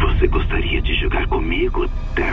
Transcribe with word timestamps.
Você 0.00 0.26
gostaria 0.26 0.80
de 0.80 0.94
jogar 0.94 1.26
comigo, 1.28 1.86
Terra? 2.14 2.23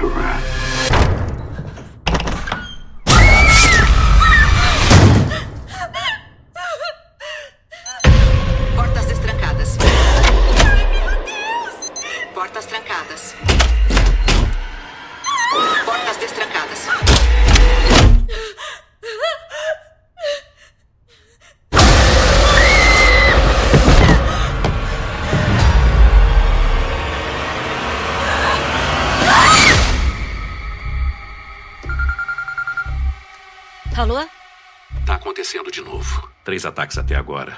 Ataques 36.72 36.98
até 36.98 37.16
agora. 37.16 37.56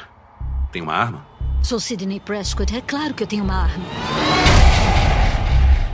Tem 0.71 0.81
uma 0.81 0.93
arma? 0.93 1.25
Sou 1.61 1.79
Sidney 1.79 2.19
Prescott. 2.19 2.75
É 2.75 2.81
claro 2.81 3.13
que 3.13 3.23
eu 3.23 3.27
tenho 3.27 3.43
uma 3.43 3.63
arma. 3.63 3.85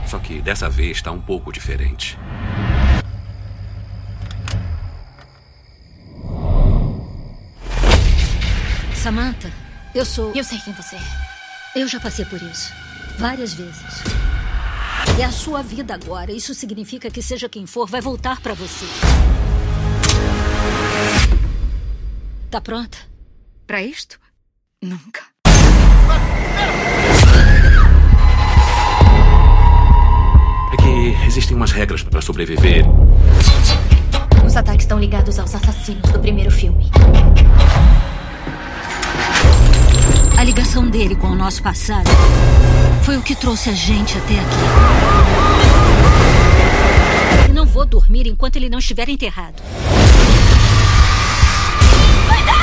Só 0.06 0.18
que 0.18 0.40
dessa 0.40 0.68
vez 0.68 1.00
tá 1.00 1.12
um 1.12 1.20
pouco 1.20 1.52
diferente. 1.52 2.18
Samantha, 8.94 9.52
eu 9.94 10.04
sou. 10.04 10.32
Eu 10.34 10.42
sei 10.42 10.58
quem 10.58 10.72
você 10.74 10.96
é. 10.96 11.80
Eu 11.80 11.86
já 11.86 12.00
passei 12.00 12.24
por 12.24 12.40
isso. 12.42 12.72
Várias 13.18 13.54
vezes. 13.54 14.02
É 15.18 15.24
a 15.24 15.30
sua 15.30 15.62
vida 15.62 15.94
agora. 15.94 16.32
Isso 16.32 16.54
significa 16.54 17.10
que, 17.10 17.22
seja 17.22 17.48
quem 17.48 17.66
for, 17.66 17.88
vai 17.88 18.00
voltar 18.00 18.40
pra 18.40 18.54
você. 18.54 18.86
Tá 22.50 22.60
pronta? 22.60 23.09
Pra 23.70 23.80
isto? 23.84 24.18
Nunca. 24.82 25.20
É 30.72 30.76
que 30.76 31.14
existem 31.28 31.56
umas 31.56 31.70
regras 31.70 32.02
pra 32.02 32.20
sobreviver. 32.20 32.84
Os 34.44 34.56
ataques 34.56 34.82
estão 34.82 34.98
ligados 34.98 35.38
aos 35.38 35.54
assassinos 35.54 36.10
do 36.10 36.18
primeiro 36.18 36.50
filme. 36.50 36.90
A 40.36 40.42
ligação 40.42 40.90
dele 40.90 41.14
com 41.14 41.28
o 41.28 41.36
nosso 41.36 41.62
passado 41.62 42.10
foi 43.04 43.18
o 43.18 43.22
que 43.22 43.36
trouxe 43.36 43.70
a 43.70 43.72
gente 43.72 44.18
até 44.18 44.34
aqui. 44.34 44.64
E 47.50 47.52
não 47.52 47.66
vou 47.66 47.86
dormir 47.86 48.26
enquanto 48.26 48.56
ele 48.56 48.68
não 48.68 48.80
estiver 48.80 49.08
enterrado. 49.08 49.62
Olá, 52.26 52.59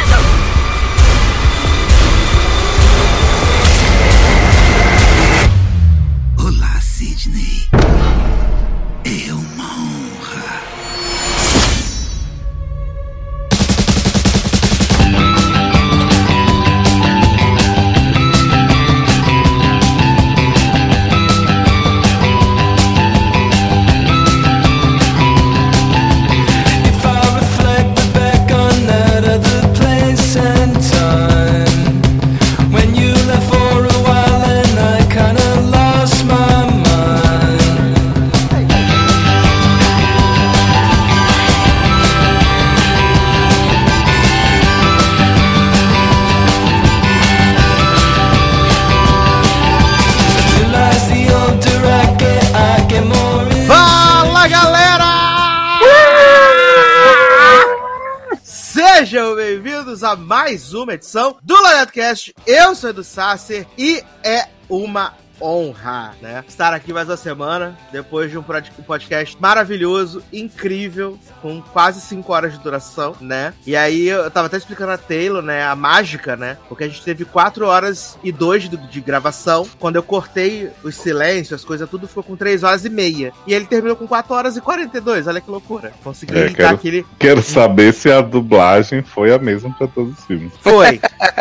uma 60.84 60.94
edição 60.94 61.38
do 61.44 61.54
LanetCast. 61.62 62.34
Eu 62.46 62.76
sou 62.76 62.90
Edu 62.90 63.04
Sasser 63.04 63.66
e 63.78 64.04
é 64.24 64.48
uma 64.70 65.14
honra, 65.42 66.14
né? 66.22 66.44
Estar 66.48 66.74
aqui 66.74 66.92
mais 66.94 67.08
uma 67.10 67.18
semana, 67.18 67.78
depois 67.92 68.32
de 68.32 68.38
um 68.38 68.44
podcast 68.44 69.38
maravilhoso, 69.40 70.24
incrível, 70.32 71.18
com 71.42 71.62
quase 71.62 72.02
5 72.02 72.32
horas 72.34 72.54
de 72.54 72.60
duração, 72.60 73.16
né? 73.22 73.54
E 73.66 73.76
aí 73.76 74.08
eu 74.08 74.30
tava 74.32 74.48
até 74.48 74.58
explicando 74.58 74.92
a 74.92 74.98
Taylor, 74.98 75.42
né? 75.42 75.66
A 75.66 75.76
mágica, 75.76 76.36
né? 76.36 76.58
Porque 76.68 76.84
a 76.84 76.88
gente 76.88 77.04
teve 77.04 77.26
4 77.26 77.66
horas 77.66 78.18
e 78.24 78.32
2 78.32 78.70
de, 78.70 78.78
de 78.78 79.02
gravação. 79.02 79.68
Quando 79.80 79.96
eu 79.98 80.04
cortei 80.04 80.70
os 80.84 80.96
silêncios, 80.96 81.54
as 81.62 81.66
coisas, 81.66 81.90
tudo 81.90 82.08
ficou 82.08 82.24
com 82.24 82.36
3 82.36 82.64
horas 82.64 82.86
e 82.86 82.90
meia. 82.90 83.32
E 83.46 83.54
ele 83.54 83.66
terminou 83.66 83.96
com 83.96 84.08
4 84.08 84.34
horas 84.34 84.58
e 84.58 84.62
42. 84.62 85.28
Olha 85.28 85.42
que 85.42 85.50
loucura. 85.52 85.92
Consegui 86.04 86.38
É, 86.38 86.50
quero- 86.54 86.76
aquele. 86.76 87.06
Quero 87.20 87.44
saber 87.44 87.94
se 87.94 88.12
a 88.12 88.22
dublagem 88.22 89.02
foi 89.04 89.34
a 89.34 89.38
mesma 89.38 89.74
pra 89.78 89.88
todos 89.88 90.18
os 90.18 90.26
filmes. 90.26 90.52
Foi. 90.62 91.00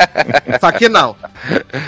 Só 0.60 0.70
que 0.72 0.88
não. 0.88 1.16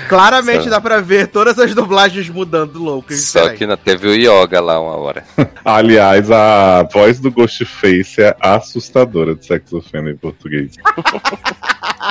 Claramente 0.08 0.68
dá 0.68 0.80
pra 0.80 1.00
ver 1.00 1.28
todas 1.28 1.58
as 1.58 1.74
dublagens 1.74 1.97
mudando 2.28 2.78
loucas. 2.78 3.20
Só 3.20 3.40
diferentes. 3.40 3.58
que 3.58 3.66
não 3.66 3.76
teve 3.76 4.08
o 4.08 4.14
Yoga 4.14 4.60
lá 4.60 4.80
uma 4.80 4.96
hora. 4.96 5.24
Aliás, 5.64 6.30
a 6.30 6.82
voz 6.84 7.18
do 7.18 7.30
Ghostface 7.30 8.22
é 8.22 8.36
assustadora 8.40 9.34
de 9.34 9.46
Sex 9.46 9.72
Offender 9.72 10.14
em 10.14 10.16
português. 10.16 10.72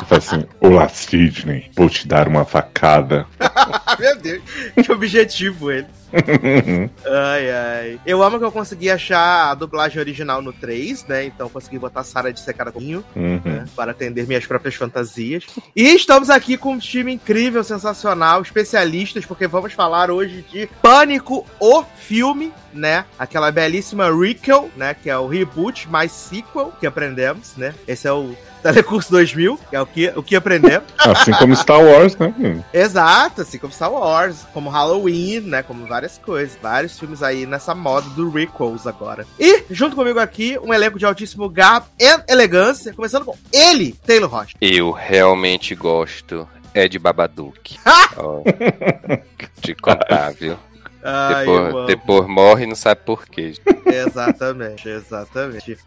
Fala 0.05 0.19
assim, 0.19 0.45
olá 0.59 0.89
Sidney, 0.89 1.71
vou 1.75 1.89
te 1.89 2.07
dar 2.07 2.27
uma 2.27 2.45
facada. 2.45 3.25
Meu 3.99 4.17
Deus, 4.17 4.43
que 4.83 4.91
objetivo 4.91 5.71
ele. 5.71 5.87
Ai, 7.05 7.51
ai. 7.51 7.99
Eu 8.05 8.23
amo 8.23 8.39
que 8.39 8.45
eu 8.45 8.51
consegui 8.51 8.89
achar 8.89 9.51
a 9.51 9.53
dublagem 9.55 9.99
original 9.99 10.41
no 10.41 10.53
3, 10.53 11.05
né? 11.07 11.25
Então 11.25 11.49
consegui 11.49 11.77
botar 11.79 12.01
a 12.01 12.03
Sarah 12.03 12.31
de 12.31 12.39
secada 12.39 12.71
comigo, 12.71 13.03
Uhum. 13.15 13.41
né? 13.43 13.65
Para 13.75 13.91
atender 13.91 14.27
minhas 14.27 14.45
próprias 14.45 14.75
fantasias. 14.75 15.45
E 15.75 15.83
estamos 15.95 16.29
aqui 16.29 16.57
com 16.57 16.73
um 16.73 16.79
time 16.79 17.13
incrível, 17.13 17.63
sensacional, 17.63 18.41
especialistas, 18.41 19.25
porque 19.25 19.47
vamos 19.47 19.73
falar 19.73 20.09
hoje 20.11 20.43
de 20.51 20.67
Pânico, 20.81 21.45
o 21.59 21.83
filme, 21.97 22.51
né? 22.77 23.05
Aquela 23.17 23.51
belíssima 23.51 24.09
Requel, 24.09 24.69
né? 24.75 24.93
Que 24.93 25.09
é 25.09 25.17
o 25.17 25.27
reboot 25.27 25.89
mais 25.89 26.11
sequel 26.11 26.73
que 26.79 26.87
aprendemos, 26.87 27.55
né? 27.57 27.73
Esse 27.87 28.07
é 28.07 28.11
o 28.11 28.35
Telecurso 28.61 29.11
2000, 29.11 29.59
que 29.69 29.75
é 29.75 29.81
o 29.81 29.85
que, 29.85 30.13
o 30.15 30.23
que 30.23 30.35
aprendemos. 30.35 30.87
Assim 30.97 31.31
como 31.31 31.55
Star 31.55 31.81
Wars, 31.81 32.17
né? 32.17 32.63
Exato, 32.73 33.41
assim 33.41 33.57
como 33.57 33.71
Star 33.71 33.91
Wars, 33.91 34.45
como 34.53 34.69
Halloween, 34.69 35.41
né? 35.41 35.63
Como 35.63 35.85
várias 35.85 36.17
coisas. 36.17 36.57
Vários 36.61 36.99
filmes 36.99 37.23
aí 37.23 37.45
nessa 37.45 37.73
moda 37.73 38.09
do 38.09 38.29
Requels 38.29 38.85
agora. 38.85 39.25
E, 39.39 39.63
junto 39.69 39.95
comigo 39.95 40.19
aqui, 40.19 40.57
um 40.61 40.73
elenco 40.73 40.99
de 40.99 41.05
altíssimo 41.05 41.49
garbo 41.49 41.87
e 41.99 42.31
elegância, 42.31 42.93
começando 42.93 43.25
com 43.25 43.35
ele, 43.53 43.93
Taylor 44.05 44.29
Rocha. 44.29 44.57
Eu 44.59 44.91
realmente 44.91 45.73
gosto 45.75 46.47
é 46.73 46.87
de 46.87 46.99
Babadook. 46.99 47.77
Ó, 48.17 48.43
de 49.61 49.73
contar, 49.75 50.31
viu? 50.33 50.57
Ai. 51.09 51.45
Depois, 51.45 51.87
depois 51.87 52.27
morre 52.27 52.63
e 52.65 52.67
não 52.67 52.75
sabe 52.75 53.01
por 53.05 53.25
quê. 53.27 53.53
Exatamente, 53.85 54.87
exatamente. 54.89 55.77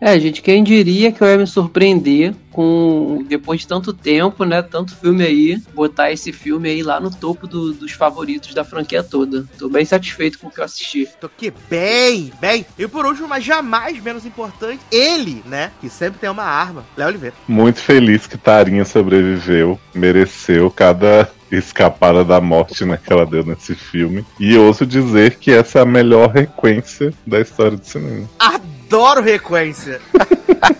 É, 0.00 0.18
gente, 0.20 0.40
quem 0.40 0.62
diria 0.62 1.10
que 1.10 1.20
eu 1.22 1.26
ia 1.28 1.36
me 1.38 1.46
surpreender 1.46 2.32
com, 2.52 3.24
depois 3.28 3.62
de 3.62 3.66
tanto 3.66 3.92
tempo, 3.92 4.44
né, 4.44 4.62
tanto 4.62 4.94
filme 4.96 5.24
aí, 5.24 5.60
botar 5.74 6.12
esse 6.12 6.32
filme 6.32 6.68
aí 6.68 6.82
lá 6.82 7.00
no 7.00 7.10
topo 7.10 7.46
do- 7.48 7.72
dos 7.72 7.92
favoritos 7.92 8.54
da 8.54 8.62
franquia 8.64 9.02
toda. 9.02 9.44
Tô 9.58 9.68
bem 9.68 9.84
satisfeito 9.84 10.38
com 10.38 10.46
o 10.46 10.50
que 10.50 10.60
eu 10.60 10.64
assisti. 10.64 11.08
Tô 11.20 11.26
aqui 11.26 11.52
bem, 11.68 12.32
bem. 12.40 12.64
E 12.78 12.86
por 12.86 13.04
último, 13.04 13.26
mas 13.26 13.42
jamais 13.44 14.00
menos 14.00 14.24
importante, 14.24 14.80
ele, 14.90 15.42
né? 15.46 15.72
Que 15.80 15.88
sempre 15.90 16.20
tem 16.20 16.30
uma 16.30 16.44
arma. 16.44 16.84
Léo 16.96 17.08
Oliveira. 17.08 17.34
Muito 17.48 17.80
feliz 17.80 18.26
que 18.28 18.38
Tarinha 18.38 18.84
sobreviveu, 18.84 19.78
mereceu 19.92 20.70
cada 20.70 21.28
escapada 21.58 22.24
da 22.24 22.40
morte 22.40 22.84
né, 22.84 22.98
que 23.02 23.12
ela 23.12 23.26
deu 23.26 23.44
nesse 23.44 23.74
filme. 23.74 24.24
E 24.38 24.56
ouso 24.56 24.84
dizer 24.86 25.36
que 25.36 25.50
essa 25.50 25.78
é 25.78 25.82
a 25.82 25.86
melhor 25.86 26.30
requência 26.30 27.12
da 27.26 27.40
história 27.40 27.76
do 27.76 27.84
cinema. 27.84 28.28
Adoro 28.38 29.22
requência. 29.22 30.00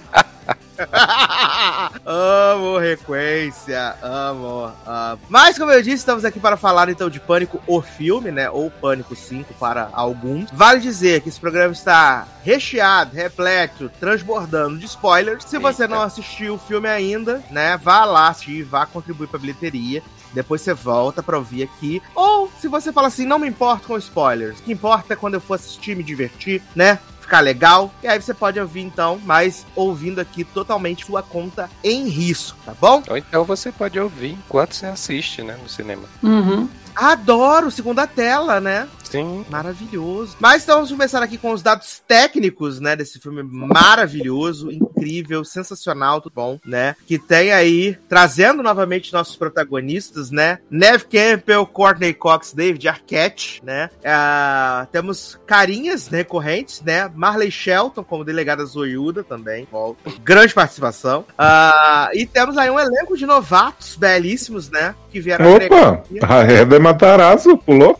amo 2.04 2.78
Requência, 2.78 3.96
amo, 4.02 4.72
amo. 4.86 5.20
Mas, 5.28 5.58
como 5.58 5.70
eu 5.70 5.82
disse, 5.82 5.96
estamos 5.96 6.24
aqui 6.24 6.40
para 6.40 6.56
falar 6.56 6.88
então 6.88 7.08
de 7.08 7.20
Pânico, 7.20 7.62
o 7.66 7.80
filme, 7.80 8.30
né? 8.30 8.50
Ou 8.50 8.70
Pânico 8.70 9.14
5 9.14 9.54
para 9.54 9.88
alguns. 9.92 10.50
Vale 10.52 10.80
dizer 10.80 11.20
que 11.20 11.28
esse 11.28 11.40
programa 11.40 11.72
está 11.72 12.26
recheado, 12.42 13.14
repleto, 13.14 13.90
transbordando 14.00 14.78
de 14.78 14.86
spoilers. 14.86 15.44
Se 15.44 15.58
você 15.58 15.84
Eita. 15.84 15.94
não 15.94 16.02
assistiu 16.02 16.54
o 16.54 16.58
filme 16.58 16.88
ainda, 16.88 17.42
né? 17.50 17.76
Vá 17.76 18.04
lá 18.04 18.28
assistir, 18.28 18.62
vá 18.62 18.86
contribuir 18.86 19.28
para 19.28 19.38
a 19.38 19.40
bilheteria. 19.40 20.02
Depois 20.32 20.60
você 20.60 20.74
volta 20.74 21.22
pra 21.22 21.38
ouvir 21.38 21.62
aqui. 21.62 22.02
Ou 22.14 22.50
se 22.60 22.66
você 22.66 22.92
fala 22.92 23.06
assim, 23.06 23.24
não 23.24 23.38
me 23.38 23.48
importo 23.48 23.86
com 23.86 23.96
spoilers. 23.96 24.58
O 24.58 24.62
que 24.62 24.72
importa 24.72 25.12
é 25.12 25.16
quando 25.16 25.34
eu 25.34 25.40
for 25.40 25.54
assistir, 25.54 25.96
me 25.96 26.02
divertir, 26.02 26.60
né? 26.74 26.98
Ficar 27.24 27.40
legal. 27.40 27.90
E 28.02 28.06
aí 28.06 28.20
você 28.20 28.34
pode 28.34 28.60
ouvir 28.60 28.82
então, 28.82 29.18
mas 29.24 29.64
ouvindo 29.74 30.20
aqui 30.20 30.44
totalmente 30.44 31.06
sua 31.06 31.22
conta 31.22 31.70
em 31.82 32.06
risco, 32.06 32.58
tá 32.66 32.74
bom? 32.78 33.02
Ou 33.08 33.16
então 33.16 33.44
você 33.44 33.72
pode 33.72 33.98
ouvir 33.98 34.32
enquanto 34.32 34.74
você 34.74 34.84
assiste, 34.84 35.42
né, 35.42 35.56
no 35.60 35.66
cinema. 35.66 36.02
Uhum. 36.22 36.68
Adoro 36.94 37.70
segunda 37.70 38.06
tela, 38.06 38.60
né? 38.60 38.88
Sim. 39.14 39.44
Maravilhoso. 39.48 40.36
Mas 40.40 40.64
então 40.64 40.76
vamos 40.76 40.90
começar 40.90 41.22
aqui 41.22 41.38
com 41.38 41.52
os 41.52 41.62
dados 41.62 42.02
técnicos, 42.06 42.80
né, 42.80 42.96
desse 42.96 43.20
filme 43.20 43.44
maravilhoso, 43.44 44.72
incrível, 44.72 45.44
sensacional, 45.44 46.20
tudo 46.20 46.32
bom, 46.34 46.58
né? 46.66 46.96
Que 47.06 47.16
tem 47.16 47.52
aí, 47.52 47.96
trazendo 48.08 48.60
novamente 48.60 49.12
nossos 49.12 49.36
protagonistas, 49.36 50.32
né? 50.32 50.58
Neve 50.68 51.04
Campbell, 51.04 51.64
Courtney 51.64 52.12
Cox, 52.12 52.52
David 52.52 52.88
Arquette, 52.88 53.62
né? 53.64 53.88
Ah, 54.04 54.88
temos 54.90 55.38
carinhas 55.46 56.08
recorrentes, 56.08 56.82
né? 56.82 57.08
Marley 57.14 57.52
Shelton 57.52 58.02
como 58.02 58.24
delegada 58.24 58.64
Zoiuda 58.64 59.22
também, 59.22 59.68
volta. 59.70 60.10
Grande 60.24 60.52
participação. 60.52 61.24
Ah, 61.38 62.10
e 62.14 62.26
temos 62.26 62.58
aí 62.58 62.68
um 62.68 62.80
elenco 62.80 63.16
de 63.16 63.26
novatos 63.26 63.94
belíssimos, 63.94 64.68
né? 64.70 64.94
Que 65.10 65.20
vieram 65.20 65.54
Opa! 65.54 66.02
A 66.22 66.42
Reda 66.42 66.80
Matarazzo 66.84 67.56
pulou? 67.56 67.98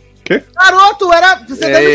Garoto, 0.55 1.11
era. 1.11 1.37
Você 1.37 1.71
deve 1.71 1.87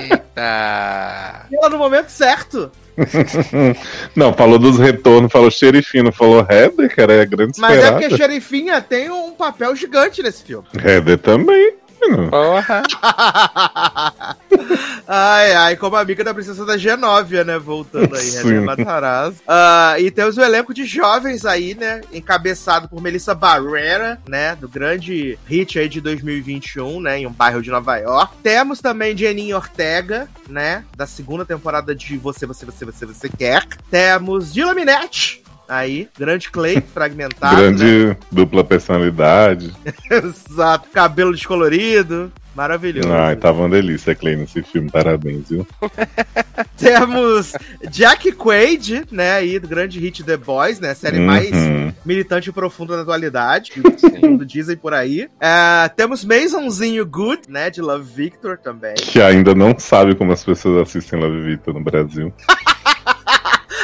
Eita! 0.00 1.46
ela 1.52 1.68
no 1.70 1.78
momento 1.78 2.08
certo. 2.08 2.72
não, 4.14 4.32
falou 4.32 4.58
dos 4.58 4.78
retornos, 4.78 5.30
falou 5.30 5.50
xerifino, 5.50 6.12
falou 6.12 6.46
Heather, 6.48 6.92
que 6.92 7.00
era 7.00 7.22
a 7.22 7.24
grande 7.24 7.60
Mas 7.60 7.70
é 7.70 7.74
esperada. 7.74 8.00
porque 8.00 8.14
a 8.14 8.16
Xerifinha 8.16 8.80
tem 8.80 9.10
um 9.10 9.32
papel 9.32 9.74
gigante 9.76 10.22
nesse 10.22 10.42
filme. 10.42 10.66
Heather 10.76 11.18
também. 11.18 11.74
Menino. 12.08 12.30
Porra! 12.30 12.82
ai, 15.06 15.54
ai, 15.54 15.76
como 15.76 15.96
amiga 15.96 16.24
da 16.24 16.34
princesa 16.34 16.64
da 16.64 16.76
Genóvia, 16.76 17.44
né? 17.44 17.58
Voltando 17.58 18.14
aí. 18.16 18.30
René 18.30 18.60
Matarazzo. 18.60 19.42
Ah, 19.46 19.96
e 19.98 20.10
temos 20.10 20.36
o 20.36 20.42
elenco 20.42 20.72
de 20.74 20.84
jovens 20.84 21.44
aí, 21.44 21.74
né? 21.74 22.00
Encabeçado 22.12 22.88
por 22.88 23.00
Melissa 23.00 23.34
Barrera, 23.34 24.20
né? 24.28 24.56
Do 24.56 24.68
grande 24.68 25.38
hit 25.46 25.78
aí 25.78 25.88
de 25.88 26.00
2021, 26.00 27.00
né? 27.00 27.18
Em 27.18 27.26
um 27.26 27.32
bairro 27.32 27.62
de 27.62 27.70
Nova 27.70 27.96
York. 27.96 28.34
Temos 28.42 28.80
também 28.80 29.16
Jeninho 29.16 29.56
Ortega, 29.56 30.28
né? 30.48 30.84
Da 30.96 31.06
segunda 31.06 31.44
temporada 31.44 31.94
de 31.94 32.16
Você, 32.16 32.46
Você, 32.46 32.64
Você, 32.64 32.84
Você, 32.84 33.06
Você 33.06 33.28
Quer. 33.28 33.66
Temos 33.90 34.52
Dila 34.52 34.74
Minette. 34.74 35.43
Aí, 35.68 36.08
grande 36.18 36.50
Clay, 36.50 36.80
fragmentado. 36.92 37.56
né? 37.56 37.62
Grande 37.72 38.16
dupla 38.30 38.62
personalidade. 38.64 39.72
Exato, 40.10 40.88
cabelo 40.90 41.32
descolorido. 41.32 42.30
Maravilhoso. 42.54 43.12
Ai, 43.12 43.34
tava 43.34 43.62
uma 43.62 43.68
delícia, 43.68 44.14
Clay, 44.14 44.36
nesse 44.36 44.62
filme. 44.62 44.88
Parabéns, 44.88 45.48
viu? 45.48 45.66
Temos 46.78 47.52
Jack 47.90 48.30
Quaid, 48.32 49.06
né, 49.10 49.32
aí 49.32 49.58
do 49.58 49.66
grande 49.66 49.98
hit 49.98 50.22
The 50.22 50.36
Boys, 50.36 50.78
né, 50.78 50.94
série 50.94 51.18
mais 51.18 51.50
Uhum. 51.50 51.92
militante 52.04 52.50
e 52.50 52.52
profunda 52.52 52.94
da 52.96 53.02
atualidade, 53.02 53.72
segundo 53.96 54.44
dizem 54.46 54.76
por 54.76 54.94
aí. 54.94 55.28
É, 55.40 55.88
temos 55.96 56.24
Masonzinho 56.24 57.04
Good, 57.04 57.42
né, 57.48 57.70
de 57.70 57.80
Love 57.80 58.08
Victor 58.14 58.56
também. 58.58 58.94
Que 58.94 59.20
ainda 59.20 59.52
não 59.54 59.76
sabe 59.78 60.14
como 60.14 60.30
as 60.32 60.44
pessoas 60.44 60.88
assistem 60.88 61.18
Love 61.18 61.40
Victor 61.42 61.74
no 61.74 61.82
Brasil. 61.82 62.32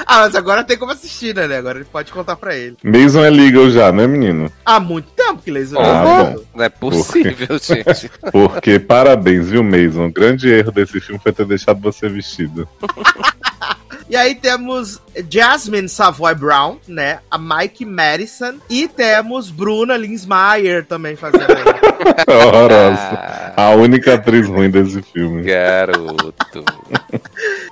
Ah, 0.07 0.21
mas 0.21 0.35
agora 0.35 0.65
tem 0.65 0.77
como 0.77 0.93
assistir, 0.93 1.35
né, 1.35 1.45
agora 1.57 1.79
ele 1.79 1.89
pode 1.91 2.13
contar 2.13 2.37
pra 2.37 2.57
ele. 2.57 2.77
Mason 2.83 3.25
é 3.25 3.31
legal 3.31 3.71
já, 3.71 3.93
né, 3.93 4.07
menino? 4.07 4.51
Há 4.65 4.79
muito 4.81 5.11
tempo 5.11 5.43
que 5.43 5.51
Laser 5.51 5.79
Ah, 5.81 6.03
bom. 6.05 6.43
Não 6.55 6.65
é 6.65 6.69
possível, 6.69 7.59
gente. 7.61 8.11
Porque, 8.33 8.79
parabéns, 8.79 9.49
viu, 9.49 9.63
Mason? 9.63 10.07
O 10.07 10.13
grande 10.13 10.49
erro 10.49 10.73
desse 10.73 11.01
filme 11.01 11.21
foi 11.23 11.33
ter 11.33 11.47
deixado 11.47 11.81
você 11.81 12.09
vestido. 12.09 12.69
E 14.09 14.17
aí 14.17 14.35
temos 14.35 15.01
Jasmine 15.31 15.89
Savoy 15.89 16.35
Brown, 16.35 16.79
né, 16.89 17.21
a 17.31 17.39
Mike 17.39 17.85
Madison, 17.85 18.55
e 18.69 18.89
temos 18.89 19.53
Bruna 19.53 19.97
Linsmeyer 19.97 20.85
também 20.85 21.15
fazendo. 21.15 21.47
Ah, 22.27 23.53
A 23.57 23.71
única 23.71 24.15
atriz 24.15 24.49
ruim 24.49 24.69
desse 24.69 25.01
filme. 25.03 25.43
garoto. 25.43 26.65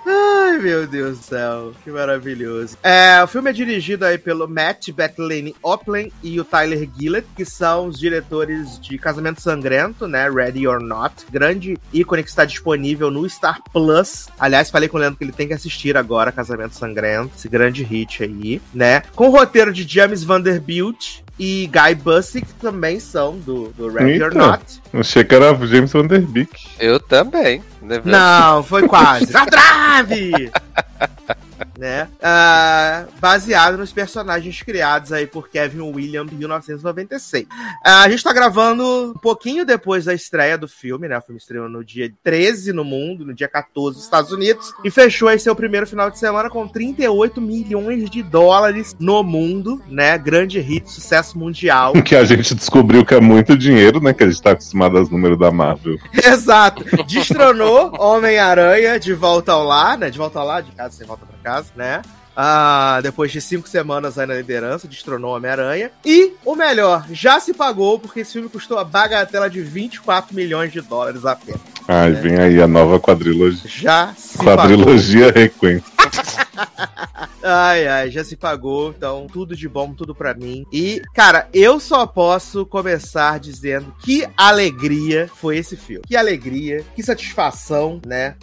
Ai, 0.07 0.59
meu 0.59 0.87
Deus 0.87 1.19
do 1.19 1.25
céu, 1.25 1.73
que 1.83 1.91
maravilhoso. 1.91 2.77
É, 2.83 3.23
o 3.23 3.27
filme 3.27 3.51
é 3.51 3.53
dirigido 3.53 4.05
aí 4.05 4.19
pelo 4.19 4.47
Matt 4.47 4.91
Bettlane 4.91 5.57
Oplen 5.63 6.13
e 6.23 6.39
o 6.41 6.45
Tyler 6.45 6.89
Gillett, 6.99 7.27
que 7.37 7.45
são 7.45 7.87
os 7.87 7.99
diretores 7.99 8.79
de 8.81 8.97
Casamento 8.99 9.41
Sangrento, 9.41 10.07
né? 10.07 10.29
Ready 10.31 10.67
or 10.69 10.81
Not. 10.81 11.27
Grande 11.31 11.77
ícone 11.93 12.23
que 12.23 12.31
está 12.31 12.45
disponível 12.45 13.11
no 13.11 13.29
Star 13.29 13.61
Plus. 13.73 14.29
Aliás, 14.39 14.71
falei 14.71 14.89
com 14.89 14.97
o 14.97 15.01
Leandro 15.01 15.19
que 15.19 15.25
ele 15.25 15.33
tem 15.33 15.49
que 15.49 15.55
assistir 15.55 15.78
agora 15.97 16.33
Casamento 16.33 16.75
Sangrento, 16.75 17.31
esse 17.37 17.49
grande 17.49 17.83
hit 17.83 18.23
aí, 18.23 18.61
né? 18.75 19.03
Com 19.15 19.29
o 19.29 19.31
roteiro 19.31 19.73
de 19.73 19.87
James 19.87 20.25
Vanderbilt 20.25 21.21
e 21.39 21.71
Guy 21.73 21.95
Busick, 21.95 22.47
que 22.47 22.55
também 22.55 22.99
são 22.99 23.39
do, 23.39 23.69
do 23.69 23.89
Ready 23.89 24.23
or 24.23 24.33
Eita. 24.33 24.39
Not. 24.39 24.83
Achei 24.93 25.23
que 25.23 25.35
era 25.35 25.55
James 25.67 25.93
Van 25.93 26.07
Der 26.07 26.21
Beek. 26.21 26.51
Eu 26.81 26.99
também. 26.99 27.63
Né? 27.83 28.01
Não, 28.05 28.63
foi 28.63 28.87
quase. 28.87 29.31
Na 29.33 29.47
trave! 29.47 30.51
né? 31.79 32.09
Ah, 32.23 33.05
baseado 33.21 33.79
nos 33.79 33.93
personagens 33.93 34.63
criados 34.63 35.13
aí 35.13 35.27
por 35.27 35.49
Kevin 35.49 35.81
Williams 35.81 36.33
em 36.33 36.37
1996. 36.37 37.47
Ah, 37.85 38.03
a 38.03 38.09
gente 38.09 38.23
tá 38.23 38.33
gravando 38.33 39.13
um 39.17 39.19
pouquinho 39.19 39.65
depois 39.65 40.05
da 40.05 40.15
estreia 40.15 40.59
do 40.59 40.69
filme, 40.69 41.09
né? 41.09 41.19
O 41.19 41.23
filme 41.23 41.39
estreou 41.39 41.69
no 41.69 41.85
dia 41.85 42.13
13 42.23 42.73
no 42.73 42.85
mundo, 42.85 43.25
no 43.25 43.33
dia 43.33 43.49
14 43.49 43.97
nos 43.97 44.05
Estados 44.05 44.33
Unidos, 44.33 44.75
e 44.85 44.91
fechou 44.91 45.29
aí 45.29 45.39
seu 45.39 45.55
primeiro 45.55 45.87
final 45.87 46.11
de 46.11 46.19
semana 46.19 46.51
com 46.51 46.67
38 46.67 47.41
milhões 47.41 48.11
de 48.11 48.23
dólares 48.23 48.97
no 48.99 49.23
mundo, 49.23 49.81
né? 49.89 50.19
Grande 50.19 50.59
hit, 50.61 50.91
sucesso 50.91 51.39
mundial. 51.39 51.93
Que 52.09 52.17
a 52.17 52.25
gente 52.25 52.55
descobriu 52.55 53.05
que 53.05 53.15
é 53.15 53.21
muito 53.21 53.55
dinheiro, 53.55 54.01
né? 54.01 54.15
Que 54.15 54.25
a 54.25 54.27
gente 54.31 54.41
tá 54.41 54.53
acostumado 54.53 54.97
aos 54.97 55.11
números 55.11 55.39
da 55.39 55.51
Marvel. 55.51 55.99
Exato. 56.25 56.83
Destronou 57.07 57.68
Homem-Aranha 57.99 58.99
de 58.99 59.13
volta 59.13 59.53
ao 59.53 59.65
lar, 59.65 59.99
né? 59.99 60.11
De 60.11 60.19
volta 60.19 60.39
ao 60.39 60.47
lar, 60.47 60.63
de 60.63 60.73
casa 60.73 60.97
sem 60.97 61.07
volta 61.07 61.27
pra 61.27 61.39
casa, 61.43 61.71
né? 61.77 62.03
Ah, 62.41 63.01
depois 63.03 63.33
de 63.33 63.41
cinco 63.41 63.69
semanas 63.69 64.17
aí 64.17 64.25
na 64.25 64.35
liderança, 64.35 64.87
destronou 64.87 65.35
Homem-Aranha. 65.35 65.91
E 66.07 66.35
o 66.45 66.55
melhor, 66.55 67.05
já 67.11 67.41
se 67.41 67.53
pagou, 67.53 67.99
porque 67.99 68.21
esse 68.21 68.35
filme 68.35 68.49
custou 68.49 68.79
a 68.79 68.85
bagatela 68.85 69.51
de 69.51 69.61
24 69.61 70.33
milhões 70.37 70.73
de 70.73 70.81
dólares 70.81 71.27
apenas. 71.27 71.61
Ai, 71.89 72.13
vem 72.13 72.39
aí 72.39 72.63
a 72.63 72.69
nova 72.69 73.01
quadrilogia. 73.01 73.69
Já 73.69 74.15
se 74.17 74.39
pagou. 74.39 74.55
Quadrilogia 74.55 75.33
Requiem. 75.33 75.83
Ai, 77.43 77.87
ai, 77.87 78.11
já 78.11 78.25
se 78.25 78.37
pagou, 78.37 78.91
então 78.97 79.27
tudo 79.33 79.55
de 79.55 79.69
bom, 79.69 79.95
tudo 79.95 80.15
pra 80.15 80.35
mim. 80.35 80.67
E, 80.73 81.01
cara, 81.15 81.49
eu 81.53 81.79
só 81.79 82.07
posso 82.07 82.67
começar 82.67 83.39
dizendo 83.39 83.95
que 84.01 84.27
alegria 84.37 85.31
foi 85.35 85.57
esse 85.57 85.77
filme. 85.77 86.03
Que 86.07 86.17
alegria, 86.17 86.85
que 86.95 87.03
satisfação, 87.03 88.01
né? 88.05 88.35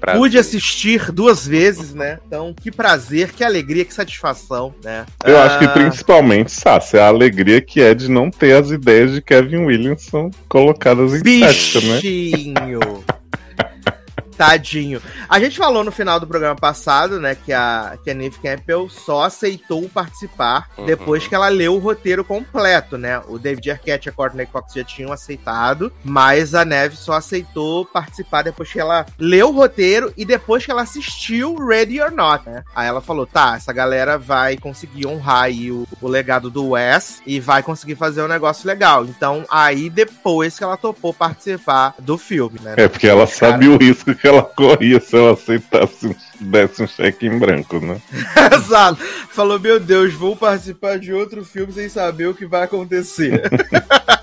Prazer. 0.00 0.20
pude 0.20 0.38
assistir 0.38 1.12
duas 1.12 1.46
vezes, 1.46 1.94
né? 1.94 2.18
Então, 2.26 2.54
que 2.54 2.70
prazer, 2.82 3.32
que 3.32 3.44
alegria, 3.44 3.84
que 3.84 3.94
satisfação, 3.94 4.74
né? 4.82 5.06
Eu 5.24 5.38
acho 5.38 5.58
que 5.60 5.64
Ah, 5.66 5.68
principalmente, 5.68 6.50
Sassi, 6.50 6.98
a 6.98 7.06
alegria 7.06 7.60
que 7.60 7.80
é 7.80 7.94
de 7.94 8.10
não 8.10 8.28
ter 8.28 8.54
as 8.54 8.70
ideias 8.70 9.12
de 9.12 9.22
Kevin 9.22 9.66
Williamson 9.66 10.30
colocadas 10.48 11.14
em 11.14 11.22
prática, 11.22 11.80
né? 11.80 12.00
Bichinho. 12.00 12.80
Tadinho. 14.36 15.00
A 15.28 15.38
gente 15.38 15.56
falou 15.56 15.84
no 15.84 15.92
final 15.92 16.18
do 16.18 16.26
programa 16.26 16.56
passado, 16.56 17.20
né, 17.20 17.34
que 17.34 17.52
a, 17.52 17.96
que 18.02 18.10
a 18.10 18.14
Neve 18.14 18.38
Campbell 18.42 18.88
só 18.88 19.24
aceitou 19.24 19.88
participar 19.88 20.68
Uhum. 20.76 20.86
depois 20.86 21.26
que 21.26 21.34
ela 21.34 21.48
leu 21.48 21.74
o 21.74 21.78
roteiro 21.78 22.24
completo, 22.24 22.96
né? 22.96 23.20
O 23.28 23.38
David 23.38 23.70
Arquette 23.70 24.08
e 24.08 24.10
a 24.10 24.12
Courtney 24.12 24.46
Cox 24.46 24.72
já 24.74 24.84
tinham 24.84 25.12
aceitado, 25.12 25.92
mas 26.04 26.54
a 26.54 26.64
Neve 26.64 26.96
só 26.96 27.14
aceitou 27.14 27.84
participar 27.84 28.42
depois 28.42 28.72
que 28.72 28.80
ela 28.80 29.06
leu 29.18 29.48
o 29.48 29.52
roteiro 29.52 30.12
e 30.16 30.24
depois 30.24 30.64
que 30.64 30.70
ela 30.70 30.82
assistiu 30.82 31.54
Ready 31.56 32.00
or 32.00 32.10
Not, 32.10 32.48
né? 32.48 32.62
Aí 32.74 32.86
ela 32.88 33.00
falou, 33.00 33.26
tá, 33.26 33.54
essa 33.56 33.72
galera 33.72 34.18
vai 34.18 34.56
conseguir 34.56 35.06
honrar 35.06 35.44
aí 35.44 35.70
o, 35.70 35.86
o 36.00 36.08
legado 36.08 36.50
do 36.50 36.70
Wes 36.70 37.20
e 37.26 37.38
vai 37.38 37.62
conseguir 37.62 37.96
fazer 37.96 38.22
um 38.22 38.28
negócio 38.28 38.66
legal. 38.66 39.04
Então, 39.04 39.44
aí 39.50 39.90
depois 39.90 40.56
que 40.58 40.64
ela 40.64 40.76
topou 40.76 41.12
participar 41.12 41.94
do 41.98 42.16
filme, 42.16 42.58
né? 42.62 42.74
É 42.76 42.88
porque 42.88 43.06
ela 43.06 43.26
Cara, 43.26 43.52
sabe 43.52 43.68
o 43.68 43.76
risco 43.76 44.14
que 44.14 44.21
ela 44.28 44.42
corria 44.42 45.00
se 45.00 45.16
ela 45.16 45.32
aceitasse, 45.32 46.06
um- 46.06 46.14
desse 46.42 46.82
um 46.82 46.86
cheque 46.86 47.26
em 47.26 47.38
branco, 47.38 47.78
né? 47.80 48.00
Exato. 48.54 49.02
Falou, 49.30 49.58
meu 49.58 49.80
Deus, 49.80 50.12
vou 50.14 50.36
participar 50.36 50.98
de 50.98 51.12
outro 51.12 51.44
filme 51.44 51.72
sem 51.72 51.88
saber 51.88 52.26
o 52.26 52.34
que 52.34 52.46
vai 52.46 52.64
acontecer. 52.64 53.42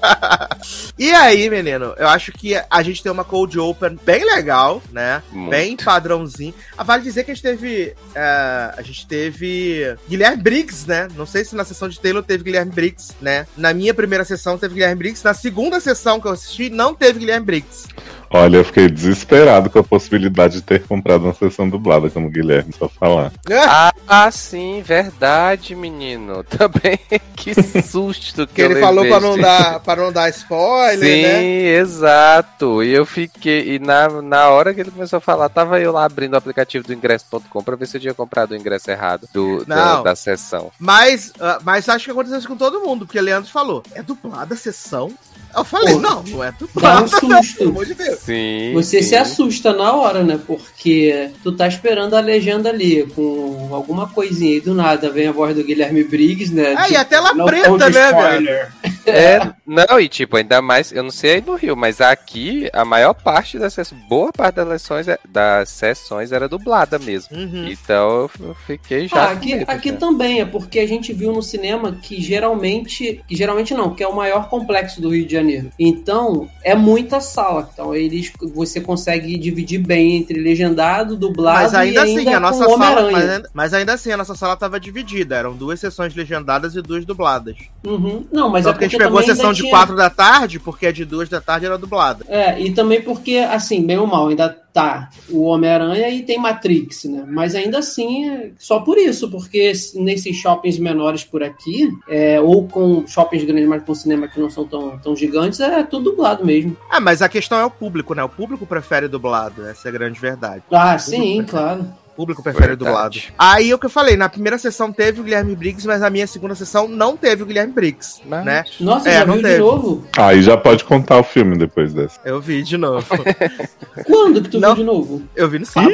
e 0.98 1.12
aí, 1.12 1.50
menino, 1.50 1.94
eu 1.98 2.08
acho 2.08 2.32
que 2.32 2.56
a 2.70 2.84
gente 2.84 3.02
tem 3.02 3.12
uma 3.12 3.24
cold 3.24 3.58
open 3.60 3.98
bem 4.06 4.26
legal, 4.26 4.82
né? 4.92 5.24
Muito. 5.32 5.50
Bem 5.50 5.76
padrãozinho. 5.78 6.54
Ah, 6.78 6.84
vale 6.84 7.04
dizer 7.04 7.24
que 7.24 7.32
a 7.32 7.34
gente 7.34 7.44
teve. 7.44 7.94
eh, 8.16 8.74
a 8.78 8.82
gente 8.82 9.08
teve 9.08 9.96
Guilherme 10.08 10.42
Briggs, 10.42 10.88
né? 10.88 11.08
Não 11.16 11.26
sei 11.26 11.44
se 11.44 11.56
na 11.56 11.64
sessão 11.64 11.90
de 11.90 12.00
Taylor 12.00 12.24
teve 12.24 12.44
Guilherme 12.44 12.72
Briggs, 12.72 13.14
né? 13.22 13.48
Na 13.58 13.74
minha 13.74 13.94
primeira 13.94 14.24
sessão 14.24 14.58
teve 14.58 14.76
Guilherme 14.76 14.96
Briggs. 14.96 15.24
Na 15.24 15.34
segunda 15.34 15.80
sessão 15.80 16.20
que 16.20 16.28
eu 16.28 16.32
assisti, 16.32 16.70
não 16.70 16.94
teve 16.94 17.20
Guilherme 17.20 17.46
Briggs. 17.46 17.88
Olha, 18.32 18.58
eu 18.58 18.66
fiquei 18.66 18.88
desesperado 18.88 19.70
com 19.72 19.80
a 19.80 19.84
possibilidade 19.84 20.56
de 20.56 20.62
ter 20.62 20.84
comprado 20.84 21.24
uma 21.24 21.34
sessão 21.34 21.68
dublada 21.68 22.09
como 22.10 22.30
Guilherme, 22.30 22.74
só 22.78 22.88
falar. 22.90 23.32
Ah, 23.68 23.94
ah, 24.08 24.32
sim, 24.32 24.82
verdade, 24.82 25.76
menino. 25.76 26.44
Também, 26.50 27.00
que 27.36 27.54
susto 27.82 28.48
que, 28.48 28.56
Que 28.56 28.62
eu 28.62 28.72
ele 28.72 28.80
falou 28.80 29.06
pra 29.06 29.20
não, 29.20 29.38
dar, 29.38 29.80
pra 29.80 29.96
não 29.96 30.12
dar 30.12 30.30
spoiler, 30.30 31.00
Sim, 31.00 31.22
né? 31.24 31.44
exato. 31.78 32.84
E 32.84 32.94
eu 32.94 33.06
fiquei. 33.06 33.76
E 33.76 33.80
na, 33.80 34.22
na 34.22 34.50
hora 34.50 34.74
que 34.74 34.82
ele 34.82 34.92
começou 34.92 35.18
a 35.18 35.22
falar, 35.22 35.50
tava 35.50 35.80
eu 35.80 35.92
lá 35.92 36.06
abrindo 36.06 36.34
o 36.34 36.38
aplicativo 36.38 36.86
do 36.86 36.94
ingresso.com 36.94 37.64
pra 37.64 37.76
ver 37.76 37.88
se 37.88 37.98
eu 37.98 38.02
tinha 38.02 38.14
comprado 38.14 38.52
o 38.52 38.56
ingresso 38.56 38.90
errado 38.92 39.28
do, 39.34 39.66
da, 39.66 39.76
Não. 39.96 40.04
da 40.04 40.16
sessão. 40.16 40.72
Mas, 40.80 41.34
ah, 41.40 41.60
mas 41.64 41.88
acho 41.90 42.06
que 42.06 42.12
aconteceu 42.12 42.40
isso 42.40 42.48
com 42.48 42.58
todo 42.58 42.82
mundo, 42.82 43.06
porque 43.06 43.20
Leandro 43.22 43.50
falou: 43.52 43.84
é 43.94 44.02
dublada 44.02 44.54
a 44.54 44.58
sessão? 44.58 45.12
Eu 45.56 45.64
falei, 45.64 45.96
Pô, 45.96 46.00
não, 46.00 46.24
não 46.24 46.44
é 46.44 46.52
Dá 46.52 46.58
dublada. 46.60 47.04
um 47.04 47.08
susto. 47.08 47.58
Pelo 47.58 47.70
amor 47.72 47.86
de 47.86 47.94
Deus. 47.96 48.20
Sim. 48.20 48.72
Você 48.74 49.02
sim. 49.02 49.10
se 49.10 49.16
assusta 49.16 49.74
na 49.74 49.94
hora, 49.94 50.24
né? 50.24 50.40
Porque 50.46 51.32
tu 51.44 51.52
tá 51.52 51.68
esperando 51.68 52.16
a 52.16 52.20
legenda 52.20 52.70
ali, 52.70 53.06
com 53.16 53.70
alguma 53.72 54.08
coisinha 54.08 54.58
e 54.58 54.62
do 54.62 54.74
nada 54.74 55.10
vem 55.10 55.28
a 55.28 55.32
voz 55.32 55.56
do 55.56 55.64
Guilherme 55.64 56.04
Briggs, 56.04 56.54
né? 56.54 56.76
Ah, 56.78 56.90
e 56.90 56.96
a 56.96 57.04
tela 57.04 57.34
preta, 57.46 57.90
né, 57.90 58.14
velho? 58.14 58.68
Spoiler. 59.00 59.42
É, 59.42 59.54
não, 59.66 60.00
e 60.00 60.08
tipo, 60.08 60.38
ainda 60.38 60.62
mais, 60.62 60.92
eu 60.92 61.04
não 61.04 61.12
sei 61.12 61.36
aí 61.36 61.42
no 61.42 61.56
Rio, 61.56 61.76
mas 61.76 62.00
aqui 62.02 62.70
a 62.74 62.84
maior 62.86 63.14
parte 63.14 63.58
das 63.58 63.74
sessões, 63.74 64.02
boa 64.08 64.32
parte 64.32 64.56
das 64.56 64.82
sessões, 64.82 65.08
das 65.28 65.70
sessões 65.70 66.32
era 66.32 66.48
dublada 66.48 66.98
mesmo. 67.00 67.36
Uhum. 67.36 67.68
Então 67.68 68.30
eu 68.40 68.56
fiquei 68.66 69.08
já. 69.08 69.24
Ah, 69.24 69.32
aqui, 69.32 69.56
medo, 69.56 69.70
aqui 69.70 69.90
já. 69.90 69.96
também 69.98 70.42
é 70.42 70.46
porque 70.46 70.80
a 70.80 70.88
gente 70.88 71.14
viu 71.14 71.32
no 71.32 71.42
cinema 71.42 71.92
que 72.02 72.22
geralmente, 72.22 73.22
que 73.28 73.36
geralmente 73.36 73.74
não, 73.74 73.94
que 73.94 74.04
é 74.04 74.08
o 74.08 74.16
maior 74.16 74.50
complexo 74.50 75.02
do 75.02 75.10
Rio 75.10 75.26
de 75.26 75.34
Janeiro. 75.34 75.72
Então 75.80 76.50
é 76.64 76.76
muita 76.76 77.20
sala. 77.20 77.70
Então 77.74 77.94
eles, 77.96 78.32
você 78.54 78.82
consegue 78.82 79.38
dividir 79.38 79.80
bem 79.80 80.16
entre 80.18 80.40
legendado, 80.40 81.16
dublado 81.16 81.64
Mas 81.64 81.74
ainda 81.74 82.00
e 82.02 82.04
assim, 82.04 82.18
ainda 82.20 82.38
a 82.38 82.40
nossa 82.40 82.66
com 82.66 82.78
sala. 82.78 83.12
Mas, 83.12 83.30
ainda- 83.30 83.50
mas 83.54 83.74
ainda 83.74 83.94
assim, 83.94 84.12
a 84.12 84.18
nossa 84.18 84.36
sala 84.36 84.56
tava 84.56 84.80
dividida. 84.80 85.36
Eram 85.36 85.56
duas 85.56 85.80
sessões 85.80 86.14
legendadas 86.16 86.76
e 86.76 86.82
duas 86.82 87.06
dubladas. 87.06 87.56
Uhum. 87.86 88.26
Não, 88.32 88.50
mas 88.50 88.64
Só 88.64 88.70
é 88.70 88.74
porque 88.74 88.86
a 88.86 88.88
porque 88.88 88.89
gente 88.90 89.00
pegou 89.00 89.20
a 89.20 89.24
sessão 89.24 89.54
de 89.54 89.62
tinha- 89.62 89.72
4 89.72 89.96
da 89.96 90.10
tarde, 90.10 90.60
porque 90.60 90.88
a 90.88 90.92
de 90.92 91.06
2 91.06 91.30
da 91.30 91.40
tarde 91.42 91.66
era 91.66 91.78
dublada. 91.78 92.26
É, 92.28 92.60
e 92.60 92.72
também 92.72 93.02
porque, 93.02 93.38
assim, 93.38 93.86
bem 93.86 93.98
ou 93.98 94.08
mal, 94.08 94.28
ainda 94.28 94.50
tá 94.72 95.10
o 95.30 95.44
Homem-Aranha 95.46 96.10
e 96.10 96.22
tem 96.22 96.38
Matrix, 96.38 97.06
né? 97.06 97.26
Mas 97.28 97.56
ainda 97.56 97.80
assim, 97.80 98.30
é 98.30 98.52
só 98.60 98.80
por 98.80 98.98
isso, 98.98 99.30
porque 99.30 99.72
nesses 99.96 100.36
shoppings 100.38 100.78
menores 100.78 101.24
por 101.24 101.42
aqui, 101.42 101.90
é, 102.08 102.40
ou 102.40 102.68
com 102.68 103.06
shoppings 103.08 103.44
grandes, 103.46 103.68
mas 103.68 103.84
com 103.84 103.96
cinema 103.96 104.28
que 104.28 104.40
não 104.40 104.50
são 104.50 104.66
tão, 104.66 104.98
tão 105.00 105.16
gigantes, 105.16 105.60
é 105.60 105.82
tudo 105.84 106.12
dublado 106.12 106.46
mesmo. 106.46 106.78
Ah, 106.90 107.00
mas 107.00 107.22
a 107.22 107.28
questão 107.30 107.60
é 107.60 107.66
o 107.66 107.72
público, 107.72 108.14
né? 108.14 108.24
O 108.24 108.30
público 108.30 108.66
prefere 108.66 109.08
dublado, 109.08 109.66
essa 109.66 109.88
é 109.88 109.90
a 109.90 109.92
grande 109.94 110.20
verdade. 110.20 110.62
Ah, 110.72 110.98
sim, 111.00 111.44
claro. 111.44 111.86
Público 112.20 112.44
prefere 112.44 112.76
Verdade. 112.76 112.86
dublado. 112.92 113.18
Aí 113.38 113.74
o 113.74 113.80
que 113.80 113.86
eu 113.86 113.90
falei, 113.90 114.18
na 114.18 114.28
primeira 114.28 114.58
sessão 114.58 114.92
teve 114.92 115.22
o 115.22 115.24
Guilherme 115.24 115.56
Briggs, 115.56 115.88
mas 115.88 116.02
na 116.02 116.10
minha 116.10 116.28
segunda 116.28 116.54
sessão 116.54 116.86
não 116.86 117.16
teve 117.16 117.44
o 117.44 117.46
Guilherme 117.46 117.72
Briggs, 117.72 118.20
Mas- 118.26 118.44
né? 118.44 118.66
Nossa, 118.82 119.08
É, 119.10 119.20
já 119.20 119.26
não 119.26 119.36
viu 119.36 119.44
teve. 119.44 119.54
de 119.56 119.60
novo? 119.62 120.04
Aí 120.18 120.42
já 120.42 120.58
pode 120.58 120.84
contar 120.84 121.18
o 121.18 121.24
filme 121.24 121.58
depois 121.58 121.94
dessa. 121.94 122.20
Eu 122.26 122.42
vi 122.42 122.62
de 122.62 122.76
novo. 122.78 123.08
Quando 124.06 124.42
que 124.42 124.50
tu 124.50 124.60
Não. 124.60 124.76
viu 124.76 124.84
de 124.84 124.84
novo? 124.84 125.24
Eu 125.34 125.48
vi 125.50 125.60
no 125.60 125.66
sábado. 125.66 125.94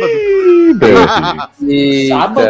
Ih. 1.62 2.08
Sábado? 2.10 2.48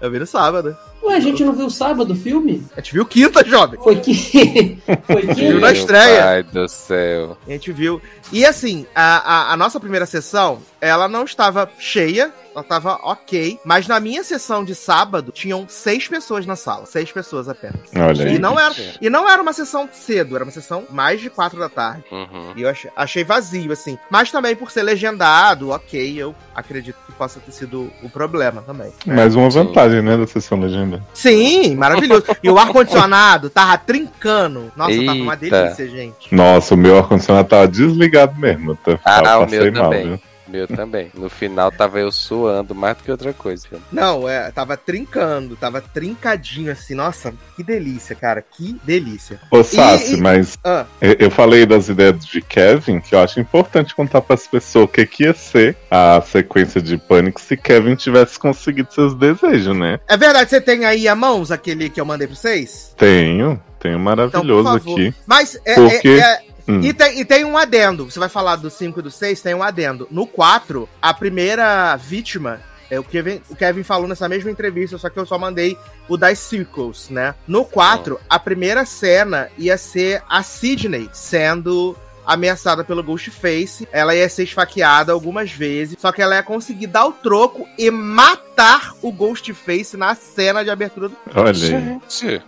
Eu 0.00 0.10
vi 0.10 0.18
no 0.18 0.26
sábado. 0.26 0.76
Ué, 1.02 1.14
a 1.16 1.20
gente 1.20 1.44
não 1.44 1.52
viu 1.52 1.70
sábado 1.70 2.12
o 2.12 2.16
filme? 2.16 2.66
A 2.76 2.80
gente 2.80 2.92
viu 2.92 3.06
quinta, 3.06 3.44
jovem. 3.46 3.78
Foi 3.82 3.96
que. 3.96 4.78
Foi 5.06 5.22
Viu 5.22 5.34
que. 5.34 5.60
na 5.60 5.72
estreia. 5.72 6.24
Ai 6.26 6.42
do 6.42 6.68
céu. 6.68 7.38
A 7.46 7.50
gente 7.50 7.70
viu. 7.72 8.02
E 8.32 8.44
assim, 8.44 8.84
a, 8.94 9.50
a, 9.50 9.52
a 9.52 9.56
nossa 9.56 9.78
primeira 9.78 10.04
sessão, 10.04 10.58
ela 10.80 11.06
não 11.08 11.24
estava 11.24 11.70
cheia, 11.78 12.32
ela 12.56 12.62
estava 12.62 12.98
ok. 13.02 13.60
Mas 13.64 13.86
na 13.86 14.00
minha 14.00 14.24
sessão 14.24 14.64
de 14.64 14.74
sábado, 14.74 15.30
tinham 15.30 15.66
seis 15.68 16.08
pessoas 16.08 16.46
na 16.46 16.56
sala. 16.56 16.86
Seis 16.86 17.12
pessoas 17.12 17.48
apenas. 17.50 17.76
Olha 17.94 18.24
aí. 18.24 18.36
E 18.36 18.38
não, 18.38 18.58
era, 18.58 18.74
e 19.00 19.10
não 19.10 19.28
era 19.28 19.42
uma 19.42 19.52
sessão 19.52 19.86
cedo, 19.92 20.34
era 20.34 20.44
uma 20.44 20.50
sessão 20.50 20.84
mais 20.90 21.20
de 21.20 21.28
quatro 21.28 21.58
da 21.58 21.68
tarde. 21.68 22.02
Uhum. 22.10 22.52
E 22.56 22.62
eu 22.62 22.68
achei, 22.70 22.90
achei 22.96 23.24
vazio, 23.24 23.72
assim. 23.72 23.98
Mas 24.10 24.30
também 24.30 24.56
por 24.56 24.70
ser 24.70 24.82
legendado, 24.82 25.68
ok, 25.70 26.14
eu 26.16 26.34
acredito 26.54 26.96
que 27.06 27.12
possa 27.12 27.38
ter 27.40 27.52
sido 27.52 27.92
o 28.02 28.08
problema 28.08 28.62
também. 28.62 28.90
Mais 29.06 29.34
uma 29.34 29.50
vantagem, 29.50 30.00
né, 30.00 30.16
da 30.16 30.26
sessão 30.26 30.58
legenda. 30.58 31.04
Sim, 31.12 31.74
maravilhoso. 31.76 32.24
E 32.42 32.48
o 32.48 32.58
ar-condicionado 32.58 33.50
tava 33.50 33.76
trincando. 33.76 34.72
Nossa, 34.74 34.96
tava 35.04 35.18
uma 35.18 35.34
Eita. 35.34 35.36
delícia, 35.62 35.88
gente. 35.88 36.34
Nossa, 36.34 36.74
o 36.74 36.78
meu 36.78 36.96
ar-condicionado 36.98 37.48
tava 37.48 37.68
desligado 37.68 38.38
mesmo. 38.40 38.78
Eu 38.86 38.98
Ah, 39.04 39.20
tava- 39.22 39.44
o 39.46 39.50
meu 39.50 39.72
mal, 39.72 39.82
também. 39.90 40.08
viu? 40.08 40.20
Meu 40.48 40.66
também. 40.68 41.10
No 41.14 41.28
final 41.28 41.70
tava 41.72 41.98
eu 41.98 42.10
suando 42.12 42.74
mais 42.74 42.96
do 42.96 43.02
que 43.04 43.10
outra 43.10 43.32
coisa. 43.32 43.66
Não, 43.90 44.28
é, 44.28 44.50
tava 44.52 44.76
trincando, 44.76 45.56
tava 45.56 45.80
trincadinho 45.80 46.70
assim. 46.70 46.94
Nossa, 46.94 47.34
que 47.56 47.62
delícia, 47.62 48.14
cara, 48.14 48.40
que 48.42 48.78
delícia. 48.84 49.40
Ô, 49.50 49.64
Sassi, 49.64 50.14
e- 50.14 50.20
mas 50.20 50.56
Ah, 50.64 50.84
eu, 51.00 51.16
eu 51.18 51.30
falei 51.30 51.66
das 51.66 51.88
ideias 51.88 52.24
de 52.24 52.40
Kevin, 52.40 53.00
que 53.00 53.14
eu 53.14 53.20
acho 53.20 53.40
importante 53.40 53.94
contar 53.94 54.20
pras 54.20 54.46
pessoas 54.46 54.84
o 54.84 54.88
que, 54.88 55.04
que 55.06 55.24
ia 55.24 55.34
ser 55.34 55.76
a 55.90 56.20
sequência 56.20 56.80
de 56.80 56.96
Pânico 56.96 57.40
se 57.40 57.56
Kevin 57.56 57.94
tivesse 57.96 58.38
conseguido 58.38 58.92
seus 58.92 59.14
desejos, 59.14 59.76
né? 59.76 59.98
é 60.08 60.16
verdade, 60.16 60.48
você 60.50 60.60
tem 60.60 60.84
aí 60.84 61.08
a 61.08 61.14
mãos 61.14 61.50
aquele 61.50 61.88
que 61.90 62.00
eu 62.00 62.04
mandei 62.04 62.26
pra 62.26 62.36
vocês? 62.36 62.94
Tenho, 62.96 63.60
tenho 63.80 63.94
Então, 63.94 63.98
por 63.98 64.04
maravilhoso 64.04 64.64
favor. 64.64 64.92
aqui. 65.00 65.14
Mas 65.26 65.58
é. 65.64 65.72
É- 65.74 65.98
quê? 65.98 66.08
é- 66.20 66.45
Hum. 66.68 66.80
E, 66.82 66.92
tem, 66.92 67.20
e 67.20 67.24
tem 67.24 67.44
um 67.44 67.56
adendo. 67.56 68.10
Você 68.10 68.18
vai 68.18 68.28
falar 68.28 68.56
do 68.56 68.70
5 68.70 68.98
e 68.98 69.02
do 69.02 69.10
6, 69.10 69.40
tem 69.40 69.54
um 69.54 69.62
adendo. 69.62 70.08
No 70.10 70.26
4, 70.26 70.88
a 71.00 71.14
primeira 71.14 71.96
vítima. 71.96 72.60
É 72.88 73.00
o 73.00 73.04
Kevin, 73.04 73.40
o 73.50 73.56
Kevin 73.56 73.82
falou 73.82 74.06
nessa 74.06 74.28
mesma 74.28 74.50
entrevista, 74.50 74.96
só 74.96 75.10
que 75.10 75.18
eu 75.18 75.26
só 75.26 75.36
mandei 75.36 75.76
o 76.08 76.16
das 76.16 76.38
sequels, 76.38 77.10
né? 77.10 77.34
No 77.46 77.64
4, 77.64 78.20
a 78.30 78.38
primeira 78.38 78.84
cena 78.84 79.50
ia 79.58 79.76
ser 79.76 80.22
a 80.28 80.42
Sidney 80.42 81.10
sendo 81.12 81.96
ameaçada 82.26 82.82
pelo 82.84 83.02
Ghostface. 83.02 83.86
Ela 83.92 84.14
ia 84.14 84.28
ser 84.28 84.42
esfaqueada 84.44 85.12
algumas 85.12 85.50
vezes, 85.52 85.96
só 85.98 86.10
que 86.12 86.20
ela 86.20 86.34
ia 86.36 86.42
conseguir 86.42 86.88
dar 86.88 87.06
o 87.06 87.12
troco 87.12 87.66
e 87.78 87.90
matar 87.90 88.92
o 89.00 89.12
Ghostface 89.12 89.96
na 89.96 90.14
cena 90.14 90.64
de 90.64 90.70
abertura 90.70 91.08
do. 91.08 91.16
Olha 91.34 91.52
aí. 91.52 91.52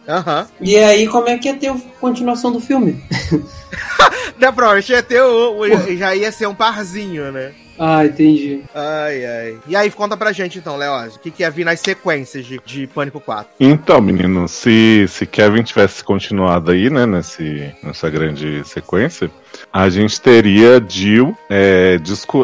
Aham. 0.09 0.49
E 0.61 0.77
aí, 0.77 1.07
como 1.07 1.29
é 1.29 1.39
que 1.39 1.49
ia 1.49 1.57
ter 1.57 1.69
a 1.69 1.77
continuação 2.01 2.51
do 2.53 2.61
filme? 2.61 3.03
Né, 4.39 4.53
provavelmente 4.53 4.93
ia 4.93 5.03
ter 5.03 5.21
o, 5.21 5.59
o- 5.61 5.97
já 5.97 6.15
ia 6.15 6.31
ser 6.31 6.47
um 6.47 6.55
parzinho, 6.55 7.33
né? 7.33 7.53
Ah, 7.79 8.05
entendi. 8.05 8.63
Ai, 8.75 9.25
ai. 9.25 9.59
E 9.67 9.77
aí, 9.77 9.91
conta 9.91 10.17
pra 10.17 10.33
gente 10.33 10.59
então, 10.59 10.77
Leoz, 10.77 11.17
o 11.17 11.19
que, 11.21 11.31
que 11.31 11.43
ia 11.43 11.51
vir 11.51 11.65
nas 11.65 11.81
sequências 11.81 12.45
de, 12.45 12.61
de 12.65 12.87
Pânico 12.87 13.21
4? 13.21 13.53
Então, 13.61 14.01
menino, 14.01 14.49
se, 14.49 15.07
se 15.09 15.27
Kevin 15.27 15.63
tivesse 15.63 16.03
continuado 16.03 16.71
aí, 16.71 16.91
né, 16.91 17.07
nesse, 17.07 17.73
nessa 17.83 18.11
grande 18.11 18.67
sequência, 18.67 19.31
a 19.73 19.89
gente 19.89 20.21
teria 20.21 20.83
Jill, 20.87 21.37
é, 21.49 21.99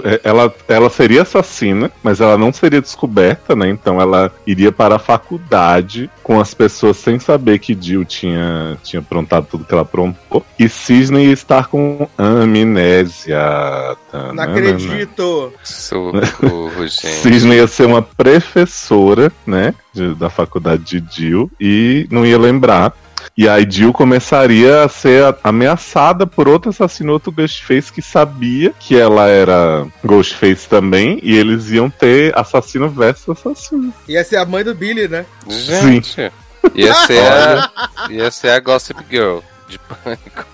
é, 0.05 0.21
ela, 0.23 0.55
ela 0.69 0.91
seria 0.91 1.23
assassina, 1.23 1.91
mas 2.03 2.21
ela 2.21 2.39
não 2.39 2.53
seria 2.53 2.81
descoberta, 2.81 3.57
né, 3.57 3.69
então 3.69 4.01
ela 4.01 4.33
iria 4.47 4.71
para 4.71 4.97
a 4.97 4.99
faculdade 4.99 6.11
com 6.23 6.41
as 6.41 6.55
pessoas 6.55 6.97
sem 6.97 7.19
saber 7.19 7.59
que 7.59 7.77
Jill 7.79 8.05
tinha, 8.05 8.79
tinha 8.83 9.01
aprontado 9.01 9.47
tudo 9.51 9.65
que 9.65 9.73
ela 9.73 9.83
aprontou, 9.83 10.45
e 10.59 10.69
Cisne 10.69 11.27
ia 11.27 11.33
estar 11.33 11.67
com 11.67 12.09
amnésia. 12.17 13.39
Não 14.33 14.45
acredito. 14.45 15.24
Socorro, 15.63 16.87
gente. 16.87 17.07
Cisne 17.23 17.57
ia 17.57 17.67
ser 17.67 17.87
uma 17.87 18.03
professora, 18.03 19.33
né, 19.47 19.75
de- 19.93 20.15
da 20.15 20.29
faculdade 20.31 21.01
de 21.01 21.05
Jill, 21.11 21.51
e 21.61 22.07
não 22.11 22.25
ia 22.25 22.39
lembrar. 22.39 22.93
E 23.37 23.49
aí 23.49 23.67
Jill 23.69 23.93
começaria 23.93 24.85
a 24.85 24.89
ser 24.89 25.35
ameaçada 25.43 26.25
por 26.27 26.47
outro 26.47 26.71
assassino, 26.71 27.13
outro 27.13 27.33
Ghostface 27.33 27.93
que 27.93 28.01
sabia 28.03 28.73
que 28.79 28.97
ela 28.97 29.27
era 29.27 29.87
Ghostface 30.05 30.69
também, 30.69 31.19
e 31.23 31.35
eles 31.37 31.71
iam 31.71 31.91
ter 31.91 32.37
assassino 32.39 32.89
versus 32.89 33.29
assassino. 33.31 33.93
Ia 34.09 34.23
ser 34.23 34.37
a 34.37 34.45
mãe 34.45 34.63
do 34.63 34.75
Billy, 34.75 35.09
né? 35.09 35.27
Gente. 35.49 36.31
Ia 36.75 36.95
ser, 36.95 37.19
a, 37.19 37.71
ia 38.09 38.31
ser 38.31 38.51
a 38.51 38.61
Gossip 38.61 39.01
Girl 39.11 39.39
de 39.69 39.79
pânico. 39.81 40.45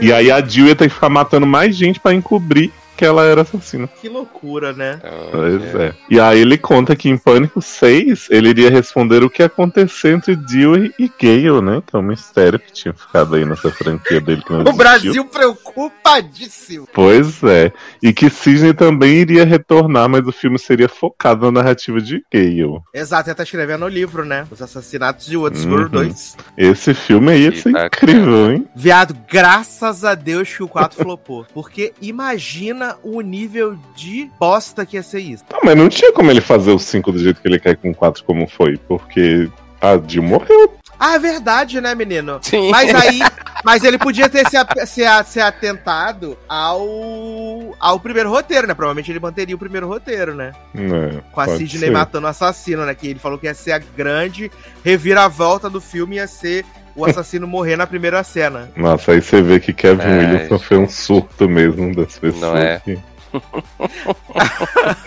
E 0.00 0.12
aí 0.12 0.30
a 0.30 0.40
Jill 0.44 0.66
ia 0.66 0.74
ter 0.76 0.88
que 0.88 0.94
ficar 0.94 1.08
matando 1.08 1.46
mais 1.46 1.76
gente 1.76 2.00
pra 2.00 2.12
encobrir 2.14 2.72
que 3.00 3.06
ela 3.06 3.24
era 3.24 3.40
assassina. 3.40 3.88
Que 3.98 4.10
loucura, 4.10 4.74
né? 4.74 5.00
Pois 5.30 5.74
é. 5.74 5.94
E 6.10 6.20
aí 6.20 6.38
ele 6.40 6.58
conta 6.58 6.94
que 6.94 7.08
em 7.08 7.16
Pânico 7.16 7.62
6 7.62 8.28
ele 8.30 8.50
iria 8.50 8.68
responder 8.68 9.24
o 9.24 9.30
que 9.30 9.42
aconteceu 9.42 10.12
entre 10.14 10.36
Dewey 10.36 10.92
e 10.98 11.10
Gale, 11.18 11.62
né? 11.62 11.82
Que 11.86 11.96
é 11.96 11.98
um 11.98 12.02
mistério 12.02 12.58
que 12.58 12.70
tinha 12.70 12.92
ficado 12.92 13.36
aí 13.36 13.44
nessa 13.46 13.70
franquia 13.70 14.20
dele 14.20 14.42
que 14.42 14.52
não 14.52 14.60
O. 14.70 14.72
Brasil 14.74 15.24
preocupadíssimo. 15.24 16.86
Pois 16.92 17.42
é. 17.42 17.72
E 18.02 18.12
que 18.12 18.28
Sidney 18.28 18.74
também 18.74 19.14
iria 19.14 19.46
retornar, 19.46 20.06
mas 20.06 20.26
o 20.26 20.32
filme 20.32 20.58
seria 20.58 20.88
focado 20.88 21.46
na 21.50 21.62
narrativa 21.62 22.02
de 22.02 22.22
Gale. 22.30 22.80
Exato, 22.92 23.30
ele 23.30 23.34
tá 23.34 23.42
escrevendo 23.44 23.86
o 23.86 23.88
livro, 23.88 24.26
né? 24.26 24.46
Os 24.50 24.60
Assassinatos 24.60 25.24
de 25.24 25.38
Woodsboro 25.38 25.84
Uhum. 25.84 25.88
2. 25.88 26.36
Esse 26.58 26.92
filme 26.92 27.32
aí 27.32 27.44
ia 27.44 27.56
ser 27.56 27.70
incrível, 27.70 28.52
hein? 28.52 28.66
Viado, 28.76 29.16
graças 29.26 30.04
a 30.04 30.14
Deus 30.14 30.54
que 30.54 30.62
o 30.62 30.68
4 30.68 30.98
flopou. 31.02 31.46
Porque 31.54 31.94
imagina 32.02 32.89
o 33.02 33.20
nível 33.20 33.76
de 33.94 34.30
bosta 34.38 34.84
que 34.86 34.96
ia 34.96 35.02
ser 35.02 35.20
isso. 35.20 35.44
Não, 35.50 35.60
mas 35.64 35.76
não 35.76 35.88
tinha 35.88 36.12
como 36.12 36.30
ele 36.30 36.40
fazer 36.40 36.70
o 36.72 36.78
5 36.78 37.12
do 37.12 37.18
jeito 37.18 37.40
que 37.40 37.48
ele 37.48 37.58
quer 37.60 37.76
com 37.76 37.90
o 37.90 37.94
4 37.94 38.24
como 38.24 38.46
foi, 38.48 38.76
porque 38.76 39.48
a 39.80 39.98
Jill 40.06 40.22
morreu. 40.22 40.74
Ah, 40.98 41.14
é 41.14 41.18
verdade, 41.18 41.80
né, 41.80 41.94
menino? 41.94 42.38
Sim. 42.42 42.70
Mas 42.70 42.94
aí. 42.94 43.20
Mas 43.62 43.84
ele 43.84 43.98
podia 43.98 44.26
ter 44.28 44.48
se, 44.48 44.56
ap- 44.56 44.86
se, 44.86 45.04
a- 45.04 45.22
se 45.22 45.38
atentado 45.38 46.36
ao. 46.48 47.74
ao 47.78 48.00
primeiro 48.00 48.30
roteiro, 48.30 48.66
né? 48.66 48.72
Provavelmente 48.74 49.10
ele 49.12 49.20
manteria 49.20 49.54
o 49.54 49.58
primeiro 49.58 49.86
roteiro, 49.86 50.34
né? 50.34 50.52
É, 50.74 51.20
Com 51.32 51.40
a 51.42 51.46
Sidney 51.48 51.78
ser. 51.78 51.90
matando 51.90 52.26
o 52.26 52.30
assassino, 52.30 52.84
né? 52.86 52.94
Que 52.94 53.08
ele 53.08 53.18
falou 53.18 53.38
que 53.38 53.46
ia 53.46 53.54
ser 53.54 53.72
a 53.72 53.78
grande 53.78 54.50
reviravolta 54.84 55.68
do 55.70 55.80
filme, 55.80 56.16
ia 56.16 56.26
ser 56.26 56.64
o 56.96 57.04
assassino 57.04 57.46
morrer 57.46 57.76
na 57.76 57.86
primeira 57.86 58.22
cena. 58.24 58.70
Nossa, 58.76 59.12
aí 59.12 59.20
você 59.22 59.40
vê 59.42 59.58
que 59.60 59.72
Kevin 59.72 60.02
É, 60.02 60.18
Williamson 60.18 60.58
foi 60.58 60.78
um 60.78 60.88
surto 60.88 61.48
mesmo 61.48 61.94
das 61.94 62.18
pessoas. 62.18 62.40
Não 62.40 62.56
é? 62.56 62.80
que- 62.80 62.98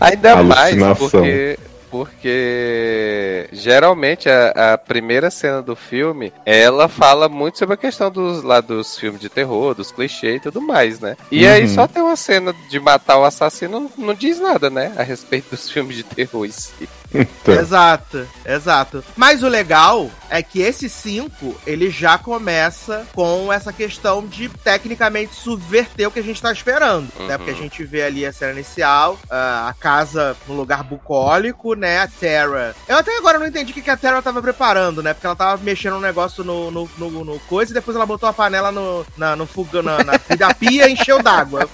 Ainda 0.00 0.42
mais 0.42 0.76
porque. 0.98 1.58
Porque 1.88 3.48
geralmente 3.52 4.28
a, 4.28 4.74
a 4.74 4.78
primeira 4.78 5.30
cena 5.30 5.62
do 5.62 5.74
filme 5.76 6.32
ela 6.44 6.88
fala 6.88 7.28
muito 7.28 7.58
sobre 7.58 7.74
a 7.74 7.76
questão 7.78 8.10
dos, 8.10 8.42
lá 8.42 8.60
dos 8.60 8.98
filmes 8.98 9.20
de 9.20 9.28
terror, 9.30 9.72
dos 9.72 9.92
clichês 9.92 10.36
e 10.36 10.40
tudo 10.40 10.60
mais, 10.60 10.98
né? 11.00 11.16
E 11.30 11.46
aí 11.46 11.62
Uhum. 11.62 11.68
só 11.68 11.86
tem 11.86 12.02
uma 12.02 12.16
cena 12.16 12.52
de 12.68 12.78
matar 12.80 13.18
o 13.18 13.24
assassino, 13.24 13.90
não 13.96 14.12
diz 14.14 14.38
nada, 14.40 14.68
né? 14.68 14.92
A 14.96 15.02
respeito 15.04 15.50
dos 15.52 15.70
filmes 15.70 15.96
de 15.96 16.02
terror 16.02 16.44
em 16.44 16.50
si. 16.50 16.88
Então, 17.14 17.54
Exato, 17.54 18.26
exato. 18.44 19.04
Mas 19.16 19.42
o 19.42 19.48
legal 19.48 20.10
é 20.28 20.42
que 20.42 20.60
esse 20.60 20.88
5, 20.88 21.60
ele 21.66 21.90
já 21.90 22.18
começa 22.18 23.06
com 23.12 23.52
essa 23.52 23.72
questão 23.72 24.26
de 24.26 24.48
tecnicamente 24.48 25.34
subverter 25.34 26.08
o 26.08 26.10
que 26.10 26.18
a 26.18 26.22
gente 26.22 26.42
tá 26.42 26.52
esperando, 26.52 27.08
né? 27.20 27.32
Uhum. 27.32 27.38
Porque 27.38 27.50
a 27.50 27.54
gente 27.54 27.84
vê 27.84 28.02
ali 28.02 28.26
a 28.26 28.32
cena 28.32 28.52
inicial, 28.52 29.18
a 29.30 29.74
casa 29.78 30.36
no 30.48 30.54
lugar 30.54 30.82
bucólico, 30.82 31.74
né? 31.74 32.00
A 32.00 32.08
Terra. 32.08 32.74
Eu 32.88 32.96
até 32.96 33.16
agora 33.16 33.38
não 33.38 33.46
entendi 33.46 33.72
o 33.72 33.74
que 33.74 33.90
a 33.90 33.96
Terra 33.96 34.22
tava 34.22 34.42
preparando, 34.42 35.02
né? 35.02 35.14
Porque 35.14 35.26
ela 35.26 35.36
tava 35.36 35.62
mexendo 35.62 35.96
um 35.96 36.00
negócio 36.00 36.42
no, 36.42 36.70
no, 36.70 36.90
no, 36.98 37.24
no 37.24 37.38
coisa 37.40 37.70
e 37.70 37.74
depois 37.74 37.96
ela 37.96 38.06
botou 38.06 38.28
a 38.28 38.32
panela 38.32 38.72
no, 38.72 39.06
na, 39.16 39.36
no 39.36 39.46
fogão, 39.46 39.82
na, 39.82 40.02
na, 40.02 40.12
da 40.36 40.54
pia 40.54 40.88
e 40.88 40.92
encheu 40.92 41.22
d'água. 41.22 41.68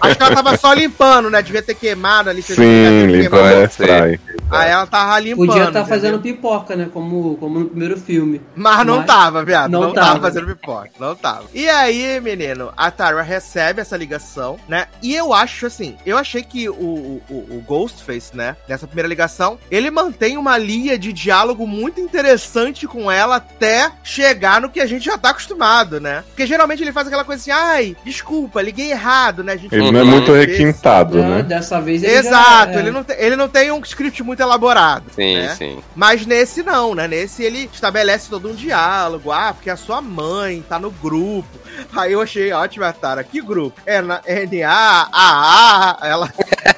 Acho 0.00 0.16
que 0.16 0.22
ela 0.22 0.34
tava 0.34 0.56
só 0.56 0.72
limpando, 0.72 1.30
né? 1.30 1.42
Devia 1.42 1.62
ter 1.62 1.74
queimado 1.74 2.30
ali. 2.30 2.42
sim, 2.42 2.54
queimado. 2.54 3.06
limpa 3.06 3.36
a 3.36 3.48
airfry. 3.48 4.39
Aí 4.50 4.70
ela 4.70 4.86
tava 4.86 5.18
limpando. 5.20 5.46
Podia 5.46 5.64
estar 5.64 5.80
entendeu? 5.80 5.86
fazendo 5.88 6.18
pipoca, 6.20 6.76
né? 6.76 6.88
Como, 6.92 7.36
como 7.36 7.60
no 7.60 7.66
primeiro 7.68 7.96
filme. 7.98 8.40
Mas 8.54 8.84
não 8.86 8.98
Mas- 8.98 9.06
tava, 9.06 9.44
viado. 9.44 9.70
Não, 9.70 9.80
não 9.82 9.92
tava. 9.92 10.06
tava. 10.08 10.20
fazendo 10.20 10.46
pipoca. 10.46 10.90
Não 10.98 11.14
tava. 11.14 11.44
E 11.54 11.68
aí, 11.68 12.20
menino, 12.20 12.72
a 12.76 12.90
Tara 12.90 13.22
recebe 13.22 13.80
essa 13.80 13.96
ligação, 13.96 14.56
né? 14.68 14.86
E 15.02 15.14
eu 15.14 15.32
acho 15.32 15.66
assim, 15.66 15.96
eu 16.04 16.16
achei 16.18 16.42
que 16.42 16.68
o, 16.68 16.74
o, 16.74 17.22
o 17.34 17.64
Ghostface, 17.66 18.36
né? 18.36 18.56
Nessa 18.68 18.86
primeira 18.86 19.08
ligação, 19.08 19.58
ele 19.70 19.90
mantém 19.90 20.36
uma 20.36 20.56
linha 20.58 20.98
de 20.98 21.12
diálogo 21.12 21.66
muito 21.66 22.00
interessante 22.00 22.86
com 22.86 23.10
ela 23.10 23.36
até 23.36 23.90
chegar 24.02 24.60
no 24.60 24.68
que 24.70 24.80
a 24.80 24.86
gente 24.86 25.04
já 25.04 25.16
tá 25.18 25.30
acostumado, 25.30 26.00
né? 26.00 26.24
Porque 26.28 26.46
geralmente 26.46 26.82
ele 26.82 26.92
faz 26.92 27.06
aquela 27.06 27.24
coisa 27.24 27.40
assim, 27.40 27.50
ai, 27.50 27.96
desculpa, 28.04 28.60
liguei 28.62 28.90
errado, 28.90 29.42
né? 29.44 29.52
A 29.52 29.56
gente 29.56 29.74
Ele 29.74 29.90
não 29.90 30.00
é 30.00 30.02
Uhum. 30.02 30.10
muito 30.10 30.32
requintado, 30.32 31.18
né? 31.22 31.42
Dessa 31.42 31.80
vez 31.80 32.02
ele 32.02 32.12
Exato, 32.12 32.72
já, 32.72 32.78
é. 32.78 32.82
ele, 32.82 32.90
não 32.90 33.04
tem, 33.04 33.16
ele 33.18 33.36
não 33.36 33.48
tem 33.48 33.70
um 33.70 33.80
script 33.80 34.22
muito 34.22 34.39
elaborado. 34.42 35.04
Sim, 35.14 35.36
né? 35.36 35.54
sim. 35.56 35.82
Mas 35.94 36.26
nesse 36.26 36.62
não, 36.62 36.94
né? 36.94 37.06
Nesse 37.08 37.42
ele 37.42 37.68
estabelece 37.72 38.28
todo 38.28 38.50
um 38.50 38.54
diálogo. 38.54 39.30
Ah, 39.32 39.52
porque 39.52 39.70
a 39.70 39.76
sua 39.76 40.00
mãe 40.00 40.64
tá 40.68 40.78
no 40.78 40.90
grupo. 40.90 41.48
Aí 41.94 42.12
eu 42.12 42.20
achei 42.20 42.52
ótimo 42.52 42.84
a 42.84 42.92
Tara. 42.92 43.24
Que 43.24 43.40
grupo? 43.40 43.80
É 43.86 44.00
na 44.00 44.20
N-A-A-A. 44.26 45.98
Ela. 46.06 46.32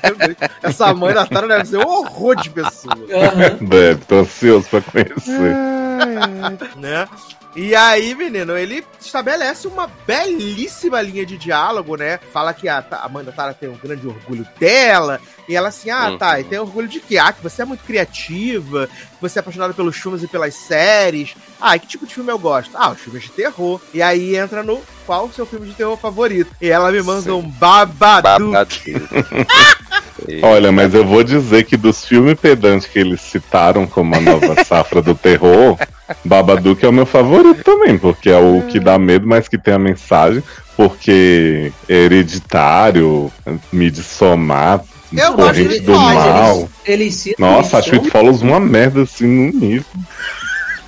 Essa 0.62 0.92
mãe 0.94 1.14
da 1.14 1.26
Tara 1.26 1.48
deve 1.48 1.66
ser 1.66 1.78
um 1.78 1.88
horror 1.88 2.36
de 2.36 2.50
pessoa. 2.50 2.92
Deve, 3.60 4.04
tô 4.04 4.20
ansioso 4.20 4.66
pra 4.68 4.80
conhecer. 4.80 5.54
né? 6.76 7.08
E 7.54 7.74
aí, 7.74 8.14
menino, 8.14 8.56
ele 8.56 8.82
estabelece 8.98 9.68
uma 9.68 9.86
belíssima 10.06 11.02
linha 11.02 11.26
de 11.26 11.36
diálogo, 11.36 11.96
né? 11.96 12.18
Fala 12.32 12.54
que 12.54 12.66
a, 12.66 12.82
a 12.90 13.08
mãe 13.10 13.22
da 13.22 13.30
Tara 13.30 13.52
tem 13.52 13.68
um 13.68 13.76
grande 13.76 14.06
orgulho 14.06 14.46
dela. 14.58 15.20
E 15.48 15.56
ela 15.56 15.68
assim, 15.68 15.90
ah, 15.90 16.10
Uhum. 16.10 16.18
tá, 16.18 16.38
e 16.40 16.44
tem 16.44 16.58
orgulho 16.58 16.86
de 16.88 17.00
quê? 17.00 17.18
Ah, 17.18 17.32
que 17.32 17.42
você 17.42 17.62
é 17.62 17.64
muito 17.64 17.82
criativa, 17.84 18.86
que 18.86 19.20
você 19.20 19.38
é 19.38 19.40
apaixonada 19.40 19.74
pelos 19.74 19.96
filmes 19.96 20.22
e 20.22 20.28
pelas 20.28 20.54
séries. 20.54 21.34
Ah, 21.60 21.74
e 21.76 21.80
que 21.80 21.86
tipo 21.86 22.06
de 22.06 22.14
filme 22.14 22.30
eu 22.30 22.38
gosto? 22.38 22.70
Ah, 22.76 22.90
os 22.92 23.00
filmes 23.00 23.24
de 23.24 23.30
terror. 23.30 23.80
E 23.92 24.00
aí 24.00 24.36
entra 24.36 24.62
no 24.62 24.80
qual 25.04 25.26
o 25.26 25.32
seu 25.32 25.44
filme 25.44 25.66
de 25.66 25.74
terror 25.74 25.96
favorito? 25.96 26.50
E 26.60 26.68
ela 26.70 26.92
me 26.92 27.02
manda 27.02 27.22
Sim. 27.22 27.30
um 27.32 27.42
babadu. 27.42 28.50
Babado. 28.52 28.68
Olha, 30.42 30.70
mas 30.70 30.94
eu 30.94 31.04
vou 31.04 31.24
dizer 31.24 31.64
que 31.64 31.76
dos 31.76 32.04
filmes 32.04 32.38
pedantes 32.38 32.86
que 32.86 32.98
eles 32.98 33.20
citaram 33.20 33.86
como 33.86 34.14
a 34.14 34.20
nova 34.20 34.54
safra 34.64 35.02
do 35.02 35.14
terror, 35.16 35.76
Babadook 36.24 36.84
é 36.84 36.88
o 36.88 36.92
meu 36.92 37.06
favorito 37.06 37.64
também, 37.64 37.98
porque 37.98 38.30
é 38.30 38.38
o 38.38 38.62
que 38.62 38.78
dá 38.78 38.98
medo, 38.98 39.26
mas 39.26 39.48
que 39.48 39.58
tem 39.58 39.74
a 39.74 39.78
mensagem, 39.78 40.42
porque 40.76 41.72
é 41.88 41.94
hereditário, 41.94 43.32
Midsommar, 43.72 44.84
Eu 45.16 45.34
gosto 45.34 45.68
de 45.68 45.80
do 45.80 45.92
mal. 45.92 46.68
Eles 46.84 47.14
citam 47.16 47.46
Nossa, 47.50 47.78
acho 47.78 48.00
que 48.00 48.10
Follows 48.10 48.42
uma 48.42 48.58
merda 48.60 49.02
assim 49.02 49.26
no 49.26 49.60
nível. 49.60 49.84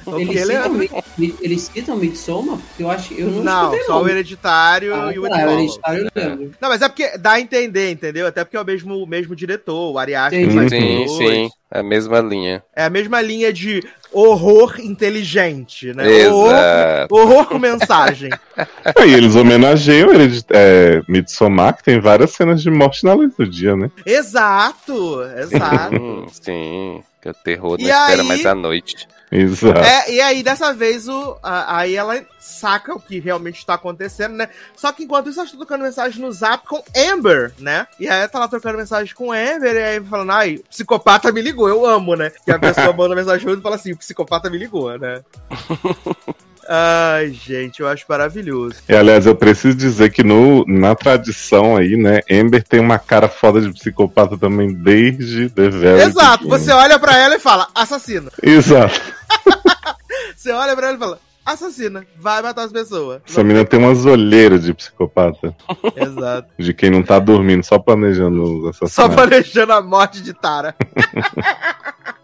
Porque 0.04 0.22
eles 0.22 0.42
ele 0.42 0.52
é- 0.52 0.62
citam, 0.62 1.02
Mi- 1.16 1.34
eles 1.40 1.62
citam 1.72 1.96
Midsommar? 1.96 2.58
Porque 2.58 2.82
eu 2.82 2.90
acho 2.90 3.14
eu 3.14 3.28
não, 3.30 3.42
Não, 3.42 3.84
só 3.86 4.02
o 4.02 4.08
hereditário 4.08 4.94
Ah, 4.94 5.12
e 5.14 5.18
o 5.18 5.26
tá. 5.28 5.40
Hereditário 5.52 6.10
eu 6.14 6.22
lembro. 6.28 6.50
Não, 6.60 6.68
mas 6.68 6.82
é 6.82 6.88
porque 6.88 7.16
dá 7.16 7.32
a 7.32 7.40
entender, 7.40 7.90
entendeu? 7.90 8.26
Até 8.26 8.44
porque 8.44 8.56
é 8.56 8.60
o 8.60 8.64
mesmo, 8.64 8.96
o 9.02 9.06
mesmo 9.06 9.34
diretor, 9.34 9.92
o 9.92 9.98
Ari 9.98 10.14
Aster 10.14 10.50
Sim, 10.50 10.56
dois. 10.56 10.70
sim. 11.16 11.48
É 11.70 11.80
a 11.80 11.82
mesma 11.82 12.20
linha. 12.20 12.62
É 12.76 12.84
a 12.84 12.90
mesma 12.90 13.20
linha 13.22 13.50
de 13.52 13.82
horror 14.14 14.76
inteligente, 14.80 15.92
né? 15.92 16.28
Horror, 16.28 16.50
Exato. 16.52 17.14
horror 17.14 17.46
com 17.46 17.58
mensagem. 17.58 18.30
Aí 18.98 19.12
eles 19.12 19.34
homenageiam 19.36 20.12
Heredit- 20.12 20.46
é, 20.50 21.02
Midsommar, 21.08 21.76
que 21.76 21.82
tem 21.84 22.00
várias 22.00 22.30
cenas 22.32 22.62
de 22.62 22.70
morte 22.70 23.04
na 23.04 23.12
luz 23.14 23.34
do 23.36 23.46
dia, 23.46 23.74
né? 23.76 23.90
exato, 24.06 25.22
exato. 25.38 26.26
Sim. 26.32 27.02
Que 27.20 27.28
o 27.30 27.34
terror 27.34 27.78
não 27.80 27.86
E 27.86 27.90
espera 27.90 28.22
aí- 28.22 28.28
mais 28.28 28.44
à 28.46 28.54
noite. 28.54 29.08
Exato. 29.36 29.80
É, 29.80 30.12
e 30.12 30.20
aí, 30.20 30.42
dessa 30.44 30.72
vez, 30.72 31.08
o, 31.08 31.36
a- 31.42 31.78
aí 31.78 31.96
ela 31.96 32.24
saca 32.38 32.94
o 32.94 33.00
que 33.00 33.18
realmente 33.18 33.58
está 33.58 33.74
acontecendo, 33.74 34.34
né? 34.36 34.48
Só 34.76 34.92
que 34.92 35.02
enquanto 35.02 35.28
isso, 35.28 35.40
ela 35.40 35.46
está 35.46 35.56
trocando 35.58 35.82
mensagem 35.82 36.20
no 36.20 36.30
zap 36.30 36.66
com 36.68 36.82
Amber, 36.96 37.52
né? 37.58 37.86
E 37.98 38.08
aí 38.08 38.18
ela 38.20 38.28
tá 38.28 38.38
lá 38.38 38.46
trocando 38.48 38.78
mensagem 38.78 39.12
com 39.14 39.32
Amber, 39.32 39.74
e 39.74 39.82
aí 39.82 40.00
falando, 40.04 40.30
ai, 40.30 40.54
o 40.56 40.68
psicopata 40.68 41.32
me 41.32 41.42
ligou, 41.42 41.68
eu 41.68 41.84
amo, 41.84 42.14
né? 42.14 42.30
Que 42.44 42.52
a 42.52 42.58
pessoa 42.58 42.92
manda 42.92 43.14
mensagem 43.16 43.50
e 43.52 43.60
fala 43.60 43.74
assim, 43.76 43.92
o 43.92 43.96
psicopata 43.96 44.48
me 44.48 44.56
ligou, 44.58 44.96
né? 44.98 45.22
Ai, 46.68 47.30
gente, 47.30 47.80
eu 47.80 47.88
acho 47.88 48.04
maravilhoso. 48.08 48.76
E, 48.88 48.94
aliás, 48.94 49.26
eu 49.26 49.34
preciso 49.34 49.76
dizer 49.76 50.10
que 50.10 50.22
no, 50.22 50.64
na 50.66 50.94
tradição 50.94 51.76
aí, 51.76 51.96
né, 51.96 52.20
Amber 52.30 52.62
tem 52.62 52.80
uma 52.80 52.98
cara 52.98 53.28
foda 53.28 53.60
de 53.60 53.72
psicopata 53.72 54.36
também 54.38 54.72
desde 54.72 55.48
The 55.50 55.68
Very 55.68 56.00
Exato, 56.02 56.48
você 56.48 56.72
olha 56.72 56.98
pra 56.98 57.16
ela 57.18 57.36
e 57.36 57.40
fala, 57.40 57.68
assassina. 57.74 58.30
Exato. 58.42 59.00
Você 60.36 60.52
olha 60.52 60.76
pra 60.76 60.88
ela 60.88 60.96
e 60.96 61.00
fala, 61.00 61.18
assassina, 61.44 62.04
vai 62.18 62.42
matar 62.42 62.64
as 62.64 62.72
pessoas. 62.72 63.22
Essa 63.26 63.42
menina 63.42 63.64
tem 63.64 63.78
umas 63.80 64.04
olheiras 64.04 64.64
de 64.64 64.74
psicopata. 64.74 65.54
Exato. 65.96 66.48
De 66.58 66.74
quem 66.74 66.90
não 66.90 67.02
tá 67.02 67.18
dormindo, 67.18 67.64
só 67.64 67.78
planejando 67.78 68.68
os 68.68 68.76
Só 68.76 68.84
assassinatos. 68.84 69.16
planejando 69.16 69.72
a 69.72 69.80
morte 69.80 70.20
de 70.22 70.34
Tara. 70.34 70.74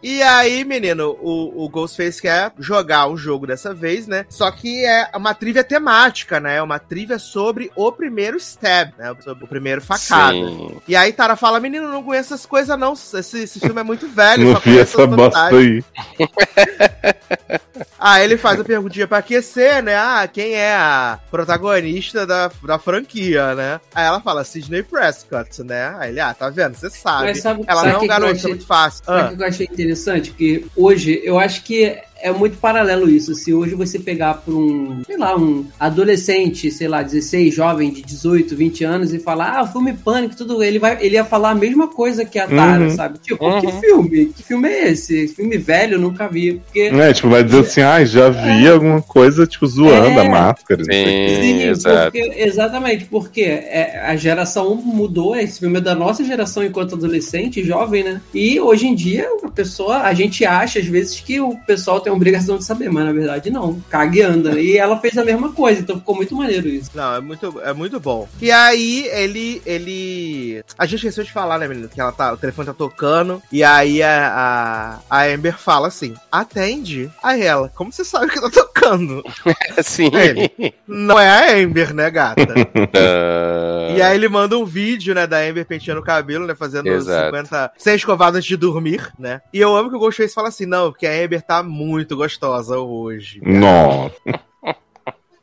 e 0.03 0.23
aí, 0.23 0.65
menino, 0.65 1.17
o, 1.21 1.65
o 1.65 1.69
Ghostface 1.69 2.21
quer 2.21 2.53
jogar 2.59 3.09
um 3.09 3.17
jogo 3.17 3.47
dessa 3.47 3.75
vez, 3.75 4.07
né? 4.07 4.25
Só 4.29 4.51
que 4.51 4.85
é 4.85 5.11
uma 5.15 5.35
trivia 5.35 5.63
temática, 5.63 6.41
né? 6.41 6.57
É 6.57 6.63
uma 6.63 6.79
trivia 6.79 7.19
sobre 7.19 7.71
o 7.77 7.93
primeiro 7.93 8.37
stab, 8.39 8.93
né? 8.99 9.15
Sobre 9.21 9.45
o 9.45 9.49
primeiro 9.49 9.81
facada. 9.81 10.33
Sim. 10.33 10.81
E 10.89 10.97
aí 10.97 11.13
Tara 11.13 11.37
fala, 11.37 11.61
menino, 11.61 11.89
não 11.89 12.03
conheço 12.03 12.35
essas 12.35 12.47
coisas 12.47 12.79
não. 12.79 12.93
Esse, 12.93 13.43
esse 13.43 13.61
filme 13.61 13.81
é 13.81 13.85
muito 13.85 14.09
velho, 14.09 14.45
Não 14.45 14.53
só 14.55 14.59
vi 14.59 14.65
conheço 14.65 15.01
essa 15.01 15.07
bosta 15.07 15.51
novidades." 15.51 15.85
aí. 16.19 17.61
Aí 17.99 18.25
ele 18.25 18.37
faz 18.37 18.59
a 18.61 18.65
perguntinha 18.65 19.07
pra 19.07 19.19
aquecer, 19.19 19.83
né? 19.83 19.95
Ah, 19.97 20.29
quem 20.31 20.55
é 20.55 20.75
a 20.75 21.19
protagonista 21.31 22.27
da, 22.27 22.51
da 22.65 22.79
franquia, 22.79 23.55
né? 23.55 23.81
Aí 23.95 24.05
ela 24.07 24.21
fala 24.21 24.45
Sidney 24.45 24.83
Prescott, 24.83 25.63
né? 25.63 25.95
Aí 25.99 26.11
ele, 26.11 26.21
ah, 26.21 26.33
tá 26.35 26.49
vendo? 26.51 26.75
Você 26.75 26.91
sabe. 26.91 27.35
Sabe- 27.37 27.65
ela 27.67 27.81
sabe 27.81 27.93
não 27.93 28.01
é 28.01 28.03
um 28.03 28.07
garoto, 28.07 28.33
achei- 28.33 28.45
é 28.47 28.49
muito 28.49 28.67
fácil. 28.67 29.05
Sabe 29.05 29.21
Ah. 29.21 29.33
o 29.33 29.37
que 29.37 29.43
eu 29.43 29.47
achei 29.49 29.69
interessante? 29.71 30.31
Porque 30.31 30.67
hoje, 30.77 31.21
eu 31.25 31.39
acho 31.39 31.63
que 31.63 31.99
é 32.23 32.33
muito 32.33 32.57
paralelo 32.59 33.09
isso. 33.09 33.35
Se 33.35 33.53
hoje 33.53 33.75
você 33.75 33.99
pegar 33.99 34.35
para 34.35 34.55
um, 34.55 35.03
sei 35.07 35.17
lá, 35.17 35.37
um 35.37 35.65
adolescente, 35.79 36.71
sei 36.71 36.89
lá, 36.89 37.03
16, 37.03 37.55
jovem 37.55 37.91
de 37.93 38.03
18, 38.03 38.57
20 38.57 38.85
anos 38.85 39.13
e 39.13 39.19
falar, 39.19 39.59
ah, 39.61 39.67
filme 39.67 39.93
Pânico, 39.93 40.35
tudo, 40.37 40.63
ele, 40.63 40.79
vai, 40.79 40.99
ele 41.01 41.15
ia 41.15 41.25
falar 41.25 41.51
a 41.51 41.55
mesma 41.55 41.89
coisa 41.89 42.25
que 42.25 42.39
a 42.39 42.47
Tara, 42.47 42.85
Uhum. 42.85 42.91
sabe? 42.91 43.19
Tipo, 43.19 43.45
Uhum. 43.45 43.61
que 43.61 43.73
filme? 43.81 44.27
Que 44.27 44.43
filme 44.43 44.69
é 44.69 44.91
esse? 44.91 45.29
Filme 45.29 45.59
velho, 45.59 45.95
eu 45.95 46.01
nunca 46.01 46.29
vi. 46.29 46.55
Porque 46.65 46.81
É, 46.81 47.13
tipo, 47.13 47.29
vai 47.29 47.45
dizer 47.45 47.61
assim, 47.61 47.81
ah, 47.83 48.05
já 48.05 48.29
vi 48.31 48.69
alguma 48.69 49.03
coisa, 49.03 49.47
tipo, 49.47 49.67
zoando 49.67 50.19
É. 50.19 50.27
a 50.27 50.29
máscara. 50.29 50.83
Sim, 50.85 50.91
Sim, 50.93 51.63
exato. 51.69 52.13
porque- 52.13 52.33
exatamente, 52.41 53.05
porque 53.07 53.43
é, 53.43 54.01
a 54.07 54.17
geração 54.17 54.75
mudou, 54.75 55.37
esse 55.37 55.61
filme 55.61 55.79
é 55.79 55.81
da 55.81 55.95
nossa 55.95 56.25
geração 56.25 56.65
enquanto 56.65 56.95
adolescente, 56.95 57.63
jovem, 57.65 58.03
né? 58.05 58.21
E 58.35 58.59
hoje 58.61 58.87
em 58.87 58.95
dia, 58.95 59.29
a 59.45 59.49
pessoa, 59.49 59.99
a 60.03 60.15
gente 60.15 60.45
acha 60.45 60.79
às 60.79 60.87
vezes 60.87 61.21
que 61.21 61.41
o 61.41 61.57
pessoal 61.67 62.01
tem 62.01 62.10
a 62.11 62.15
obrigação 62.15 62.59
de 62.59 62.65
saber, 62.65 62.91
mas 62.91 63.05
na 63.05 63.13
verdade 63.13 63.51
não, 63.51 63.81
caga 63.89 64.17
e 64.17 64.23
anda. 64.23 64.61
E 64.61 64.77
ela 64.77 64.99
fez 64.99 65.17
a 65.17 65.25
mesma 65.25 65.53
coisa, 65.53 65.81
então 65.81 65.99
ficou 65.99 66.17
muito 66.17 66.35
maneiro 66.35 66.69
isso. 66.69 66.91
Não, 66.95 67.15
é 67.15 67.21
muito, 67.21 67.61
é 67.61 67.73
muito 67.73 68.01
bom. 68.01 68.29
E 68.41 68.51
aí, 68.51 69.09
ele. 69.13 69.63
ele. 69.65 70.63
A 70.79 70.87
gente 70.87 70.97
esqueceu 70.97 71.25
de 71.25 71.33
falar, 71.33 71.59
né, 71.59 71.69
menino? 71.69 71.89
Que 71.89 72.01
ela 72.01 72.13
tá, 72.13 72.33
o 72.33 72.37
telefone 72.37 72.67
tá 72.67 72.75
tocando. 72.75 73.43
E 73.51 73.63
aí 73.63 74.03
a, 74.03 75.01
a, 75.11 75.19
a 75.19 75.25
Amber 75.27 75.57
fala 75.57 75.89
assim: 75.89 76.15
atende. 76.31 77.11
Aí 77.23 77.43
ela, 77.43 77.71
como 77.75 77.93
você 77.93 78.05
sabe 78.05 78.31
que 78.31 78.41
tá 78.41 78.51
tocando? 78.51 79.23
Sim. 79.83 80.11
Ele. 80.13 80.75
Não 80.87 81.19
é 81.19 81.29
a 81.29 81.65
Amber, 81.65 81.95
né, 81.95 82.11
gata? 82.11 82.41
E 83.97 84.03
aí 84.03 84.15
ele 84.15 84.29
manda 84.29 84.57
um 84.57 84.65
vídeo, 84.65 85.15
né, 85.15 85.27
da 85.27 85.39
Amber 85.39 85.67
penteando 85.67 86.01
o 86.01 86.05
cabelo, 86.05 86.47
né, 86.47 86.55
fazendo 86.55 86.87
Exato. 86.87 87.37
50... 87.37 87.73
Sem 87.77 87.95
escovado 87.97 88.37
antes 88.37 88.49
de 88.49 88.57
dormir, 88.57 89.11
né? 89.19 89.41
E 89.53 89.61
eu 89.61 89.77
amo 89.77 89.91
que 89.91 89.97
o 89.97 89.99
Ghostface 89.99 90.35
fala 90.35 90.49
assim, 90.49 90.65
não, 90.65 90.91
porque 90.91 91.07
a 91.07 91.13
Amber 91.13 91.43
tá 91.43 91.63
muito 91.63 92.00
gostosa 92.09 92.79
hoje. 92.79 93.41
Nossa. 93.43 94.15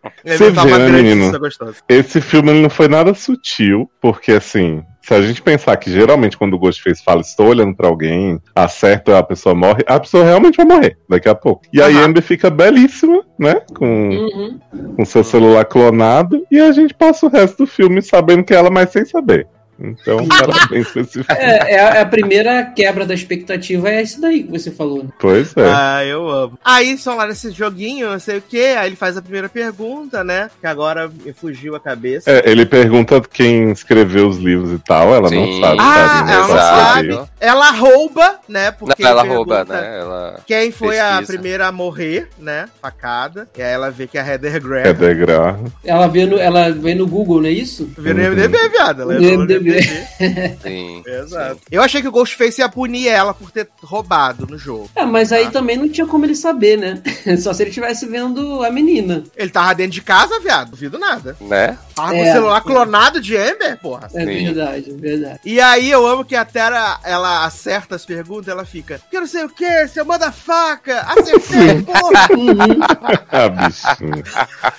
A 0.04 0.12
Você 0.26 0.52
tá 0.54 0.64
vê, 0.64 0.78
né, 0.78 0.90
menino? 0.90 1.38
gostosa. 1.40 1.76
Esse 1.90 2.22
filme 2.22 2.52
ele 2.52 2.62
não 2.62 2.70
foi 2.70 2.88
nada 2.88 3.14
sutil, 3.14 3.90
porque 4.02 4.32
assim, 4.34 4.82
se 5.02 5.14
a 5.14 5.22
gente 5.22 5.42
pensar 5.42 5.76
que 5.78 5.92
geralmente 5.92 6.38
quando 6.38 6.54
o 6.54 6.60
Ghostface 6.60 7.04
fala, 7.04 7.22
estou 7.22 7.48
olhando 7.48 7.76
pra 7.76 7.88
alguém, 7.88 8.40
acerta 8.56 9.18
a 9.18 9.24
pessoa 9.24 9.54
morre, 9.54 9.84
a 9.86 10.00
pessoa 10.00 10.24
realmente 10.24 10.56
vai 10.58 10.66
morrer 10.66 10.98
daqui 11.10 11.28
a 11.28 11.36
pouco. 11.36 11.64
E 11.74 11.82
aí 11.82 11.96
a 11.96 12.00
Aham. 12.00 12.06
Amber 12.08 12.24
fica 12.24 12.50
belíssima, 12.50 13.24
né? 13.38 13.62
Com, 13.78 14.10
Uhum. 14.12 14.60
com 14.96 15.06
seu 15.06 15.24
celular 15.24 15.66
clonado, 15.66 16.42
e 16.50 16.60
a 16.60 16.72
gente 16.72 16.94
passa 16.94 17.26
o 17.26 17.30
resto 17.30 17.58
do 17.66 17.68
filme 17.68 18.02
sabendo 18.02 18.44
que 18.44 18.54
é 18.54 18.58
ela, 18.58 18.70
mas 18.70 18.90
sem 18.92 19.04
saber. 19.04 19.46
Então, 19.80 20.26
parabéns 20.28 20.88
pra 20.90 21.02
esse 21.02 21.12
filme. 21.12 21.28
É, 21.30 21.76
é 21.76 21.80
a, 21.80 21.90
é 21.96 22.02
a 22.02 22.06
primeira 22.06 22.66
quebra 22.66 23.06
da 23.06 23.14
expectativa, 23.14 23.90
é 23.90 24.02
isso 24.02 24.20
daí 24.20 24.44
que 24.44 24.52
você 24.52 24.72
falou. 24.72 25.04
Né? 25.04 25.10
Pois 25.20 25.56
é. 25.56 25.72
Ah, 25.72 26.06
eu 26.06 26.30
amo. 26.30 26.60
Aí 26.64 26.98
são 26.98 27.16
lá 27.16 27.28
nesse 27.28 27.52
joguinho, 27.52 28.12
não 28.12 28.20
sei 28.20 28.38
o 28.38 28.42
que, 28.42 28.60
aí 28.60 28.88
ele 28.88 28.96
faz 28.96 29.18
a 29.18 29.22
primeira 29.22 29.50
pergunta, 29.50 30.24
né? 30.24 30.50
Que 30.60 30.68
agora 30.68 31.10
me 31.10 31.34
fugiu 31.34 31.76
a 31.76 31.80
cabeça. 31.80 32.30
É, 32.30 32.50
ele 32.50 32.66
pergunta 32.66 33.22
quem 33.22 33.72
escreveu 33.72 34.28
os 34.28 34.38
livros 34.38 34.72
e 34.72 34.80
tal, 34.80 35.14
ela 35.14 35.30
não 35.30 35.46
Sim. 35.46 35.62
sabe. 35.62 35.78
Ah, 35.80 36.08
sabe, 36.08 36.28
né? 36.28 36.34
ela 36.34 36.42
não 36.42 36.48
Só 36.48 36.58
sabe. 36.58 37.00
escreveu. 37.00 37.30
Ela 37.40 37.72
rouba, 37.72 38.40
né? 38.48 38.72
Não, 38.72 38.78
Porque 38.78 39.04
ela 39.04 39.26
ele 39.26 39.34
rouba, 39.34 39.66
né? 39.66 40.00
Ela... 40.00 40.40
Quem 40.46 40.72
foi 40.72 41.00
a 41.00 41.18
Pesquisa. 41.18 41.34
primeira 41.34 41.68
a 41.68 41.72
morrer, 41.72 42.30
né? 42.38 42.68
Facada. 42.82 43.48
E 43.58 43.62
aí 43.62 43.72
ela 43.72 43.92
vê 43.92 44.08
que 44.08 44.18
é 44.18 44.22
a 44.22 44.28
Heather 44.28 44.62
Graham. 44.62 44.86
É 44.86 44.94
degrau. 44.94 45.60
Ela 45.84 46.08
vê 46.08 46.26
no, 46.26 46.38
ela 46.38 46.72
vê 46.72 46.96
no 46.96 47.08
Google, 47.08 47.42
não 47.42 47.48
é 47.48 47.52
isso? 47.52 47.90
Vê 47.98 48.14
no 48.14 48.22
MDB, 48.22 48.70
viado. 48.70 49.02
Ela 49.04 49.14
no 49.14 49.40
MDB. 49.40 49.67
MDB. 49.68 50.58
Sim. 50.64 51.04
Exato. 51.06 51.60
Eu 51.72 51.82
achei 51.82 52.02
que 52.02 52.08
o 52.08 52.12
Ghostface 52.12 52.62
ia 52.62 52.70
punir 52.70 53.08
ela 53.08 53.34
por 53.34 53.52
ter 53.52 53.68
roubado 53.84 54.48
no 54.48 54.58
jogo. 54.58 54.90
É, 54.96 55.06
mas 55.06 55.32
aí 55.32 55.46
Ah. 55.46 55.52
também 55.52 55.78
não 55.78 55.90
tinha 55.90 56.06
como 56.08 56.26
ele 56.26 56.36
saber, 56.36 56.78
né? 56.78 57.02
Só 57.38 57.54
se 57.54 57.64
ele 57.64 57.70
estivesse 57.70 58.06
vendo 58.06 58.64
a 58.64 58.70
menina. 58.70 59.24
Ele 59.36 59.50
tava 59.50 59.74
dentro 59.76 59.94
de 59.94 60.02
casa, 60.02 60.40
viado. 60.40 60.72
Duvido 60.72 60.98
nada. 60.98 61.36
Né? 61.42 61.78
Tava 61.96 62.10
com 62.12 62.18
É. 62.18 62.30
o 62.30 62.34
celular 62.34 62.62
clonado 62.62 63.20
de 63.22 63.36
Amber, 63.36 63.78
porra. 63.80 64.08
É 64.14 64.20
Sim. 64.26 64.46
verdade, 64.46 64.90
é 64.92 64.94
verdade. 64.94 65.40
E 65.46 65.60
aí 65.60 65.90
eu 65.90 66.06
amo 66.06 66.24
que 66.26 66.36
a 66.36 66.46
Terra, 66.46 67.00
ela 67.04 67.46
acerta 67.46 67.96
as 67.96 68.06
perguntas, 68.06 68.48
ela 68.48 68.66
fica, 68.66 69.00
que 69.10 69.20
não 69.20 69.28
sei 69.28 69.44
o 69.46 69.50
que, 69.50 69.88
seu 69.88 70.06
manda 70.06 70.32
faca, 70.32 71.02
acertei, 71.02 71.82
porra. 71.84 72.28
A 73.32 73.50
bichinha. 73.50 74.24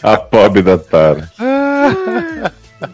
A 0.03 0.17
pobre 0.17 0.63
da 0.63 0.79
Tara. 0.79 1.31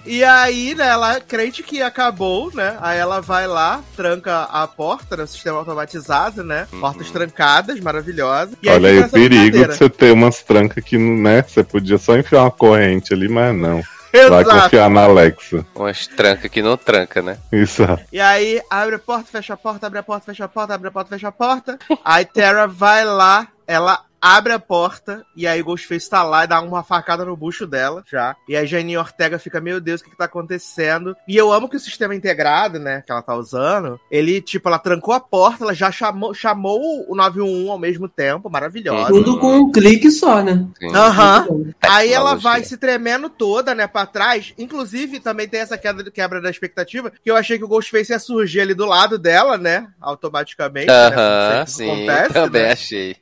E 0.04 0.24
aí, 0.24 0.74
né, 0.74 0.88
ela 0.88 1.20
crente 1.20 1.62
que 1.62 1.82
acabou, 1.82 2.50
né? 2.54 2.76
Aí 2.80 2.98
ela 2.98 3.20
vai 3.20 3.46
lá, 3.46 3.82
tranca 3.96 4.42
a 4.44 4.66
porta, 4.66 5.16
né? 5.16 5.24
O 5.24 5.26
sistema 5.26 5.58
automatizado, 5.58 6.42
né? 6.42 6.66
Portas 6.80 7.10
trancadas, 7.10 7.80
maravilhosa. 7.80 8.56
E 8.62 8.68
Olha 8.68 8.88
aí 8.88 8.96
fica 8.96 9.08
o 9.08 9.10
perigo 9.10 9.58
de 9.58 9.76
você 9.76 9.88
ter 9.88 10.12
umas 10.12 10.42
trancas 10.42 10.82
que, 10.82 10.96
né? 10.96 11.42
Você 11.42 11.62
podia 11.62 11.98
só 11.98 12.16
enfiar 12.16 12.42
uma 12.42 12.50
corrente 12.50 13.12
ali, 13.12 13.28
mas 13.28 13.54
não. 13.54 13.82
Vai 14.12 14.42
Exato. 14.42 14.62
confiar 14.62 14.88
na 14.88 15.02
Alexa. 15.02 15.66
Umas 15.74 16.06
tranca 16.06 16.48
que 16.48 16.62
não 16.62 16.76
tranca, 16.76 17.20
né? 17.20 17.36
Exato. 17.50 18.04
E 18.12 18.20
aí, 18.20 18.62
abre 18.70 18.94
a 18.94 18.98
porta, 18.98 19.24
fecha 19.24 19.54
a 19.54 19.56
porta, 19.56 19.88
abre 19.88 19.98
a 19.98 20.02
porta, 20.04 20.26
fecha 20.26 20.44
a 20.44 20.48
porta, 20.48 20.74
abre 20.74 20.88
a 20.88 20.90
porta, 20.92 21.10
fecha 21.10 21.28
a 21.28 21.32
porta. 21.32 21.78
Aí 22.04 22.24
Terra 22.24 22.66
vai 22.66 23.04
lá, 23.04 23.48
ela 23.66 24.04
abre 24.24 24.54
a 24.54 24.58
porta, 24.58 25.22
e 25.36 25.46
aí 25.46 25.60
o 25.60 25.64
Ghostface 25.66 26.08
tá 26.08 26.22
lá 26.22 26.44
e 26.44 26.46
dá 26.46 26.58
uma 26.62 26.82
facada 26.82 27.26
no 27.26 27.36
bucho 27.36 27.66
dela, 27.66 28.02
já. 28.10 28.34
E 28.48 28.56
aí 28.56 28.66
Janine 28.66 28.96
Ortega 28.96 29.38
fica, 29.38 29.60
meu 29.60 29.78
Deus, 29.82 30.00
o 30.00 30.04
que 30.04 30.10
que 30.10 30.16
tá 30.16 30.24
acontecendo? 30.24 31.14
E 31.28 31.36
eu 31.36 31.52
amo 31.52 31.68
que 31.68 31.76
o 31.76 31.80
sistema 31.80 32.14
integrado, 32.14 32.78
né, 32.78 33.02
que 33.04 33.12
ela 33.12 33.20
tá 33.20 33.34
usando, 33.36 34.00
ele, 34.10 34.40
tipo, 34.40 34.66
ela 34.66 34.78
trancou 34.78 35.12
a 35.12 35.20
porta, 35.20 35.64
ela 35.64 35.74
já 35.74 35.92
chamou, 35.92 36.32
chamou 36.32 37.04
o 37.06 37.14
911 37.14 37.68
ao 37.68 37.78
mesmo 37.78 38.08
tempo, 38.08 38.48
maravilhosa. 38.48 39.08
Tudo 39.08 39.38
com 39.38 39.58
um 39.58 39.70
clique 39.70 40.10
só, 40.10 40.42
né? 40.42 40.66
Aham. 40.94 41.46
Aí 41.82 42.10
ela 42.10 42.34
vai 42.34 42.64
se 42.64 42.78
tremendo 42.78 43.28
toda, 43.28 43.74
né, 43.74 43.86
pra 43.86 44.06
trás. 44.06 44.54
Inclusive, 44.56 45.20
também 45.20 45.46
tem 45.46 45.60
essa 45.60 45.76
queda, 45.76 46.10
quebra 46.10 46.40
da 46.40 46.48
expectativa, 46.48 47.12
que 47.22 47.30
eu 47.30 47.36
achei 47.36 47.58
que 47.58 47.64
o 47.64 47.68
Ghostface 47.68 48.10
ia 48.12 48.18
surgir 48.18 48.62
ali 48.62 48.72
do 48.72 48.86
lado 48.86 49.18
dela, 49.18 49.58
né, 49.58 49.86
automaticamente. 50.00 50.86
né, 50.86 50.94
Aham, 50.94 51.56
como 51.56 51.66
sempre 51.66 51.70
sim. 51.72 51.90
acontece, 51.90 52.32
também 52.32 52.62
né? 52.62 52.72
achei. 52.72 53.16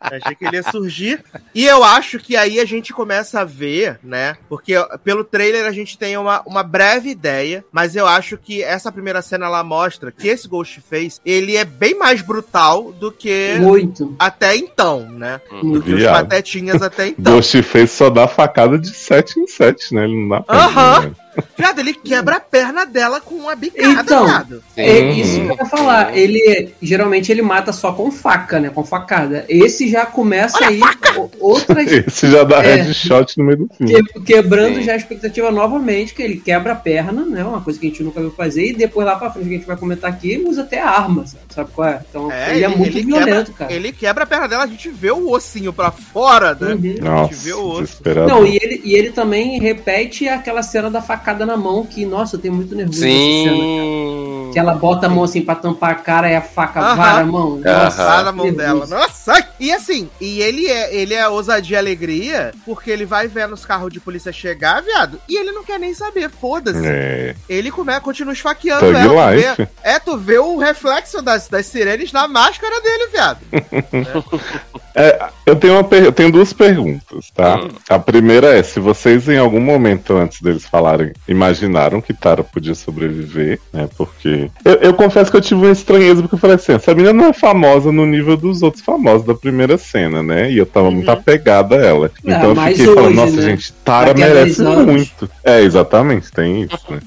Achei 0.00 0.36
que 0.36 0.43
ele 0.46 0.56
ia 0.56 0.62
surgir. 0.62 1.24
E 1.54 1.64
eu 1.64 1.82
acho 1.82 2.18
que 2.18 2.36
aí 2.36 2.60
a 2.60 2.64
gente 2.64 2.92
começa 2.92 3.40
a 3.40 3.44
ver, 3.44 3.98
né? 4.02 4.36
Porque 4.48 4.74
pelo 5.02 5.24
trailer 5.24 5.66
a 5.66 5.72
gente 5.72 5.96
tem 5.98 6.16
uma, 6.16 6.42
uma 6.46 6.62
breve 6.62 7.10
ideia, 7.10 7.64
mas 7.72 7.96
eu 7.96 8.06
acho 8.06 8.36
que 8.36 8.62
essa 8.62 8.90
primeira 8.90 9.22
cena 9.22 9.46
ela 9.46 9.62
mostra 9.62 10.12
que 10.12 10.28
esse 10.28 10.48
Ghostface, 10.48 11.20
ele 11.24 11.56
é 11.56 11.64
bem 11.64 11.98
mais 11.98 12.22
brutal 12.22 12.92
do 12.92 13.10
que 13.10 13.56
Muito. 13.58 14.14
até 14.18 14.56
então, 14.56 15.08
né? 15.10 15.40
Do 15.62 15.82
que 15.82 15.92
os 15.92 16.04
patetinhas 16.04 16.82
até 16.82 17.08
então. 17.08 17.34
Ghostface 17.34 17.88
só 17.88 18.10
dá 18.10 18.26
facada 18.26 18.78
de 18.78 18.88
7 18.88 19.40
em 19.40 19.46
7, 19.46 19.94
né? 19.94 20.04
Ele 20.04 20.20
não 20.20 20.28
dá 20.28 20.42
pra 20.42 20.56
Aham. 20.56 21.00
né? 21.00 21.12
Viado, 21.56 21.78
ele 21.80 21.94
quebra 21.94 22.36
a 22.36 22.40
perna 22.40 22.84
dela 22.84 23.20
com 23.20 23.34
uma 23.34 23.54
bicada, 23.54 23.88
Então, 24.02 24.26
viado. 24.26 24.62
É 24.76 25.00
Uhum. 25.00 25.10
isso 25.12 25.40
que 25.40 25.46
eu 25.48 25.56
ia 25.56 25.64
falar. 25.66 26.16
Ele 26.16 26.74
geralmente 26.82 27.30
ele 27.32 27.42
mata 27.42 27.72
só 27.72 27.92
com 27.92 28.10
faca, 28.10 28.58
né? 28.60 28.70
Com 28.70 28.84
facada. 28.84 29.44
Esse 29.48 29.88
já 29.88 30.04
começa 30.06 30.64
aí 30.66 30.80
o- 31.16 31.30
outras 31.40 31.86
Esse 31.90 32.30
já 32.30 32.44
dá 32.44 32.62
É. 32.64 32.76
headshot 32.76 33.38
no 33.38 33.44
meio 33.44 33.58
do 33.58 33.68
filme. 33.74 34.02
que- 34.04 34.20
quebrando 34.20 34.76
Sim. 34.76 34.82
já 34.82 34.92
a 34.92 34.96
expectativa 34.96 35.50
novamente, 35.50 36.14
que 36.14 36.22
ele 36.22 36.36
quebra 36.36 36.72
a 36.72 36.76
perna, 36.76 37.24
né? 37.24 37.44
Uma 37.44 37.60
coisa 37.60 37.78
que 37.78 37.86
a 37.86 37.88
gente 37.88 38.02
nunca 38.02 38.20
viu 38.20 38.30
fazer, 38.30 38.66
e 38.70 38.72
depois 38.72 39.06
lá 39.06 39.16
pra 39.16 39.30
frente 39.30 39.48
que 39.48 39.54
a 39.54 39.58
gente 39.58 39.66
vai 39.66 39.76
comentar 39.76 40.10
aqui, 40.10 40.30
ele 40.32 40.44
usa 40.48 40.62
até 40.62 40.80
arma, 40.80 41.26
sabe, 41.26 41.42
sabe 41.54 41.70
qual 41.74 41.88
é? 41.88 42.00
Então 42.08 42.30
ele, 42.50 42.64
é 42.64 42.68
muito 42.68 42.92
violento, 42.92 43.26
quebra, 43.26 43.52
cara. 43.58 43.72
Ele 43.72 43.92
quebra 43.92 44.24
a 44.24 44.26
perna 44.26 44.48
dela, 44.48 44.64
a 44.64 44.68
gente 44.68 44.88
vê 44.88 45.10
o 45.10 45.30
ossinho 45.30 45.72
pra 45.72 45.90
fora, 45.90 46.54
né? 46.60 46.68
Uhum. 46.74 46.74
A 46.74 46.80
gente 46.80 47.00
Nossa, 47.00 47.34
vê 47.34 47.52
o 47.52 47.64
osso. 47.66 48.02
Não, 48.28 48.46
e 48.46 48.56
ele, 48.56 48.80
e 48.84 48.94
ele 48.94 49.10
também 49.10 49.58
repete 49.60 50.28
aquela 50.28 50.62
cena 50.62 50.90
da 50.90 51.00
facada 51.02 51.23
na 51.32 51.56
mão, 51.56 51.86
que, 51.86 52.04
nossa, 52.04 52.36
eu 52.36 52.40
tenho 52.40 52.52
muito 52.54 52.74
nervoso 52.74 53.00
nessa 53.00 53.14
cena. 53.14 53.56
Sim. 53.56 54.50
Que 54.52 54.58
ela 54.58 54.74
bota 54.74 55.06
a 55.06 55.08
mão 55.08 55.24
assim 55.24 55.42
pra 55.42 55.54
tampar 55.56 55.90
a 55.90 55.94
cara 55.96 56.30
e 56.30 56.36
a 56.36 56.40
faca 56.42 56.80
Aham. 56.80 56.96
vara 56.96 57.20
a 57.22 57.24
mão. 57.24 57.56
Nossa, 57.56 57.96
Tá 58.04 58.22
na 58.22 58.32
mão 58.32 58.52
dela. 58.52 58.86
Nossa! 58.86 59.44
E 59.58 59.72
assim, 59.72 60.08
e 60.20 60.40
ele 60.42 60.66
é, 60.68 60.94
ele 60.94 61.14
é 61.14 61.26
ousadia 61.28 61.76
e 61.76 61.78
alegria, 61.78 62.52
porque 62.64 62.90
ele 62.90 63.04
vai 63.04 63.26
vendo 63.26 63.54
os 63.54 63.64
carros 63.64 63.92
de 63.92 63.98
polícia 63.98 64.30
chegar, 64.32 64.80
viado, 64.82 65.20
e 65.28 65.36
ele 65.36 65.50
não 65.52 65.64
quer 65.64 65.78
nem 65.80 65.92
saber, 65.94 66.28
foda-se. 66.30 66.84
É. 66.84 67.34
Ele 67.48 67.70
come, 67.70 67.98
continua 68.00 68.32
esfaqueando 68.32 68.86
Thug 68.86 68.96
ela. 68.96 69.32
tu 69.32 69.36
vê- 69.56 69.68
é, 69.82 69.98
tu 69.98 70.16
vê 70.18 70.38
o 70.38 70.58
reflexo 70.58 71.20
das, 71.22 71.48
das 71.48 71.66
sirenes 71.66 72.12
na 72.12 72.28
máscara 72.28 72.80
dele, 72.80 73.06
viado. 73.12 73.38
Né? 73.50 73.64
É, 74.96 75.28
eu, 75.46 75.56
tenho 75.56 75.74
uma 75.74 75.84
per- 75.84 76.04
eu 76.04 76.12
tenho 76.12 76.32
duas 76.32 76.52
perguntas, 76.52 77.30
tá? 77.34 77.56
Hum. 77.56 77.68
A 77.88 77.98
primeira 77.98 78.56
é: 78.58 78.62
se 78.62 78.80
vocês 78.80 79.28
em 79.28 79.38
algum 79.38 79.60
momento 79.60 80.16
antes 80.16 80.40
deles 80.40 80.64
falarem 80.64 81.12
imaginaram 81.28 82.00
que 82.00 82.14
Tara 82.14 82.42
podia 82.42 82.74
sobreviver, 82.74 83.60
né? 83.72 83.88
Porque. 83.96 84.50
Eu, 84.64 84.74
eu 84.74 84.94
confesso 84.94 85.30
que 85.30 85.36
eu 85.36 85.40
tive 85.40 85.62
uma 85.62 85.70
estranheza, 85.72 86.22
porque 86.22 86.34
eu 86.34 86.38
falei 86.38 86.56
assim: 86.56 86.72
essa 86.72 86.94
menina 86.94 87.12
não 87.12 87.26
é 87.26 87.32
famosa 87.32 87.92
no 87.92 88.06
nível 88.06 88.36
dos 88.36 88.62
outros 88.62 88.82
famosos 88.82 89.26
da 89.26 89.34
primeira 89.34 89.76
cena, 89.78 90.22
né? 90.22 90.50
E 90.50 90.58
eu 90.58 90.66
tava 90.66 90.90
muito 90.90 91.10
apegada 91.10 91.76
a 91.76 91.84
ela. 91.84 92.10
Então 92.24 92.50
eu 92.50 92.56
fiquei 92.56 92.86
falando: 92.86 93.06
hoje, 93.06 93.16
nossa, 93.16 93.36
né? 93.36 93.42
gente, 93.42 93.72
Tara 93.84 94.14
merece 94.14 94.58
10 94.58 94.60
anos. 94.60 94.86
muito. 94.86 95.30
É, 95.42 95.60
exatamente, 95.60 96.30
tem 96.32 96.62
isso, 96.62 96.78
né? 96.90 97.00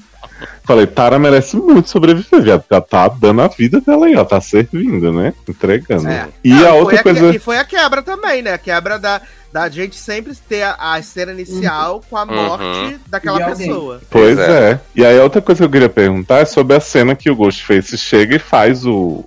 Falei, 0.68 0.86
Tara 0.86 1.18
merece 1.18 1.56
muito 1.56 1.88
sobreviver, 1.88 2.42
viado. 2.42 2.60
porque 2.60 2.74
Ela 2.74 2.82
tá 2.82 3.08
dando 3.08 3.40
a 3.40 3.48
vida 3.48 3.80
dela 3.80 4.04
aí, 4.06 4.14
ó. 4.14 4.22
Tá 4.22 4.38
servindo, 4.38 5.10
né? 5.10 5.32
Entregando. 5.48 6.06
É. 6.06 6.28
E 6.44 6.50
Não, 6.52 6.60
a 6.60 6.68
foi 6.68 6.78
outra 6.80 6.96
que- 6.98 7.02
coisa. 7.04 7.34
e 7.34 7.38
foi 7.38 7.56
a 7.56 7.64
quebra 7.64 8.02
também, 8.02 8.42
né? 8.42 8.52
A 8.52 8.58
quebra 8.58 8.98
da, 8.98 9.20
da 9.50 9.68
gente 9.70 9.96
sempre 9.96 10.34
ter 10.46 10.62
a, 10.62 10.76
a 10.78 11.00
cena 11.02 11.32
inicial 11.32 12.02
com 12.10 12.18
a 12.18 12.26
morte 12.26 12.62
Uhum. 12.64 12.98
daquela 13.08 13.46
pessoa. 13.46 14.00
Pois 14.10 14.36
Pois 14.36 14.38
é. 14.38 14.70
é. 14.72 14.80
E 14.94 15.06
aí 15.06 15.18
a 15.18 15.22
outra 15.22 15.40
coisa 15.40 15.60
que 15.60 15.64
eu 15.64 15.70
queria 15.70 15.88
perguntar 15.88 16.40
é 16.40 16.44
sobre 16.44 16.76
a 16.76 16.80
cena 16.80 17.16
que 17.16 17.30
o 17.30 17.34
Ghostface 17.34 17.96
chega 17.96 18.36
e 18.36 18.38
faz 18.38 18.84
o, 18.84 19.24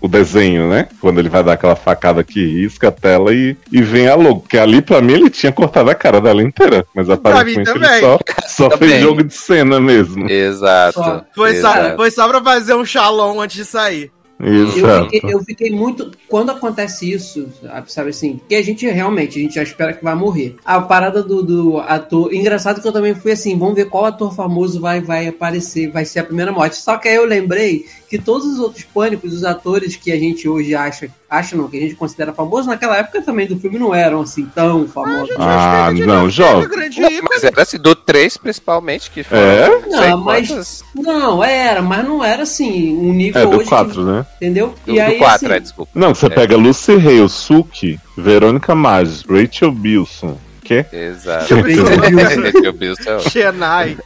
o, 0.00 0.08
desenho, 0.08 0.68
né? 0.68 0.88
Quando 1.00 1.18
ele 1.18 1.28
vai 1.28 1.42
dar 1.42 1.54
aquela 1.54 1.76
facada 1.76 2.22
que 2.22 2.44
risca 2.44 2.88
a 2.88 2.92
tela 2.92 3.32
e, 3.34 3.56
e 3.72 3.82
vem 3.82 4.08
a 4.08 4.14
logo. 4.14 4.40
Porque 4.40 4.58
ali, 4.58 4.80
pra 4.80 5.00
mim, 5.00 5.12
ele 5.12 5.30
tinha 5.30 5.52
cortado 5.52 5.90
a 5.90 5.94
cara 5.94 6.20
dela 6.20 6.42
inteira. 6.42 6.86
Mas 6.94 7.10
aparentemente 7.10 7.70
ele 7.70 7.80
também. 7.80 8.00
só, 8.00 8.18
só 8.46 8.76
fez 8.76 9.00
jogo 9.00 9.24
de 9.24 9.34
cena 9.34 9.80
mesmo. 9.80 10.28
Exato. 10.30 10.98
Só. 10.98 11.24
Foi 11.34 11.54
só, 11.60 11.76
exato. 11.76 11.96
foi 11.96 12.10
só 12.10 12.28
pra 12.28 12.42
fazer 12.42 12.74
um 12.74 12.84
shalom 12.84 13.40
antes 13.40 13.56
de 13.56 13.64
sair. 13.64 14.12
Eu 14.38 14.68
Exato. 14.68 15.10
fiquei, 15.10 15.34
eu 15.34 15.40
fiquei 15.44 15.70
muito. 15.70 16.10
Quando 16.28 16.50
acontece 16.50 17.10
isso, 17.10 17.48
sabe, 17.86 18.10
assim? 18.10 18.36
Porque 18.38 18.56
a 18.56 18.62
gente 18.62 18.86
realmente, 18.86 19.38
a 19.38 19.42
gente 19.42 19.54
já 19.54 19.62
espera 19.62 19.92
que 19.92 20.02
vai 20.02 20.14
morrer. 20.14 20.56
A 20.64 20.80
parada 20.80 21.22
do, 21.22 21.42
do 21.42 21.78
ator. 21.78 22.34
Engraçado 22.34 22.80
que 22.82 22.88
eu 22.88 22.92
também 22.92 23.14
fui 23.14 23.32
assim: 23.32 23.56
vamos 23.56 23.74
ver 23.74 23.88
qual 23.88 24.06
ator 24.06 24.34
famoso 24.34 24.80
vai, 24.80 25.00
vai 25.00 25.28
aparecer, 25.28 25.90
vai 25.90 26.04
ser 26.04 26.18
a 26.18 26.24
primeira 26.24 26.50
morte. 26.50 26.76
Só 26.76 26.96
que 26.96 27.08
aí 27.08 27.14
eu 27.14 27.24
lembrei 27.24 27.86
que 28.08 28.18
todos 28.18 28.46
os 28.46 28.58
outros 28.58 28.84
pânicos, 28.84 29.32
os 29.32 29.44
atores 29.44 29.96
que 29.96 30.10
a 30.10 30.18
gente 30.18 30.48
hoje 30.48 30.74
acha, 30.74 31.10
acha 31.38 31.56
não, 31.56 31.68
que 31.68 31.76
a 31.76 31.80
gente 31.80 31.94
considera 31.94 32.32
famosos, 32.32 32.66
naquela 32.66 32.96
época 32.96 33.22
também 33.22 33.46
do 33.46 33.58
filme 33.58 33.78
não 33.78 33.94
eram 33.94 34.20
assim 34.22 34.44
tão 34.54 34.86
famosos. 34.88 35.34
Ah, 35.38 35.86
Acho 35.86 35.96
que 35.96 36.06
não, 36.06 36.28
jovem. 36.30 36.68
mas 37.28 37.44
era 37.44 37.62
assim, 37.62 37.78
do 37.78 37.94
3 37.94 38.36
principalmente, 38.36 39.10
que 39.10 39.22
foi. 39.22 39.38
É? 39.38 39.80
Não, 39.88 40.18
mas- 40.18 40.84
Não, 40.94 41.42
era, 41.44 41.82
mas 41.82 42.04
não 42.04 42.22
era 42.24 42.42
assim, 42.44 42.96
um 42.96 43.12
nível 43.12 43.42
É, 43.42 43.46
do 43.46 43.58
hoje. 43.58 43.68
4, 43.68 44.02
né? 44.04 44.26
Entendeu? 44.36 44.74
Do, 44.86 44.92
do 44.94 45.18
4, 45.18 45.52
é, 45.52 45.60
desculpa. 45.60 45.90
Não, 45.94 46.14
você 46.14 46.26
É. 46.26 46.30
pega 46.30 46.56
Lucy 46.56 46.92
Hale, 46.92 47.28
Suki, 47.28 47.98
Verônica 48.16 48.74
Maggi, 48.74 49.24
Rachel 49.28 49.72
Bilson. 49.72 50.36
Que? 50.64 50.84
Exato. 50.92 51.46
Xenai. 53.30 53.96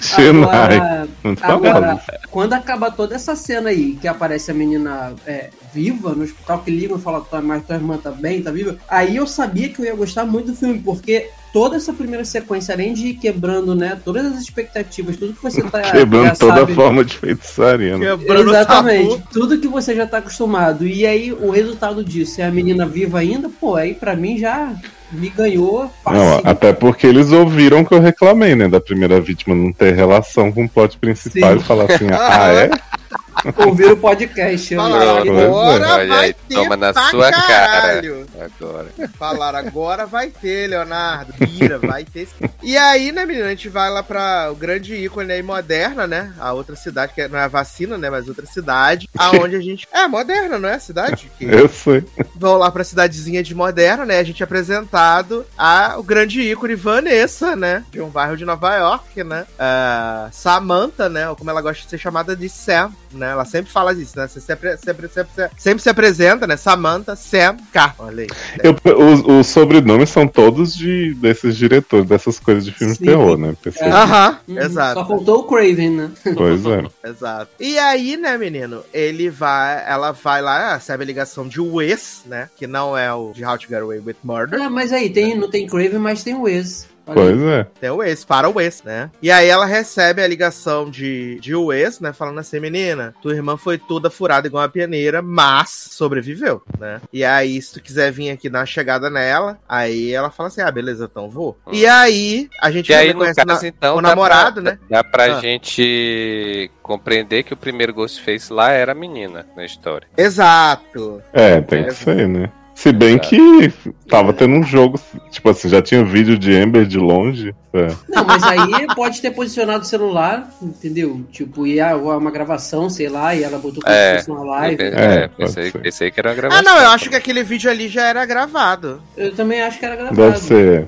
Xenai. 0.00 0.76
Agora, 0.76 1.08
Muito 1.24 1.44
Agora, 1.44 1.72
famosa. 1.72 2.02
quando 2.30 2.52
acaba 2.52 2.90
toda 2.90 3.14
essa 3.14 3.34
cena 3.34 3.70
aí, 3.70 3.96
que 4.00 4.06
aparece 4.06 4.50
a 4.50 4.54
menina 4.54 5.14
é, 5.26 5.50
viva 5.72 6.10
no 6.14 6.24
hospital, 6.24 6.58
que 6.60 6.70
ligam 6.70 6.98
e 6.98 7.00
falam, 7.00 7.22
"Tua- 7.22 7.40
mas 7.42 7.64
tua 7.64 7.76
irmã 7.76 7.96
tá 7.96 8.10
bem, 8.10 8.42
tá 8.42 8.50
viva? 8.50 8.76
Aí 8.88 9.16
eu 9.16 9.26
sabia 9.26 9.68
que 9.68 9.80
eu 9.80 9.84
ia 9.86 9.94
gostar 9.94 10.24
muito 10.24 10.46
do 10.52 10.56
filme, 10.56 10.80
porque 10.84 11.28
toda 11.52 11.76
essa 11.76 11.92
primeira 11.92 12.24
sequência, 12.24 12.74
além 12.74 12.92
de 12.92 13.08
ir 13.08 13.14
quebrando, 13.14 13.74
né, 13.74 13.98
todas 14.04 14.26
as 14.26 14.40
expectativas, 14.42 15.16
tudo 15.16 15.32
que 15.34 15.42
você 15.42 15.62
tá 15.62 15.80
Quebrando 15.80 16.26
já 16.26 16.36
toda 16.36 16.54
sabe, 16.60 16.74
forma 16.74 17.04
de 17.04 17.16
feitiçaria. 17.16 17.96
né? 17.98 18.06
Quebrando 18.16 18.50
Exatamente, 18.50 19.10
tabu. 19.18 19.28
tudo 19.32 19.58
que 19.58 19.68
você 19.68 19.94
já 19.94 20.06
tá 20.06 20.18
acostumado. 20.18 20.86
E 20.86 21.06
aí 21.06 21.32
o 21.32 21.50
resultado 21.50 22.04
disso 22.04 22.40
é 22.40 22.44
a 22.44 22.50
menina 22.50 22.86
viva 22.86 23.18
ainda, 23.18 23.48
pô, 23.48 23.74
aí 23.76 23.94
pra 23.94 24.14
mim 24.14 24.38
já 24.38 24.74
me 25.10 25.30
ganhou 25.30 25.90
Não, 26.06 26.40
até 26.44 26.72
porque 26.72 27.06
eles 27.06 27.32
ouviram 27.32 27.84
que 27.84 27.94
eu 27.94 28.00
reclamei, 28.00 28.54
né? 28.54 28.68
Da 28.68 28.80
primeira 28.80 29.20
vítima 29.20 29.54
não 29.54 29.72
ter 29.72 29.94
relação 29.94 30.52
com 30.52 30.64
o 30.64 30.68
plot 30.68 30.98
principal 30.98 31.52
Sim. 31.52 31.58
e 31.58 31.62
falar 31.62 31.84
assim, 31.84 32.06
ah, 32.12 32.52
é? 32.52 32.70
Ouvir 33.66 33.92
o 33.92 33.96
podcast. 33.96 34.74
eu- 34.74 34.80
Falaram, 34.80 35.18
é. 35.18 35.20
agora 35.46 35.88
Olha 35.94 36.06
vai 36.08 36.24
aí, 36.26 36.32
ter 36.34 36.54
toma 36.54 36.76
na 36.76 36.92
pra 36.92 37.02
sua 37.10 37.30
cara. 37.30 37.46
caralho. 37.46 38.26
Agora. 38.38 38.86
Falaram, 39.18 39.58
agora 39.58 40.06
vai 40.06 40.28
ter, 40.28 40.68
Leonardo. 40.68 41.32
Vira, 41.38 41.78
vai 41.78 42.04
ter. 42.04 42.28
E 42.62 42.76
aí, 42.76 43.12
né, 43.12 43.24
menina, 43.24 43.46
a 43.46 43.50
gente 43.50 43.68
vai 43.68 43.90
lá 43.90 44.02
pra 44.02 44.48
o 44.50 44.54
grande 44.54 44.94
ícone 44.94 45.32
aí, 45.32 45.42
Moderna, 45.42 46.06
né? 46.06 46.32
A 46.38 46.52
outra 46.52 46.74
cidade, 46.76 47.12
que 47.14 47.26
não 47.28 47.38
é 47.38 47.42
a 47.44 47.48
vacina, 47.48 47.96
né? 47.96 48.10
Mas 48.10 48.28
outra 48.28 48.46
cidade. 48.46 49.08
Aonde 49.16 49.56
a 49.56 49.60
gente. 49.60 49.86
É, 49.92 50.06
Moderna, 50.06 50.58
não 50.58 50.68
é 50.68 50.74
a 50.74 50.80
cidade? 50.80 51.30
Que... 51.38 51.44
Eu 51.44 51.68
sei. 51.68 52.04
Vão 52.34 52.56
lá 52.56 52.70
pra 52.70 52.84
cidadezinha 52.84 53.42
de 53.42 53.54
Moderna, 53.54 54.04
né? 54.04 54.18
A 54.18 54.24
gente 54.24 54.42
é 54.42 54.44
apresentado 54.44 55.44
a 55.56 55.94
o 55.98 56.02
grande 56.02 56.40
ícone 56.40 56.74
Vanessa, 56.74 57.54
né? 57.56 57.84
De 57.90 58.00
um 58.00 58.08
bairro 58.08 58.36
de 58.36 58.44
Nova 58.44 58.76
York, 58.76 59.22
né? 59.24 59.46
Ah, 59.58 60.28
Samantha, 60.32 61.08
né? 61.08 61.28
Ou 61.28 61.36
como 61.36 61.50
ela 61.50 61.60
gosta 61.62 61.82
de 61.84 61.90
ser 61.90 61.98
chamada 61.98 62.34
de 62.36 62.48
Sam, 62.48 62.92
né? 63.12 63.27
Ela 63.30 63.44
sempre 63.44 63.70
fala 63.70 63.92
isso, 63.92 64.18
né? 64.18 64.26
Você 64.26 64.40
sempre, 64.40 64.76
sempre, 64.76 65.08
sempre, 65.08 65.50
sempre 65.56 65.82
se 65.82 65.88
apresenta, 65.88 66.46
né? 66.46 66.56
Samantha, 66.56 67.16
Sam, 67.16 67.56
K. 67.72 67.94
Olha 67.98 68.22
aí. 68.22 68.28
Eu, 68.62 68.76
os, 68.96 69.20
os 69.20 69.46
sobrenomes 69.46 70.10
são 70.10 70.26
todos 70.26 70.74
de, 70.74 71.14
desses 71.14 71.56
diretores, 71.56 72.06
dessas 72.06 72.38
coisas 72.38 72.64
de 72.64 72.72
filme 72.72 72.92
de 72.92 72.98
Sim. 72.98 73.04
terror, 73.04 73.36
né? 73.36 73.54
Aham, 73.82 74.38
Uhum, 74.48 74.58
exato. 74.58 75.00
Só 75.00 75.06
faltou 75.06 75.40
o 75.40 75.44
Craven, 75.44 75.90
né? 75.90 76.10
Pois 76.36 76.64
é. 76.64 76.84
Exato. 77.08 77.50
E 77.60 77.78
aí, 77.78 78.16
né, 78.16 78.36
menino, 78.38 78.82
ele 78.92 79.30
vai, 79.30 79.84
ela 79.86 80.12
vai 80.12 80.42
lá, 80.42 80.74
recebe 80.74 81.04
a 81.04 81.06
ligação 81.06 81.46
de 81.46 81.60
Wes, 81.60 82.22
né, 82.26 82.48
que 82.56 82.66
não 82.66 82.96
é 82.96 83.12
o 83.12 83.32
de 83.32 83.44
How 83.44 83.58
to 83.58 83.68
Get 83.68 83.80
Away 83.80 84.00
with 84.00 84.16
Murder, 84.22 84.60
É, 84.60 84.68
mas 84.68 84.92
aí, 84.92 85.10
tem, 85.10 85.36
não 85.36 85.50
tem 85.50 85.66
Craven, 85.66 85.98
mas 85.98 86.22
tem 86.22 86.34
o 86.34 86.42
Wes. 86.42 86.86
Pois 87.14 87.40
é. 87.42 87.66
tem 87.80 87.90
o 87.90 87.96
Wes, 87.96 88.24
para 88.24 88.48
o 88.48 88.54
Wes, 88.56 88.82
né. 88.82 89.10
E 89.22 89.30
aí 89.30 89.48
ela 89.48 89.66
recebe 89.66 90.22
a 90.22 90.26
ligação 90.26 90.90
de, 90.90 91.38
de 91.40 91.54
Wes, 91.54 92.00
né, 92.00 92.12
falando 92.12 92.38
assim, 92.38 92.60
menina, 92.60 93.14
tua 93.22 93.34
irmã 93.34 93.56
foi 93.56 93.78
toda 93.78 94.10
furada 94.10 94.46
igual 94.46 94.62
uma 94.62 94.68
pioneira, 94.68 95.20
mas 95.22 95.70
sobreviveu, 95.90 96.62
né. 96.78 97.00
E 97.12 97.24
aí, 97.24 97.60
se 97.60 97.74
tu 97.74 97.82
quiser 97.82 98.10
vir 98.12 98.30
aqui 98.30 98.48
dar 98.48 98.60
uma 98.60 98.66
chegada 98.66 99.08
nela, 99.10 99.58
aí 99.68 100.12
ela 100.12 100.30
fala 100.30 100.48
assim, 100.48 100.60
ah, 100.60 100.70
beleza, 100.70 101.08
então 101.10 101.28
vou. 101.30 101.56
E 101.72 101.86
aí, 101.86 102.48
a 102.60 102.70
gente 102.70 102.90
E 102.90 102.94
aí, 102.94 103.12
conhece 103.14 103.44
caso, 103.44 103.62
na- 103.62 103.68
então. 103.68 103.96
o 103.96 104.00
namorado, 104.00 104.62
pra, 104.62 104.72
né? 104.72 104.78
Dá 104.88 105.02
pra 105.04 105.36
Ah. 105.36 105.40
gente 105.40 106.70
compreender 106.82 107.42
que 107.42 107.52
o 107.52 107.56
primeiro 107.56 107.92
Ghostface 107.92 108.52
lá 108.52 108.70
era 108.70 108.92
a 108.92 108.94
menina 108.94 109.46
na 109.56 109.64
história. 109.64 110.06
Exato. 110.16 111.22
É, 111.32 111.60
tem 111.60 111.80
É. 111.80 111.84
que 111.84 111.94
ser, 111.94 112.26
né? 112.28 112.50
Se 112.78 112.92
bem 112.92 113.14
Exato. 113.16 113.28
que 113.30 113.72
tava 114.08 114.32
tendo 114.32 114.54
um 114.54 114.62
jogo, 114.62 115.00
tipo 115.32 115.50
assim, 115.50 115.68
já 115.68 115.82
tinha 115.82 116.04
vídeo 116.04 116.38
de 116.38 116.52
Ember 116.52 116.86
de 116.86 116.96
longe. 116.96 117.52
É. 117.74 117.88
Não, 118.08 118.24
mas 118.24 118.40
aí 118.44 118.86
pode 118.94 119.20
ter 119.20 119.32
posicionado 119.32 119.82
o 119.82 119.84
celular, 119.84 120.48
entendeu? 120.62 121.20
Tipo, 121.32 121.66
ia 121.66 121.96
uma 121.96 122.30
gravação, 122.30 122.88
sei 122.88 123.08
lá, 123.08 123.34
e 123.34 123.42
ela 123.42 123.58
botou 123.58 123.82
como 123.82 123.92
É, 123.92 124.20
se 124.20 124.26
fosse 124.26 124.30
uma 124.30 124.44
live. 124.44 124.80
É, 124.80 124.86
É, 124.86 125.28
pensei, 125.28 125.72
pensei 125.72 126.10
que 126.12 126.20
era 126.20 126.28
uma 126.28 126.36
gravação. 126.36 126.60
Ah, 126.60 126.62
não, 126.62 126.80
eu 126.80 126.90
acho 126.90 127.10
que 127.10 127.16
aquele 127.16 127.42
vídeo 127.42 127.68
ali 127.68 127.88
já 127.88 128.06
era 128.06 128.24
gravado. 128.24 129.02
Eu 129.16 129.34
também 129.34 129.60
acho 129.60 129.76
que 129.76 129.84
era 129.84 129.96
gravado. 129.96 130.16
Deve 130.16 130.38
ser. 130.38 130.86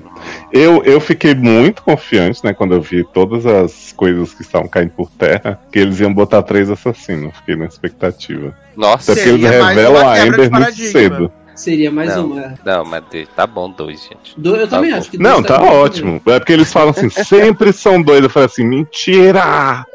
Eu, 0.49 0.81
eu 0.85 1.01
fiquei 1.01 1.35
muito 1.35 1.83
confiante, 1.83 2.39
né, 2.41 2.53
quando 2.53 2.73
eu 2.73 2.81
vi 2.81 3.03
todas 3.03 3.45
as 3.45 3.91
coisas 3.91 4.33
que 4.33 4.43
estavam 4.43 4.69
caindo 4.69 4.91
por 4.91 5.09
terra, 5.11 5.59
que 5.69 5.77
eles 5.77 5.99
iam 5.99 6.13
botar 6.13 6.41
três 6.43 6.69
assassinos. 6.69 7.35
Fiquei 7.35 7.57
na 7.57 7.65
expectativa. 7.65 8.57
Nossa, 8.77 9.11
Até 9.11 9.23
porque 9.23 9.35
eles 9.35 9.51
revelam 9.51 10.03
uma 10.03 10.11
a 10.13 10.25
Ember 10.25 10.49
muito 10.49 10.75
cedo. 10.77 11.31
Seria 11.61 11.91
mais 11.91 12.15
Não. 12.15 12.25
uma. 12.25 12.53
não, 12.65 12.83
mas 12.85 13.03
tá 13.35 13.45
bom 13.45 13.69
dois, 13.69 14.01
gente. 14.01 14.33
Do- 14.35 14.55
eu 14.55 14.67
Tá 14.67 14.77
também 14.77 14.91
bom. 14.91 14.97
acho 14.97 15.11
que 15.11 15.17
Não, 15.19 15.33
dois 15.41 15.45
tá 15.45 15.57
bom 15.59 15.65
também. 15.67 15.79
ótimo. 15.81 16.21
É 16.25 16.39
porque 16.39 16.53
eles 16.53 16.73
falam 16.73 16.89
assim, 16.89 17.07
sempre 17.23 17.71
são 17.71 18.01
dois. 18.01 18.23
Eu 18.23 18.29
falei 18.31 18.47
assim, 18.47 18.65
mentira! 18.65 19.85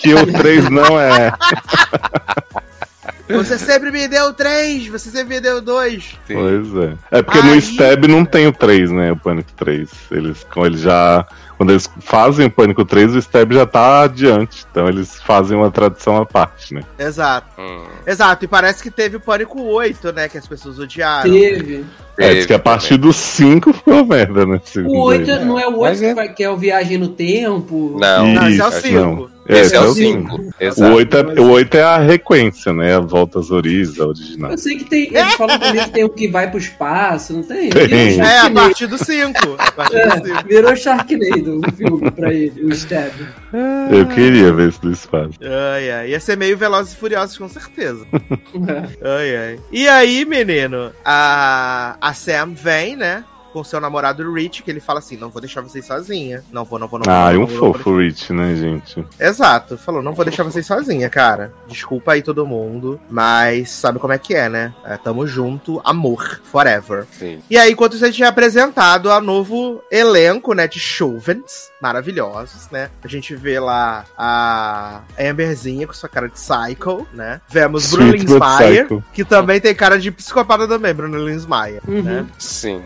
Que 0.00 0.12
o 0.14 0.32
três 0.32 0.68
não 0.68 0.98
é. 1.00 1.32
Você 3.28 3.56
sempre 3.58 3.90
me 3.90 4.06
deu 4.08 4.32
três, 4.34 4.88
você 4.88 5.08
sempre 5.08 5.36
me 5.36 5.40
deu 5.40 5.60
dois. 5.62 6.02
Sim. 6.26 6.34
Pois 6.34 6.74
é. 6.84 7.18
É 7.18 7.22
porque 7.22 7.38
Aí- 7.38 7.44
no 7.44 7.54
Stab 7.56 8.04
não 8.06 8.24
tem 8.24 8.46
o 8.46 8.52
3, 8.52 8.90
né? 8.90 9.12
O 9.12 9.16
Pânico 9.16 9.50
3. 9.56 9.88
Eles, 10.10 10.44
como 10.52 10.66
eles 10.66 10.80
já. 10.80 11.26
Quando 11.56 11.70
eles 11.70 11.88
fazem 12.00 12.46
o 12.46 12.50
Pânico 12.50 12.84
3, 12.84 13.14
o 13.14 13.18
Stab 13.18 13.52
já 13.52 13.66
tá 13.66 14.02
adiante. 14.02 14.64
Então 14.70 14.88
eles 14.88 15.20
fazem 15.22 15.56
uma 15.56 15.70
tradução 15.70 16.16
à 16.16 16.26
parte, 16.26 16.74
né? 16.74 16.82
Exato. 16.98 17.46
Hum, 17.60 17.84
Exato, 18.06 18.44
e 18.44 18.48
parece 18.48 18.82
que 18.82 18.90
teve 18.90 19.16
o 19.16 19.20
Pânico 19.20 19.60
8, 19.62 20.12
né? 20.12 20.28
Que 20.28 20.38
as 20.38 20.46
pessoas 20.46 20.78
odiaram. 20.78 21.30
Teve. 21.30 21.84
É, 22.18 22.26
diz 22.28 22.34
teve 22.34 22.46
que 22.48 22.54
a 22.54 22.58
partir 22.58 22.96
do 22.96 23.12
5 23.12 23.72
ficou 23.72 24.04
merda, 24.04 24.44
né? 24.44 24.60
O 24.84 25.00
8 25.02 25.44
não 25.44 25.58
é 25.58 25.66
o 25.66 25.78
8 25.78 25.80
Mas 25.80 26.00
que, 26.00 26.06
é- 26.06 26.14
vai- 26.14 26.28
que 26.34 26.44
é 26.44 26.50
o 26.50 26.56
Viagem 26.56 26.98
no 26.98 27.08
Tempo? 27.08 27.96
Não, 28.00 28.26
Não, 28.26 28.48
esse 28.48 28.60
é 28.60 28.64
o 28.64 28.68
Isso, 28.68 28.80
5. 28.82 29.30
É, 29.48 29.60
Esse 29.60 29.74
é 29.74 29.80
o 29.80 29.92
cinco. 29.92 30.36
5. 30.36 30.42
O 30.42 30.52
Exato. 30.64 30.94
8 30.94 31.16
é, 31.16 31.40
o 31.40 31.50
oito 31.50 31.74
é 31.76 31.82
a 31.82 31.98
requência, 31.98 32.72
né? 32.72 32.94
A 32.94 33.00
volta 33.00 33.40
às 33.40 33.50
origens, 33.50 33.98
a 33.98 34.06
original. 34.06 34.50
Eu 34.52 34.58
sei 34.58 34.76
que 34.76 34.84
tem. 34.84 35.08
Eles 35.12 35.34
falam 35.34 35.58
também 35.58 35.82
que 35.84 35.90
tem 35.90 36.04
o 36.04 36.08
que 36.08 36.28
vai 36.28 36.48
pro 36.48 36.58
espaço, 36.58 37.32
não 37.32 37.42
tem? 37.42 37.68
Tem. 37.70 38.20
É, 38.20 38.38
a 38.40 38.50
partir 38.50 38.86
do 38.86 38.96
5. 38.96 39.56
A 39.58 39.72
partir 39.72 39.94
do 39.94 39.98
É, 39.98 40.36
5. 40.36 40.48
virou 40.48 40.76
Sharknado 40.76 41.60
o 41.60 41.72
filme 41.72 42.10
pra 42.12 42.32
ele, 42.32 42.64
o 42.64 42.70
Stab. 42.72 43.12
Eu 43.90 44.06
queria 44.06 44.52
ver 44.52 44.68
esse 44.68 44.80
do 44.80 44.92
espaço. 44.92 45.32
Ai, 45.42 45.90
ai. 45.90 46.10
Ia 46.10 46.20
ser 46.20 46.36
meio 46.36 46.56
Velozes 46.56 46.92
e 46.92 46.96
Furiosos, 46.96 47.36
com 47.36 47.48
certeza. 47.48 48.06
É. 48.12 49.08
Ai, 49.18 49.36
ai. 49.36 49.60
E 49.72 49.88
aí, 49.88 50.24
menino, 50.24 50.92
a, 51.04 51.96
a 52.00 52.14
Sam 52.14 52.52
vem, 52.54 52.96
né? 52.96 53.24
Com 53.52 53.62
seu 53.62 53.80
namorado 53.80 54.32
Rich, 54.32 54.62
que 54.62 54.70
ele 54.70 54.80
fala 54.80 54.98
assim: 55.00 55.16
não 55.16 55.28
vou 55.28 55.40
deixar 55.40 55.60
vocês 55.60 55.84
sozinha. 55.84 56.42
Não 56.50 56.64
vou, 56.64 56.78
não 56.78 56.88
vou, 56.88 56.98
não 56.98 57.04
vou. 57.04 57.14
Ah, 57.14 57.32
e 57.32 57.36
vou, 57.36 57.46
um 57.46 57.50
não 57.50 57.56
vou, 57.58 57.74
fofo 57.74 57.98
Rich, 57.98 58.32
né, 58.32 58.54
gente? 58.56 59.04
Exato. 59.20 59.76
Falou, 59.76 60.02
não 60.02 60.14
vou 60.14 60.24
deixar 60.24 60.42
vocês 60.42 60.66
sozinha, 60.66 61.10
cara. 61.10 61.52
Desculpa 61.68 62.12
aí 62.12 62.22
todo 62.22 62.46
mundo, 62.46 63.00
mas 63.10 63.70
sabe 63.70 63.98
como 63.98 64.12
é 64.12 64.18
que 64.18 64.34
é, 64.34 64.48
né? 64.48 64.72
É, 64.84 64.96
tamo 64.96 65.26
junto, 65.26 65.80
amor, 65.84 66.40
forever. 66.44 67.06
Sim. 67.12 67.40
E 67.50 67.58
aí, 67.58 67.72
enquanto 67.72 67.94
isso, 67.94 68.04
a 68.04 68.08
gente 68.10 68.22
é 68.22 68.26
apresentado 68.26 69.10
a 69.12 69.20
novo 69.20 69.82
elenco, 69.90 70.54
né, 70.54 70.66
de 70.66 70.78
Chauvins, 70.80 71.70
maravilhosos, 71.80 72.68
né? 72.70 72.90
A 73.04 73.08
gente 73.08 73.34
vê 73.36 73.60
lá 73.60 74.04
a 74.16 75.00
Amberzinha 75.18 75.86
com 75.86 75.92
sua 75.92 76.08
cara 76.08 76.28
de 76.28 76.34
psycho, 76.34 77.06
né? 77.12 77.40
Vemos 77.48 77.90
Bruno 77.90 78.08
Sweet 78.16 78.26
good 78.26 78.40
Linsmeyer, 78.40 79.02
que 79.12 79.24
também 79.24 79.60
tem 79.60 79.74
cara 79.74 79.98
de 79.98 80.10
psicopata 80.10 80.66
também, 80.66 80.94
Bruno 80.94 81.18
Linsmeyer, 81.26 81.82
Uhum. 81.86 82.02
né? 82.02 82.26
Sim. 82.38 82.82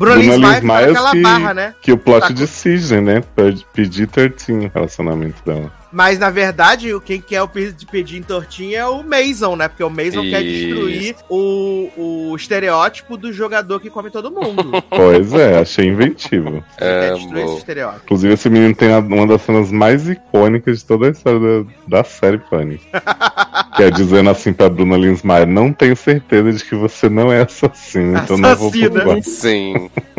Bruna 0.00 0.16
Linsmeyer 0.16 0.54
Linsmeyer 0.54 0.80
fica 0.88 0.92
naquela 0.92 1.10
que- 1.12 1.22
barra, 1.22 1.54
né? 1.54 1.74
Que 1.82 1.92
o 1.92 1.98
plot 1.98 2.20
Tá 2.28 2.32
de 2.32 2.46
Cisne, 2.46 3.00
né? 3.02 3.22
PG-13 3.36 4.66
o 4.66 4.70
relacionamento 4.74 5.44
dela. 5.44 5.70
Mas, 5.92 6.18
na 6.18 6.30
verdade, 6.30 6.94
o 6.94 7.00
quem 7.00 7.20
quer 7.20 7.42
o 7.42 7.48
pedir 7.48 8.18
em 8.18 8.22
tortinha 8.22 8.80
é 8.80 8.86
o 8.86 9.02
Mason, 9.02 9.56
né? 9.56 9.68
Porque 9.68 9.82
o 9.82 9.90
Mason 9.90 10.22
quer 10.22 10.42
Isso. 10.42 10.66
destruir 10.66 11.16
o, 11.28 11.90
o 12.30 12.36
estereótipo 12.36 13.16
do 13.16 13.32
jogador 13.32 13.80
que 13.80 13.90
come 13.90 14.10
todo 14.10 14.30
mundo. 14.30 14.70
Pois 14.90 15.32
é, 15.32 15.58
achei 15.58 15.86
inventivo. 15.86 16.62
Ele 16.78 17.00
quer 17.00 17.14
destruir 17.14 17.44
esse 17.44 17.56
estereótipo. 17.58 18.02
Inclusive, 18.04 18.34
esse 18.34 18.50
menino 18.50 18.74
tem 18.74 18.88
uma 18.94 19.26
das 19.26 19.42
cenas 19.42 19.70
mais 19.70 20.08
icônicas 20.08 20.80
de 20.80 20.84
toda 20.84 21.06
a 21.06 21.10
história 21.10 21.40
da, 21.40 21.70
da 21.98 22.04
série 22.04 22.38
Pânico. 22.38 22.84
que 23.76 23.82
é 23.84 23.90
dizendo 23.90 24.30
assim 24.30 24.52
pra 24.52 24.68
Bruna 24.68 24.96
Linsmeyer: 24.96 25.46
Não 25.46 25.72
tenho 25.72 25.96
certeza 25.96 26.52
de 26.52 26.64
que 26.64 26.74
você 26.74 27.08
não 27.08 27.32
é 27.32 27.42
assassino, 27.42 28.18
então 28.18 28.36
não 28.36 28.54
vou 28.56 28.68
Assassina. 28.68 29.00
culpar. 29.00 29.22
Sim. 29.22 29.90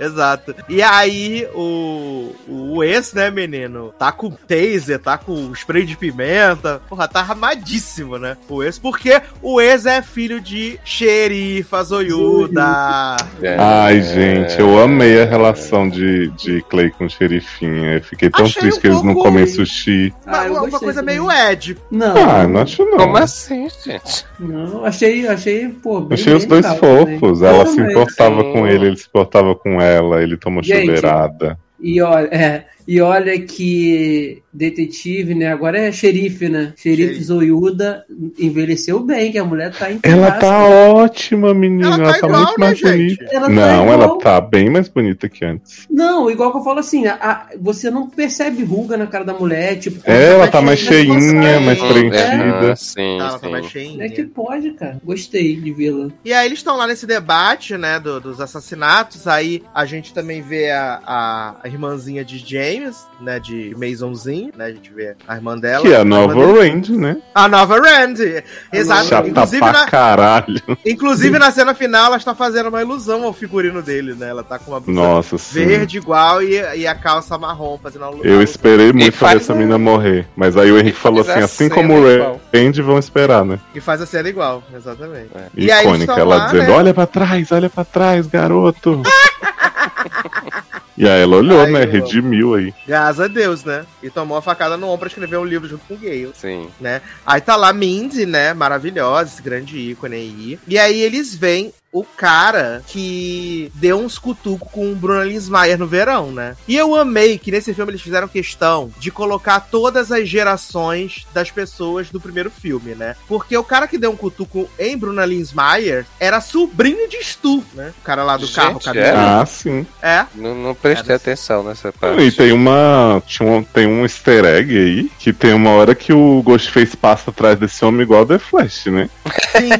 Exato. 0.00 0.54
E 0.68 0.82
aí, 0.82 1.46
o, 1.54 2.34
o 2.48 2.82
ex, 2.82 3.12
né, 3.12 3.30
menino, 3.30 3.92
tá 3.98 4.10
com 4.10 4.30
taser, 4.30 4.98
tá 4.98 5.18
com 5.18 5.52
spray 5.52 5.84
de 5.84 5.96
pimenta. 5.96 6.80
Porra, 6.88 7.06
tá 7.06 7.20
armadíssimo, 7.20 8.18
né? 8.18 8.36
O 8.48 8.62
ex, 8.62 8.78
porque 8.78 9.20
o 9.42 9.60
ex 9.60 9.84
é 9.84 10.00
filho 10.00 10.40
de 10.40 10.78
xerifa 10.84 11.82
zoiuda. 11.82 13.16
É. 13.42 13.56
Ai, 13.58 14.00
gente, 14.00 14.58
eu 14.58 14.78
amei 14.82 15.20
a 15.22 15.26
relação 15.26 15.88
de, 15.88 16.28
de 16.30 16.62
Clay 16.62 16.90
com 16.90 17.04
o 17.04 17.10
xerifinha. 17.10 17.94
Eu 17.94 18.02
fiquei 18.02 18.30
tão 18.30 18.44
Achei 18.46 18.62
triste 18.62 18.78
um 18.78 18.80
que 18.80 18.86
eles 18.86 19.02
não 19.02 19.14
comem 19.14 19.46
sushi. 19.46 20.14
Ah, 20.26 20.44
uma, 20.50 20.78
coisa 20.78 21.00
também. 21.00 21.20
meio 21.20 21.30
Ed. 21.30 21.76
Não, 21.90 22.16
Ah, 22.16 22.46
não 22.46 22.62
acho 22.62 22.84
não. 22.84 22.98
Como 22.98 23.16
assim, 23.18 23.68
gente? 23.84 24.24
não, 24.38 24.84
achei, 24.84 25.26
achei, 25.28 25.68
pô, 25.68 26.00
bem, 26.00 26.14
Achei 26.18 26.34
os 26.34 26.46
dois 26.46 26.66
fofos. 26.66 27.40
também. 27.40 27.54
Ela 27.54 27.64
Eu 27.64 27.66
se 27.66 27.80
importava 27.80 28.44
com 28.44 28.66
ele, 28.66 28.86
ele 28.86 28.96
se 28.96 29.06
importava 29.06 29.54
com 29.54 29.80
ela, 29.80 29.89
ele 30.22 30.36
tomou 30.36 30.62
Gente, 30.62 30.86
chuveirada. 30.86 31.58
E 31.80 32.00
olha, 32.02 32.28
é, 32.28 32.66
e 32.86 33.00
olha 33.00 33.40
que 33.40 34.42
detetive, 34.52 35.34
né? 35.34 35.52
Agora 35.52 35.78
é 35.78 35.92
xerife, 35.92 36.48
né? 36.48 36.72
Xerife 36.76 37.08
Xerife. 37.14 37.24
Zoiuda 37.24 38.04
envelheceu 38.38 39.00
bem, 39.00 39.30
que 39.32 39.38
a 39.38 39.44
mulher 39.44 39.72
tá 39.72 39.90
em 39.90 39.98
Ela 40.02 40.32
tá 40.32 40.64
ótima, 40.64 41.52
menina. 41.54 41.86
Ela 41.94 41.94
Ela 41.96 42.12
tá 42.12 42.20
tá, 42.20 42.26
igual, 42.26 42.42
muito 42.44 42.60
né, 42.60 42.66
mais 42.66 42.78
gente? 42.78 42.96
bonita. 43.16 43.24
Ela 43.30 43.46
tá 43.46 43.52
não, 43.52 43.82
igual. 43.82 43.88
ela 44.02 44.18
tá 44.18 44.40
bem 44.40 44.70
mais 44.70 44.88
bonita 44.88 45.28
que 45.28 45.44
antes. 45.44 45.86
Não, 45.90 46.30
igual 46.30 46.50
que 46.52 46.58
eu 46.58 46.62
falo 46.64 46.78
assim, 46.80 47.06
a- 47.06 47.14
a- 47.14 47.46
você 47.60 47.90
não 47.90 48.08
percebe 48.08 48.62
ruga 48.64 48.96
na 48.96 49.06
cara 49.06 49.24
da 49.24 49.34
mulher, 49.34 49.78
tipo... 49.78 50.00
É, 50.04 50.32
ela 50.34 50.46
tá 50.46 50.52
tá 50.58 50.62
mais 50.62 50.78
cheinha, 50.78 51.60
mais 51.60 51.78
preenchida. 51.78 52.72
Ah, 52.72 52.76
sim, 52.76 53.18
Ela 53.20 53.38
tá 53.38 53.48
mais 53.48 53.66
cheinha. 53.66 54.04
É 54.04 54.08
que 54.08 54.24
pode, 54.24 54.72
cara. 54.72 54.98
Gostei 55.04 55.56
de 55.56 55.72
vê-la. 55.72 56.08
E 56.24 56.32
aí 56.32 56.46
eles 56.46 56.58
estão 56.58 56.76
lá 56.76 56.86
nesse 56.86 57.06
debate, 57.06 57.76
né, 57.76 57.98
do- 58.00 58.20
dos 58.20 58.40
assassinatos. 58.40 59.26
Aí 59.26 59.62
a 59.74 59.84
gente 59.84 60.12
também 60.12 60.42
vê 60.42 60.70
a, 60.70 61.00
a, 61.06 61.54
a 61.62 61.68
irmãzinha 61.68 62.24
de 62.24 62.38
James, 62.38 63.06
né, 63.20 63.38
de 63.38 63.74
Masonzinho, 63.76 64.39
né, 64.56 64.66
a 64.66 64.70
gente 64.70 64.92
vê 64.92 65.16
a 65.26 65.34
irmã 65.34 65.58
dela. 65.58 65.82
Que 65.82 65.92
é 65.92 65.96
a 65.96 66.04
nova. 66.04 66.34
Range, 66.34 66.96
né? 66.96 67.16
A 67.34 67.48
nova 67.48 67.80
Randy. 67.80 68.42
Exato. 68.72 69.06
Chata 69.08 69.28
Inclusive 69.28 69.58
pra 69.60 69.72
na, 69.72 69.86
caralho. 69.86 70.62
inclusive 70.84 71.38
na 71.38 71.50
cena 71.50 71.74
final 71.74 72.06
ela 72.06 72.16
está 72.16 72.34
fazendo 72.34 72.68
uma 72.68 72.82
ilusão 72.82 73.24
ao 73.24 73.32
figurino 73.32 73.82
dele, 73.82 74.14
né? 74.14 74.28
Ela 74.28 74.42
tá 74.42 74.58
com 74.58 74.72
uma 74.72 74.80
blusa 74.80 75.00
Nossa, 75.00 75.38
sim. 75.38 75.64
verde 75.64 75.98
igual 75.98 76.42
e, 76.42 76.54
e 76.76 76.86
a 76.86 76.94
calça 76.94 77.36
marrom 77.38 77.78
fazendo 77.78 78.06
uma 78.06 78.24
Eu 78.24 78.42
esperei 78.42 78.92
muito 78.92 79.16
pra 79.18 79.32
essa 79.32 79.54
menina 79.54 79.78
morrer. 79.78 80.26
Mas 80.36 80.56
aí 80.56 80.70
o 80.70 80.78
Henrique 80.78 80.90
e 80.90 81.00
falou 81.00 81.20
assim: 81.20 81.40
assim 81.40 81.68
como 81.68 81.94
o. 81.94 82.40
Range, 82.52 82.82
vão 82.82 82.98
esperar, 82.98 83.44
né? 83.44 83.58
E 83.74 83.80
faz 83.80 84.00
a 84.00 84.06
cena 84.06 84.28
igual, 84.28 84.62
exatamente. 84.74 85.30
E 85.56 85.70
aí 85.70 85.86
eles 85.86 86.02
Icônica, 86.02 86.14
tão 86.14 86.22
ela 86.22 86.36
lá, 86.36 86.46
dizendo: 86.46 86.68
né? 86.68 86.70
olha 86.70 86.94
pra 86.94 87.06
trás, 87.06 87.52
olha 87.52 87.70
pra 87.70 87.84
trás, 87.84 88.26
garoto. 88.26 89.02
e 90.96 91.08
aí 91.08 91.22
ela 91.22 91.36
olhou, 91.36 91.60
Ai, 91.60 91.70
né? 91.72 91.84
eu. 91.84 91.90
Redimiu 91.90 92.54
aí. 92.54 92.74
Graças 92.86 93.20
a 93.20 93.28
Deus, 93.28 93.64
né? 93.64 93.84
E 94.02 94.10
tomou 94.10 94.36
a 94.36 94.42
facada 94.42 94.76
no 94.76 94.86
ombro 94.86 94.98
pra 95.00 95.08
escrever 95.08 95.36
um 95.38 95.44
livro 95.44 95.68
junto 95.68 95.84
com 95.86 95.94
o 95.94 95.98
Gale. 95.98 96.32
Sim. 96.34 96.68
né? 96.80 97.00
Aí 97.24 97.40
tá 97.40 97.56
lá 97.56 97.72
Mindy, 97.72 98.26
né? 98.26 98.52
Maravilhosa, 98.54 99.32
esse 99.32 99.42
grande 99.42 99.78
ícone 99.78 100.16
aí. 100.16 100.58
E 100.66 100.78
aí 100.78 101.00
eles 101.00 101.34
veem 101.34 101.72
o 101.92 102.04
cara 102.04 102.82
que 102.86 103.70
deu 103.74 103.98
uns 103.98 104.18
cutucos 104.18 104.70
com 104.70 104.92
o 104.92 104.94
Bruno 104.94 105.24
Linsmeyer 105.24 105.78
no 105.78 105.86
verão, 105.86 106.30
né? 106.30 106.56
E 106.68 106.76
eu 106.76 106.94
amei 106.94 107.38
que 107.38 107.50
nesse 107.50 107.74
filme 107.74 107.90
eles 107.90 108.02
fizeram 108.02 108.28
questão 108.28 108.90
de 108.98 109.10
colocar 109.10 109.60
todas 109.60 110.12
as 110.12 110.28
gerações 110.28 111.26
das 111.34 111.50
pessoas 111.50 112.10
do 112.10 112.20
primeiro 112.20 112.50
filme, 112.50 112.94
né? 112.94 113.16
Porque 113.26 113.56
o 113.56 113.64
cara 113.64 113.88
que 113.88 113.98
deu 113.98 114.12
um 114.12 114.16
cutuco 114.16 114.70
em 114.78 114.96
Bruna 114.96 115.24
Linsmeyer 115.24 116.06
era 116.18 116.40
sobrinho 116.40 117.08
de 117.08 117.22
Stu, 117.24 117.64
né? 117.74 117.92
O 118.00 118.04
cara 118.04 118.22
lá 118.22 118.36
do 118.36 118.46
Gente, 118.46 118.54
carro, 118.54 118.78
é? 118.78 118.84
caminhão. 118.84 119.40
Ah, 119.40 119.46
sim. 119.46 119.86
É. 120.00 120.26
Não, 120.34 120.54
não 120.54 120.74
prestei 120.74 121.14
atenção 121.16 121.64
nessa 121.64 121.92
parte. 121.92 122.22
E 122.22 122.30
tem 122.30 122.52
uma. 122.52 123.22
Um, 123.40 123.62
tem 123.62 123.86
um 123.86 124.02
easter 124.02 124.44
egg 124.44 124.76
aí 124.76 125.10
que 125.18 125.32
tem 125.32 125.52
uma 125.54 125.70
hora 125.70 125.94
que 125.94 126.12
o 126.12 126.42
Ghostface 126.42 126.96
passa 126.96 127.30
atrás 127.30 127.58
desse 127.58 127.84
homem 127.84 128.02
igual 128.02 128.26
The 128.26 128.38
Flash, 128.38 128.86
né? 128.86 129.08
Sim. 129.52 129.70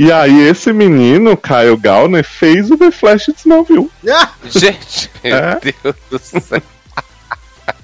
E 0.00 0.10
aí 0.10 0.48
esse 0.48 0.72
menino, 0.72 1.23
Kyle 1.36 1.76
Gallner, 1.80 2.22
fez 2.24 2.70
o 2.70 2.76
The 2.76 2.90
Flash 2.90 3.26
de 3.26 3.32
Smallville. 3.38 3.90
Ah, 4.10 4.30
Gente, 4.50 5.10
meu 5.22 5.34
É? 5.36 5.60
Deus 5.82 5.94
do 6.10 6.18
céu. 6.40 6.62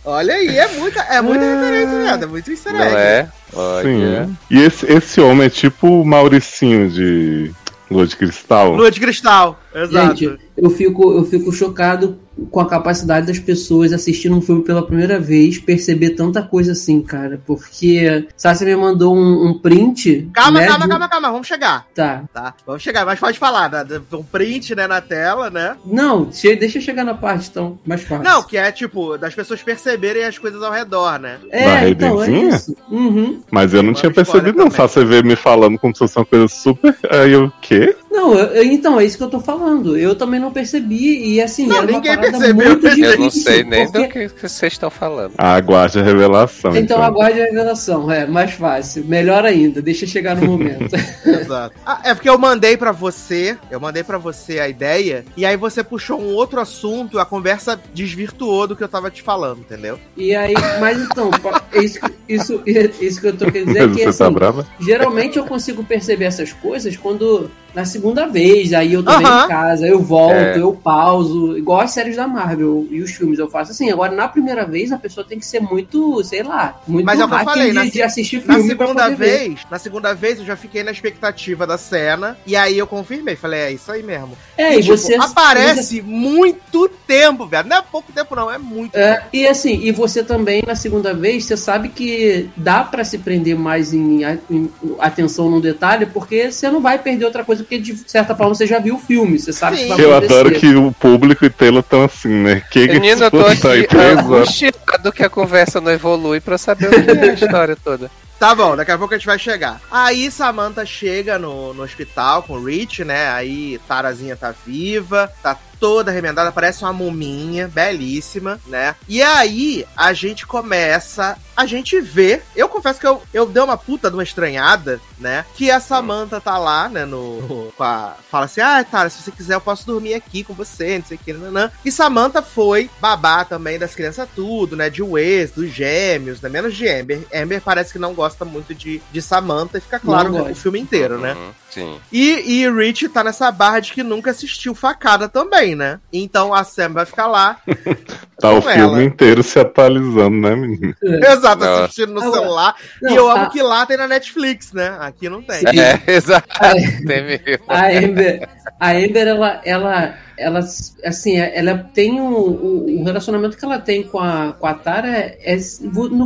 olha 0.05 0.35
aí, 0.35 0.59
é 0.59 0.69
muita, 0.69 1.01
é 1.01 1.21
muita 1.21 1.45
referência, 1.45 1.99
né? 1.99 2.19
É 2.23 2.27
muito 2.27 2.51
easter 2.51 2.73
Não 2.73 2.81
egg. 2.83 2.95
é? 2.97 3.29
Olha. 3.53 3.83
Sim. 4.27 4.37
E 4.51 4.61
esse, 4.61 4.87
esse 4.93 5.21
homem 5.21 5.47
é 5.47 5.51
tipo 5.51 6.03
o 6.03 6.05
Mauricinho 6.07 6.91
de 6.91 7.51
Lua 7.91 8.07
de 8.07 8.17
Cristal. 8.17 8.75
Lua 8.75 8.91
de 8.91 9.01
cristal, 9.01 9.61
exato. 9.75 10.17
Gente, 10.17 10.39
eu 10.57 10.71
fico, 10.71 11.13
eu 11.17 11.25
fico 11.25 11.51
chocado 11.53 12.19
com 12.51 12.61
a 12.61 12.67
capacidade 12.69 13.27
das 13.27 13.39
pessoas 13.39 13.93
assistindo 13.93 14.37
um 14.37 14.41
filme 14.41 14.63
pela 14.63 14.85
primeira 14.87 15.19
vez, 15.19 15.59
perceber 15.59 16.11
tanta 16.11 16.43
coisa 16.43 16.73
assim, 16.73 17.01
cara. 17.03 17.41
Porque 17.47 18.27
Sassi 18.37 18.65
me 18.65 18.77
mandou 18.77 19.15
um, 19.15 19.49
um 19.49 19.59
print. 19.59 20.29
Calma, 20.33 20.61
né, 20.61 20.67
calma, 20.67 20.85
de- 20.85 20.91
calma, 20.91 21.09
calma, 21.09 21.31
vamos 21.33 21.47
chegar. 21.47 21.87
Tá. 21.95 22.25
Tá, 22.33 22.55
vamos 22.67 22.83
chegar, 22.83 23.05
mas 23.05 23.19
pode 23.19 23.39
falar, 23.39 23.71
né? 23.71 23.85
Um 24.13 24.23
print, 24.23 24.75
né, 24.75 24.87
na 24.87 25.01
tela, 25.01 25.51
né? 25.51 25.77
Não, 25.85 26.25
deixa 26.25 26.79
eu 26.79 26.83
chegar 26.83 27.05
na 27.05 27.15
parte, 27.15 27.49
então, 27.51 27.79
mais 27.87 28.03
fácil. 28.03 28.25
Não, 28.25 28.43
que 28.43 28.57
é 28.57 28.71
tipo, 28.73 29.17
das 29.19 29.35
pessoas 29.35 29.63
perceberem 29.63 30.25
as 30.25 30.39
coisas 30.39 30.63
ao 30.63 30.73
redor, 30.73 31.19
né? 31.19 31.39
Da 31.51 31.57
É, 31.59 31.89
então, 31.91 32.23
é 32.23 32.31
isso. 32.31 32.77
Uhum. 32.91 33.41
Mas 33.51 33.73
eu 33.75 33.83
não 33.83 33.91
Agora 33.91 34.01
tinha 34.01 34.13
percebido, 34.13 34.59
não. 34.59 34.71
Só 34.71 34.87
você 34.87 35.05
vê 35.05 35.23
me 35.23 35.37
falando 35.37 35.79
como 35.79 35.95
se 35.95 35.99
fosse 35.99 36.17
uma 36.17 36.25
coisa 36.25 36.49
super. 36.49 36.97
Aí 37.11 37.33
eu, 37.33 37.47
o 37.47 37.53
quê? 37.61 37.97
Não, 38.11 38.35
eu- 38.35 38.47
eu- 38.47 38.65
então, 38.65 38.99
é 39.01 39.05
isso 39.05 39.17
que 39.17 39.23
eu 39.25 39.31
tô 39.31 39.41
falando. 39.41 39.97
Eu 39.97 40.15
também 40.15 40.41
não 40.41 40.51
percebi, 40.53 41.35
e 41.35 41.41
assim, 41.41 41.67
Não, 41.67 41.83
ninguém 41.83 42.15
parada 42.17 42.30
percebeu, 42.31 42.67
muito 42.71 42.87
eu 42.87 42.91
difícil. 42.91 43.13
Eu 43.13 43.19
não 43.19 43.31
sei 43.31 43.65
nem 43.65 43.85
porque- 43.91 43.99
do 43.99 44.09
que, 44.31 44.35
que 44.41 44.49
vocês 44.49 44.73
estão 44.73 44.91
falando. 44.91 45.33
Aguarde 45.39 45.99
a 45.99 46.03
revelação. 46.03 46.77
Então 46.77 47.03
aguarde 47.03 47.41
a 47.41 47.45
revelação, 47.45 48.11
é 48.11 48.27
mais 48.27 48.53
fácil. 48.53 49.05
Melhor 49.05 49.45
ainda, 49.45 49.81
deixa 49.83 50.07
chegar 50.07 50.37
no 50.37 50.47
momento. 50.47 50.95
Exato. 51.25 51.75
Ah, 51.85 52.01
é 52.05 52.15
porque 52.15 52.29
eu 52.29 52.39
mandei 52.39 52.77
pra 52.77 52.93
você, 52.93 53.57
eu 53.71 53.81
mandei 53.81 54.03
pra 54.03 54.19
você 54.19 54.59
a 54.61 54.69
ideia, 54.69 55.25
e 55.37 55.45
aí 55.45 55.57
você 55.57 55.83
puxou 55.83 56.21
um 56.21 56.35
outro 56.35 56.61
assunto, 56.61 57.19
a 57.19 57.25
conversa 57.27 57.79
desvirtuou 57.95 58.67
do 58.67 58.77
que 58.77 58.83
eu 58.85 58.89
tava 58.89 59.11
te 59.11 59.23
falando, 59.23 59.61
entendeu? 59.61 59.99
E 60.17 60.35
aí, 60.35 60.55
mas 60.81 60.99
então, 61.01 61.31
isso, 61.75 61.99
isso, 62.29 62.63
isso 63.01 63.21
que 63.21 63.27
eu 63.29 63.37
tô 63.37 63.51
querendo 63.51 63.69
dizer 63.69 63.79
é 63.83 63.87
Mas 63.87 63.97
que 63.97 64.05
você 64.05 64.19
tá 64.19 64.25
assim, 64.27 64.35
brava? 64.35 64.67
geralmente 64.81 65.39
eu 65.39 65.45
consigo 65.45 65.85
perceber 65.85 66.25
essas 66.27 66.53
coisas 66.53 66.97
quando 66.97 67.51
na 67.75 67.85
segunda 67.85 68.27
vez. 68.27 68.73
Aí 68.73 68.93
eu 68.93 69.03
tô 69.03 69.13
em 69.19 69.23
casa, 69.49 69.87
eu 69.87 70.01
volto, 70.01 70.35
É. 70.35 70.59
eu 70.59 70.73
pauso. 70.73 71.57
Igual 71.57 71.81
as 71.81 71.91
séries 71.93 72.17
da 72.17 72.27
Marvel 72.27 72.87
e 72.91 73.01
os 73.03 73.13
filmes 73.13 73.39
eu 73.39 73.49
faço 73.49 73.73
assim. 73.73 73.91
Agora, 73.91 74.13
na 74.13 74.29
primeira 74.29 74.65
vez, 74.65 74.93
a 74.93 74.99
pessoa 74.99 75.27
tem 75.27 75.39
que 75.39 75.47
ser 75.47 75.61
muito, 75.61 76.23
sei 76.25 76.43
lá, 76.43 76.81
muito 76.87 77.05
Mas 77.07 77.21
é 77.21 77.25
o 77.25 77.29
que 77.29 77.35
eu 77.35 77.39
falei, 77.41 77.69
de, 77.69 77.73
na 77.73 77.85
de 77.87 78.03
assistir 78.03 78.45
Na 78.47 78.55
filme 78.55 78.75
pra 78.75 78.87
segunda 78.87 79.03
poder 79.05 79.17
ver. 79.17 79.39
vez, 79.39 79.61
na 79.71 79.79
segunda 79.79 80.15
vez 80.15 80.39
eu 80.39 80.45
já 80.45 80.57
fiquei 80.57 80.83
na 80.83 80.91
expectativa 80.91 81.67
da 81.67 81.77
cena 81.79 82.37
e 82.47 82.57
aí 82.57 82.79
eu 82.79 82.87
confirmei, 82.87 83.37
falei, 83.37 83.61
é 83.61 83.73
isso 83.73 83.91
aí 83.91 84.03
mesmo. 84.03 84.37
É, 84.57 84.75
e, 84.77 84.81
e 84.81 84.83
tipo, 84.83 84.97
você. 84.97 85.15
aparece 85.15 86.03
muito 86.03 86.89
tempo, 87.07 87.47
velho. 87.47 87.69
Não 87.69 87.77
é 87.79 87.83
pouco 87.83 88.13
tempo 88.13 88.35
não, 88.37 88.51
é 88.51 88.59
muito. 88.59 88.95
É, 88.97 89.23
e 89.33 89.47
assim, 89.47 89.81
e 89.83 89.91
você 89.93 90.23
também, 90.23 90.63
na 90.67 90.75
segunda 90.75 91.13
vez, 91.15 91.45
você 91.45 91.57
sabe 91.57 91.89
que 91.89 92.49
dá 92.57 92.83
pra 92.85 93.05
se 93.05 93.19
prender 93.19 93.57
mais 93.57 93.93
em, 93.93 94.23
em 94.51 94.71
atenção 94.99 95.51
no 95.51 95.61
detalhe, 95.61 96.07
porque 96.07 96.51
você 96.51 96.71
não 96.71 96.81
vai 96.81 96.99
perder 96.99 97.25
outra 97.25 97.45
coisa, 97.45 97.60
porque 97.63 97.79
de 97.79 97.97
certa 98.11 98.35
forma 98.35 98.55
você 98.55 98.67
já 98.67 98.79
viu 98.79 98.97
o 98.97 98.99
filme, 98.99 99.39
você 99.39 99.53
sabe 99.53 99.77
Sim. 99.77 99.83
que 99.83 99.89
vai 99.91 100.01
Eu 100.05 100.11
acontecer. 100.17 100.35
adoro 100.41 100.55
que 100.61 100.75
o 100.75 100.93
público 100.93 101.45
e 101.45 101.51
Taylor 101.51 101.81
estão 101.81 102.05
assim, 102.05 102.29
né? 102.29 102.63
Que 102.71 102.87
que 102.87 102.95
Menino, 102.95 103.25
eu 103.25 103.31
tô 103.31 103.41
aqui 103.47 103.67
horas? 103.97 104.19
angustiado 104.19 105.13
que 105.15 105.23
a 105.23 105.29
conversa 105.31 105.81
não 105.81 105.91
evolui 105.93 106.41
pra 106.41 106.57
saber 106.59 106.89
o 106.89 106.91
que 107.05 107.11
é 107.11 107.31
a 107.31 107.35
história 107.35 107.77
toda. 107.77 108.11
Tá 108.39 108.55
bom, 108.55 108.75
daqui 108.75 108.91
a 108.91 108.97
pouco 108.97 109.13
a 109.13 109.19
gente 109.19 109.27
vai 109.27 109.39
chegar. 109.39 109.81
Aí 109.91 110.31
Samantha 110.31 110.87
chega 110.87 111.39
no, 111.39 111.75
no 111.75 111.83
hospital 111.83 112.43
com 112.43 112.55
o 112.55 112.65
Rich, 112.65 113.05
né? 113.05 113.29
Aí 113.31 113.79
Tarazinha 113.87 114.35
tá 114.35 114.55
viva, 114.67 115.31
tá 115.43 115.57
toda 115.81 116.13
remendada, 116.13 116.53
parece 116.53 116.85
uma 116.85 116.93
muminha, 116.93 117.67
belíssima, 117.67 118.61
né? 118.67 118.95
E 119.09 119.23
aí 119.23 119.87
a 119.97 120.13
gente 120.13 120.47
começa, 120.47 121.39
a 121.57 121.65
gente 121.65 121.99
vê. 122.01 122.43
Eu 122.55 122.69
confesso 122.69 123.01
que 123.01 123.07
eu, 123.07 123.23
eu 123.33 123.47
dei 123.47 123.63
uma 123.63 123.79
puta 123.79 124.11
de 124.11 124.17
uma 124.17 124.23
estranhada, 124.23 125.01
né? 125.19 125.45
Que 125.55 125.71
a 125.71 125.81
Samantha 125.81 126.41
tá 126.41 126.59
lá, 126.59 126.89
né? 126.89 127.05
No. 127.05 127.73
Com 127.77 127.83
a, 127.83 128.15
fala 128.31 128.45
assim: 128.45 128.61
ah, 128.61 128.85
Tara, 128.85 129.09
se 129.09 129.23
você 129.23 129.31
quiser, 129.31 129.55
eu 129.55 129.61
posso 129.61 129.87
dormir 129.87 130.15
aqui 130.15 130.45
com 130.45 130.53
você, 130.53 130.99
não 130.99 131.05
sei 131.07 131.17
o 131.17 131.21
que, 131.21 131.33
nanã. 131.33 131.71
E 131.85 131.91
Samantha 131.91 132.43
foi 132.43 132.91
babá 133.01 133.45
também 133.45 133.79
das 133.79 133.95
crianças, 133.95 134.29
tudo, 134.35 134.77
né? 134.77 134.91
De 134.91 135.03
Wes, 135.03 135.53
dos 135.53 135.71
gêmeos, 135.71 136.41
né? 136.41 136.49
Menos 136.49 136.77
de 136.77 136.87
Amber. 136.89 137.27
Amber 137.35 137.61
parece 137.63 137.93
que 137.93 137.99
não 137.99 138.13
gosta 138.13 138.45
muito 138.45 138.75
de, 138.75 139.01
de 139.11 139.23
Samantha 139.23 139.79
e 139.79 139.81
fica 139.81 139.99
claro 139.99 140.31
no 140.31 140.39
gosta. 140.39 140.55
filme 140.55 140.79
inteiro, 140.79 141.19
né? 141.19 141.35
Uhum, 141.35 141.53
sim. 141.71 142.01
E, 142.13 142.63
e 142.63 142.71
Rich 142.71 143.09
tá 143.09 143.25
nessa 143.25 143.51
barra 143.51 143.81
de 143.81 143.93
que 143.93 144.03
nunca 144.03 144.31
assistiu 144.31 144.75
Facada 144.75 145.29
também, 145.29 145.70
né? 145.75 145.99
Então 146.13 146.53
a 146.55 146.65
Sam 146.65 146.91
vai 146.95 147.07
ficar 147.07 147.27
lá. 147.27 147.57
Tá 148.41 148.53
o 148.53 148.63
com 148.63 148.71
filme 148.71 148.81
ela. 148.95 149.03
inteiro 149.05 149.43
se 149.43 149.59
atualizando, 149.59 150.31
né, 150.35 150.57
menino? 150.57 150.95
Exato, 151.05 151.63
Nossa. 151.63 151.85
assistindo 151.85 152.15
no 152.15 152.23
celular. 152.23 152.75
Não, 153.03 153.13
e 153.13 153.15
eu 153.15 153.31
amo 153.31 153.45
a- 153.45 153.51
que 153.51 153.61
lá 153.61 153.85
tem 153.85 153.99
na 153.99 154.09
Netflix, 154.09 154.73
né? 154.73 154.97
Aqui 154.99 155.29
não 155.29 155.43
tem. 155.43 155.59
Sim. 155.59 155.79
É, 155.79 156.01
exato. 156.11 156.49
A, 156.59 156.71
Tem 156.73 157.23
mesmo. 157.23 157.65
a 157.69 157.87
Amber, 157.89 158.49
a 158.81 158.91
Amber 158.93 159.27
ela, 159.29 159.61
ela, 159.63 160.15
ela, 160.39 160.61
assim, 161.05 161.37
ela 161.37 161.87
tem 161.93 162.19
um, 162.19 162.33
o, 162.33 163.01
o 163.01 163.05
relacionamento 163.05 163.59
que 163.59 163.65
ela 163.67 163.79
tem 163.79 164.05
com 164.05 164.19
a, 164.19 164.55
com 164.59 164.67
a 164.67 164.73
Tara 164.73 165.09
é, 165.09 165.39
é- 165.43 165.59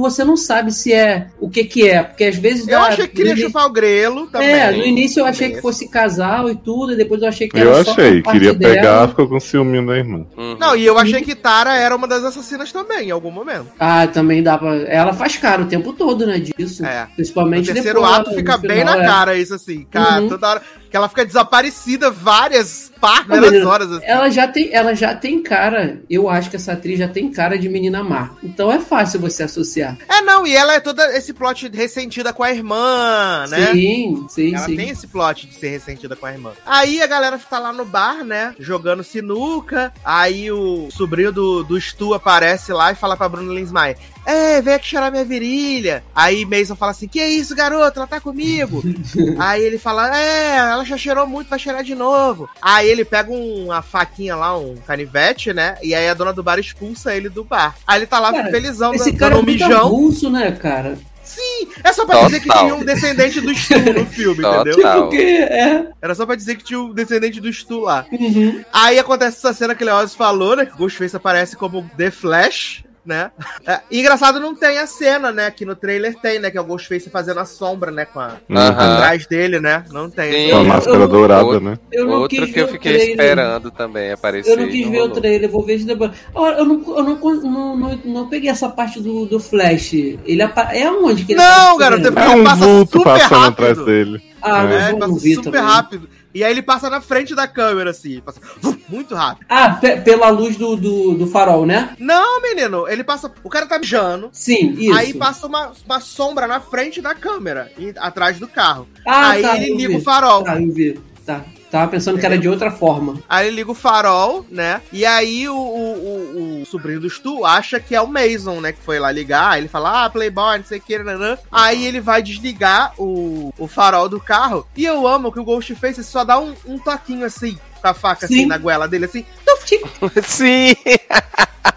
você 0.00 0.22
não 0.22 0.36
sabe 0.36 0.70
se 0.70 0.92
é 0.92 1.26
o 1.40 1.50
que 1.50 1.64
que 1.64 1.88
é, 1.88 2.00
porque 2.00 2.22
às 2.26 2.36
vezes 2.36 2.68
Eu 2.68 2.78
dá- 2.78 2.86
achei 2.86 3.08
que 3.08 3.16
queria 3.16 3.36
chupar 3.36 3.66
o 3.66 3.72
grelo 3.72 4.28
também. 4.28 4.50
É, 4.54 4.70
no 4.70 4.84
início 4.84 5.18
eu 5.18 5.26
achei 5.26 5.50
que 5.50 5.60
fosse 5.60 5.88
casal 5.88 6.48
e 6.48 6.54
tudo, 6.54 6.92
e 6.92 6.96
depois 6.96 7.20
eu 7.22 7.28
achei 7.28 7.48
que 7.48 7.58
Eu 7.58 7.74
era 7.74 7.82
só 7.84 7.90
achei, 7.90 8.22
queria 8.22 8.54
pegar, 8.54 8.82
dela. 8.82 9.08
ficou 9.08 9.26
com 9.34 9.40
ciúme 9.40 9.84
da 9.84 9.96
irmã. 9.96 10.24
Uhum. 10.36 10.56
Não, 10.58 10.76
e 10.76 10.86
eu 10.86 10.96
achei 10.96 11.20
que 11.22 11.34
Tara 11.34 11.74
era 11.74 11.94
uma 11.96 12.06
das 12.06 12.22
assassinas 12.22 12.70
também, 12.70 13.08
em 13.08 13.10
algum 13.10 13.30
momento. 13.32 13.66
Ah, 13.80 14.06
também 14.06 14.42
dá 14.42 14.56
pra. 14.56 14.76
Ela 14.82 15.12
faz 15.12 15.36
cara 15.36 15.62
o 15.62 15.66
tempo 15.66 15.92
todo, 15.92 16.24
né? 16.24 16.38
Disso. 16.38 16.84
É. 16.86 17.08
Principalmente 17.16 17.72
terceiro 17.72 18.00
depois, 18.00 18.18
ato 18.18 18.30
fica 18.34 18.58
final, 18.58 18.76
bem 18.76 18.84
na 18.84 19.02
é. 19.02 19.06
cara 19.06 19.36
isso, 19.36 19.54
assim. 19.54 19.84
Cara, 19.90 20.22
Uhum. 20.22 20.28
toda 20.28 20.48
hora. 20.48 20.62
Que 20.94 20.98
ela 20.98 21.08
fica 21.08 21.26
desaparecida 21.26 22.08
várias 22.08 22.92
partes, 23.00 23.66
horas. 23.66 23.90
Assim. 23.90 24.06
Ela 24.06 24.30
já, 24.30 24.46
tem, 24.46 24.72
ela 24.72 24.94
já 24.94 25.12
tem 25.12 25.42
cara, 25.42 26.00
eu 26.08 26.28
acho 26.28 26.48
que 26.48 26.54
essa 26.54 26.74
atriz 26.74 27.00
já 27.00 27.08
tem 27.08 27.32
cara 27.32 27.58
de 27.58 27.68
menina 27.68 28.04
má. 28.04 28.30
Então 28.44 28.70
é 28.70 28.78
fácil 28.78 29.18
você 29.18 29.42
associar. 29.42 29.98
É, 30.08 30.22
não, 30.22 30.46
e 30.46 30.54
ela 30.54 30.72
é 30.72 30.78
toda 30.78 31.04
esse 31.16 31.32
plot 31.32 31.68
ressentida 31.68 32.32
com 32.32 32.44
a 32.44 32.52
irmã, 32.52 33.44
né? 33.48 33.72
Sim, 33.72 34.24
sim, 34.28 34.54
Ela 34.54 34.66
sim. 34.66 34.76
tem 34.76 34.90
esse 34.90 35.08
plot 35.08 35.48
de 35.48 35.54
ser 35.56 35.70
ressentida 35.70 36.14
com 36.14 36.26
a 36.26 36.32
irmã. 36.32 36.52
Aí 36.64 37.02
a 37.02 37.08
galera 37.08 37.38
tá 37.38 37.58
lá 37.58 37.72
no 37.72 37.84
bar, 37.84 38.24
né? 38.24 38.54
Jogando 38.60 39.02
sinuca. 39.02 39.92
Aí 40.04 40.52
o 40.52 40.88
sobrinho 40.92 41.32
do, 41.32 41.64
do 41.64 41.80
Stu 41.80 42.14
aparece 42.14 42.72
lá 42.72 42.92
e 42.92 42.94
fala 42.94 43.16
pra 43.16 43.28
Bruno 43.28 43.52
Linsmeyer: 43.52 43.98
É, 44.26 44.60
vem 44.62 44.74
aqui 44.74 44.86
cheirar 44.86 45.10
minha 45.10 45.24
virilha. 45.24 46.02
Aí 46.14 46.44
Mason 46.44 46.74
fala 46.74 46.92
assim: 46.92 47.06
Que 47.08 47.22
isso, 47.24 47.54
garoto? 47.54 47.98
Ela 47.98 48.06
tá 48.06 48.20
comigo. 48.20 48.82
Aí 49.38 49.62
ele 49.62 49.78
fala: 49.78 50.16
É, 50.18 50.56
ela 50.56 50.84
já 50.84 50.96
cheirou 50.96 51.26
muito, 51.26 51.50
vai 51.50 51.58
cheirar 51.58 51.82
de 51.84 51.94
novo. 51.94 52.48
Aí 52.60 52.88
ele 52.88 53.04
pega 53.04 53.30
um- 53.30 53.66
uma 53.66 53.82
faquinha 53.82 54.34
lá, 54.36 54.56
um 54.58 54.76
canivete, 54.86 55.52
né? 55.52 55.76
E 55.82 55.94
aí 55.94 56.08
a 56.08 56.14
dona 56.14 56.32
do 56.32 56.42
bar 56.42 56.58
expulsa 56.58 57.14
ele 57.14 57.28
do 57.28 57.44
bar. 57.44 57.74
Aí 57.86 57.98
ele 58.00 58.06
tá 58.06 58.18
lá 58.18 58.32
Cara, 58.32 58.50
felizão, 58.50 58.94
Esse 58.94 59.10
dando 59.10 59.18
cara 59.18 59.34
é 59.34 59.38
um 59.38 59.42
muito 59.42 59.64
mijão. 59.64 59.86
avulso, 59.86 60.30
né, 60.30 60.52
cara? 60.52 60.98
Sim, 61.22 61.68
é 61.82 61.90
só 61.92 62.04
pra 62.04 62.24
dizer 62.24 62.40
que 62.40 62.46
Total. 62.46 62.62
tinha 62.64 62.74
um 62.74 62.84
descendente 62.84 63.40
do 63.40 63.54
Stu 63.54 63.78
no 63.94 64.04
filme, 64.06 64.42
Total. 64.42 64.60
entendeu? 64.60 64.84
Não. 64.84 65.00
Porque 65.08 65.16
é. 65.22 65.86
Era 66.02 66.14
só 66.14 66.26
pra 66.26 66.34
dizer 66.36 66.54
que 66.56 66.64
tinha 66.64 66.78
um 66.78 66.92
descendente 66.92 67.40
do 67.40 67.50
Stu 67.52 67.80
lá. 67.80 68.04
Uhum. 68.12 68.62
Aí 68.72 68.98
acontece 68.98 69.38
essa 69.38 69.52
cena 69.54 69.74
que 69.74 69.82
o 69.82 69.86
Leoz 69.86 70.14
falou, 70.14 70.54
né? 70.54 70.66
Que 70.66 70.74
o 70.74 70.76
Ghostface 70.76 71.16
aparece 71.16 71.56
como 71.56 71.88
The 71.96 72.10
Flash, 72.10 72.84
né? 73.04 73.30
É, 73.66 73.80
e 73.90 74.00
engraçado 74.00 74.40
não 74.40 74.54
tem 74.54 74.78
a 74.78 74.86
cena, 74.86 75.30
né? 75.32 75.50
Que 75.50 75.64
no 75.64 75.76
trailer 75.76 76.14
tem, 76.20 76.38
né? 76.38 76.50
Que 76.50 76.58
é 76.58 76.60
o 76.60 76.64
Ghostface 76.64 77.10
fazendo 77.10 77.40
a 77.40 77.44
sombra, 77.44 77.90
né? 77.90 78.04
Com 78.04 78.20
a... 78.20 78.32
Atrás 78.50 79.26
dele, 79.26 79.60
né? 79.60 79.84
Não 79.90 80.08
tem. 80.10 80.32
Sim. 80.32 80.50
Com 80.50 80.56
a 80.58 80.64
máscara 80.64 80.96
eu- 80.98 81.08
dourada, 81.08 81.48
eu- 81.48 81.60
né? 81.60 81.78
Eu 81.92 82.06
não 82.06 82.20
Outro 82.20 82.28
quis 82.28 82.52
que 82.52 82.60
eu 82.60 82.66
ver 82.66 82.70
o 82.70 82.72
fiquei 82.72 82.92
trailer. 82.96 83.10
esperando 83.20 83.70
também 83.70 84.12
aparecer. 84.12 84.50
Eu 84.52 84.56
não 84.56 84.66
quis 84.68 84.86
e 84.86 84.90
ver 84.90 84.98
o 84.98 85.00
rolou. 85.02 85.10
trailer, 85.20 85.50
vou 85.50 85.62
ver 85.64 85.74
isso 85.76 85.86
depois. 85.86 86.10
Olha, 86.34 86.56
eu 86.56 86.64
não, 86.64 86.82
eu 86.96 87.02
não, 87.04 87.16
não, 87.42 87.76
não, 87.76 88.00
não 88.04 88.28
peguei 88.28 88.50
essa 88.50 88.68
parte 88.68 89.00
do, 89.00 89.26
do 89.26 89.38
Flash. 89.38 89.92
Ele 89.94 90.42
apa- 90.42 90.74
é 90.74 90.90
onde 90.90 91.24
que 91.24 91.32
ele 91.32 91.40
Não, 91.40 91.76
garoto? 91.76 92.06
É 92.08 92.28
um 92.30 92.44
passa 92.44 92.64
vulto 92.64 92.98
super 92.98 93.04
passando 93.04 93.40
rápido. 93.40 93.52
atrás 93.70 93.84
dele. 93.86 94.22
Ah, 94.42 94.62
É. 94.62 94.66
não, 94.66 94.72
É, 94.72 94.92
passa 94.94 95.06
não 95.08 95.16
vi 95.16 95.34
super 95.34 95.50
também. 95.52 95.60
rápido. 95.62 96.08
E 96.34 96.42
aí 96.42 96.50
ele 96.50 96.62
passa 96.62 96.90
na 96.90 97.00
frente 97.00 97.34
da 97.34 97.46
câmera, 97.46 97.90
assim. 97.90 98.20
Passa 98.20 98.40
muito 98.88 99.14
rápido. 99.14 99.46
Ah, 99.48 99.70
pe- 99.70 99.98
pela 100.00 100.28
luz 100.30 100.56
do, 100.56 100.74
do, 100.76 101.14
do 101.14 101.26
farol, 101.28 101.64
né? 101.64 101.94
Não, 101.98 102.42
menino, 102.42 102.88
ele 102.88 103.04
passa. 103.04 103.32
O 103.44 103.48
cara 103.48 103.66
tá 103.66 103.78
mijando. 103.78 104.28
Sim, 104.32 104.74
isso. 104.76 104.94
Aí 104.98 105.14
passa 105.14 105.46
uma, 105.46 105.72
uma 105.86 106.00
sombra 106.00 106.46
na 106.48 106.60
frente 106.60 107.00
da 107.00 107.14
câmera, 107.14 107.70
e- 107.78 107.94
atrás 107.96 108.38
do 108.38 108.48
carro. 108.48 108.88
ah, 109.06 109.30
aí 109.30 109.42
tá, 109.42 109.56
ele 109.56 109.76
liga 109.76 109.88
vi. 109.90 109.96
o 109.96 110.02
farol. 110.02 110.42
Tá, 110.42 110.60
eu 110.60 110.72
vi. 110.72 111.00
Tá. 111.24 111.44
Tava 111.74 111.90
pensando 111.90 112.20
que 112.20 112.24
era 112.24 112.38
de 112.38 112.48
outra 112.48 112.70
forma. 112.70 113.18
Aí 113.28 113.48
ele 113.48 113.56
liga 113.56 113.72
o 113.72 113.74
farol, 113.74 114.46
né? 114.48 114.80
E 114.92 115.04
aí 115.04 115.48
o, 115.48 115.56
o, 115.56 115.58
o- 115.58 116.62
o 116.62 116.66
sobrinho 116.66 117.00
do 117.00 117.10
Stu 117.10 117.44
acha 117.44 117.80
que 117.80 117.96
é 117.96 118.00
o 118.00 118.06
Mason, 118.06 118.60
né? 118.60 118.70
Que 118.70 118.80
foi 118.80 119.00
lá 119.00 119.10
ligar. 119.10 119.50
Aí 119.50 119.62
ele 119.62 119.66
fala, 119.68 120.04
ah, 120.04 120.08
Playboy, 120.08 120.58
não 120.58 120.64
sei 120.64 120.78
o 120.78 120.80
que, 120.80 120.96
nanã. 121.00 121.36
Aí 121.50 121.84
ele 121.84 122.00
vai 122.00 122.22
desligar 122.22 122.92
o, 122.96 123.52
o 123.58 123.66
farol 123.66 124.08
do 124.08 124.20
carro. 124.20 124.64
E 124.76 124.84
eu 124.84 125.04
amo 125.04 125.32
que 125.32 125.40
o 125.40 125.44
Ghostface 125.44 126.04
só 126.04 126.22
dá 126.22 126.38
um, 126.38 126.54
um 126.64 126.78
toquinho 126.78 127.26
assim, 127.26 127.58
com 127.82 127.88
a 127.88 127.92
faca 127.92 128.26
assim 128.26 128.42
Sim. 128.42 128.46
na 128.46 128.56
goela 128.56 128.86
dele, 128.86 129.06
assim. 129.06 129.26
Sim! 130.22 130.76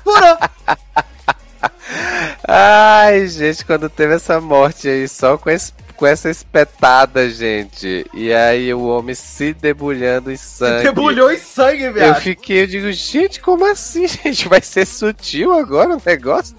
Furou! 0.03 0.37
Ai, 2.47 3.27
gente, 3.27 3.65
quando 3.65 3.89
teve 3.89 4.13
essa 4.13 4.39
morte 4.39 4.87
aí, 4.87 5.07
só 5.07 5.39
com, 5.39 5.49
esse, 5.49 5.73
com 5.97 6.05
essa 6.05 6.29
espetada, 6.29 7.29
gente. 7.29 8.05
E 8.13 8.31
aí 8.31 8.73
o 8.73 8.83
homem 8.85 9.15
se 9.15 9.53
debulhando 9.53 10.31
em 10.31 10.37
sangue. 10.37 10.83
Debulhou 10.83 11.31
em 11.31 11.39
sangue, 11.39 11.83
Eu 11.83 11.93
viado. 11.93 12.21
fiquei, 12.21 12.61
eu 12.61 12.67
digo, 12.67 12.91
gente, 12.91 13.41
como 13.41 13.65
assim, 13.65 14.07
gente? 14.07 14.47
Vai 14.47 14.61
ser 14.61 14.85
sutil 14.85 15.51
agora 15.51 15.95
o 15.97 16.01
negócio? 16.05 16.55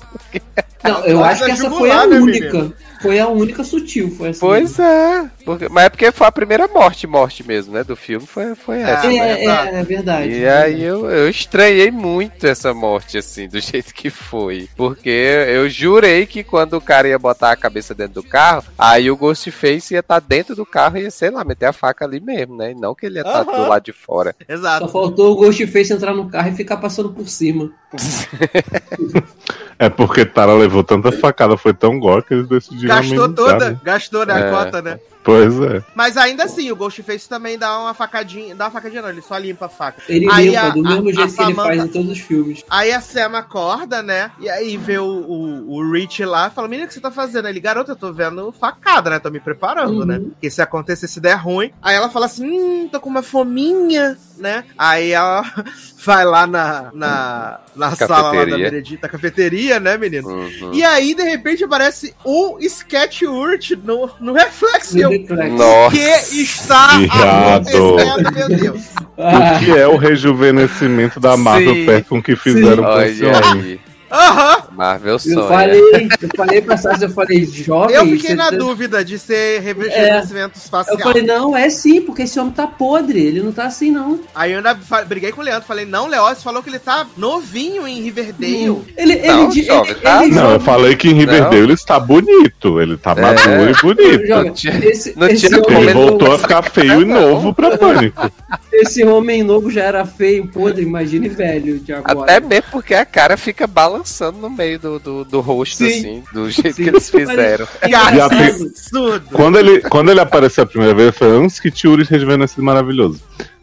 Não, 0.85 1.05
eu 1.05 1.19
Pode 1.19 1.31
acho 1.33 1.45
que 1.45 1.51
essa 1.51 1.71
foi 1.71 1.91
a 1.91 2.07
né, 2.07 2.19
única. 2.19 2.53
menino? 2.53 2.75
Foi 3.01 3.19
a 3.21 3.29
única 3.29 3.63
sutil, 3.63 4.11
foi 4.11 4.31
assim. 4.31 4.41
Pois 4.41 4.77
é. 4.79 5.31
Porque, 5.45 5.69
mas 5.69 5.85
é 5.85 5.89
porque 5.89 6.11
foi 6.11 6.27
a 6.27 6.33
primeira 6.33 6.67
morte, 6.67 7.07
morte 7.07 7.47
mesmo, 7.47 7.73
né? 7.73 7.85
Do 7.85 7.95
filme 7.95 8.27
foi, 8.27 8.57
foi 8.57 8.79
É, 8.79 8.91
essa. 8.91 9.07
É, 9.07 9.11
né? 9.11 9.45
é, 9.45 9.45
é, 9.77 9.81
é 9.81 9.85
verdade. 9.85 10.31
E 10.33 10.49
aí 10.49 10.83
eu, 10.83 11.09
eu 11.09 11.29
estranhei 11.31 11.93
muito 11.93 12.45
essa 12.45 12.75
morte, 12.75 13.17
assim, 13.19 13.47
do 13.49 13.59
jeito 13.61 13.95
que 13.95 14.11
foi. 14.11 14.69
Porque 14.77 15.09
eu 15.09 15.69
jurei 15.71 16.27
que 16.27 16.43
quando 16.43 16.75
o 16.75 16.81
cara 16.81 17.07
ia 17.07 17.19
botar 17.19 17.53
a 17.53 17.57
cabeça 17.57 17.95
dentro 17.95 18.15
do 18.15 18.23
carro, 18.25 18.65
aí 18.77 19.09
o 19.11 19.17
Ghostface 19.17 19.95
ia 19.95 20.01
estar 20.01 20.21
dentro 20.21 20.57
do 20.57 20.67
carro 20.67 20.99
e 20.99 21.03
ia, 21.03 21.11
sei 21.11 21.31
lá, 21.31 21.45
meter 21.45 21.67
a 21.67 21.73
faca 21.73 22.05
ali 22.05 22.19
mesmo, 22.21 22.57
né? 22.57 22.73
E 22.73 22.75
não 22.75 22.97
que 22.97 23.07
ele 23.07 23.19
ia 23.19 23.23
estar 23.23 23.43
Aham. 23.49 23.63
do 23.65 23.69
lado 23.69 23.85
de 23.85 23.93
fora. 23.93 24.35
Exato. 24.49 24.87
Só 24.87 24.93
faltou 24.93 25.33
o 25.33 25.37
Ghostface 25.37 25.93
entrar 25.93 26.15
no 26.15 26.29
carro 26.29 26.49
e 26.49 26.57
ficar 26.57 26.79
passando 26.79 27.13
por 27.13 27.29
cima. 27.29 27.71
É 29.79 29.89
porque 29.89 30.25
Tara 30.25 30.55
levou 30.55 30.83
tanta 30.83 31.13
facada, 31.13 31.57
foi 31.57 31.73
tão 31.73 32.01
gore 32.01 32.23
que 32.25 32.35
eles 32.35 32.49
decidiram 32.49 32.97
Gastou 32.97 33.29
toda, 33.29 33.71
né? 33.71 33.81
gastou 33.83 34.27
né, 34.27 34.35
a 34.35 34.39
É. 34.39 34.51
cota, 34.51 34.83
né? 34.83 34.99
Pois 35.29 35.61
é. 35.61 35.83
Mas 35.95 36.17
ainda 36.17 36.45
assim, 36.45 36.71
o 36.71 36.77
Ghostface 36.77 37.29
também 37.29 37.59
dá 37.59 37.79
uma 37.81 37.95
facadinha. 37.95 38.55
Dá 38.55 38.65
uma 38.67 38.71
facadinha, 38.71 39.03
não, 39.03 39.09
ele 39.11 39.21
só 39.23 39.37
limpa 39.37 39.67
a 39.67 39.69
faca. 39.69 40.03
Ele 40.09 40.27
Aí 40.31 40.49
limpa 40.49 40.61
a- 40.61 40.69
do 40.71 40.81
a- 40.87 40.91
mesmo 40.91 41.09
a 41.09 41.13
jeito 41.13 41.15
que 41.15 41.21
ele 41.23 41.31
Samantha- 41.55 41.63
faz 41.65 41.85
em 41.85 41.89
todos 41.89 42.11
os 42.13 42.19
filmes. 42.19 42.65
Aí 42.71 42.93
a 42.93 43.01
Sam 43.01 43.37
acorda, 43.37 44.03
né? 44.03 44.31
E 44.41 44.49
aí 44.49 44.77
vê 44.77 44.99
o, 44.99 45.05
o, 45.05 45.75
o 45.77 45.93
Rich 45.93 46.25
lá 46.25 46.51
fala: 46.51 46.67
Menina, 46.69 46.87
o 46.87 46.89
que 46.89 46.95
você 46.95 47.01
tá 47.01 47.11
fazendo? 47.11 47.49
Ele, 47.49 47.61
garota, 47.61 47.93
eu 47.93 47.97
tô 47.97 48.13
vendo 48.13 48.51
facada, 48.53 49.11
né? 49.11 49.19
Tô 49.19 49.31
me 49.31 49.41
preparando, 49.41 50.01
Uhum. 50.01 50.05
né? 50.07 50.19
Porque 50.19 50.51
se 50.51 50.63
acontecer, 50.63 51.07
se 51.09 51.21
der 51.21 51.35
ruim. 51.35 51.71
Aí 51.83 51.95
ela 51.95 52.09
fala 52.09 52.27
assim: 52.27 52.49
Hum, 52.49 52.89
tô 52.91 53.01
com 53.01 53.09
uma 53.11 53.23
fominha, 53.23 54.17
né? 54.39 54.65
Aí 54.77 55.11
ela 55.13 55.43
vai 56.05 56.25
lá 56.25 56.47
na, 56.47 56.91
na, 56.95 57.61
na 57.77 57.91
sala 57.97 58.17
lá 58.17 58.31
da 58.31 58.39
Cafeteria. 58.39 58.71
Benedita, 58.71 59.09
cafeteria, 59.09 59.81
né, 59.81 59.97
menino? 59.99 60.29
Uhum. 60.29 60.73
E 60.75 60.83
aí, 60.85 61.15
de 61.15 61.23
repente, 61.23 61.65
aparece 61.65 62.15
o 62.25 62.57
Sketch 62.61 63.23
Urt 63.23 63.73
no, 63.85 64.11
no 64.21 64.33
reflexo. 64.33 64.97
E 64.99 65.03
No 65.03 65.13
eu, 65.13 65.18
O 65.25 65.37
que 65.37 65.49
Nossa. 65.49 65.97
está 65.97 67.01
Irado. 67.01 67.69
acontecendo, 67.69 68.33
meu 68.33 68.49
Deus? 68.49 68.83
O 69.17 69.59
que 69.65 69.71
é 69.73 69.89
o 69.89 69.97
rejuvenescimento 69.97 71.19
da 71.19 71.37
Marvel 71.37 71.75
Sim. 71.75 71.87
perto 71.87 72.09
com 72.09 72.19
o 72.19 72.23
que 72.23 72.37
fizeram 72.37 72.85
com 72.85 73.01
esse 73.01 73.25
homem? 73.25 73.81
Aham! 74.11 74.63
Marvel 74.73 75.13
eu 75.13 75.19
sonha. 75.19 75.43
falei, 75.49 76.09
eu 76.23 76.29
falei 76.37 76.63
pra 76.63 76.77
Sassi, 76.77 77.03
eu 77.05 77.11
falei, 77.11 77.45
jovem. 77.47 77.95
Eu 77.97 78.07
fiquei 78.07 78.35
na 78.35 78.51
tá- 78.51 78.57
dúvida 78.57 79.05
de 79.05 79.19
ser 79.19 79.61
rejuvenescimento 79.61 80.59
facial. 80.61 80.97
Eu 80.97 81.03
falei, 81.03 81.23
não, 81.23 81.57
é 81.57 81.69
sim, 81.71 82.01
porque 82.01 82.23
esse 82.23 82.39
homem 82.39 82.53
tá 82.53 82.67
podre, 82.67 83.21
ele 83.21 83.43
não 83.43 83.53
tá 83.53 83.65
assim, 83.65 83.91
não. 83.91 84.21
Aí 84.35 84.53
eu 84.53 84.59
ainda 84.59 84.75
briguei 85.07 85.33
com 85.33 85.41
o 85.41 85.45
Leandro, 85.45 85.67
falei, 85.67 85.85
não, 85.85 86.07
Leócio 86.07 86.43
falou 86.43 86.63
que 86.63 86.71
ele 86.71 86.79
tá 86.79 87.07
novinho 87.17 87.87
em 87.87 88.01
Riverdale. 88.03 88.83
Ele, 88.97 89.13
ele, 89.15 89.27
Não, 89.27 89.51
ele, 89.51 89.63
jovem, 89.63 89.91
ele, 89.91 90.01
tá? 90.01 90.25
ele 90.25 90.35
Não, 90.35 90.53
eu 90.53 90.61
falei 90.61 90.97
que 90.97 91.09
em 91.09 91.15
Riverdale 91.15 91.57
ele 91.63 91.73
está 91.75 91.99
bonito. 92.01 92.81
Ele 92.81 92.97
tá 92.97 93.13
É. 93.17 93.21
maduro 93.21 93.71
e 93.71 93.83
bonito. 93.83 94.29
Não 94.29 94.53
tinha- 94.53 94.79
esse, 94.85 95.19
não 95.19 95.27
esse 95.29 95.49
tinha 95.49 95.61
homem 95.63 95.83
Ele 95.83 95.93
voltou 95.93 96.33
a 96.33 96.39
ficar 96.39 96.63
feio 96.63 97.03
e 97.03 97.05
não. 97.05 97.21
novo 97.21 97.53
pra 97.55 97.77
pânico. 97.77 98.31
Esse 98.73 99.03
homem 99.05 99.43
novo 99.43 99.71
já 99.71 99.83
era 99.83 100.05
feio, 100.07 100.47
podre, 100.47 100.83
imagine 100.85 101.29
velho 101.29 101.81
de 101.81 101.93
agora. 101.93 102.21
Até 102.21 102.39
mesmo 102.47 102.67
porque 102.71 102.95
a 102.95 103.05
cara 103.05 103.37
fica 103.37 103.67
balançando 103.99 104.39
no 104.39 104.51
meio 104.51 104.79
do, 104.79 104.99
do, 104.99 105.25
do 105.25 105.41
rosto, 105.41 105.77
Sim. 105.77 105.87
assim, 105.87 106.25
do 106.33 106.49
jeito 106.51 106.75
Sim. 106.75 106.83
que 106.85 106.89
eles 106.89 107.11
fizeram. 107.11 107.67
Que 107.81 107.89
tem- 107.91 108.49
absurdo. 108.49 109.29
Quando 109.33 109.59
ele, 109.59 109.81
quando 109.83 110.11
ele 110.11 110.21
apareceu 110.21 110.65
a 110.65 110.67
primeira 110.67 110.95
vez, 110.95 111.09
eu 111.09 111.13
falei, 111.13 111.45
antes 111.45 111.61
que 111.61 111.71
Tiuri 111.71 112.05
rejuvenescido 112.05 112.63
maravilhoso. 112.63 113.21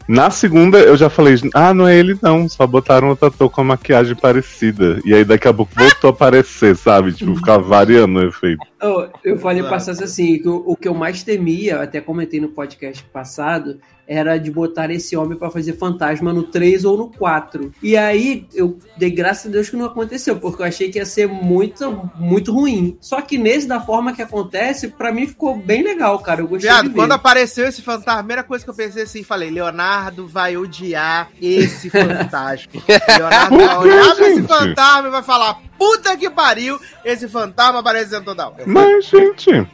Na 0.08 0.30
segunda, 0.30 0.78
eu 0.78 0.96
já 0.96 1.10
falei, 1.10 1.34
ah, 1.52 1.74
não 1.74 1.88
é 1.88 1.96
ele 1.96 2.16
não, 2.22 2.48
só 2.48 2.64
botaram 2.64 3.08
outro 3.08 3.26
ator 3.26 3.50
com 3.50 3.60
a 3.60 3.64
maquiagem 3.64 4.14
parecida. 4.14 5.00
E 5.04 5.12
aí 5.12 5.24
daqui 5.24 5.48
a 5.48 5.52
pouco 5.52 5.72
voltou 5.74 6.10
a 6.10 6.12
aparecer, 6.12 6.76
sabe? 6.76 7.12
Tipo, 7.12 7.34
ficava 7.34 7.60
variando 7.60 8.20
o 8.20 8.24
efeito. 8.24 8.64
Eu, 8.80 9.10
eu 9.24 9.38
falei 9.38 9.64
pra 9.64 9.80
Sassi 9.80 10.04
assim, 10.04 10.38
que 10.38 10.48
o, 10.48 10.62
o 10.64 10.76
que 10.76 10.86
eu 10.86 10.94
mais 10.94 11.24
temia, 11.24 11.82
até 11.82 12.00
comentei 12.00 12.40
no 12.40 12.48
podcast 12.50 13.02
passado, 13.12 13.80
era 14.06 14.38
de 14.38 14.50
botar 14.50 14.90
esse 14.90 15.16
homem 15.16 15.36
pra 15.36 15.50
fazer 15.50 15.74
fantasma 15.74 16.32
no 16.32 16.44
3 16.44 16.84
ou 16.84 16.96
no 16.96 17.10
4. 17.10 17.72
E 17.82 17.96
aí 17.96 18.46
eu 18.54 18.78
dei 18.96 19.10
graças 19.10 19.46
a 19.46 19.50
Deus 19.50 19.68
que 19.68 19.76
não 19.76 19.86
aconteceu, 19.86 20.36
porque 20.36 20.62
eu 20.62 20.66
achei 20.66 20.90
que 20.90 20.98
ia 20.98 21.06
ser 21.06 21.26
muito, 21.26 22.10
muito 22.16 22.52
ruim. 22.52 22.96
Só 23.00 23.20
que 23.20 23.36
nesse, 23.36 23.66
da 23.66 23.80
forma 23.80 24.12
que 24.12 24.22
acontece, 24.22 24.88
pra 24.88 25.12
mim 25.12 25.26
ficou 25.26 25.56
bem 25.56 25.82
legal, 25.82 26.18
cara. 26.20 26.40
Eu 26.40 26.48
gostei 26.48 26.70
Viado, 26.70 26.84
de 26.84 26.88
ver. 26.90 26.94
quando 26.94 27.12
apareceu 27.12 27.66
esse 27.66 27.82
fantasma, 27.82 28.14
a 28.14 28.18
primeira 28.18 28.42
coisa 28.44 28.64
que 28.64 28.70
eu 28.70 28.74
pensei 28.74 29.02
assim, 29.02 29.22
falei, 29.22 29.50
Leonardo 29.50 30.26
vai 30.26 30.56
odiar 30.56 31.30
esse 31.40 31.90
fantasma. 31.90 32.72
Leonardo 33.18 33.56
vai 33.56 33.78
olhar 33.78 34.14
pra 34.14 34.28
esse 34.28 34.42
fantasma 34.42 35.08
e 35.08 35.10
vai 35.10 35.22
falar, 35.22 35.60
puta 35.78 36.16
que 36.16 36.30
pariu, 36.30 36.78
esse 37.04 37.28
fantasma 37.28 37.80
aparecendo 37.80 38.24
toda 38.24 38.48
hora. 38.48 38.64
Mas, 38.66 39.06
gente, 39.06 39.66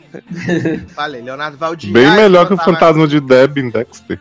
falei, 0.95 1.23
Leonardo 1.23 1.57
vai 1.57 1.71
odiar 1.71 1.93
bem 1.93 2.11
melhor 2.13 2.47
que 2.47 2.55
o 2.55 2.59
fantasma 2.59 3.07
de 3.07 3.21
Deb 3.21 3.59
em 3.59 3.71
Dexter. 3.71 4.21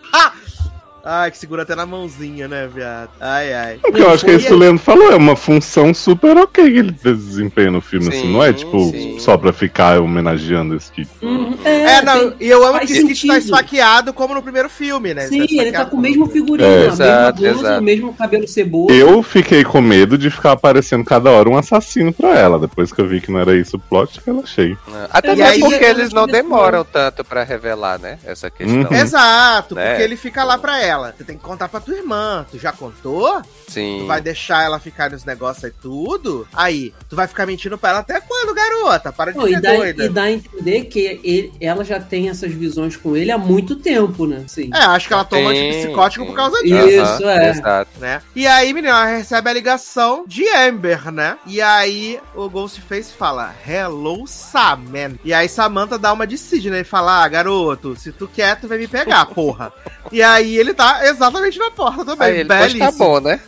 Ai, 1.03 1.31
que 1.31 1.37
segura 1.37 1.63
até 1.63 1.75
na 1.75 1.85
mãozinha, 1.85 2.47
né, 2.47 2.67
viado? 2.73 3.09
Ai, 3.19 3.53
ai. 3.53 3.79
Porque 3.81 4.01
eu 4.01 4.09
acho 4.11 4.23
que 4.23 4.31
é 4.31 4.35
isso 4.35 4.47
que 4.47 4.53
o 4.53 4.57
Leandro 4.57 4.81
falou, 4.83 5.11
é 5.11 5.15
uma 5.15 5.35
função 5.35 5.93
super 5.93 6.37
ok 6.37 6.63
que 6.71 6.77
ele 6.77 6.91
desempenha 6.91 7.71
no 7.71 7.81
filme, 7.81 8.09
assim, 8.09 8.21
Sim, 8.21 8.33
não 8.33 8.43
é 8.43 8.53
tipo 8.53 8.79
sim. 8.91 9.17
só 9.19 9.35
pra 9.37 9.51
ficar 9.51 9.99
homenageando 9.99 10.75
esse 10.75 10.91
tipo. 10.91 11.09
Uhum, 11.25 11.57
É, 11.65 12.01
não, 12.03 12.31
tem- 12.31 12.47
e 12.47 12.49
eu 12.49 12.63
amo 12.65 12.79
que 12.79 12.85
esse 12.93 13.05
Kit 13.07 13.27
tá 13.27 13.37
esfaqueado 13.37 14.13
como 14.13 14.33
no 14.35 14.43
primeiro 14.43 14.69
filme, 14.69 15.13
né? 15.13 15.27
Sim, 15.27 15.39
tá 15.47 15.53
ele 15.63 15.71
tá 15.71 15.85
com 15.85 15.97
o 15.97 15.99
mesmo 15.99 16.27
figurino, 16.27 16.67
É. 16.69 16.75
a 16.75 16.79
mesma 16.89 16.93
Exato, 17.05 17.37
blusa, 17.41 17.59
exato. 17.59 17.79
o 17.79 17.83
mesmo 17.83 18.13
cabelo 18.13 18.47
ceboso. 18.47 18.93
Eu 18.93 19.23
fiquei 19.23 19.63
com 19.63 19.81
medo 19.81 20.17
de 20.17 20.29
ficar 20.29 20.51
aparecendo 20.51 21.03
cada 21.03 21.29
hora 21.31 21.49
um 21.49 21.57
assassino 21.57 22.13
pra 22.13 22.29
ela. 22.37 22.59
Depois 22.59 22.91
que 22.93 23.01
eu 23.01 23.07
vi 23.07 23.19
que 23.21 23.31
não 23.31 23.39
era 23.39 23.55
isso 23.55 23.77
o 23.77 23.79
plot, 23.79 24.21
relaxei. 24.25 24.77
Até 25.11 25.33
E 25.33 25.35
mesmo 25.35 25.49
aí, 25.51 25.59
porque 25.71 25.85
eu 25.85 25.89
eles 25.89 26.13
não 26.13 26.25
que 26.27 26.33
demoram 26.33 26.83
tanto 26.85 27.23
pra 27.23 27.43
revelar, 27.43 27.97
né? 27.99 28.19
Essa 28.25 28.49
questão. 28.51 28.81
Uhum. 28.81 28.87
Exato, 28.95 29.73
Né? 29.75 29.89
porque 29.89 30.03
ele 30.03 30.15
fica 30.15 30.43
lá 30.43 30.57
pra 30.57 30.79
ela. 30.79 30.90
Você 31.17 31.23
tem 31.23 31.37
que 31.37 31.43
contar 31.43 31.67
pra 31.69 31.79
tua 31.79 31.95
irmã. 31.95 32.45
Tu 32.51 32.57
já 32.59 32.71
contou? 32.71 33.41
Sim. 33.67 33.99
Tu 34.01 34.05
vai 34.07 34.21
deixar 34.21 34.63
ela 34.63 34.79
ficar 34.79 35.09
nos 35.11 35.23
negócios 35.25 35.63
e 35.63 35.71
tudo? 35.71 36.47
Aí, 36.53 36.93
tu 37.09 37.15
vai 37.15 37.27
ficar 37.27 37.45
mentindo 37.45 37.77
pra 37.77 37.89
ela 37.91 37.99
até 37.99 38.19
quando, 38.19 38.53
garota? 38.53 39.11
Para 39.11 39.31
de 39.31 39.37
Não, 39.37 39.45
ser 39.45 39.57
e, 39.57 39.61
dá, 39.61 39.73
doida. 39.75 40.05
e 40.05 40.09
dá 40.09 40.23
a 40.23 40.31
entender 40.31 40.85
que 40.85 41.19
ele- 41.23 41.53
ela 41.61 41.83
já 41.83 41.99
tem 41.99 42.29
essas 42.29 42.51
visões 42.51 42.95
com 42.97 43.15
ele 43.15 43.31
há 43.31 43.37
muito 43.37 43.75
tempo, 43.75 44.25
né? 44.25 44.43
Sim. 44.47 44.69
É, 44.73 44.79
acho 44.79 45.07
que 45.07 45.13
ela 45.13 45.23
toma 45.25 45.51
Sim, 45.51 45.69
antipsicótico 45.69 46.25
por 46.25 46.35
causa 46.35 46.61
disso. 46.63 46.87
Isso, 47.15 47.29
é. 47.29 47.49
Exato. 47.49 47.91
Né? 47.99 48.21
E 48.35 48.45
aí, 48.47 48.73
menina, 48.73 48.93
ela 48.93 49.05
recebe 49.17 49.49
a 49.49 49.53
ligação 49.53 50.23
de 50.27 50.47
Amber, 50.49 51.11
né? 51.11 51.37
E 51.45 51.61
aí 51.61 52.19
o 52.35 52.49
Ghostface 52.49 53.13
fala: 53.13 53.53
Hello, 53.67 54.25
Saman. 54.27 55.13
E 55.23 55.33
aí 55.33 55.47
Samantha 55.47 55.97
dá 55.97 56.11
uma 56.13 56.25
de 56.27 56.37
Sidney 56.37 56.81
e 56.81 56.83
fala: 56.83 57.23
Ah, 57.23 57.27
garoto, 57.27 57.95
se 57.95 58.11
tu 58.11 58.27
quer, 58.27 58.59
tu 58.59 58.67
vai 58.67 58.77
me 58.77 58.87
pegar, 58.87 59.25
porra. 59.33 59.71
e 60.11 60.21
aí 60.21 60.57
ele 60.57 60.73
tá 60.73 60.80
exatamente 61.03 61.57
na 61.57 61.71
porta 61.71 62.05
também. 62.05 62.27
Aí 62.27 62.39
ele 62.39 62.79
tá 62.79 62.91
bom, 62.91 63.19
né? 63.19 63.39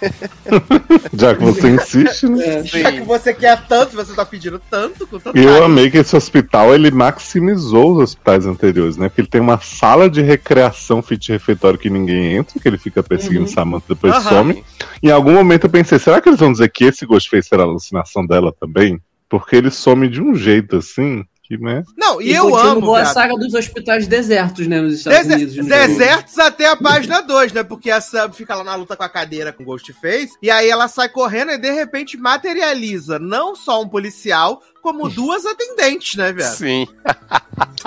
Já 1.12 1.34
que 1.34 1.42
você 1.42 1.68
insiste, 1.68 2.28
né? 2.28 2.58
É. 2.58 2.64
Já 2.64 2.92
que 2.92 3.00
você 3.00 3.32
quer 3.34 3.66
tanto, 3.66 3.96
você 3.96 4.14
tá 4.14 4.24
pedindo 4.24 4.60
tanto, 4.70 5.06
com 5.06 5.18
tanto 5.18 5.36
E 5.38 5.42
eu 5.42 5.64
amei 5.64 5.90
que 5.90 5.98
esse 5.98 6.14
hospital 6.14 6.74
ele 6.74 6.90
maximizou 6.90 7.92
os 7.92 8.02
hospitais 8.02 8.46
anteriores, 8.46 8.96
né? 8.96 9.08
Porque 9.08 9.22
ele 9.22 9.28
tem 9.28 9.40
uma 9.40 9.58
sala 9.58 10.08
de 10.08 10.22
recreação 10.22 11.02
fit 11.02 11.32
refeitório 11.32 11.78
que 11.78 11.90
ninguém 11.90 12.36
entra, 12.36 12.60
que 12.60 12.68
ele 12.68 12.78
fica 12.78 13.02
perseguindo 13.02 13.42
Uhum. 13.42 13.46
Samantha 13.46 13.86
depois 13.88 14.14
Aham. 14.14 14.30
some. 14.30 14.64
Em 15.02 15.10
algum 15.10 15.32
momento 15.32 15.64
eu 15.64 15.70
pensei, 15.70 15.98
será 15.98 16.20
que 16.20 16.28
eles 16.28 16.40
vão 16.40 16.52
dizer 16.52 16.68
que 16.70 16.84
esse 16.84 17.06
Ghostface 17.06 17.48
era 17.52 17.62
alucinação 17.62 18.26
dela 18.26 18.52
também? 18.58 19.00
Porque 19.28 19.56
ele 19.56 19.70
some 19.70 20.08
de 20.08 20.20
um 20.20 20.34
jeito 20.34 20.76
assim, 20.76 21.24
que, 21.46 21.56
né? 21.58 21.84
Não, 21.96 22.20
e, 22.20 22.30
E, 22.30 22.34
eu 22.34 22.56
amo. 22.56 22.94
a 22.94 23.04
saga 23.04 23.34
dos 23.36 23.54
hospitais 23.54 24.06
desertos, 24.06 24.66
né? 24.66 24.80
Nos 24.80 24.94
Estados 24.94 25.20
Dese- 25.26 25.34
Unidos. 25.34 25.56
no 25.56 25.64
desertos 25.68 26.38
até 26.38 26.66
a 26.68 26.76
página 26.76 27.20
2, 27.20 27.52
né? 27.52 27.62
Porque 27.62 27.90
a 27.90 28.00
Sam 28.00 28.32
fica 28.32 28.54
lá 28.54 28.64
na 28.64 28.74
luta 28.74 28.96
com 28.96 29.02
a 29.04 29.08
cadeira 29.08 29.52
com 29.52 29.62
o 29.62 29.66
Ghostface, 29.66 30.30
e 30.42 30.50
aí 30.50 30.68
ela 30.68 30.88
sai 30.88 31.08
correndo 31.08 31.52
e 31.52 31.58
de 31.58 31.70
repente 31.70 32.16
materializa 32.16 33.18
não 33.18 33.54
só 33.54 33.82
um 33.82 33.88
policial, 33.88 34.60
como 34.82 35.08
duas 35.08 35.44
atendentes, 35.44 36.14
né, 36.16 36.32
velho? 36.32 36.48
Sim. 36.48 36.86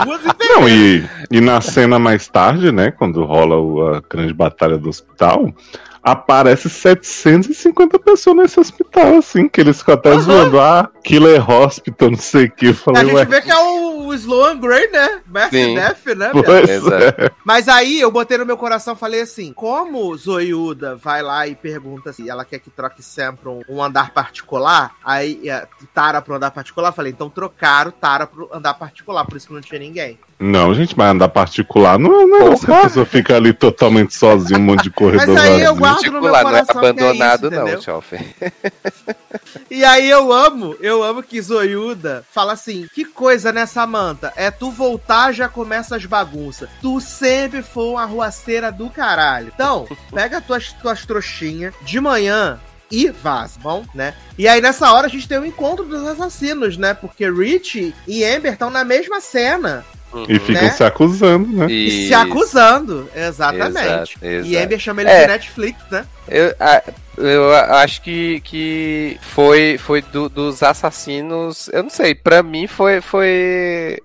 Duas 0.03 0.21
enfermeiras. 0.25 0.49
Não, 0.57 0.67
e, 0.69 1.09
e 1.31 1.41
na 1.41 1.61
cena 1.61 1.97
mais 1.99 2.27
tarde, 2.27 2.71
né? 2.71 2.91
Quando 2.91 3.23
rola 3.23 3.57
o- 3.57 3.87
a 3.95 4.01
grande 4.01 4.33
batalha 4.33 4.77
do 4.77 4.89
hospital, 4.89 5.53
aparece 6.03 6.69
750 6.69 7.99
pessoas 7.99 8.37
nesse 8.37 8.59
hospital, 8.59 9.17
assim, 9.17 9.47
que 9.47 9.61
eles 9.61 9.79
ficam 9.79 9.95
até 9.95 10.11
Aham. 10.11 10.21
zoando, 10.21 10.59
ah, 10.59 10.89
Killer 11.03 11.49
Hospital, 11.49 12.11
não 12.11 12.17
sei 12.17 12.45
o 12.45 12.51
que. 12.51 12.67
Eu 12.67 12.71
A 12.71 12.75
falei, 12.75 13.05
gente 13.05 13.15
ué, 13.15 13.25
vê 13.25 13.41
que 13.41 13.51
é 13.51 13.57
o, 13.57 14.13
Sloan 14.13 14.57
Gray, 14.57 14.89
né? 14.91 15.21
Mercy 15.27 15.63
Sim. 15.63 15.75
Death, 15.75 16.05
né, 16.17 16.31
é. 16.31 17.31
Mas 17.45 17.67
aí 17.67 17.99
eu 17.99 18.11
botei 18.11 18.37
no 18.37 18.45
meu 18.45 18.57
coração 18.57 18.95
falei 18.95 19.21
assim: 19.21 19.53
como 19.53 20.15
Zoiuda 20.15 20.95
vai 20.95 21.21
lá 21.21 21.47
e 21.47 21.55
pergunta 21.55 22.11
se 22.11 22.29
ela 22.29 22.43
quer 22.43 22.59
que 22.59 22.69
troque 22.69 23.03
Sam 23.03 23.35
pra 23.35 23.51
um, 23.51 23.61
um 23.69 23.83
andar 23.83 24.11
particular, 24.11 24.95
aí 25.03 25.49
é, 25.49 25.67
Tara 25.93 26.21
pro 26.21 26.35
andar 26.35 26.51
particular, 26.51 26.91
falei, 26.91 27.11
então 27.11 27.29
trocaram 27.29 27.91
Tara 27.91 28.25
pro 28.25 28.49
andar 28.51 28.73
particular, 28.73 29.25
por 29.25 29.37
isso 29.37 29.47
que 29.47 29.53
não 29.53 29.61
tinha 29.61 29.79
ninguém. 29.79 30.19
Não, 30.39 30.73
gente, 30.73 30.97
mas 30.97 31.11
andar 31.11 31.27
particular 31.27 31.99
não 31.99 32.13
é 32.13 32.23
um 32.23 32.39
negócio 32.39 32.65
que 32.65 32.71
a 32.71 32.81
pessoa 32.83 33.05
fica 33.05 33.35
ali 33.35 33.51
totalmente 33.51 34.15
sozinha, 34.15 34.57
um 34.57 34.63
monte 34.63 34.83
de 34.83 34.89
corredor 34.89 35.27
Mas 35.27 35.37
aí 35.37 35.61
eu 35.61 35.75
vazio. 35.75 35.88
Guardo 35.93 36.11
no 36.11 36.21
meu 36.21 36.31
Particular, 36.31 36.43
não 36.43 36.49
é 36.49 36.65
coração 36.65 36.81
que 36.81 36.85
é 36.85 36.89
abandonado, 36.89 37.47
isso, 37.47 37.55
entendeu? 37.55 37.75
não, 37.75 37.81
Choffer. 37.81 38.35
E 39.69 39.83
aí 39.83 40.09
eu 40.09 40.31
amo, 40.31 40.75
eu 40.79 41.03
amo 41.03 41.23
que 41.23 41.41
Zoiuda 41.41 42.25
fala 42.31 42.53
assim: 42.53 42.87
que 42.93 43.05
coisa, 43.05 43.51
né, 43.51 43.65
Samantha? 43.65 44.33
É 44.35 44.49
tu 44.49 44.71
voltar, 44.71 45.31
já 45.31 45.47
começa 45.47 45.95
as 45.95 46.05
bagunças. 46.05 46.69
Tu 46.81 46.99
sempre 46.99 47.61
foi 47.61 47.85
uma 47.85 48.03
arruaceira 48.03 48.71
do 48.71 48.89
caralho. 48.89 49.51
Então, 49.53 49.87
pega 50.13 50.41
tuas, 50.41 50.73
tuas 50.73 51.05
trouxinhas 51.05 51.73
de 51.81 51.99
manhã. 51.99 52.59
E 52.91 53.11
vaza, 53.11 53.59
bom, 53.59 53.85
né? 53.93 54.15
E 54.35 54.47
aí 54.47 54.59
nessa 54.59 54.91
hora 54.91 55.05
a 55.05 55.09
gente 55.09 55.27
tem 55.27 55.37
o 55.37 55.45
encontro 55.45 55.85
dos 55.85 56.07
assassinos, 56.07 56.75
né? 56.75 56.95
Porque 56.95 57.29
Rich 57.29 57.93
e 58.07 58.25
Amber 58.25 58.53
estão 58.53 58.71
na 58.71 58.83
mesma 58.83 59.21
cena 59.21 59.85
E 60.27 60.39
ficam 60.39 60.63
Né? 60.63 60.71
se 60.71 60.83
acusando, 60.83 61.47
né? 61.55 61.71
E 61.71 62.07
se 62.07 62.13
acusando, 62.13 63.07
exatamente. 63.15 64.17
Exato, 64.21 64.25
exato. 64.25 64.47
E 64.47 64.57
Amber 64.57 64.79
chama 64.79 65.01
ele 65.01 65.09
É. 65.11 65.21
de 65.21 65.27
Netflix, 65.27 65.79
né? 65.91 66.05
Eu, 66.27 66.53
eu 67.17 67.53
acho 67.53 68.01
que, 68.01 68.39
que 68.41 69.17
foi, 69.21 69.77
foi 69.77 70.01
do- 70.01 70.29
dos 70.29 70.63
assassinos. 70.63 71.69
Eu 71.73 71.83
não 71.83 71.89
sei, 71.89 72.15
pra 72.15 72.41
mim 72.41 72.65
foi. 72.67 73.01
foi 73.01 73.99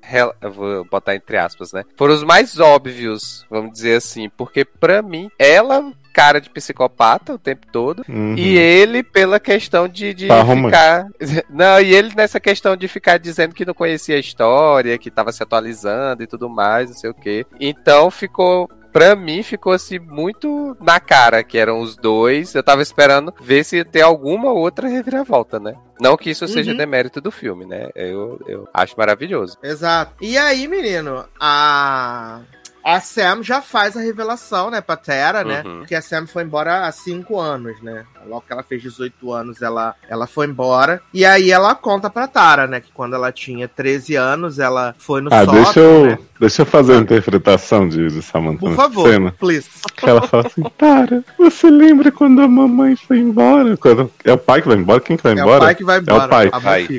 vou 0.55 0.85
botar 0.85 1.15
entre 1.15 1.37
aspas, 1.37 1.73
né? 1.73 1.85
Foram 1.97 2.15
os 2.15 2.23
mais 2.23 2.59
óbvios, 2.59 3.45
vamos 3.51 3.73
dizer 3.73 3.97
assim. 3.97 4.29
Porque 4.29 4.65
pra 4.65 5.01
mim, 5.03 5.31
ela. 5.39 5.93
Cara 6.15 6.41
de 6.41 6.49
psicopata 6.49 7.35
o 7.35 7.39
tempo 7.39 7.67
todo. 7.73 8.05
Uhum. 8.09 8.37
E 8.39 8.57
ele, 8.57 9.03
pela 9.03 9.41
questão 9.41 9.89
de, 9.89 10.15
de 10.15 10.29
Tá 10.29 10.45
ficar. 10.47 11.07
Não, 11.51 11.81
e 11.81 11.93
ele 11.93 12.15
nessa 12.15 12.39
questão 12.39 12.77
de 12.77 12.87
ficar 12.87 13.19
dizendo 13.19 13.53
que 13.53 13.65
não 13.67 13.75
conhecia 13.75 14.15
a 14.15 14.21
história, 14.21 14.97
que 14.97 15.11
tava 15.11 15.33
se 15.33 15.43
atualizando 15.43 16.23
e 16.23 16.27
tudo 16.29 16.49
mais, 16.49 16.89
não 16.91 16.97
sei 16.97 17.11
o 17.11 17.15
quê. 17.15 17.45
Então 17.61 18.11
ficou. 18.13 18.71
Pra 18.93 19.17
mim, 19.17 19.43
ficou 19.43 19.73
assim 19.73 19.99
muito 19.99 20.77
na 20.81 21.01
cara 21.01 21.43
que 21.43 21.59
eram 21.59 21.81
os 21.81 21.97
dois. 21.97 22.55
Eu 22.55 22.63
tava 22.63 22.81
esperando 22.81 23.35
ver 23.43 23.65
se 23.65 23.79
ia 23.79 23.85
ter 23.85 24.03
alguma 24.03 24.53
outra 24.53 24.87
reviravolta, 24.87 25.59
né? 25.59 25.75
Não 26.01 26.17
que 26.17 26.31
isso 26.31 26.47
seja 26.47 26.71
Uhum. 26.71 26.77
demérito 26.77 27.21
do 27.21 27.33
filme, 27.33 27.67
né? 27.67 27.89
Eu, 27.93 28.41
eu 28.47 28.69
acho 28.73 28.95
maravilhoso. 28.97 29.59
Exato. 29.65 30.13
E 30.21 30.39
aí, 30.39 30.69
menino, 30.69 31.25
a. 31.41 32.39
A 32.85 33.01
Sam 33.01 33.43
já 33.43 33.63
faz 33.63 33.97
a 33.97 34.01
revelação, 34.01 34.71
né, 34.71 34.81
pra 34.83 34.95
Tera, 34.97 35.43
né? 35.43 35.63
Uhum. 35.65 35.79
Porque 35.79 35.95
a 35.95 36.03
Sam 36.03 36.27
foi 36.27 36.43
embora 36.43 36.87
há 36.87 36.93
5 36.93 37.41
anos, 37.41 37.81
né? 37.83 38.05
Logo 38.29 38.45
que 38.47 38.53
ela 38.53 38.63
fez 38.63 38.83
18 38.83 39.33
anos, 39.33 39.63
ela, 39.63 39.95
ela 40.09 40.27
foi 40.27 40.47
embora. 40.47 41.01
E 41.13 41.25
aí 41.25 41.51
ela 41.51 41.75
conta 41.75 42.11
pra 42.11 42.27
Tara, 42.29 42.67
né? 42.67 42.81
Que 42.81 42.93
quando 42.93 43.15
ela 43.15 43.33
tinha 43.33 43.67
13 43.67 44.17
anos, 44.17 44.59
ela 44.59 44.95
foi 44.99 45.21
no 45.23 45.33
Ah, 45.33 45.45
sótão, 45.45 45.55
deixa 45.63 45.81
eu, 45.81 46.07
né? 46.07 46.19
deixa 46.41 46.63
eu 46.63 46.67
fazer 46.67 46.95
a 46.97 46.99
interpretação 47.01 47.89
de, 47.89 48.09
de 48.09 48.21
Samantha 48.23 48.59
Por 48.61 48.75
favor, 48.75 49.09
cena. 49.11 49.33
please. 49.39 49.69
Que 49.97 50.09
ela 50.11 50.21
fala 50.27 50.47
assim, 50.47 50.63
Tara, 50.77 51.25
você 51.39 51.71
lembra 51.71 52.13
quando 52.13 52.43
a 52.43 52.49
mamãe 52.49 52.97
foi 52.97 53.19
embora? 53.19 53.77
Quando... 53.79 54.11
É 54.25 54.33
o 54.33 54.39
pai 54.39 54.61
que 54.61 54.69
vai 54.69 54.77
embora? 54.77 55.01
Quem 55.01 55.17
que 55.17 55.23
vai 55.23 55.33
É 55.33 55.37
embora? 55.41 55.57
o 55.57 55.61
pai 55.61 55.75
que 55.75 55.85
vai 55.85 55.99
embora. 56.01 56.23
É 56.23 56.27
o 56.27 56.29
pai. 56.29 56.51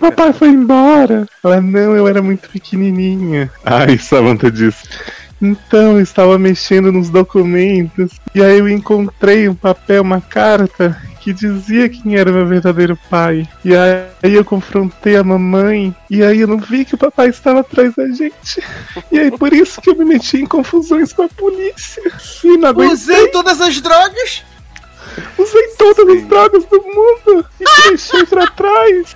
Mãe 0.01 0.11
Pai. 0.15 0.33
foi 0.33 0.49
embora. 0.49 1.27
Ela, 1.43 1.61
não, 1.61 1.95
eu 1.95 2.07
era 2.07 2.21
muito 2.21 2.49
pequenininha. 2.49 3.51
Aí 3.63 3.97
Samantha 3.99 4.49
disse, 4.51 4.87
então 5.41 5.93
eu 5.93 6.01
estava 6.01 6.37
mexendo 6.37 6.91
nos 6.91 7.09
documentos 7.09 8.19
e 8.33 8.41
aí 8.41 8.59
eu 8.59 8.69
encontrei 8.69 9.47
um 9.49 9.55
papel, 9.55 10.01
uma 10.01 10.21
carta 10.21 11.01
que 11.25 11.33
dizia 11.33 11.89
quem 11.89 12.15
era 12.15 12.31
meu 12.31 12.45
verdadeiro 12.45 12.95
pai. 13.09 13.49
E 13.63 13.75
aí 13.75 14.33
eu 14.35 14.45
confrontei 14.45 15.17
a 15.17 15.23
mamãe 15.23 15.95
e 16.07 16.23
aí 16.23 16.41
eu 16.41 16.47
não 16.47 16.59
vi 16.59 16.85
que 16.85 16.93
o 16.93 16.99
papai 16.99 17.29
estava 17.29 17.61
atrás 17.61 17.95
da 17.95 18.07
gente. 18.09 18.63
E 19.11 19.17
aí 19.17 19.31
por 19.31 19.51
isso 19.51 19.81
que 19.81 19.89
eu 19.89 19.95
me 19.95 20.05
meti 20.05 20.37
em 20.37 20.45
confusões 20.45 21.11
com 21.11 21.23
a 21.23 21.29
polícia. 21.29 22.03
E 22.43 22.57
não 22.57 22.69
aguentei. 22.69 22.93
Usei 22.93 23.27
todas 23.29 23.59
as 23.59 23.81
drogas! 23.81 24.43
Usei 25.37 25.67
todas 25.77 26.09
as 26.09 26.27
drogas 26.27 26.65
do 26.65 26.81
mundo 26.81 27.45
e 27.59 27.89
deixei 27.89 28.25
pra 28.25 28.47
trás. 28.47 29.15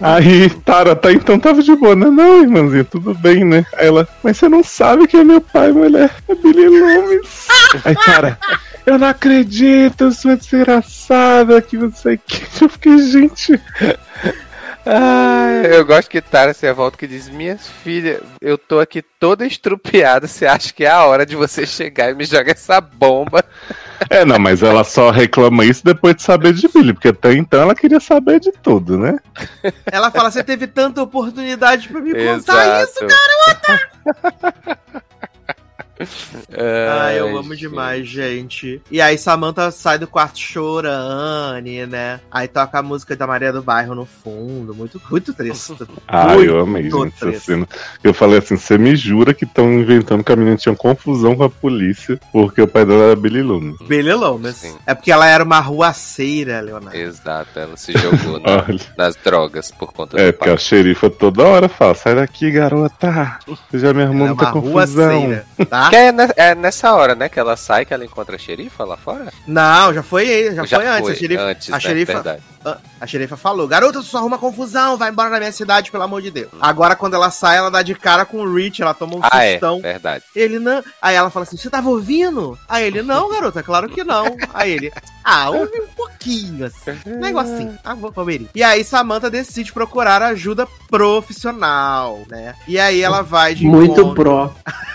Aí, 0.00 0.48
Tara, 0.64 0.96
tá 0.96 1.12
então 1.12 1.38
tava 1.38 1.62
de 1.62 1.74
boa. 1.76 1.94
Não, 1.94 2.10
não, 2.10 2.42
irmãzinha, 2.42 2.84
tudo 2.84 3.14
bem, 3.14 3.44
né? 3.44 3.66
Aí 3.76 3.86
ela, 3.86 4.08
mas 4.22 4.38
você 4.38 4.48
não 4.48 4.64
sabe 4.64 5.06
quem 5.06 5.20
é 5.20 5.24
meu 5.24 5.40
pai, 5.40 5.72
mulher. 5.72 6.10
É 6.28 6.34
Billy 6.34 6.68
Loomis. 6.68 7.46
Aí, 7.84 7.94
Tara, 7.94 8.38
eu 8.86 8.98
não 8.98 9.08
acredito, 9.08 10.04
eu 10.04 10.12
sou 10.12 10.36
desgraçada, 10.36 11.60
que 11.60 11.76
você 11.76 12.16
que. 12.16 12.42
Eu 12.62 12.68
fiquei, 12.68 12.98
gente. 12.98 13.60
Ah, 14.86 15.62
eu 15.70 15.84
gosto 15.84 16.08
que 16.08 16.22
Tara 16.22 16.54
se 16.54 16.72
volta 16.72 16.96
que 16.96 17.06
diz: 17.06 17.28
Minhas 17.28 17.68
filhas, 17.68 18.22
eu 18.40 18.56
tô 18.56 18.80
aqui 18.80 19.02
toda 19.02 19.46
estrupiada. 19.46 20.26
Você 20.26 20.46
acha 20.46 20.72
que 20.72 20.84
é 20.84 20.90
a 20.90 21.04
hora 21.04 21.26
de 21.26 21.36
você 21.36 21.66
chegar 21.66 22.10
e 22.10 22.14
me 22.14 22.24
jogar 22.24 22.52
essa 22.52 22.80
bomba? 22.80 23.44
É, 24.08 24.24
não, 24.24 24.38
mas 24.38 24.62
ela 24.62 24.82
só 24.82 25.10
reclama 25.10 25.64
isso 25.64 25.84
depois 25.84 26.16
de 26.16 26.22
saber 26.22 26.54
de 26.54 26.66
Billy, 26.68 26.94
porque 26.94 27.08
até 27.08 27.34
então 27.34 27.60
ela 27.60 27.74
queria 27.74 28.00
saber 28.00 28.40
de 28.40 28.50
tudo, 28.52 28.96
né? 28.96 29.18
Ela 29.86 30.10
fala: 30.10 30.30
Você 30.30 30.42
teve 30.42 30.66
tanta 30.66 31.02
oportunidade 31.02 31.88
pra 31.88 32.00
me 32.00 32.14
contar 32.14 32.84
isso, 32.84 33.00
garota! 33.00 33.90
Ah, 36.52 37.12
eu 37.14 37.36
amo 37.38 37.54
demais, 37.56 38.06
gente. 38.08 38.80
E 38.90 39.00
aí 39.00 39.16
Samantha 39.16 39.70
sai 39.70 39.98
do 39.98 40.06
quarto 40.06 40.38
chorando, 40.38 41.66
né? 41.88 42.20
Aí 42.30 42.48
toca 42.48 42.78
a 42.78 42.82
música 42.82 43.14
da 43.16 43.26
Maria 43.26 43.52
do 43.52 43.62
Bairro 43.62 43.94
no 43.94 44.04
fundo. 44.06 44.74
Muito, 44.74 45.00
muito 45.10 45.32
triste. 45.34 45.74
Ah, 46.12 46.34
Muito 46.34 46.50
eu 46.50 46.60
amei, 46.60 46.90
gente, 46.90 47.38
cena. 47.38 47.68
Eu 48.02 48.12
falei 48.12 48.38
assim, 48.38 48.56
você 48.56 48.76
me 48.76 48.96
jura 48.96 49.32
que 49.32 49.44
estão 49.44 49.72
inventando 49.72 50.24
que 50.24 50.32
a 50.32 50.36
menina 50.36 50.56
tinha 50.56 50.74
confusão 50.74 51.36
com 51.36 51.44
a 51.44 51.50
polícia 51.50 52.18
porque 52.32 52.60
o 52.60 52.66
pai 52.66 52.84
dela 52.84 53.04
era 53.04 53.16
Billy 53.16 53.42
Loomis. 53.42 53.76
Billy 53.86 54.12
Loomis. 54.12 54.76
É 54.86 54.94
porque 54.94 55.12
ela 55.12 55.28
era 55.28 55.44
uma 55.44 55.60
ruaceira, 55.60 56.60
Leonardo. 56.60 56.96
Exato, 56.96 57.58
ela 57.58 57.76
se 57.76 57.92
jogou 57.92 58.40
na- 58.40 58.66
nas 58.98 59.14
drogas 59.16 59.70
por 59.70 59.92
conta 59.92 60.20
É, 60.20 60.26
do 60.26 60.32
porque 60.32 60.46
pai. 60.46 60.54
a 60.54 60.58
xerifa 60.58 61.08
toda 61.10 61.44
hora 61.44 61.68
fala, 61.68 61.94
sai 61.94 62.14
daqui, 62.16 62.50
garota. 62.50 63.38
Você 63.70 63.78
já 63.78 63.92
me 63.92 64.02
arrumou 64.02 64.28
muita 64.28 64.42
uma 64.44 64.52
confusão. 64.52 64.72
ruaceira, 65.20 65.44
tá? 65.68 65.89
Que 65.90 65.96
é, 65.96 66.12
é 66.36 66.54
nessa 66.54 66.92
hora, 66.94 67.14
né, 67.14 67.28
que 67.28 67.38
ela 67.38 67.56
sai, 67.56 67.84
que 67.84 67.92
ela 67.92 68.04
encontra 68.04 68.36
a 68.36 68.38
xerifa 68.38 68.84
lá 68.84 68.96
fora? 68.96 69.32
Não, 69.46 69.92
já 69.92 70.02
foi, 70.02 70.54
já, 70.54 70.64
Já 70.64 70.76
foi 70.78 70.86
antes. 70.86 71.02
foi 71.04 71.12
a 71.12 71.16
xerifa, 71.16 71.42
antes, 71.42 71.68
a, 71.68 71.72
né? 71.72 71.80
xerifa 71.80 72.12
Verdade. 72.14 72.42
a, 72.64 72.78
a 73.00 73.06
xerifa 73.06 73.36
falou: 73.36 73.66
Garota, 73.68 73.98
tu 74.00 74.04
só 74.04 74.18
arruma 74.18 74.38
confusão, 74.38 74.96
vai 74.96 75.10
embora 75.10 75.30
da 75.30 75.38
minha 75.38 75.52
cidade, 75.52 75.90
pelo 75.90 76.02
amor 76.04 76.22
de 76.22 76.30
Deus. 76.30 76.48
Agora, 76.60 76.94
quando 76.96 77.14
ela 77.14 77.30
sai, 77.30 77.56
ela 77.58 77.70
dá 77.70 77.82
de 77.82 77.94
cara 77.94 78.24
com 78.24 78.38
o 78.38 78.54
Rich, 78.54 78.80
ela 78.82 78.94
toma 78.94 79.16
um 79.16 79.20
Ah, 79.22 79.44
é, 79.44 79.52
sustão. 79.52 79.80
verdade. 79.80 80.24
Ele 80.34 80.58
não. 80.58 80.82
Aí 81.02 81.14
ela 81.16 81.30
fala 81.30 81.42
assim: 81.44 81.56
Você 81.56 81.68
tava 81.68 81.88
ouvindo? 81.90 82.58
Aí 82.68 82.84
ele: 82.86 83.02
Não, 83.02 83.28
garota, 83.30 83.62
claro 83.62 83.88
que 83.88 84.04
não. 84.04 84.36
Aí 84.54 84.72
ele: 84.72 84.92
Ah, 85.24 85.50
ouvi 85.50 85.80
um 85.80 85.86
pouquinho, 85.94 86.66
assim. 86.66 86.98
Um 87.06 87.18
negocinho. 87.18 87.78
Ah, 87.84 87.94
vou 87.94 88.12
comer. 88.12 88.46
E 88.54 88.62
aí 88.62 88.84
Samantha 88.84 89.30
decide 89.30 89.72
procurar 89.72 90.22
ajuda 90.22 90.66
profissional, 90.88 92.20
né? 92.28 92.54
E 92.68 92.78
aí 92.78 93.00
ela 93.02 93.22
vai 93.22 93.54
de 93.54 93.64
Muito 93.64 93.92
encontro, 94.00 94.14
pró. 94.14 94.52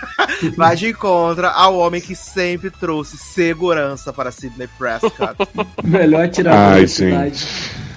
vai 0.49 0.75
de 0.75 0.89
encontro 0.89 1.47
ao 1.47 1.77
homem 1.77 2.01
que 2.01 2.15
sempre 2.15 2.69
trouxe 2.69 3.17
segurança 3.17 4.11
para 4.13 4.31
Sidney 4.31 4.67
Prescott. 4.77 5.35
Melhor 5.83 6.27
tirar 6.29 6.73
Ai, 6.73 6.87
gente. 6.87 7.45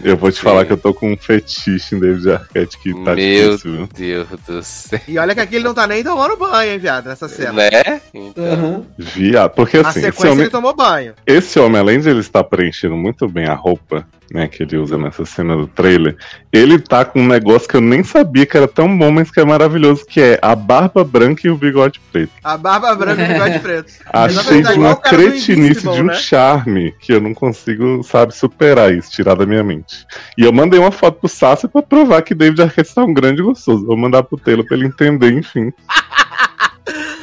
Eu 0.03 0.17
vou 0.17 0.31
te 0.31 0.41
falar 0.41 0.65
que 0.65 0.73
eu 0.73 0.77
tô 0.77 0.95
com 0.95 1.13
um 1.13 1.17
fetiche 1.17 1.97
em 1.97 1.99
David 1.99 2.31
Arquette 2.31 2.79
que 2.79 2.93
tá 3.05 3.17
Meu 3.17 3.57
difícil? 3.57 3.89
Deus 3.97 4.29
do 4.47 4.63
céu. 4.63 5.01
e 5.09 5.19
olha 5.19 5.35
que 5.35 5.41
aqui 5.41 5.57
ele 5.57 5.65
não 5.65 5.75
tá 5.75 5.89
nem 5.89 6.05
tomando 6.05 6.37
banho, 6.37 6.73
hein, 6.73 6.79
viado, 6.79 7.07
nessa 7.09 7.29
cena. 7.29 7.53
Né? 7.53 8.01
Então, 8.15 8.45
Aham. 8.45 8.83
Viado. 8.97 9.51
Porque 9.55 9.83
Na 9.83 9.89
assim, 9.89 9.99
esse 9.99 10.07
sequência 10.09 10.31
homem, 10.31 10.43
ele 10.45 10.51
tomou 10.51 10.75
banho. 10.75 11.15
esse 11.27 11.59
homem, 11.59 11.81
além 11.81 11.99
de 12.01 12.09
ele 12.09 12.21
estar 12.21 12.45
preenchendo 12.45 12.97
muito 12.97 13.27
bem 13.29 13.47
a 13.47 13.55
roupa, 13.55 14.07
né, 14.33 14.47
que 14.47 14.63
ele 14.63 14.77
usa 14.77 14.99
nessa 14.99 15.25
cena 15.25 15.57
do 15.57 15.67
trailer, 15.67 16.17
ele 16.53 16.79
tá 16.79 17.05
com 17.05 17.21
um 17.21 17.27
negócio 17.27 17.69
que 17.69 17.77
eu 17.77 17.81
nem 17.81 18.03
sabia 18.03 18.45
que 18.45 18.57
era 18.57 18.69
tão 18.69 18.97
bom, 18.97 19.11
mas 19.11 19.31
que 19.31 19.41
é 19.41 19.45
maravilhoso, 19.45 20.05
que 20.07 20.21
é 20.21 20.39
a 20.43 20.55
barba 20.55 21.03
branca 21.03 21.47
e 21.47 21.51
o 21.51 21.57
bigode 21.57 22.01
preto. 22.13 22.33
A 22.43 22.57
barba 22.57 22.95
branca 22.95 23.23
e 23.23 23.25
o 23.25 23.29
bigode 23.29 23.59
preto. 23.61 23.93
Achei 24.13 24.63
de 24.63 24.73
uma 24.73 24.97
cretinice, 24.97 25.83
de 25.83 26.01
um 26.01 26.05
né? 26.05 26.15
charme, 26.15 26.93
que 27.01 27.13
eu 27.13 27.21
não 27.21 27.33
consigo, 27.33 28.03
sabe, 28.03 28.35
superar 28.35 28.93
isso, 28.93 29.11
tirar 29.11 29.35
da 29.35 29.47
minha 29.47 29.65
mente. 29.65 30.07
E 30.37 30.45
eu 30.45 30.53
mandei 30.53 30.79
uma 30.79 30.93
foto 30.93 31.21
pro 31.21 31.29
Sassi 31.29 31.69
pra 31.69 31.83
provar 31.83 32.23
que 32.23 32.35
David 32.35 32.63
Arquette 32.63 32.95
tá 32.95 33.05
um 33.05 33.15
grande 33.15 33.43
gostoso. 33.43 33.87
Vou 33.87 33.97
mandar 33.97 34.23
pro 34.23 34.39
Taylor 34.39 34.67
pra 34.67 34.77
ele 34.77 34.87
entender, 34.87 35.33
enfim. 35.33 35.73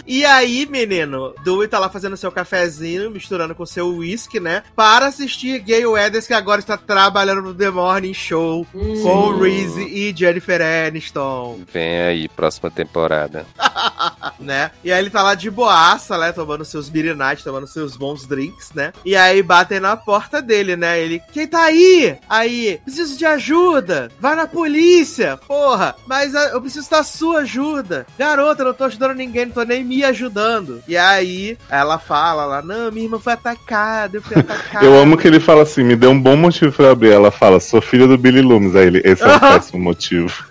E 0.05 0.23
aí, 0.23 0.65
menino, 0.65 1.33
Dewey 1.43 1.67
tá 1.67 1.79
lá 1.79 1.89
fazendo 1.89 2.15
seu 2.15 2.31
cafezinho, 2.31 3.09
misturando 3.09 3.55
com 3.55 3.65
seu 3.65 3.89
whisky, 3.97 4.39
né? 4.39 4.63
Para 4.75 5.07
assistir 5.07 5.59
Gay 5.59 5.85
Weathers, 5.85 6.27
que 6.27 6.33
agora 6.33 6.59
está 6.59 6.77
trabalhando 6.77 7.41
no 7.41 7.53
The 7.53 7.69
Morning 7.71 8.13
Show 8.13 8.67
com 8.71 8.79
o 8.79 9.39
Reese 9.39 9.81
e 9.81 10.15
Jennifer 10.15 10.61
Aniston, 10.61 11.59
vem 11.71 12.01
aí, 12.01 12.27
próxima 12.29 12.69
temporada. 12.69 13.45
né? 14.39 14.71
E 14.83 14.91
aí 14.91 14.99
ele 14.99 15.09
tá 15.09 15.23
lá 15.23 15.35
de 15.35 15.49
boaça, 15.49 16.17
né? 16.17 16.31
Tomando 16.31 16.65
seus 16.65 16.89
beer 16.89 17.15
night, 17.15 17.43
tomando 17.43 17.67
seus 17.67 17.95
bons 17.95 18.25
drinks, 18.25 18.71
né? 18.73 18.93
E 19.03 19.15
aí 19.15 19.41
batem 19.41 19.79
na 19.79 19.97
porta 19.97 20.41
dele, 20.41 20.75
né? 20.75 20.99
Ele, 20.99 21.21
quem 21.31 21.47
tá 21.47 21.63
aí? 21.63 22.17
Aí, 22.29 22.79
preciso 22.83 23.17
de 23.17 23.25
ajuda. 23.25 24.09
Vai 24.19 24.35
na 24.35 24.47
polícia, 24.47 25.37
porra. 25.37 25.95
Mas 26.05 26.35
ah, 26.35 26.49
eu 26.49 26.61
preciso 26.61 26.89
da 26.89 27.03
sua 27.03 27.39
ajuda. 27.39 28.05
Garota, 28.17 28.61
eu 28.61 28.67
não 28.67 28.73
tô 28.73 28.85
ajudando 28.85 29.15
ninguém, 29.15 29.49
tô 29.55 29.63
nem 29.63 29.83
me 29.83 30.03
ajudando. 30.03 30.83
E 30.87 30.97
aí 30.97 31.57
ela 31.69 31.97
fala 31.97 32.45
lá, 32.45 32.61
não, 32.61 32.91
minha 32.91 33.05
irmã 33.05 33.17
foi 33.17 33.33
atacada, 33.33 34.17
eu 34.17 34.21
fui 34.21 34.37
atacada. 34.37 34.85
Eu 34.85 34.99
amo 34.99 35.17
que 35.17 35.27
ele 35.27 35.39
fala 35.39 35.63
assim, 35.63 35.83
me 35.83 35.95
deu 35.95 36.11
um 36.11 36.21
bom 36.21 36.35
motivo 36.35 36.71
pra 36.73 36.91
abrir. 36.91 37.11
Ela 37.11 37.31
fala, 37.31 37.59
sou 37.59 37.81
filha 37.81 38.05
do 38.05 38.17
Billy 38.17 38.41
Loomis. 38.41 38.75
Aí 38.75 38.87
ele, 38.87 39.01
esse 39.05 39.23
é 39.23 39.27
um 39.27 39.39
péssimo 39.39 39.79
motivo. 39.79 40.45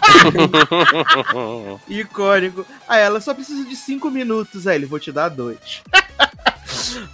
Icônico. 1.88 2.66
Aí 2.88 3.02
ela, 3.02 3.20
só 3.20 3.34
preciso 3.34 3.68
de 3.68 3.76
cinco 3.76 4.10
minutos. 4.10 4.66
Aí 4.66 4.76
ele, 4.76 4.86
vou 4.86 4.98
te 4.98 5.12
dar 5.12 5.28
dois. 5.28 5.82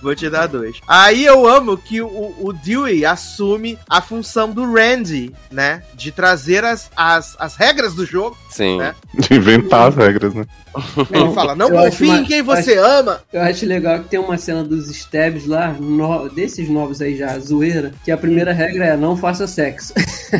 Vou 0.03 0.15
te 0.15 0.29
dar 0.31 0.47
dois. 0.47 0.77
Aí 0.87 1.25
eu 1.25 1.47
amo 1.49 1.77
que 1.77 2.01
o, 2.01 2.35
o 2.41 2.53
Dewey 2.53 3.05
assume 3.05 3.79
a 3.89 4.01
função 4.01 4.51
do 4.51 4.71
Randy, 4.73 5.33
né? 5.51 5.83
De 5.95 6.11
trazer 6.11 6.65
as, 6.65 6.91
as, 6.97 7.37
as 7.39 7.57
regras 7.57 7.95
do 7.95 8.05
jogo. 8.07 8.37
Sim. 8.51 8.79
Né? 8.79 8.95
De 9.15 9.35
inventar 9.35 9.89
as 9.89 9.97
regras, 9.97 10.35
né? 10.35 10.45
Ele 11.11 11.33
fala, 11.35 11.55
não 11.57 11.67
acho 11.79 11.99
confie 11.99 12.11
em 12.11 12.25
quem 12.25 12.43
você 12.43 12.79
ama. 12.79 13.21
Eu 13.33 13.43
acho 13.43 13.67
legal 13.67 13.99
que 14.01 14.09
tem 14.09 14.21
uma 14.21 14.39
cena 14.39 14.63
dos 14.63 14.89
stabs 14.89 15.47
lá, 15.47 15.73
no- 15.73 16.29
desses 16.29 16.69
novos 16.69 17.01
aí 17.03 17.17
já, 17.17 17.37
zoeira, 17.39 17.93
que 18.05 18.11
a 18.13 18.17
primeira 18.17 18.53
regra 18.53 18.87
é 18.87 18.97
não 18.97 19.17
faça 19.17 19.47
sexo. 19.47 19.93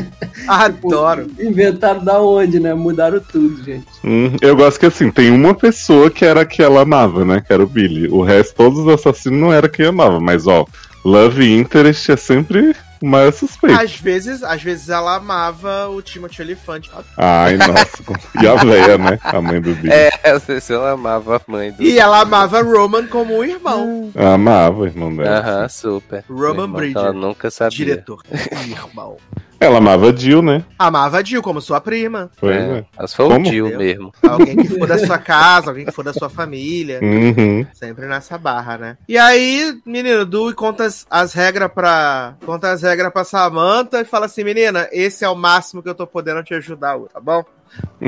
Adoro. 0.47 1.27
Inventaram 1.39 2.03
da 2.03 2.21
onde, 2.21 2.59
né? 2.59 2.73
Mudaram 2.73 3.19
tudo, 3.19 3.63
gente. 3.63 3.85
Hum, 4.03 4.35
eu 4.41 4.55
gosto 4.55 4.79
que 4.79 4.85
assim, 4.85 5.11
tem 5.11 5.31
uma 5.31 5.53
pessoa 5.53 6.09
que 6.09 6.25
era 6.25 6.41
a 6.41 6.45
que 6.45 6.61
ela 6.61 6.81
amava, 6.81 7.23
né? 7.25 7.43
Que 7.45 7.53
era 7.53 7.63
o 7.63 7.67
Billy. 7.67 8.07
O 8.07 8.23
resto, 8.23 8.55
todos 8.55 8.79
os 8.79 8.87
assassinos 8.87 9.20
não 9.29 9.51
era 9.53 9.69
quem 9.69 9.85
amava. 9.85 10.19
Mas 10.19 10.47
ó, 10.47 10.65
Love 11.03 11.53
Interest 11.53 12.11
é 12.11 12.17
sempre 12.17 12.75
o 13.01 13.07
maior 13.07 13.33
suspeito. 13.33 13.79
Às 13.79 13.95
vezes, 13.95 14.43
às 14.43 14.61
vezes 14.61 14.89
ela 14.89 15.15
amava 15.15 15.89
o 15.89 16.01
Timothy 16.01 16.41
Elefante. 16.41 16.89
Ai, 17.17 17.57
nossa. 17.57 18.01
E 18.41 18.47
a 18.47 18.55
véia, 18.55 18.97
né? 18.97 19.19
A 19.23 19.41
mãe 19.41 19.59
do 19.59 19.73
Billy. 19.75 19.91
É, 19.91 20.39
sei 20.39 20.61
se 20.61 20.73
ela 20.73 20.91
amava 20.91 21.37
a 21.37 21.41
mãe 21.47 21.71
do. 21.71 21.81
E 21.81 21.99
ela 21.99 22.21
amava 22.21 22.61
Roman 22.61 23.07
como 23.07 23.37
um 23.37 23.43
irmão. 23.43 24.11
Amava 24.15 24.79
o 24.79 24.85
irmão 24.85 25.15
dela. 25.15 25.39
Aham, 25.39 25.69
super. 25.69 26.23
Roman 26.29 26.69
Bridger. 26.69 27.01
Ela 27.01 27.13
nunca 27.13 27.49
sabia. 27.49 27.77
Diretor. 27.77 28.23
irmão. 28.31 29.17
Ela 29.61 29.77
amava 29.77 30.11
Jill, 30.15 30.41
né? 30.41 30.65
Amava 30.79 31.19
a 31.19 31.23
Jill 31.23 31.41
como 31.43 31.61
sua 31.61 31.79
prima. 31.79 32.31
Pois 32.39 32.55
É, 32.57 32.79
é. 32.79 32.85
Mas 32.97 33.13
foi 33.13 33.27
Como? 33.27 33.47
o 33.47 33.51
Jill 33.51 33.67
Entendeu? 33.67 33.85
mesmo. 33.87 34.13
Alguém 34.27 34.57
que 34.57 34.67
for 34.69 34.87
da 34.87 34.97
sua 34.97 35.19
casa, 35.19 35.69
alguém 35.69 35.85
que 35.85 35.91
for 35.91 36.03
da 36.03 36.13
sua 36.13 36.29
família. 36.29 36.99
Uhum. 36.99 37.63
Sempre 37.71 38.07
nessa 38.07 38.39
barra, 38.39 38.77
né? 38.79 38.97
E 39.07 39.19
aí, 39.19 39.77
menino, 39.85 40.25
Dewey 40.25 40.55
conta 40.55 40.85
as, 40.85 41.05
as 41.11 41.33
regras 41.33 41.71
pra. 41.71 42.33
Conta 42.43 42.71
as 42.71 42.81
regras 42.81 43.13
pra 43.13 43.23
Samantha 43.23 44.01
e 44.01 44.05
fala 44.05 44.25
assim: 44.25 44.43
menina, 44.43 44.89
esse 44.91 45.23
é 45.23 45.29
o 45.29 45.35
máximo 45.35 45.83
que 45.83 45.89
eu 45.89 45.95
tô 45.95 46.07
podendo 46.07 46.41
te 46.43 46.55
ajudar 46.55 46.95
hoje, 46.95 47.09
tá 47.13 47.19
bom? 47.19 47.43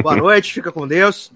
Boa 0.02 0.16
noite, 0.18 0.52
fica 0.54 0.72
com 0.72 0.88
Deus. 0.88 1.32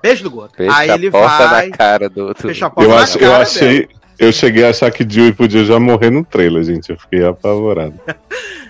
Beijo 0.00 0.22
do 0.22 0.30
gordo. 0.30 0.54
Fecha 0.56 0.74
aí 0.76 0.88
a 0.90 0.94
ele 0.94 1.10
porta 1.10 1.48
vai. 1.48 1.68
na 1.68 1.76
cara 1.76 2.08
do 2.08 2.26
outro. 2.28 2.46
Fecha 2.48 2.66
a 2.66 2.70
porta 2.70 2.88
Eu, 2.90 2.94
na 2.96 3.02
ach, 3.02 3.14
eu 3.16 3.20
cara 3.30 3.42
achei. 3.42 3.86
dela. 3.88 3.97
Eu 4.18 4.32
cheguei 4.32 4.64
a 4.64 4.70
achar 4.70 4.90
que 4.90 5.06
Jill 5.08 5.34
podia 5.34 5.64
já 5.64 5.78
morrer 5.78 6.10
no 6.10 6.24
trailer, 6.24 6.64
gente. 6.64 6.90
Eu 6.90 6.98
fiquei 6.98 7.24
apavorado. 7.24 7.94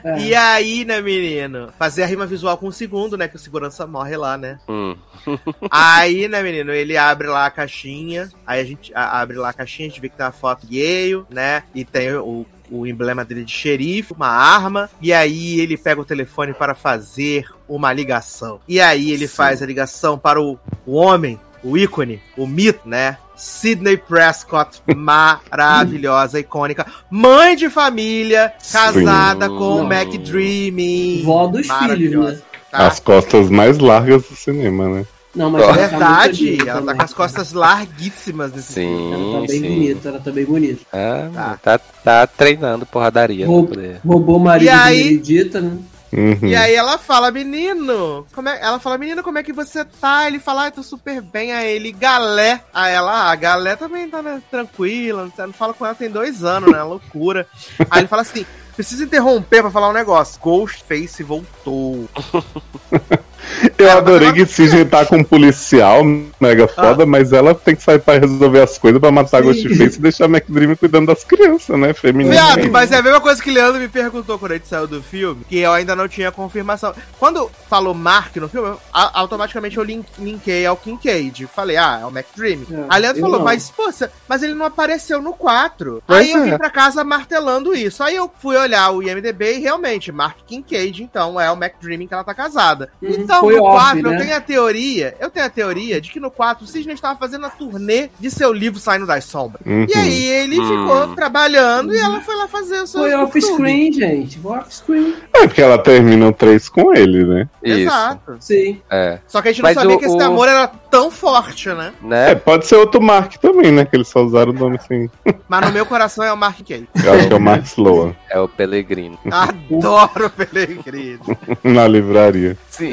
É. 0.05 0.21
E 0.21 0.33
aí, 0.35 0.85
né, 0.85 1.01
menino? 1.01 1.71
Fazer 1.77 2.05
a 2.05 2.07
rima 2.07 2.25
visual 2.25 2.57
com 2.57 2.69
o 2.69 2.73
segundo, 2.73 3.17
né? 3.19 3.27
Que 3.27 3.35
o 3.35 3.39
segurança 3.39 3.85
morre 3.85 4.17
lá, 4.17 4.39
né? 4.39 4.61
Hum. 4.69 4.95
Aí, 5.69 6.29
né, 6.29 6.41
menino, 6.41 6.73
ele 6.73 6.97
abre 6.97 7.27
lá 7.27 7.47
a 7.47 7.51
caixinha. 7.51 8.29
Aí 8.47 8.61
a 8.61 8.65
gente 8.65 8.95
a- 8.95 9.21
abre 9.21 9.37
lá 9.37 9.49
a 9.49 9.53
caixinha, 9.53 9.87
a 9.87 9.91
gente 9.91 10.01
vê 10.01 10.09
que 10.09 10.17
tem 10.17 10.25
uma 10.25 10.31
foto 10.31 10.69
Yale, 10.71 11.25
né? 11.29 11.65
E 11.75 11.85
tem 11.85 12.15
o, 12.15 12.47
o 12.71 12.87
emblema 12.87 13.25
dele 13.25 13.45
de 13.45 13.51
xerife, 13.53 14.13
uma 14.13 14.29
arma. 14.29 14.89
E 15.03 15.13
aí 15.13 15.59
ele 15.59 15.77
pega 15.77 16.01
o 16.01 16.05
telefone 16.05 16.55
para 16.55 16.77
fazer 16.77 17.47
uma 17.69 17.93
ligação. 17.93 18.61
E 18.69 18.81
aí 18.81 19.11
ele 19.11 19.27
Sim. 19.27 19.35
faz 19.35 19.61
a 19.63 19.67
ligação 19.67 20.17
para 20.17 20.41
o, 20.41 20.57
o 20.87 20.95
homem, 20.95 21.41
o 21.61 21.77
ícone, 21.77 22.23
o 22.37 22.47
mito, 22.47 22.89
né? 22.89 23.19
Sidney 23.39 23.97
Prescott, 23.97 24.83
maravilhosa, 24.95 26.39
icônica, 26.41 26.85
mãe 27.11 27.57
de 27.57 27.71
família, 27.71 28.53
casada 28.73 29.47
Sim. 29.49 29.57
com 29.57 29.77
o. 29.83 29.85
Mac 29.89 30.09
Dreaming. 30.19 31.23
Vó 31.25 31.47
dos 31.47 31.67
filhos, 31.67 32.33
né? 32.35 32.39
tá? 32.71 32.87
As 32.87 33.01
costas 33.01 33.49
mais 33.49 33.79
largas 33.79 34.23
do 34.25 34.37
cinema, 34.37 34.89
né? 34.89 35.07
Não, 35.35 35.51
mas 35.51 35.65
tá 35.67 35.73
Verdade, 35.73 36.45
bonita 36.47 36.63
ela 36.63 36.73
tá 36.73 36.79
também. 36.81 36.97
com 36.97 37.03
as 37.05 37.15
costas 37.15 37.53
larguíssimas 37.53 38.53
nesse 38.53 38.73
filme. 38.75 39.13
Ela 39.13 39.17
Sim, 39.19 39.33
tá 39.33 39.39
bem 39.41 39.49
sim. 39.49 39.69
bonita, 39.69 40.09
ela 40.09 40.19
tá 40.21 40.31
bem 40.33 40.45
bonita. 40.45 40.81
Ah, 40.93 41.29
Tá. 41.33 41.59
tá. 41.63 41.79
Tá, 42.03 42.27
treinando 42.27 42.85
porradaria. 42.87 43.47
Rou- 43.47 43.67
pra 43.67 43.75
poder- 43.77 44.01
Roubou 44.05 44.37
o 44.37 44.41
marido 44.41 44.67
E 44.67 44.69
aí- 44.71 44.97
de 45.19 45.35
Meredita, 45.35 45.61
né? 45.61 45.77
Uhum. 46.13 46.49
E 46.49 46.57
aí 46.57 46.75
ela 46.75 46.99
fala, 46.99 47.31
menino, 47.31 48.27
como 48.35 48.49
é... 48.49 48.59
ela 48.61 48.79
fala, 48.79 48.99
menino, 48.99 49.23
como 49.23 49.39
é 49.39 49.43
que 49.43 49.53
você 49.53 49.85
tá? 49.85 50.27
Ele 50.27 50.39
fala, 50.39 50.65
ah, 50.65 50.67
eu 50.69 50.73
tô 50.73 50.83
super 50.83 51.21
bem. 51.21 51.53
Aí 51.53 51.71
ele, 51.71 51.93
galé. 51.93 52.63
Aí 52.73 52.95
ela, 52.95 53.13
ah, 53.13 53.31
a 53.31 53.37
galé 53.37 53.77
também 53.77 54.09
tá 54.09 54.23
né, 54.23 54.43
tranquila, 54.51 55.31
não, 55.37 55.47
não 55.47 55.53
fala 55.53 55.75
com 55.75 55.85
ela 55.85 55.95
tem 55.95 56.11
dois 56.11 56.45
anos, 56.45 56.71
né? 56.71 56.83
Loucura. 56.83 57.47
Aí 57.91 58.01
ele 58.01 58.09
fala 58.09 58.23
assim, 58.23 58.47
preciso 58.75 59.05
interromper 59.05 59.63
pra 59.63 59.71
falar 59.71 59.89
um 59.91 59.93
negócio. 59.93 60.41
Ghostface 60.41 61.23
voltou. 61.23 62.09
Eu 63.79 63.87
Cara, 63.87 63.99
adorei 63.99 64.29
mas 64.29 64.37
que 64.37 64.47
Sidney 64.47 64.85
tá 64.85 65.05
com 65.07 65.17
um 65.17 65.25
policial 65.25 66.03
mega 66.41 66.69
foda, 66.69 67.07
mas 67.07 67.33
ela 67.33 67.55
tem 67.55 67.75
que 67.75 67.83
sair 67.83 67.99
pra 67.99 68.19
resolver 68.19 68.61
as 68.61 68.77
coisas 68.79 69.01
pra 69.01 69.11
matar 69.11 69.39
Sim. 69.43 69.49
Ghostface 69.49 69.99
e 69.99 70.03
deixar 70.03 70.25
a 70.25 70.29
McDream 70.29 70.75
cuidando 70.77 71.07
das 71.07 71.25
crianças, 71.25 71.79
né? 71.79 71.93
Feminino. 71.93 72.31
Viado, 72.33 72.71
mas 72.71 72.93
é 72.93 72.97
a 72.99 73.03
mesma 73.03 73.21
coisa 73.21 73.43
que 73.43 73.51
o 73.51 73.53
Leandro 73.53 73.81
me 73.81 73.89
perguntou 73.89 74.39
quando 74.39 74.53
a 74.53 74.55
gente 74.57 74.69
saiu 74.69 74.87
do 74.87 75.03
filme, 75.03 75.45
que 75.49 75.59
eu 75.59 75.73
ainda 75.73 75.97
não 75.97 76.07
tinha 76.09 76.31
confirmação. 76.31 76.95
Quando 77.19 77.51
falou 77.69 77.95
Mark 77.95 78.37
no 78.37 78.49
filme, 78.49 78.69
eu- 78.69 78.81
a- 78.93 79.19
automaticamente 79.21 79.77
eu 79.77 79.83
link, 79.85 80.07
linkei 80.19 80.67
ao 80.67 80.77
Kincaid. 80.77 81.47
Falei, 81.55 81.77
ah, 81.77 82.01
é 82.03 82.05
o 82.07 82.11
McDream. 82.11 82.61
É, 82.71 82.85
Aí 82.89 83.01
Leandro 83.03 83.21
falou, 83.23 83.39
não. 83.39 83.45
mas, 83.45 83.71
poxa, 83.71 84.11
mas 84.29 84.43
ele 84.43 84.55
não 84.55 84.67
apareceu 84.67 85.21
no 85.23 85.33
4. 85.33 86.03
Pois 86.07 86.21
Aí 86.21 86.33
eu 86.33 86.43
é. 86.43 86.51
vim 86.51 86.57
pra 86.59 86.71
casa 86.71 87.03
martelando 87.05 87.75
isso. 87.75 88.03
Aí 88.03 88.15
eu 88.17 88.31
fui 88.41 88.57
olhar 88.57 88.91
o 88.91 89.03
IMDB 89.03 89.55
e 89.57 89.61
realmente, 89.61 90.13
Mark 90.13 90.37
Kincaid, 90.47 91.03
então, 91.03 91.41
é 91.41 91.51
o 91.51 91.55
McDream 91.57 92.07
que 92.07 92.15
ela 92.15 92.25
tá 92.25 92.35
casada. 92.35 92.91
Uhum, 93.03 93.11
então, 93.31 93.41
foi 93.41 93.57
no 93.57 93.63
off, 93.65 93.77
4, 93.85 93.99
eu 93.99 94.11
né? 94.13 94.19
tenho 94.19 94.37
a 94.37 94.41
teoria, 94.41 95.15
eu 95.21 95.31
tenho 95.31 95.47
a 95.47 95.51
teoria 95.51 96.01
de 96.01 96.11
que 96.11 96.19
no 96.21 96.31
4 96.31 96.65
o 96.65 96.67
Sidney 96.67 96.95
estava 96.95 97.19
fazendo 97.19 97.47
a 97.47 97.51
turnê 97.51 98.09
de 98.19 98.31
seu 98.31 98.53
livro 98.53 98.79
Saindo 98.81 99.07
das 99.07 99.25
Sombras. 99.25 99.61
Uhum. 99.67 99.87
E 99.89 99.95
aí 99.99 100.25
ele 100.25 100.59
Hum. 100.61 100.67
ficou 100.67 101.15
trabalhando 101.15 101.95
e 101.95 101.99
ela 101.99 102.21
foi 102.21 102.35
lá 102.37 102.49
fazer 102.49 102.81
o 102.81 102.87
seu 102.87 103.01
Foi 103.03 103.15
off-screen, 103.15 103.93
gente. 103.93 104.39
Foi 104.39 104.59
off-screen. 104.59 105.15
É 105.35 105.47
porque 105.47 105.63
ela 105.63 105.79
termina 105.79 106.29
o 106.29 106.33
3 106.33 106.69
com 106.69 106.95
ele, 106.95 107.25
né? 107.25 107.49
Isso. 107.63 107.81
Exato. 107.81 108.37
Sim. 108.41 108.81
É. 108.91 109.19
Só 109.27 109.43
que 109.43 109.49
a 109.49 109.53
gente 109.53 109.63
Mas 109.63 109.75
não 109.77 109.83
sabia 109.83 109.97
o- 109.97 109.99
que 109.99 110.07
esse 110.07 110.17
o- 110.17 110.23
amor 110.23 110.49
era 110.49 110.67
tão 110.67 111.11
forte, 111.11 111.69
né? 111.69 111.93
É, 112.03 112.07
Né? 112.07 112.35
pode 112.35 112.67
ser 112.67 112.77
outro 112.77 113.01
Mark 113.01 113.35
também, 113.37 113.71
né? 113.71 113.85
Que 113.85 113.97
eles 113.97 114.09
só 114.09 114.23
usaram 114.25 114.53
o 114.53 114.55
nome 114.55 114.77
assim. 114.77 115.09
Mas 115.49 115.67
no 115.67 115.73
meu 115.73 115.85
coração 115.87 116.25
é 116.25 116.33
o 116.33 116.37
Mark 116.37 116.61
Kay. 116.67 116.87
Eu 117.05 117.13
acho 117.13 117.27
que 117.29 117.33
é 117.33 117.37
o 117.37 117.41
Mark 117.41 117.65
Sloan, 117.65 118.15
É 118.31 118.39
o 118.41 118.49
Pelegrino. 118.49 119.19
Adoro 119.31 120.27
o 120.27 120.31
Pelegrino. 120.31 121.21
na 121.63 121.87
livraria. 121.87 122.57
Sim. 122.79 122.93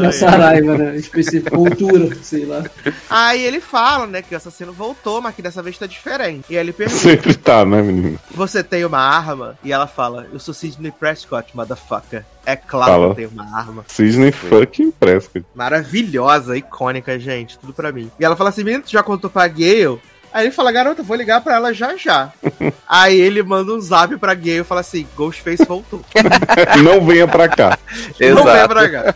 Na 0.00 0.10
Saraiva, 0.10 0.76
né? 0.78 0.96
Específico, 0.96 1.54
cultura, 1.54 2.16
sei 2.22 2.46
lá. 2.46 2.64
Aí 3.10 3.44
ele 3.44 3.60
fala, 3.60 4.06
né, 4.06 4.22
que 4.22 4.34
o 4.34 4.36
assassino 4.36 4.72
voltou, 4.72 5.20
mas 5.20 5.34
que 5.34 5.42
dessa 5.42 5.62
vez 5.62 5.76
tá 5.76 5.86
diferente. 5.86 6.46
E 6.48 6.56
aí 6.56 6.64
ele 6.64 6.72
pergunta: 6.72 6.98
Sempre 6.98 7.34
tá, 7.34 7.64
né, 7.64 7.82
menino? 7.82 8.18
Você 8.30 8.64
tem 8.64 8.84
uma 8.84 8.98
arma? 8.98 9.58
E 9.62 9.72
ela 9.72 9.86
fala: 9.86 10.26
Eu 10.32 10.38
sou 10.38 10.54
Sidney 10.54 10.90
Prescott, 10.90 11.54
motherfucker. 11.54 12.24
É 12.46 12.56
claro 12.56 12.92
Fala. 12.92 13.04
que 13.04 13.10
eu 13.10 13.28
tenho 13.28 13.30
uma 13.30 13.58
arma. 13.58 13.84
Sidney 13.86 14.32
fucking 14.32 14.90
Prescott. 14.92 15.44
Maravilhosa, 15.54 16.56
icônica, 16.56 17.18
gente. 17.18 17.58
Tudo 17.58 17.74
pra 17.74 17.92
mim. 17.92 18.10
E 18.18 18.24
ela 18.24 18.34
fala 18.34 18.48
assim: 18.50 18.64
Menino, 18.64 18.84
tu 18.84 18.90
já 18.90 19.02
contou 19.02 19.28
pra 19.28 19.46
Gale? 19.46 20.00
Aí 20.32 20.46
ele 20.46 20.52
fala, 20.52 20.72
garota, 20.72 21.02
vou 21.02 21.16
ligar 21.16 21.40
pra 21.40 21.56
ela 21.56 21.72
já 21.72 21.96
já. 21.96 22.30
Aí 22.88 23.18
ele 23.18 23.42
manda 23.42 23.72
um 23.72 23.80
zap 23.80 24.16
pra 24.16 24.34
Gale 24.34 24.60
e 24.60 24.64
fala 24.64 24.80
assim: 24.80 25.06
Ghostface 25.16 25.64
voltou. 25.64 26.00
Não 26.82 27.04
venha 27.04 27.26
pra 27.26 27.48
cá. 27.48 27.78
Não 28.20 28.28
Exato. 28.40 28.68
pra 28.68 28.88
cá. 28.88 29.14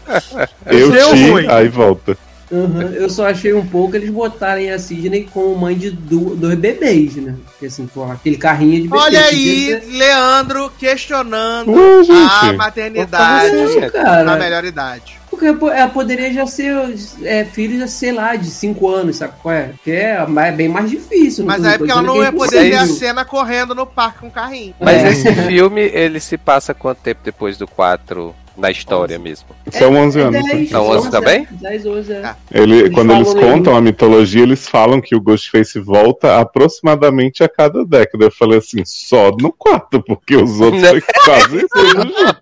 Eu 0.67 0.91
Deu 0.91 1.11
te, 1.15 1.31
ruim. 1.31 1.47
aí 1.49 1.69
volta. 1.69 2.17
Uhum. 2.51 2.83
Eu 2.83 3.09
só 3.09 3.29
achei 3.29 3.55
um 3.55 3.65
pouco 3.67 3.97
eles 3.97 4.11
botarem 4.11 4.71
a 4.71 4.79
Sidney 4.79 5.27
como 5.33 5.57
mãe 5.57 5.75
de 5.75 5.91
dois 5.91 6.59
bebês, 6.59 7.17
né? 7.17 7.35
Porque 7.47 7.65
assim, 7.67 7.87
porra, 7.87 8.13
aquele 8.13 8.37
carrinho 8.37 8.83
de 8.83 8.89
bebê. 8.89 8.99
Olha 9.03 9.23
podia 9.23 9.39
aí, 9.39 9.83
Leandro 9.97 10.71
questionando 10.79 11.73
Ué, 11.73 12.05
a 12.43 12.53
maternidade 12.53 13.57
Isso, 13.57 13.81
na 14.25 14.37
melhor 14.37 14.65
idade. 14.67 15.22
Pô, 15.59 15.71
ela 15.71 15.89
poderia 15.89 16.33
já 16.33 16.47
ser 16.47 16.75
é, 17.25 17.45
filho, 17.45 17.79
já 17.79 17.87
sei 17.87 18.13
lá, 18.13 18.37
de 18.37 18.51
5 18.51 18.89
anos, 18.89 19.17
sabe 19.17 19.35
qual 19.43 19.55
é? 19.55 19.71
Que 19.85 19.91
é 19.93 20.27
mais- 20.27 20.55
bem 20.55 20.69
mais 20.69 20.91
difícil. 20.91 21.45
Mas 21.45 21.65
aí 21.65 21.73
tô 21.73 21.79
porque 21.79 21.93
ela 21.93 22.03
não 22.03 22.15
que 22.15 22.21
é 22.21 22.25
ia 22.25 22.33
poder 22.33 22.71
ver 22.71 22.77
a 22.77 22.87
cena 22.87 23.25
correndo 23.25 23.75
no 23.75 23.87
parque 23.87 24.21
com 24.21 24.29
o 24.29 24.31
carrinho. 24.31 24.75
Mas 24.81 25.03
É. 25.05 25.11
esse 25.11 25.33
filme, 25.47 25.81
ele 25.83 26.21
se 26.21 26.37
passa 26.39 26.73
quanto 26.75 26.99
tempo 26.99 27.21
depois 27.25 27.57
do 27.57 27.67
4 27.67 28.35
na 28.57 28.71
história 28.71 29.19
mesmo? 29.19 29.49
São 29.71 29.95
11 29.97 30.21
É 30.21 30.23
anos. 30.25 30.45
né? 30.45 30.53
10, 30.55 30.71
São 30.71 30.87
11 30.87 31.11
também? 31.11 31.49
10, 31.53 31.87
11, 31.87 32.13
é. 32.13 32.23
Ah. 32.25 32.37
Ele, 32.53 32.81
Eles 32.81 32.93
quando 32.95 33.13
eles 33.15 33.33
contam 33.33 33.75
a 33.75 33.81
mitologia, 33.81 34.43
eles 34.43 34.69
falam 34.69 35.01
que 35.01 35.17
o 35.17 35.21
Ghostface 35.21 35.79
volta 35.81 36.39
aproximadamente 36.39 37.43
a 37.43 37.49
cada 37.49 37.85
década. 37.85 38.25
Eu 38.27 38.31
falei 38.31 38.59
assim, 38.59 38.83
só 38.85 39.31
no 39.41 39.51
quarto, 39.53 40.03
porque 40.03 40.37
os 40.37 40.61
outros 40.61 40.83
foi 40.87 41.01
quase 41.25 41.67
tudo 41.69 41.89
junto. 41.89 42.37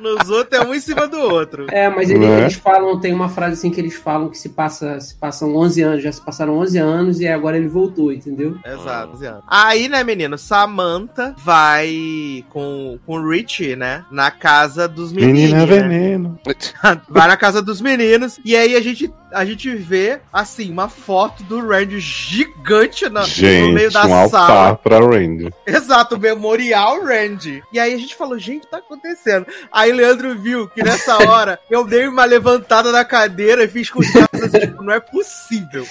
Nos 0.00 0.30
outros 0.30 0.60
é 0.60 0.64
um 0.64 0.74
em 0.74 0.80
cima 0.80 1.08
do 1.08 1.18
outro. 1.18 1.66
É, 1.70 1.88
mas 1.88 2.08
ele- 2.10 2.20
Né? 2.26 2.40
eles 2.42 2.54
falam, 2.54 2.98
tem 3.00 3.12
uma 3.12 3.28
frase 3.28 3.54
assim 3.54 3.70
que 3.70 3.80
eles 3.80 3.94
falam 3.94 4.28
que 4.28 4.38
se 4.38 4.50
passa, 4.50 5.00
se 5.00 5.14
passam 5.14 5.54
11 5.56 5.82
anos, 5.82 6.02
já 6.02 6.12
se 6.12 6.20
passaram 6.24 6.58
11 6.58 6.78
anos 6.78 7.20
e 7.20 7.26
agora 7.26 7.56
ele 7.56 7.68
voltou, 7.68 8.12
entendeu? 8.12 8.56
Exato, 8.64 9.16
Ziano. 9.16 9.42
Aí, 9.46 9.88
né, 9.88 10.04
menino, 10.04 10.38
Samantha 10.38 11.34
vai 11.38 12.44
com, 12.50 12.98
com 13.04 13.14
o 13.20 13.28
Rich, 13.30 13.74
né, 13.76 14.04
na 14.10 14.30
casa 14.30 14.86
dos 14.86 15.12
meninos. 15.12 15.40
Menina 15.40 15.58
né? 15.58 15.66
veneno. 15.66 16.38
Vai 17.08 17.26
na 17.28 17.36
casa 17.36 17.60
dos 17.62 17.80
meninos. 17.80 18.38
E 18.44 18.56
aí 18.56 18.76
a 18.76 18.80
gente 18.80 19.12
a 19.32 19.44
gente 19.44 19.74
vê, 19.76 20.20
assim, 20.32 20.70
uma 20.70 20.88
foto 20.88 21.42
do 21.44 21.66
Randy 21.66 22.00
gigante 22.00 23.08
na- 23.08 23.20
no 23.20 23.26
Gente, 23.26 23.72
meio 23.72 23.90
da 23.90 24.06
um 24.06 24.14
altar 24.14 24.46
sala. 24.46 24.76
pra 24.76 24.98
Randy. 25.00 25.50
Exato, 25.66 26.18
Memorial 26.18 27.04
Randy. 27.04 27.62
E 27.72 27.78
aí 27.78 27.94
a 27.94 27.98
gente 27.98 28.14
falou, 28.16 28.38
gente, 28.38 28.58
o 28.58 28.60
que 28.62 28.70
tá 28.70 28.78
acontecendo? 28.78 29.46
Aí 29.72 29.92
Leandro 29.92 30.36
viu 30.38 30.68
que 30.68 30.82
nessa 30.82 31.16
hora 31.30 31.58
eu 31.70 31.84
dei 31.84 32.06
uma 32.08 32.24
levantada 32.24 32.90
na 32.92 33.04
cadeira 33.04 33.64
e 33.64 33.68
fiz 33.68 33.88
com 33.90 34.00
os 34.00 34.08
assim, 34.16 34.58
tipo, 34.60 34.82
não 34.82 34.92
é 34.92 35.00
possível. 35.00 35.86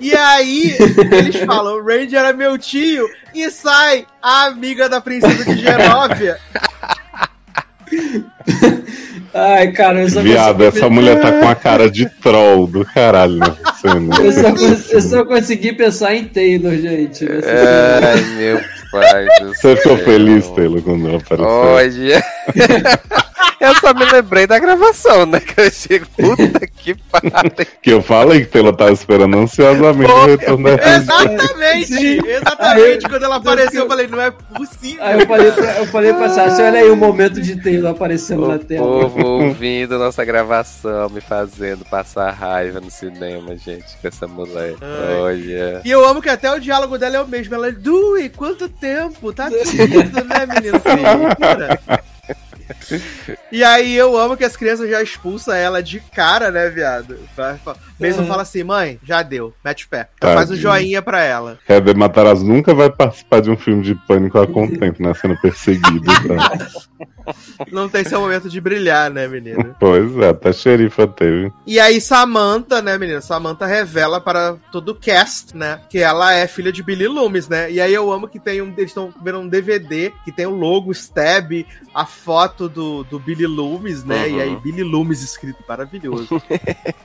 E 0.00 0.14
aí 0.14 0.76
eles 1.12 1.36
falam, 1.44 1.74
o 1.74 1.84
Randy 1.84 2.14
era 2.14 2.32
meu 2.32 2.56
tio, 2.56 3.08
e 3.34 3.50
sai 3.50 4.06
a 4.22 4.44
amiga 4.44 4.88
da 4.88 5.00
princesa 5.00 5.44
de 5.44 5.56
Geróvia. 5.60 6.38
Ai, 9.34 9.70
cara, 9.72 10.00
eu 10.00 10.08
só 10.08 10.20
Viado, 10.22 10.58
consegui- 10.58 10.78
essa 10.78 10.88
mulher 10.90 11.20
tá 11.20 11.32
com 11.32 11.48
a 11.48 11.54
cara 11.54 11.90
de 11.90 12.06
troll 12.22 12.66
do 12.66 12.84
caralho 12.84 13.36
nessa 13.36 13.74
cena. 13.80 14.16
Eu 14.20 14.32
só, 14.32 14.50
cons- 14.52 14.90
eu 14.92 15.02
só 15.02 15.24
consegui 15.24 15.72
pensar 15.72 16.14
em 16.14 16.24
Taylor, 16.24 16.72
gente. 16.76 17.24
nessa 17.24 17.48
É. 17.48 18.00
Ai, 18.04 18.20
meu 18.36 18.60
pai 18.90 19.26
do 19.40 19.54
Você 19.54 19.76
ficou 19.76 19.98
feliz, 19.98 20.48
Taylor, 20.50 20.82
quando 20.82 21.08
ela 21.08 21.18
apareceu? 21.18 21.46
Olha. 21.46 22.24
eu 23.60 23.74
só 23.76 23.92
me 23.92 24.04
lembrei 24.04 24.46
da 24.46 24.58
gravação, 24.58 25.26
né? 25.26 25.40
Que 25.40 25.60
eu 25.60 25.70
chego, 25.70 26.06
puta 26.16 26.66
que 26.66 26.94
pariu. 26.94 27.30
Que 27.82 27.90
eu 27.90 28.02
falei 28.02 28.40
que 28.40 28.46
Taylor 28.46 28.74
tava 28.74 28.92
esperando 28.92 29.36
ansiosamente 29.36 30.10
o 30.10 30.26
retorno 30.26 30.76
da. 30.76 30.96
Exatamente! 30.96 32.26
Exatamente! 32.26 33.08
Quando 33.08 33.24
ela 33.24 33.36
apareceu, 33.36 33.82
eu 33.82 33.88
falei, 33.88 34.06
não 34.06 34.20
é 34.20 34.30
possível. 34.30 35.02
Aí 35.04 35.20
eu 35.20 35.26
falei 35.26 35.52
pra, 35.52 35.78
eu 35.78 35.86
falei 35.86 36.12
pra 36.14 36.28
Sasha, 36.30 36.62
olha 36.64 36.80
aí 36.80 36.90
o 36.90 36.96
momento 36.96 37.40
de 37.40 37.60
Taylor 37.60 37.90
aparecendo 37.90 38.46
na 38.46 38.54
O 38.54 38.58
tela. 38.58 38.86
povo 38.86 39.26
ouvindo 39.26 39.98
nossa 39.98 40.24
gravação, 40.24 41.08
me 41.10 41.20
fazendo 41.20 41.84
passar 41.84 42.30
raiva 42.30 42.80
no 42.80 42.90
cinema, 42.90 43.56
gente, 43.56 43.96
com 44.00 44.08
essa 44.08 44.26
mulher. 44.26 44.74
Ai. 44.80 45.18
Olha. 45.20 45.82
E 45.84 45.90
eu 45.90 46.04
amo 46.06 46.22
que 46.22 46.28
até 46.28 46.50
o 46.52 46.60
diálogo 46.60 46.98
dela 46.98 47.16
é 47.16 47.20
o 47.20 47.26
mesmo. 47.28 47.54
Ela, 47.54 47.72
Dui, 47.72 48.28
quanto 48.28 48.68
tempo? 48.80 49.32
Tá 49.32 49.48
sumido, 49.64 50.24
né, 50.24 50.46
menino? 50.46 50.80
Loucura. 51.18 51.80
E 53.50 53.64
aí 53.64 53.94
eu 53.96 54.16
amo 54.16 54.36
que 54.36 54.44
as 54.44 54.56
crianças 54.56 54.90
já 54.90 55.02
expulsam 55.02 55.54
ela 55.54 55.82
de 55.82 56.00
cara, 56.00 56.50
né, 56.50 56.68
viado? 56.68 57.18
Mesmo 57.98 58.22
Uhum. 58.22 58.28
fala 58.28 58.42
assim, 58.42 58.62
mãe, 58.62 58.98
já 59.02 59.22
deu, 59.22 59.54
mete 59.64 59.86
o 59.86 59.88
pé. 59.88 60.08
Tadinho. 60.20 60.38
Faz 60.38 60.50
um 60.50 60.56
joinha 60.56 61.00
pra 61.00 61.22
ela. 61.22 61.58
Heather 61.68 61.96
Matarazzo 61.96 62.44
nunca 62.44 62.74
vai 62.74 62.90
participar 62.90 63.40
de 63.40 63.50
um 63.50 63.56
filme 63.56 63.82
de 63.82 63.94
pânico 63.94 64.38
a 64.38 64.46
contento, 64.46 65.02
né? 65.02 65.12
Sendo 65.14 65.36
perseguido. 65.40 66.04
Tá? 66.04 66.68
Não 67.70 67.88
tem 67.88 68.04
seu 68.04 68.20
momento 68.20 68.48
de 68.48 68.60
brilhar, 68.60 69.10
né, 69.10 69.26
menino? 69.26 69.74
Pois 69.78 70.16
é, 70.18 70.28
até 70.28 70.52
xerifa 70.52 71.06
teve. 71.06 71.52
E 71.66 71.78
aí 71.78 72.00
Samantha, 72.00 72.80
né, 72.80 72.96
menino? 72.98 73.20
Samantha 73.20 73.66
revela 73.66 74.20
para 74.20 74.56
todo 74.70 74.90
o 74.90 74.94
cast, 74.94 75.56
né, 75.56 75.80
que 75.88 75.98
ela 75.98 76.32
é 76.32 76.46
filha 76.46 76.72
de 76.72 76.82
Billy 76.82 77.06
Loomis, 77.06 77.48
né? 77.48 77.70
E 77.70 77.80
aí 77.80 77.92
eu 77.92 78.10
amo 78.12 78.28
que 78.28 78.38
tem 78.38 78.62
um, 78.62 78.72
eles 78.76 78.90
estão 78.90 79.12
vendo 79.22 79.38
um 79.38 79.48
DVD 79.48 80.12
que 80.24 80.32
tem 80.32 80.46
o 80.46 80.54
logo 80.54 80.92
Stab, 80.92 81.66
a 81.94 82.06
foto 82.06 82.68
do, 82.68 83.04
do 83.04 83.18
Billy 83.18 83.46
Loomis, 83.46 84.04
né? 84.04 84.26
Uhum. 84.26 84.36
E 84.36 84.42
aí 84.42 84.56
Billy 84.56 84.82
Loomis 84.82 85.22
escrito 85.22 85.64
maravilhoso. 85.68 86.40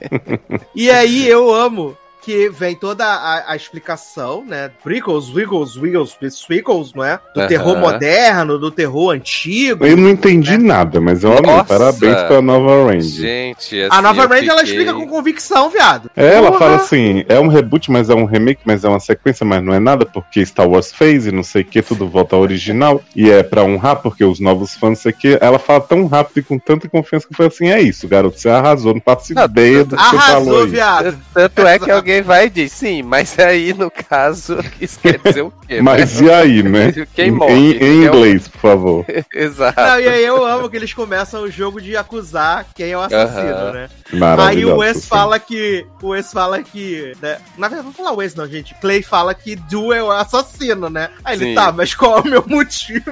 e 0.75 0.89
aí 0.89 1.27
eu 1.27 1.53
amo 1.53 1.97
que 2.23 2.49
vem 2.49 2.75
toda 2.75 3.05
a, 3.05 3.51
a 3.51 3.55
explicação, 3.55 4.43
né? 4.45 4.71
Prickles, 4.83 5.29
Wiggles, 5.33 5.75
Wiggles, 5.75 6.17
Swiggles, 6.31 6.93
não 6.93 7.03
é? 7.03 7.19
Do 7.35 7.45
terror 7.47 7.77
moderno, 7.77 8.57
do 8.57 8.71
terror 8.71 9.11
antigo. 9.11 9.85
Eu 9.85 9.97
não 9.97 10.09
entendi 10.09 10.57
nada, 10.57 11.01
mas 11.01 11.23
eu 11.23 11.37
amei. 11.37 11.63
Parabéns 11.67 12.21
pra 12.23 12.41
nova 12.41 12.85
Randy. 12.91 13.03
Gente, 13.09 13.81
assim, 13.81 13.87
A 13.95 14.01
nova 14.01 14.25
Range 14.25 14.49
ela 14.49 14.59
fiquei- 14.59 14.73
explica 14.79 14.93
com 14.93 15.07
convicção, 15.07 15.69
viado. 15.69 16.09
É, 16.15 16.35
ela 16.35 16.47
Porra! 16.47 16.59
fala 16.59 16.75
assim, 16.77 17.25
é 17.27 17.39
um 17.39 17.47
reboot, 17.47 17.91
mas 17.91 18.09
é 18.09 18.15
um 18.15 18.25
remake, 18.25 18.61
mas 18.65 18.83
é 18.83 18.89
uma 18.89 18.99
sequência, 18.99 19.45
mas 19.45 19.63
não 19.63 19.73
é 19.73 19.79
nada, 19.79 20.05
porque 20.05 20.45
Star 20.45 20.67
Wars 20.67 20.91
fez 20.93 21.25
e 21.27 21.31
não 21.31 21.43
sei 21.43 21.61
o 21.61 21.65
que, 21.65 21.81
tudo 21.81 22.07
volta 22.07 22.35
ao 22.35 22.41
original, 22.41 23.01
e 23.15 23.29
é 23.29 23.43
pra 23.43 23.63
honrar, 23.63 23.97
porque 23.97 24.23
os 24.23 24.39
novos 24.39 24.75
fãs, 24.75 24.89
não 24.89 24.95
sei 24.95 25.11
o 25.11 25.15
que, 25.15 25.37
ela 25.41 25.59
fala 25.59 25.81
tão 25.81 26.05
rápido 26.07 26.37
e 26.39 26.43
com 26.43 26.57
tanta 26.57 26.87
confiança 26.87 27.27
que 27.27 27.35
foi 27.35 27.47
assim, 27.47 27.67
é 27.67 27.81
isso, 27.81 28.07
garoto, 28.07 28.39
você 28.39 28.49
arrasou, 28.49 28.93
não 28.93 29.01
faço 29.01 29.33
ideia 29.33 29.83
do 29.83 29.95
que 29.95 30.03
você 30.03 30.17
falou 30.17 30.23
Arrasou, 30.53 30.67
viado. 30.67 31.17
Tanto 31.33 31.67
é 31.67 31.79
que 31.79 31.91
alguém 31.91 32.12
vai 32.21 32.45
e 32.45 32.49
diz, 32.49 32.71
sim, 32.71 33.01
mas 33.01 33.37
aí 33.39 33.73
no 33.73 33.89
caso, 33.91 34.57
isso 34.79 34.99
quer 34.99 35.19
dizer 35.19 35.41
o 35.41 35.53
quê? 35.67 35.81
Mas 35.81 36.19
e 36.21 36.29
aí, 36.31 36.61
né? 36.63 36.91
Quem 37.15 37.27
Em- 37.27 37.31
morre? 37.31 37.53
Em, 37.53 37.71
em 37.71 37.79
Quem 37.79 38.05
é 38.05 38.11
o- 38.11 38.15
inglês, 38.15 38.47
por 38.47 38.59
favor. 38.61 39.05
Exato. 39.33 39.79
Não, 39.81 39.99
e 39.99 40.07
aí 40.07 40.23
eu 40.25 40.45
amo 40.45 40.69
que 40.69 40.75
eles 40.77 40.93
começam 40.93 41.43
o 41.43 41.49
jogo 41.51 41.81
de 41.81 41.95
acusar 41.97 42.65
quem 42.75 42.91
é 42.91 42.97
o 42.97 43.01
assassino, 43.01 43.49
Aham. 43.49 43.71
né? 43.71 43.89
Aí 44.47 44.65
o 44.65 44.77
Wes 44.77 45.05
fala 45.07 45.39
que. 45.39 45.85
O 46.01 46.09
Wes 46.09 46.31
fala 46.31 46.61
que. 46.61 47.13
Né? 47.21 47.37
Na 47.57 47.67
verdade, 47.67 47.83
vou 47.85 47.93
falar 47.93 48.11
o 48.11 48.17
Wes, 48.17 48.35
não, 48.35 48.47
gente. 48.47 48.75
Clay 48.75 49.01
fala 49.01 49.33
que 49.33 49.55
Du 49.55 49.91
é 49.93 50.01
o 50.03 50.11
assassino, 50.11 50.89
né? 50.89 51.09
Aí 51.23 51.35
ele, 51.35 51.45
Sim. 51.45 51.55
tá, 51.55 51.71
mas 51.71 51.93
qual 51.95 52.17
é 52.19 52.21
o 52.21 52.27
meu 52.27 52.43
motivo? 52.47 53.11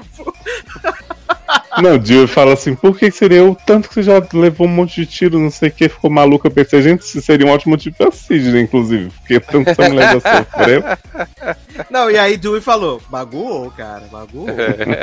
Não, 1.79 1.97
o 1.97 2.03
Jill 2.05 2.27
fala 2.27 2.53
assim, 2.53 2.75
por 2.75 2.97
que 2.97 3.11
seria 3.11 3.45
o 3.45 3.55
tanto 3.55 3.87
que 3.87 3.93
você 3.95 4.03
já 4.03 4.21
levou 4.33 4.67
um 4.67 4.69
monte 4.69 4.95
de 5.01 5.05
tiro, 5.05 5.39
não 5.39 5.51
sei 5.51 5.69
o 5.69 5.71
que, 5.71 5.87
ficou 5.89 6.09
maluco, 6.09 6.47
eu 6.47 6.51
pensei, 6.51 6.81
gente, 6.81 7.01
isso 7.01 7.21
seria 7.21 7.45
um 7.45 7.51
ótimo 7.51 7.71
motivo 7.71 7.95
pra 7.97 8.11
Sidney, 8.11 8.63
inclusive, 8.63 9.09
porque 9.19 9.39
tanto 9.39 9.69
essa 9.69 9.87
mulher 9.89 10.19
já 10.19 10.43
sofreu. 10.45 10.83
Não, 11.89 12.09
e 12.11 12.17
aí 12.17 12.37
Dewey 12.37 12.61
falou, 12.61 13.01
baguou, 13.09 13.71
cara, 13.71 14.03
baguou. 14.11 14.47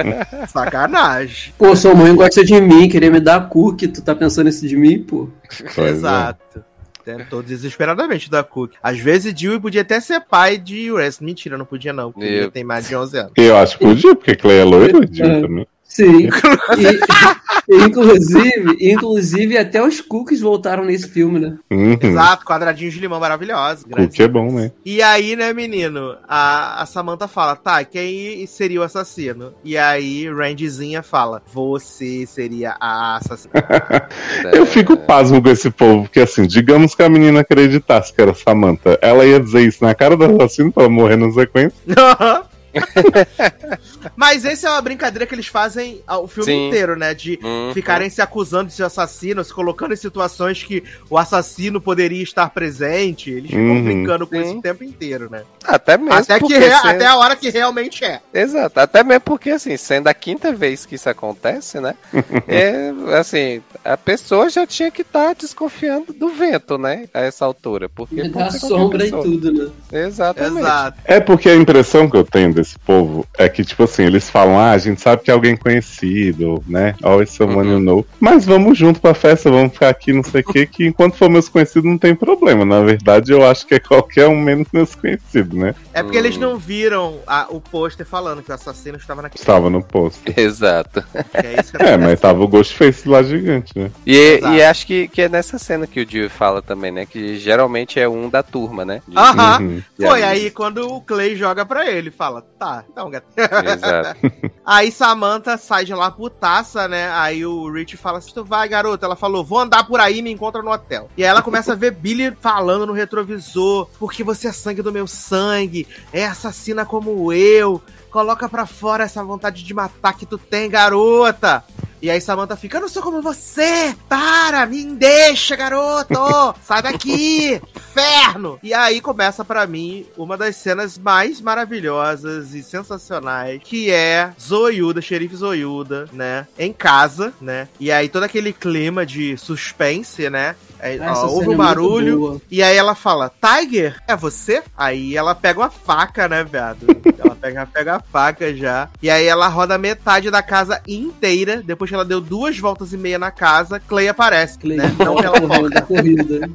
Sacanagem. 0.48 1.52
Pô, 1.58 1.74
sua 1.74 1.94
mãe 1.94 2.14
gosta 2.14 2.44
de 2.44 2.60
mim, 2.60 2.88
queria 2.88 3.10
me 3.10 3.20
dar 3.20 3.48
cookie, 3.48 3.88
tu 3.88 4.02
tá 4.02 4.14
pensando 4.14 4.48
isso 4.48 4.66
de 4.66 4.76
mim, 4.76 4.98
pô? 5.02 5.28
Pois 5.74 5.86
é. 5.88 5.90
Exato. 5.90 6.64
Tentou 7.04 7.42
desesperadamente 7.42 8.30
da 8.30 8.44
Cook. 8.44 8.72
Às 8.82 8.98
vezes 8.98 9.32
Dewey 9.32 9.58
podia 9.58 9.80
até 9.80 9.98
ser 9.98 10.20
pai 10.20 10.58
de 10.58 10.92
Wes. 10.92 11.20
Mentira, 11.20 11.56
não 11.56 11.64
podia 11.64 11.90
não, 11.90 12.12
porque 12.12 12.28
Eu- 12.28 12.32
ele 12.42 12.50
tem 12.50 12.62
mais 12.62 12.86
de 12.86 12.94
11 12.94 13.16
anos. 13.16 13.32
Eu 13.34 13.56
acho 13.56 13.78
que 13.78 13.84
podia, 13.86 14.14
porque 14.14 14.36
Clay 14.36 14.58
é 14.58 14.64
loiro, 14.64 15.00
Jill 15.10 15.24
É. 15.24 15.40
também. 15.40 15.66
Sim. 15.88 16.28
E- 16.28 17.74
e, 17.74 17.82
inclusive, 17.84 18.76
inclusive, 18.80 19.58
até 19.58 19.82
os 19.82 20.00
cookies 20.00 20.40
voltaram 20.40 20.84
nesse 20.84 21.08
filme, 21.08 21.38
né? 21.40 21.56
Uhum. 21.70 21.98
Exato, 22.00 22.44
quadradinhos 22.44 22.94
de 22.94 23.00
limão 23.00 23.18
maravilhosos. 23.18 23.84
Cookie 23.90 24.22
é 24.22 24.28
bom, 24.28 24.52
né? 24.52 24.70
E 24.84 25.02
aí, 25.02 25.34
né, 25.34 25.52
menino, 25.52 26.16
a, 26.28 26.82
a 26.82 26.86
Samantha 26.86 27.26
fala, 27.26 27.56
tá, 27.56 27.82
quem 27.84 28.46
seria 28.46 28.80
o 28.80 28.84
assassino? 28.84 29.54
E 29.64 29.76
aí, 29.76 30.30
Randyzinha 30.30 31.02
fala, 31.02 31.42
você 31.52 32.24
seria 32.26 32.76
a 32.78 33.16
assassina. 33.16 33.52
Eu 34.52 34.66
fico 34.66 34.96
pasmo 34.96 35.42
com 35.42 35.48
esse 35.48 35.70
povo, 35.70 36.02
porque 36.02 36.20
assim, 36.20 36.46
digamos 36.46 36.94
que 36.94 37.02
a 37.02 37.08
menina 37.08 37.40
acreditasse 37.40 38.12
que 38.12 38.20
era 38.20 38.34
Samantha, 38.34 38.98
ela 39.02 39.24
ia 39.24 39.40
dizer 39.40 39.62
isso 39.62 39.82
na 39.82 39.94
cara 39.94 40.16
do 40.16 40.24
assassino 40.24 40.70
pra 40.70 40.84
ela 40.84 40.92
morrer 40.92 41.16
na 41.16 41.30
sequência. 41.32 41.72
Mas 44.16 44.44
essa 44.44 44.68
é 44.68 44.70
uma 44.70 44.80
brincadeira 44.82 45.26
que 45.26 45.34
eles 45.34 45.46
fazem 45.46 46.00
o 46.08 46.26
filme 46.26 46.52
Sim. 46.52 46.66
inteiro, 46.68 46.96
né? 46.96 47.14
De 47.14 47.38
Uhum. 47.42 47.72
ficarem 47.74 48.10
se 48.10 48.20
acusando 48.20 48.66
de 48.68 48.74
ser 48.74 48.82
assassino, 48.84 49.44
se 49.44 49.52
colocando 49.52 49.92
em 49.92 49.96
situações 49.96 50.62
que 50.62 50.82
o 51.08 51.16
assassino 51.18 51.80
poderia 51.80 52.22
estar 52.22 52.50
presente. 52.50 53.30
Eles 53.30 53.50
ficam 53.50 53.62
Uhum. 53.64 53.84
brincando 53.84 54.26
com 54.26 54.36
Sim. 54.36 54.42
isso 54.42 54.58
o 54.58 54.62
tempo 54.62 54.84
inteiro, 54.84 55.28
né? 55.30 55.42
Até 55.64 55.96
mesmo 55.96 56.12
Até, 56.14 56.38
que 56.40 56.48
sendo- 56.48 56.74
até 56.88 57.06
a 57.06 57.16
hora 57.16 57.36
que 57.36 57.50
realmente 57.50 58.04
é. 58.04 58.20
Exato, 58.32 58.80
até 58.80 59.02
mesmo 59.04 59.20
porque, 59.22 59.50
assim, 59.50 59.76
sendo 59.76 60.08
a 60.08 60.14
quinta 60.14 60.52
vez 60.52 60.84
que 60.86 60.94
isso 60.94 61.08
acontece, 61.08 61.80
né? 61.80 61.94
é, 62.48 62.92
assim, 63.18 63.62
a 63.84 63.96
pessoa 63.96 64.48
já 64.50 64.66
tinha 64.66 64.90
que 64.90 65.02
estar 65.02 65.34
desconfiando 65.34 66.12
do 66.12 66.28
vento, 66.30 66.78
né? 66.78 67.08
A 67.14 67.20
essa 67.20 67.44
altura. 67.44 67.88
Porque 67.88 68.22
ser 68.22 68.30
qualquer 68.30 68.58
sombra 68.60 69.06
e 69.06 69.10
tudo, 69.10 69.52
né? 69.52 69.70
Exatamente. 69.92 70.58
Exato. 70.60 70.98
É 71.04 71.20
porque 71.20 71.48
a 71.48 71.54
impressão 71.54 72.08
que 72.08 72.16
eu 72.16 72.24
tenho 72.24 72.52
desse 72.60 72.78
povo 72.78 73.26
é 73.36 73.48
que, 73.48 73.64
tipo 73.64 73.82
assim, 73.84 74.04
eles 74.04 74.28
falam, 74.28 74.58
ah, 74.58 74.72
a 74.72 74.78
gente 74.78 75.00
sabe 75.00 75.22
que 75.22 75.30
é 75.30 75.34
alguém 75.34 75.56
conhecido, 75.56 76.62
né? 76.66 76.94
Always 77.02 77.30
someone 77.30 77.68
Uhum. 77.68 77.74
you 77.74 77.80
know. 77.80 78.06
Mas 78.20 78.44
vamos 78.44 78.76
junto 78.78 79.00
pra 79.00 79.14
festa, 79.14 79.50
vamos 79.50 79.72
ficar 79.72 79.88
aqui, 79.88 80.12
não 80.12 80.22
sei 80.22 80.40
o 80.40 80.44
que, 80.44 80.66
que 80.66 80.86
enquanto 80.86 81.16
for 81.16 81.28
meus 81.30 81.48
conhecidos 81.48 81.88
não 81.88 81.98
tem 81.98 82.14
problema. 82.14 82.64
Na 82.64 82.80
verdade, 82.80 83.32
eu 83.32 83.44
acho 83.46 83.66
que 83.66 83.74
é 83.74 83.78
qualquer 83.78 84.26
um 84.28 84.38
menos 84.40 84.66
meus 84.72 84.94
conhecidos, 84.94 85.58
né? 85.58 85.74
É 85.92 86.02
porque 86.02 86.16
Hum. 86.16 86.20
eles 86.20 86.36
não 86.36 86.58
viram 86.58 87.18
a- 87.26 87.46
o 87.50 87.60
pôster 87.60 88.06
falando 88.06 88.42
que 88.42 88.50
o 88.50 88.54
assassino 88.54 88.96
estava 88.96 89.22
naquele. 89.22 89.40
Estava 89.40 89.70
no 89.70 89.82
posto. 89.82 90.20
Exato. 90.36 91.02
É 91.34 91.60
isso 91.60 91.72
que 91.72 91.78
É, 91.82 91.96
mas 91.96 92.20
tava 92.20 92.42
o 92.42 92.48
Ghostface 92.48 93.08
lá 93.08 93.22
gigante, 93.22 93.72
né? 93.76 93.90
E, 94.06 94.40
e 94.40 94.62
acho 94.62 94.86
que, 94.86 95.08
que 95.08 95.22
é 95.22 95.28
nessa 95.28 95.58
cena 95.58 95.86
que 95.86 96.00
o 96.00 96.06
Dio 96.06 96.28
fala 96.28 96.60
também, 96.62 96.90
né? 96.92 97.06
Que 97.06 97.38
geralmente 97.38 97.98
é 98.00 98.08
um 98.08 98.28
da 98.28 98.42
turma, 98.42 98.84
né? 98.84 99.00
Aham. 99.16 99.58
Uhum. 99.60 99.82
Foi 100.00 100.22
aí 100.22 100.50
quando 100.50 100.78
o 100.92 101.00
Clay 101.00 101.36
joga 101.36 101.64
pra 101.64 101.90
ele, 101.90 102.10
fala, 102.10 102.42
tá, 102.58 102.84
então, 102.90 103.10
gato. 103.10 103.26
Exato. 103.36 104.20
Aí 104.64 104.90
Samantha 104.90 105.56
sai 105.56 105.84
de 105.84 105.94
lá 105.94 106.10
putaça, 106.10 106.86
né? 106.88 107.10
Aí 107.12 107.46
o 107.46 107.70
Rich 107.72 107.96
fala 107.96 108.18
assim: 108.18 108.32
tu 108.34 108.44
vai, 108.44 108.68
garota. 108.68 109.06
Ela 109.06 109.16
falou: 109.16 109.44
vou 109.44 109.58
andar 109.60 109.86
por 109.86 110.00
aí 110.00 110.18
e 110.18 110.22
me 110.22 110.30
encontra 110.30 110.62
no 110.62 110.70
hotel. 110.70 111.08
E 111.16 111.24
aí 111.24 111.30
ela 111.30 111.40
começa 111.40 111.72
a 111.72 111.76
ver 111.76 111.92
Billy 111.92 112.36
falando 112.40 112.86
no 112.86 112.92
retrovisor: 112.92 113.88
porque 113.98 114.22
você 114.22 114.48
é 114.48 114.52
sangue 114.52 114.82
do 114.82 114.92
meu 114.92 115.06
sangue, 115.06 115.86
é 116.12 116.26
assassina 116.26 116.84
como 116.84 117.32
eu. 117.32 117.80
Coloca 118.10 118.48
pra 118.48 118.66
fora 118.66 119.04
essa 119.04 119.22
vontade 119.22 119.62
de 119.62 119.74
matar 119.74 120.14
que 120.14 120.26
tu 120.26 120.38
tem, 120.38 120.68
garota. 120.68 121.64
E 122.00 122.10
aí 122.10 122.20
Samantha 122.20 122.56
fica, 122.56 122.76
eu 122.76 122.82
não 122.82 122.88
sou 122.88 123.02
como 123.02 123.20
você! 123.20 123.94
Para! 124.08 124.64
Me 124.66 124.84
deixa, 124.84 125.56
garoto! 125.56 126.54
Sai 126.62 126.82
daqui! 126.82 127.60
Inferno! 127.76 128.58
E 128.62 128.72
aí 128.72 129.00
começa 129.00 129.44
pra 129.44 129.66
mim 129.66 130.06
uma 130.16 130.36
das 130.36 130.56
cenas 130.56 130.96
mais 130.96 131.40
maravilhosas 131.40 132.54
e 132.54 132.62
sensacionais, 132.62 133.60
que 133.64 133.90
é 133.90 134.32
Zoiuda, 134.40 135.00
xerife 135.00 135.34
Zoiuda, 135.34 136.08
né? 136.12 136.46
Em 136.58 136.72
casa, 136.72 137.32
né? 137.40 137.68
E 137.80 137.90
aí 137.90 138.08
todo 138.08 138.22
aquele 138.22 138.52
clima 138.52 139.04
de 139.04 139.36
suspense, 139.36 140.30
né? 140.30 140.54
Aí, 140.80 140.98
Essa 140.98 141.26
ó, 141.26 141.30
ouve 141.30 141.30
cena 141.30 141.38
um 141.38 141.42
é 141.42 141.46
muito 141.46 141.58
barulho 141.58 142.42
e 142.50 142.62
aí 142.62 142.76
ela 142.76 142.94
fala, 142.94 143.32
Tiger, 143.42 144.00
é 144.06 144.14
você? 144.14 144.62
Aí 144.76 145.16
ela 145.16 145.34
pega 145.34 145.58
uma 145.58 145.70
faca, 145.70 146.28
né, 146.28 146.44
viado? 146.44 146.86
pega, 147.40 147.66
pega 147.66 147.96
a 147.96 148.00
faca 148.00 148.54
já. 148.54 148.88
E 149.02 149.08
aí 149.08 149.26
ela 149.26 149.48
roda 149.48 149.78
metade 149.78 150.30
da 150.30 150.42
casa 150.42 150.80
inteira. 150.86 151.62
Depois 151.64 151.88
que 151.88 151.94
ela 151.94 152.04
deu 152.04 152.20
duas 152.20 152.58
voltas 152.58 152.92
e 152.92 152.96
meia 152.96 153.18
na 153.18 153.30
casa, 153.30 153.80
Clay 153.80 154.08
aparece. 154.08 154.58
Clay 154.58 154.76
né? 154.76 154.94
Não 154.98 155.16
que 155.16 155.26
ela 155.26 155.40
correndo 155.40 155.70
da 155.70 155.82
corrida. 155.82 156.50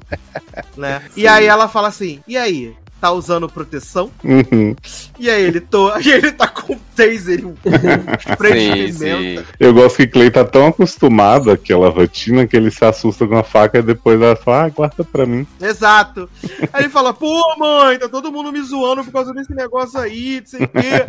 né? 0.78 1.02
E 1.16 1.28
aí 1.28 1.46
ela 1.46 1.68
fala 1.68 1.88
assim: 1.88 2.22
e 2.28 2.38
aí? 2.38 2.76
Tá 3.04 3.12
usando 3.12 3.50
proteção? 3.50 4.10
Uhum. 4.24 4.74
E 5.20 5.30
aí 5.30 5.44
ele, 5.44 5.60
tô, 5.60 5.92
e 6.00 6.10
ele 6.10 6.32
tá 6.32 6.48
com 6.48 6.72
um 6.72 6.80
taser 6.96 7.42
e 7.42 7.46
um 7.46 7.54
spray 8.32 8.72
de 8.72 8.94
pimenta. 8.94 9.42
sim. 9.42 9.56
Eu 9.60 9.74
gosto 9.74 9.98
que 9.98 10.08
Clay 10.08 10.32
tá 10.32 10.46
tão 10.46 10.68
acostumado 10.68 11.52
àquela 11.52 11.90
rotina 11.90 12.48
que 12.48 12.56
ele 12.56 12.72
se 12.72 12.86
assusta 12.86 13.28
com 13.28 13.36
a 13.36 13.44
faca 13.44 13.80
e 13.80 13.82
depois 13.82 14.22
ela 14.22 14.38
fala, 14.38 14.64
ah, 14.64 14.70
guarda 14.70 15.04
pra 15.04 15.26
mim. 15.26 15.46
Exato. 15.60 16.30
Aí 16.72 16.84
ele 16.84 16.90
fala, 16.90 17.14
pô, 17.14 17.44
mãe, 17.58 18.00
tá 18.00 18.08
todo 18.08 18.32
mundo 18.32 18.54
me 18.54 18.62
zoando 18.62 19.04
por 19.04 19.12
causa 19.12 19.34
desse 19.34 19.54
negócio 19.54 20.00
aí, 20.00 20.40
não 20.40 20.48
sei 20.48 20.64
o 20.64 20.68
quê. 20.70 21.06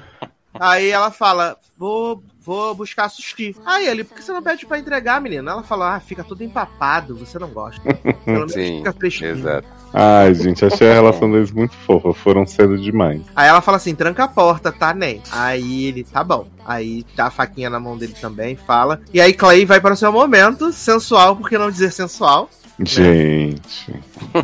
Aí 0.58 0.88
ela 0.88 1.10
fala, 1.10 1.56
vou, 1.76 2.22
vou 2.44 2.74
buscar 2.74 3.08
sushi. 3.08 3.56
Aí 3.64 3.86
ele, 3.86 4.04
por 4.04 4.16
que 4.16 4.22
você 4.22 4.32
não 4.32 4.42
pede 4.42 4.66
pra 4.66 4.78
entregar, 4.78 5.20
menina? 5.20 5.52
Ela 5.52 5.62
fala, 5.62 5.96
ah, 5.96 6.00
fica 6.00 6.22
tudo 6.22 6.44
empapado, 6.44 7.16
você 7.16 7.38
não 7.38 7.48
gosta. 7.48 7.82
Pelo 8.24 8.38
menos 8.38 8.52
Sim, 8.52 8.78
fica 8.78 8.92
fresquinho. 8.92 9.30
exato. 9.30 9.66
Ai, 9.92 10.34
gente, 10.34 10.64
achei 10.64 10.90
a 10.90 10.94
relação 10.94 11.30
deles 11.30 11.52
muito 11.52 11.74
fofa. 11.74 12.12
Foram 12.12 12.44
cedo 12.46 12.76
demais. 12.76 13.22
Aí 13.34 13.48
ela 13.48 13.60
fala 13.60 13.76
assim, 13.76 13.94
tranca 13.94 14.24
a 14.24 14.28
porta, 14.28 14.70
tá, 14.72 14.92
Nen? 14.92 15.22
Aí 15.30 15.86
ele, 15.86 16.04
tá 16.04 16.22
bom. 16.22 16.46
Aí 16.66 17.06
dá 17.16 17.26
a 17.26 17.30
faquinha 17.30 17.70
na 17.70 17.78
mão 17.80 17.96
dele 17.96 18.14
também, 18.20 18.56
fala. 18.56 19.00
E 19.12 19.20
aí 19.20 19.32
Clay 19.32 19.64
vai 19.64 19.80
para 19.80 19.94
o 19.94 19.96
seu 19.96 20.12
momento, 20.12 20.72
sensual, 20.72 21.36
por 21.36 21.48
que 21.48 21.56
não 21.56 21.70
dizer 21.70 21.92
sensual, 21.92 22.50
Gente. 22.80 23.94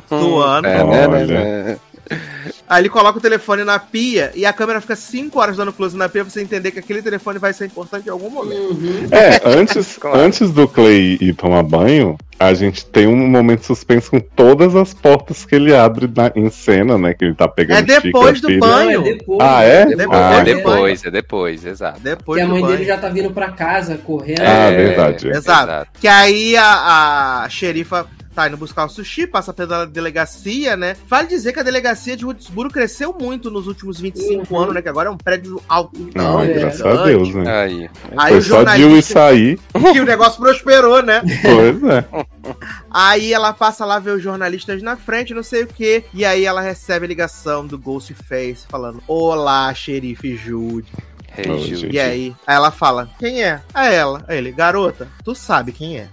do 0.08 0.38
ano. 0.38 0.66
É, 0.68 0.84
né, 0.84 0.84
né, 0.84 1.08
Olha. 1.08 1.26
né? 1.26 1.78
Aí 2.70 2.82
ele 2.82 2.88
coloca 2.88 3.18
o 3.18 3.20
telefone 3.20 3.64
na 3.64 3.80
pia 3.80 4.30
e 4.32 4.46
a 4.46 4.52
câmera 4.52 4.80
fica 4.80 4.94
5 4.94 5.40
horas 5.40 5.56
dando 5.56 5.72
close 5.72 5.96
na 5.96 6.08
pia 6.08 6.22
pra 6.24 6.32
você 6.32 6.40
entender 6.40 6.70
que 6.70 6.78
aquele 6.78 7.02
telefone 7.02 7.36
vai 7.36 7.52
ser 7.52 7.66
importante 7.66 8.06
em 8.06 8.10
algum 8.10 8.30
momento. 8.30 8.78
É, 9.10 9.40
antes, 9.44 9.96
Claro. 9.98 10.20
antes 10.20 10.52
do 10.52 10.68
Clay 10.68 11.18
ir 11.20 11.34
tomar 11.34 11.64
banho, 11.64 12.16
a 12.38 12.54
gente 12.54 12.86
tem 12.86 13.08
um 13.08 13.16
momento 13.28 13.64
suspenso 13.66 14.12
com 14.12 14.20
todas 14.20 14.76
as 14.76 14.94
portas 14.94 15.44
que 15.44 15.56
ele 15.56 15.74
abre 15.74 16.08
na- 16.14 16.30
em 16.36 16.48
cena, 16.48 16.96
né? 16.96 17.12
Que 17.12 17.24
ele 17.24 17.34
tá 17.34 17.48
pegando 17.48 17.78
É 17.78 17.82
depois 17.82 18.38
xícara, 18.38 18.40
do 18.40 18.46
filho. 18.46 18.60
banho. 18.60 19.00
Não, 19.00 19.06
é 19.08 19.12
depois. 19.14 19.38
Ah, 19.42 19.62
é? 19.64 19.86
Depois, 19.86 20.08
Ah, 20.20 20.34
É 20.38 20.44
depois. 20.44 21.04
é 21.04 21.10
depois, 21.10 21.64
exato. 21.66 22.00
Depois 22.00 22.38
Que 22.38 22.44
a 22.44 22.46
do 22.46 22.52
mãe 22.52 22.62
banho. 22.62 22.72
dele 22.76 22.86
já 22.88 22.96
tá 22.98 23.08
vindo 23.08 23.32
pra 23.32 23.50
casa, 23.50 23.98
correndo. 23.98 24.42
Ah, 24.42 24.70
É, 24.70 24.76
verdade. 24.76 25.28
Exato. 25.28 25.90
Que 26.00 26.06
aí 26.06 26.56
a, 26.56 27.42
a 27.42 27.48
xerifa 27.48 28.06
tá 28.42 28.48
indo 28.48 28.56
buscar 28.56 28.84
o 28.86 28.88
sushi, 28.88 29.26
passa 29.26 29.52
pela 29.52 29.86
delegacia, 29.86 30.76
né? 30.76 30.96
Vale 31.06 31.28
dizer 31.28 31.52
que 31.52 31.60
a 31.60 31.62
delegacia 31.62 32.16
de 32.16 32.24
Woodsboro 32.24 32.70
cresceu 32.70 33.14
muito 33.18 33.50
nos 33.50 33.66
últimos 33.66 34.00
25 34.00 34.54
Uhum. 34.54 34.60
anos, 34.60 34.74
né? 34.74 34.82
Que 34.82 34.88
agora 34.88 35.08
é 35.08 35.12
um 35.12 35.16
prédio 35.16 35.60
alto. 35.68 36.10
Não, 36.14 36.40
é. 36.42 36.46
graças 36.48 36.80
a 36.82 37.04
Deus, 37.04 37.34
né? 37.34 37.50
Aí. 37.62 37.90
Aí 38.16 38.30
Foi 38.30 38.38
o 38.38 38.42
só 38.42 38.48
Jill 38.58 38.62
e 38.62 38.76
jornalista 38.78 39.12
sair. 39.14 39.58
que 39.92 40.00
o 40.00 40.04
negócio 40.04 40.40
prosperou, 40.40 41.02
né? 41.02 41.22
Pois 41.42 41.82
é. 41.84 42.04
Aí 42.90 43.32
ela 43.32 43.52
passa 43.52 43.84
lá 43.84 43.98
ver 43.98 44.12
os 44.12 44.22
jornalistas 44.22 44.82
na 44.82 44.96
frente, 44.96 45.34
não 45.34 45.42
sei 45.42 45.62
o 45.64 45.66
que. 45.66 46.04
E 46.14 46.24
aí 46.24 46.44
ela 46.44 46.60
recebe 46.60 47.04
a 47.04 47.08
ligação 47.08 47.66
do 47.66 47.78
Ghostface 47.78 48.66
falando: 48.68 49.02
Olá, 49.06 49.72
xerife 49.74 50.36
Jude. 50.36 50.90
Hey, 51.36 51.50
Ô, 51.50 51.58
Ju. 51.58 51.76
gente. 51.76 51.94
E 51.94 52.00
aí, 52.00 52.34
aí 52.46 52.56
ela 52.56 52.70
fala: 52.70 53.08
Quem 53.18 53.42
é? 53.42 53.60
É 53.74 53.94
ela. 53.94 54.24
Aí 54.26 54.38
ele: 54.38 54.50
Garota, 54.52 55.08
tu 55.24 55.34
sabe 55.34 55.72
quem 55.72 55.98
é. 55.98 56.08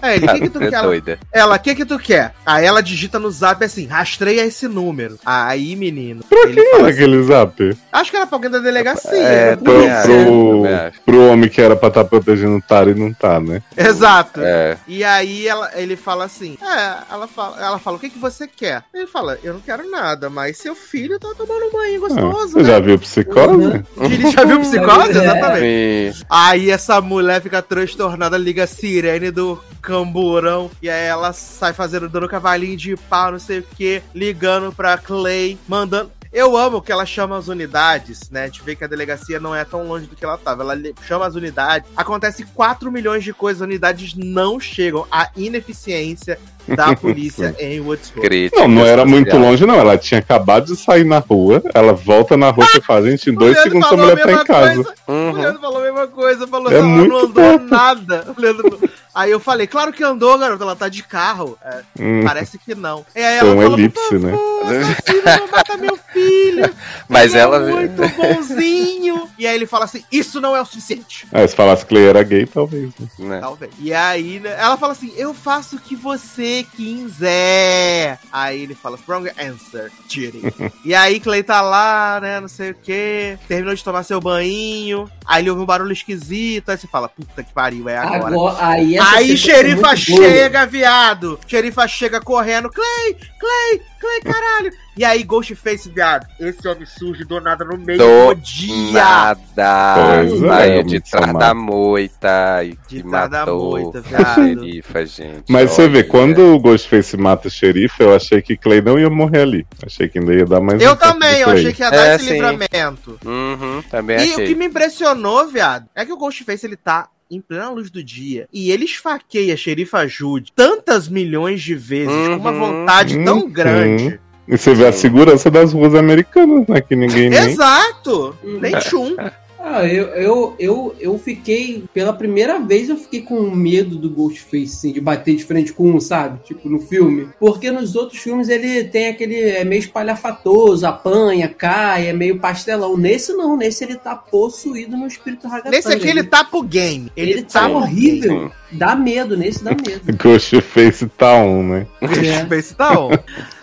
Aí 0.00 0.16
ele: 0.16 0.26
O 0.26 0.32
que, 0.34 0.40
que 0.40 0.48
tu 0.50 0.62
é 0.62 0.70
quer? 0.70 0.82
doida. 0.82 1.18
Ela, 1.32 1.56
o 1.56 1.58
que 1.58 1.74
que 1.74 1.84
tu 1.84 1.98
quer? 1.98 2.34
Aí 2.44 2.64
ela 2.64 2.82
digita 2.82 3.18
no 3.18 3.30
zap 3.30 3.64
assim, 3.64 3.86
rastreia 3.86 4.44
esse 4.44 4.66
número. 4.68 5.18
Aí, 5.24 5.74
menino, 5.76 6.22
Pra 6.28 6.40
ele 6.42 6.54
quem 6.54 6.70
fala 6.70 6.82
era 6.84 6.90
assim, 6.92 7.02
aquele 7.02 7.22
zap? 7.22 7.76
acho 7.92 8.10
que 8.10 8.16
era 8.16 8.26
pra 8.26 8.36
alguém 8.36 8.50
da 8.50 8.58
delegacia. 8.58 9.10
É? 9.12 9.56
Pro, 9.56 9.72
pro, 9.74 10.64
pro 11.04 11.26
homem 11.28 11.48
que 11.48 11.60
era 11.60 11.76
pra 11.76 11.88
estar 11.88 12.04
protegendo 12.04 12.56
o 12.56 12.62
Taro 12.62 12.90
e 12.90 12.94
não 12.94 13.12
tá, 13.12 13.38
né? 13.40 13.62
Exato. 13.76 14.40
É. 14.42 14.76
E 14.86 15.04
aí 15.04 15.46
ela, 15.46 15.70
ele 15.74 15.96
fala 15.96 16.24
assim, 16.24 16.56
é, 16.62 16.96
ela 17.12 17.26
fala, 17.26 17.56
ela 17.64 17.78
fala, 17.78 17.96
o 17.96 18.00
que 18.00 18.10
que 18.10 18.18
você 18.18 18.46
quer? 18.46 18.82
Ele 18.92 19.06
fala, 19.06 19.38
eu 19.42 19.54
não 19.54 19.60
quero 19.60 19.88
nada, 19.90 20.28
mas 20.30 20.56
seu 20.58 20.74
filho 20.74 21.18
tá 21.18 21.28
tomando 21.36 21.66
um 21.66 21.72
banho 21.72 21.96
Ah, 22.04 22.08
gostoso, 22.08 22.58
né? 22.58 22.64
já 22.64 22.78
viu 22.80 22.98
psicose? 22.98 23.46
Uhum. 23.52 23.82
Ele 24.04 24.30
já 24.30 24.44
viu 24.44 24.60
psicose? 24.60 25.12
É. 25.12 25.24
Exatamente. 25.24 26.26
Aí 26.30 26.70
essa 26.70 27.00
mulher 27.00 27.40
fica 27.42 27.60
transtornada, 27.62 28.36
liga 28.38 28.64
a 28.64 28.66
sirene 28.66 29.30
do 29.32 29.58
camburão. 29.80 30.70
E 30.80 30.88
aí 30.88 31.06
ela 31.06 31.32
sai 31.32 31.72
fazendo, 31.72 32.08
dando 32.08 32.28
cavalinho 32.28 32.76
de 32.76 32.96
pau, 32.96 33.32
não 33.32 33.38
sei 33.38 33.58
o 33.60 33.62
que, 33.62 34.02
ligando 34.14 34.72
pra 34.72 34.96
Clay, 34.98 35.58
mandando. 35.66 36.10
Eu 36.32 36.56
amo 36.56 36.80
que 36.80 36.90
ela 36.90 37.04
chama 37.04 37.36
as 37.36 37.48
unidades, 37.48 38.30
né? 38.30 38.44
A 38.44 38.46
gente 38.46 38.62
vê 38.64 38.74
que 38.74 38.82
a 38.82 38.86
delegacia 38.86 39.38
não 39.38 39.54
é 39.54 39.66
tão 39.66 39.86
longe 39.86 40.06
do 40.06 40.16
que 40.16 40.24
ela 40.24 40.38
tava. 40.38 40.62
Ela 40.62 40.78
chama 41.06 41.26
as 41.26 41.34
unidades. 41.34 41.90
Acontece 41.94 42.46
4 42.54 42.90
milhões 42.90 43.22
de 43.22 43.34
coisas, 43.34 43.60
as 43.60 43.66
unidades 43.66 44.14
não 44.14 44.58
chegam. 44.58 45.06
A 45.12 45.28
ineficiência 45.36 46.38
da 46.74 46.96
polícia 46.96 47.54
em 47.58 47.80
Woodsboro. 47.80 48.26
Não, 48.54 48.66
não 48.66 48.86
era 48.86 49.04
muito 49.04 49.36
longe, 49.36 49.66
não. 49.66 49.74
Ela 49.74 49.98
tinha 49.98 50.20
acabado 50.20 50.72
de 50.74 50.76
sair 50.76 51.04
na 51.04 51.18
rua. 51.18 51.62
Ela 51.74 51.92
volta 51.92 52.34
na 52.34 52.48
rua 52.48 52.66
e 52.76 52.80
fala, 52.80 53.10
gente, 53.10 53.28
em 53.28 53.34
dois 53.34 53.60
segundos 53.62 53.92
a 53.92 53.96
mulher 53.98 54.22
tá 54.22 54.32
em 54.32 54.44
casa. 54.44 54.74
coisa. 54.74 54.94
O 55.06 55.12
Uhum. 55.12 55.32
Leandro 55.32 55.60
falou 55.60 55.78
a 55.80 55.82
mesma 55.82 56.06
coisa, 56.06 56.46
falou 56.46 56.72
É 56.72 56.76
assim, 56.78 56.86
ela 56.88 56.96
muito 56.96 57.10
não 57.10 57.18
andou 57.18 57.32
perto. 57.58 57.64
nada. 57.66 58.24
O 58.34 58.40
Leandro- 58.40 58.80
Aí 59.14 59.30
eu 59.30 59.38
falei, 59.38 59.66
claro 59.66 59.92
que 59.92 60.02
andou, 60.02 60.38
garoto, 60.38 60.62
ela 60.62 60.74
tá 60.74 60.88
de 60.88 61.02
carro. 61.02 61.58
É, 61.62 61.82
Hum, 61.98 62.22
parece 62.24 62.58
que 62.58 62.74
não. 62.74 63.04
E 63.14 63.20
aí 63.20 63.38
ela 63.38 63.52
um 63.52 63.62
falou, 63.62 63.78
elipse, 63.78 64.18
né? 64.18 64.32
não 64.32 65.48
mata 65.48 65.76
meu 65.76 65.96
filho. 66.12 66.74
Mas 67.08 67.32
ele 67.32 67.38
ela. 67.38 67.56
É 67.56 67.72
muito 67.72 68.08
bonzinho. 68.16 69.28
E 69.38 69.46
aí 69.46 69.54
ele 69.54 69.66
fala 69.66 69.84
assim, 69.84 70.02
isso 70.10 70.40
não 70.40 70.56
é 70.56 70.60
o 70.60 70.64
suficiente. 70.64 71.26
Ah, 71.30 71.46
se 71.46 71.54
falasse 71.54 71.84
que 71.84 71.90
Clay 71.90 72.06
era 72.06 72.22
gay, 72.22 72.46
talvez. 72.46 72.90
né? 72.98 73.08
né? 73.18 73.40
Talvez. 73.40 73.72
E 73.78 73.92
aí, 73.92 74.40
né, 74.40 74.54
ela 74.58 74.76
fala 74.76 74.92
assim, 74.92 75.12
eu 75.16 75.34
faço 75.34 75.76
o 75.76 75.78
que 75.78 75.94
você 75.94 76.66
quiser. 76.74 78.18
Aí 78.32 78.62
ele 78.62 78.74
fala, 78.74 78.98
wrong 79.06 79.30
answer, 79.38 79.90
Judy. 80.08 80.42
e 80.84 80.94
aí 80.94 81.20
Clay 81.20 81.42
tá 81.42 81.60
lá, 81.60 82.18
né, 82.20 82.40
não 82.40 82.48
sei 82.48 82.70
o 82.70 82.74
que, 82.74 83.38
terminou 83.46 83.74
de 83.74 83.84
tomar 83.84 84.02
seu 84.02 84.20
banho, 84.20 85.10
aí 85.26 85.42
ele 85.42 85.50
ouve 85.50 85.62
um 85.62 85.66
barulho 85.66 85.92
esquisito, 85.92 86.70
aí 86.70 86.78
você 86.78 86.86
fala, 86.86 87.08
puta 87.08 87.42
que 87.42 87.52
pariu, 87.52 87.88
é 87.88 87.98
agora. 87.98 88.34
Agora, 88.34 88.66
aí 88.66 88.96
essa 88.96 89.01
Aí 89.10 89.32
é 89.32 89.36
xerifa 89.36 89.80
boa. 89.82 89.96
chega, 89.96 90.66
viado. 90.66 91.38
Xerifa 91.46 91.86
chega 91.88 92.20
correndo. 92.20 92.70
Clay, 92.70 93.16
Clay, 93.38 93.80
Clay, 94.00 94.20
caralho. 94.22 94.72
E 94.96 95.04
aí, 95.04 95.22
Ghostface, 95.22 95.88
viado. 95.88 96.26
Esse 96.38 96.68
homem 96.68 96.84
surge 96.84 97.24
do 97.24 97.40
nada 97.40 97.64
no 97.64 97.78
meio 97.78 97.98
Do 97.98 98.34
do 98.34 98.40
dia. 98.42 98.92
Nada. 98.92 99.94
Pois 100.18 100.42
é, 100.42 100.48
Saiu 100.48 100.82
de 100.82 101.00
trás 101.00 101.32
da 101.32 101.54
moita 101.54 102.60
e 102.64 102.76
De 102.88 103.02
trás 103.02 103.30
da 103.30 103.46
moita, 103.46 104.00
viado. 104.02 104.34
xerifa, 104.34 105.06
gente. 105.06 105.44
Mas 105.48 105.70
você 105.70 105.88
vê, 105.88 105.98
Olha. 106.00 106.08
quando 106.08 106.54
o 106.54 106.60
Ghostface 106.60 107.16
mata 107.16 107.48
o 107.48 107.50
xerife, 107.50 108.02
eu 108.02 108.14
achei 108.14 108.42
que 108.42 108.56
Clay 108.56 108.82
não 108.82 108.98
ia 108.98 109.08
morrer 109.08 109.42
ali. 109.42 109.66
Achei 109.84 110.08
que 110.08 110.18
ainda 110.18 110.34
ia 110.34 110.44
dar 110.44 110.60
mais 110.60 110.80
Eu 110.82 110.92
um 110.92 110.96
também, 110.96 111.40
eu 111.40 111.48
achei 111.50 111.72
que 111.72 111.82
ia 111.82 111.90
dar 111.90 112.08
É, 112.08 112.14
esse 112.16 112.24
sim. 112.26 112.32
livramento. 112.34 113.18
Uhum, 113.24 113.82
também 113.90 114.18
E 114.18 114.30
o 114.30 114.32
achei. 114.34 114.46
que 114.48 114.54
me 114.54 114.66
impressionou, 114.66 115.48
viado, 115.48 115.86
é 115.94 116.04
que 116.04 116.12
o 116.12 116.18
Ghostface, 116.18 116.66
ele 116.66 116.76
tá 116.76 117.08
em 117.36 117.40
plena 117.40 117.70
luz 117.70 117.90
do 117.90 118.02
dia. 118.02 118.46
E 118.52 118.70
ele 118.70 118.84
esfaqueia 118.84 119.54
a 119.54 119.56
xerifa 119.56 120.06
Jude 120.06 120.52
tantas 120.54 121.08
milhões 121.08 121.60
de 121.62 121.74
vezes, 121.74 122.12
com 122.28 122.36
uma 122.36 122.50
Uhum. 122.52 122.58
vontade 122.58 123.24
tão 123.24 123.40
Uhum. 123.40 123.50
grande. 123.50 124.20
E 124.46 124.58
você 124.58 124.74
vê 124.74 124.86
a 124.86 124.92
segurança 124.92 125.50
das 125.50 125.72
ruas 125.72 125.94
americanas, 125.94 126.66
né? 126.66 126.80
Que 126.80 126.96
ninguém 126.96 127.30
nem. 127.30 127.38
Exato! 127.38 128.36
Uhum. 128.42 128.58
Nem 128.60 128.80
chum. 128.80 129.16
Ah, 129.72 129.86
eu, 129.86 130.06
eu, 130.08 130.56
eu, 130.58 130.96
eu 131.00 131.18
fiquei. 131.18 131.84
Pela 131.94 132.12
primeira 132.12 132.58
vez 132.58 132.88
eu 132.88 132.96
fiquei 132.96 133.22
com 133.22 133.50
medo 133.50 133.96
do 133.96 134.10
Ghostface, 134.10 134.64
assim, 134.64 134.92
de 134.92 135.00
bater 135.00 135.34
de 135.34 135.44
frente 135.44 135.72
com 135.72 135.90
um, 135.90 136.00
sabe? 136.00 136.40
Tipo, 136.44 136.68
no 136.68 136.78
filme. 136.78 137.28
Porque 137.40 137.70
nos 137.70 137.96
outros 137.96 138.20
filmes 138.20 138.48
ele 138.48 138.84
tem 138.84 139.08
aquele. 139.08 139.40
É 139.40 139.64
meio 139.64 139.80
espalhafatoso, 139.80 140.86
apanha, 140.86 141.48
cai, 141.48 142.08
é 142.08 142.12
meio 142.12 142.38
pastelão. 142.38 142.96
Nesse 142.96 143.32
não, 143.32 143.56
nesse 143.56 143.82
ele 143.84 143.96
tá 143.96 144.14
possuído 144.14 144.96
no 144.96 145.06
espírito 145.06 145.48
ragatanga. 145.48 145.74
Nesse 145.76 145.92
aqui 145.92 146.08
ele 146.08 146.22
tá 146.22 146.44
pro 146.44 146.62
game. 146.62 147.10
Ele, 147.16 147.32
Ele 147.32 147.42
tá 147.42 147.62
tá 147.62 147.68
horrível. 147.68 148.52
Dá 148.70 148.94
medo, 148.94 149.36
nesse 149.36 149.62
dá 149.62 149.70
medo. 149.70 150.02
Ghostface 150.16 151.06
tá 151.16 151.34
um, 151.36 151.62
né? 151.62 151.86
Ghostface 152.00 152.74
tá 152.74 152.98
on. 152.98 153.10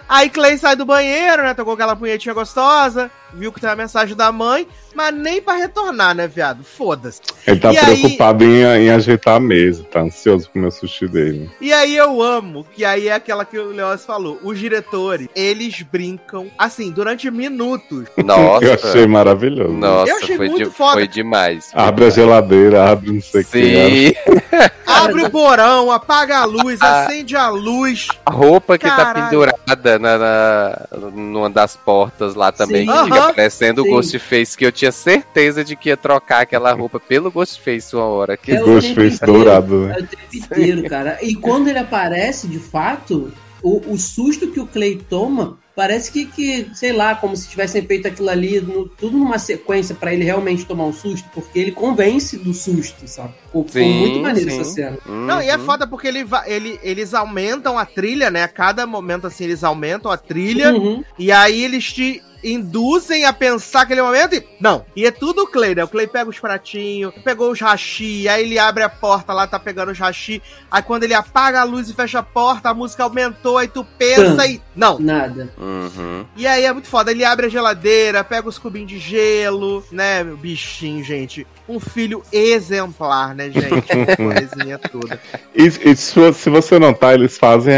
Aí 0.10 0.28
Clay 0.28 0.58
sai 0.58 0.76
do 0.76 0.88
banheiro, 0.88 1.44
né? 1.44 1.54
Tocou 1.54 1.76
aquela 1.76 1.96
punhetinha 1.96 2.34
gostosa. 2.34 3.12
Viu 3.34 3.52
que 3.52 3.60
tem 3.62 3.70
uma 3.70 3.76
mensagem 3.76 4.16
da 4.16 4.32
mãe, 4.32 4.68
mas 4.96 5.14
nem 5.14 5.42
pra 5.42 5.56
retornar, 5.56 6.16
né, 6.16 6.28
viado? 6.28 6.64
Foda-se. 6.64 7.22
Ele 7.48 7.60
tá 7.60 7.72
E 7.74 7.78
aí- 7.78 7.86
preocupado 8.00 8.44
em, 8.44 8.62
em 8.64 8.90
ajeitar 8.90 9.36
a 9.36 9.40
mesa, 9.40 9.84
tá 9.84 10.02
ansioso 10.02 10.50
pro 10.50 10.62
meu 10.62 10.72
sushi 10.72 11.08
dele. 11.08 11.50
E 11.62 11.72
aí 11.72 11.96
eu 11.96 12.22
amo, 12.22 12.66
que 12.76 12.84
aí 12.84 13.08
é 13.08 13.14
aquela 13.14 13.46
que 13.46 13.58
o 13.58 13.72
Leoz 13.72 14.06
falou. 14.06 14.40
Os 14.44 14.58
diretores, 14.60 15.28
eles 15.36 15.82
brincam, 15.82 16.48
assim, 16.58 16.92
durante 16.92 17.30
minutos. 17.32 18.06
Nossa. 18.24 18.66
Eu 18.66 18.74
achei 18.74 19.08
maravilhoso. 19.08 19.74
Nossa, 19.74 20.12
Eu 20.12 20.18
achei 20.18 20.38
foi, 20.38 20.50
muito 20.50 20.70
de- 20.70 20.76
foda. 20.76 20.94
foi 20.94 21.08
demais. 21.08 21.70
Abre 21.74 22.06
a 22.06 22.10
geladeira, 22.10 22.90
abre 22.92 23.12
não 23.14 23.22
sei 23.22 23.42
o 23.42 23.46
que. 23.46 23.50
Sim, 23.52 24.14
Abre 24.86 25.24
o 25.24 25.30
porão, 25.30 25.92
apaga 25.92 26.40
a 26.40 26.46
luz, 26.46 26.80
Ah. 26.82 27.04
acende 27.06 27.36
a 27.36 27.48
luz. 27.50 28.08
a 28.26 28.32
roupa 28.32 28.78
que 28.78 28.88
tá 28.88 28.96
Caralho. 28.96 29.30
pendurada 29.30 30.00
na, 30.00 30.18
na, 30.18 30.88
numa 31.14 31.50
das 31.50 31.76
portas 31.76 32.34
lá 32.36 32.52
também, 32.52 32.88
Sim. 32.88 33.06
que 33.06 33.19
Aham. 33.20 33.34
parecendo 33.34 33.82
o. 33.84 33.86
Ghostface, 33.86 34.58
que 34.58 34.66
eu 34.66 34.72
tinha 34.72 34.92
certeza 34.92 35.64
de 35.64 35.76
que 35.76 35.90
ia 35.90 35.98
trocar 35.98 36.42
aquela 36.42 36.72
roupa 36.74 37.00
pelo 37.00 37.32
Ghostface 37.32 37.96
uma 37.96 38.06
hora. 38.06 38.38
Que 38.38 38.52
É 38.52 38.62
o 38.62 38.66
Ghost 38.66 38.90
tempo 38.90 39.02
fez 39.02 39.16
inteiro. 39.16 39.34
dourado, 39.34 39.80
né? 39.88 39.96
É 39.98 40.02
o 40.02 40.08
tempo 40.08 40.24
inteiro, 40.34 40.90
cara. 40.90 41.18
E 41.22 41.36
quando 41.36 41.68
ele 41.68 41.80
aparece, 41.80 42.48
de 42.48 42.60
fato, 42.60 43.32
o, 43.62 43.94
o 43.94 43.98
susto 43.98 44.48
que 44.48 44.60
o 44.60 44.66
Clay 44.66 44.96
toma 45.10 45.58
parece 45.76 46.12
que, 46.12 46.26
que, 46.26 46.68
sei 46.74 46.92
lá, 46.92 47.16
como 47.16 47.38
se 47.38 47.48
tivessem 47.48 47.82
feito 47.84 48.06
aquilo 48.06 48.30
ali, 48.30 48.60
no- 48.60 48.86
tudo 48.90 49.18
numa 49.18 49.40
sequência 49.40 49.96
pra 49.96 50.14
ele 50.14 50.26
realmente 50.26 50.66
tomar 50.66 50.84
um 50.84 50.92
susto, 50.92 51.26
porque 51.34 51.58
ele 51.58 51.72
convence 51.72 52.36
do 52.36 52.54
susto, 52.54 53.08
sabe? 53.08 53.34
Ficou, 53.46 53.66
muito 53.88 54.20
maneiro 54.20 54.52
sim. 54.52 54.60
essa 54.60 54.70
cena. 54.72 54.98
Não, 55.06 55.42
e 55.42 55.48
é 55.48 55.56
Uhum. 55.56 55.64
foda 55.64 55.88
porque 55.88 56.06
ele, 56.10 56.26
va- 56.26 56.44
ele, 56.50 56.78
eles 56.84 57.14
aumentam 57.14 57.78
a 57.80 57.86
trilha, 57.86 58.30
né? 58.30 58.44
A 58.44 58.48
cada 58.50 58.86
momento, 58.86 59.26
assim, 59.28 59.46
eles 59.46 59.64
aumentam 59.64 60.12
a 60.12 60.18
trilha. 60.18 60.74
Uhum. 60.74 61.02
E 61.18 61.32
aí 61.32 61.64
eles 61.64 61.94
te 61.94 62.22
induzem 62.44 63.26
a 63.26 63.34
pensar 63.34 63.82
aquele 63.82 64.02
momento 64.02 64.36
e. 64.36 64.48
Não. 64.60 64.86
E 64.96 65.06
é 65.06 65.12
tudo 65.12 65.44
o 65.44 65.48
Clay, 65.48 65.76
né? 65.76 65.84
O 65.84 65.88
Clay 65.88 66.08
pega 66.08 66.30
os 66.30 66.40
pratinhos, 66.40 67.14
pegou 67.24 67.52
os 67.52 67.60
hashi, 67.60 68.28
aí 68.28 68.44
ele 68.44 68.60
abre 68.60 68.84
a 68.84 68.90
porta 68.90 69.34
lá, 69.34 69.48
tá 69.48 69.60
pegando 69.60 69.92
os 69.92 70.00
hashi. 70.00 70.42
Aí 70.70 70.82
quando 70.82 71.04
ele 71.04 71.14
apaga 71.14 71.62
a 71.62 71.64
luz 71.64 71.90
e 71.90 71.94
fecha 71.94 72.20
a 72.20 72.24
porta, 72.24 72.70
a 72.70 72.74
música 72.74 73.04
aumentou, 73.04 73.58
aí 73.58 73.68
tu 73.68 73.86
pensa 73.98 74.46
e. 74.48 74.62
Não. 74.76 75.00
Nada. 75.00 75.50
Uhum. 75.58 76.26
E 76.36 76.48
aí 76.48 76.66
é 76.66 76.74
muito 76.74 76.88
foda. 76.88 77.12
Ele 77.12 77.24
abre 77.24 77.48
a 77.48 77.50
geladeira, 77.50 78.24
pega 78.24 78.48
os 78.48 78.58
cubinhos 78.58 78.90
de 78.90 79.00
gelo, 79.00 79.84
né? 79.92 80.24
Meu 80.24 80.38
bichinho, 80.38 81.04
gente. 81.04 81.46
Um 81.68 81.80
filho 81.80 82.24
exemplar, 82.32 83.36
né, 83.36 83.50
gente? 83.50 83.88
Coisinha 84.18 84.78
toda. 84.78 85.20
E, 85.56 85.66
e 85.66 85.96
se, 85.96 86.34
se 86.34 86.50
você 86.50 86.80
notar, 86.80 87.14
eles 87.14 87.38
fazem 87.38 87.74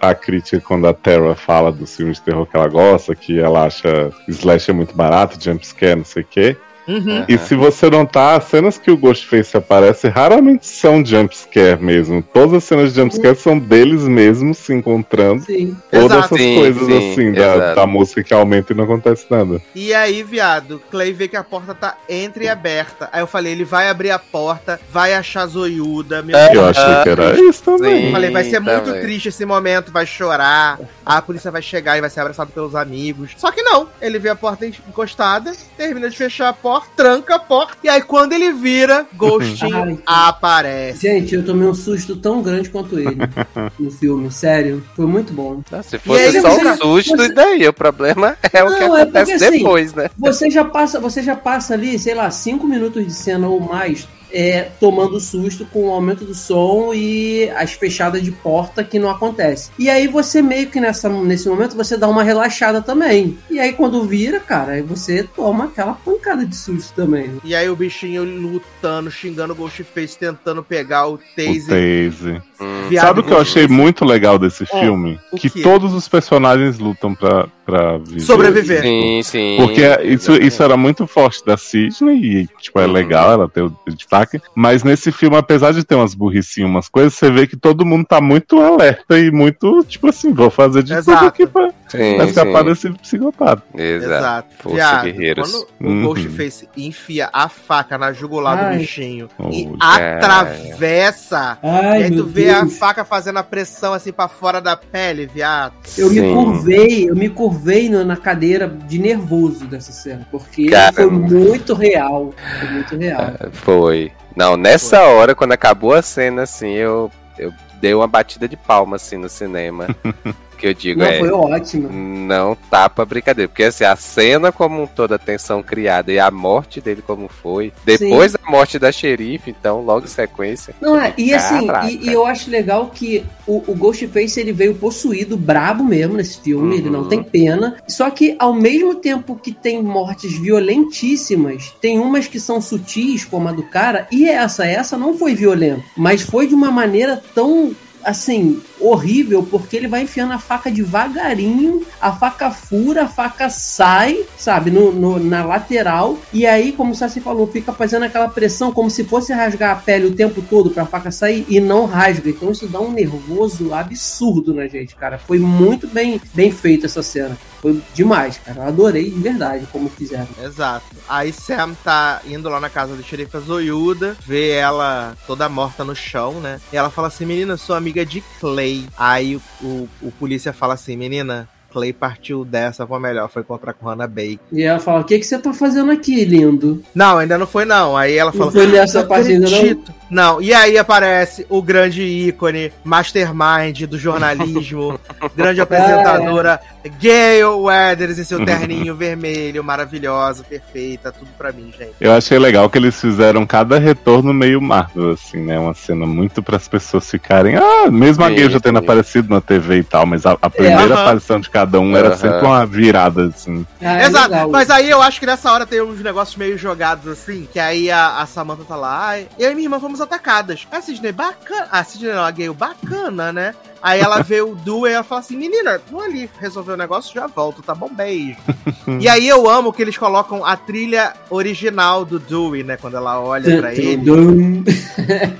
a, 0.00 0.10
a 0.10 0.14
crítica 0.14 0.60
quando 0.60 0.86
a 0.86 0.94
Terra 0.94 1.34
fala 1.34 1.70
dos 1.70 1.94
filmes 1.94 2.18
de 2.18 2.24
terror 2.24 2.46
que 2.46 2.56
ela 2.56 2.68
gosta, 2.68 3.14
que 3.14 3.38
ela 3.38 3.64
acha 3.64 4.05
slash 4.28 4.70
é 4.70 4.74
muito 4.74 4.94
barato, 4.94 5.42
jumpscare, 5.42 5.96
não 5.96 6.04
sei 6.04 6.22
o 6.22 6.26
quê. 6.26 6.56
Uhum. 6.86 7.24
E 7.28 7.36
se 7.38 7.54
você 7.54 7.90
notar, 7.90 8.36
as 8.38 8.44
cenas 8.44 8.78
que 8.78 8.90
o 8.90 8.96
Ghostface 8.96 9.56
aparece 9.56 10.08
raramente 10.08 10.66
são 10.66 11.04
jumpscare 11.04 11.82
mesmo. 11.82 12.22
Todas 12.22 12.54
as 12.54 12.64
cenas 12.64 12.92
de 12.92 13.00
jumpscare 13.00 13.36
são 13.36 13.58
deles 13.58 14.02
mesmos 14.02 14.58
se 14.58 14.72
encontrando. 14.72 15.44
Sim. 15.44 15.76
Todas 15.90 16.04
Exato. 16.06 16.34
essas 16.34 16.38
Sim, 16.46 16.56
coisas 16.56 16.86
sim, 16.86 17.12
assim, 17.12 17.32
da, 17.32 17.74
da 17.74 17.86
música 17.86 18.22
que 18.22 18.32
aumenta 18.34 18.72
e 18.72 18.76
não 18.76 18.84
acontece 18.84 19.26
nada. 19.30 19.60
E 19.74 19.92
aí, 19.92 20.22
viado, 20.22 20.80
Clay 20.90 21.12
vê 21.12 21.26
que 21.28 21.36
a 21.36 21.42
porta 21.44 21.74
tá 21.74 21.96
entreaberta. 22.08 23.08
Aí 23.12 23.20
eu 23.20 23.26
falei, 23.26 23.52
ele 23.52 23.64
vai 23.64 23.88
abrir 23.88 24.10
a 24.10 24.18
porta, 24.18 24.78
vai 24.90 25.14
achar 25.14 25.46
zoiuda. 25.46 26.22
Meu 26.22 26.36
É, 26.36 26.54
Eu 26.54 26.66
achei 26.66 27.02
que 27.02 27.08
era 27.08 27.40
isso 27.40 27.62
também. 27.64 28.00
Sim. 28.00 28.06
Eu 28.06 28.12
falei, 28.12 28.30
vai 28.30 28.44
ser 28.44 28.60
muito 28.60 28.84
também. 28.84 29.00
triste 29.00 29.28
esse 29.28 29.44
momento, 29.44 29.90
vai 29.90 30.06
chorar, 30.06 30.78
a 31.04 31.20
polícia 31.22 31.50
vai 31.50 31.62
chegar 31.62 31.96
e 31.96 32.00
vai 32.00 32.10
ser 32.10 32.20
abraçado 32.20 32.50
pelos 32.52 32.74
amigos. 32.74 33.32
Só 33.36 33.50
que 33.50 33.62
não, 33.62 33.88
ele 34.00 34.18
vê 34.18 34.28
a 34.28 34.36
porta 34.36 34.66
encostada, 34.66 35.52
termina 35.76 36.08
de 36.10 36.16
fechar 36.16 36.48
a 36.48 36.52
porta, 36.52 36.75
tranca 36.96 37.36
a 37.36 37.38
porta, 37.38 37.76
e 37.84 37.88
aí 37.88 38.02
quando 38.02 38.32
ele 38.32 38.52
vira, 38.52 39.06
Ghostinho 39.14 39.98
Ai. 40.06 40.30
aparece. 40.30 41.00
Gente, 41.00 41.34
eu 41.34 41.44
tomei 41.44 41.66
um 41.68 41.74
susto 41.74 42.16
tão 42.16 42.42
grande 42.42 42.70
quanto 42.70 42.98
ele 42.98 43.18
no 43.78 43.90
filme, 43.90 44.30
sério. 44.30 44.82
Foi 44.94 45.06
muito 45.06 45.32
bom. 45.32 45.62
Não, 45.70 45.82
se 45.82 45.96
aí, 45.96 46.00
fosse 46.02 46.40
só 46.40 46.56
um 46.56 46.76
susto, 46.76 47.16
você- 47.16 47.26
e 47.26 47.34
daí? 47.34 47.68
O 47.68 47.72
problema 47.72 48.36
é 48.52 48.62
o 48.64 48.74
que 48.74 48.80
Não, 48.86 48.96
é 48.96 49.02
acontece 49.02 49.32
porque, 49.32 49.44
assim, 49.44 49.58
depois, 49.58 49.94
né? 49.94 50.10
Você 50.18 50.50
já 50.50 50.64
passa, 50.64 51.00
você 51.00 51.22
já 51.22 51.36
passa 51.36 51.74
ali, 51.74 51.98
sei 51.98 52.14
lá, 52.14 52.30
cinco 52.30 52.66
minutos 52.66 53.04
de 53.04 53.12
cena 53.12 53.48
ou 53.48 53.60
mais, 53.60 54.06
é, 54.36 54.68
tomando 54.78 55.18
susto 55.18 55.64
com 55.64 55.88
o 55.88 55.90
aumento 55.90 56.26
do 56.26 56.34
som 56.34 56.92
e 56.92 57.48
as 57.56 57.72
fechadas 57.72 58.22
de 58.22 58.30
porta 58.30 58.84
que 58.84 58.98
não 58.98 59.08
acontece. 59.08 59.70
E 59.78 59.88
aí 59.88 60.06
você 60.06 60.42
meio 60.42 60.68
que 60.68 60.78
nessa, 60.78 61.08
nesse 61.08 61.48
momento 61.48 61.74
você 61.74 61.96
dá 61.96 62.06
uma 62.06 62.22
relaxada 62.22 62.82
também. 62.82 63.38
E 63.48 63.58
aí 63.58 63.72
quando 63.72 64.04
vira, 64.04 64.38
cara, 64.38 64.72
aí 64.72 64.82
você 64.82 65.22
toma 65.22 65.64
aquela 65.64 65.94
pancada 65.94 66.44
de 66.44 66.54
susto 66.54 66.92
também. 66.94 67.40
E 67.42 67.54
aí 67.54 67.70
o 67.70 67.74
bichinho 67.74 68.24
lutando, 68.24 69.10
xingando 69.10 69.54
o 69.54 69.56
Ghostface, 69.56 70.18
tentando 70.18 70.62
pegar 70.62 71.06
o 71.06 71.14
O 71.14 71.18
taser. 71.18 72.42
Hum. 72.60 72.88
Sabe 73.00 73.20
o 73.20 73.22
que 73.22 73.32
eu 73.32 73.40
achei 73.40 73.66
muito 73.68 74.04
legal 74.04 74.38
desse 74.38 74.64
Oh, 74.70 74.78
filme? 74.80 75.18
Que 75.36 75.50
quê? 75.50 75.62
todos 75.62 75.92
os 75.92 76.08
personagens 76.08 76.78
lutam 76.78 77.14
pra, 77.14 77.46
pra 77.64 77.98
viver. 77.98 78.20
Sobreviver. 78.20 78.82
Sim, 78.82 79.20
sim. 79.22 79.56
Porque 79.58 79.82
isso, 80.04 80.32
isso 80.34 80.62
era 80.62 80.76
muito 80.76 81.06
forte 81.06 81.44
da 81.44 81.56
Sidney 81.56 82.16
e, 82.42 82.48
tipo, 82.62 82.78
é 82.80 82.86
Uhum. 82.86 82.92
legal 82.92 83.32
ela 83.32 83.48
ter 83.48 83.62
o 83.62 83.72
destaque. 83.88 84.40
Mas 84.54 84.82
nesse 84.84 85.10
filme, 85.12 85.36
apesar 85.36 85.72
de 85.72 85.84
ter 85.84 85.94
umas 85.96 86.14
burricinhas, 86.14 86.70
umas 86.70 86.88
coisas, 86.88 87.14
você 87.14 87.30
vê 87.30 87.46
que 87.46 87.56
todo 87.56 87.84
mundo 87.84 88.06
tá 88.06 88.20
muito 88.20 88.60
alerta 88.60 89.18
e 89.18 89.30
muito, 89.30 89.84
tipo 89.84 90.08
assim, 90.08 90.32
vou 90.32 90.48
fazer 90.50 90.82
de 90.82 90.92
Exato. 90.94 91.18
tudo 91.18 91.28
aqui 91.28 91.46
pra, 91.46 91.68
Sim, 91.96 92.16
pra 92.16 92.24
escapar 92.26 92.58
sim. 92.60 92.64
desse 92.64 92.90
psicopata. 92.92 93.62
Exato. 93.74 94.48
Força 94.58 94.76
Viado, 94.76 95.04
guerreiros. 95.04 95.50
quando 95.52 95.66
o 95.80 95.84
Uhum. 95.92 96.02
Ghostface 96.06 96.68
enfia 96.76 97.28
a 97.32 97.48
faca 97.48 97.96
na 97.98 98.12
jugular 98.12 98.58
Ai. 98.58 98.72
do 98.74 98.78
bichinho 98.80 99.28
e 99.50 99.66
Oh, 99.68 99.76
atravessa. 99.80 101.58
Ai, 101.62 102.00
e 102.00 102.04
aí 102.04 102.10
tu 102.16 102.24
vê 102.24 102.50
a 102.50 102.60
Deus. 102.60 102.78
faca 102.78 103.04
fazendo 103.04 103.38
a 103.38 103.42
pressão 103.42 103.92
assim 103.92 104.12
pra 104.12 104.28
fora 104.28 104.60
da 104.60 104.76
pele, 104.76 105.26
viado. 105.26 105.74
Eu 105.96 106.10
me 106.10 106.20
Sim. 106.20 106.34
curvei, 106.34 107.10
eu 107.10 107.16
me 107.16 107.28
curvei 107.28 107.88
na 107.88 108.16
cadeira 108.16 108.68
de 108.68 108.98
nervoso 108.98 109.66
dessa 109.66 109.92
cena, 109.92 110.26
porque 110.30 110.66
Cara. 110.68 110.92
foi 110.92 111.06
muito 111.10 111.74
real, 111.74 112.32
foi 112.60 112.68
muito 112.70 112.96
real. 112.96 113.32
Foi. 113.52 114.12
Não, 114.34 114.56
nessa 114.56 115.00
hora, 115.02 115.34
quando 115.34 115.52
acabou 115.52 115.94
a 115.94 116.02
cena, 116.02 116.42
assim, 116.42 116.72
eu, 116.72 117.10
eu 117.38 117.52
dei 117.80 117.94
uma 117.94 118.06
batida 118.06 118.46
de 118.48 118.56
palma, 118.56 118.96
assim, 118.96 119.16
no 119.16 119.28
cinema. 119.28 119.86
que 120.56 120.66
eu 120.66 120.74
digo, 120.74 121.00
Não, 121.00 121.06
é. 121.06 121.18
foi 121.18 121.30
ótimo. 121.30 121.88
Não 121.92 122.56
tá 122.70 122.88
pra 122.88 123.04
brincadeira. 123.04 123.48
Porque 123.48 123.64
assim, 123.64 123.84
a 123.84 123.94
cena 123.96 124.50
como 124.50 124.82
um 124.82 124.86
todo, 124.86 125.12
a 125.14 125.18
tensão 125.18 125.62
criada 125.62 126.12
e 126.12 126.18
a 126.18 126.30
morte 126.30 126.80
dele 126.80 127.02
como 127.06 127.28
foi. 127.28 127.72
Depois 127.84 128.32
da 128.32 128.40
morte 128.50 128.78
da 128.78 128.90
xerife, 128.90 129.50
então, 129.50 129.82
logo 129.82 130.04
em 130.06 130.08
sequência. 130.08 130.74
Não 130.80 130.98
é, 131.00 131.12
e 131.16 131.32
assim, 131.34 131.68
e, 131.88 132.08
e 132.08 132.12
eu 132.12 132.24
acho 132.26 132.50
legal 132.50 132.90
que 132.92 133.24
o, 133.46 133.62
o 133.70 133.74
Ghostface 133.74 134.40
ele 134.40 134.52
veio 134.52 134.74
possuído, 134.74 135.36
brabo 135.36 135.84
mesmo 135.84 136.16
nesse 136.16 136.40
filme, 136.40 136.76
ele 136.78 136.90
não 136.90 137.00
Uhum. 137.02 137.08
tem 137.08 137.22
pena. 137.22 137.76
Só 137.86 138.08
que 138.10 138.34
ao 138.38 138.54
mesmo 138.54 138.94
tempo 138.94 139.36
que 139.36 139.52
tem 139.52 139.82
mortes 139.82 140.38
violentíssimas, 140.38 141.74
tem 141.80 141.98
umas 141.98 142.26
que 142.26 142.40
são 142.40 142.60
sutis, 142.60 143.24
como 143.24 143.48
a 143.48 143.52
do 143.52 143.62
cara, 143.62 144.06
e 144.10 144.28
essa, 144.28 144.66
essa 144.66 144.96
não 144.96 145.16
foi 145.16 145.34
violenta, 145.34 145.82
mas 145.96 146.22
foi 146.22 146.46
de 146.46 146.54
uma 146.54 146.70
maneira 146.70 147.22
tão 147.34 147.74
assim, 148.04 148.60
horrível, 148.80 149.42
porque 149.42 149.76
ele 149.76 149.88
vai 149.88 150.02
enfiando 150.02 150.32
a 150.32 150.38
faca 150.38 150.70
devagarinho, 150.70 151.84
a 152.00 152.12
faca 152.12 152.50
fura, 152.50 153.04
a 153.04 153.08
faca 153.08 153.48
sai, 153.48 154.24
sabe, 154.38 154.70
no, 154.70 154.92
no- 154.92 155.18
na 155.18 155.44
lateral, 155.44 156.18
e 156.32 156.46
aí, 156.46 156.72
como 156.72 156.92
o 156.92 156.94
Sassi 156.94 157.20
falou, 157.20 157.46
fica 157.46 157.72
fazendo 157.72 158.04
aquela 158.04 158.28
pressão 158.28 158.72
como 158.72 158.90
se 158.90 159.04
fosse 159.04 159.32
rasgar 159.32 159.72
a 159.72 159.76
pele 159.76 160.06
o 160.06 160.14
tempo 160.14 160.42
todo 160.42 160.70
pra 160.70 160.84
faca 160.86 161.10
sair 161.10 161.44
e 161.48 161.60
não 161.60 161.86
rasga. 161.86 162.28
Então 162.30 162.50
isso 162.50 162.66
dá 162.66 162.80
um 162.80 162.90
nervoso 162.92 163.72
absurdo 163.72 164.52
na 164.54 164.66
gente, 164.66 164.94
cara. 164.96 165.18
Foi 165.18 165.38
muito 165.38 165.86
bem, 165.86 166.20
bem 166.34 166.50
feito 166.50 166.86
essa 166.86 167.02
cena. 167.02 167.36
Foi 167.60 167.80
demais, 167.94 168.38
cara. 168.44 168.60
Eu 168.62 168.68
adorei 168.68 169.10
de 169.10 169.18
verdade 169.18 169.66
como 169.72 169.88
fizeram. 169.88 170.28
Exato. 170.44 170.84
Aí 171.08 171.32
Sam 171.32 171.74
tá 171.82 172.20
indo 172.26 172.48
lá 172.48 172.60
na 172.60 172.68
casa 172.68 172.94
do 172.94 173.02
xerife 173.02 173.38
Zoiuda, 173.38 174.16
vê 174.24 174.50
ela 174.50 175.16
toda 175.26 175.48
morta 175.48 175.82
no 175.84 175.94
chão, 175.94 176.34
né? 176.40 176.60
E 176.72 176.76
ela 176.76 176.90
fala 176.90 177.08
assim: 177.08 177.24
Menina, 177.24 177.56
sou 177.56 177.74
amiga 177.74 178.04
de 178.04 178.22
Clay. 178.40 178.75
Aí 178.96 179.36
o, 179.36 179.88
o, 180.02 180.12
polícia 180.12 180.52
fala 180.52 180.74
assim: 180.74 180.96
Menina, 180.96 181.48
Clay 181.70 181.92
partiu 181.92 182.44
dessa, 182.44 182.86
foi 182.86 182.98
melhor, 182.98 183.28
foi 183.28 183.42
encontrar 183.42 183.72
com 183.74 183.86
Hannah 183.86 184.06
Baker. 184.06 184.38
E 184.52 184.62
ela 184.62 184.78
fala: 184.78 185.00
O 185.00 185.04
que, 185.04 185.18
que 185.18 185.24
você 185.26 185.38
tá 185.38 185.52
fazendo 185.52 185.90
aqui, 185.90 186.24
lindo? 186.24 186.82
Não, 186.94 187.18
ainda 187.18 187.36
não 187.36 187.46
foi 187.46 187.64
não. 187.64 187.96
Aí 187.96 188.16
ela 188.16 188.30
Não 188.30 188.38
falou: 188.38 188.52
foi 188.52 188.66
nessa 188.66 189.00
"Não 189.02 189.08
parte 189.08 189.32
ainda, 189.32 189.48
não?" 189.50 189.56
acredito." 189.58 189.94
Não, 190.08 190.40
e 190.40 190.54
aí 190.54 190.78
aparece 190.78 191.44
o 191.48 191.60
grande 191.60 192.02
ícone, 192.02 192.72
mastermind 192.84 193.82
do 193.86 193.98
jornalismo, 193.98 194.98
grande 195.34 195.60
apresentadora, 195.60 196.60
Gale 197.00 197.42
Weathers 197.42 198.18
em 198.18 198.24
seu 198.24 198.44
terninho 198.44 198.94
vermelho, 198.96 199.64
maravilhosa, 199.64 200.44
perfeita, 200.44 201.10
tudo 201.10 201.28
pra 201.36 201.50
mim, 201.50 201.72
gente. 201.76 201.94
Eu 202.00 202.12
achei 202.12 202.38
legal 202.38 202.70
que 202.70 202.78
eles 202.78 203.00
fizeram 203.00 203.44
cada 203.44 203.78
retorno 203.78 204.32
meio 204.32 204.62
Marvel, 204.62 205.10
assim, 205.10 205.38
né? 205.38 205.58
Uma 205.58 205.74
cena 205.74 206.06
muito 206.06 206.40
para 206.40 206.56
as 206.56 206.68
pessoas 206.68 207.10
ficarem. 207.10 207.56
Ah, 207.56 207.90
mesmo 207.90 208.24
a 208.24 208.30
Gale 208.30 208.50
já 208.50 208.60
tendo 208.60 208.78
aparecido 208.78 209.28
na 209.28 209.40
TV 209.40 209.78
e 209.78 209.84
tal, 209.84 210.06
mas 210.06 210.24
a, 210.24 210.36
a 210.40 210.48
primeira 210.48 210.94
aham. 210.94 211.02
aparição 211.02 211.40
de 211.40 211.50
cada 211.56 211.80
um 211.80 211.96
era 211.96 212.08
Aham. 212.08 212.16
sempre 212.16 212.46
uma 212.46 212.66
virada, 212.66 213.26
assim. 213.28 213.66
Ah, 213.80 214.02
é 214.02 214.06
Exato, 214.06 214.30
legal. 214.30 214.50
mas 214.50 214.68
aí 214.68 214.90
eu 214.90 215.00
acho 215.00 215.18
que 215.18 215.24
nessa 215.24 215.50
hora 215.50 215.64
tem 215.64 215.80
uns 215.80 216.00
negócios 216.02 216.36
meio 216.36 216.58
jogados 216.58 217.10
assim, 217.10 217.48
que 217.50 217.58
aí 217.58 217.90
a, 217.90 218.18
a 218.18 218.26
Samantha 218.26 218.62
tá 218.64 218.76
lá, 218.76 219.08
ai, 219.08 219.26
eu 219.38 219.50
e 219.50 219.54
minha 219.54 219.64
irmã 219.66 219.80
fomos 219.80 220.00
atacadas. 220.00 220.66
A 220.70 220.82
Sidney, 220.82 221.12
bacana. 221.12 221.68
A 221.72 221.82
Sidney 221.82 222.12
não, 222.12 222.22
a 222.24 222.30
Gale, 222.30 222.52
bacana, 222.52 223.32
né? 223.32 223.54
Aí 223.86 224.00
ela 224.00 224.20
vê 224.20 224.42
o 224.42 224.56
Du 224.56 224.84
e 224.84 224.90
ela 224.90 225.04
fala 225.04 225.20
assim: 225.20 225.36
menina, 225.36 225.80
vou 225.88 226.02
ali 226.02 226.28
resolver 226.40 226.72
o 226.72 226.76
negócio 226.76 227.14
já 227.14 227.28
volto, 227.28 227.62
tá 227.62 227.72
bom? 227.72 227.88
Beijo. 227.88 228.36
e 228.98 229.08
aí 229.08 229.28
eu 229.28 229.48
amo 229.48 229.72
que 229.72 229.80
eles 229.80 229.96
colocam 229.96 230.44
a 230.44 230.56
trilha 230.56 231.12
original 231.30 232.04
do 232.04 232.18
Dewey, 232.18 232.64
né? 232.64 232.76
Quando 232.76 232.96
ela 232.96 233.20
olha 233.20 233.58
pra 233.58 233.72
ele, 233.72 234.02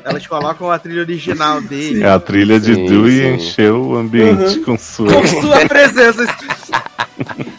elas 0.05 0.25
colocam 0.29 0.71
a 0.71 0.79
trilha 0.79 1.01
original 1.01 1.61
dele. 1.61 2.05
É 2.05 2.09
a 2.09 2.21
trilha 2.21 2.61
de 2.61 2.73
Sim, 2.77 2.87
sim. 2.87 3.35
encheu 3.35 3.83
o 3.85 3.97
ambiente 3.97 4.61
com 4.61 4.79
sua. 4.79 5.13
Com 5.13 5.27
sua 5.27 5.67
presença. 5.67 6.25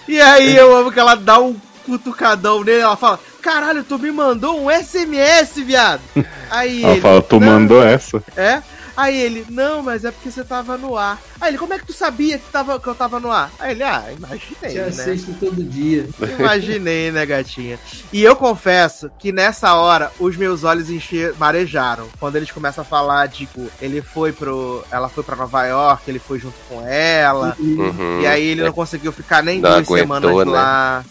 e 0.08 0.22
aí 0.22 0.56
eu 0.56 0.74
amo 0.74 0.90
que 0.90 1.00
ela 1.02 1.16
dá 1.16 1.38
um 1.38 1.54
cutucadão 1.86 2.64
nele, 2.64 2.80
ela 2.80 2.96
fala: 2.96 3.20
Caralho, 3.42 3.84
tu 3.84 4.00
me 4.00 4.10
mandou 4.10 4.58
um 4.58 4.72
SMS, 4.72 5.56
viado. 5.66 6.02
Aí 6.50 6.82
Ela 6.82 6.94
ele, 6.94 7.02
fala, 7.02 7.22
tu 7.22 7.42
mandou 7.42 7.84
essa. 7.84 8.24
É? 8.38 8.62
Aí 8.98 9.16
ele, 9.16 9.46
não, 9.48 9.84
mas 9.84 10.04
é 10.04 10.12
porque 10.12 10.32
você 10.32 10.44
tava 10.44 10.76
no 10.76 10.98
ar. 10.98 11.22
Aí 11.40 11.52
ele, 11.52 11.60
como 11.60 11.72
é 11.72 11.78
que 11.78 11.86
tu 11.86 11.94
sabia 11.94 12.40
que, 12.40 12.52
tava, 12.52 12.80
que 12.80 12.88
eu 12.88 12.96
tava 12.96 13.20
no 13.20 13.32
ar? 13.32 13.52
Aí 13.60 13.72
ele, 13.72 13.84
ah, 13.84 14.04
imaginei, 14.12 14.72
Te 14.72 14.78
né? 14.80 14.88
assisto 14.88 15.34
todo 15.40 15.64
dia. 15.64 16.10
Imaginei, 16.40 17.12
né, 17.12 17.24
gatinha? 17.24 17.78
E 18.12 18.24
eu 18.24 18.36
confesso 18.36 19.12
que 19.20 19.32
nessa 19.32 19.76
hora 19.76 20.12
os 20.20 20.36
meus 20.36 20.64
olhos 20.64 20.90
encher, 20.90 21.36
marejaram. 21.38 22.08
Quando 22.20 22.38
eles 22.38 22.50
começam 22.50 22.82
a 22.82 22.86
falar, 22.86 23.30
tipo, 23.30 23.70
ele 23.80 24.02
foi 24.02 24.32
pro. 24.32 24.84
Ela 24.90 25.10
foi 25.10 25.24
pra 25.24 25.36
Nova 25.36 25.64
York, 25.66 26.10
ele 26.10 26.20
foi 26.20 26.40
junto 26.40 26.58
com 26.68 26.82
ela. 26.88 27.56
Uhum. 27.60 28.22
E 28.22 28.26
aí 28.26 28.48
ele 28.48 28.64
não 28.64 28.74
conseguiu 28.74 29.12
ficar 29.12 29.44
nem 29.44 29.62
Não 29.62 29.70
duas 29.70 29.88
aguentou, 29.88 30.20
semanas 30.20 30.46
né? 30.48 30.52
lá. 30.52 31.06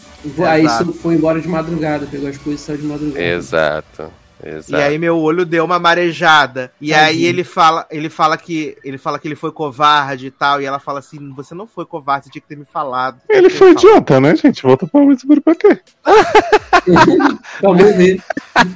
Aí 0.49 0.65
Exato. 0.65 0.91
foi 0.91 1.15
embora 1.15 1.39
de 1.39 1.47
madrugada, 1.47 2.05
pegou 2.05 2.27
as 2.27 2.37
coisas 2.37 2.61
e 2.61 2.65
saiu 2.65 2.79
de 2.79 2.85
madrugada. 2.85 3.23
Exato. 3.23 4.11
E 4.43 4.49
Exato. 4.49 4.83
aí 4.83 4.97
meu 4.97 5.17
olho 5.17 5.45
deu 5.45 5.65
uma 5.65 5.79
marejada. 5.79 6.71
E 6.79 6.89
Tadinho. 6.91 7.07
aí 7.07 7.25
ele 7.25 7.43
fala, 7.43 7.85
ele 7.89 8.09
fala 8.09 8.37
que 8.37 8.77
ele 8.83 8.97
fala 8.97 9.19
que 9.19 9.27
ele 9.27 9.35
foi 9.35 9.51
covarde 9.51 10.27
e 10.27 10.31
tal, 10.31 10.61
e 10.61 10.65
ela 10.65 10.79
fala 10.79 10.99
assim: 10.99 11.33
"Você 11.35 11.55
não 11.55 11.67
foi 11.67 11.85
covarde, 11.85 12.25
você 12.25 12.31
tinha 12.31 12.41
que 12.41 12.47
ter 12.47 12.57
me 12.57 12.65
falado". 12.65 13.19
Ele 13.29 13.49
foi 13.49 13.71
idiota, 13.71 14.19
né, 14.19 14.35
gente? 14.35 14.63
Volta 14.63 14.85
pra 14.87 15.01
muito 15.01 15.21
seguro 15.21 15.41
pra 15.41 15.55
quê? 15.55 15.79
Pra 17.59 17.73
morrer. 17.73 18.21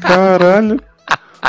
Caralho. 0.02 0.82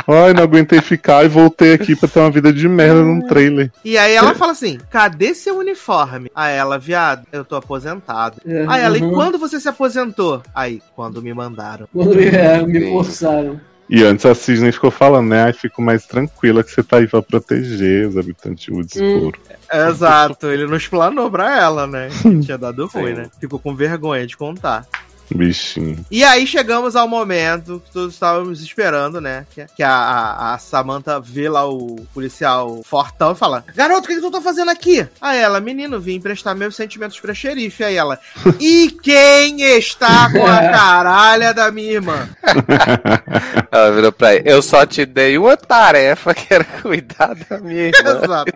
Ai, 0.07 0.33
não 0.33 0.43
aguentei 0.43 0.81
ficar 0.81 1.23
e 1.23 1.27
voltei 1.27 1.73
aqui 1.73 1.95
pra 1.95 2.09
ter 2.09 2.19
uma 2.19 2.31
vida 2.31 2.51
de 2.51 2.67
merda 2.67 3.03
num 3.03 3.21
trailer. 3.27 3.71
E 3.85 3.97
aí 3.97 4.15
ela 4.15 4.33
fala 4.33 4.51
assim: 4.51 4.79
"Cadê 4.89 5.35
seu 5.35 5.57
uniforme?". 5.57 6.31
Aí 6.33 6.55
ela, 6.55 6.79
viado, 6.79 7.27
eu 7.31 7.45
tô 7.45 7.55
aposentado. 7.55 8.41
É, 8.45 8.65
Aí 8.67 8.81
ela, 8.81 8.97
e 8.97 9.01
uhum. 9.01 9.13
quando 9.13 9.37
você 9.37 9.59
se 9.59 9.69
aposentou? 9.69 10.41
Aí, 10.53 10.81
quando 10.95 11.21
me 11.21 11.33
mandaram. 11.33 11.87
Quando 11.93 12.19
é, 12.19 12.65
me 12.65 12.89
forçaram. 12.89 13.61
E 13.89 14.03
antes 14.03 14.25
a 14.25 14.33
Sidney 14.33 14.71
ficou 14.71 14.89
falando, 14.89 15.29
né? 15.29 15.43
Ai, 15.43 15.53
fico 15.53 15.81
mais 15.81 16.05
tranquila 16.05 16.63
que 16.63 16.71
você 16.71 16.81
tá 16.81 16.97
aí 16.97 17.07
pra 17.07 17.21
proteger 17.21 18.07
os 18.07 18.17
habitantes 18.17 18.65
de 18.65 18.71
Woodsboro. 18.71 19.37
Exato, 19.71 20.47
ele 20.47 20.65
não 20.65 20.77
explanou 20.77 21.29
pra 21.29 21.59
ela, 21.59 21.85
né? 21.85 22.09
Que 22.21 22.39
tinha 22.39 22.57
dado 22.57 22.87
ruim, 22.87 23.07
Sim. 23.07 23.13
né? 23.13 23.29
Ficou 23.39 23.59
com 23.59 23.75
vergonha 23.75 24.25
de 24.25 24.37
contar. 24.37 24.87
Bichinho. 25.31 26.05
E 26.09 26.23
aí 26.23 26.45
chegamos 26.45 26.95
ao 26.95 27.07
momento 27.07 27.81
que 27.85 27.91
todos 27.91 28.13
estávamos 28.13 28.61
esperando, 28.61 29.19
né? 29.19 29.45
Que, 29.75 29.83
a, 29.83 29.89
a, 29.89 30.53
a 30.53 30.57
Samantha 30.57 31.19
vê 31.19 31.49
lá 31.49 31.67
o 31.67 32.05
policial 32.13 32.81
fortão 32.83 33.31
e 33.31 33.35
fala: 33.35 33.63
Garoto, 33.75 34.05
o 34.05 34.07
que, 34.07 34.15
que 34.15 34.21
tu 34.21 34.31
tá 34.31 34.41
fazendo 34.41 34.69
aqui? 34.69 35.07
Aí 35.21 35.39
ela, 35.39 35.59
menino, 35.59 35.99
vim 35.99 36.15
emprestar 36.15 36.55
meus 36.55 36.75
sentimentos 36.75 37.19
pra 37.19 37.33
xerife. 37.33 37.83
Aí 37.83 37.95
ela, 37.95 38.19
e 38.59 38.91
quem 39.01 39.61
está 39.61 40.31
com 40.31 40.45
a 40.45 40.59
caralha 40.69 41.53
da 41.53 41.71
minha 41.71 41.93
irmã? 41.93 42.29
Ela 43.71 43.91
virou 43.91 44.11
pra 44.11 44.35
ele. 44.35 44.49
Eu 44.49 44.61
só 44.61 44.85
te 44.85 45.05
dei 45.05 45.37
uma 45.37 45.57
tarefa 45.57 46.33
que 46.33 46.53
era 46.53 46.63
cuidar 46.63 47.33
da 47.49 47.57
minha 47.57 47.87
irmã. 47.87 48.21
Exato. 48.23 48.51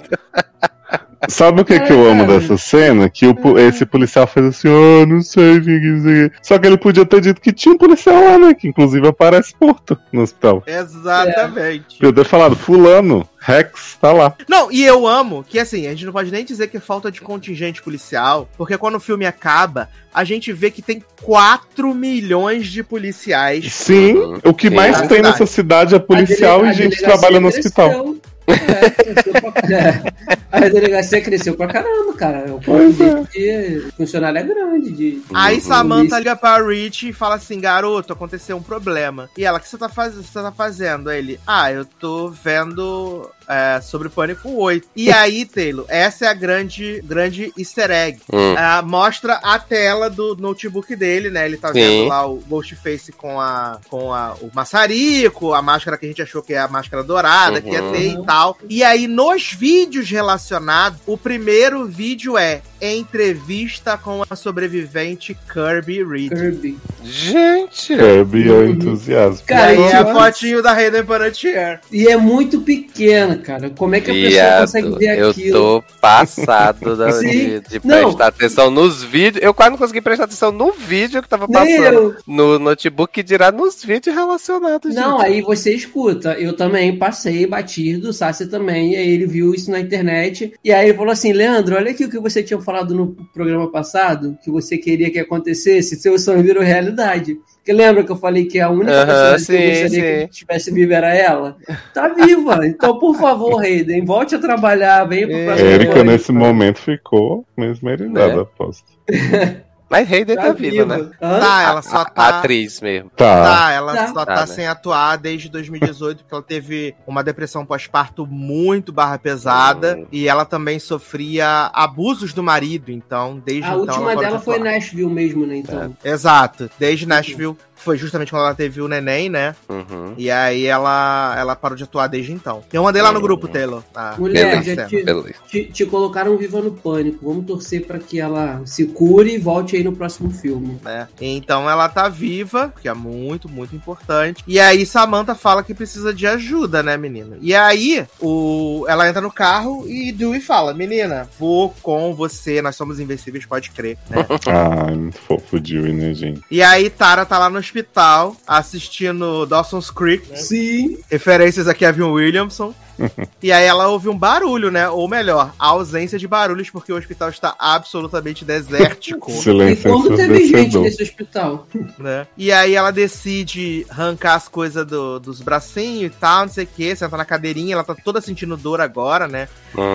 Sabe 1.30 1.61
o 1.61 1.65
que, 1.65 1.80
que 1.80 1.91
eu 1.91 2.10
amo 2.10 2.27
dessa 2.27 2.57
cena? 2.57 3.10
Que 3.10 3.27
o, 3.27 3.57
esse 3.57 3.85
policial 3.85 4.27
fez 4.27 4.45
assim, 4.45 4.68
oh, 4.68 5.06
não 5.06 5.22
sei, 5.22 5.60
Vig, 5.60 5.85
não 5.88 6.03
sei. 6.03 6.26
o 6.26 6.30
quê." 6.30 6.35
Só 6.41 6.57
que 6.57 6.68
ele 6.68 6.77
podia 6.77 7.06
ter 7.06 7.22
dito 7.22 7.41
que 7.41 7.52
tinha 7.52 7.73
um 7.73 7.77
policial 7.77 8.23
lá, 8.23 8.38
né? 8.38 8.53
Que 8.53 8.68
inclusive 8.68 9.07
aparece 9.07 9.53
morto 9.60 9.98
no 10.11 10.22
hospital. 10.22 10.64
Exatamente. 10.68 11.98
Podia 11.98 12.14
ter 12.14 12.26
falado, 12.26 12.56
fulano, 12.56 13.27
Rex, 13.39 13.98
tá 13.99 14.11
lá. 14.11 14.35
Não, 14.48 14.72
e 14.72 14.84
eu 14.84 15.07
amo 15.07 15.44
que 15.48 15.57
assim, 15.60 15.88
a 15.88 15.91
gente 15.91 16.06
não 16.06 16.14
pode 16.14 16.31
nem 16.31 16.45
dizer 16.45 16.68
que 16.68 16.77
é 16.77 16.80
falta 16.80 17.11
de 17.11 17.22
contingente 17.22 17.81
policial, 17.81 18.48
porque 18.57 18.77
quando 18.77 18.95
o 18.95 18.99
filme 18.99 19.26
acaba, 19.26 19.89
a 20.14 20.23
gente 20.23 20.52
vê 20.53 20.69
que 20.69 20.81
tem 20.81 21.03
4 21.23 21.94
milhões 21.94 22.68
de 22.68 22.84
policiais. 22.84 23.73
Sim, 23.73 24.15
o 24.44 24.53
que 24.53 24.69
mais 24.69 24.98
tem 25.02 25.18
cidade. 25.18 25.22
nessa 25.23 25.45
cidade 25.45 25.95
é 25.95 25.99
policial 25.99 26.64
A 26.64 26.69
e 26.69 26.73
gente 26.73 26.95
que 26.98 27.02
delegacia 27.02 27.07
trabalha 27.07 27.39
no 27.39 27.52
cresceu. 27.52 27.69
hospital. 27.69 28.15
É, 28.48 28.90
cresceu 28.90 29.34
pra... 29.34 29.52
é. 29.76 30.38
A 30.52 30.60
delegacia 30.61 31.22
cresceu 31.22 31.56
pra 31.56 31.68
caramba, 31.68 32.14
cara. 32.14 32.45
O 32.45 32.60
é. 32.60 32.90
dele 32.90 33.82
de 33.82 33.91
funcionário 33.98 34.40
é 34.40 34.44
grande. 34.44 34.91
De... 34.91 35.22
Aí. 35.34 35.60
Samantha 35.60 36.18
liga 36.18 36.36
pra 36.36 36.65
Rich 36.65 37.10
e 37.10 37.14
fala 37.14 37.36
assim: 37.36 37.60
garoto, 37.60 38.14
aconteceu 38.14 38.56
um 38.56 38.64
problema. 38.64 39.30
E 39.38 39.44
ela, 39.44 39.57
o 39.57 39.61
que 39.61 39.68
você 39.68 39.78
tá, 39.78 39.90
faz... 39.90 40.15
você 40.15 40.34
tá 40.34 40.52
fazendo? 40.52 41.10
Aí 41.10 41.19
ele, 41.19 41.40
ah, 41.45 41.72
eu 41.72 41.86
tô 41.86 42.30
vendo 42.30 43.30
é, 43.48 43.80
sobre 43.82 44.10
Pânico 44.10 44.49
8. 44.52 44.88
E 44.95 45.11
aí, 45.11 45.45
Taylor, 45.45 45.86
essa 45.88 46.26
é 46.26 46.28
a 46.28 46.34
grande, 46.34 47.02
grande 47.06 47.53
easter 47.57 47.90
egg. 47.91 48.19
Hum. 48.32 48.56
Ah, 48.57 48.82
mostra 48.82 49.36
a 49.36 49.57
tela 49.60 50.10
do 50.10 50.36
notebook 50.36 50.95
dele, 50.95 51.30
né? 51.30 51.45
Ele 51.45 51.57
tá 51.57 51.69
Sim. 51.69 51.74
vendo 51.80 52.07
lá 52.10 52.26
o 52.28 52.38
Ghostface 52.48 53.11
com 53.11 53.40
a 53.40 53.80
com 53.90 54.14
a, 54.14 54.36
o 54.41 54.49
maçarico, 54.53 55.53
a 55.53 55.61
máscara 55.61 55.98
que 55.98 56.06
a 56.06 56.10
gente 56.10 56.22
achou 56.22 56.41
que 56.41 56.53
é 56.53 56.60
a 56.60 56.68
máscara 56.68 57.03
dourada, 57.03 57.61
que 57.61 57.69
ia 57.69 57.84
Uhum. 57.84 57.91
ter 57.91 58.07
e 58.14 58.24
tal. 58.26 58.57
E 58.69 58.84
aí, 58.84 59.07
nos 59.07 59.53
vídeos 59.53 60.10
relacionados, 60.10 60.99
o 61.06 61.18
primeiro 61.18 61.86
vídeo 61.86 62.38
é 62.38 62.61
entrevista 62.82 63.98
com 63.98 64.24
a 64.30 64.36
sobrevivente 64.36 65.36
Kirby 65.52 66.03
Reed. 66.03 66.32
Kirby. 66.32 66.78
Gente! 67.03 67.95
Kirby 67.95 68.49
é 68.49 68.52
o 68.52 68.69
entusiasmo. 68.69 69.41
E 69.44 69.48
Cara, 69.48 69.68
aí 69.72 69.82
é 69.82 69.95
a 69.95 70.14
fotinho 70.14 70.61
da 70.61 70.74
Hayden 70.74 71.03
Panettiere. 71.06 71.80
E 71.91 72.07
é 72.07 72.18
muito 72.18 72.61
pequena, 72.61 73.36
cara. 73.38 73.69
Como 73.69 73.95
é 73.95 74.01
que 74.01 74.11
a 74.11 74.14
pessoa 74.14 74.59
consegue 74.61 74.99
ver 74.99 75.19
eu 75.19 75.30
aquilo? 75.30 75.51
tô 75.59 75.84
passado 76.01 76.95
da- 76.95 77.09
de, 77.19 77.59
de 77.61 77.81
Não. 77.84 78.03
prestar 78.03 78.27
atenção 78.27 78.69
nos 78.72 79.03
vídeos. 79.03 79.43
Eu 79.43 79.53
quase 79.53 79.72
não 79.72 79.77
consegui 79.77 80.01
prestar 80.01 80.26
atenção 80.26 80.51
no 80.51 80.72
vídeo 80.72 81.22
que 81.22 81.30
tava 81.30 81.47
passando 81.47 81.84
eu. 81.93 82.15
no 82.27 82.59
notebook, 82.59 83.14
que 83.14 83.23
dirá 83.23 83.51
nos 83.51 83.84
vídeos 83.84 84.15
relacionados. 84.15 84.93
Não, 84.93 85.19
gente. 85.19 85.27
aí 85.27 85.41
você 85.41 85.73
escuta. 85.73 86.34
Eu 86.34 86.53
também 86.53 86.97
passei 86.97 87.45
batido, 87.45 88.09
o 88.09 88.14
Sassi 88.14 88.47
também. 88.47 88.93
E 88.93 88.95
aí 88.95 89.09
ele 89.09 89.26
viu 89.26 89.53
isso 89.53 89.72
na 89.72 89.80
internet. 89.80 90.53
E 90.64 90.72
aí 90.72 90.89
ele 90.89 90.97
falou 90.97 91.11
assim: 91.11 91.31
Leandro, 91.34 91.76
olha 91.76 91.91
aqui 91.91 92.05
o 92.05 92.09
que 92.09 92.19
você 92.19 92.43
tinha 92.43 92.59
falado 92.59 92.93
no 92.93 93.15
programa 93.34 93.72
passado, 93.72 94.38
que 94.43 94.51
você 94.51 94.77
queria 94.77 95.09
que 95.11 95.19
acontecesse, 95.19 95.95
seu 95.95 96.18
sonho 96.19 96.43
virou 96.43 96.64
realidade. 96.64 97.38
Porque 97.68 97.73
lembra 97.73 98.02
que 98.02 98.10
eu 98.14 98.15
falei 98.15 98.45
que 98.45 98.61
a 98.61 98.69
única 98.69 99.06
pessoa 99.06 99.27
que 99.27 99.35
eu 99.35 99.39
sim, 99.39 99.81
gostaria 99.81 99.89
sim. 99.89 100.27
que 100.27 100.27
tivesse 100.27 100.72
viva 100.72 100.94
era 100.94 101.14
ela? 101.14 101.57
Tá 101.94 102.07
viva. 102.07 102.65
Então, 102.65 102.98
por 102.98 103.14
favor, 103.18 103.61
Hayden, 103.61 104.06
volte 104.06 104.35
a 104.35 104.39
trabalhar, 104.39 105.03
venha 105.03 105.27
pro 105.27 105.35
É, 105.35 105.45
próximo 105.48 105.69
Erika, 105.69 106.03
nesse 106.06 106.31
momento, 106.31 106.80
ficou 106.80 107.45
mesmerizada, 107.57 108.35
Né? 108.35 108.41
aposto. 108.41 108.85
Mas 109.89 110.11
Hayden 110.11 110.35
tá, 110.35 110.41
Tá 110.47 110.53
viva, 110.53 110.85
né? 110.85 111.09
Hã? 111.22 111.39
Tá, 111.39 111.61
ela 111.64 111.81
só 111.81 111.97
A, 112.01 112.05
tá. 112.05 112.22
a 112.23 112.39
atriz 112.39 112.81
mesmo. 112.81 113.09
Tá. 113.15 113.43
Tá, 113.43 113.72
ela 113.72 113.93
Tá. 113.95 114.07
só 114.07 114.26
tá, 114.26 114.35
Tá, 114.35 114.41
né? 114.41 114.45
sem 114.47 114.68
atuar 114.68 115.15
desde 115.18 115.47
2018, 115.49 116.19
porque 116.23 116.34
ela 116.35 116.43
teve 116.43 116.93
uma 117.07 117.23
depressão 117.23 117.65
pós-parto 117.65 118.26
muito 118.27 118.91
barra 118.91 119.18
pesada. 119.18 119.95
Hum. 119.97 120.05
E 120.11 120.27
ela 120.27 120.43
também 120.45 120.77
sofria 120.80 121.72
abusos 121.73 122.34
do 122.34 122.43
marido, 122.43 122.91
então, 122.91 123.41
desde 123.45 123.64
A 123.64 123.68
então. 123.69 123.80
última 123.80 123.95
ela 123.97 124.05
parou 124.15 124.22
dela 124.23 124.38
de 124.39 124.43
foi 124.45 124.55
atuar. 124.55 124.72
Nashville 124.73 125.09
mesmo, 125.09 125.45
né? 125.47 125.57
Então. 125.57 125.95
Exato, 126.03 126.69
desde 126.77 127.05
Nashville 127.07 127.55
Foi 127.78 127.98
justamente 127.98 128.32
quando 128.32 128.44
ela 128.44 128.56
teve 128.56 128.82
o 128.82 128.88
neném, 128.88 129.30
né? 129.30 129.56
Uhum. 129.70 130.14
E 130.18 130.30
aí 130.30 130.66
ela, 130.66 131.36
ela 131.38 131.56
parou 131.56 131.78
de 131.78 131.84
atuar 131.84 132.08
desde 132.08 132.32
então. 132.34 132.64
Eu 132.72 132.84
mandei 132.84 133.02
lá 133.02 133.12
no 133.12 133.22
grupo, 133.22 133.48
Taylor. 133.48 133.84
a- 133.95 134.16
Mulher, 134.18 134.64
cena. 134.64 134.86
te, 134.86 135.04
Beleza. 135.04 135.36
te, 135.49 135.64
te 135.66 135.86
colocaram 135.86 136.38
viva 136.38 136.62
no 136.62 136.72
pânico. 136.72 137.20
Vamos 137.28 137.45
torcer 137.45 137.86
pra 137.86 137.99
que 137.99 138.20
ela 138.20 138.62
se 138.66 138.86
cure 138.88 139.34
e 139.34 139.38
volte 139.38 139.76
aí 139.76 139.84
no 139.84 139.94
próximo 139.95 140.30
filme. 140.32 140.80
né? 140.84 141.08
Então 141.22 141.70
ela 141.70 141.88
tá 141.90 142.08
viva, 142.10 142.74
que 142.82 142.88
é 142.90 142.94
muito, 142.94 143.48
muito 143.49 143.76
importante. 143.76 144.44
E 144.48 144.60
aí 144.60 144.86
Samantha 144.86 145.36
fala 145.36 145.64
que 145.64 145.74
precisa 145.74 146.14
de 146.14 146.26
ajuda, 146.28 146.82
né, 146.84 146.98
menina? 146.98 147.38
E 147.41 147.54
aí 147.56 148.06
o 148.20 148.86
ela 148.88 149.08
entra 149.08 149.22
no 149.22 149.32
carro 149.32 149.86
e 149.88 150.12
Dewey 150.12 150.40
fala: 150.41 150.74
"Menina, 150.74 151.28
vou 151.40 151.74
com 151.82 152.14
você, 152.14 152.62
nós 152.62 152.76
somos 152.76 152.99
invencíveis, 152.99 153.45
pode 153.45 153.72
crer", 153.72 153.98
né? 154.10 154.26
Ai, 154.48 154.95
muito 154.95 155.18
fofo 155.20 155.60
Dewey, 155.60 155.94
né, 155.94 156.14
gente? 156.14 156.41
E 156.49 156.62
aí 156.62 156.90
Tara 156.90 157.26
tá 157.26 157.38
lá 157.38 157.49
no 157.49 157.60
hospital 157.68 158.35
assistindo 158.48 159.45
Dawson's 159.45 159.91
Creek, 159.91 160.30
né? 160.30 160.38
Sim. 160.38 160.98
referências 161.10 161.68
a 161.68 161.73
Kevin 161.73 162.03
Williamson. 162.03 162.73
e 163.41 163.52
aí 163.52 163.65
ela 163.65 163.88
ouve 163.88 164.10
um 164.10 164.18
barulho, 164.18 164.72
né? 164.72 164.90
Ou 164.90 165.07
melhor, 165.07 165.53
a 165.57 165.68
ausência 165.68 166.18
de 166.18 166.28
barulhos, 166.28 166.69
porque 166.69 166.91
o 166.91 166.98
hospital 166.98 167.30
está 167.30 167.56
absolutamente 167.57 168.44
desértico. 168.45 169.32
E 169.38 169.41
Silêncio 169.41 169.90
quando 169.91 170.15
teve 170.15 170.48
gente 170.48 170.78
nesse 170.78 171.03
hospital? 171.03 171.68
né? 171.98 172.28
E 172.38 172.52
aí 172.52 172.76
ela 172.76 172.91
decide 172.91 173.86
arrancar 173.90 174.36
as 174.36 174.48
coisas 174.48 174.86
do- 174.86 175.19
dos 175.19 175.41
bracinhos 175.41 176.11
e 176.11 176.15
tal, 176.19 176.45
não 176.45 176.53
sei 176.53 176.64
o 176.65 176.68
que, 176.68 176.95
senta 176.95 177.15
na 177.18 177.26
cadeirinha, 177.26 177.74
ela 177.74 177.84
tá 177.84 177.95
toda 177.95 178.19
sentindo 178.22 178.57
dor 178.57 178.82
agora, 178.82 179.28
né? 179.28 179.48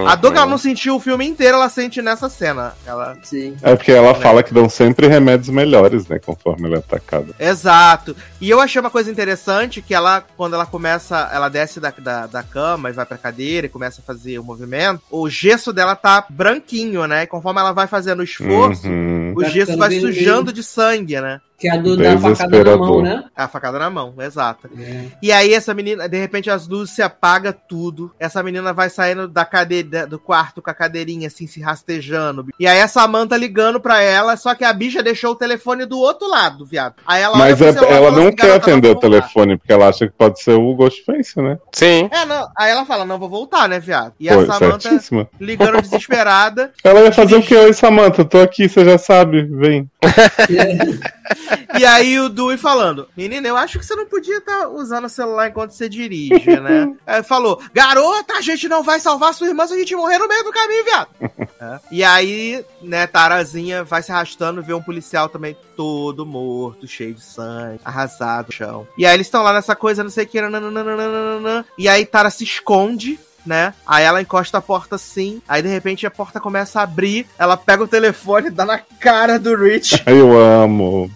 A 0.07 0.15
dor 0.15 0.33
que 0.33 0.39
ela 0.39 0.47
não 0.47 0.59
sentiu 0.59 0.97
o 0.97 1.01
filme 1.01 1.27
inteiro, 1.27 1.57
ela 1.57 1.69
sente 1.69 2.01
nessa 2.01 2.29
cena. 2.29 2.74
Ela... 2.87 3.16
Sim. 3.23 3.57
É 3.62 3.74
porque 3.74 3.93
ela 3.93 4.15
fala 4.15 4.43
que 4.43 4.55
dão 4.55 4.69
sempre 4.69 5.09
remédios 5.09 5.49
melhores, 5.49 6.07
né? 6.07 6.19
Conforme 6.19 6.66
ela 6.66 6.77
é 6.77 6.79
atacada. 6.79 7.35
Exato. 7.39 8.16
E 8.41 8.49
eu 8.49 8.61
achei 8.61 8.81
uma 8.81 8.91
coisa 8.91 9.11
interessante 9.11 9.83
que 9.83 9.95
ela, 9.95 10.24
quando 10.37 10.55
ela 10.55 10.66
começa, 10.66 11.29
ela 11.33 11.49
desce 11.49 11.81
da, 11.81 11.93
da, 11.99 12.27
da 12.27 12.43
cama 12.43 12.91
e 12.93 12.97
vai 12.97 13.06
pra 13.06 13.19
cadeira 13.19 13.66
e 13.66 13.70
começa 13.70 14.01
a 14.01 14.05
fazer 14.05 14.39
o 14.39 14.44
movimento, 14.44 15.01
o 15.10 15.28
gesso 15.28 15.73
dela 15.73 15.97
tá 15.97 16.24
branquinho, 16.28 17.06
né? 17.06 17.23
E 17.23 17.27
conforme 17.27 17.60
ela 17.60 17.73
vai 17.73 17.86
fazendo 17.86 18.20
o 18.20 18.24
esforço, 18.24 18.86
Uhum. 18.89 19.32
o 19.36 19.40
Vai 19.40 19.51
gesso 19.51 19.77
vai 19.77 19.98
sujando 20.01 20.52
de 20.52 20.62
sangue, 20.62 21.20
né? 21.20 21.40
Que 21.62 21.68
é 21.68 21.74
a 21.74 21.76
do, 21.76 21.97
da 21.97 22.18
facada 22.18 22.64
na 22.64 22.76
mão, 22.76 23.01
né? 23.02 23.24
A 23.36 23.47
facada 23.47 23.78
na 23.78 23.89
mão, 23.89 24.14
exato. 24.18 24.68
É. 24.76 25.05
E 25.22 25.30
aí 25.30 25.55
essa 25.55 25.72
menina, 25.72 26.09
de 26.09 26.18
repente 26.18 26.51
as 26.51 26.66
luzes 26.66 26.93
se 26.97 27.01
apaga 27.02 27.52
tudo. 27.52 28.10
Essa 28.18 28.43
menina 28.43 28.72
vai 28.72 28.90
saindo 28.90 29.28
da 29.28 29.44
cadeira 29.44 30.05
do 30.05 30.18
quarto 30.18 30.60
com 30.60 30.68
a 30.68 30.74
cadeirinha 30.74 31.28
assim 31.28 31.47
se 31.47 31.60
rastejando. 31.60 32.47
E 32.59 32.66
aí 32.66 32.80
a 32.80 32.89
Samantha 32.89 33.36
ligando 33.36 33.80
pra 33.80 34.01
ela, 34.02 34.36
só 34.36 34.56
que 34.56 34.64
a 34.64 34.72
bicha 34.72 35.05
deixou 35.05 35.30
o 35.30 35.36
telefone 35.36 35.86
do 35.86 36.01
outro 36.01 36.28
lado, 36.28 36.66
viado. 36.66 36.94
Aí 37.06 37.22
ela 37.22 37.39
Mas 37.39 37.60
olha 37.62 37.78
é- 37.78 37.93
ela 37.93 38.10
não 38.10 38.26
assim, 38.26 38.36
quer 38.36 38.47
"Garota, 38.48 38.56
atender 38.70 38.89
o 38.89 38.93
vou 38.94 39.01
voltar." 39.02 39.09
telefone, 39.20 39.56
porque 39.56 39.72
ela 39.72 39.89
acha 39.89 40.06
que 40.09 40.12
pode 40.18 40.43
ser 40.43 40.55
o 40.55 40.74
Ghostface, 40.74 41.40
né? 41.40 41.59
Sim. 41.72 42.09
É, 42.12 42.24
não. 42.26 42.48
Aí 42.59 42.72
ela 42.72 42.84
fala, 42.84 43.05
não 43.05 43.20
vou 43.20 43.28
voltar, 43.28 43.68
né, 43.68 43.78
viado? 43.78 44.14
E 44.18 44.26
Pô, 44.28 44.40
a 44.40 44.47
Samantha 44.47 44.80
certíssima. 44.90 45.28
ligando 45.40 45.80
desesperada. 45.82 46.72
Ela 46.82 47.02
ia 47.02 47.12
fazer 47.12 47.36
o 47.36 47.43
que? 47.43 47.55
Oi, 47.55 47.72
Samantha, 47.72 48.24
tô 48.24 48.40
aqui, 48.40 48.68
você 48.68 48.84
já 48.84 48.98
sabe, 48.98 49.43
vem. 49.44 49.89
E 51.79 51.87
aí 51.87 52.21
o 52.21 52.29
Dewey 52.29 52.59
falando, 52.59 53.09
menina, 53.17 53.49
eu 53.49 53.57
acho 53.57 53.79
que 53.79 53.87
você 53.87 53.95
não 53.97 54.07
podia 54.07 54.39
estar 54.39 54.69
usando 54.69 55.07
o 55.07 55.09
celular 55.09 55.49
enquanto 55.49 55.71
você 55.71 55.89
dirige, 55.89 56.61
né? 56.61 56.95
Aí 57.07 57.23
falou, 57.23 57.61
garota, 57.73 58.35
a 58.35 58.41
gente 58.41 58.69
não 58.69 58.83
vai 58.83 59.01
salvar 59.01 59.33
sua 59.33 59.49
irmã 59.49 59.67
se 59.67 59.73
a 59.73 59.79
gente 59.79 59.97
morrer 59.97 60.19
no 60.19 60.29
meio 60.29 60.45
do 60.45 60.53
caminho, 60.53 60.85
viado. 60.85 61.09
É. 61.63 61.79
E 61.93 62.03
aí, 62.03 62.65
né, 62.83 63.07
Tarazinha 63.07 63.85
vai 63.85 64.03
se 64.03 64.11
arrastando, 64.11 64.61
vê 64.61 64.75
um 64.75 64.83
policial 64.83 65.29
também 65.29 65.57
todo 65.77 66.27
morto, 66.27 66.89
cheio 66.89 67.15
de 67.15 67.23
sangue, 67.23 67.79
arrasado 67.85 68.49
no 68.49 68.53
chão. 68.53 68.89
E 68.99 69.07
aí 69.07 69.15
eles 69.15 69.29
estão 69.29 69.45
lá 69.45 69.53
nessa 69.53 69.77
coisa, 69.77 70.03
não 70.03 70.11
sei 70.11 70.25
o 70.25 70.27
que, 70.27 70.41
nananana, 70.41 71.65
e 71.79 71.89
aí 71.89 72.05
Tara 72.05 72.31
se 72.31 72.43
esconde 72.43 73.17
né? 73.47 73.74
Aí 73.86 74.05
ela 74.05 74.20
encosta 74.23 74.59
a 74.59 74.62
porta 74.62 74.97
assim, 74.97 75.40
aí 75.48 75.62
de 75.62 75.69
repente 75.69 76.06
a 76.06 76.10
porta 76.10 76.40
começa 76.40 76.81
a 76.81 76.85
abrir, 76.85 77.27
ela 77.39 77.56
pega 77.56 77.82
o 77.85 77.89
telefone, 77.89 78.51
dá 78.51 78.64
na 78.64 78.78
cara 79.01 79.39
do 79.39 79.56
Rich, 79.56 80.02
Aí 80.06 80.19
eu 80.19 80.39
amo. 80.39 81.10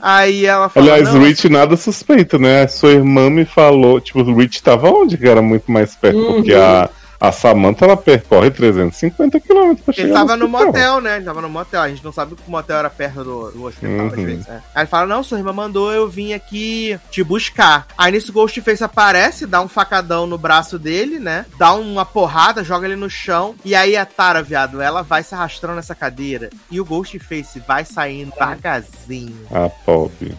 aí 0.00 0.44
ela 0.46 0.68
fala, 0.68 0.86
Aliás, 0.86 1.12
"Não, 1.12 1.20
o 1.20 1.24
Rich 1.24 1.48
nada 1.48 1.76
suspeito, 1.76 2.38
né? 2.38 2.66
Sua 2.68 2.90
irmã 2.92 3.30
me 3.30 3.44
falou, 3.44 4.00
tipo, 4.00 4.20
o 4.20 4.36
Rich 4.36 4.62
tava 4.62 4.90
onde 4.90 5.16
que 5.16 5.26
era 5.26 5.40
muito 5.42 5.70
mais 5.70 5.94
perto, 5.94 6.18
Uhum. 6.18 6.34
porque 6.36 6.52
a, 6.54 6.88
a 7.20 7.32
Samantha 7.32 7.84
ela 7.84 7.96
percorre 7.96 8.50
350 8.50 9.40
km 9.40 9.74
pra 9.84 9.94
chegar 9.94 10.08
Ele 10.08 10.12
tava 10.12 10.36
no 10.36 10.44
hospital. 10.46 10.66
motel, 10.66 11.00
né? 11.00 11.16
Ele 11.16 11.24
tava 11.24 11.40
no 11.42 11.48
motel. 11.48 11.80
A 11.82 11.88
gente 11.88 12.04
não 12.04 12.12
sabe 12.12 12.34
que 12.34 12.42
o 12.46 12.50
motel 12.50 12.76
era 12.76 12.90
perto 12.90 13.24
do, 13.24 13.50
do 13.50 13.64
hospital, 13.64 14.06
às 14.06 14.12
Uhum. 14.12 14.24
vezes. 14.24 14.46
né? 14.46 14.62
Aí 14.74 14.82
ele 14.82 14.88
fala: 14.88 15.06
Não, 15.06 15.22
sua 15.22 15.38
irmã 15.38 15.52
mandou 15.52 15.92
eu 15.92 16.08
vim 16.08 16.32
aqui 16.32 16.98
te 17.10 17.22
buscar. 17.22 17.86
Aí 17.96 18.12
nisso 18.12 18.30
o 18.30 18.34
Ghostface 18.34 18.82
aparece, 18.84 19.46
dá 19.46 19.60
um 19.60 19.68
facadão 19.68 20.26
no 20.26 20.36
braço 20.38 20.78
dele, 20.78 21.18
né? 21.18 21.46
Dá 21.58 21.72
uma 21.74 22.04
porrada, 22.04 22.62
joga 22.64 22.86
ele 22.86 22.96
no 22.96 23.08
chão. 23.10 23.54
E 23.64 23.74
aí 23.74 23.96
a 23.96 24.04
Tara, 24.06 24.42
viado, 24.42 24.80
ela 24.80 25.02
vai 25.02 25.22
se 25.22 25.34
arrastando 25.34 25.74
nessa 25.74 25.94
cadeira. 25.94 26.50
E 26.70 26.80
o 26.80 26.84
Ghostface 26.84 27.60
vai 27.66 27.84
saindo 27.84 28.32
devagarzinho. 28.32 29.46
A 29.50 29.68
pobre. 29.68 30.34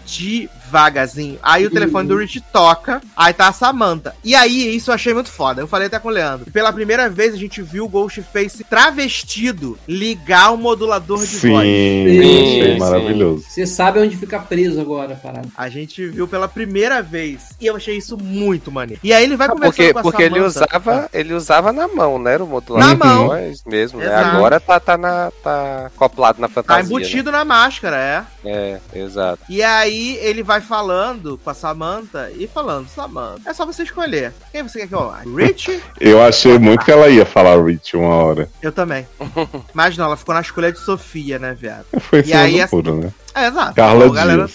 Devagarzinho. 0.68 1.40
Aí 1.42 1.66
o 1.66 1.72
telefone 1.72 2.08
do 2.08 2.18
Rich 2.18 2.42
toca. 2.52 3.02
Aí 3.16 3.34
tá 3.34 3.48
a 3.48 3.52
Samantha. 3.54 4.14
E 4.24 4.36
aí, 4.36 4.76
isso 4.76 4.92
eu 4.92 4.96
achei 4.96 5.14
muito 5.14 5.32
foda. 5.32 5.62
Eu 5.62 5.68
falei 5.68 5.88
até 5.88 5.98
com 6.00 6.10
o 6.10 6.12
Leandro. 6.12 6.52
Pela 6.52 6.72
primeira 6.74 7.10
vez 7.10 7.34
a 7.34 7.38
gente 7.38 7.62
viu 7.62 7.86
o 7.86 7.90
Ghostface 7.90 8.64
travestido 8.64 9.78
ligar 9.88 10.52
o 10.54 10.58
modulador 10.58 11.20
de 11.20 11.28
Sim, 11.38 11.50
voz. 11.52 11.66
sim. 11.68 12.78
maravilhoso. 12.80 13.46
Você 13.48 13.66
sabe 13.66 14.00
onde 14.00 14.16
fica 14.18 14.40
preso 14.40 14.80
agora, 14.82 15.16
parada. 15.16 15.48
A 15.58 15.70
gente 15.70 16.06
viu 16.08 16.28
pela 16.28 16.48
primeira 16.48 17.02
vez. 17.02 17.50
E 17.60 17.66
eu 17.66 17.76
achei 17.76 17.98
isso 17.98 18.18
muito 18.18 18.72
maneiro. 18.72 19.00
E 19.04 19.14
aí 19.14 19.24
ele 19.24 19.36
vai 19.38 19.48
Ah, 19.48 19.52
conversando 19.52 19.76
porque 19.76 19.94
com 19.94 20.00
a 20.00 20.04
porque 20.04 20.24
ele 20.24 20.36
Samantha. 20.36 20.48
usava, 20.78 21.10
ele 21.14 21.34
usava 21.34 21.72
na 21.74 21.88
mão, 21.88 22.20
né? 22.20 22.34
Era 22.34 22.44
o 22.44 22.48
modulador 22.48 22.88
Na 22.90 22.94
de 22.94 23.00
mão. 23.00 23.28
voz 23.28 23.64
mesmo, 23.66 24.00
né? 24.00 24.14
Agora 24.14 24.60
tá, 24.60 24.80
tá, 24.80 24.98
na, 24.98 25.32
tá 25.44 25.88
acoplado 25.96 26.42
na 26.42 26.48
Tá 26.48 26.54
fantasia. 26.54 26.84
embutido 26.84 27.32
na 27.32 27.46
máscara, 27.46 27.96
é. 27.98 28.18
né? 28.20 28.26
É, 28.94 29.00
exato. 29.00 29.40
E 29.50 29.62
aí 29.64 30.18
ele 30.22 30.44
vai 30.44 30.57
falando 30.62 31.40
com 31.44 31.50
a 31.50 31.54
Samantha 31.54 32.32
e 32.36 32.48
falando, 32.48 32.88
Samantha, 32.90 33.50
é 33.50 33.54
só 33.54 33.66
você 33.66 33.84
escolher. 33.84 34.34
Quem 34.52 34.64
você 34.64 34.80
quer 34.80 34.88
que 34.88 34.96
eu 34.96 35.12
ame? 35.12 35.44
Rich? 35.44 35.82
Eu 36.00 36.22
achei 36.22 36.58
muito 36.58 36.84
que 36.84 36.92
ela 36.92 37.10
ia 37.10 37.26
falar 37.26 37.64
Rich 37.64 37.96
uma 37.96 38.14
hora. 38.14 38.50
Eu 38.62 38.72
também. 38.72 39.08
Mas 39.74 39.98
não, 39.98 40.06
ela 40.06 40.18
ficou 40.18 40.34
na 40.34 40.42
escolha 40.42 40.72
de 40.72 40.80
Sofia, 40.80 41.40
né, 41.40 41.54
viado? 41.54 41.86
Foi 42.00 42.24
E 42.26 42.34
aí, 42.34 42.66
puro, 42.68 42.96
né? 42.96 43.14
É, 43.34 43.48
exato. 43.48 43.76
Carla 43.76 44.08
Ô, 44.08 44.12
galera... 44.12 44.50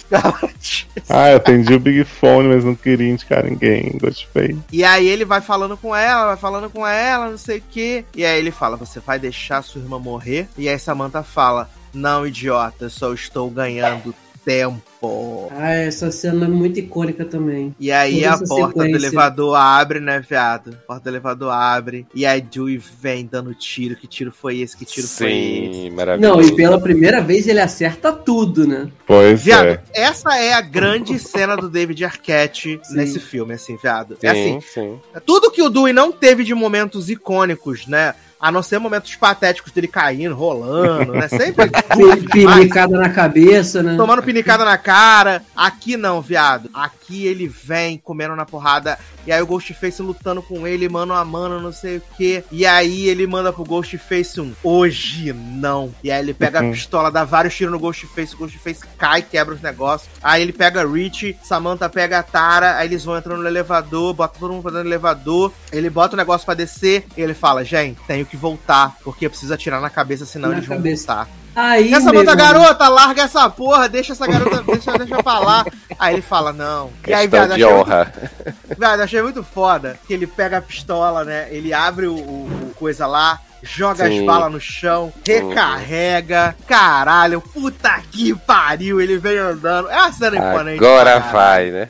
Ah, 1.09 1.29
eu 1.29 1.37
atendi 1.37 1.73
o 1.73 1.79
Big 1.79 2.03
Fone, 2.03 2.49
mas 2.49 2.65
não 2.65 2.75
queria 2.75 3.09
indicar 3.09 3.43
ninguém. 3.45 3.97
Gostei. 3.97 4.57
E 4.71 4.83
aí 4.83 5.07
ele 5.07 5.23
vai 5.23 5.39
falando 5.39 5.77
com 5.77 5.95
ela, 5.95 6.27
vai 6.27 6.37
falando 6.37 6.69
com 6.69 6.85
ela, 6.85 7.29
não 7.29 7.37
sei 7.37 7.59
o 7.59 7.63
quê. 7.71 8.03
E 8.13 8.25
aí 8.25 8.37
ele 8.37 8.51
fala, 8.51 8.75
você 8.75 8.99
vai 8.99 9.17
deixar 9.17 9.61
sua 9.63 9.81
irmã 9.81 9.97
morrer? 9.97 10.49
E 10.57 10.67
aí 10.67 10.77
Samantha 10.77 11.23
fala, 11.23 11.69
não, 11.93 12.27
idiota, 12.27 12.85
eu 12.85 12.89
só 12.89 13.13
estou 13.13 13.49
ganhando 13.49 14.13
tempo. 14.43 15.49
Ah, 15.51 15.71
essa 15.71 16.09
cena 16.11 16.45
é 16.45 16.47
muito 16.47 16.79
icônica 16.79 17.25
também. 17.25 17.75
E 17.79 17.91
aí 17.91 18.21
Toda 18.21 18.33
a 18.35 18.37
porta 18.37 18.65
do 18.79 18.83
sequência. 18.83 18.95
elevador 18.95 19.55
abre, 19.55 19.99
né, 19.99 20.19
viado? 20.27 20.69
A 20.83 20.87
porta 20.87 21.03
do 21.03 21.09
elevador 21.09 21.51
abre. 21.51 22.05
E 22.15 22.25
aí 22.25 22.39
Dewey 22.41 22.77
vem 23.01 23.25
dando 23.25 23.53
tiro. 23.53 23.95
Que 23.95 24.07
tiro 24.07 24.31
foi 24.31 24.59
esse? 24.59 24.77
Que 24.77 24.85
tiro 24.85 25.07
foi 25.07 25.31
esse? 25.31 25.73
Sim, 25.73 25.89
maravilhoso. 25.91 26.35
Não, 26.41 26.41
e 26.47 26.55
pela 26.55 26.79
primeira 26.79 27.21
vez 27.21 27.47
ele 27.47 27.59
acerta 27.59 28.11
tudo, 28.13 28.65
né? 28.65 28.87
Pois 29.05 29.43
Viado, 29.43 29.67
é. 29.67 29.81
essa 29.93 30.37
é 30.37 30.53
a 30.53 30.61
grande 30.61 31.19
cena 31.19 31.55
do 31.57 31.69
David 31.69 32.03
Arquette 32.05 32.79
Sim. 32.83 32.95
nesse 32.95 33.19
filme, 33.19 33.53
assim, 33.53 33.75
viado. 33.75 34.15
Sim, 34.19 34.27
É 34.27 34.29
assim, 34.31 34.59
sim. 34.61 34.99
tudo 35.25 35.51
que 35.51 35.61
o 35.61 35.69
Dewey 35.69 35.91
não 35.93 36.11
teve 36.11 36.43
de 36.43 36.53
momentos 36.53 37.09
icônicos, 37.09 37.87
né? 37.87 38.13
A 38.43 38.51
não 38.51 38.61
ser 38.61 38.77
momentos 38.77 39.15
patéticos 39.15 39.71
dele 39.71 39.87
caindo, 39.87 40.35
rolando, 40.35 41.13
né? 41.13 41.29
Sempre 41.29 41.69
Pi- 41.95 42.27
Pinicada 42.29 42.97
na 42.99 43.09
cabeça, 43.09 43.81
né? 43.81 43.95
tomando 43.95 44.21
pinicada 44.21 44.65
na 44.65 44.77
cara. 44.77 45.41
Aqui 45.55 45.95
não, 45.95 46.21
viado. 46.21 46.69
Aqui 46.73 47.25
ele 47.25 47.47
vem 47.47 47.97
comendo 47.97 48.35
na 48.35 48.45
porrada. 48.45 48.99
E 49.25 49.31
aí 49.31 49.41
o 49.41 49.45
Ghostface 49.47 50.01
lutando 50.01 50.41
com 50.41 50.67
ele, 50.67 50.89
mano 50.89 51.13
a 51.13 51.23
mano, 51.23 51.59
não 51.61 51.71
sei 51.71 51.97
o 51.97 52.01
que. 52.17 52.43
E 52.51 52.65
aí 52.65 53.07
ele 53.07 53.25
manda 53.25 53.53
pro 53.53 53.63
Ghostface 53.63 54.39
um 54.41 54.53
hoje 54.63 55.31
não. 55.33 55.93
E 56.03 56.11
aí 56.11 56.19
ele 56.19 56.33
pega 56.33 56.59
a 56.59 56.63
pistola, 56.63 57.09
dá 57.11 57.23
vários 57.23 57.55
tiros 57.55 57.71
no 57.71 57.79
Ghostface. 57.79 58.35
O 58.35 58.37
Ghostface 58.39 58.81
cai, 58.97 59.21
quebra 59.21 59.53
os 59.55 59.61
negócios. 59.61 60.09
Aí 60.21 60.41
ele 60.41 60.51
pega 60.53 60.81
a 60.81 60.85
Rich, 60.85 61.37
Samantha 61.43 61.87
pega 61.89 62.19
a 62.19 62.23
Tara. 62.23 62.77
Aí 62.77 62.87
eles 62.87 63.03
vão 63.03 63.17
entrando 63.17 63.41
no 63.41 63.47
elevador, 63.47 64.13
bota 64.13 64.37
todo 64.39 64.51
mundo 64.51 64.61
pra 64.63 64.71
dentro 64.71 64.83
do 64.85 64.89
elevador. 64.89 65.51
Ele 65.71 65.89
bota 65.89 66.15
o 66.15 66.17
negócio 66.17 66.45
pra 66.45 66.53
descer. 66.53 67.05
E 67.17 67.21
ele 67.21 67.33
fala: 67.33 67.63
gente, 67.63 67.99
tenho 68.07 68.25
que 68.25 68.35
voltar. 68.37 68.95
Porque 69.03 69.25
eu 69.25 69.29
preciso 69.29 69.53
atirar 69.53 69.79
na 69.81 69.89
cabeça, 69.89 70.25
senão 70.25 70.49
Na 70.49 70.55
eles 70.55 70.67
vão 70.67 70.77
cabeça. 70.77 71.13
voltar. 71.15 71.42
Aí, 71.55 71.93
essa 71.93 72.09
meu 72.11 72.21
outra 72.21 72.35
garota, 72.35 72.87
larga 72.87 73.21
essa 73.23 73.49
porra, 73.49 73.87
deixa 73.87 74.13
essa 74.13 74.25
garota, 74.27 74.63
deixa, 74.63 74.91
deixa 74.97 75.21
pra 75.21 75.39
lá. 75.39 75.65
Aí 75.99 76.15
ele 76.15 76.21
fala, 76.21 76.51
não. 76.51 76.89
E 77.07 77.13
aí, 77.13 77.27
viado, 77.27 77.53
de 77.55 77.63
achei 77.63 77.65
honra. 77.75 78.13
muito, 78.15 78.79
viado, 78.79 78.99
achei 79.01 79.21
muito 79.21 79.43
foda 79.43 79.97
que 80.07 80.13
ele 80.13 80.25
pega 80.27 80.57
a 80.57 80.61
pistola, 80.61 81.23
né? 81.23 81.47
Ele 81.51 81.73
abre 81.73 82.07
o, 82.07 82.15
o- 82.15 82.69
o 82.71 82.73
coisa 82.75 83.05
lá 83.07 83.39
joga 83.65 84.07
Sim. 84.07 84.19
as 84.19 84.25
balas 84.25 84.51
no 84.51 84.59
chão, 84.59 85.13
recarrega, 85.25 86.53
caralho, 86.67 87.39
puta 87.39 87.97
que 88.11 88.35
pariu, 88.35 88.99
ele 88.99 89.17
vem 89.17 89.37
andando. 89.37 89.89
É 89.89 89.95
uma 89.95 90.11
cena 90.11 90.35
imponente. 90.37 90.83
Agora 90.83 91.11
caralho. 91.21 91.31
vai, 91.31 91.71
né? 91.71 91.89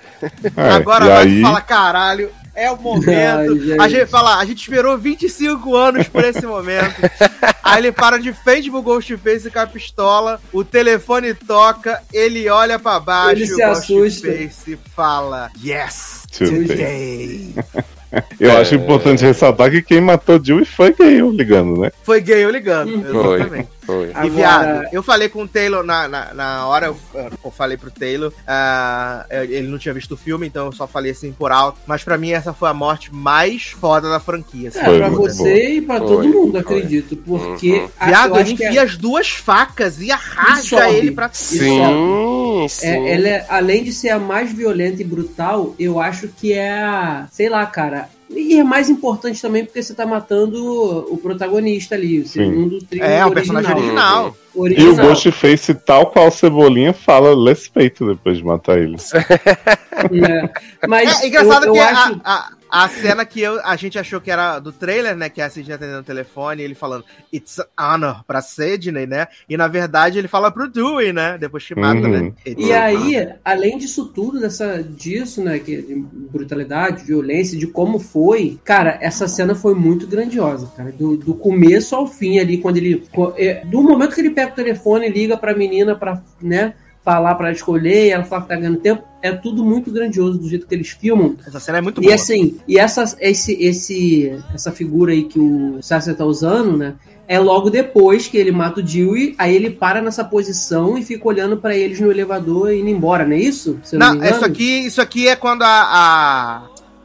É, 0.55 0.69
Agora 0.71 1.05
e 1.05 1.07
vai 1.09 1.17
aí, 1.23 1.39
e 1.39 1.41
fala, 1.41 1.61
caralho, 1.61 2.29
é 2.55 2.69
o 2.71 2.77
momento. 2.77 3.09
Ai, 3.11 3.77
a 3.79 3.89
gente 3.89 4.05
fala, 4.07 4.37
a 4.37 4.45
gente 4.45 4.61
esperou 4.61 4.97
25 4.97 5.75
anos 5.75 6.07
por 6.07 6.23
esse 6.23 6.45
momento. 6.45 6.95
Aí 7.63 7.79
ele 7.79 7.91
para 7.91 8.19
de 8.19 8.33
frente 8.33 8.69
pro 8.69 8.81
Ghostface 8.81 9.49
com 9.49 9.59
a 9.59 9.65
pistola, 9.67 10.39
o 10.51 10.63
telefone 10.63 11.33
toca, 11.33 12.01
ele 12.13 12.49
olha 12.49 12.77
pra 12.77 12.99
baixo 12.99 13.31
Ele 13.31 13.43
e 13.43 13.47
se 13.47 13.61
o 13.63 13.71
assusta. 13.71 14.27
Ghostface 14.27 14.77
fala, 14.95 15.49
yes, 15.63 16.23
Today. 16.31 17.55
eu 18.39 18.51
É. 18.51 18.57
acho 18.61 18.75
importante 18.75 19.23
ressaltar 19.23 19.71
que 19.71 19.81
quem 19.81 19.99
matou 20.01 20.43
Jill 20.43 20.65
foi 20.65 20.93
Gale 20.93 21.29
ligando, 21.31 21.79
né? 21.81 21.91
Foi 22.03 22.21
gay 22.21 22.43
eu 22.43 22.49
ligando, 22.51 23.01
Foi. 23.11 23.39
exatamente. 23.39 23.69
Foi. 23.85 24.11
E 24.23 24.29
viado, 24.29 24.87
eu 24.91 25.03
falei 25.03 25.29
com 25.29 25.43
o 25.43 25.47
Taylor 25.47 25.83
na, 25.83 26.07
na, 26.07 26.33
na 26.33 26.67
hora, 26.67 26.87
eu, 26.87 26.97
eu 27.43 27.51
falei 27.51 27.77
pro 27.77 27.91
Taylor, 27.91 28.31
ah, 28.47 29.25
ele 29.29 29.67
não 29.67 29.77
tinha 29.77 29.93
visto 29.93 30.13
o 30.13 30.17
filme, 30.17 30.47
então 30.47 30.67
eu 30.67 30.71
só 30.71 30.87
falei 30.87 31.11
assim 31.11 31.31
por 31.31 31.51
alto. 31.51 31.79
Mas 31.85 32.03
pra 32.03 32.17
mim 32.17 32.31
essa 32.31 32.53
foi 32.53 32.69
a 32.69 32.73
morte 32.73 33.13
mais 33.13 33.67
foda 33.71 34.09
da 34.09 34.19
franquia. 34.19 34.69
assim. 34.69 34.79
É, 34.79 34.85
Foi 34.85 34.97
pra 34.99 35.09
você 35.09 35.69
e 35.77 35.81
pra 35.81 35.97
Foi, 35.99 36.07
todo 36.07 36.27
mundo, 36.29 36.51
foi. 36.51 36.59
acredito. 36.61 37.15
Porque 37.17 37.73
Uhum. 37.73 37.89
a- 37.99 38.05
Viado, 38.05 38.39
ele 38.39 38.49
é- 38.49 38.53
enfia 38.53 38.83
as 38.83 38.97
duas 38.97 39.29
facas 39.29 39.99
e 40.01 40.11
arrasga 40.11 40.63
sobe. 40.83 40.95
ele 40.95 41.11
pra 41.11 41.29
Sim, 41.33 42.67
sim. 42.69 42.87
É, 42.87 43.13
ela 43.15 43.27
é, 43.27 43.45
além 43.49 43.83
de 43.83 43.91
ser 43.91 44.09
a 44.09 44.19
mais 44.19 44.51
violenta 44.51 45.01
e 45.01 45.05
brutal, 45.05 45.75
eu 45.79 45.99
acho 45.99 46.27
que 46.27 46.53
é 46.53 46.81
a. 46.83 47.27
Sei 47.31 47.49
lá, 47.49 47.65
cara. 47.65 48.09
E 48.35 48.59
é 48.59 48.63
mais 48.63 48.89
importante 48.89 49.41
também 49.41 49.63
porque 49.65 49.81
você 49.81 49.93
tá 49.93 50.05
matando 50.05 51.05
o 51.11 51.17
protagonista 51.17 51.95
ali, 51.95 52.19
o 52.21 52.27
segundo 52.27 52.79
trio 52.83 53.03
É, 53.03 53.25
o 53.25 53.29
original. 53.29 53.31
personagem 53.31 53.71
original. 53.75 54.35
O 54.53 54.57
E 54.57 54.59
o 54.59 54.63
original. 54.63 55.07
Ghostface, 55.07 55.73
tal 55.75 56.07
qual 56.07 56.29
Cebolinha, 56.31 56.93
fala 56.93 57.33
respeito 57.49 58.05
depois 58.07 58.37
de 58.37 58.43
matar 58.45 58.77
ele. 58.77 58.97
né? 60.11 60.49
Mas 60.87 61.21
É 61.23 61.27
engraçado 61.27 61.63
eu, 61.65 61.67
eu 61.69 61.73
que 61.73 61.79
a- 61.79 61.89
acho. 61.91 62.21
a, 62.23 62.49
a, 62.73 62.89
cena 62.89 63.25
que 63.25 63.39
eu- 63.41 63.61
a 63.63 63.75
gente 63.75 63.99
achou 63.99 64.19
que 64.19 64.31
era 64.31 64.59
do 64.59 64.71
trailer, 64.71 65.15
né? 65.15 65.29
Que 65.29 65.41
é 65.41 65.45
a 65.45 65.49
Sidney 65.49 65.75
atendendo 65.75 65.99
o 65.99 66.03
telefone 66.03 66.61
e 66.61 66.65
ele 66.65 66.75
falando 66.75 67.05
It's 67.31 67.59
an 67.59 67.65
honor 67.79 68.23
pra 68.25 68.41
Sidney, 68.41 69.05
né? 69.05 69.27
E 69.47 69.55
na 69.55 69.67
verdade 69.67 70.17
ele 70.17 70.27
fala 70.27 70.51
pro 70.51 70.67
Dewey, 70.69 71.13
né? 71.13 71.37
Depois 71.37 71.65
que 71.65 71.75
mata, 71.75 72.01
Uhum. 72.01 72.09
né? 72.09 72.33
It's 72.45 72.67
E 72.67 72.73
aí, 72.73 73.29
além 73.45 73.77
disso 73.77 74.05
tudo, 74.07 74.39
dessa, 74.39 74.81
disso, 74.83 75.43
né, 75.43 75.59
que, 75.59 75.81
de 75.81 75.95
brutalidade, 76.33 77.03
violência, 77.03 77.57
de 77.57 77.67
como 77.67 77.99
foi, 77.99 78.59
cara, 78.63 78.97
essa 79.01 79.27
cena 79.27 79.53
foi 79.55 79.75
muito 79.75 80.07
grandiosa, 80.07 80.71
cara. 80.75 80.91
Do, 80.91 81.15
do 81.17 81.33
começo 81.35 81.95
ao 81.95 82.07
fim 82.07 82.39
ali, 82.39 82.57
quando 82.57 82.77
ele. 82.77 83.03
é, 83.37 83.63
Do 83.65 83.81
momento 83.81 84.15
que 84.15 84.21
ele 84.21 84.31
pega 84.31 84.51
o 84.51 84.55
telefone, 84.55 85.09
liga 85.09 85.37
pra 85.37 85.55
menina 85.55 85.95
pra, 85.95 86.21
né, 86.41 86.73
falar 87.03 87.35
pra 87.35 87.47
ela 87.47 87.55
escolher, 87.55 88.07
e 88.07 88.09
ela 88.11 88.23
fala 88.23 88.43
que 88.43 88.47
tá 88.47 88.55
ganhando 88.55 88.77
tempo, 88.77 89.03
é 89.21 89.31
tudo 89.31 89.63
muito 89.63 89.91
grandioso 89.91 90.37
do 90.37 90.47
jeito 90.49 90.65
que 90.65 90.73
eles 90.73 90.89
filmam. 90.89 91.35
Essa 91.45 91.59
cena 91.59 91.77
é 91.79 91.81
muito 91.81 92.01
E 92.01 92.05
boa. 92.05 92.15
assim, 92.15 92.57
e 92.67 92.77
essa, 92.79 93.03
esse, 93.19 93.53
esse, 93.61 94.39
essa 94.53 94.71
figura 94.71 95.11
aí 95.11 95.23
que 95.23 95.39
o 95.39 95.79
Sasser 95.81 96.15
tá 96.15 96.25
usando, 96.25 96.77
né? 96.77 96.93
É 97.25 97.39
logo 97.39 97.69
depois 97.69 98.27
que 98.27 98.37
ele 98.37 98.51
mata 98.51 98.81
o 98.81 98.83
Dewey, 98.83 99.33
aí 99.37 99.55
ele 99.55 99.69
para 99.69 100.01
nessa 100.01 100.23
posição 100.25 100.97
e 100.97 101.03
fica 101.05 101.25
olhando 101.27 101.55
pra 101.57 101.75
eles 101.75 101.99
no 101.99 102.11
elevador 102.11 102.71
e 102.73 102.81
indo 102.81 102.89
embora, 102.89 103.25
não 103.25 103.33
é 103.33 103.39
isso? 103.39 103.79
Não, 103.93 104.13
Não, 104.15 104.25
isso 104.25 104.43
aqui, 104.45 104.85
isso 104.85 105.01
aqui 105.01 105.27
é 105.29 105.35
quando 105.35 105.63
a, 105.63 105.67
a- 105.67 106.61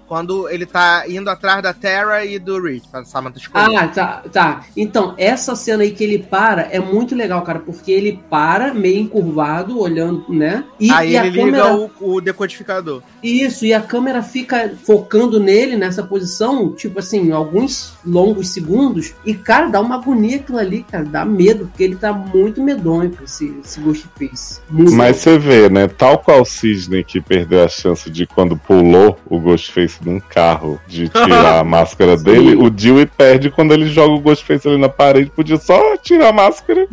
Quando 0.09 0.49
ele 0.49 0.65
tá 0.65 1.05
indo 1.07 1.29
atrás 1.29 1.63
da 1.63 1.75
Terra 1.75 2.25
e 2.25 2.39
do 2.39 2.61
Reed, 2.61 2.83
pra 2.91 3.05
Samantha 3.05 3.39
escolher. 3.39 3.77
Ah, 3.77 3.89
tá, 3.89 4.23
tá. 4.33 4.65
Então, 4.77 5.15
essa 5.19 5.55
cena 5.55 5.83
aí 5.83 5.91
que 5.91 6.03
ele 6.03 6.19
para 6.19 6.63
é 6.71 6.81
muito 6.81 7.15
legal, 7.15 7.43
cara, 7.43 7.59
porque 7.59 7.93
ele 7.93 8.21
para 8.31 8.73
meio 8.73 9.01
encurvado, 9.01 9.79
olhando, 9.79 10.25
né? 10.29 10.65
E, 10.81 10.91
Aí 10.91 11.13
e 11.13 11.19
a 11.19 11.27
ele 11.27 11.45
liga 11.45 11.63
câmera. 11.63 11.91
o, 12.01 12.15
o 12.15 12.21
decodificador. 12.21 13.03
Isso, 13.23 13.67
e 13.67 13.75
a 13.75 13.81
câmera 13.81 14.23
fica 14.23 14.75
focando 14.85 15.39
nele 15.39 15.77
nessa 15.77 16.03
posição, 16.03 16.73
tipo 16.73 16.99
assim, 16.99 17.31
alguns 17.31 17.95
longos 18.05 18.49
segundos, 18.49 19.15
e, 19.25 19.35
cara, 19.35 19.69
dá 19.69 19.81
uma 19.81 19.97
agonia 19.97 20.37
aquilo 20.37 20.59
ali, 20.59 20.83
cara, 20.83 21.05
dá 21.05 21.25
medo, 21.25 21.67
porque 21.67 21.85
ele 21.85 21.97
tá 21.97 22.13
muito 22.13 22.63
medonho 22.63 23.11
com 23.15 23.25
esse, 23.25 23.55
esse 23.63 23.81
Ghostface. 23.81 24.61
Muito 24.71 24.93
Mas 24.93 25.19
você 25.19 25.39
vê, 25.39 25.69
né? 25.69 25.87
Tal 25.87 26.19
qual 26.19 26.43
o 26.43 26.47
Sidney 26.47 27.05
que 27.05 27.21
perdeu 27.21 27.63
a 27.63 27.69
chance 27.69 28.11
de 28.11 28.27
quando 28.27 28.57
pulou 28.57 29.19
o 29.27 29.39
Ghostface 29.39 29.98
num 30.05 30.21
carro 30.21 30.81
de 30.87 31.09
tirar 31.11 31.59
a 31.61 31.65
máscara 31.65 32.17
dele, 32.17 32.55
o 32.55 32.71
Dewey 32.71 33.07
perde 33.07 33.51
quando 33.51 33.73
ele 33.73 33.87
joga 33.89 34.15
o 34.15 34.21
Ghostface 34.21 34.69
ali 34.69 34.79
na 34.79 34.89
parede. 34.89 35.31
Podia 35.35 35.57
só 35.57 35.97
tirar 35.97 36.29
a 36.29 36.33
máscara. 36.33 36.87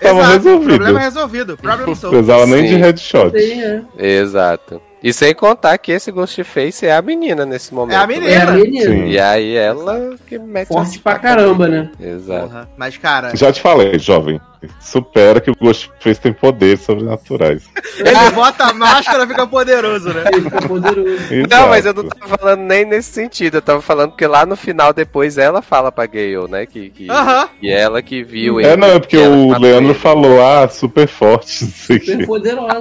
Tava 0.00 0.20
Exato, 0.20 0.32
resolvido. 0.34 0.74
Problema 0.76 1.00
resolvido. 1.00 1.56
Problem 1.56 1.86
Não 1.86 1.94
solved. 1.94 2.22
precisava 2.24 2.46
nem 2.46 2.68
Sim. 2.68 2.74
de 2.74 2.80
headshot. 2.80 3.38
Sim, 3.40 3.62
é. 3.62 3.82
Exato. 3.98 4.80
E 5.02 5.12
sem 5.12 5.32
contar 5.34 5.78
que 5.78 5.92
esse 5.92 6.10
Ghostface 6.10 6.84
é 6.86 6.94
a 6.96 7.00
menina 7.02 7.46
nesse 7.46 7.72
momento. 7.72 7.94
É 7.96 7.98
a 8.02 8.06
né? 8.06 8.14
menina. 8.14 8.32
É 8.32 8.42
a 8.42 8.50
menina. 8.52 8.90
Sim. 8.90 9.06
E 9.06 9.18
aí 9.20 9.54
ela 9.56 10.16
que 10.26 10.38
mete 10.38 10.68
Forte 10.68 10.98
pra 10.98 11.18
caramba, 11.18 11.68
né? 11.68 11.90
Exato. 12.00 12.48
Porra. 12.48 12.68
Mas, 12.76 12.96
cara, 12.98 13.36
Já 13.36 13.52
te 13.52 13.60
falei, 13.60 13.98
jovem. 13.98 14.40
Supera 14.80 15.40
que 15.40 15.52
o 15.52 15.54
Ghostface 15.54 16.20
tem 16.20 16.32
poderes 16.32 16.80
sobrenaturais. 16.80 17.62
ele 17.96 18.30
bota 18.34 18.64
a 18.64 18.72
máscara 18.74 19.22
e 19.22 19.28
fica 19.28 19.46
poderoso, 19.46 20.08
né? 20.12 20.24
Ele 20.32 20.42
fica 20.42 20.62
poderoso. 20.66 21.16
Não, 21.48 21.68
mas 21.68 21.86
eu 21.86 21.94
não 21.94 22.02
Exato. 22.02 22.18
tava 22.18 22.38
falando 22.38 22.60
nem 22.62 22.84
nesse 22.84 23.12
sentido. 23.12 23.58
Eu 23.58 23.62
tava 23.62 23.80
falando 23.80 24.16
que 24.16 24.26
lá 24.26 24.44
no 24.44 24.56
final, 24.56 24.92
depois, 24.92 25.38
ela 25.38 25.62
fala 25.62 25.92
pra 25.92 26.06
Gale, 26.06 26.48
né? 26.50 26.66
Que, 26.66 26.90
que, 26.90 27.08
Aham. 27.08 27.48
que 27.60 27.70
ela 27.70 28.02
que 28.02 28.24
viu 28.24 28.58
É, 28.58 28.76
não, 28.76 28.88
é 28.88 28.98
porque 28.98 29.16
que 29.16 29.22
ela 29.22 29.36
o 29.36 29.56
Leandro 29.60 29.92
ele. 29.92 29.94
falou, 29.98 30.44
ah, 30.44 30.68
super 30.68 31.06
forte, 31.06 31.62
não 31.62 31.70
Super 31.70 32.00
quê. 32.00 32.26
poderosa. 32.26 32.80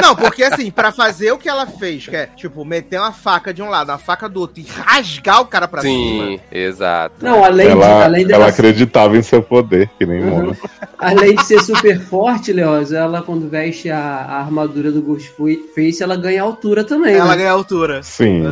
Não, 0.00 0.16
porque 0.16 0.42
assim, 0.42 0.69
pra 0.70 0.92
fazer 0.92 1.32
o 1.32 1.38
que 1.38 1.48
ela 1.48 1.66
fez, 1.66 2.06
que 2.06 2.14
é, 2.16 2.26
tipo, 2.26 2.64
meter 2.64 2.98
uma 3.00 3.12
faca 3.12 3.52
de 3.52 3.62
um 3.62 3.68
lado, 3.68 3.90
uma 3.90 3.98
faca 3.98 4.28
do 4.28 4.40
outro 4.40 4.60
e 4.60 4.66
rasgar 4.68 5.40
o 5.40 5.46
cara 5.46 5.66
pra 5.68 5.82
cima. 5.82 6.24
Sim, 6.26 6.40
exato. 6.50 7.14
Não, 7.22 7.44
além, 7.44 7.66
de, 7.66 7.72
Ela, 7.72 8.04
além 8.04 8.20
ela 8.22 8.28
dela 8.32 8.46
acreditava 8.48 9.16
em 9.16 9.22
seu 9.22 9.42
poder, 9.42 9.88
que 9.98 10.04
nem 10.06 10.20
Uhum. 10.22 10.30
Mona. 10.30 10.56
Além 10.98 11.34
de 11.34 11.44
ser 11.44 11.60
super 11.62 11.98
forte, 12.00 12.52
Leoz, 12.52 12.92
ela 12.92 13.22
quando 13.22 13.48
veste 13.48 13.90
a, 13.90 13.98
a 13.98 14.40
armadura 14.40 14.92
do 14.92 15.00
Ghostface, 15.00 16.02
ela 16.02 16.16
ganha 16.16 16.42
altura 16.42 16.84
também, 16.84 17.14
Ela 17.14 17.30
né? 17.30 17.36
ganha 17.38 17.50
altura. 17.52 18.02
Sim. 18.02 18.42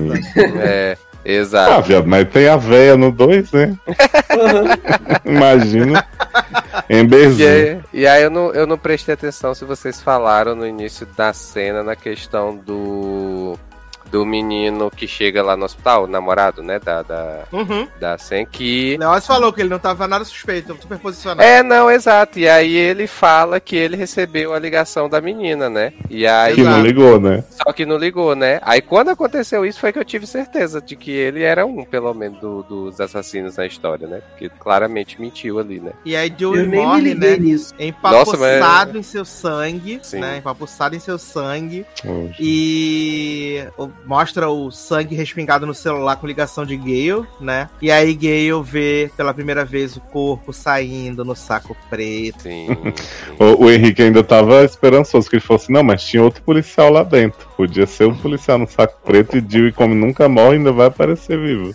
É, 0.61 0.97
Ah, 0.99 1.21
exato. 1.25 1.83
viado, 1.89 2.07
mas 2.07 2.27
tem 2.29 2.49
a 2.49 2.57
véia 2.57 2.97
no 2.97 3.13
2, 3.13 3.53
né? 3.53 3.77
Uhum. 5.27 5.33
Imagina. 5.35 6.07
E 6.89 6.97
Emberzinho. 6.97 7.49
aí, 7.49 7.81
e 7.93 8.07
aí 8.07 8.23
eu, 8.23 8.31
não, 8.31 8.53
eu 8.53 8.67
não 8.67 8.79
prestei 8.79 9.15
atenção 9.15 9.55
se 9.55 9.65
vocês 9.65 10.01
falaram 10.01 10.55
no 10.55 10.67
início 10.67 11.07
da 11.17 11.33
cena 11.33 11.83
na 11.83 11.97
questão 11.97 12.57
do. 12.57 13.38
Do 14.11 14.25
menino 14.25 14.91
que 14.91 15.07
chega 15.07 15.43
lá 15.43 15.57
no 15.57 15.65
hospital, 15.65 16.05
o 16.05 16.07
namorado, 16.07 16.63
né? 16.63 16.79
Da, 16.79 17.03
da, 17.03 17.45
Uhum. 17.53 17.87
da 18.01 18.17
Sen, 18.19 18.47
que. 18.47 18.97
Leoz 18.99 19.27
falou 19.27 19.53
que 19.53 19.61
ele 19.61 19.69
não 19.69 19.79
tava 19.79 20.07
nada 20.09 20.25
suspeito, 20.25 20.77
super 20.81 20.99
posicionado. 20.99 21.43
É, 21.43 21.63
não, 21.63 21.91
exato. 21.91 22.39
E 22.39 22.49
aí 22.49 22.75
ele 22.75 23.07
fala 23.07 23.61
que 23.61 23.77
ele 23.77 23.97
recebeu 23.97 24.55
a 24.55 24.59
ligação 24.59 25.09
da 25.09 25.21
menina, 25.21 25.69
né? 25.69 25.93
E 26.09 26.27
aí. 26.27 26.55
Que 26.55 26.63
não 26.63 26.83
ligou, 26.83 27.21
né? 27.21 27.45
Só 27.51 27.73
que 27.73 27.85
não 27.85 27.97
ligou, 27.99 28.35
né? 28.35 28.59
Aí 28.63 28.81
quando 28.81 29.11
aconteceu 29.11 29.65
isso 29.67 29.79
foi 29.81 29.93
que 29.93 29.99
eu 29.99 30.05
tive 30.05 30.27
certeza 30.27 30.81
de 30.81 30.97
que 30.97 31.11
ele 31.11 31.43
era 31.43 31.67
um, 31.67 31.85
pelo 31.85 32.13
menos, 32.15 32.39
do- 32.41 32.63
dos 32.63 33.01
assassinos 33.01 33.57
na 33.57 33.67
história, 33.67 34.07
né? 34.07 34.21
Porque 34.31 34.49
claramente 34.49 35.21
mentiu 35.21 35.59
ali, 35.59 35.81
né? 35.81 35.93
E 36.05 36.17
aí 36.17 36.35
Eu 36.41 36.53
nem 36.53 36.67
me 36.67 36.77
morre, 36.79 37.15
né? 37.15 37.37
nisso. 37.37 37.75
Empapuçado 37.79 38.87
Nossa, 38.95 38.99
em 38.99 39.03
seu 39.03 39.25
sangue, 39.25 39.99
Sim. 40.03 40.21
né? 40.21 40.39
Empapuçado 40.39 40.97
em 40.97 40.99
seu 41.01 41.19
sangue. 41.19 41.85
E 42.41 43.65
mostra 44.09 44.49
o 44.49 44.71
sangue 44.71 45.15
respingado 45.15 45.67
no 45.67 45.75
celular 45.75 46.17
com 46.17 46.27
ligação 46.27 46.65
de 46.65 46.79
Gale, 46.79 47.27
né? 47.39 47.69
E 47.81 47.91
aí 47.91 48.15
Gale 48.15 48.63
vê 48.65 49.11
pela 49.15 49.35
primeira 49.35 49.67
vez 49.67 49.97
o 49.97 50.01
corpo 50.01 50.51
saindo 50.51 51.27
no 51.27 51.37
saco 51.37 51.77
preto. 51.91 52.41
Sim. 52.43 52.69
O, 53.39 53.67
o 53.67 53.71
Henrique 53.71 54.03
ainda 54.03 54.25
tava 54.25 54.65
esperançoso, 54.65 55.29
que 55.31 55.37
ele 55.37 55.41
falou 55.43 55.63
assim, 55.63 55.73
não, 55.73 55.85
mas 55.85 56.03
tinha 56.03 56.21
outro 56.23 56.43
policial 56.43 56.91
lá 56.91 57.05
dentro. 57.05 57.47
Podia 57.57 57.87
ser 57.87 58.07
um 58.07 58.17
policial 58.17 58.59
no 58.59 58.67
saco 58.69 58.99
preto 59.05 59.37
e 59.37 59.41
Dewey, 59.41 59.71
como 59.71 59.95
nunca 59.95 60.29
morre, 60.29 60.57
ainda 60.57 60.73
vai 60.73 60.87
aparecer 60.89 61.39
vivo. 61.39 61.73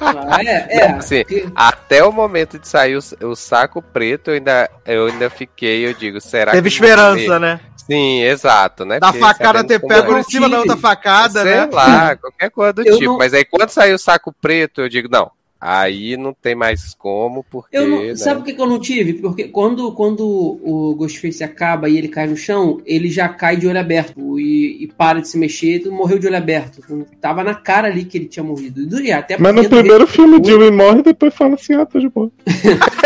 Ah, 0.00 0.40
é, 0.42 0.78
é. 0.78 0.90
Assim, 0.92 1.22
porque- 1.24 1.46
Até 1.54 2.02
o 2.02 2.10
momento 2.12 2.58
de 2.58 2.66
sair 2.66 2.96
o, 2.96 3.26
o 3.28 3.36
saco 3.36 3.82
preto, 3.82 4.30
eu 4.30 4.34
ainda, 4.34 4.70
eu 4.86 5.06
ainda 5.06 5.28
fiquei, 5.28 5.86
eu 5.86 5.92
digo, 5.92 6.20
será 6.20 6.52
Teve 6.52 6.70
que. 6.70 6.78
vão 6.78 6.88
esperança, 6.88 7.38
né? 7.38 7.60
Sim, 7.90 8.22
exato, 8.22 8.84
né? 8.84 9.00
Da 9.00 9.08
Porque 9.08 9.18
facada 9.18 9.64
ter 9.64 9.80
pego 9.80 10.16
é. 10.16 10.20
em 10.20 10.22
cima 10.22 10.48
da 10.48 10.58
outra 10.58 10.76
facada, 10.76 11.42
Sei 11.42 11.50
né? 11.54 11.68
lá, 11.72 12.16
qualquer 12.16 12.50
coisa 12.50 12.72
do 12.72 12.82
Eu 12.82 12.98
tipo. 12.98 13.10
não- 13.12 13.18
Mas 13.18 13.34
aí 13.34 13.44
quando 13.44 13.68
saiu 13.70 13.96
o 13.96 13.98
saco 13.98 14.32
preto, 14.40 14.82
eu 14.82 14.88
digo, 14.88 15.08
não, 15.10 15.30
Aí 15.60 16.16
não 16.16 16.32
tem 16.32 16.54
mais 16.54 16.94
como, 16.94 17.44
porque. 17.50 17.76
Eu 17.76 17.86
não- 17.88 18.02
né? 18.02 18.16
Sabe 18.16 18.40
por 18.40 18.46
que, 18.46 18.54
que 18.54 18.60
eu 18.62 18.66
não 18.66 18.78
tive? 18.80 19.14
Porque 19.14 19.44
quando, 19.44 19.92
quando 19.92 20.26
o 20.26 20.94
Ghostface 20.94 21.44
acaba 21.44 21.88
e 21.88 21.98
ele 21.98 22.08
cai 22.08 22.26
no 22.26 22.36
chão, 22.36 22.80
ele 22.86 23.10
já 23.10 23.28
cai 23.28 23.56
de 23.56 23.66
olho 23.68 23.78
aberto 23.78 24.40
e, 24.40 24.84
e 24.84 24.86
para 24.86 25.20
de 25.20 25.28
se 25.28 25.36
mexer 25.36 25.82
e 25.84 25.90
morreu 25.90 26.18
de 26.18 26.26
olho 26.26 26.36
aberto. 26.36 26.80
Tava 27.20 27.44
na 27.44 27.54
cara 27.54 27.88
ali 27.88 28.04
que 28.04 28.16
ele 28.16 28.26
tinha 28.26 28.42
morrido. 28.42 29.00
E 29.02 29.12
até 29.12 29.36
Mas 29.38 29.54
no 29.54 29.68
primeiro 29.68 30.04
ele- 30.04 30.06
filme, 30.10 30.40
Dewey 30.40 30.70
morre 30.70 31.00
e 31.00 31.02
depois 31.02 31.34
fala 31.34 31.54
assim: 31.54 31.74
ah, 31.74 31.84
tô 31.84 31.98
de 32.00 32.08
boa. 32.08 32.30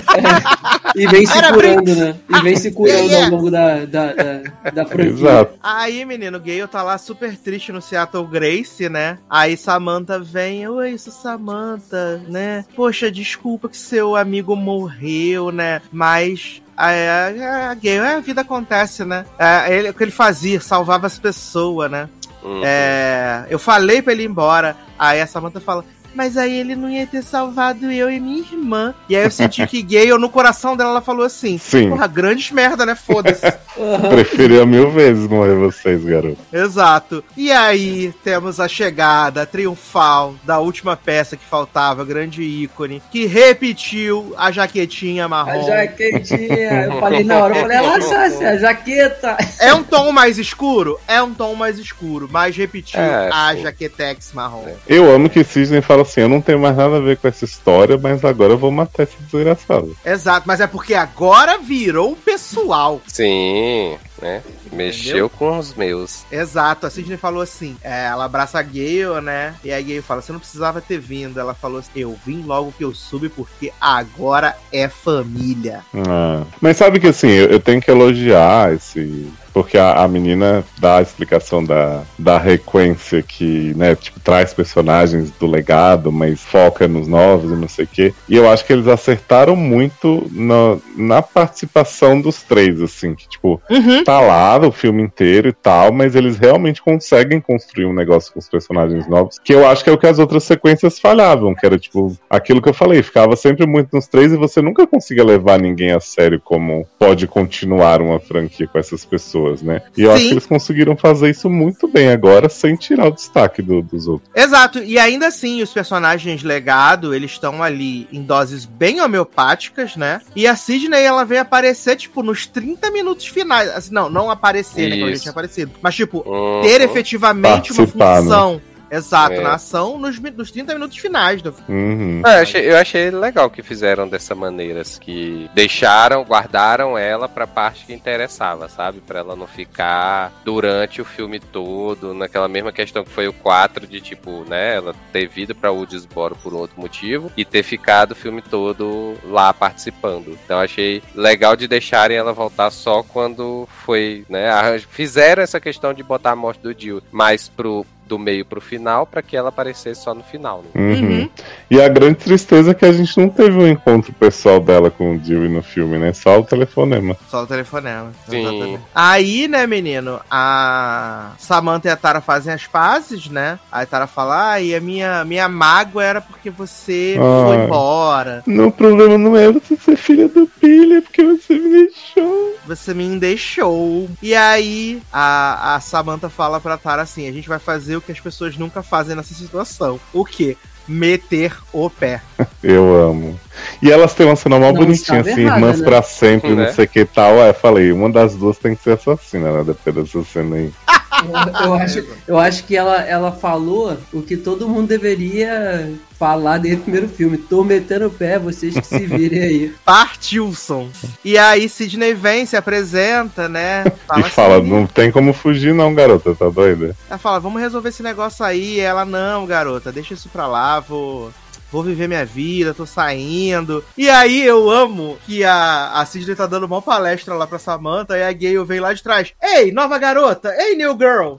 E 0.97 1.09
vem 1.09 1.27
se 1.27 1.37
Era 1.37 1.53
curando, 1.53 1.95
né? 1.97 2.15
E 2.29 2.41
vem 2.43 2.57
se 2.57 2.71
curando 2.71 2.95
Yeah. 3.09 3.27
ao 3.27 3.33
longo 3.33 3.51
da, 3.51 3.85
da, 3.85 4.13
da, 4.13 4.71
da 4.73 4.85
franquia. 4.87 5.11
Exato. 5.13 5.59
Aí, 5.61 6.05
menino, 6.05 6.37
o 6.39 6.41
Gale 6.41 6.69
tá 6.69 6.85
lá 6.85 6.97
super 6.99 7.37
triste 7.37 7.73
no 7.73 7.83
Seattle 7.83 8.25
Grace, 8.29 8.89
né? 8.89 9.19
Aí 9.29 9.57
Samantha 9.57 10.21
vem, 10.21 10.69
oi, 10.69 10.93
isso 10.93 11.11
Samantha, 11.11 12.23
né? 12.29 12.44
Poxa, 12.75 13.11
desculpa 13.11 13.69
que 13.69 13.77
seu 13.77 14.17
amigo 14.17 14.55
morreu, 14.57 15.51
né? 15.51 15.81
Mas 15.93 16.63
a, 16.77 16.89
a, 16.89 17.71
a 17.73 18.17
a 18.17 18.21
vida 18.21 18.41
acontece, 18.41 19.05
né? 19.05 19.25
É, 19.39 19.75
ele, 19.77 19.91
o 19.91 19.95
que 19.95 20.03
ele 20.05 20.11
fazia, 20.11 20.61
salvava 20.61 21.07
as 21.07 21.19
pessoas, 21.19 21.91
né? 21.91 22.09
Uhum. 22.43 22.61
É, 22.63 23.47
eu 23.49 23.59
falei 23.59 24.03
pra 24.03 24.13
ele 24.13 24.23
ir 24.23 24.29
embora. 24.29 24.77
Aí 24.99 25.21
a 25.21 25.27
Samantha 25.27 25.61
fala. 25.61 25.85
Mas 26.15 26.37
aí 26.37 26.59
ele 26.59 26.77
não 26.77 26.89
ia 26.89 27.07
ter 27.07 27.23
salvado 27.23 27.91
eu 27.91 28.11
e 28.11 28.21
minha 28.21 28.41
irmã. 28.41 28.95
E 29.09 29.17
aí 29.17 29.25
eu 29.25 29.31
senti 29.31 29.67
que 29.67 29.83
Gale, 29.83 30.17
no 30.19 30.29
coração 30.29 30.77
dela, 30.77 30.91
ela 30.91 31.01
falou 31.01 31.25
assim: 31.27 31.59
Sim. 31.59 31.91
Porra, 31.91 32.07
grandes 32.07 32.51
merda, 32.51 32.87
né? 32.87 32.95
Foda-se. 32.95 33.53
Preferia 34.09 34.65
mil 34.65 34.91
vezes 34.91 35.27
morrer 35.27 35.55
vocês, 35.57 36.03
garoto. 36.05 36.39
Exato. 36.53 37.25
E 37.37 37.51
aí 37.51 38.13
temos 38.23 38.61
a 38.61 38.69
chegada 38.69 39.45
triunfal 39.45 40.35
da 40.45 40.59
última 40.61 40.97
peça 40.97 41.37
que 41.37 41.45
faltava, 41.45 42.05
grande 42.05 42.43
ícone, 42.43 43.03
que 43.11 43.27
repetiu 43.27 44.35
a 44.37 44.51
jaquetinha 44.51 45.25
A 45.25 45.29
marrom. 45.29 45.67
jaquetinha. 45.67 46.85
Eu 46.85 47.01
falei 47.01 47.25
na 47.25 47.39
hora, 47.39 47.57
eu 47.57 47.61
falei, 47.63 47.77
ela 47.77 48.01
Sácia, 48.01 48.51
a 48.51 48.57
jaqueta. 48.59 49.37
É 49.61 49.73
um 49.75 49.83
tom 49.83 50.13
mais 50.13 50.39
escuro? 50.39 50.99
É 51.09 51.21
um 51.23 51.33
tom 51.35 51.55
mais 51.55 51.79
escuro, 51.79 52.29
mas 52.31 52.57
repetiu 52.57 53.01
É, 53.01 53.29
a 53.33 53.53
sim. 53.55 53.63
jaquetex 53.63 54.33
marrom. 54.33 54.65
Eu 54.87 55.11
amo 55.13 55.29
que 55.29 55.43
Sidney 55.43 55.81
fala 55.81 56.04
assim: 56.05 56.21
eu 56.21 56.29
não 56.29 56.41
tenho 56.41 56.59
mais 56.59 56.77
nada 56.77 56.97
a 56.97 57.01
ver 57.01 57.17
com 57.17 57.29
essa 57.29 57.45
história, 57.45 57.99
mas 57.99 58.25
agora 58.25 58.53
eu 58.53 58.59
vou 58.59 58.71
matar 58.71 59.03
esse 59.03 59.17
desgraçado. 59.21 59.97
Exato, 60.05 60.47
mas 60.47 60.61
é 60.61 60.67
porque 60.67 60.95
agora 60.95 61.59
virou 61.59 62.17
pessoal. 62.17 63.01
Sim, 63.07 63.97
né? 64.21 64.43
Mexeu 64.75 65.29
com 65.29 65.59
os 65.59 65.75
meus. 65.75 66.25
Exato, 66.31 66.87
a 66.87 66.91
Sidney 66.91 67.17
falou 67.17 67.43
assim: 67.43 67.77
é, 67.83 68.07
ela 68.07 68.25
abraça 68.25 68.59
a 68.59 68.63
Gale, 68.63 69.21
né? 69.23 69.55
E 69.65 69.73
a 69.73 69.81
Gale 69.81 70.03
fala: 70.03 70.23
você 70.23 70.33
não 70.33 70.41
precisava 70.41 70.81
ter 70.81 70.99
vindo. 70.99 71.39
Ela 71.39 71.55
falou 71.55 71.79
assim: 71.79 71.91
eu 71.95 72.17
vim 72.25 72.43
logo 72.43 72.73
que 72.73 72.85
eu 72.85 72.95
soube, 72.95 73.29
porque 73.29 73.73
agora 73.81 74.57
é 74.73 74.89
família. 74.89 75.81
Ah. 75.95 76.45
Mas 76.61 76.77
sabe 76.77 77.01
que 77.01 77.07
assim, 77.07 77.29
eu, 77.29 77.47
eu 77.47 77.61
tenho 77.61 77.81
que 77.81 77.91
elogiar 77.91 78.73
esse. 78.73 79.31
Porque 79.53 79.79
a, 79.79 80.03
a 80.03 80.09
menina 80.09 80.65
dá 80.81 80.99
a 80.99 81.03
explicação 81.03 81.65
da, 81.65 82.03
da 82.19 82.39
requência 82.39 83.23
que, 83.23 83.73
né, 83.77 83.95
tipo, 83.95 84.19
traz 84.19 84.53
personagens 84.53 85.31
do 85.39 85.47
legado, 85.47 86.11
mas 86.11 86.41
foca 86.41 86.89
nos 86.89 87.07
novos 87.07 87.53
e 87.53 87.55
não 87.55 87.69
sei 87.69 87.85
o 87.85 87.89
quê. 87.89 88.13
E 88.29 88.35
eu 88.35 88.51
acho 88.51 88.65
que 88.65 88.73
eles 88.73 88.89
acertaram 88.89 89.55
muito 89.55 90.29
na, 90.33 90.77
na 90.97 91.23
participação 91.23 92.21
dos 92.21 92.43
três, 92.43 92.83
assim, 92.83 93.15
que, 93.15 93.29
tipo, 93.29 93.63
tá 94.05 94.19
lá 94.19 94.59
o 94.65 94.73
filme 94.73 95.03
inteiro 95.03 95.49
e 95.49 95.53
tal, 95.53 95.93
mas 95.93 96.15
eles 96.15 96.37
realmente 96.39 96.83
conseguem 96.83 97.41
construir 97.41 97.87
um 97.87 97.93
negócio 97.93 98.33
com 98.33 98.39
os 98.39 98.49
personagens 98.49 99.07
novos, 99.09 99.39
que 99.39 99.55
eu 99.55 99.67
acho 99.67 99.83
que 99.85 99.91
é 99.91 99.93
o 99.93 99.99
que 99.99 100.07
as 100.07 100.19
outras 100.19 100.45
sequências 100.45 100.99
falhavam, 100.99 101.55
que 101.55 101.65
era, 101.65 101.79
tipo, 101.79 102.17
aquilo 102.29 102.61
que 102.63 102.69
eu 102.69 102.75
falei, 102.75 103.03
ficava 103.03 103.37
sempre 103.37 103.67
muito 103.67 103.91
nos 103.93 104.07
três 104.07 104.33
e 104.33 104.37
você 104.37 104.61
nunca 104.63 104.87
conseguia 104.87 105.25
levar 105.25 105.59
ninguém 105.61 105.93
a 105.93 106.01
sério 106.01 106.41
como 106.43 106.87
pode 106.99 107.27
continuar 107.27 108.01
uma 108.01 108.19
franquia 108.21 108.67
com 108.67 108.79
essas 108.79 109.05
pessoas, 109.05 109.63
né? 109.63 109.83
E 109.97 110.03
eu 110.03 110.11
acho 110.13 110.23
Sim. 110.23 110.29
que 110.29 110.35
eles 110.35 110.47
conseguiram 110.47 110.97
fazer 110.97 111.31
isso 111.31 111.49
muito 111.51 111.87
bem 111.89 112.09
agora, 112.09 112.49
sem 112.49 112.77
tirar 112.77 113.07
o 113.09 113.13
destaque 113.13 113.63
do- 113.63 113.83
dos 113.83 114.07
outros. 114.09 114.31
Exato, 114.35 114.79
e 114.79 114.99
ainda 114.99 115.27
assim, 115.27 115.63
os 115.63 115.73
personagens 115.73 116.43
legado, 116.43 117.15
eles 117.15 117.33
estão 117.33 117.63
ali 117.63 118.09
em 118.13 118.23
doses 118.23 118.65
bem 118.65 119.01
homeopáticas, 119.01 119.97
né? 119.97 120.21
E 120.35 120.47
a 120.47 120.57
Sidney, 120.57 121.03
ela 121.03 121.25
vem 121.25 121.39
aparecer, 121.39 121.97
tipo, 121.97 122.23
nos 122.23 122.47
30 122.47 122.91
minutos 122.91 123.27
finais. 123.27 123.69
Assim, 123.71 123.93
não, 123.93 124.09
não 124.09 124.31
aparecer, 124.55 124.89
né? 124.91 124.97
Como 124.97 125.07
já 125.09 125.13
Isso. 125.15 125.23
tinha 125.23 125.31
aparecido. 125.33 125.73
Mas, 125.83 125.95
tipo, 125.95 126.23
Uhum. 126.27 126.61
ter 126.63 126.81
efetivamente 126.81 127.73
uma 127.73 127.79
Participar, 127.79 128.23
função. 128.23 128.61
Exato, 128.95 129.35
É. 129.35 129.41
na 129.41 129.55
ação 129.55 129.99
nos, 129.99 130.19
nos 130.19 130.51
30 130.51 130.75
minutos 130.75 130.97
finais 130.99 131.43
do 131.43 131.53
filme. 131.53 131.75
Uhum. 131.75 132.23
Ah, 132.25 132.37
eu, 132.37 132.43
achei, 132.43 132.71
eu 132.71 132.77
achei 132.77 133.11
legal 133.11 133.51
que 133.51 133.63
fizeram 133.63 134.09
dessa 134.09 134.35
maneira, 134.35 134.81
assim, 134.83 135.01
que 135.01 135.51
deixaram, 135.55 136.23
guardaram 136.25 136.97
ela 136.97 137.29
pra 137.29 137.47
parte 137.47 137.87
que 137.87 137.93
interessava, 137.93 138.69
sabe? 138.69 139.01
Pra 139.01 139.21
ela 139.21 139.37
não 139.37 139.47
ficar 139.47 140.33
durante 140.45 141.01
o 141.01 141.05
filme 141.05 141.41
todo, 141.41 142.15
naquela 142.15 142.49
mesma 142.49 142.73
questão 142.73 143.05
que 143.05 143.11
foi 143.11 143.29
o 143.29 143.33
4, 143.33 143.87
de 143.87 144.01
tipo, 144.01 144.45
né, 144.49 144.77
ela 144.77 144.95
ter 145.13 145.27
vindo 145.29 145.55
pra 145.55 145.71
Woodsboro 145.73 146.37
por 146.37 146.53
um 146.55 146.59
outro 146.59 146.81
motivo 146.81 147.31
e 147.37 147.45
ter 147.45 147.63
ficado 147.63 148.13
o 148.13 148.17
filme 148.17 148.43
todo 148.43 149.15
lá 149.25 149.53
participando. 149.53 150.39
Então 150.45 150.59
achei 150.61 151.03
legal 151.15 151.57
de 151.57 151.67
deixarem 151.67 152.17
ela 152.17 152.33
voltar 152.33 152.71
só 152.71 153.03
quando 153.03 153.69
foi, 153.85 154.25
né, 154.29 154.49
fizeram 154.91 155.43
essa 155.43 155.61
questão 155.61 155.93
de 155.93 156.03
botar 156.03 156.33
a 156.33 156.37
morte 156.37 156.61
do 156.61 156.79
Jill 156.79 157.03
mais 157.11 157.49
pro 157.49 157.85
do 158.07 158.19
meio 158.19 158.45
pro 158.45 158.61
final 158.61 159.07
pra 159.07 159.23
que 159.23 159.37
ela 159.37 159.49
aparecesse 159.49 160.03
só 160.03 160.15
no 160.15 160.23
final, 160.23 160.63
né? 160.63 160.71
Uhum. 160.75 161.29
E 161.71 161.81
a 161.81 161.89
grande 161.89 162.17
tristeza 162.17 162.71
é 162.73 162.75
que 162.75 162.85
a 162.85 162.93
gente 162.93 163.19
não 163.19 163.29
teve 163.29 163.57
um 163.59 163.67
encontro 163.67 164.13
pessoal 164.13 164.61
dela 164.61 164.91
com 164.91 165.15
o 165.15 165.19
Dewey 165.19 165.49
no 165.49 165.63
filme, 165.63 165.99
né? 165.99 166.13
Só 166.13 166.39
o 166.39 166.45
telefonema. 166.45 167.17
Só 167.31 167.43
o 167.45 167.47
telefonema. 167.47 168.13
Sim. 168.29 168.41
Exatamente. 168.41 168.81
Aí, 168.95 169.49
né, 169.49 169.67
menino, 169.67 170.21
a 170.31 171.33
Samantha 171.39 171.89
e 171.89 171.91
a 171.91 171.97
Tara 171.97 172.21
fazem 172.21 172.53
as 172.53 172.67
pazes, 172.67 173.29
né? 173.29 173.59
Aí 173.73 173.85
a 173.85 173.87
Tara 173.87 174.07
fala, 174.07 174.53
ah, 174.53 174.61
e 174.61 174.75
a 174.75 174.81
minha, 174.81 175.25
minha 175.25 175.49
mágoa 175.49 176.05
era 176.05 176.21
porque 176.21 176.51
você 176.51 177.17
Ah. 177.19 177.47
foi 177.47 177.57
embora. 177.65 178.43
Não, 178.47 178.69
o 178.69 178.73
problema 178.73 179.17
não 179.17 179.37
é 179.37 179.51
você 179.51 179.77
ser 179.77 179.97
filha 179.97 180.29
do 180.29 180.49
Billy, 180.61 180.97
é 180.97 181.01
porque 181.01 181.23
você 181.23 181.55
me 181.55 181.71
deixou. 181.71 182.55
Você 182.67 182.95
me 182.95 183.19
deixou. 183.19 184.09
E 184.23 184.35
aí, 184.35 185.01
a, 185.13 185.75
a 185.75 185.81
Samantha 185.81 186.29
fala 186.29 186.61
pra 186.61 186.77
Tara 186.79 187.03
assim: 187.03 187.29
a 187.29 187.33
gente 187.33 187.49
vai 187.49 187.59
fazer 187.59 187.94
o 187.97 188.01
que 188.01 188.13
as 188.13 188.21
pessoas 188.21 188.57
nunca 188.57 188.83
fazem 188.83 189.15
nessa 189.17 189.35
situação. 189.35 189.99
O 190.13 190.25
quê? 190.25 190.57
Meter 190.87 191.57
o 191.73 191.89
pé. 191.89 192.21
Eu 192.63 192.95
amo. 193.09 193.41
E 193.81 193.91
elas 193.91 194.13
têm 194.15 194.27
uma 194.27 194.37
cena 194.37 194.59
mó 194.59 194.67
Não 194.67 194.75
bonitinha, 194.75 195.21
assim, 195.21 195.41
errada, 195.43 195.57
irmãs 195.61 195.81
né? 195.81 195.87
pra 195.87 196.03
sempre, 196.03 196.55
Né? 196.55 196.67
não 196.67 196.73
sei 196.75 196.85
o 196.85 196.89
que 196.89 197.01
e 197.01 197.05
tal. 197.07 197.37
Eu 197.37 197.55
falei, 197.55 197.91
uma 197.93 198.11
das 198.11 198.35
duas 198.37 198.59
tem 198.59 198.75
que 198.75 198.83
ser 198.83 198.93
assassina, 198.93 199.51
né? 199.51 199.65
Depois 199.65 199.95
dessa 199.97 200.25
cena 200.25 200.57
aí. 200.57 200.73
Eu, 201.23 201.67
eu 201.67 201.75
acho, 201.75 202.07
eu 202.27 202.39
acho 202.39 202.65
que 202.65 202.77
ela, 202.77 203.03
ela 203.03 203.33
falou 203.33 203.97
o 204.13 204.23
que 204.23 204.37
todo 204.37 204.69
mundo 204.69 204.89
deveria 204.89 205.93
falar 206.19 206.59
desde 206.59 206.81
o 206.81 206.85
primeiro 206.85 207.09
filme. 207.09 207.37
Tô 207.37 207.63
metendo 207.63 208.07
o 208.07 208.11
pé, 208.11 208.39
vocês 208.39 208.75
que 208.75 208.87
se 208.87 209.07
virem 209.07 209.43
aí. 209.43 209.75
Partilson. 209.85 210.89
E 211.25 211.37
aí, 211.37 211.69
Sidney 211.69 212.15
vem, 212.15 212.47
se 212.47 212.57
apresenta, 212.57 213.49
né? 213.49 213.85
e 214.17 214.23
fala, 214.25 214.59
assim, 214.59 214.69
não 214.69 214.87
tem 214.87 215.11
como 215.11 215.33
fugir 215.33 215.75
não, 215.75 215.95
garota, 215.95 216.35
tá 216.35 216.49
doida? 216.49 216.97
Ela 217.09 217.19
fala, 217.19 217.41
vamos 217.41 217.61
resolver 217.61 217.91
esse 217.91 218.03
negócio 218.03 218.45
aí. 218.45 218.77
E 218.77 218.81
ela, 218.81 219.05
não, 219.05 219.47
garota, 219.47 219.93
deixa 219.93 220.15
isso 220.15 220.29
pra 220.29 220.47
lá, 220.47 220.81
vou. 220.81 221.31
Vou 221.75 221.83
viver 221.83 222.07
minha 222.07 222.25
vida, 222.25 222.73
tô 222.73 222.87
saindo. 222.87 223.85
E 223.99 224.09
aí 224.09 224.45
eu 224.45 224.71
amo 224.71 225.19
que 225.27 225.43
a, 225.43 225.91
a 225.95 226.07
Sidney 226.07 226.37
tá 226.37 226.47
dando 226.47 226.67
uma 226.67 226.81
palestra 226.81 227.35
lá 227.35 227.49
pra 227.49 227.59
Samantha 227.59 228.17
e 228.17 228.23
a 228.23 228.33
Gale 228.33 228.65
vem 228.65 228.79
lá 228.79 228.93
de 228.93 229.03
trás. 229.03 229.33
Ei, 229.43 229.73
nova 229.73 229.99
garota! 229.99 230.55
Ei, 230.57 230.77
new 230.77 230.93
girl! 230.93 231.35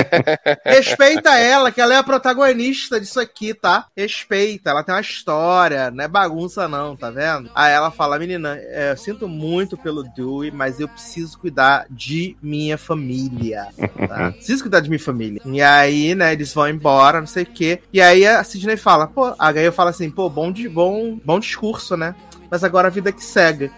Respeita 0.64 1.38
ela, 1.38 1.70
que 1.70 1.82
ela 1.82 1.92
é 1.92 1.98
a 1.98 2.02
protagonista 2.02 2.98
disso 2.98 3.20
aqui, 3.20 3.52
tá? 3.52 3.88
Respeita, 3.94 4.70
ela 4.70 4.82
tem 4.82 4.94
uma 4.94 5.02
história, 5.02 5.90
não 5.90 6.02
é 6.02 6.08
bagunça 6.08 6.66
não, 6.66 6.96
tá 6.96 7.10
vendo? 7.10 7.50
Aí 7.54 7.74
ela 7.74 7.90
fala, 7.90 8.18
menina, 8.18 8.56
é, 8.58 8.92
eu 8.92 8.96
sinto 8.96 9.28
muito 9.28 9.76
pelo 9.76 10.02
Dewey, 10.02 10.50
mas 10.50 10.80
eu 10.80 10.88
preciso 10.88 11.38
cuidar 11.38 11.84
de 11.90 12.38
minha 12.40 12.78
família, 12.78 13.68
tá? 14.08 14.32
Preciso 14.44 14.62
cuidar 14.62 14.80
de 14.80 14.88
minha 14.88 14.98
família. 14.98 15.42
E 15.44 15.60
aí, 15.60 16.14
né, 16.14 16.32
eles 16.32 16.54
vão 16.54 16.66
embora, 16.70 17.20
não 17.20 17.26
sei 17.26 17.42
o 17.42 17.46
quê. 17.46 17.80
E 17.92 18.00
aí 18.00 18.26
a 18.26 18.42
Sidney 18.42 18.78
fala, 18.78 19.06
pô, 19.06 19.34
a 19.38 19.52
Gaia 19.52 19.73
fala 19.74 19.90
assim, 19.90 20.10
pô, 20.10 20.28
bom, 20.30 20.50
de, 20.50 20.68
bom, 20.68 21.18
bom 21.24 21.38
discurso, 21.38 21.96
né? 21.96 22.14
Mas 22.50 22.64
agora 22.64 22.88
a 22.88 22.90
vida 22.90 23.12
que 23.12 23.22
segue. 23.22 23.70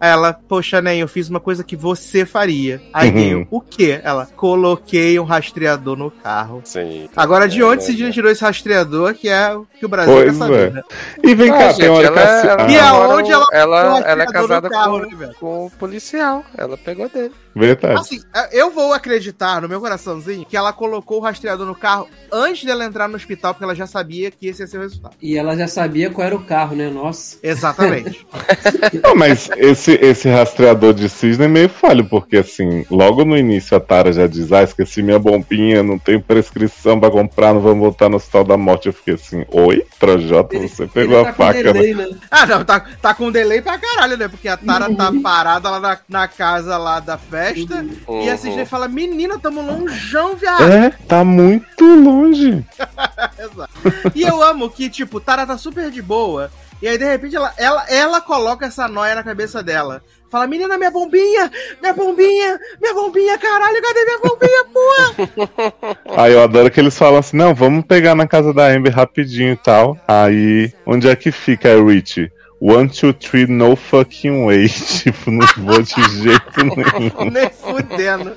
Ela, 0.00 0.32
poxa, 0.48 0.80
Nen, 0.82 1.00
eu 1.00 1.08
fiz 1.08 1.28
uma 1.28 1.40
coisa 1.40 1.64
que 1.64 1.74
você 1.76 2.26
faria. 2.26 2.82
Aí 2.92 3.10
Uhum. 3.10 3.18
eu, 3.40 3.46
o 3.50 3.60
quê? 3.60 4.00
Ela, 4.04 4.26
coloquei 4.36 5.18
um 5.18 5.24
rastreador 5.24 5.96
no 5.96 6.10
carro. 6.10 6.60
Sim. 6.64 7.08
Agora, 7.16 7.48
de 7.48 7.60
É, 7.60 7.64
onde 7.64 7.82
é, 7.82 7.86
Sidney 7.86 8.08
é. 8.08 8.12
tirou 8.12 8.30
esse 8.30 8.42
rastreador, 8.42 9.14
que 9.14 9.28
é 9.28 9.54
o 9.54 9.66
que 9.78 9.86
o 9.86 9.88
Brasil 9.88 10.14
quer 10.14 10.24
Pois 10.24 10.36
saber, 10.36 10.68
é. 10.68 10.70
né? 10.70 10.82
E 11.22 11.34
vem 11.34 11.50
Ah, 11.50 11.54
cá, 11.58 11.68
gente, 11.68 11.76
tem 11.80 11.88
hora 11.88 12.12
que 12.12 12.18
ela, 12.18 12.38
assim, 12.38 12.46
ela, 12.48 12.62
ah, 12.66 12.70
E 12.70 12.78
aonde 12.78 13.32
ela- 13.32 13.46
ela, 13.52 13.78
ela 13.80 14.22
é 14.22 14.24
rastreador 14.26 14.32
casada 14.32 14.68
no 14.68 14.74
carro, 14.74 15.00
com, 15.00 15.06
né, 15.06 15.16
velho? 15.16 15.34
com 15.40 15.66
o 15.66 15.70
policial. 15.70 16.44
Ela 16.56 16.76
pegou 16.76 17.08
dele. 17.08 17.32
Verdade. 17.54 17.98
Assim, 17.98 18.20
eu 18.52 18.70
vou 18.70 18.92
acreditar 18.92 19.62
no 19.62 19.68
meu 19.68 19.80
coraçãozinho 19.80 20.44
que 20.44 20.56
ela 20.56 20.74
colocou 20.74 21.18
o 21.18 21.22
rastreador 21.22 21.66
no 21.66 21.74
carro 21.74 22.06
antes 22.30 22.64
dela 22.64 22.84
entrar 22.84 23.08
no 23.08 23.16
hospital, 23.16 23.54
porque 23.54 23.64
ela 23.64 23.74
já 23.74 23.86
sabia 23.86 24.30
que 24.30 24.46
esse 24.48 24.62
ia 24.62 24.66
ser 24.66 24.76
o 24.76 24.80
resultado. 24.82 25.14
E 25.22 25.38
ela 25.38 25.56
já 25.56 25.66
sabia 25.66 26.10
qual 26.10 26.26
era 26.26 26.36
o 26.36 26.44
carro, 26.44 26.76
né? 26.76 26.90
Nossa. 26.90 27.38
Exatamente. 27.42 28.26
Não, 29.02 29.14
mas 29.14 29.48
esse, 29.56 29.85
esse 29.92 30.28
rastreador 30.28 30.92
de 30.94 31.08
cisne 31.08 31.44
é 31.44 31.48
meio 31.48 31.68
falho, 31.68 32.04
porque 32.08 32.38
assim, 32.38 32.84
logo 32.90 33.24
no 33.24 33.36
início 33.36 33.76
a 33.76 33.80
Tara 33.80 34.12
já 34.12 34.26
diz, 34.26 34.52
ah, 34.52 34.62
esqueci 34.62 35.02
minha 35.02 35.18
bombinha, 35.18 35.82
não 35.82 35.98
tenho 35.98 36.20
prescrição 36.20 36.98
pra 36.98 37.10
comprar, 37.10 37.52
não 37.54 37.60
vamos 37.60 37.78
voltar 37.80 38.08
no 38.08 38.16
hospital 38.16 38.44
da 38.44 38.56
morte. 38.56 38.86
Eu 38.86 38.92
fiquei 38.92 39.14
assim, 39.14 39.44
oi, 39.50 39.84
Projota, 39.98 40.58
você 40.58 40.86
pegou 40.86 41.18
Ele 41.18 41.28
a 41.28 41.32
tá 41.32 41.32
com 41.32 41.42
faca. 41.44 41.62
né? 41.62 41.72
delay, 41.72 41.94
né? 41.94 42.08
ah, 42.30 42.46
não, 42.46 42.64
tá, 42.64 42.80
tá 43.00 43.14
com 43.14 43.30
delay 43.30 43.60
pra 43.62 43.78
caralho, 43.78 44.16
né? 44.16 44.28
Porque 44.28 44.48
a 44.48 44.56
Tara 44.56 44.94
tá 44.94 45.12
parada 45.22 45.70
lá 45.70 45.80
na, 45.80 45.98
na 46.08 46.28
casa 46.28 46.76
lá 46.76 47.00
da 47.00 47.16
festa 47.18 47.84
e 48.08 48.28
a 48.28 48.32
Uhum. 48.32 48.38
Sidney 48.38 48.66
fala, 48.66 48.88
menina, 48.88 49.38
tamo 49.38 49.62
longeão, 49.62 50.36
viado. 50.36 50.64
É, 50.70 50.90
tá 51.08 51.24
muito 51.24 51.84
longe. 51.84 52.64
Exato. 53.38 53.70
E 54.14 54.22
eu 54.22 54.42
amo 54.42 54.70
que, 54.70 54.88
tipo, 54.90 55.20
Tara 55.20 55.46
tá 55.46 55.56
super 55.58 55.90
de 55.90 56.02
boa. 56.02 56.50
E 56.86 56.88
aí, 56.88 56.98
de 56.98 57.04
repente, 57.04 57.34
ela, 57.34 57.52
ela, 57.56 57.84
ela 57.88 58.20
coloca 58.20 58.64
essa 58.64 58.86
noia 58.86 59.16
na 59.16 59.24
cabeça 59.24 59.60
dela. 59.60 60.04
Fala, 60.30 60.46
menina, 60.46 60.78
minha 60.78 60.88
bombinha! 60.88 61.50
Minha 61.82 61.92
bombinha! 61.92 62.60
Minha 62.80 62.94
bombinha, 62.94 63.36
caralho, 63.38 63.82
cadê 63.82 64.04
minha 64.04 64.18
bombinha, 64.20 64.64
porra? 64.72 65.96
Aí 66.22 66.32
eu 66.32 66.44
adoro 66.44 66.70
que 66.70 66.78
eles 66.78 66.96
falam 66.96 67.18
assim, 67.18 67.36
não, 67.36 67.52
vamos 67.52 67.84
pegar 67.86 68.14
na 68.14 68.28
casa 68.28 68.54
da 68.54 68.68
Amber 68.68 68.94
rapidinho 68.94 69.54
e 69.54 69.56
tal. 69.56 69.98
Aí, 70.06 70.72
onde 70.86 71.08
é 71.08 71.16
que 71.16 71.32
fica 71.32 71.74
a 71.76 71.82
Rich? 71.82 72.30
One, 72.60 72.88
two, 72.88 73.12
three, 73.12 73.48
no 73.48 73.74
fucking 73.74 74.46
way. 74.46 74.68
tipo, 75.02 75.32
não 75.32 75.44
vou 75.56 75.82
de 75.82 75.90
jeito 76.22 76.62
nenhum. 76.62 77.30
Nem 77.32 77.50
fudendo. 77.50 78.36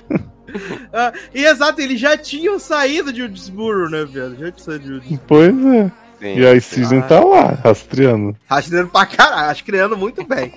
Ah, 0.91 1.13
e 1.35 1.45
exato, 1.45 1.81
eles 1.81 1.99
já 1.99 2.17
tinham 2.17 2.57
saído 2.57 3.13
de 3.13 3.21
Woodsboro, 3.21 3.91
né, 3.91 4.05
velho? 4.05 4.31
Já 4.31 4.51
tinham 4.51 4.57
saído 4.57 4.85
de 4.85 4.93
Woodsboro. 4.93 5.21
Pois 5.27 5.65
é. 5.67 5.91
Sim. 6.19 6.37
E 6.37 6.45
aí 6.45 6.59
Cisne 6.59 7.01
tá 7.03 7.19
lá, 7.19 7.57
rastreando. 7.63 8.35
Rastreando 8.47 8.89
pra 8.89 9.05
caralho, 9.05 9.63
criando 9.63 9.97
muito 9.97 10.23
bem. 10.25 10.53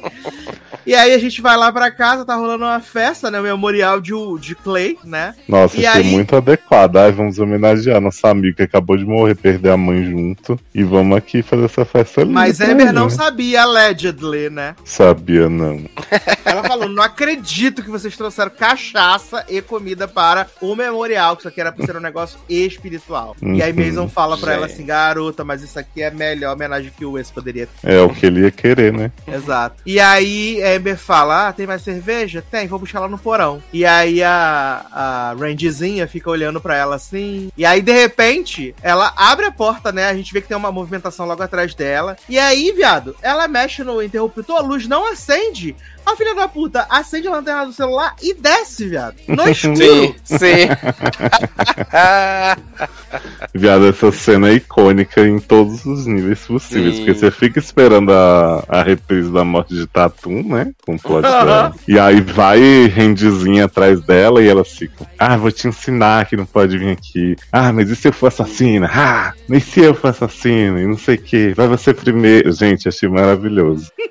E 0.87 0.95
aí 0.95 1.13
a 1.15 1.19
gente 1.19 1.41
vai 1.41 1.57
lá 1.57 1.71
pra 1.73 1.91
casa, 1.91 2.25
tá 2.25 2.35
rolando 2.35 2.65
uma 2.65 2.81
festa, 2.81 3.31
né? 3.31 3.41
O 3.41 3.43
memorial 3.43 4.01
de, 4.01 4.13
de 4.41 4.55
Clay, 4.55 4.99
né? 5.05 5.35
Nossa, 5.49 5.77
E 5.79 5.87
achei 5.87 6.03
aí- 6.03 6.11
muito 6.11 6.35
adequado. 6.37 6.97
Ai, 6.97 7.13
vamos 7.13 7.39
homenagear 7.39 8.01
nossa 8.01 8.29
amiga 8.29 8.57
que 8.57 8.63
acabou 8.63 8.97
de 8.97 9.05
morrer, 9.05 9.35
perder 9.35 9.71
a 9.71 9.77
mãe 9.77 10.05
junto. 10.05 10.59
E 10.75 10.83
vamos 10.83 11.17
aqui 11.17 11.43
fazer 11.43 11.65
essa 11.65 11.85
festa 11.85 12.23
linda. 12.23 12.33
Mas 12.35 12.61
Amber 12.61 12.87
ele, 12.87 12.93
não 12.93 13.05
né? 13.05 13.11
sabia, 13.11 13.63
allegedly, 13.63 14.51
né? 14.51 14.75
Sabia, 14.85 15.49
não. 15.49 15.83
Ela 16.45 16.63
falou: 16.65 16.89
não 16.89 17.03
acredito 17.03 17.83
que 17.83 17.91
vocês 17.91 18.17
trouxeram 18.17 18.51
cachaça 18.51 19.45
e 19.49 19.61
comida 19.63 20.07
para 20.09 20.47
o 20.61 20.75
memorial, 20.75 21.37
que 21.37 21.43
isso 21.43 21.49
aqui 21.49 21.61
era 21.61 21.73
pra 21.73 21.85
ser 21.87 21.97
um 21.97 22.01
negócio 22.01 22.39
espiritual. 22.49 23.37
E 23.43 23.63
aí 23.63 23.73
Uhum. 23.73 23.87
Mason 23.87 24.09
fala 24.09 24.37
pra 24.37 24.55
ela 24.55 24.67
assim: 24.67 24.85
garota, 24.85 25.45
mas 25.45 25.63
isso 25.63 25.79
aqui 25.79 26.03
é 26.03 26.09
a 26.09 26.11
melhor 26.11 26.55
homenagem 26.55 26.91
que 26.97 27.05
o 27.05 27.17
ex 27.19 27.31
poderia 27.31 27.67
ter. 27.67 27.91
É 27.93 28.01
o 28.01 28.09
que 28.11 28.27
ele 28.27 28.41
ia 28.43 28.51
querer, 28.51 28.93
né? 28.93 29.11
Exato. 29.27 29.77
E 29.87 29.99
aí 30.01 30.61
Amber 30.77 30.97
fala: 30.97 31.49
Ah, 31.49 31.53
tem 31.53 31.67
mais 31.67 31.83
cerveja? 31.83 32.45
Tem, 32.51 32.67
vou 32.67 32.79
buscar 32.79 33.01
lá 33.01 33.09
no 33.09 33.19
porão. 33.19 33.63
E 33.73 33.85
aí 33.85 34.23
a, 34.23 34.87
a 34.93 35.37
Randyzinha 35.39 36.07
fica 36.07 36.31
olhando 36.31 36.61
pra 36.61 36.77
ela 36.77 36.97
assim. 36.97 37.51
E 37.57 37.65
aí, 37.65 37.81
de 37.81 37.93
repente, 37.93 38.75
ela 38.83 39.13
abre 39.17 39.47
a 39.47 39.53
porta, 39.53 39.93
né? 39.93 40.09
A 40.09 40.15
gente 40.15 40.33
vê 40.33 40.41
que 40.41 40.49
tem 40.49 40.57
uma 40.57 40.73
movimentação 40.73 41.27
logo 41.27 41.43
atrás 41.43 41.75
dela. 41.75 42.17
E 42.29 42.39
aí, 42.39 42.73
viado, 42.73 43.17
ela 43.23 43.49
mexe 43.49 43.83
no 43.83 44.03
interruptor, 44.03 44.57
a 44.57 44.63
luz 44.63 44.87
não 44.87 45.11
acende. 45.11 45.77
A 46.05 46.17
filha 46.17 46.35
da 46.35 46.49
puta 46.49 46.87
acende 46.91 47.29
a 47.29 47.31
lanterna 47.31 47.67
do 47.67 47.73
celular 47.73 48.15
e 48.23 48.35
desce, 48.35 48.89
viado. 48.89 49.15
No 49.29 49.49
escuro. 49.49 49.77
Sim, 49.77 50.15
sim. 50.25 50.69
Viado, 53.55 53.87
essa 53.87 54.11
cena 54.13 54.49
é 54.49 54.55
icônica 54.55 55.27
em 55.27 55.39
todos 55.39 55.85
os 55.85 56.07
níveis 56.07 56.41
possíveis. 56.41 56.97
Sim. 56.97 57.05
Porque 57.05 57.19
você 57.19 57.31
fica 57.31 57.59
esperando 57.59 58.13
a, 58.13 58.65
a 58.69 58.83
reprise 58.83 59.31
da 59.31 59.45
morte 59.45 59.75
de 59.75 59.87
Tatum, 59.87 60.43
né? 60.43 60.73
Com 60.85 60.95
o 60.95 60.99
plot 60.99 61.23
dela. 61.23 61.75
E 61.87 61.99
aí 61.99 62.21
vai 62.21 62.61
Rendizinha 62.87 63.67
atrás 63.67 64.01
dela 64.01 64.43
e 64.43 64.49
elas 64.49 64.73
ficam. 64.73 65.07
Ah, 65.19 65.37
vou 65.37 65.53
te 65.53 65.69
ensinar 65.69 66.27
que 66.27 66.37
não 66.37 66.47
pode 66.47 66.79
vir 66.79 66.91
aqui. 66.91 67.37
Ah, 67.51 67.73
mas 67.73 67.91
e 67.91 67.97
se 67.97 68.09
eu 68.09 68.13
for 68.13 68.29
assassina? 68.29 68.91
Ah, 68.93 69.33
mas 69.49 69.63
e 69.63 69.71
se 69.71 69.81
eu 69.81 69.95
for 69.95 70.09
assassina? 70.09 70.81
E 70.81 70.87
não 70.87 70.99
sei 70.99 71.17
o 71.17 71.23
que. 71.23 71.55
Vai 71.55 71.69
você 71.69 71.93
primeiro. 71.93 72.53
Gente, 72.53 72.89
achei 72.89 73.09
maravilhoso. 73.09 73.91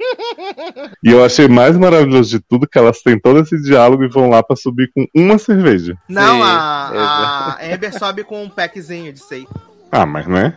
E 1.03 1.11
eu 1.11 1.23
achei 1.23 1.47
mais 1.47 1.75
maravilhoso 1.81 2.29
de 2.29 2.39
tudo 2.39 2.67
que 2.67 2.77
elas 2.77 3.01
têm 3.01 3.19
todo 3.19 3.39
esse 3.39 3.61
diálogo 3.61 4.03
e 4.03 4.09
vão 4.09 4.29
lá 4.29 4.41
pra 4.41 4.55
subir 4.55 4.91
com 4.93 5.05
uma 5.13 5.37
cerveja. 5.37 5.97
Não, 6.07 6.37
Sim, 6.37 6.41
a, 6.43 7.57
a 7.59 7.73
Amber 7.73 7.97
sobe 7.97 8.23
com 8.23 8.43
um 8.43 8.49
packzinho 8.49 9.11
de 9.11 9.19
seis. 9.19 9.45
Ah, 9.91 10.05
mas 10.05 10.27
né? 10.27 10.53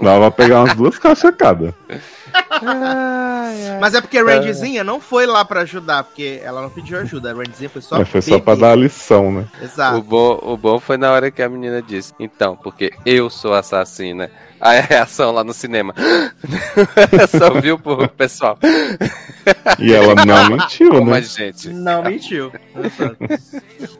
Dá 0.00 0.16
pra 0.16 0.30
pegar 0.30 0.62
umas 0.62 0.76
duas 0.76 0.98
caixas 0.98 1.34
cada. 1.36 1.74
Mas 3.80 3.94
é 3.94 4.00
porque 4.00 4.18
a 4.18 4.24
Randyzinha 4.24 4.84
não 4.84 5.00
foi 5.00 5.26
lá 5.26 5.44
pra 5.44 5.62
ajudar, 5.62 6.04
porque 6.04 6.40
ela 6.42 6.62
não 6.62 6.70
pediu 6.70 6.98
ajuda. 6.98 7.30
A 7.30 7.34
Randyzinha 7.34 7.68
foi 7.68 7.82
só. 7.82 7.98
Mas 7.98 8.08
foi 8.08 8.22
só 8.22 8.38
pra 8.38 8.54
dar 8.54 8.72
a 8.72 8.76
lição, 8.76 9.32
né? 9.32 9.46
O 9.60 9.64
Exato. 9.64 10.02
bom, 10.02 10.38
o 10.42 10.56
bom 10.56 10.78
foi 10.78 10.96
na 10.96 11.10
hora 11.10 11.30
que 11.30 11.42
a 11.42 11.48
menina 11.48 11.82
disse, 11.82 12.14
então, 12.18 12.56
porque 12.56 12.92
eu 13.04 13.28
sou 13.28 13.54
assassina. 13.54 14.30
Aí 14.60 14.78
a 14.78 14.82
reação 14.82 15.32
lá 15.32 15.44
no 15.44 15.52
cinema. 15.52 15.94
Só 17.38 17.60
viu 17.60 17.78
pro 17.78 18.08
pessoal. 18.08 18.58
E 19.78 19.92
ela 19.92 20.14
não 20.24 20.50
mentiu, 20.56 20.90
Como 20.90 21.10
né? 21.10 21.18
a 21.18 21.20
gente. 21.20 21.68
Não 21.68 22.02
mentiu. 22.02 22.52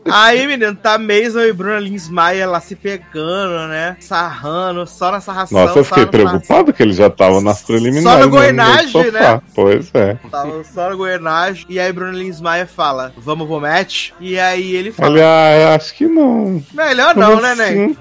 Aí, 0.05 0.45
menino, 0.45 0.75
tá 0.75 0.97
Mason 0.97 1.41
e 1.41 1.53
Bruna 1.53 1.79
Linsmeyer 1.79 2.49
lá 2.49 2.59
se 2.59 2.75
pegando, 2.75 3.67
né? 3.67 3.95
Sarrando, 3.99 4.85
só 4.85 5.11
na 5.11 5.21
sarração. 5.21 5.59
Nossa, 5.59 5.79
eu 5.79 5.83
fiquei 5.83 6.05
preocupado 6.05 6.73
que 6.73 6.83
ele 6.83 6.93
já 6.93 7.09
tava 7.09 7.41
nas 7.41 7.61
preliminares. 7.61 8.03
Só 8.03 8.17
no 8.17 8.25
né, 8.25 8.27
goinagem, 8.27 8.89
sofá. 8.89 9.11
né? 9.11 9.41
Pois 9.55 9.89
é. 9.93 10.17
Tava 10.29 10.63
só 10.63 10.89
no 10.89 10.97
goianagem. 10.97 11.65
E 11.69 11.79
aí, 11.79 11.91
Bruno 11.91 12.13
Linsmeyer 12.17 12.67
fala: 12.67 13.13
Vamos 13.17 13.47
pro 13.47 13.59
match? 13.59 14.11
E 14.19 14.39
aí 14.39 14.75
ele 14.75 14.91
fala: 14.91 15.17
eu 15.19 15.69
acho 15.69 15.93
que 15.93 16.05
não. 16.05 16.63
Melhor 16.73 17.13
Como 17.13 17.25
não, 17.27 17.41
né, 17.41 17.55
Nen? 17.55 17.63
assim? 17.85 17.97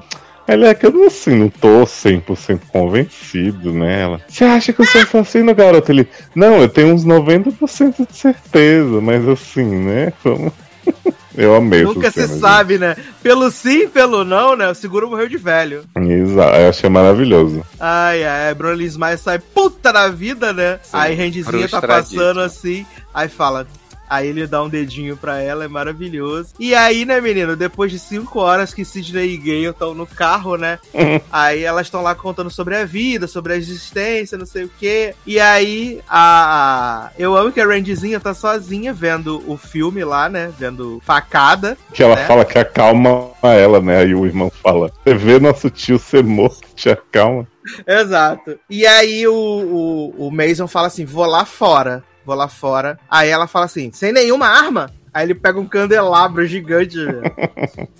Ele 0.48 0.66
é 0.66 0.74
que 0.74 0.86
eu 0.86 0.92
não, 0.92 1.06
assim, 1.06 1.34
não 1.36 1.48
tô 1.50 1.84
100% 1.84 2.60
convencido 2.72 3.70
nela. 3.72 4.20
Você 4.26 4.44
acha 4.44 4.72
que 4.72 4.80
eu 4.80 4.86
sou 4.86 5.02
assassino, 5.02 5.54
garoto? 5.54 5.92
Ele, 5.92 6.08
não, 6.34 6.62
eu 6.62 6.68
tenho 6.68 6.94
uns 6.94 7.04
90% 7.04 8.08
de 8.10 8.16
certeza, 8.16 9.00
mas 9.00 9.28
assim, 9.28 9.64
né? 9.64 10.12
Vamos... 10.24 10.52
Eu 11.38 11.54
amei 11.54 11.84
Nunca 11.84 12.10
se 12.10 12.26
cena, 12.26 12.40
sabe, 12.40 12.78
né? 12.78 12.96
Pelo 13.22 13.48
sim, 13.48 13.86
pelo 13.86 14.24
não, 14.24 14.56
né? 14.56 14.68
O 14.68 14.74
seguro 14.74 15.08
morreu 15.08 15.28
de 15.28 15.36
velho. 15.36 15.84
gente. 15.96 16.10
Exato, 16.10 16.56
eu 16.56 16.68
achei 16.68 16.90
maravilhoso. 16.90 17.64
Ai, 17.78 18.24
ai, 18.24 18.52
Bruno 18.54 18.74
Linsmeyer 18.74 19.16
sai 19.16 19.38
puta 19.38 19.92
da 19.92 20.08
vida, 20.08 20.52
né? 20.52 20.80
Sim, 20.82 20.96
aí 20.96 21.14
Randyzinha 21.14 21.68
tá 21.68 21.80
passando 21.80 22.40
assim, 22.40 22.84
aí 23.14 23.28
fala. 23.28 23.68
Aí 24.08 24.28
ele 24.28 24.46
dá 24.46 24.62
um 24.62 24.68
dedinho 24.68 25.16
pra 25.16 25.40
ela, 25.40 25.64
é 25.64 25.68
maravilhoso. 25.68 26.54
E 26.58 26.74
aí, 26.74 27.04
né, 27.04 27.20
menino, 27.20 27.56
depois 27.56 27.90
de 27.90 27.98
cinco 27.98 28.40
horas 28.40 28.72
que 28.72 28.84
Sidney 28.84 29.34
e 29.34 29.36
Gale 29.36 29.66
estão 29.66 29.94
no 29.94 30.06
carro, 30.06 30.56
né? 30.56 30.78
aí 31.30 31.62
elas 31.62 31.86
estão 31.86 32.02
lá 32.02 32.14
contando 32.14 32.50
sobre 32.50 32.76
a 32.76 32.84
vida, 32.84 33.26
sobre 33.26 33.52
a 33.52 33.56
existência, 33.56 34.38
não 34.38 34.46
sei 34.46 34.64
o 34.64 34.70
quê. 34.78 35.14
E 35.26 35.38
aí, 35.38 36.00
a. 36.08 37.10
Eu 37.18 37.36
amo 37.36 37.52
que 37.52 37.60
a 37.60 37.66
Randyzinha 37.66 38.20
tá 38.20 38.34
sozinha 38.34 38.92
vendo 38.92 39.42
o 39.46 39.56
filme 39.56 40.04
lá, 40.04 40.28
né? 40.28 40.52
Vendo 40.58 41.00
facada. 41.04 41.76
Que 41.92 42.02
ela 42.02 42.16
né? 42.16 42.26
fala 42.26 42.44
que 42.44 42.58
acalma 42.58 43.30
ela, 43.42 43.80
né? 43.80 43.98
Aí 43.98 44.14
o 44.14 44.26
irmão 44.26 44.50
fala: 44.50 44.90
Você 45.04 45.14
vê 45.14 45.38
nosso 45.38 45.70
tio 45.70 45.98
ser 45.98 46.24
morto, 46.24 46.68
te 46.74 46.90
acalma. 46.90 47.46
Exato. 47.86 48.58
E 48.68 48.86
aí 48.86 49.26
o, 49.26 49.34
o, 49.34 50.28
o 50.28 50.30
Mason 50.30 50.66
fala 50.66 50.86
assim: 50.86 51.04
vou 51.04 51.26
lá 51.26 51.44
fora. 51.44 52.02
Vou 52.28 52.36
lá 52.36 52.46
fora. 52.46 52.98
Aí 53.08 53.30
ela 53.30 53.46
fala 53.46 53.64
assim: 53.64 53.90
sem 53.90 54.12
nenhuma 54.12 54.46
arma? 54.48 54.92
Aí 55.12 55.26
ele 55.26 55.34
pega 55.34 55.58
um 55.58 55.66
candelabro 55.66 56.46
gigante, 56.46 56.96
velho. 56.96 57.22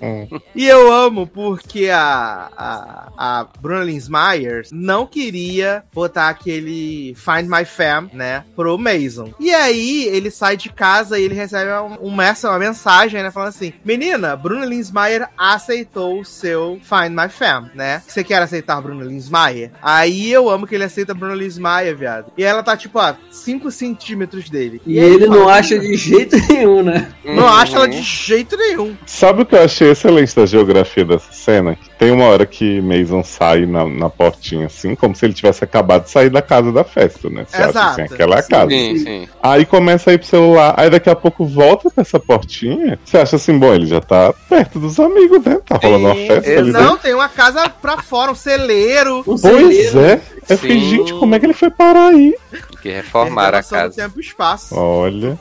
E 0.55 0.67
eu 0.67 0.93
amo 0.93 1.27
porque 1.27 1.89
a, 1.89 2.51
a, 2.57 3.09
a 3.17 3.47
Bruna 3.61 3.85
Linsmeyer 3.85 4.67
não 4.73 5.07
queria 5.07 5.85
botar 5.93 6.29
aquele 6.29 7.15
Find 7.17 7.49
My 7.49 7.65
Fam, 7.65 8.11
né, 8.13 8.45
pro 8.57 8.79
Mason. 8.79 9.33
E 9.39 9.53
aí 9.53 10.07
ele 10.07 10.31
sai 10.31 10.57
de 10.57 10.71
casa 10.71 11.19
e 11.19 11.25
ele 11.25 11.35
recebe 11.35 11.71
um, 11.73 12.09
uma, 12.09 12.35
uma 12.45 12.59
mensagem, 12.59 13.23
né, 13.23 13.31
falando 13.31 13.51
assim: 13.51 13.73
Menina, 13.85 14.37
Bruna 14.37 14.65
Linsmeyer 14.65 15.29
aceitou 15.37 16.21
o 16.21 16.25
seu 16.25 16.81
Find 16.83 17.11
My 17.11 17.29
Fam, 17.29 17.71
né? 17.75 18.03
Você 18.07 18.25
quer 18.25 18.43
aceitar 18.43 18.81
Bruna 18.81 19.05
Linsmeyer? 19.05 19.71
Aí 19.83 20.31
eu 20.33 20.49
amo 20.49 20.67
que 20.67 20.75
ele 20.75 20.85
aceita 20.85 21.15
Bruna 21.15 21.35
Linsmeyer, 21.35 21.97
viado. 21.97 22.33
E 22.37 22.45
ela 22.45 22.63
tá, 22.63 22.77
tipo, 22.77 22.99
a 22.99 23.17
5 23.31 23.71
centímetros 23.71 24.51
dele. 24.51 24.81
E 24.87 24.99
aí 24.99 25.15
ele 25.15 25.27
fala, 25.27 25.39
não 25.39 25.49
acha 25.49 25.79
de 25.79 25.95
jeito 25.95 26.37
nenhum, 26.49 26.83
né? 26.83 26.98
Não 27.25 27.47
acha 27.47 27.77
ela 27.77 27.89
de 27.89 28.01
jeito 28.01 28.57
nenhum. 28.57 28.97
Sabe 29.07 29.43
o 29.43 29.47
que 29.47 29.55
eu 29.55 29.63
achei 29.63 29.91
excelente 29.91 30.35
da 30.35 30.47
geografia 30.47 31.05
dessa 31.05 31.31
cena? 31.33 31.77
Que 31.77 31.91
tem 31.99 32.11
uma 32.11 32.25
hora 32.25 32.47
que 32.47 32.81
Mason 32.81 33.23
sai 33.23 33.67
na, 33.67 33.85
na 33.87 34.09
portinha, 34.09 34.67
assim, 34.67 34.95
como 34.95 35.15
se 35.15 35.27
ele 35.27 35.35
tivesse 35.35 35.63
acabado 35.63 36.05
de 36.05 36.11
sair 36.11 36.31
da 36.31 36.41
casa 36.41 36.73
da 36.73 36.85
festa, 36.85 37.29
né? 37.29 37.45
Você 37.49 37.57
acha 37.57 37.69
Exato. 37.71 37.91
assim, 38.03 38.15
aquela 38.15 38.37
é 38.37 38.39
a 38.39 38.43
Sim. 38.43 38.49
casa. 38.51 38.71
Sim, 38.71 38.99
sim. 38.99 39.29
Aí 39.43 39.67
começa 39.67 40.11
a 40.11 40.15
ir 40.15 40.19
pro 40.19 40.27
celular, 40.27 40.75
aí 40.77 40.89
daqui 40.89 41.11
a 41.11 41.17
pouco 41.17 41.45
volta 41.45 41.91
pra 41.91 42.03
essa 42.03 42.19
portinha. 42.19 42.99
Você 43.05 43.19
acha 43.19 43.37
assim, 43.37 43.59
bom, 43.59 43.75
ele 43.75 43.87
já 43.87 44.01
tá 44.01 44.33
perto 44.49 44.79
dos 44.79 44.99
amigos, 44.99 45.45
né? 45.45 45.59
Tá 45.67 45.77
rolando 45.77 46.07
uma 46.07 46.15
Sim, 46.15 46.27
festa 46.29 46.51
ali 46.51 46.69
exato. 46.71 46.73
dentro. 46.73 46.83
Não, 46.83 46.97
tem 46.99 47.15
uma 47.15 47.29
casa 47.29 47.69
pra 47.69 48.01
fora, 48.03 48.33
um 48.33 48.35
celeiro. 48.35 49.19
Um 49.21 49.23
Pois 49.25 49.41
celeiro. 49.43 50.01
é. 50.01 50.21
Eu 50.49 50.57
fiquei, 50.57 50.81
gente, 50.81 51.13
como 51.15 51.35
é 51.35 51.39
que 51.39 51.45
ele 51.47 51.53
foi 51.53 51.69
parar 51.71 52.09
aí? 52.09 52.35
Que 52.81 52.91
reformaram 52.91 53.59
a 53.59 53.61
Relação 53.61 53.79
do 53.79 53.83
casa. 53.83 54.03
tempo 54.03 54.19
e 54.19 54.23
espaço. 54.23 54.75
Olha. 54.75 55.39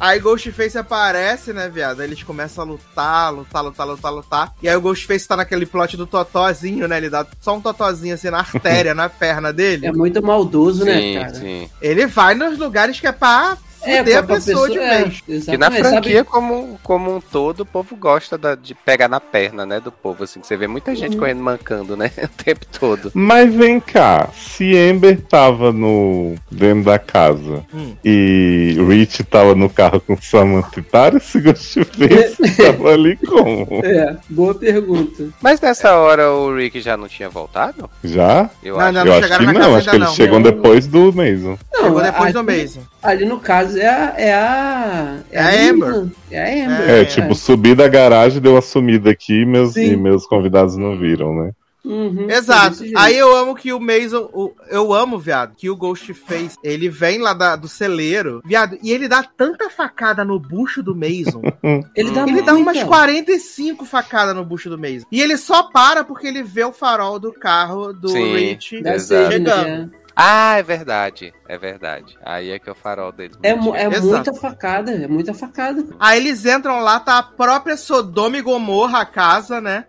Aí 0.00 0.20
Ghostface 0.20 0.78
aparece, 0.78 1.52
né, 1.52 1.68
viado? 1.68 2.00
Aí 2.00 2.06
eles 2.06 2.22
começam 2.22 2.62
a 2.62 2.66
lutar, 2.66 3.32
lutar, 3.32 3.64
lutar, 3.64 3.86
lutar, 3.86 4.12
lutar. 4.12 4.52
E 4.62 4.68
aí 4.68 4.76
o 4.76 4.80
Ghostface 4.80 5.26
tá 5.26 5.36
naquele 5.36 5.66
plot 5.66 5.96
do 5.96 6.06
totózinho, 6.06 6.86
né? 6.86 6.98
Ele 6.98 7.10
dá 7.10 7.26
só 7.40 7.56
um 7.56 7.60
totózinho 7.60 8.14
assim 8.14 8.30
na 8.30 8.38
artéria, 8.38 8.94
na 8.94 9.08
perna 9.08 9.52
dele. 9.52 9.86
É 9.86 9.92
muito 9.92 10.22
maldoso, 10.22 10.84
né, 10.84 11.00
Sim, 11.00 11.14
cara? 11.18 11.34
sim. 11.34 11.70
Ele 11.82 12.06
vai 12.06 12.34
nos 12.34 12.58
lugares 12.58 13.00
que 13.00 13.06
é 13.06 13.12
pra 13.12 13.56
É, 13.82 13.98
fuder 13.98 14.18
a 14.18 14.22
pra 14.22 14.34
pessoa, 14.36 14.68
de 14.68 14.78
é, 14.78 15.04
vez. 15.04 15.44
Que 15.44 15.56
na 15.56 15.70
franquia, 15.70 16.18
sabe? 16.18 16.24
como, 16.28 16.78
como 16.82 17.16
um 17.16 17.20
todo, 17.20 17.60
o 17.60 17.66
povo 17.66 17.96
gosta 17.96 18.36
da- 18.36 18.54
de 18.54 18.74
pegar 18.74 19.08
na 19.08 19.20
perna, 19.20 19.64
né? 19.64 19.80
Do 19.80 19.92
povo, 19.92 20.24
assim. 20.24 20.40
que 20.40 20.46
Você 20.46 20.56
vê 20.56 20.66
muita 20.66 20.94
gente 20.94 21.14
Uhum. 21.14 21.18
correndo 21.20 21.42
mancando, 21.42 21.96
né? 21.96 22.10
O 22.22 22.44
tempo 22.44 22.66
todo. 22.78 23.10
Mas 23.14 23.52
vem 23.54 23.78
cá, 23.80 24.28
se 24.34 24.76
Amber 24.76 25.20
tava 25.22 25.72
no 25.72 26.34
dentro 26.50 26.84
da 26.84 26.98
casa 26.98 27.64
Hum. 27.72 27.94
e 28.04 28.76
Rich 28.88 29.24
tava 29.24 29.54
no 29.54 29.68
carro 29.68 30.00
com 30.00 30.20
Samantha 30.20 30.80
e 30.80 30.82
Tara, 30.82 31.16
esse 31.18 31.40
Ghostface 31.40 32.56
tava 32.56 32.90
ali 32.92 33.16
como? 33.16 33.80
É, 33.84 34.16
boa 34.28 34.54
pergunta. 34.54 35.28
Mas 35.40 35.60
nessa 35.60 35.94
hora 35.96 36.30
o 36.32 36.54
Rick 36.54 36.80
já 36.80 36.96
não 36.96 37.08
tinha 37.08 37.28
voltado? 37.28 37.88
Já? 38.02 38.50
Eu 38.62 38.76
Não, 38.76 38.80
acho. 38.80 38.92
não, 38.92 39.06
Eu 39.06 39.12
acho 39.14 39.38
que 39.38 39.46
na 39.46 39.52
não, 39.52 39.60
casa 39.60 39.76
acho 39.78 39.90
que 39.90 39.96
eles 39.96 40.08
não. 40.08 40.14
chegam 40.14 40.34
Não. 40.40 40.42
depois 40.42 40.86
do 40.86 41.12
Mason. 41.12 41.58
Não, 41.72 41.82
Chegou 41.84 42.02
depois 42.02 42.32
do 42.32 42.44
Mason. 42.44 42.80
Ali 43.02 43.24
no 43.24 43.38
caso 43.38 43.67
é 43.76 43.88
a. 43.88 44.14
É 44.16 44.34
a, 44.34 45.16
É 45.30 45.40
a 45.40 45.50
menina. 45.52 45.86
Amber. 45.86 46.06
É 46.30 46.38
a 46.64 46.66
Amber. 46.66 46.90
É, 46.90 47.00
É, 47.00 47.04
tipo, 47.04 47.34
subi 47.34 47.74
da 47.74 47.88
garagem, 47.88 48.40
deu 48.40 48.52
uma 48.52 48.62
sumida 48.62 49.10
aqui 49.10 49.42
e 49.42 49.46
meus, 49.46 49.72
Sim. 49.74 49.92
e 49.92 49.96
meus 49.96 50.26
convidados 50.26 50.76
não 50.76 50.98
viram, 50.98 51.34
né? 51.34 51.52
Uhum, 51.84 52.28
Exato. 52.28 52.82
Aí 52.96 53.16
eu 53.16 53.34
amo 53.34 53.54
que 53.54 53.72
o 53.72 53.80
Mason. 53.80 54.28
o- 54.34 54.52
eu 54.68 54.92
amo, 54.92 55.18
viado, 55.18 55.54
que 55.56 55.70
o 55.70 55.76
Ghostface 55.76 56.56
ele 56.62 56.86
vem 56.90 57.18
lá 57.18 57.32
da- 57.32 57.56
do 57.56 57.66
celeiro, 57.66 58.42
viado, 58.44 58.76
e 58.82 58.92
ele 58.92 59.08
dá 59.08 59.22
tanta 59.22 59.70
facada 59.70 60.22
no 60.22 60.38
bucho 60.38 60.82
do 60.82 60.94
Mason. 60.94 61.40
ele 61.96 62.10
dá, 62.10 62.26
ele 62.28 62.42
dá 62.42 62.52
umas 62.54 62.82
45 62.82 63.86
facadas 63.86 64.34
no 64.34 64.44
bucho 64.44 64.68
do 64.68 64.76
Mason. 64.76 65.06
E 65.10 65.22
ele 65.22 65.36
só 65.38 65.62
para 65.70 66.04
porque 66.04 66.26
ele 66.26 66.42
vê 66.42 66.64
o 66.64 66.72
farol 66.72 67.18
do 67.18 67.32
carro 67.32 67.92
do 67.94 68.08
Sim. 68.10 68.34
Rich 68.36 68.82
Da 68.82 68.94
Exato. 68.94 69.90
Ah, 70.20 70.56
é 70.58 70.62
verdade. 70.64 71.32
É 71.48 71.56
verdade. 71.56 72.18
Aí 72.24 72.50
é 72.50 72.58
que 72.58 72.68
é 72.68 72.72
o 72.72 72.74
farol 72.74 73.12
deles. 73.12 73.38
É, 73.40 73.50
é, 73.50 73.54
mu- 73.54 73.76
é 73.76 73.84
Exato. 73.86 74.04
muita 74.06 74.34
facada, 74.34 74.90
é 74.90 75.06
muita 75.06 75.32
facada. 75.32 75.84
Aí 76.00 76.18
eles 76.18 76.44
entram 76.44 76.80
lá, 76.80 76.98
tá 76.98 77.18
a 77.18 77.22
própria 77.22 77.76
Sodoma 77.76 78.36
e 78.36 78.42
Gomorra 78.42 79.02
a 79.02 79.06
casa, 79.06 79.60
né? 79.60 79.84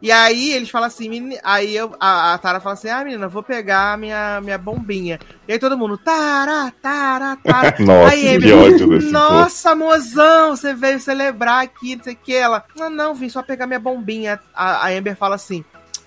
E 0.00 0.12
aí 0.12 0.52
eles 0.52 0.70
falam 0.70 0.86
assim, 0.86 1.08
meni- 1.08 1.40
aí 1.42 1.74
eu, 1.76 1.92
a, 1.98 2.34
a 2.34 2.38
Tara 2.38 2.60
fala 2.60 2.74
assim, 2.74 2.88
ah, 2.88 3.02
menina, 3.04 3.26
vou 3.26 3.42
pegar 3.42 3.94
a 3.94 3.96
minha, 3.96 4.40
minha 4.40 4.56
bombinha. 4.56 5.18
E 5.48 5.52
aí 5.52 5.58
todo 5.58 5.76
mundo, 5.76 5.98
Tara, 5.98 6.72
Tara, 6.80 7.36
Tara. 7.44 7.74
Nossa, 7.82 8.12
aí, 8.14 8.20
que 8.22 8.26
Emily, 8.28 8.52
ódio 8.52 8.88
desse 8.90 9.12
povo. 9.12 9.12
Nossa, 9.12 9.74
mozão, 9.74 10.56
você 10.56 10.72
veio 10.72 11.00
celebrar 11.00 11.64
aqui, 11.64 11.96
não 11.96 12.04
sei 12.04 12.14
o 12.14 12.16
que. 12.16 12.32
Ela, 12.34 12.64
não, 12.78 12.88
não, 12.88 13.14
vim 13.14 13.28
só 13.28 13.42
pegar 13.42 13.66
minha 13.66 13.80
bombinha. 13.80 14.38
A, 14.54 14.86
a 14.86 14.90
Amber 14.90 15.16
fala 15.16 15.34
assim, 15.34 15.64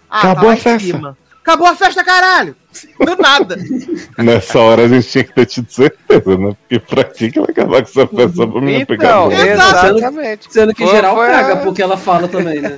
ah, 0.09 0.19
Acabou 0.19 0.35
tá 0.35 0.47
lá 0.47 0.71
a 0.71 0.75
em 0.75 0.79
cima. 0.79 1.17
Acabou 1.47 1.65
a 1.65 1.75
festa, 1.77 2.03
caralho! 2.03 2.53
Do 2.99 3.15
nada. 3.15 3.55
Nessa 4.19 4.59
hora 4.59 4.83
a 4.83 4.87
gente 4.89 5.07
tinha 5.07 5.23
que 5.23 5.31
ter 5.33 5.45
tido 5.45 5.71
certeza, 5.71 6.37
né? 6.37 6.57
Porque 6.59 6.77
pra 6.77 7.05
que 7.05 7.31
que 7.31 7.39
ela 7.39 7.47
acabar 7.49 7.81
com 7.83 7.89
essa 7.89 8.05
festa 8.05 8.35
só 8.35 8.45
pra 8.47 8.59
mim 8.59 8.85
pegar 8.85 9.07
Então? 9.07 9.31
Exato. 9.31 9.97
exatamente. 9.97 10.53
Sendo 10.53 10.75
que 10.75 10.83
Foi- 10.83 10.93
geral 10.93 11.15
foi 11.15 11.27
a- 11.27 11.31
caga, 11.31 11.57
porque 11.63 11.81
ela 11.81 11.95
fala 11.95 12.27
também, 12.27 12.59
né? 12.59 12.77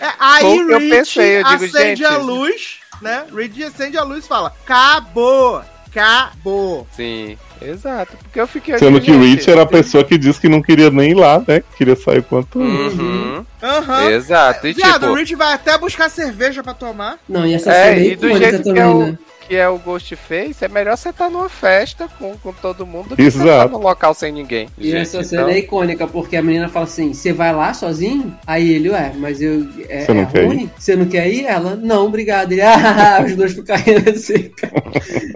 É, 0.00 0.08
aí 0.20 0.56
Rich 0.62 0.88
pensei, 0.88 1.38
eu 1.38 1.44
digo, 1.44 1.64
acende 1.64 1.86
gente, 1.96 2.04
a 2.04 2.16
luz, 2.16 2.78
né? 3.02 3.24
Rich 3.34 3.64
acende 3.64 3.98
a 3.98 4.04
luz 4.04 4.24
e 4.24 4.28
fala: 4.28 4.52
Acabou! 4.64 5.60
Acabou! 5.94 6.86
Sim, 6.92 7.38
exato. 7.62 8.16
Porque 8.22 8.40
eu 8.40 8.46
fiquei. 8.48 8.76
Sendo 8.78 9.00
que 9.00 9.10
o 9.12 9.20
Rich 9.20 9.48
era 9.48 9.62
a 9.62 9.66
pessoa 9.66 10.02
que 10.04 10.18
disse 10.18 10.40
que 10.40 10.48
não 10.48 10.60
queria 10.60 10.90
nem 10.90 11.12
ir 11.12 11.14
lá, 11.14 11.38
né? 11.46 11.60
Que 11.60 11.76
queria 11.78 11.94
sair 11.96 12.22
quanto 12.22 12.60
antes. 12.60 12.98
Uhum. 12.98 13.44
Aham. 13.62 14.10
Exato. 14.10 14.66
E 14.66 14.72
Viado, 14.72 15.00
tipo, 15.00 15.06
o 15.12 15.14
Rich 15.14 15.34
vai 15.36 15.52
até 15.54 15.78
buscar 15.78 16.08
cerveja 16.10 16.62
pra 16.62 16.74
tomar. 16.74 17.18
Não, 17.28 17.46
e 17.46 17.54
essa 17.54 17.72
É, 17.72 17.94
é 17.98 18.06
e 18.08 18.16
do 18.16 18.36
jeito 18.36 18.62
que 18.62 18.78
é 18.78 18.86
o- 18.86 19.06
né? 19.06 19.18
Que 19.46 19.56
é 19.56 19.68
o 19.68 19.78
Ghostface, 19.78 20.64
é 20.64 20.68
melhor 20.68 20.96
você 20.96 21.10
estar 21.10 21.28
numa 21.30 21.48
festa 21.48 22.08
com, 22.18 22.36
com 22.38 22.52
todo 22.52 22.86
mundo 22.86 23.10
do 23.10 23.16
que 23.16 23.22
você 23.30 23.38
Exato. 23.38 23.48
estar 23.50 23.68
num 23.68 23.78
local 23.78 24.14
sem 24.14 24.32
ninguém. 24.32 24.68
E 24.78 24.90
gente. 24.90 24.96
essa 25.02 25.16
Então, 25.18 25.28
cena 25.28 25.50
é 25.52 25.58
icônica, 25.58 26.06
porque 26.06 26.36
a 26.36 26.42
menina 26.42 26.68
fala 26.68 26.84
assim: 26.86 27.12
você 27.12 27.32
vai 27.32 27.52
lá 27.54 27.72
sozinho? 27.74 28.34
Aí 28.46 28.72
ele, 28.72 28.90
ué, 28.90 29.12
mas 29.16 29.40
eu. 29.42 29.66
É, 29.88 30.00
Você 30.06 30.14
não 30.14 30.22
é 30.22 30.26
quer 30.26 30.46
ruim? 30.46 30.70
Você 30.78 30.96
não 30.96 31.06
quer 31.06 31.28
ir? 31.28 31.44
Ela, 31.44 31.76
não, 31.76 32.06
obrigado. 32.06 32.52
Ele, 32.52 32.62
ah, 32.64 33.22
os 33.24 33.36
dois 33.36 33.52
ficam 33.52 33.76
rindo 33.76 34.10
assim, 34.10 34.48
cara. 34.50 34.72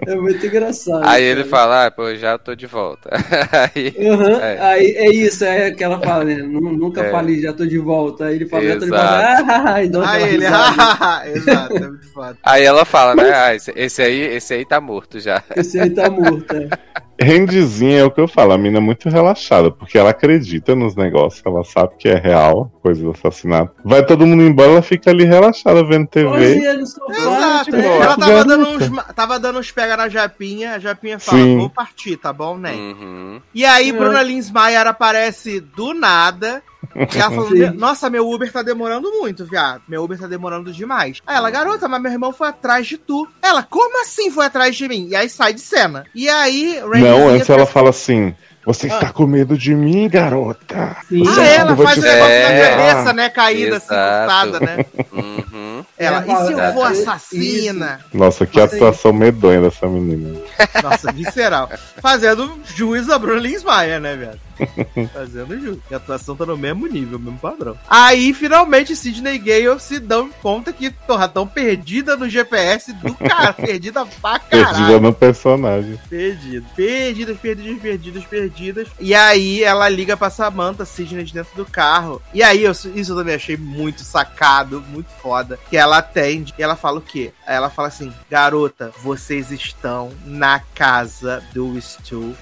É 0.07 0.15
muito 0.15 0.45
engraçado. 0.45 1.05
Aí 1.07 1.23
ele 1.23 1.43
cara. 1.43 1.49
fala, 1.49 1.85
ah, 1.85 1.91
pô, 1.91 2.15
já 2.15 2.37
tô 2.37 2.55
de 2.55 2.65
volta. 2.67 3.09
Aí, 3.75 3.93
Uhum, 3.97 4.39
É. 4.39 4.59
Aí 4.59 4.85
é 4.97 5.09
isso, 5.11 5.43
é 5.45 5.71
que 5.71 5.83
ela 5.83 5.99
fala, 5.99 6.23
né? 6.25 6.35
Nu- 6.35 6.59
Nunca 6.79 7.01
É. 7.01 7.11
falei, 7.11 7.41
já 7.41 7.53
tô 7.53 7.65
de 7.65 7.77
volta. 7.77 8.25
Aí 8.25 8.35
ele 8.35 8.45
fala, 8.47 8.63
já 8.63 8.73
tô 8.75 8.79
de 8.85 8.85
Exato. 8.87 9.45
volta. 9.45 9.69
Ah, 10.05 10.19
e 10.21 10.33
ele, 10.33 10.45
exato, 11.37 11.73
é 11.83 11.87
muito 11.87 12.07
foda. 12.13 12.37
aí 12.43 12.63
ela 12.63 12.85
fala, 12.85 13.15
né? 13.15 13.31
Ah, 13.33 13.55
esse, 13.55 13.71
esse 13.99 14.01
aí, 14.01 14.21
esse 14.35 14.53
aí 14.53 14.65
tá 14.65 14.79
morto 14.79 15.19
já. 15.19 15.43
Esse 15.55 15.79
aí 15.79 15.89
tá 15.89 16.09
morto. 16.09 16.53
é. 16.55 16.69
Randyzinha 17.21 17.99
é 17.99 18.03
o 18.05 18.09
que 18.11 18.21
eu 18.21 18.29
falo, 18.29 18.53
a 18.53 18.57
mina 18.57 18.77
é 18.77 18.81
muito 18.81 19.09
relaxada, 19.09 19.69
porque 19.69 19.97
ela 19.97 20.11
acredita 20.11 20.73
nos 20.73 20.95
negócios, 20.95 21.45
ela 21.45 21.65
sabe 21.65 21.95
que 21.97 22.07
é 22.07 22.15
real, 22.17 22.71
coisa 22.81 23.03
do 23.03 23.11
assassinato. 23.11 23.73
Vai 23.83 24.05
todo 24.05 24.25
mundo 24.25 24.41
embora, 24.41 24.71
ela 24.71 24.81
fica 24.81 25.09
ali 25.09 25.25
relaxada 25.25 25.83
vendo 25.83 26.07
TV. 26.07 26.27
Olha 26.29 26.73
no 26.77 26.87
sofá, 26.87 27.11
Exato. 27.11 27.65
tipo, 27.65 27.77
Ela 27.77 28.15
tava 28.17 28.45
dando, 28.45 28.69
uns, 28.69 29.13
tava 29.13 29.37
dando 29.39 29.59
uns 29.59 29.69
pega 29.69 29.97
na 29.97 30.07
Japinha, 30.07 30.75
a 30.75 30.79
Japinha 30.79 31.19
fala, 31.19 31.41
Sim. 31.43 31.57
vou 31.57 31.69
partir, 31.69 32.15
tá 32.15 32.31
bom, 32.31 32.57
né? 32.57 32.71
Uhum. 32.71 33.41
E 33.53 33.65
aí, 33.65 33.89
É. 33.89 33.91
Bruna 33.91 34.21
Linsmeyer 34.23 34.87
aparece 34.87 35.59
do 35.59 35.93
nada. 35.93 36.63
E 36.95 37.17
ela 37.17 37.29
falou: 37.31 37.49
Sim. 37.49 37.69
Nossa, 37.75 38.09
meu 38.09 38.29
Uber 38.29 38.51
tá 38.51 38.61
demorando 38.61 39.11
muito, 39.11 39.45
viado. 39.45 39.81
Meu 39.87 40.03
Uber 40.03 40.17
tá 40.19 40.27
demorando 40.27 40.71
demais. 40.71 41.19
Aí 41.25 41.35
ela, 41.35 41.49
garota, 41.51 41.87
mas 41.87 42.01
meu 42.01 42.11
irmão 42.11 42.31
foi 42.31 42.47
atrás 42.49 42.87
de 42.87 42.97
tu. 42.97 43.27
Ela, 43.41 43.63
como 43.63 44.01
assim 44.01 44.31
foi 44.31 44.45
atrás 44.45 44.75
de 44.75 44.87
mim? 44.87 45.07
E 45.09 45.15
aí 45.15 45.29
sai 45.29 45.53
de 45.53 45.61
cena. 45.61 46.05
E 46.15 46.27
aí, 46.29 46.79
Randyzinha 46.79 47.11
Não, 47.11 47.27
antes 47.29 47.49
ela 47.49 47.65
fala 47.65 47.89
assim: 47.89 48.33
Você 48.65 48.87
está 48.87 49.07
Ah. 49.07 49.13
com 49.13 49.25
medo 49.25 49.57
de 49.57 49.73
mim, 49.75 50.07
garota? 50.09 50.95
Sim. 51.07 51.23
Ah, 51.27 51.33
que 51.33 51.39
ela 51.41 51.75
faz 51.77 51.93
te 51.93 51.99
o 51.99 52.03
negócio 52.03 52.31
É. 52.33 52.43
na 52.49 52.77
cabeça, 52.77 53.13
né? 53.13 53.29
Caída, 53.29 53.77
assim, 53.77 53.85
Exato. 53.93 54.51
cortada, 54.51 54.59
né? 54.59 54.85
Uhum. 55.11 55.85
Ela, 55.97 56.19
e 56.21 56.45
se 56.45 56.51
eu 56.53 56.57
fala, 56.57 56.73
for 56.73 56.85
é, 56.87 56.91
assassina? 56.91 57.99
Nossa, 58.13 58.45
que 58.45 58.59
Mas 58.59 58.71
aí- 58.73 58.77
atuação 58.79 59.11
medonha 59.13 59.61
dessa 59.61 59.87
menina. 59.87 60.39
Nossa, 60.83 61.11
visceral. 61.11 61.69
Fazendo 62.01 62.59
jus 62.75 63.09
a 63.09 63.17
Bruna 63.19 63.39
Linsmeyer, 63.41 63.99
né, 63.99 64.15
velho? 64.15 64.39
Fazendo 65.13 65.59
jus. 65.59 65.77
E 65.89 65.93
a 65.93 65.97
atuação 65.97 66.35
tá 66.35 66.45
no 66.45 66.57
mesmo 66.57 66.87
nível, 66.87 67.17
mesmo 67.19 67.37
padrão. 67.39 67.77
Aí, 67.89 68.33
finalmente, 68.33 68.95
Sidney 68.95 69.35
e 69.35 69.39
Gale 69.39 69.79
se 69.79 69.99
dão 69.99 70.29
conta 70.41 70.71
que, 70.73 70.89
porra, 70.89 71.27
tão 71.27 71.47
perdida 71.47 72.15
no 72.15 72.27
GPS 72.29 72.93
do 72.93 73.13
cara. 73.15 73.53
perdida 73.53 74.05
pra 74.05 74.39
Perdida 74.39 74.71
caralho. 74.73 74.99
no 75.01 75.13
personagem. 75.13 75.99
Perdido. 76.09 76.65
Perdidas, 76.75 77.37
perdidas, 77.37 77.81
perdidas, 77.81 78.23
perdidas. 78.25 78.87
E 78.99 79.13
aí 79.15 79.63
ela 79.63 79.87
liga 79.89 80.15
pra 80.17 80.29
Samantha, 80.29 80.85
Sidney 80.85 81.23
de 81.23 81.33
dentro 81.33 81.55
do 81.55 81.65
carro. 81.65 82.21
E 82.33 82.41
aí, 82.43 82.63
eu- 82.63 82.71
isso 82.71 83.11
eu 83.11 83.15
também 83.15 83.35
achei 83.35 83.57
muito 83.57 84.01
sacado, 84.03 84.81
muito 84.89 85.09
foda. 85.21 85.59
Que 85.69 85.77
ela 85.77 85.97
atende 85.99 86.53
e 86.57 86.63
ela 86.63 86.75
fala 86.75 86.99
o 86.99 87.01
quê? 87.01 87.31
Aí 87.45 87.55
ela 87.55 87.69
fala 87.69 87.87
assim: 87.87 88.11
Garota, 88.29 88.91
vocês 89.01 89.51
estão 89.51 90.11
na 90.25 90.59
casa 90.73 91.43
do 91.53 91.79
Stu. 91.81 92.35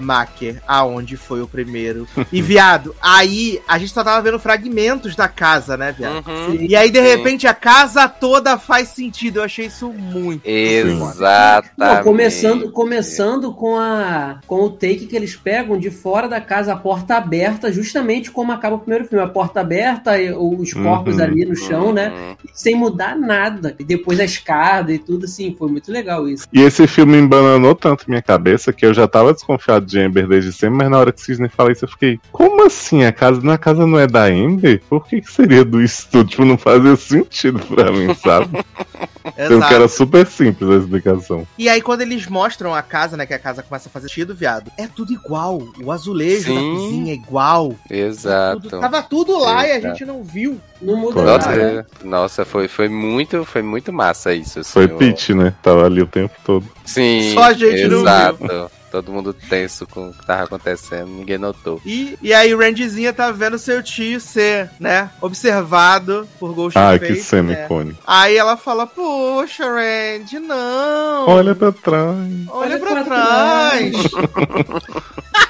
Macker, 0.00 0.62
aonde 0.66 1.16
foi 1.16 1.40
o 1.42 1.46
primeiro. 1.46 2.06
E, 2.32 2.40
viado, 2.42 2.94
aí 3.00 3.60
a 3.68 3.78
gente 3.78 3.92
só 3.92 4.02
tava 4.02 4.20
vendo 4.22 4.38
fragmentos 4.38 5.14
da 5.14 5.28
casa, 5.28 5.76
né, 5.76 5.94
viado? 5.96 6.26
Uhum. 6.26 6.56
E 6.60 6.74
aí, 6.74 6.90
de 6.90 7.00
repente, 7.00 7.46
a 7.46 7.54
casa 7.54 8.08
toda 8.08 8.58
faz 8.58 8.88
sentido. 8.88 9.38
Eu 9.38 9.44
achei 9.44 9.66
isso 9.66 9.92
muito. 9.92 10.42
Exatamente. 10.46 11.72
Não, 11.76 12.02
começando, 12.02 12.72
começando 12.72 13.52
com 13.52 13.76
a 13.76 14.38
com 14.46 14.62
o 14.64 14.70
take 14.70 15.06
que 15.06 15.16
eles 15.16 15.36
pegam 15.36 15.78
de 15.78 15.90
fora 15.90 16.28
da 16.28 16.40
casa, 16.40 16.72
a 16.72 16.76
porta 16.76 17.16
aberta, 17.16 17.72
justamente 17.72 18.30
como 18.30 18.52
acaba 18.52 18.76
o 18.76 18.80
primeiro 18.80 19.04
filme. 19.06 19.24
A 19.24 19.28
porta 19.28 19.60
aberta, 19.60 20.20
e 20.20 20.32
os 20.32 20.72
corpos 20.72 21.16
Uhum. 21.16 21.22
ali 21.22 21.44
no 21.44 21.56
chão, 21.56 21.92
né? 21.92 22.36
Sem 22.52 22.74
mudar 22.74 23.16
nada. 23.16 23.74
E 23.78 23.84
depois 23.84 24.18
a 24.20 24.24
escada 24.24 24.92
e 24.92 24.98
tudo 24.98 25.24
assim. 25.24 25.54
Foi 25.58 25.70
muito 25.70 25.90
legal 25.92 26.28
isso. 26.28 26.46
E 26.52 26.60
esse 26.60 26.86
filme 26.86 27.18
embananou 27.18 27.74
tanto 27.74 28.04
minha 28.08 28.22
cabeça 28.22 28.72
que 28.72 28.84
eu 28.86 28.94
já 28.94 29.06
tava 29.06 29.32
desconfiado 29.32 29.86
de 29.90 30.00
Amber 30.00 30.26
desde 30.26 30.52
sempre, 30.52 30.76
mas 30.78 30.90
na 30.90 30.98
hora 30.98 31.12
que 31.12 31.20
o 31.20 31.24
Cisne 31.24 31.48
fala 31.48 31.72
isso, 31.72 31.84
eu 31.84 31.88
fiquei, 31.88 32.18
como 32.32 32.64
assim? 32.66 33.04
A 33.04 33.12
casa, 33.12 33.40
na 33.42 33.58
casa 33.58 33.86
não 33.86 33.98
é 33.98 34.06
da 34.06 34.24
Amber? 34.24 34.80
Por 34.88 35.06
que, 35.06 35.20
que 35.20 35.30
seria 35.32 35.64
do 35.64 35.82
estúdio? 35.82 36.30
Tipo, 36.30 36.44
não 36.44 36.56
fazia 36.58 36.96
sentido 36.96 37.58
pra 37.74 37.90
mim, 37.90 38.14
sabe? 38.14 38.48
Sendo 39.36 39.66
que 39.66 39.74
era 39.74 39.86
super 39.88 40.26
simples 40.26 40.70
a 40.70 40.76
explicação. 40.76 41.46
E 41.58 41.68
aí, 41.68 41.80
quando 41.82 42.00
eles 42.00 42.26
mostram 42.26 42.74
a 42.74 42.80
casa, 42.82 43.16
né? 43.16 43.26
Que 43.26 43.34
a 43.34 43.38
casa 43.38 43.62
começa 43.62 43.88
a 43.88 43.92
fazer 43.92 44.08
sentido, 44.08 44.34
viado. 44.34 44.70
É 44.78 44.86
tudo 44.86 45.12
igual. 45.12 45.62
O 45.82 45.92
azulejo 45.92 46.54
da 46.54 46.60
Sim. 46.60 46.74
cozinha 46.74 47.12
é 47.12 47.16
igual. 47.16 47.74
Exato. 47.90 48.62
Tudo- 48.62 48.80
tava 48.80 49.02
tudo 49.02 49.38
lá 49.38 49.66
e 49.66 49.72
a 49.72 49.76
Exato. 49.78 49.94
gente 49.98 50.06
não 50.06 50.22
viu. 50.22 50.58
Não 50.80 51.10
Nossa, 51.12 51.50
nada. 51.50 51.86
nossa, 52.02 52.44
foi, 52.46 52.66
foi 52.66 52.88
muito, 52.88 53.44
foi 53.44 53.60
muito 53.60 53.92
massa 53.92 54.32
isso. 54.32 54.60
assim, 54.60 54.72
Foi 54.72 54.86
o- 54.86 54.96
Pete, 54.96 55.34
né? 55.34 55.52
Tava 55.62 55.84
ali 55.84 56.00
o 56.00 56.06
tempo 56.06 56.34
todo. 56.42 56.66
Sim, 56.86 57.32
Só 57.34 57.42
a 57.44 57.52
gente 57.52 57.86
não 57.88 58.00
exato. 58.00 58.70
Todo 58.90 59.12
mundo 59.12 59.32
tenso 59.32 59.86
com 59.86 60.08
o 60.08 60.12
que 60.12 60.26
tava 60.26 60.44
acontecendo, 60.44 61.08
ninguém 61.08 61.38
notou. 61.38 61.80
E, 61.84 62.18
e 62.20 62.34
aí 62.34 62.54
o 62.54 62.58
Randyzinha 62.58 63.12
tá 63.12 63.30
vendo 63.30 63.58
seu 63.58 63.82
tio 63.82 64.20
ser, 64.20 64.70
né, 64.80 65.10
observado 65.20 66.28
por 66.38 66.52
Ghostface. 66.54 66.86
Ai, 66.86 66.98
que 66.98 67.14
cena 67.16 67.52
né? 67.52 67.64
icônica. 67.64 67.98
Aí 68.06 68.36
ela 68.36 68.56
fala, 68.56 68.86
poxa, 68.86 69.64
Randy, 69.64 70.38
não. 70.38 71.28
Olha 71.28 71.54
pra 71.54 71.72
trás. 71.72 72.16
Olha 72.48 72.70
Olha 72.70 72.78
pra 72.78 72.90
pra 72.90 73.04
trás. 73.04 73.92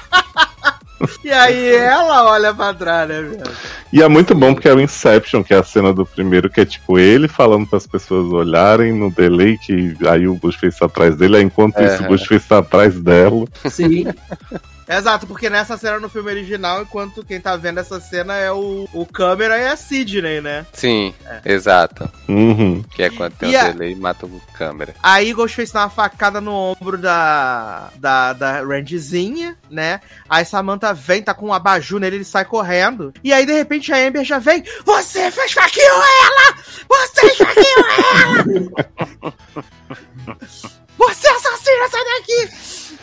e 1.23 1.31
aí 1.31 1.75
ela 1.75 2.29
olha 2.29 2.53
pra 2.53 2.73
trás, 2.73 3.07
né, 3.09 3.21
viado? 3.21 3.51
E 3.91 4.01
é 4.01 4.07
muito 4.07 4.33
bom 4.33 4.53
porque 4.53 4.69
é 4.69 4.73
o 4.73 4.79
Inception, 4.79 5.43
que 5.43 5.53
é 5.53 5.57
a 5.57 5.63
cena 5.63 5.93
do 5.93 6.05
primeiro, 6.05 6.49
que 6.49 6.61
é 6.61 6.65
tipo 6.65 6.97
ele 6.97 7.27
falando 7.27 7.67
para 7.67 7.77
as 7.77 7.87
pessoas 7.87 8.31
olharem 8.31 8.93
no 8.93 9.11
delay, 9.11 9.57
que 9.57 9.95
aí 10.07 10.27
o 10.27 10.35
Ghostface 10.35 10.79
tá 10.79 10.85
atrás 10.85 11.15
dele, 11.15 11.37
aí 11.37 11.43
enquanto 11.43 11.81
isso 11.81 11.95
o 11.95 11.99
Aham. 11.99 12.07
Ghostface 12.07 12.47
tá 12.47 12.57
atrás 12.59 12.99
dela. 12.99 13.45
Sim. 13.69 14.05
Exato, 14.97 15.25
porque 15.25 15.49
nessa 15.49 15.77
cena 15.77 15.99
no 15.99 16.09
filme 16.09 16.29
original, 16.31 16.81
enquanto 16.81 17.23
quem 17.23 17.39
tá 17.39 17.55
vendo 17.55 17.79
essa 17.79 17.99
cena 18.01 18.35
é 18.35 18.51
o, 18.51 18.87
o 18.93 19.05
câmera 19.05 19.57
e 19.57 19.67
a 19.67 19.75
Sidney, 19.75 20.41
né? 20.41 20.65
Sim, 20.73 21.13
exato. 21.45 22.09
Uhum. 22.27 22.83
Que 22.93 23.03
é 23.03 23.09
quando 23.09 23.33
tem 23.33 23.51
E 23.51 23.55
o 23.55 23.59
a- 23.59 23.69
delay 23.71 23.91
e 23.93 23.95
mata 23.95 24.25
o 24.25 24.41
câmera. 24.53 24.93
Aí 25.01 25.31
Ghostface 25.33 25.73
dá 25.73 25.81
uma 25.83 25.89
facada 25.89 26.41
no 26.41 26.51
ombro 26.53 26.97
da, 26.97 27.89
da, 27.95 28.33
da 28.33 28.61
Randyzinha, 28.61 29.55
né? 29.69 30.01
Aí 30.29 30.43
Samantha 30.43 30.93
vem, 30.93 31.21
tá 31.23 31.33
com 31.33 31.47
um 31.47 31.53
abajur 31.53 31.99
nele, 31.99 32.17
ele 32.17 32.25
sai 32.25 32.43
correndo. 32.45 33.13
E 33.23 33.31
aí, 33.31 33.45
de 33.45 33.53
repente, 33.53 33.93
a 33.93 33.97
Amber 33.97 34.23
já 34.25 34.39
vem. 34.39 34.63
Você 34.85 35.31
fez 35.31 35.51
faquinho 35.53 35.85
ela! 35.85 36.55
Você 36.89 37.25
esfaqueou 37.27 37.85
ela! 39.23 39.33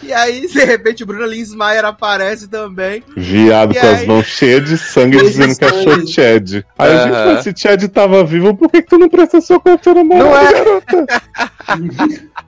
E 0.08 0.12
aí, 0.14 0.46
de 0.48 0.64
repente, 0.64 1.02
o 1.02 1.06
Bruno 1.06 1.26
Linsmeyer 1.26 1.84
aparece 1.84 2.48
também. 2.48 3.02
Viado 3.14 3.74
E 3.76 3.78
com 3.78 3.86
as 3.86 4.00
aí? 4.00 4.06
mãos 4.06 4.26
cheias 4.26 4.64
de 4.66 4.78
sangue 4.78 5.18
dizendo 5.18 5.54
que 5.56 5.64
achou. 5.66 6.06
Chad. 6.06 6.64
Aí 6.78 6.90
a 6.92 7.34
gente, 7.36 7.42
se 7.44 7.54
Chad 7.54 7.84
tava 7.88 8.24
vivo, 8.24 8.56
por 8.56 8.70
que, 8.70 8.80
que 8.80 8.88
tu 8.88 8.96
não 8.98 9.08
presta 9.10 9.40
sua 9.40 9.60
conta 9.60 9.92
na 9.92 10.02
Não 10.02 10.34
é? 10.36 10.52
garota? 10.52 11.06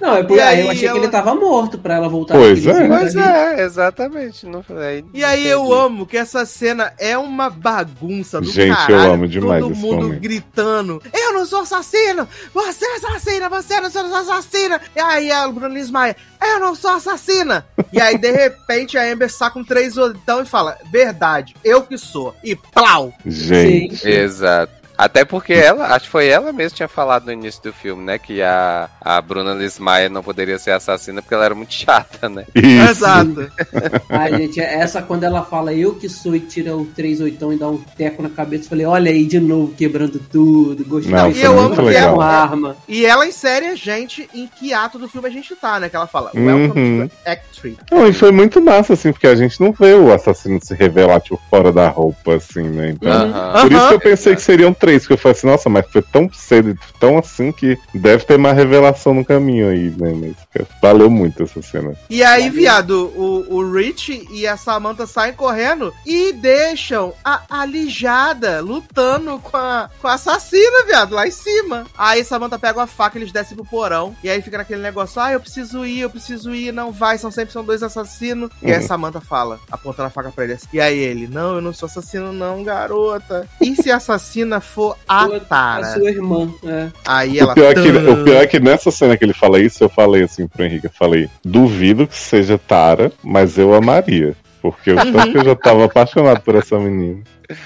Não, 0.00 0.16
é 0.16 0.22
por 0.22 0.36
E 0.36 0.40
aí. 0.40 0.60
Eu 0.64 0.70
achei 0.70 0.86
ela- 0.88 0.98
que 0.98 1.04
ele 1.04 1.12
tava 1.12 1.34
morto 1.34 1.78
pra 1.78 1.94
ela 1.96 2.08
voltar. 2.08 2.34
Pois 2.34 2.64
é. 2.66 2.86
Pois 2.88 3.16
é, 3.16 3.62
exatamente. 3.64 4.46
Não, 4.46 4.64
aí, 4.78 5.04
E 5.12 5.24
aí 5.24 5.46
eu 5.46 5.64
entendi. 5.64 5.80
amo 5.80 6.06
que 6.06 6.16
essa 6.16 6.44
cena 6.46 6.92
é 6.98 7.16
uma 7.18 7.50
bagunça 7.50 8.40
do 8.40 8.46
Gente, 8.50 8.68
eu 8.70 8.76
caralho. 8.76 9.12
amo 9.12 9.28
demais 9.28 9.62
Todo 9.62 9.72
esse 9.72 9.80
mundo 9.80 10.02
momento. 10.02 10.20
gritando, 10.20 11.02
eu 11.12 11.32
não 11.32 11.44
sou 11.46 11.60
assassino, 11.62 12.28
você 12.54 12.84
é 12.84 12.96
assassina, 12.96 13.48
você 13.48 13.80
não 13.80 13.90
sou 13.90 14.02
assassina. 14.04 14.80
E 14.94 15.00
aí 15.00 15.30
a 15.32 15.48
Bruno 15.48 15.74
Lismaia, 15.74 16.16
eu 16.42 16.60
não 16.60 16.74
sou 16.74 16.90
assassina. 16.92 17.66
E 17.92 18.00
aí 18.00 18.16
de 18.16 18.30
repente 18.30 18.96
a 18.96 19.02
Amber 19.02 19.30
saca 19.32 19.58
um 19.58 19.64
três 19.64 19.96
então 19.96 20.42
e 20.42 20.46
fala, 20.46 20.76
verdade, 20.92 21.54
eu 21.64 21.82
que 21.82 21.98
sou. 21.98 22.34
E 22.44 22.54
plau. 22.54 23.12
Gente. 23.26 23.96
Sim. 23.96 24.08
Exato. 24.08 24.77
Até 24.98 25.24
porque 25.24 25.52
ela, 25.52 25.94
acho 25.94 26.06
que 26.06 26.10
foi 26.10 26.26
ela 26.26 26.52
mesma 26.52 26.70
que 26.70 26.76
tinha 26.76 26.88
falado 26.88 27.26
no 27.26 27.32
início 27.32 27.62
do 27.62 27.72
filme, 27.72 28.02
né? 28.04 28.18
Que 28.18 28.42
a, 28.42 28.88
a 29.00 29.20
Bruna 29.22 29.54
Lismaia 29.54 30.08
não 30.08 30.24
poderia 30.24 30.58
ser 30.58 30.72
assassina 30.72 31.22
porque 31.22 31.34
ela 31.34 31.44
era 31.44 31.54
muito 31.54 31.72
chata, 31.74 32.28
né? 32.28 32.44
Isso. 32.54 32.90
Exato. 32.90 33.48
Ai, 34.10 34.36
gente, 34.36 34.60
essa 34.60 35.00
quando 35.00 35.22
ela 35.24 35.44
fala 35.44 35.72
eu 35.72 35.94
que 35.94 36.08
sou 36.08 36.34
e 36.34 36.40
tira 36.40 36.76
o 36.76 36.84
3 36.84 37.20
oitão 37.20 37.52
e 37.52 37.56
dá 37.56 37.68
um 37.68 37.78
teco 37.78 38.22
na 38.22 38.28
cabeça, 38.28 38.64
eu 38.64 38.68
falei, 38.70 38.86
olha 38.86 39.10
aí 39.10 39.24
de 39.24 39.38
novo 39.38 39.72
quebrando 39.74 40.18
tudo, 40.18 40.84
gostei. 40.84 41.12
Não, 41.14 41.32
foi 41.32 41.48
muito 41.48 41.76
com 41.76 41.82
legal. 41.82 42.20
arma. 42.20 42.76
E 42.88 43.06
ela 43.06 43.26
insere 43.26 43.66
a 43.66 43.74
gente 43.76 44.28
em 44.34 44.48
que 44.48 44.74
ato 44.74 44.98
do 44.98 45.08
filme 45.08 45.28
a 45.28 45.32
gente 45.32 45.54
tá, 45.54 45.78
né? 45.78 45.88
Que 45.88 45.94
ela 45.96 46.06
fala, 46.06 46.30
Uhum. 46.34 46.46
welcome 46.46 47.08
to 47.08 47.14
Act 47.24 47.60
3. 47.60 47.76
Não, 47.90 48.06
e 48.08 48.12
foi 48.12 48.32
muito 48.32 48.60
massa, 48.60 48.94
assim, 48.94 49.12
porque 49.12 49.26
a 49.26 49.34
gente 49.36 49.60
não 49.60 49.70
vê 49.72 49.94
o 49.94 50.12
assassino 50.12 50.58
se 50.62 50.74
revelar, 50.74 51.20
tipo, 51.20 51.40
fora 51.48 51.72
da 51.72 51.88
roupa, 51.88 52.34
assim, 52.34 52.62
né? 52.62 52.90
Então. 52.90 53.10
Aham. 53.12 53.62
Por 53.62 53.72
isso 53.72 53.88
que 53.88 53.94
eu 53.94 54.00
pensei 54.00 54.34
que 54.34 54.42
seriam 54.42 54.72
três, 54.72 54.87
porque 54.98 55.12
eu 55.14 55.18
falei 55.18 55.36
assim, 55.36 55.46
nossa, 55.46 55.68
mas 55.68 55.86
foi 55.90 56.02
tão 56.02 56.30
cedo, 56.32 56.70
e 56.70 56.78
tão 56.98 57.18
assim 57.18 57.52
que 57.52 57.76
deve 57.94 58.24
ter 58.24 58.38
mais 58.38 58.56
revelação 58.56 59.12
no 59.14 59.24
caminho 59.24 59.68
aí, 59.68 59.90
né? 59.96 60.12
Mas 60.14 60.66
valeu 60.82 61.10
muito 61.10 61.42
essa 61.42 61.60
cena. 61.62 61.94
E 62.10 62.22
aí, 62.22 62.48
viado, 62.50 63.12
o, 63.16 63.56
o 63.56 63.72
Rich 63.72 64.26
e 64.30 64.46
a 64.46 64.56
Samantha 64.56 65.06
saem 65.06 65.32
correndo 65.34 65.92
e 66.06 66.32
deixam 66.32 67.12
a 67.24 67.42
alijada 67.48 68.60
lutando 68.60 69.38
com 69.38 69.56
a, 69.56 69.90
com 70.00 70.08
a 70.08 70.14
assassina, 70.14 70.84
viado, 70.86 71.14
lá 71.14 71.26
em 71.26 71.30
cima. 71.30 71.86
Aí 71.96 72.24
Samantha 72.24 72.58
pega 72.58 72.78
uma 72.78 72.86
faca, 72.86 73.18
eles 73.18 73.32
descem 73.32 73.56
pro 73.56 73.64
porão. 73.64 74.14
E 74.22 74.28
aí 74.30 74.40
fica 74.42 74.58
naquele 74.58 74.82
negócio: 74.82 75.20
ah, 75.20 75.32
eu 75.32 75.40
preciso 75.40 75.84
ir, 75.84 76.00
eu 76.00 76.10
preciso 76.10 76.54
ir, 76.54 76.72
não 76.72 76.92
vai, 76.92 77.18
são 77.18 77.30
sempre 77.30 77.52
são 77.52 77.64
dois 77.64 77.82
assassinos. 77.82 78.50
E 78.62 78.70
aí 78.72 78.78
Uhum. 78.78 78.86
Samantha 78.86 79.20
fala, 79.20 79.58
apontando 79.70 80.06
a 80.06 80.10
faca 80.10 80.30
pra 80.30 80.44
ele. 80.44 80.52
assim. 80.54 80.66
E 80.72 80.80
aí 80.80 80.98
ele: 80.98 81.26
não, 81.26 81.56
eu 81.56 81.60
não 81.60 81.72
sou 81.72 81.86
assassino, 81.86 82.32
não, 82.32 82.62
garota. 82.62 83.48
E 83.60 83.74
se 83.76 83.90
a 83.90 83.96
assassina 83.96 84.60
for 84.78 84.96
a 85.08 85.24
A 85.24 85.40
Tara? 85.40 85.84
sua 85.86 86.08
irmã, 86.08 86.48
é. 86.64 86.86
Aí 87.04 87.38
ela. 87.40 87.50
O 87.50 87.54
pior, 87.54 87.72
é 87.72 87.74
que, 87.74 87.88
o 87.88 88.24
pior 88.24 88.42
é 88.42 88.46
que 88.46 88.60
nessa 88.60 88.92
cena 88.92 89.16
que 89.16 89.24
ele 89.24 89.32
fala 89.32 89.58
isso, 89.58 89.82
eu 89.82 89.88
falei 89.88 90.22
assim 90.22 90.46
pro 90.46 90.64
Henrique, 90.64 90.86
eu 90.86 90.92
falei, 90.92 91.28
duvido 91.44 92.06
que 92.06 92.16
seja 92.16 92.56
Tara, 92.56 93.10
mas 93.24 93.58
eu 93.58 93.74
amaria. 93.74 94.36
Porque 94.62 94.92
o 94.92 94.96
tanto 94.96 95.32
que 95.32 95.38
eu 95.38 95.44
já 95.44 95.56
tava 95.56 95.84
apaixonado 95.84 96.40
por 96.42 96.54
essa 96.54 96.78
menina. 96.78 97.22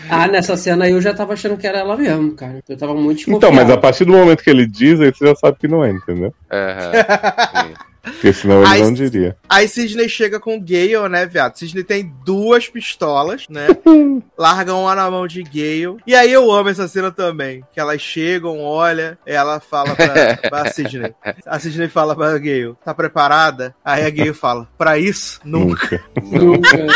Ah, 0.09 0.28
nessa 0.28 0.56
cena 0.56 0.84
aí 0.84 0.93
eu 0.93 1.01
já 1.01 1.12
tava 1.12 1.32
achando 1.32 1.56
que 1.56 1.66
era 1.66 1.78
ela 1.78 1.97
mesmo, 1.97 2.32
cara. 2.32 2.60
Eu 2.68 2.76
tava 2.76 2.94
muito 2.94 3.30
Então, 3.30 3.51
mas 3.51 3.68
a 3.70 3.76
partir 3.76 4.05
do 4.05 4.12
momento 4.12 4.43
que 4.43 4.51
ele 4.51 4.66
diz, 4.66 5.01
aí 5.01 5.12
você 5.12 5.26
já 5.26 5.34
sabe 5.34 5.59
que 5.59 5.68
não 5.68 5.84
é, 5.84 5.90
entendeu? 5.90 6.32
Aham. 6.51 6.93
Sim. 7.66 7.91
Porque 8.02 8.32
senão 8.32 8.62
ele 8.62 8.68
Aí- 8.72 8.82
não 8.82 8.92
diria. 8.92 9.36
Aí 9.48 9.68
Sidney 9.68 10.08
chega 10.08 10.40
com 10.40 10.56
o 10.56 10.60
Gale, 10.60 11.08
né, 11.08 11.24
viado? 11.26 11.56
Sidney 11.56 11.84
tem 11.84 12.12
duas 12.24 12.68
pistolas, 12.68 13.46
né? 13.48 13.68
Largam 14.36 14.82
uma 14.82 14.94
na 14.94 15.10
mão 15.10 15.26
de 15.26 15.42
Gale. 15.42 15.98
E 16.06 16.14
aí 16.14 16.32
eu 16.32 16.50
amo 16.50 16.68
essa 16.68 16.88
cena 16.88 17.10
também. 17.12 17.62
Que 17.72 17.78
elas 17.78 18.00
chegam, 18.02 18.60
olha, 18.60 19.16
ela 19.24 19.60
fala 19.60 19.94
pra, 19.94 20.36
pra 20.50 20.70
Sidney. 20.72 21.14
A 21.46 21.58
Sidney 21.58 21.88
fala 21.88 22.16
pra 22.16 22.32
Gale, 22.38 22.74
tá 22.84 22.92
preparada? 22.92 23.74
Aí 23.84 24.04
a 24.04 24.10
Gale 24.10 24.32
fala, 24.34 24.66
pra 24.76 24.98
isso? 24.98 25.40
Nunca. 25.44 26.02
Nunca. 26.20 26.76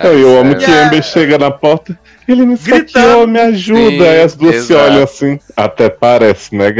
Não, 0.00 0.14
e 0.16 0.20
eu 0.22 0.38
amo 0.38 0.54
que 0.56 0.62
Yeah. 0.62 0.86
Amber 0.86 1.02
chega 1.02 1.36
na 1.38 1.50
porta, 1.50 1.98
ele 2.28 2.46
me 2.46 2.56
Gritando. 2.56 2.88
saqueou, 2.92 3.26
me 3.26 3.40
ajuda. 3.40 3.80
Sim, 3.90 4.02
aí 4.06 4.20
as 4.22 4.36
duas 4.36 4.54
se 4.54 4.72
exato. 4.72 4.80
olham 4.92 5.02
assim, 5.02 5.40
até 5.56 5.88
parece, 5.90 6.54
né, 6.54 6.70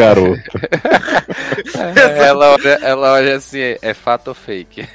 garota? 1.63 2.01
ela, 2.01 2.53
olha, 2.53 2.79
ela 2.83 3.13
olha 3.13 3.37
assim, 3.37 3.59
é 3.81 3.95
fato 3.95 4.29
ou 4.29 4.35
fake? 4.35 4.87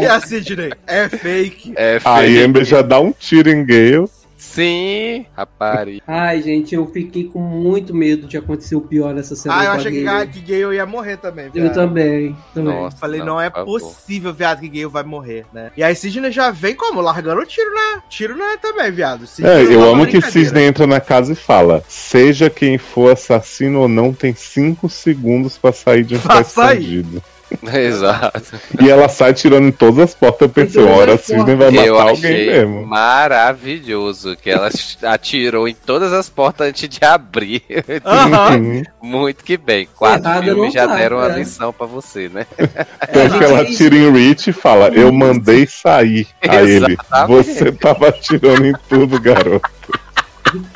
E 0.00 0.06
a 0.06 0.20
Sidney, 0.20 0.72
é 0.86 1.08
fake. 1.08 1.74
É 1.76 2.00
fake. 2.00 2.08
Aí 2.08 2.42
Amber 2.42 2.64
já 2.64 2.82
dá 2.82 2.98
um 2.98 3.12
tiro 3.12 3.50
em 3.50 3.64
Gale. 3.64 4.08
Sim, 4.44 5.26
rapaz. 5.36 5.98
Ai, 6.06 6.40
gente, 6.42 6.74
eu 6.74 6.86
fiquei 6.86 7.24
com 7.24 7.40
muito 7.40 7.94
medo 7.94 8.26
de 8.28 8.36
acontecer 8.36 8.76
o 8.76 8.80
pior 8.80 9.12
nessa 9.14 9.34
cena. 9.34 9.58
Ah, 9.58 9.64
eu 9.64 9.70
achei 9.72 9.90
que, 9.90 10.02
Gale. 10.04 10.28
que 10.28 10.40
Gale 10.40 10.76
ia 10.76 10.86
morrer 10.86 11.16
também, 11.16 11.46
Eu 11.46 11.52
viado. 11.52 11.74
também, 11.74 12.36
também. 12.54 12.74
Nossa, 12.74 12.96
Falei, 12.96 13.20
não, 13.22 13.40
é 13.40 13.50
por 13.50 13.56
favor. 13.60 13.80
possível, 13.80 14.32
viado, 14.32 14.60
que 14.60 14.68
Gale 14.68 14.86
vai 14.86 15.02
morrer, 15.02 15.44
né? 15.52 15.72
E 15.76 15.82
aí 15.82 15.94
Sidney 15.96 16.30
já 16.30 16.50
vem 16.50 16.74
como? 16.76 17.00
Largando 17.00 17.40
o 17.40 17.46
tiro, 17.46 17.70
né? 17.74 18.02
Tiro 18.08 18.36
não 18.36 18.46
é 18.50 18.56
também, 18.56 18.92
viado. 18.92 19.26
Sidney 19.26 19.50
É, 19.52 19.62
não 19.64 19.72
eu 19.72 19.84
amo 19.90 20.06
que. 20.06 20.20
Cisne 20.20 20.60
entra 20.62 20.86
na 20.86 21.00
casa 21.00 21.32
e 21.32 21.36
fala: 21.36 21.82
seja 21.88 22.48
quem 22.50 22.78
for 22.78 23.12
assassino 23.12 23.80
ou 23.80 23.88
não, 23.88 24.12
tem 24.12 24.34
cinco 24.34 24.88
segundos 24.88 25.56
pra 25.58 25.72
sair 25.72 26.04
de 26.04 26.16
um 26.16 26.20
Pra 26.20 26.36
pé 26.36 26.40
escondido. 26.42 27.22
Exato. 27.72 28.56
E 28.80 28.90
ela 28.90 29.08
sai 29.08 29.34
tirando 29.34 29.66
em 29.66 29.72
todas 29.72 29.98
as 29.98 30.14
portas. 30.14 30.42
Eu 30.42 30.48
pensei, 30.48 30.82
todas 30.82 30.98
ora, 30.98 31.14
as 31.14 31.20
a 31.20 31.24
Sidney 31.24 31.56
vai 31.56 31.68
Eu 31.68 31.94
matar 31.96 32.12
achei 32.12 32.30
alguém 32.30 32.46
mesmo. 32.46 32.86
maravilhoso 32.86 34.36
que 34.36 34.50
ela 34.50 34.68
atirou 35.02 35.68
em 35.68 35.74
todas 35.74 36.12
as 36.12 36.28
portas 36.28 36.68
antes 36.68 36.88
de 36.88 37.04
abrir. 37.04 37.62
Aham. 38.04 38.56
Uhum. 38.56 38.82
Muito 39.02 39.44
que 39.44 39.56
bem. 39.56 39.88
Quatro 39.94 40.28
Errado 40.28 40.44
filmes 40.44 40.72
já 40.72 40.86
tá, 40.86 40.96
deram 40.96 41.18
uma 41.18 41.32
é. 41.32 41.38
lição 41.38 41.72
pra 41.72 41.86
você, 41.86 42.28
né? 42.28 42.46
Tanto 43.12 43.38
que 43.38 43.44
ela 43.44 43.64
tira 43.64 43.94
em 43.96 44.12
Rich 44.12 44.50
e 44.50 44.52
fala, 44.52 44.88
eu 44.88 45.12
mandei 45.12 45.66
sair. 45.66 46.26
A 46.48 46.62
ele, 46.62 46.96
você 47.26 47.72
tava 47.72 48.08
atirando 48.08 48.66
em 48.66 48.74
tudo, 48.88 49.20
garoto. 49.20 49.70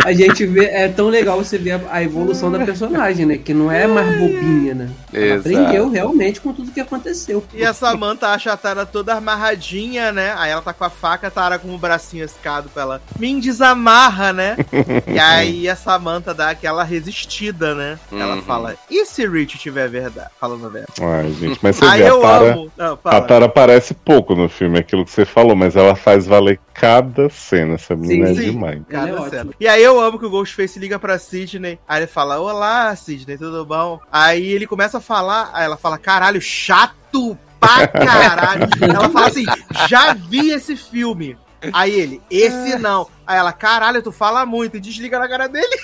A 0.04 0.12
gente 0.12 0.44
vê, 0.46 0.66
é 0.66 0.88
tão 0.88 1.08
legal 1.08 1.38
você 1.38 1.58
ver 1.58 1.72
a, 1.72 1.80
a 1.90 2.02
evolução 2.02 2.50
da 2.50 2.58
personagem, 2.64 3.26
né? 3.26 3.36
Que 3.38 3.52
não 3.54 3.70
é 3.70 3.86
mais 3.86 4.06
bobinha, 4.16 4.74
né? 4.74 4.90
Ela 5.12 5.24
Exato. 5.34 5.40
aprendeu 5.48 5.88
realmente 5.90 6.40
com 6.40 6.52
tudo 6.52 6.70
que 6.72 6.80
aconteceu. 6.80 7.44
E 7.54 7.64
a 7.64 7.72
Samantha 7.72 8.28
acha 8.28 8.52
a 8.52 8.56
Tara 8.56 8.84
toda 8.86 9.14
amarradinha, 9.14 10.12
né? 10.12 10.34
Aí 10.36 10.50
ela 10.50 10.62
tá 10.62 10.72
com 10.72 10.84
a 10.84 10.90
faca, 10.90 11.28
a 11.28 11.30
Tara 11.30 11.58
com 11.58 11.74
o 11.74 11.78
bracinho 11.78 12.24
escado 12.24 12.68
pra 12.68 12.82
ela. 12.82 13.02
Me 13.18 13.40
desamarra, 13.40 14.32
né? 14.32 14.56
e 15.06 15.18
aí 15.18 15.68
a 15.68 15.76
Samantha 15.76 16.32
dá 16.34 16.50
aquela 16.50 16.84
resistida, 16.84 17.74
né? 17.74 17.98
Ela 18.12 18.36
Uhum. 18.36 18.42
fala, 18.42 18.74
e 18.90 19.04
se 19.06 19.26
Rich 19.26 19.58
tiver 19.58 19.88
verdade? 19.88 20.28
Falando 20.40 20.66
a 20.66 20.68
verdade. 20.68 20.92
Ai, 21.02 21.32
gente, 21.32 21.58
mas 21.62 21.76
você 21.76 21.84
Aí 21.84 22.00
vê, 22.02 22.06
a 22.06 22.08
eu 22.08 22.20
Tara, 22.20 22.52
amo. 22.52 22.72
Não, 22.76 22.98
a. 23.04 23.20
Tara 23.20 23.44
aparece 23.46 23.94
pouco 23.94 24.34
no 24.34 24.48
filme, 24.48 24.78
aquilo 24.78 25.04
que 25.04 25.10
você 25.10 25.24
falou, 25.24 25.56
mas 25.56 25.76
ela 25.76 25.94
faz 25.96 26.26
valer 26.26 26.58
cada 26.78 27.28
cena. 27.28 27.74
Essa 27.74 27.96
menina 27.96 28.30
é 28.30 28.34
sim. 28.34 28.52
demais. 28.52 28.82
Cada 28.88 29.08
Ela 29.08 29.26
é 29.26 29.30
cena. 29.30 29.50
E 29.58 29.68
aí 29.68 29.82
eu 29.82 30.00
amo 30.00 30.18
que 30.18 30.26
o 30.26 30.30
Ghostface 30.30 30.78
liga 30.78 30.98
pra 30.98 31.18
Sidney. 31.18 31.78
Aí 31.86 32.00
ele 32.00 32.06
fala: 32.06 32.38
Olá, 32.38 32.94
Sidney, 32.94 33.36
tudo 33.36 33.64
bom? 33.64 34.00
Aí 34.10 34.46
ele 34.46 34.66
começa 34.66 34.98
a 34.98 35.00
falar. 35.00 35.50
Aí 35.52 35.64
ela 35.64 35.76
fala: 35.76 35.98
Caralho, 35.98 36.40
chato 36.40 37.36
pra 37.58 37.86
caralho. 37.88 38.68
ela 38.82 39.08
fala 39.10 39.26
assim: 39.26 39.44
Já 39.88 40.14
vi 40.14 40.50
esse 40.50 40.76
filme. 40.76 41.36
Aí 41.72 41.92
ele, 41.92 42.22
esse 42.30 42.78
não. 42.78 43.08
Aí 43.26 43.36
ela, 43.36 43.52
caralho, 43.52 44.02
tu 44.02 44.10
fala 44.10 44.46
muito 44.46 44.76
e 44.76 44.80
desliga 44.80 45.18
na 45.18 45.28
cara 45.28 45.48
dele. 45.48 45.76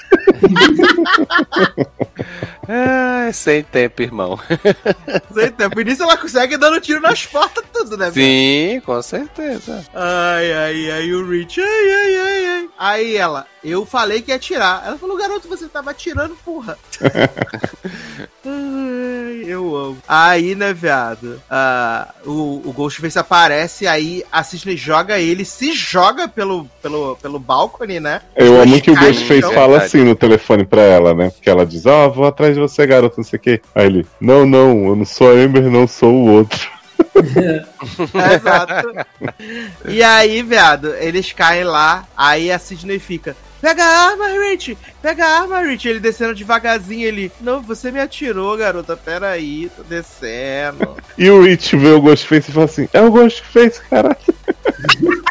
Ai, 2.66 3.32
sem 3.34 3.62
tempo, 3.62 4.00
irmão. 4.02 4.38
Sem 5.34 5.50
tempo. 5.50 5.80
E 5.80 5.84
nisso 5.84 6.02
ela 6.02 6.16
consegue 6.16 6.56
dando 6.56 6.80
tiro 6.80 7.00
nas 7.00 7.26
portas, 7.26 7.64
tudo, 7.72 7.96
né? 7.96 8.10
Sim, 8.12 8.80
com 8.86 9.02
certeza. 9.02 9.84
Ai, 9.92 10.52
ai, 10.52 10.90
ai, 10.90 11.12
o 11.12 11.28
Rich, 11.28 11.60
ai, 11.60 11.66
ai, 11.66 12.16
ai, 12.16 12.46
ai. 12.46 12.68
Aí 12.78 13.16
ela, 13.16 13.46
eu 13.62 13.84
falei 13.84 14.22
que 14.22 14.30
ia 14.30 14.36
atirar. 14.36 14.82
Ela 14.86 14.96
falou, 14.96 15.16
garoto, 15.16 15.48
você 15.48 15.68
tava 15.68 15.90
atirando, 15.90 16.36
porra. 16.44 16.78
ai, 19.34 19.44
eu 19.46 19.76
amo. 19.76 19.98
Aí, 20.06 20.54
né, 20.54 20.72
viado, 20.72 21.40
ah, 21.50 22.08
o, 22.24 22.62
o 22.64 22.72
Ghostface 22.72 23.18
aparece, 23.18 23.86
aí 23.86 24.24
a 24.30 24.42
Sidney 24.42 24.76
joga 24.76 25.18
ele, 25.18 25.44
se 25.44 25.72
joga 25.72 26.28
pelo, 26.28 26.66
pelo, 26.82 27.16
pelo 27.16 27.38
balcone, 27.38 28.00
né? 28.00 28.22
Eu 28.36 28.60
amo 28.60 28.80
que 28.80 28.90
o 28.90 28.94
Ghostface 28.94 29.40
no 29.40 29.52
fala 29.52 29.78
Verdade. 29.78 29.84
assim 29.84 30.04
no 30.04 30.14
telefone 30.14 30.64
pra 30.64 30.82
ela, 30.82 31.14
né? 31.14 31.30
Porque 31.30 31.50
ela 31.50 31.66
diz, 31.66 31.86
ó, 31.86 32.08
vou 32.08 32.26
atrás 32.26 32.54
de 32.54 32.60
você, 32.60 32.86
garoto, 32.86 33.16
não 33.18 33.24
sei 33.24 33.38
o 33.38 33.42
quê. 33.42 33.60
Aí 33.74 33.86
ele, 33.86 34.06
não, 34.20 34.46
não, 34.46 34.86
eu 34.86 34.96
não 34.96 35.04
sou 35.04 35.30
a 35.30 35.34
Amber, 35.34 35.70
não 35.70 35.86
sou 35.86 36.12
o 36.12 36.30
outro. 36.30 36.74
Exato. 38.34 38.92
E 39.88 40.02
aí, 40.02 40.42
viado, 40.42 40.94
eles 40.96 41.32
caem 41.32 41.64
lá, 41.64 42.06
aí 42.16 42.50
a 42.50 42.58
Sidney 42.58 42.98
fica. 42.98 43.36
Pega 43.64 43.82
a 43.82 44.10
arma, 44.10 44.28
Rich! 44.28 44.76
Pega 45.00 45.24
a 45.24 45.40
arma, 45.40 45.62
Rich! 45.62 45.88
Ele 45.88 45.98
descendo 45.98 46.34
devagarzinho, 46.34 47.08
ele. 47.08 47.32
Não, 47.40 47.62
você 47.62 47.90
me 47.90 47.98
atirou, 47.98 48.54
garota. 48.58 48.94
Peraí, 48.94 49.70
tô 49.74 49.82
descendo. 49.82 50.94
E 51.16 51.30
o 51.30 51.40
Rich 51.40 51.74
vê 51.76 51.88
o 51.88 52.02
Ghostface 52.02 52.50
e 52.50 52.52
fala 52.52 52.66
assim, 52.66 52.88
é 52.92 53.00
o 53.00 53.10
Ghostface, 53.10 53.80
caralho. 53.88 54.16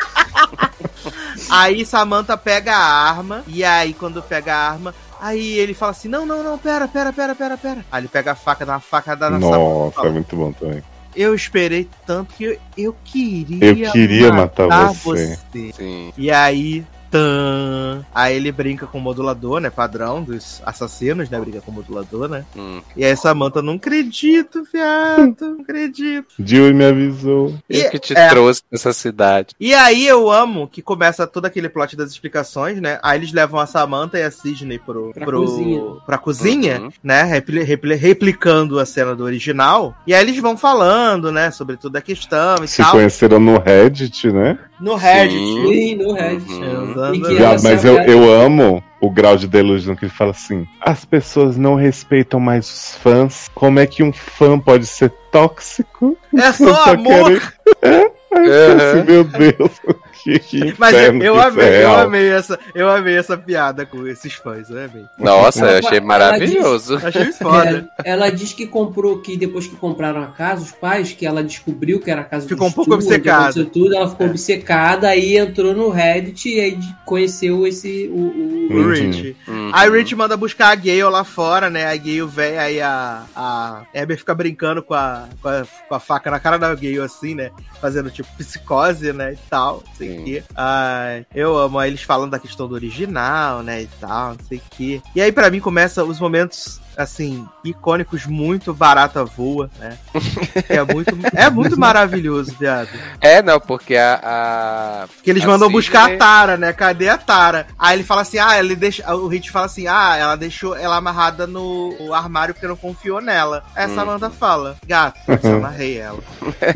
aí 1.51 1.85
Samantha 1.85 2.35
pega 2.35 2.73
a 2.73 3.09
arma, 3.09 3.43
e 3.45 3.63
aí 3.63 3.93
quando 3.93 4.23
pega 4.23 4.55
a 4.55 4.71
arma. 4.71 4.95
Aí 5.21 5.59
ele 5.59 5.75
fala 5.75 5.91
assim: 5.91 6.07
Não, 6.07 6.25
não, 6.25 6.41
não, 6.41 6.57
pera, 6.57 6.87
pera, 6.87 7.13
pera, 7.13 7.35
pera, 7.35 7.55
pera. 7.55 7.85
Aí 7.91 8.01
ele 8.01 8.07
pega 8.07 8.31
a 8.31 8.35
faca, 8.35 8.65
dá 8.65 8.73
uma 8.73 8.79
facada 8.79 9.29
na 9.29 9.39
Samantha. 9.39 9.59
Nossa, 9.59 10.07
é 10.07 10.09
muito 10.09 10.35
bom 10.35 10.51
também. 10.53 10.81
Eu 11.15 11.35
esperei 11.35 11.87
tanto 12.07 12.33
que 12.33 12.45
eu, 12.45 12.57
eu 12.75 12.95
queria. 13.03 13.85
Eu 13.85 13.91
queria 13.91 14.33
matar 14.33 14.67
você. 14.93 15.37
Sim. 15.75 16.11
E 16.17 16.31
aí, 16.31 16.83
tan, 17.17 18.03
aí 18.13 18.35
ele 18.35 18.51
brinca 18.51 18.87
com 18.87 18.97
o 18.97 19.01
modulador, 19.01 19.59
né? 19.59 19.69
Padrão 19.69 20.21
dos 20.23 20.61
assassinos, 20.65 21.29
né? 21.29 21.39
Brinca 21.39 21.61
com 21.61 21.71
o 21.71 21.73
modulador, 21.73 22.27
né? 22.27 22.43
Hum. 22.57 22.81
E 22.97 23.05
aí 23.05 23.15
Samantha, 23.15 23.61
não 23.61 23.73
acredito, 23.73 24.63
viado, 24.73 25.35
não 25.41 25.61
acredito. 25.61 26.27
Jill 26.39 26.73
me 26.73 26.85
avisou. 26.85 27.53
Eu 27.69 27.89
que 27.91 27.99
te 27.99 28.17
é. 28.17 28.29
trouxe 28.29 28.61
pra 28.63 28.75
essa 28.77 28.91
cidade. 28.93 29.55
E 29.59 29.73
aí 29.73 30.05
eu 30.07 30.29
amo 30.31 30.67
que 30.67 30.81
começa 30.81 31.27
todo 31.27 31.45
aquele 31.45 31.69
plot 31.69 31.95
das 31.95 32.09
explicações, 32.11 32.81
né? 32.81 32.99
Aí 33.03 33.19
eles 33.19 33.31
levam 33.31 33.59
a 33.59 33.65
Samantha 33.65 34.17
e 34.17 34.23
a 34.23 34.31
Sidney 34.31 34.79
pro, 34.79 35.11
Pra 35.13 35.25
pro, 35.25 35.41
cozinha. 35.41 35.81
pra 36.05 36.17
cozinha, 36.17 36.81
Uhum. 36.81 36.89
né? 37.03 37.23
Repli- 37.23 37.63
repli- 37.63 37.95
replicando 37.95 38.79
a 38.79 38.85
cena 38.85 39.15
do 39.15 39.23
original. 39.23 39.95
E 40.07 40.13
aí 40.13 40.21
eles 40.23 40.37
vão 40.39 40.57
falando, 40.57 41.31
né? 41.31 41.51
Sobre 41.51 41.77
toda 41.77 41.99
a 41.99 42.01
questão 42.01 42.63
e 42.63 42.67
Se 42.67 42.81
tal. 42.81 42.91
conheceram 42.91 43.39
no 43.39 43.59
Reddit, 43.59 44.31
né? 44.31 44.57
No 44.79 44.95
Reddit. 44.95 45.37
Sim. 45.37 45.67
Sim, 45.73 45.95
no 45.95 46.13
Reddit. 46.13 46.51
Uhum. 46.53 46.91
E 46.91 46.93
ela 47.07 47.57
mas 47.63 47.83
eu, 47.85 47.97
eu 48.01 48.31
amo 48.31 48.83
o 49.01 49.09
grau 49.09 49.35
de 49.35 49.47
delusion 49.47 49.95
que 49.95 50.05
ele 50.05 50.11
fala 50.11 50.31
assim: 50.31 50.67
as 50.81 51.03
pessoas 51.05 51.57
não 51.57 51.75
respeitam 51.75 52.39
mais 52.39 52.65
os 52.69 52.95
fãs. 52.95 53.49
Como 53.53 53.79
é 53.79 53.85
que 53.87 54.01
um 54.03 54.13
fã 54.13 54.57
pode 54.59 54.85
ser 54.85 55.09
tóxico? 55.31 56.17
É 56.37 56.51
só 56.53 56.91
amor. 56.91 57.23
querem- 57.25 57.41
É? 57.81 58.11
Aí 58.35 58.47
eu 58.47 58.69
falei 58.69 58.75
assim, 58.75 58.97
Uhum. 58.99 59.05
meu 59.05 59.23
Deus, 59.25 59.71
que, 60.23 60.39
que 60.39 60.75
Mas 60.77 60.95
eu, 60.95 61.39
amei, 61.41 61.65
é 61.67 61.83
eu 61.83 61.95
amei 61.95 62.29
essa, 62.29 62.59
eu 62.73 62.89
amei 62.89 63.17
essa 63.17 63.37
piada 63.37 63.85
com 63.85 64.07
esses 64.07 64.33
fãs, 64.33 64.69
eu 64.69 64.77
amei. 64.77 65.05
Nossa, 65.17 65.65
eu 65.65 65.77
achei 65.79 65.99
maravilhoso. 65.99 66.95
Achei 67.03 67.31
foda. 67.33 67.87
É, 68.03 68.11
ela 68.11 68.29
diz 68.29 68.53
que 68.53 68.65
comprou, 68.67 69.19
que 69.19 69.35
depois 69.37 69.67
que 69.67 69.75
compraram 69.75 70.21
a 70.23 70.27
casa, 70.27 70.63
os 70.63 70.71
pais, 70.71 71.11
que 71.11 71.25
ela 71.25 71.43
descobriu 71.43 71.99
que 71.99 72.09
era 72.11 72.21
a 72.21 72.23
casa 72.23 72.47
Ficou 72.47 72.67
do 72.67 72.71
um 72.71 72.73
pouco 72.73 72.91
Stu, 72.91 72.95
obcecada. 72.95 73.65
Tudo, 73.65 73.95
ela 73.95 74.05
É. 74.05 74.09
ficou 74.09 74.27
obcecada, 74.27 75.07
aí 75.09 75.37
entrou 75.37 75.73
no 75.73 75.89
Reddit 75.89 76.49
e 76.49 76.59
aí 76.59 76.79
conheceu 77.05 77.65
esse. 77.67 78.07
O, 78.11 78.15
o- 78.17 78.53
O 78.63 78.75
Uhum. 78.75 78.91
Rich. 78.91 79.35
Uhum. 79.47 79.71
Aí 79.73 79.89
o 79.89 79.93
Rich 79.93 80.15
manda 80.15 80.37
buscar 80.37 80.69
a 80.69 80.75
Gale 80.75 81.03
lá 81.03 81.23
fora, 81.23 81.69
né? 81.69 81.85
A 81.85 81.95
Gale 81.95 82.25
vem, 82.25 82.57
aí 82.57 82.81
a, 82.81 83.23
a 83.35 83.81
Abby 83.95 84.15
fica 84.17 84.33
brincando 84.33 84.81
com 84.81 84.93
a, 84.93 85.25
com, 85.41 85.49
a, 85.49 85.63
com 85.89 85.95
a 85.95 85.99
faca 85.99 86.31
na 86.31 86.39
cara 86.39 86.57
da 86.57 86.73
Gale, 86.73 86.99
assim, 87.01 87.35
né? 87.35 87.51
Fazendo 87.81 88.09
tipo 88.09 88.27
psicose, 88.37 89.11
né? 89.13 89.33
E 89.33 89.37
tal, 89.49 89.83
não 89.99 90.12
quê. 90.13 90.43
Ai, 90.55 91.25
eu 91.33 91.57
amo. 91.57 91.81
Eles 91.81 92.03
falando 92.03 92.31
da 92.31 92.39
questão 92.39 92.67
do 92.67 92.75
original, 92.75 93.63
né? 93.63 93.83
E 93.83 93.87
tal, 93.99 94.35
não 94.35 94.45
sei 94.45 94.57
o 94.57 94.61
quê. 94.69 95.01
E 95.15 95.21
aí 95.21 95.31
pra 95.31 95.49
mim 95.49 95.59
começa 95.59 96.03
os 96.03 96.19
momentos. 96.19 96.79
Assim, 96.95 97.47
icônicos, 97.63 98.25
muito 98.25 98.73
barata 98.73 99.23
voa, 99.25 99.69
né? 99.79 99.97
É 100.69 100.83
muito, 100.83 101.17
é 101.35 101.49
muito 101.49 101.79
maravilhoso, 101.79 102.53
viado. 102.59 102.89
É, 103.19 103.41
não, 103.41 103.59
porque 103.59 103.95
a. 103.95 104.19
a... 104.23 105.05
Que 105.23 105.29
eles 105.31 105.43
a 105.43 105.47
mandam 105.47 105.67
Sidney- 105.67 105.81
buscar 105.81 106.11
a 106.13 106.17
Tara, 106.17 106.57
né? 106.57 106.71
Cadê 106.73 107.09
a 107.09 107.17
Tara? 107.17 107.67
Aí 107.79 107.97
ele 107.97 108.03
fala 108.03 108.21
assim: 108.21 108.37
ah, 108.37 108.57
ele 108.59 108.75
deixa. 108.75 109.15
O 109.15 109.27
Hit 109.27 109.49
fala 109.49 109.65
assim: 109.65 109.87
ah, 109.87 110.15
ela 110.17 110.35
deixou 110.35 110.75
ela 110.75 110.97
amarrada 110.97 111.47
no 111.47 112.13
armário 112.13 112.53
porque 112.53 112.67
não 112.67 112.75
confiou 112.75 113.19
nela. 113.21 113.63
Aí 113.75 113.85
a 113.85 113.87
Hum. 113.87 113.95
Samantha 113.95 114.29
fala: 114.29 114.75
gato, 114.85 115.19
eu 115.43 115.55
amarrei 115.57 115.97
ela. 115.97 116.19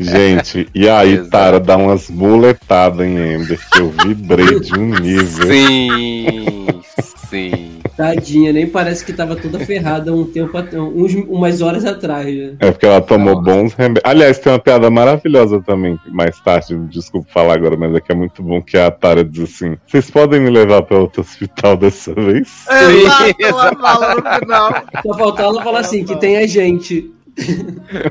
Gente, 0.00 0.68
e 0.74 0.88
aí 0.88 1.12
Exato. 1.14 1.30
Tara 1.30 1.60
dá 1.60 1.76
umas 1.76 2.08
muletadas 2.10 3.06
em 3.06 3.34
Ember 3.34 3.58
que 3.70 3.78
eu 3.80 3.90
vibrei 3.90 4.60
de 4.60 4.74
um 4.78 4.86
nível. 4.98 5.46
Sim, 5.46 6.82
sim. 7.28 7.78
Tadinha, 7.96 8.52
nem 8.52 8.66
parece 8.68 9.04
que 9.04 9.12
tava 9.12 9.34
toda 9.34 9.58
ferrada 9.64 10.07
um 10.12 10.24
tempo, 10.24 10.56
uns, 10.94 11.14
umas 11.14 11.60
horas 11.62 11.84
atrás. 11.84 12.26
Né? 12.34 12.56
É 12.60 12.70
porque 12.70 12.86
ela 12.86 13.00
tomou 13.00 13.40
bons 13.40 13.74
remédios. 13.74 14.02
Aliás, 14.04 14.38
tem 14.38 14.52
uma 14.52 14.58
piada 14.58 14.90
maravilhosa 14.90 15.60
também, 15.60 15.98
mais 16.06 16.38
tarde, 16.40 16.76
desculpa 16.88 17.28
falar 17.32 17.54
agora, 17.54 17.76
mas 17.76 17.94
é 17.94 18.00
que 18.00 18.12
é 18.12 18.14
muito 18.14 18.42
bom 18.42 18.60
que 18.62 18.76
a 18.76 18.90
Tara 18.90 19.24
diz 19.24 19.44
assim: 19.54 19.76
Vocês 19.86 20.10
podem 20.10 20.40
me 20.40 20.50
levar 20.50 20.82
para 20.82 20.98
outro 20.98 21.22
hospital 21.22 21.76
dessa 21.76 22.14
vez? 22.14 22.66
Exato, 22.68 23.34
ela 23.40 23.74
fala 23.76 24.14
no 24.14 24.38
final. 24.40 24.82
Só 25.02 25.14
faltava 25.18 25.48
ela 25.48 25.62
falar 25.62 25.80
assim, 25.80 26.04
que 26.04 26.16
tem 26.16 26.36
a 26.38 26.46
gente. 26.46 27.12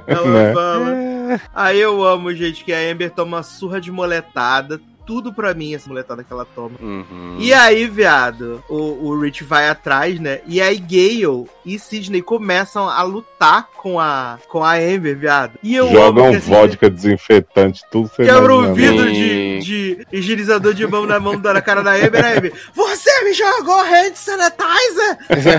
Ela 0.08 0.28
Né? 0.32 0.54
fala. 0.54 1.08
Aí 1.54 1.80
eu 1.80 2.04
amo, 2.04 2.34
gente, 2.34 2.64
que 2.64 2.72
a 2.72 2.80
Amber 2.92 3.12
toma 3.12 3.38
uma 3.38 3.44
surra 3.44 3.82
de 3.82 3.92
moletada. 3.92 4.80
Tudo 5.08 5.34
pra 5.34 5.54
mim, 5.54 5.74
essa 5.74 5.88
muletada 5.88 6.22
que 6.22 6.32
ela 6.32 6.46
toma. 6.46 6.76
Uhum. 6.82 7.38
E 7.40 7.54
aí, 7.54 7.88
viado, 7.88 8.62
o, 8.70 9.08
o 9.08 9.20
Rich 9.22 9.46
vai 9.46 9.70
atrás, 9.70 10.20
né? 10.20 10.42
E 10.46 10.62
aí 10.62 10.78
Gale 10.78 11.48
e 11.66 11.80
Sidney 11.80 12.22
começam 12.22 12.90
a 12.90 13.02
lutar 13.04 13.70
com 13.78 13.98
a, 14.00 14.38
com 14.50 14.64
a 14.64 14.74
Amber, 14.74 15.18
viado. 15.18 15.54
E 15.64 15.76
eu 15.76 15.86
amo 15.86 15.98
Jogam 15.98 16.32
que 16.32 16.36
a 16.36 16.42
Sidney 16.42 16.60
vodka 16.60 16.90
desinfetante, 16.90 17.84
tudo 17.90 18.10
você 18.10 18.26
Quebra 18.26 18.54
o 18.54 18.66
imagina, 18.66 18.74
vidro 18.74 19.06
né? 19.06 19.12
de, 19.12 19.60
de 19.60 20.08
higienizador 20.12 20.74
de 20.74 20.86
mão 20.86 21.06
na 21.06 21.20
mão 21.20 21.40
da 21.40 21.62
cara 21.62 21.82
da 21.82 21.94
Amber, 21.94 22.26
a 22.26 22.38
Amber. 22.38 22.54
Você 22.74 23.24
me 23.24 23.34
jogou 23.34 23.80
hand 23.80 24.14
sanitizer! 24.14 25.18
Você 25.30 25.58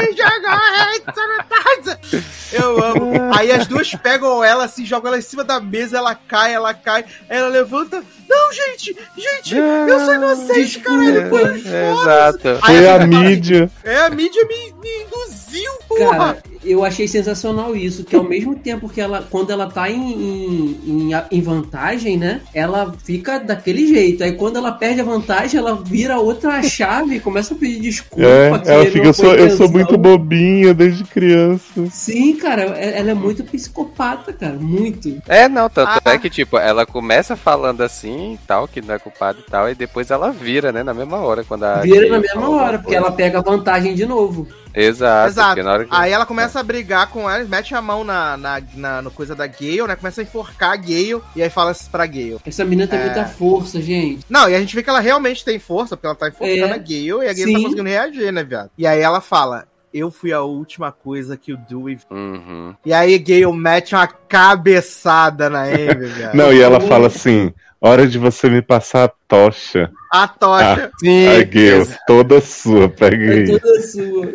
me 0.00 0.16
jogou 0.16 0.50
hand 0.50 1.14
sanitizer! 1.14 2.24
Eu 2.52 2.82
amo. 2.82 3.34
Aí 3.34 3.52
as 3.52 3.66
duas 3.66 3.90
pegam 3.94 4.42
ela, 4.42 4.64
assim, 4.64 4.84
jogam 4.84 5.08
ela 5.08 5.18
em 5.18 5.22
cima 5.22 5.44
da 5.44 5.60
mesa, 5.60 5.98
ela 5.98 6.14
cai, 6.14 6.54
ela 6.54 6.74
cai, 6.74 7.04
aí 7.28 7.38
ela 7.38 7.48
levanta. 7.48 8.02
Não, 8.28 8.52
gente, 8.52 8.96
gente, 9.16 9.56
eu 9.56 10.00
sou 10.00 10.14
inocente, 10.14 10.80
caralho, 10.80 11.28
foi 11.30 11.42
É, 11.44 11.92
Exato. 11.92 12.58
Foi 12.64 12.88
a 12.88 13.06
mídia. 13.06 13.70
É, 13.82 13.96
a 14.00 14.10
mídia 14.10 14.44
me, 14.44 14.74
me 14.80 15.04
induziu, 15.04 15.72
porra! 15.88 16.34
Cara, 16.34 16.42
eu 16.64 16.84
achei 16.84 17.06
sensacional 17.08 17.74
isso, 17.76 18.04
que 18.04 18.14
ao 18.16 18.24
mesmo 18.24 18.54
tempo 18.56 18.88
que 18.88 19.00
ela, 19.00 19.26
quando 19.30 19.50
ela 19.50 19.66
tá 19.70 19.90
em, 19.90 20.12
em, 20.12 21.10
em, 21.10 21.10
em 21.32 21.40
vantagem, 21.42 22.16
né? 22.16 22.40
Ela 22.54 22.94
fica 23.04 23.38
daquele 23.38 23.86
jeito. 23.86 24.22
Aí 24.24 24.32
quando 24.32 24.56
ela 24.56 24.72
perde 24.72 25.00
a 25.00 25.04
vantagem, 25.04 25.58
ela 25.58 25.74
vira 25.74 26.18
outra 26.18 26.62
chave 26.62 27.16
e 27.16 27.20
começa 27.20 27.54
a 27.54 27.56
pedir 27.56 27.80
desculpa. 27.80 28.22
É, 28.24 28.58
que 28.58 28.70
ela 28.70 28.84
fica, 28.86 29.06
eu 29.06 29.12
sou, 29.14 29.34
eu 29.34 29.50
sou 29.56 29.68
muito 29.68 29.96
bobinha 29.96 30.72
desde 30.74 31.04
criança. 31.04 31.86
Sim, 31.90 32.36
cara, 32.36 32.62
é- 32.78 32.98
ela 32.98 33.10
é 33.10 33.14
muito 33.14 33.44
psicopata, 33.44 34.32
cara, 34.32 34.54
muito. 34.54 35.20
É, 35.28 35.48
não, 35.48 35.68
tanto 35.68 35.88
Ah. 36.04 36.12
é 36.12 36.18
que, 36.18 36.28
tipo, 36.30 36.58
ela 36.58 36.84
começa 36.86 37.36
falando 37.36 37.82
assim 37.82 38.34
e 38.34 38.38
tal, 38.46 38.66
que 38.68 38.80
não 38.80 38.94
é 38.94 38.98
culpada 38.98 39.38
e 39.40 39.50
tal, 39.50 39.68
e 39.70 39.74
depois 39.74 40.10
ela 40.10 40.30
vira, 40.30 40.72
né, 40.72 40.82
na 40.82 40.94
mesma 40.94 41.18
hora, 41.18 41.44
quando 41.44 41.64
a 41.64 41.76
Vira 41.80 42.08
na 42.08 42.18
mesma 42.18 42.48
hora, 42.50 42.78
porque 42.78 42.94
coisa. 42.94 43.06
ela 43.06 43.12
pega 43.12 43.38
a 43.38 43.42
vantagem 43.42 43.94
de 43.94 44.04
novo. 44.06 44.46
Exato, 44.80 45.28
Exato. 45.30 45.48
porque 45.48 45.62
na 45.62 45.72
hora 45.72 45.84
que... 45.84 45.90
Aí 45.92 46.12
ela 46.12 46.24
começa 46.26 46.60
a 46.60 46.62
brigar 46.62 47.08
com 47.08 47.28
ela, 47.28 47.44
mete 47.44 47.74
a 47.74 47.82
mão 47.82 48.04
na, 48.04 48.36
na, 48.36 48.62
na- 48.74 49.02
no 49.02 49.10
coisa 49.10 49.34
da 49.34 49.46
Gale, 49.46 49.86
né? 49.86 49.96
Começa 49.96 50.20
a 50.20 50.24
enforcar 50.24 50.72
a 50.72 50.76
Gale 50.76 51.20
e 51.34 51.42
aí 51.42 51.50
fala 51.50 51.74
pra 51.90 52.06
Gale. 52.06 52.38
Essa 52.46 52.64
menina 52.64 52.86
tem 52.86 52.98
É. 52.98 53.04
muita 53.06 53.24
força, 53.26 53.80
gente. 53.82 54.24
Não, 54.28 54.48
e 54.48 54.54
a 54.54 54.60
gente 54.60 54.74
vê 54.74 54.82
que 54.82 54.90
ela 54.90 55.00
realmente 55.00 55.44
tem 55.44 55.58
força, 55.58 55.96
porque 55.96 56.06
ela 56.06 56.14
tá 56.16 56.28
enforcando 56.28 56.72
É. 56.72 56.72
a 56.74 56.78
Gale 56.78 57.24
e 57.24 57.28
a 57.28 57.32
Gale 57.32 57.44
Sim. 57.44 57.52
tá 57.54 57.60
conseguindo 57.60 57.88
reagir, 57.88 58.32
né, 58.32 58.44
viado? 58.44 58.70
E 58.78 58.86
aí 58.86 59.00
ela 59.00 59.20
fala. 59.20 59.66
Eu 59.92 60.10
fui 60.10 60.34
a 60.34 60.42
última 60.42 60.92
coisa 60.92 61.34
que 61.34 61.50
o 61.50 61.56
Dewey. 61.56 61.98
Uhum. 62.10 62.74
E 62.84 62.92
aí 62.92 63.18
Gale 63.18 63.50
mete 63.54 63.94
uma 63.94 64.06
cabeçada 64.06 65.48
na 65.48 65.62
Amber, 65.64 66.08
viado. 66.08 66.34
Não, 66.34 66.52
e 66.52 66.60
ela 66.60 66.78
fala 66.80 67.06
assim: 67.06 67.52
hora 67.80 68.06
de 68.06 68.18
você 68.18 68.50
me 68.50 68.60
passar 68.62 69.04
a 69.06 69.12
tocha. 69.28 69.90
A 70.10 70.26
tocha. 70.26 70.90
Sim, 71.00 71.28
A 71.28 71.44
Gale, 71.44 71.86
toda 72.06 72.40
sua, 72.40 72.88
pega 72.88 73.24
É 73.26 73.30
aí. 73.40 73.46
toda 73.58 73.82
sua. 73.82 74.32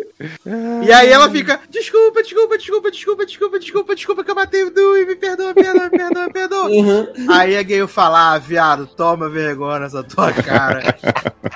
E 0.86 0.91
aí 0.94 1.10
ela 1.11 1.28
fica, 1.32 1.60
desculpa, 1.68 2.22
desculpa, 2.22 2.57
desculpa, 2.57 2.91
desculpa, 2.91 3.26
desculpa, 3.26 3.60
desculpa, 3.60 3.95
desculpa 3.95 4.24
que 4.24 4.30
eu 4.32 4.36
matei 4.36 4.64
o 4.64 4.70
Dewey, 4.72 5.06
me 5.07 5.15
perdoa, 5.15 5.52
perdoa, 5.53 5.90
perdoa, 5.90 6.30
perdoa. 6.32 6.70
Uhum. 6.70 7.07
Aí 7.28 7.57
a 7.57 7.64
Gale 7.64 7.88
fala, 7.88 8.34
ah, 8.34 8.38
viado, 8.38 8.86
toma 8.86 9.28
vergonha 9.30 9.80
nessa 9.80 10.03
tua 10.03 10.32
cara. 10.32 10.95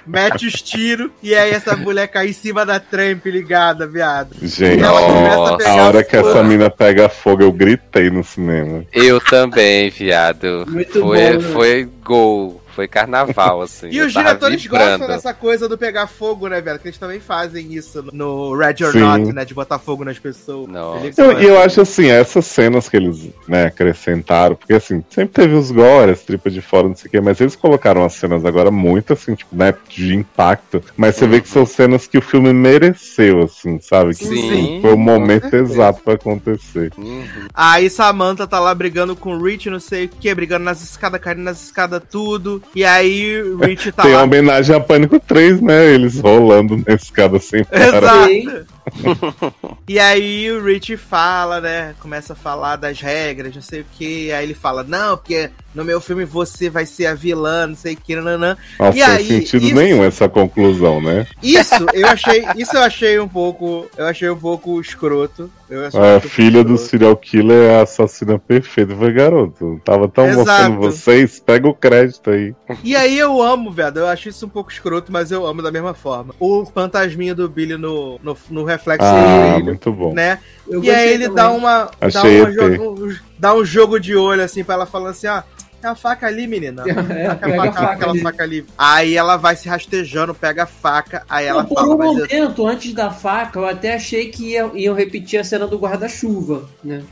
Mete 0.08 0.48
os 0.48 0.62
tiros 0.64 1.12
e 1.22 1.36
aí 1.36 1.52
essa 1.52 1.76
mulher 1.76 2.08
cai 2.08 2.30
em 2.30 2.34
cima 2.34 2.66
da 2.66 2.80
tramp 2.80 3.24
ligada, 3.28 3.86
viado. 3.86 4.36
Gente, 4.42 4.84
Ela 4.84 5.02
começa 5.02 5.54
a 5.54 5.58
pegar 5.58 5.72
a 5.72 5.88
hora 5.88 6.04
que 6.04 6.18
fogo. 6.18 6.30
essa 6.30 6.44
mina 6.44 6.70
pega 6.72 7.08
fogo, 7.10 7.44
eu 7.44 7.52
gritei 7.52 8.10
no 8.10 8.24
cinema. 8.24 8.84
Eu 8.92 9.22
também, 9.22 9.90
viado. 9.92 10.66
Muito 10.68 11.00
foi, 11.00 11.02
bom, 11.02 11.14
né? 11.38 11.40
foi 11.54 11.90
gol, 12.04 12.62
foi 12.78 12.88
carnaval, 12.88 13.62
assim. 13.64 13.90
E 13.90 14.00
os 14.02 14.14
diretores 14.14 14.62
vibrando. 14.62 15.00
gostam 15.00 15.08
dessa 15.08 15.34
coisa 15.34 15.68
do 15.68 15.76
pegar 15.80 16.06
fogo, 16.06 16.48
né, 16.48 16.62
velho? 16.62 16.78
Que 16.78 16.90
eles 16.90 17.00
também 17.00 17.20
fazem 17.20 17.74
isso 17.74 18.06
no 18.14 18.56
Red 18.56 18.86
or 18.86 18.92
Sim. 18.92 19.00
Not, 19.00 19.34
né? 19.34 19.44
De 19.44 19.56
botar 19.56 19.80
fogo 19.80 20.06
nas 20.06 20.20
pessoas. 20.20 20.70
Nossa. 20.70 21.20
Eu, 21.20 21.40
e 21.40 21.46
eu 21.46 21.60
acho 21.60 21.82
assim, 21.82 22.06
essas 22.08 22.46
cenas 22.46 22.88
que 22.88 22.96
eles 22.96 23.30
né, 23.48 23.66
acrescentaram, 23.66 24.56
porque 24.56 24.76
assim, 24.76 25.04
sempre 25.10 25.34
teve 25.34 25.56
os 25.56 25.72
gore, 25.72 26.12
as 26.12 26.22
tripas 26.22 26.54
de 26.54 26.62
fora, 26.62 26.88
não 26.88 26.96
sei 26.96 27.08
o 27.08 27.12
quê, 27.12 27.20
mas 27.20 27.42
eles 27.42 27.56
colocaram 27.56 28.06
as 28.06 28.14
cenas 28.14 28.46
agora 28.46 28.70
muito 28.70 29.14
assim, 29.14 29.34
tipo, 29.34 29.56
né, 29.56 29.74
de 29.90 30.14
impacto. 30.14 30.84
Mas 30.96 31.16
você 31.16 31.26
vê 31.26 31.42
que 31.42 31.50
são 31.50 31.66
cenas 31.66 32.06
que 32.06 32.20
o 32.20 32.22
filme 32.22 32.54
mereceu, 32.54 33.42
assim, 33.42 33.80
sabe? 33.80 34.14
Que 34.14 34.26
Sim, 34.26 34.80
foi 34.84 34.94
o 34.94 34.98
momento 34.98 35.52
exato 35.56 36.04
pra 36.04 36.14
acontecer. 36.14 36.92
Uhum. 36.96 37.26
Aí 37.52 37.90
Samantha 37.90 38.46
tá 38.46 38.60
lá 38.60 38.76
brigando 38.76 39.16
com 39.16 39.36
o 39.36 39.44
Rich, 39.44 39.68
não 39.68 39.80
sei 39.80 40.06
o 40.06 40.10
que, 40.10 40.36
brigando 40.36 40.66
nas 40.66 40.84
escadas, 40.84 41.20
caindo 41.20 41.42
nas 41.42 41.64
escadas, 41.64 42.04
tudo. 42.12 42.62
E 42.76 42.84
aí 42.86 43.42
o 43.42 43.58
Rich 43.58 43.92
tá 43.92 44.04
Tem 44.04 44.12
lá. 44.12 44.20
uma 44.20 44.24
homenagem 44.26 44.76
a 44.76 44.80
Pânico 44.80 45.20
3, 45.20 45.62
né? 45.62 45.94
Eles 45.94 46.20
rolando 46.20 46.78
na 46.88 46.94
escada 46.94 47.40
sem 47.40 47.64
parar. 47.64 48.30
Exato. 48.32 48.77
e 49.88 50.00
aí 50.00 50.52
o 50.52 50.64
Rich 50.64 50.98
fala, 50.98 51.62
né? 51.62 51.96
Começa 52.00 52.34
a 52.34 52.36
falar 52.36 52.76
das 52.76 53.00
regras, 53.00 53.56
não 53.56 53.62
sei 53.62 53.82
o 53.82 53.86
que. 53.98 54.32
Aí 54.32 54.44
ele 54.44 54.54
fala, 54.54 54.84
não, 54.84 55.18
porque 55.18 55.50
no 55.74 55.86
meu 55.86 56.02
filme 56.02 56.26
você 56.26 56.70
vai 56.70 56.86
ser 56.86 57.06
a 57.08 57.14
vilã, 57.14 57.68
não 57.68 57.76
sei 57.76 57.94
o 57.94 57.98
que, 57.98 58.16
nananã. 58.16 58.58
E 58.94 58.94
sem 58.94 59.04
aí, 59.04 59.26
sentido 59.26 59.66
isso- 59.66 59.76
nenhum 59.76 60.04
essa 60.04 60.28
conclusão, 60.28 61.02
né? 61.02 61.28
Isso, 61.42 61.76
eu 61.94 62.08
achei, 62.08 62.46
isso 62.56 62.76
eu 62.76 62.82
achei 62.82 63.20
um 63.20 63.28
pouco, 63.28 63.88
eu 63.98 64.06
achei 64.08 64.30
um 64.30 64.38
pouco 64.38 64.80
escroto. 64.82 65.52
A 65.70 66.20
filha 66.22 66.64
do 66.64 66.76
escroto. 66.76 66.90
serial 66.90 67.18
killer 67.18 67.72
é 67.72 67.80
a 67.80 67.82
assassina 67.84 68.40
perfeita. 68.40 68.96
Falei, 68.96 69.14
garoto, 69.14 69.82
tava 69.84 70.08
tão 70.08 70.26
Exato. 70.26 70.40
mostrando 70.48 70.78
vocês, 70.78 71.40
pega 71.42 71.68
o 71.68 71.74
crédito 71.74 72.30
aí. 72.30 72.56
E 72.84 72.96
aí 72.96 73.20
eu 73.20 73.42
amo, 73.42 73.70
velho. 73.72 73.98
Eu 74.00 74.08
acho 74.08 74.30
isso 74.30 74.46
um 74.46 74.50
pouco 74.50 74.72
escroto, 74.72 75.12
mas 75.12 75.30
eu 75.32 75.46
amo 75.46 75.62
da 75.62 75.72
mesma 75.72 75.94
forma. 75.94 76.34
O 76.40 76.66
fantasminha 76.66 77.36
do 77.36 77.50
Billy 77.50 77.76
no, 77.78 78.18
no, 78.24 78.38
no 78.50 78.64
reflexo 78.78 79.06
do 79.08 79.16
Ah, 79.16 79.48
espelho, 79.50 79.66
muito 79.66 79.92
bom. 79.92 80.14
né? 80.14 80.40
Eu 80.68 80.84
E 80.84 80.90
aí 80.92 81.10
ele 81.14 81.28
também. 81.30 81.36
dá 81.36 81.52
uma. 81.52 81.92
Dá, 82.14 82.24
uma 82.24 82.52
jogo, 82.52 83.16
dá 83.38 83.54
um 83.56 83.66
jogo 83.66 84.00
de 84.00 84.16
olho 84.16 84.44
assim 84.44 84.64
pra 84.64 84.76
ela 84.76 84.86
falando 84.86 85.10
assim, 85.12 85.28
ó. 85.28 85.42
É 85.84 85.88
a 85.90 85.94
faca 85.94 86.26
ali, 86.26 86.48
menina. 86.48 86.84
É, 87.08 87.28
Taca 87.28 87.46
pega 87.48 87.62
a 87.70 87.72
faca 87.72 87.92
aquela 87.94 88.12
ali. 88.12 88.22
faca 88.22 88.44
ali. 88.44 88.66
Aí 88.76 89.16
ela 89.16 89.38
vai 89.38 89.56
se 89.56 89.70
rastejando, 89.70 90.34
pega 90.34 90.64
a 90.64 90.66
faca, 90.66 91.22
aí 91.30 91.46
ela 91.46 91.62
Não, 91.62 91.70
por 91.70 91.76
fala, 91.76 91.94
um 91.94 91.98
mas 92.00 92.08
eu- 92.32 92.40
momento, 92.42 92.68
antes 92.68 92.94
da 92.96 93.12
faca, 93.12 93.60
eu 93.60 93.66
até 93.68 93.94
achei 93.94 94.30
que 94.30 94.54
ia- 94.54 94.72
iam 94.74 94.96
repetir 94.96 95.40
a 95.40 95.44
cena 95.44 95.68
do 95.68 95.78
guarda-chuva, 95.78 96.68
né? 96.84 97.04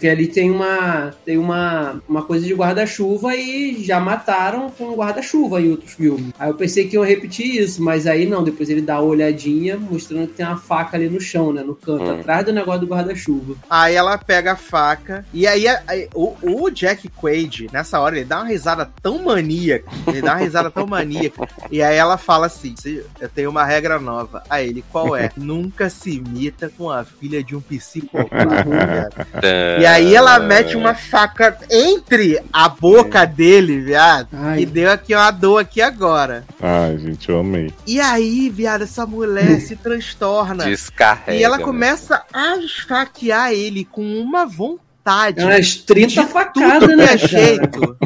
Porque 0.00 0.08
ali 0.08 0.26
tem 0.28 0.50
uma 0.50 1.12
tem 1.26 1.36
uma, 1.36 2.00
uma 2.08 2.22
coisa 2.22 2.46
de 2.46 2.54
guarda-chuva 2.54 3.36
e 3.36 3.84
já 3.84 4.00
mataram 4.00 4.70
com 4.70 4.94
guarda-chuva 4.94 5.60
em 5.60 5.70
outros 5.72 5.92
filmes. 5.92 6.32
Aí 6.38 6.48
eu 6.48 6.54
pensei 6.54 6.88
que 6.88 6.94
iam 6.96 7.04
repetir 7.04 7.60
isso, 7.62 7.82
mas 7.82 8.06
aí 8.06 8.24
não, 8.24 8.42
depois 8.42 8.70
ele 8.70 8.80
dá 8.80 8.94
uma 8.98 9.10
olhadinha 9.10 9.76
mostrando 9.76 10.28
que 10.28 10.32
tem 10.36 10.46
uma 10.46 10.56
faca 10.56 10.96
ali 10.96 11.10
no 11.10 11.20
chão, 11.20 11.52
né? 11.52 11.62
No 11.62 11.74
canto, 11.74 12.04
Hum. 12.04 12.18
atrás 12.20 12.46
do 12.46 12.52
negócio 12.52 12.80
do 12.80 12.86
guarda-chuva. 12.86 13.56
Aí 13.68 13.94
ela 13.94 14.16
pega 14.16 14.52
a 14.52 14.56
faca. 14.56 15.22
E 15.34 15.46
aí, 15.46 15.68
aí, 15.68 16.08
o, 16.14 16.34
o 16.42 16.70
Jack 16.70 17.06
Quaid, 17.10 17.68
nessa 17.70 18.00
hora, 18.00 18.16
ele 18.16 18.24
dá 18.24 18.38
uma 18.38 18.46
risada 18.48 18.90
tão 19.02 19.22
maníaca. 19.22 19.84
Ele 20.06 20.22
dá 20.22 20.32
uma 20.32 20.38
risada 20.40 20.70
tão 20.70 20.86
maníaca. 20.86 21.46
E 21.70 21.82
aí 21.82 21.96
ela 21.98 22.16
fala 22.16 22.46
assim: 22.46 22.74
"Se- 22.74 23.04
eu 23.20 23.28
tenho 23.28 23.50
uma 23.50 23.66
regra 23.66 24.00
nova. 24.00 24.42
Aí 24.48 24.66
ele, 24.70 24.82
qual 24.90 25.14
é? 25.14 25.30
Nunca 25.36 25.90
se 25.90 26.12
imita 26.16 26.70
com 26.78 26.88
a 26.88 27.04
filha 27.04 27.44
de 27.44 27.54
um 27.54 27.60
psicopata. 27.60 28.64
viado." 28.64 29.80
e 29.82 29.89
aí 29.90 30.14
ela 30.14 30.38
mete 30.38 30.76
uma 30.76 30.94
faca 30.94 31.58
entre 31.70 32.40
a 32.52 32.68
boca 32.68 33.24
dele, 33.24 33.80
viado. 33.80 34.28
Ai. 34.32 34.60
E 34.62 34.66
deu 34.66 34.90
aqui 34.90 35.14
uma 35.14 35.30
dor 35.30 35.58
aqui 35.58 35.80
agora. 35.80 36.44
Ai, 36.60 36.98
gente, 36.98 37.28
eu 37.28 37.40
amei. 37.40 37.72
E 37.86 38.00
aí, 38.00 38.48
viado, 38.48 38.82
essa 38.82 39.06
mulher 39.06 39.60
se 39.60 39.76
transtorna. 39.76 40.64
Descarrega. 40.64 41.38
E 41.38 41.42
ela 41.42 41.58
né? 41.58 41.64
começa 41.64 42.22
a 42.32 42.56
esfaquear 42.56 43.52
ele 43.52 43.84
com 43.84 44.02
uma 44.02 44.46
vontade. 44.46 45.42
Umas 45.42 45.76
30 45.76 46.22
de 46.22 46.26
facadas, 46.28 46.96
né? 46.96 47.04
é 47.04 47.18
cara? 47.18 47.28
jeito. 47.28 47.96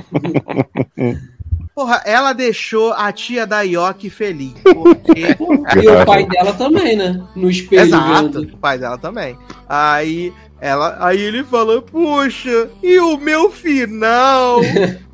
Porra, 1.75 2.03
ela 2.05 2.33
deixou 2.33 2.93
a 2.93 3.11
tia 3.11 3.45
da 3.45 3.63
Yoki 3.63 4.09
feliz. 4.09 4.55
Porque. 4.63 5.35
E 5.83 5.89
o 5.89 6.07
pai 6.07 6.27
dela 6.27 6.53
também, 6.53 6.97
né? 6.97 7.21
No 7.35 7.51
espelho. 7.51 7.83
Exato, 7.83 8.41
vendo. 8.41 8.55
o 8.55 8.57
pai 8.59 8.79
dela 8.79 8.97
também. 8.97 9.37
Aí 9.69 10.33
ela, 10.61 10.97
aí 11.01 11.21
ele 11.21 11.43
falou: 11.43 11.83
"Puxa, 11.83 12.71
e 12.83 12.99
o 13.01 13.17
meu 13.17 13.51
final?" 13.51 14.61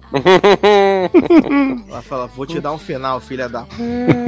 Ela 1.88 2.02
fala: 2.02 2.26
"Vou 2.26 2.46
te 2.46 2.60
dar 2.60 2.72
um 2.72 2.78
final, 2.78 3.20
filha 3.20 3.48
da". 3.48 3.66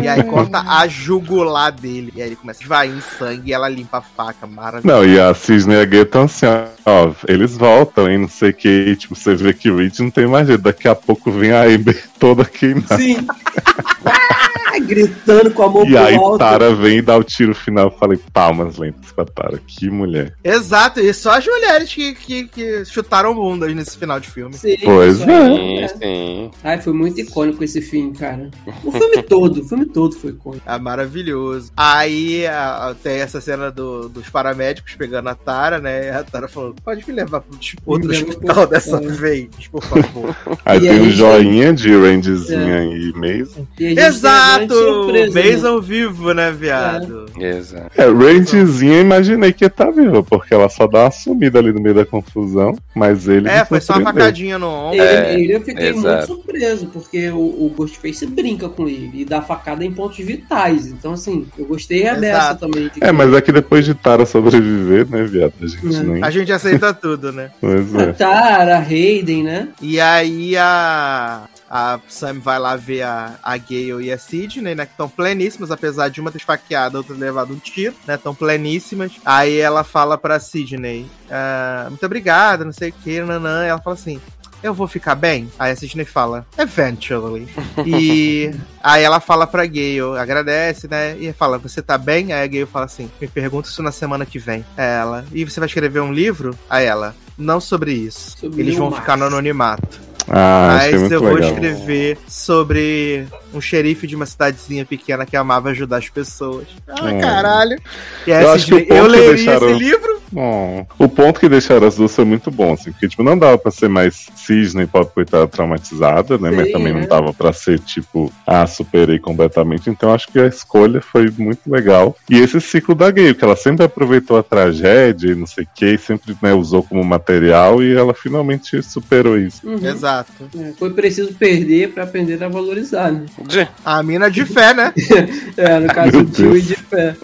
E 0.02 0.09
aí 0.09 0.22
corta 0.24 0.59
a 0.60 0.86
jugular 0.86 1.72
dele. 1.72 2.12
E 2.14 2.22
aí 2.22 2.28
ele 2.28 2.36
começa 2.36 2.60
a 2.60 2.62
esvair 2.62 2.92
em 2.94 3.00
sangue 3.00 3.50
e 3.50 3.52
ela 3.52 3.68
limpa 3.68 3.98
a 3.98 4.02
faca, 4.02 4.46
maravilhoso. 4.46 4.86
Não, 4.86 5.04
e 5.04 5.20
a 5.20 5.34
Cisne 5.34 5.74
e 5.74 5.80
a 5.80 5.84
Gay 5.84 6.02
estão 6.02 6.22
assim, 6.22 6.46
ó, 6.46 6.64
ó, 6.86 7.12
eles 7.28 7.56
voltam 7.56 8.10
e 8.10 8.18
não 8.18 8.28
sei 8.28 8.50
o 8.50 8.54
que, 8.54 8.68
e, 8.68 8.96
tipo, 8.96 9.14
você 9.14 9.34
vê 9.34 9.52
que 9.52 9.70
o 9.70 9.76
Reed 9.76 9.98
não 10.00 10.10
tem 10.10 10.26
mais 10.26 10.46
jeito, 10.46 10.62
daqui 10.62 10.88
a 10.88 10.94
pouco 10.94 11.30
vem 11.30 11.52
a 11.52 11.62
Amber 11.62 12.02
toda 12.18 12.44
queimada. 12.44 12.96
Sim. 12.96 13.26
Gritando 14.81 15.51
com 15.51 15.62
a 15.62 15.69
mão 15.69 15.85
E 15.85 15.90
pro 15.90 15.99
aí 15.99 16.15
alto. 16.16 16.39
Tara 16.39 16.74
vem 16.74 16.99
e 16.99 17.03
dá 17.03 17.16
o 17.16 17.23
tiro 17.24 17.55
final. 17.55 17.86
Eu 17.86 17.99
falei, 17.99 18.19
palmas 18.32 18.77
lentas 18.78 19.12
pra 19.12 19.24
Tara. 19.24 19.61
Que 19.66 19.89
mulher. 19.90 20.35
Exato, 20.43 21.01
e 21.01 21.12
só 21.15 21.32
as 21.39 21.47
mulheres 21.47 21.93
que, 21.93 22.15
que, 22.15 22.49
que 22.49 22.85
chutaram 22.85 23.35
bundas 23.35 23.74
nesse 23.74 23.97
final 23.99 24.19
de 24.20 24.31
filme. 24.31 24.55
Sim, 24.55 24.77
Pois 24.82 25.20
é. 25.20 25.24
aí, 25.36 25.89
Sim, 25.89 25.94
sim. 25.99 26.51
Ai, 26.65 26.81
foi 26.81 26.93
muito 26.93 27.20
icônico 27.20 27.62
esse 27.65 27.81
filme, 27.81 28.12
cara. 28.16 28.51
O 28.85 28.90
filme 28.93 29.23
todo, 29.23 29.61
o 29.61 29.65
filme 29.69 29.86
todo 29.86 30.15
foi 30.16 30.31
icônico. 30.31 30.62
É 30.69 30.78
maravilhoso. 30.78 31.70
Aí 31.77 32.47
a- 32.47 32.89
a- 32.90 32.94
tem 32.94 33.20
essa 33.20 33.40
cena 33.40 33.70
do- 33.70 34.09
dos 34.09 34.28
paramédicos 34.28 34.94
pegando 34.94 35.28
a 35.28 35.35
Tara, 35.35 35.78
né? 35.81 36.07
E 36.07 36.11
a 36.11 36.23
Tara 36.24 36.49
falou: 36.49 36.74
pode 36.85 37.05
me 37.07 37.12
levar 37.15 37.40
pro 37.40 37.59
outro 37.86 38.09
Me 38.09 38.16
hospital 38.16 38.66
dessa 38.66 38.97
hospital." 38.97 39.16
vez, 39.16 39.49
por 39.70 39.82
favor. 39.85 40.36
Aí 40.65 40.78
E 40.78 40.81
tem 40.82 40.90
aí, 40.90 41.01
um 41.01 41.11
joinha 41.11 41.73
de 41.73 41.90
Randyzinha 41.94 42.85
e 42.85 43.12
Mason. 43.12 43.66
E 43.78 43.86
a 43.86 43.89
gente 43.89 43.97
teve 43.97 44.27
uma 44.27 44.61
Exato! 44.64 45.12
né? 45.12 45.52
Mason 45.52 45.80
vivo, 45.80 46.32
né, 46.34 46.51
viado? 46.51 47.26
Exato. 47.39 47.90
É, 47.97 48.05
Randyzinha 48.05 48.94
eu 48.94 49.01
imaginei 49.02 49.52
que 49.52 49.64
ia 49.64 49.68
estar 49.68 49.90
viva, 49.90 50.22
porque 50.22 50.52
ela 50.55 50.68
só 50.68 50.86
dá 50.86 51.05
uma 51.05 51.10
sumida 51.10 51.59
ali 51.59 51.72
no 51.72 51.80
meio 51.80 51.94
da 51.94 52.05
confusão. 52.05 52.76
Mas 52.94 53.26
ele. 53.28 53.48
É, 53.48 53.64
foi 53.64 53.80
só 53.80 53.94
uma 53.94 54.12
facadinha 54.12 54.59
no 54.59 54.68
ombro. 54.68 54.97
Ele, 54.97 55.02
É, 55.02 55.34
ele 55.40 55.55
eu 55.56 55.60
fiquei 55.60 55.89
exato. 55.89 56.09
muito 56.09 56.26
surpreso, 56.44 56.86
porque 56.86 57.30
o, 57.30 57.36
o 57.39 57.72
Ghostface 57.76 58.26
brinca 58.26 58.68
com 58.68 58.89
ele 58.89 59.10
e 59.22 59.24
dá 59.24 59.40
facada 59.43 59.84
em 59.84 59.90
pontos 59.93 60.18
vitais. 60.18 60.86
Então, 60.86 61.12
assim, 61.14 61.47
eu 61.59 61.64
gostei 61.66 62.06
a 62.09 62.14
dessa 62.14 62.55
também. 62.55 62.84
de 62.89 63.02
É, 63.02 63.06
que- 63.06 63.12
mas 63.12 63.32
é 63.32 63.40
que 63.40 63.52
depois 63.52 63.84
de 63.84 63.94
Tara 63.94 64.26
sobreviver, 64.26 65.06
né, 65.10 65.24
viado? 65.24 65.52
A 65.62 65.66
gente 65.66 65.97
É. 65.97 66.02
nem. 66.02 66.22
A 66.22 66.30
gente 66.30 66.52
aceita 66.52 66.93
tudo, 66.93 67.32
né? 67.32 67.51
Pois 67.60 67.94
A 67.94 68.02
é. 68.02 68.12
Tara, 68.12 68.76
a 68.76 68.80
Hayden, 68.80 69.43
né? 69.44 69.68
E 69.80 69.98
aí 70.01 70.56
a. 70.56 71.43
A 71.74 71.99
Sam 72.07 72.39
vai 72.39 72.59
lá 72.59 72.77
ver 72.77 73.01
a, 73.01 73.39
a 73.43 73.57
Gale 73.57 74.05
e 74.05 74.12
a 74.12 74.19
Sidney, 74.19 74.74
né? 74.74 74.85
Que 74.85 74.93
estão 74.93 75.09
pleníssimas, 75.09 75.70
apesar 75.70 76.11
de 76.11 76.20
uma 76.20 76.31
ter 76.31 76.36
esfaqueado, 76.36 76.99
a 76.99 77.01
outra 77.01 77.15
ter 77.15 77.20
levado 77.23 77.55
um 77.55 77.59
tiro, 77.59 77.94
né? 78.07 78.16
Estão 78.16 78.35
pleníssimas. 78.35 79.12
Aí 79.24 79.57
ela 79.57 79.82
fala 79.82 80.19
pra 80.19 80.39
Sidney: 80.39 81.07
ah, 81.31 81.86
Muito 81.89 82.05
obrigada, 82.05 82.62
não 82.62 82.73
sei 82.73 82.90
o 82.90 82.93
que, 82.93 83.23
nanã. 83.23 83.65
Ela 83.65 83.81
fala 83.81 83.94
assim. 83.94 84.20
Eu 84.62 84.73
vou 84.73 84.86
ficar 84.86 85.16
bem? 85.16 85.51
Aí 85.59 85.73
a 85.73 85.77
Sidney 85.77 86.05
fala, 86.05 86.47
eventually. 86.57 87.49
E 87.85 88.55
aí 88.81 89.03
ela 89.03 89.19
fala 89.19 89.44
pra 89.44 89.66
Gale, 89.66 90.19
agradece, 90.20 90.86
né? 90.86 91.16
E 91.19 91.32
fala, 91.32 91.59
você 91.59 91.82
tá 91.82 91.99
bem? 91.99 92.32
Aí 92.32 92.44
a 92.44 92.47
Gale 92.47 92.66
fala 92.66 92.85
assim, 92.85 93.11
me 93.20 93.27
pergunta 93.27 93.69
isso 93.69 93.82
na 93.82 93.90
semana 93.90 94.24
que 94.24 94.39
vem. 94.39 94.65
Aí 94.77 94.86
ela, 94.86 95.24
e 95.32 95.44
você 95.44 95.59
vai 95.59 95.66
escrever 95.66 96.01
um 96.01 96.12
livro? 96.12 96.57
Aí 96.70 96.86
ela, 96.86 97.12
não 97.36 97.61
sobre 97.61 97.93
isso. 97.93 98.39
Sobre 98.39 98.61
Eles 98.61 98.77
vão 98.77 98.93
ficar 98.93 99.16
no 99.16 99.24
anonimato. 99.24 100.11
Ah, 100.28 100.78
Mas 100.78 101.11
eu 101.11 101.20
vou 101.20 101.35
legal. 101.35 101.51
escrever 101.53 102.19
sobre 102.28 103.27
um 103.52 103.60
xerife 103.60 104.06
de 104.06 104.16
uma 104.16 104.26
cidadezinha 104.26 104.84
pequena 104.84 105.24
que 105.26 105.36
amava 105.36 105.70
ajudar 105.70 105.98
as 105.98 106.08
pessoas. 106.08 106.66
Ah, 106.88 107.04
Hum. 107.04 107.20
caralho. 107.20 107.78
E 108.26 108.32
aí, 108.32 108.44
Eu 108.44 108.50
acho 108.52 108.66
que 108.66 108.74
o 108.74 108.78
ponto 108.86 108.92
eu 108.94 109.04
que 109.04 109.10
leria 109.10 109.34
deixaram- 109.34 109.70
esse 109.70 109.78
livro. 109.78 110.22
Bom, 110.32 110.86
o 110.98 111.08
ponto 111.10 111.38
que 111.38 111.46
deixaram 111.46 111.86
as 111.86 111.96
duas 111.96 112.14
foi 112.16 112.24
muito 112.24 112.50
bom, 112.50 112.72
assim, 112.72 112.90
porque, 112.90 113.06
tipo, 113.06 113.22
não 113.22 113.38
dava 113.38 113.58
pra 113.58 113.70
ser 113.70 113.88
mais 113.90 114.28
cisne 114.34 114.84
e 114.84 114.86
pobre 114.86 115.12
coitada 115.12 115.46
traumatizada, 115.46 116.38
né? 116.38 116.50
mas 116.50 116.66
Sim, 116.68 116.72
também 116.72 116.92
né? 116.94 117.00
não 117.02 117.06
dava 117.06 117.34
pra 117.34 117.52
ser, 117.52 117.78
tipo, 117.80 118.32
ah, 118.46 118.66
superei 118.66 119.18
completamente. 119.18 119.90
Então 119.90 120.12
acho 120.14 120.28
que 120.28 120.38
a 120.40 120.46
escolha 120.46 121.02
foi 121.02 121.30
muito 121.36 121.70
legal. 121.70 122.16
E 122.30 122.38
esse 122.38 122.58
ciclo 122.62 122.94
da 122.94 123.10
gay, 123.10 123.34
que 123.34 123.44
ela 123.44 123.54
sempre 123.56 123.84
aproveitou 123.84 124.38
a 124.38 124.42
tragédia 124.42 125.32
e 125.32 125.34
não 125.34 125.46
sei 125.46 125.64
o 125.64 125.68
que, 125.74 125.98
sempre 125.98 126.34
né, 126.40 126.54
usou 126.54 126.82
como 126.82 127.04
material 127.04 127.82
e 127.82 127.94
ela 127.94 128.14
finalmente 128.14 128.82
superou 128.82 129.36
isso. 129.38 129.60
Uhum. 129.68 129.86
Exato. 129.86 130.32
É, 130.58 130.72
foi 130.78 130.90
preciso 130.94 131.34
perder 131.34 131.90
pra 131.92 132.04
aprender 132.04 132.42
a 132.42 132.48
valorizar, 132.48 133.12
né? 133.12 133.26
De- 133.47 133.69
A 133.85 134.02
mina 134.02 134.31
de 134.31 134.44
fé, 134.44 134.73
né? 134.74 134.93
É, 135.56 135.78
no 135.78 135.86
caso 135.89 136.10
do 136.12 136.24
tio 136.24 136.56
e 136.56 136.62
de 136.62 136.74
fé. 136.77 137.14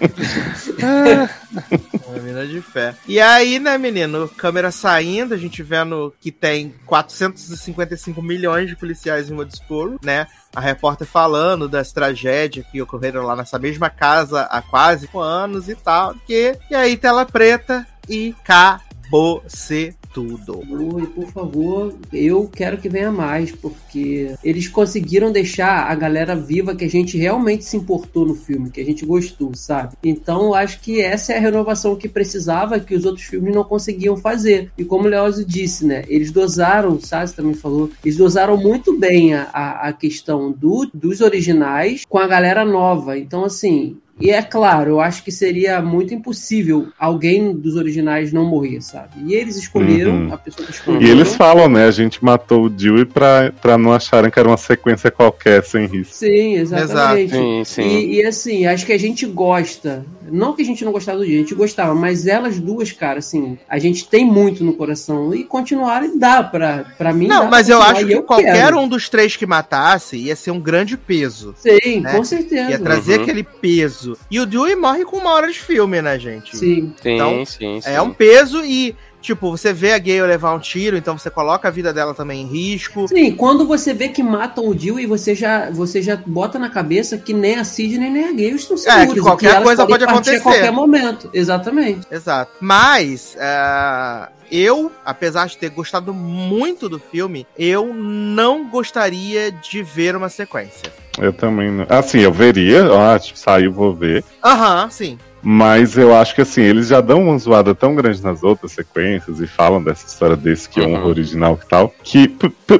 A 2.06 2.18
mina 2.20 2.46
de 2.46 2.60
fé. 2.60 2.94
E 3.06 3.18
aí, 3.20 3.58
né, 3.58 3.76
menino, 3.78 4.28
câmera 4.28 4.70
saindo, 4.70 5.34
a 5.34 5.36
gente 5.36 5.62
vendo 5.62 6.14
que 6.20 6.30
tem 6.30 6.74
455 6.86 8.20
milhões 8.22 8.68
de 8.68 8.76
policiais 8.76 9.30
em 9.30 9.34
Woodsboro, 9.34 9.98
né? 10.02 10.26
A 10.54 10.60
repórter 10.60 11.06
falando 11.06 11.68
das 11.68 11.92
tragédias 11.92 12.66
que 12.70 12.80
ocorreram 12.80 13.22
lá 13.24 13.36
nessa 13.36 13.58
mesma 13.58 13.90
casa 13.90 14.42
há 14.42 14.60
quase 14.62 15.08
anos 15.14 15.68
e 15.68 15.74
tal. 15.74 16.14
Que... 16.26 16.56
E 16.70 16.74
aí, 16.74 16.96
tela 16.96 17.24
preta 17.24 17.86
e 18.08 18.34
acabou-se 18.42 19.94
tudo. 20.12 20.62
Oi, 20.94 21.06
por 21.06 21.26
favor, 21.26 21.94
eu 22.12 22.48
quero 22.52 22.78
que 22.78 22.88
venha 22.88 23.12
mais, 23.12 23.52
porque 23.52 24.34
eles 24.42 24.68
conseguiram 24.68 25.30
deixar 25.32 25.90
a 25.90 25.94
galera 25.94 26.34
viva 26.34 26.74
que 26.74 26.84
a 26.84 26.90
gente 26.90 27.16
realmente 27.16 27.64
se 27.64 27.76
importou 27.76 28.26
no 28.26 28.34
filme, 28.34 28.70
que 28.70 28.80
a 28.80 28.84
gente 28.84 29.04
gostou, 29.04 29.54
sabe? 29.54 29.96
Então 30.02 30.46
eu 30.46 30.54
acho 30.54 30.80
que 30.80 31.00
essa 31.00 31.32
é 31.32 31.38
a 31.38 31.40
renovação 31.40 31.96
que 31.96 32.08
precisava, 32.08 32.80
que 32.80 32.94
os 32.94 33.04
outros 33.04 33.26
filmes 33.26 33.54
não 33.54 33.64
conseguiam 33.64 34.16
fazer. 34.16 34.70
E 34.76 34.84
como 34.84 35.04
o 35.04 35.08
Leozio 35.08 35.44
disse, 35.44 35.86
né? 35.86 36.04
Eles 36.08 36.30
dosaram, 36.30 36.92
o 36.92 36.98
também 37.34 37.54
falou, 37.54 37.90
eles 38.04 38.16
dosaram 38.16 38.56
muito 38.56 38.98
bem 38.98 39.34
a, 39.34 39.48
a, 39.52 39.88
a 39.88 39.92
questão 39.92 40.52
do, 40.52 40.88
dos 40.92 41.20
originais 41.20 42.04
com 42.08 42.18
a 42.18 42.26
galera 42.26 42.64
nova. 42.64 43.18
Então, 43.18 43.44
assim, 43.44 43.96
e 44.20 44.30
é 44.30 44.42
claro, 44.42 44.90
eu 44.92 45.00
acho 45.00 45.22
que 45.22 45.30
seria 45.32 45.80
muito 45.80 46.12
impossível 46.14 46.88
alguém 46.98 47.52
dos 47.52 47.76
originais 47.76 48.32
não 48.32 48.44
morrer, 48.44 48.80
sabe? 48.82 49.10
E 49.26 49.34
eles 49.34 49.56
escolheram 49.56 50.12
Uhum. 50.12 50.32
a 50.32 50.36
pessoa 50.36 50.66
que 50.66 50.72
escolheram. 50.72 51.04
E 51.06 51.10
eles 51.10 51.34
falam, 51.34 51.68
né? 51.68 51.84
A 51.86 51.90
gente 51.90 52.24
matou 52.24 52.64
o 52.64 52.70
Dewey 52.70 53.04
pra, 53.04 53.52
pra 53.60 53.76
não 53.78 53.92
acharem 53.92 54.30
que 54.30 54.38
era 54.38 54.48
uma 54.48 54.56
sequência 54.56 55.10
qualquer, 55.10 55.62
sem 55.64 55.86
risco. 55.86 56.14
Sim, 56.14 56.54
exatamente. 56.54 57.32
Sim, 57.34 57.62
sim. 57.64 57.82
E, 57.82 58.14
e, 58.20 58.26
assim, 58.26 58.66
acho 58.66 58.84
que 58.86 58.92
a 58.92 58.98
gente 58.98 59.26
gosta. 59.26 60.04
Não 60.30 60.52
que 60.54 60.62
a 60.62 60.64
gente 60.64 60.84
não 60.84 60.92
gostava 60.92 61.18
do 61.18 61.26
dia, 61.26 61.36
a 61.36 61.40
gente 61.40 61.54
gostava, 61.54 61.94
mas 61.94 62.26
elas 62.26 62.58
duas, 62.58 62.92
cara, 62.92 63.18
assim, 63.18 63.58
a 63.68 63.78
gente 63.78 64.08
tem 64.08 64.24
muito 64.24 64.62
no 64.64 64.72
coração. 64.74 65.34
E 65.34 65.44
continuarem 65.44 66.18
dá 66.18 66.42
pra, 66.42 66.84
pra 66.96 67.12
mim. 67.12 67.26
dá 67.28 67.34
Não, 67.34 67.40
pra 67.42 67.50
mas 67.50 67.68
eu 67.68 67.78
continuar, 67.78 67.96
acho 67.98 68.10
e 68.10 68.14
que 68.14 68.22
qualquer 68.22 68.52
quero. 68.54 68.78
um 68.78 68.88
dos 68.88 69.08
três 69.08 69.36
que 69.36 69.46
matasse 69.46 70.16
ia 70.16 70.36
ser 70.36 70.50
um 70.50 70.60
grande 70.60 70.96
peso. 70.96 71.54
Sim, 71.58 72.00
né? 72.00 72.12
com 72.16 72.24
certeza. 72.24 72.70
Ia 72.70 72.78
trazer 72.78 73.16
Uhum. 73.16 73.22
aquele 73.22 73.42
peso. 73.42 74.16
E 74.30 74.38
o 74.40 74.46
Dewey 74.46 74.76
morre 74.76 75.04
com 75.04 75.16
uma 75.16 75.30
hora 75.32 75.50
de 75.50 75.58
filme, 75.58 76.00
né, 76.02 76.18
gente? 76.18 76.56
Sim. 76.56 76.92
Sim, 77.02 77.14
Então, 77.14 77.44
sim, 77.46 77.80
sim. 77.80 77.90
É 77.90 78.00
um 78.02 78.12
peso 78.12 78.64
e, 78.64 78.94
tipo, 79.28 79.50
você 79.50 79.74
vê 79.74 79.92
a 79.92 79.98
Gale 79.98 80.22
levar 80.22 80.54
um 80.54 80.58
tiro, 80.58 80.96
então 80.96 81.18
você 81.18 81.28
coloca 81.28 81.68
a 81.68 81.70
vida 81.70 81.92
dela 81.92 82.14
também 82.14 82.42
em 82.42 82.46
risco. 82.46 83.06
Sim, 83.08 83.32
quando 83.32 83.66
você 83.66 83.92
vê 83.92 84.08
que 84.08 84.22
matam 84.22 84.66
o 84.66 84.78
Jill 84.78 84.98
e 84.98 85.06
você 85.06 85.34
já, 85.34 85.70
você 85.70 86.00
já 86.00 86.16
bota 86.16 86.58
na 86.58 86.70
cabeça 86.70 87.18
que 87.18 87.34
nem 87.34 87.56
a 87.56 87.64
Sidney 87.64 88.08
nem 88.08 88.24
a 88.24 88.32
Gale 88.32 88.54
estão 88.54 88.76
seguras. 88.76 89.10
É, 89.10 89.12
que 89.12 89.20
qualquer 89.20 89.46
e 89.46 89.50
elas 89.50 89.64
coisa 89.64 89.86
pode 89.86 90.04
acontecer. 90.04 90.36
A 90.36 90.40
qualquer 90.40 90.72
momento, 90.72 91.28
exatamente. 91.34 92.06
Exato. 92.10 92.52
Mas, 92.58 93.36
é, 93.38 94.28
eu, 94.50 94.90
apesar 95.04 95.46
de 95.46 95.58
ter 95.58 95.68
gostado 95.68 96.14
muito 96.14 96.88
do 96.88 96.98
filme, 96.98 97.46
eu 97.58 97.92
não 97.92 98.68
gostaria 98.70 99.52
de 99.52 99.82
ver 99.82 100.16
uma 100.16 100.30
sequência. 100.30 100.90
Eu 101.18 101.32
também 101.32 101.70
não. 101.70 101.86
Assim, 101.88 102.20
eu 102.20 102.32
veria, 102.32 102.86
ah, 102.92 103.18
tipo, 103.18 103.38
saiu, 103.38 103.72
vou 103.72 103.94
ver. 103.94 104.24
Aham, 104.42 104.88
sim. 104.88 105.18
Mas 105.42 105.96
eu 105.96 106.14
acho 106.14 106.34
que 106.34 106.40
assim, 106.42 106.62
eles 106.62 106.88
já 106.88 107.00
dão 107.00 107.22
uma 107.28 107.38
zoada 107.38 107.74
tão 107.74 107.94
grande 107.94 108.22
nas 108.22 108.42
outras 108.42 108.72
sequências 108.72 109.40
e 109.40 109.46
falam 109.46 109.82
dessa 109.82 110.06
história 110.06 110.36
desse 110.36 110.68
que 110.68 110.80
é 110.80 110.86
um 110.86 110.94
Uhum. 110.98 111.06
original 111.06 111.56
que 111.56 111.66
tal. 111.68 111.94
Que. 112.02 112.28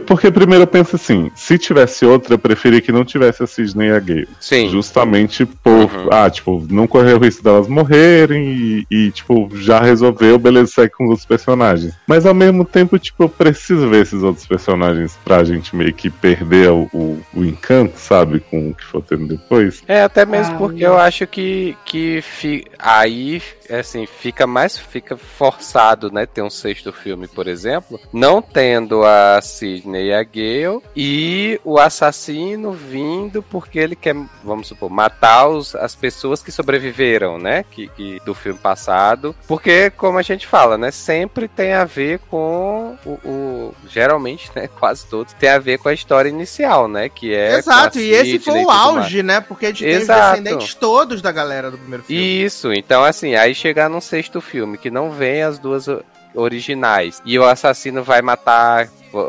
Porque 0.06 0.30
primeiro 0.30 0.64
eu 0.64 0.66
penso 0.66 0.96
assim, 0.96 1.30
se 1.34 1.56
tivesse 1.58 2.04
outra, 2.04 2.34
eu 2.34 2.38
preferia 2.38 2.80
que 2.80 2.92
não 2.92 3.04
tivesse 3.04 3.42
a 3.42 3.46
Sidney 3.46 3.88
e 3.88 3.92
a 3.92 4.00
Gale. 4.00 4.28
Sim. 4.40 4.68
Justamente 4.70 5.46
por. 5.46 5.72
Uhum. 5.84 6.08
Ah, 6.10 6.28
tipo, 6.28 6.66
não 6.70 6.86
correr 6.86 7.14
o 7.14 7.18
risco 7.18 7.42
delas 7.42 7.68
morrerem 7.68 8.44
e, 8.48 8.86
e, 8.90 9.10
tipo, 9.10 9.48
já 9.56 9.80
resolveu, 9.80 10.38
beleza, 10.38 10.72
segue 10.72 10.92
com 10.92 11.04
os 11.04 11.10
outros 11.10 11.26
personagens. 11.26 11.94
Mas 12.06 12.26
ao 12.26 12.34
mesmo 12.34 12.64
tempo, 12.64 12.98
tipo, 12.98 13.22
eu 13.24 13.28
preciso 13.28 13.88
ver 13.88 14.02
esses 14.02 14.22
outros 14.22 14.46
personagens 14.46 15.18
pra 15.24 15.44
gente 15.44 15.74
meio 15.74 15.92
que 15.94 16.10
perder 16.10 16.70
o, 16.70 16.88
o, 16.92 17.20
o 17.34 17.44
encanto, 17.44 17.98
sabe? 17.98 18.40
Com 18.40 18.70
o 18.70 18.74
que 18.74 18.84
for 18.84 19.02
tendo 19.02 19.26
depois. 19.26 19.82
É, 19.86 20.02
até 20.02 20.24
mesmo 20.26 20.54
Ah, 20.54 20.58
porque 20.58 20.84
não. 20.84 20.92
eu 20.92 20.98
acho 20.98 21.26
que, 21.26 21.76
que 21.84 22.20
aí, 22.78 23.42
assim, 23.70 24.06
fica 24.06 24.46
mais 24.46 24.76
fica 24.78 25.16
forçado, 25.16 26.10
né? 26.10 26.26
Ter 26.26 26.42
um 26.42 26.50
sexto 26.50 26.92
filme, 26.92 27.26
por 27.28 27.46
exemplo, 27.48 28.00
não 28.12 28.40
tendo 28.42 29.04
a 29.04 29.40
Sidney 29.42 30.08
e 30.08 30.14
a 30.14 30.22
Gale 30.22 30.80
e 30.96 31.60
o 31.64 31.78
assassino 31.78 32.72
vindo 32.72 33.42
porque 33.42 33.78
ele 33.78 33.96
quer, 33.96 34.14
vamos 34.44 34.68
supor, 34.68 34.90
matar 34.90 35.48
os, 35.48 35.74
as 35.74 35.94
pessoas 35.94 36.42
que 36.42 36.50
sobreviveram, 36.52 37.38
né? 37.38 37.64
Que, 37.70 37.88
que- 37.88 38.20
do 38.24 38.34
filme 38.34 38.58
passado. 38.58 39.34
Porque, 39.46 39.90
como 39.90 40.18
a 40.18 40.22
gente 40.22 40.46
fala, 40.46 40.76
né? 40.76 40.90
Sempre 40.90 41.46
tem 41.48 41.72
a 41.72 41.84
ver 41.84 42.18
com 42.30 42.96
o. 43.04 43.10
o- 43.28 43.74
geralmente, 43.88 44.50
né? 44.54 44.68
Quase 44.78 45.06
todos 45.06 45.32
tem 45.34 45.48
a 45.50 45.58
ver 45.58 45.78
com 45.78 45.88
a 45.88 45.94
história 45.94 46.28
inicial, 46.28 46.88
né? 46.88 47.08
Que 47.08 47.34
é. 47.34 47.54
Exato, 47.56 47.98
e 47.98 48.10
esse 48.10 48.38
foi 48.38 48.54
o 48.54 48.56
tudo 48.58 48.66
mais. 48.68 48.80
auge, 48.98 49.22
né? 49.22 49.40
Porque 49.40 49.66
a 49.66 49.68
gente 49.70 49.84
tem 49.84 49.98
os 49.98 50.06
descendentes 50.06 50.74
todos 50.74 51.22
da 51.22 51.30
galera 51.32 51.70
do 51.70 51.78
primeiro 51.78 52.04
filme. 52.04 52.44
Isso, 52.44 52.72
então 52.72 53.04
assim, 53.04 53.34
aí 53.34 53.54
chegar 53.58 53.88
num 53.88 54.00
sexto 54.00 54.40
filme 54.40 54.78
que 54.78 54.90
não 54.90 55.10
vem 55.10 55.42
as 55.42 55.58
duas 55.58 55.86
originais 56.34 57.20
e 57.24 57.38
o 57.38 57.44
assassino 57.44 58.02
vai 58.02 58.22
matar 58.22 58.88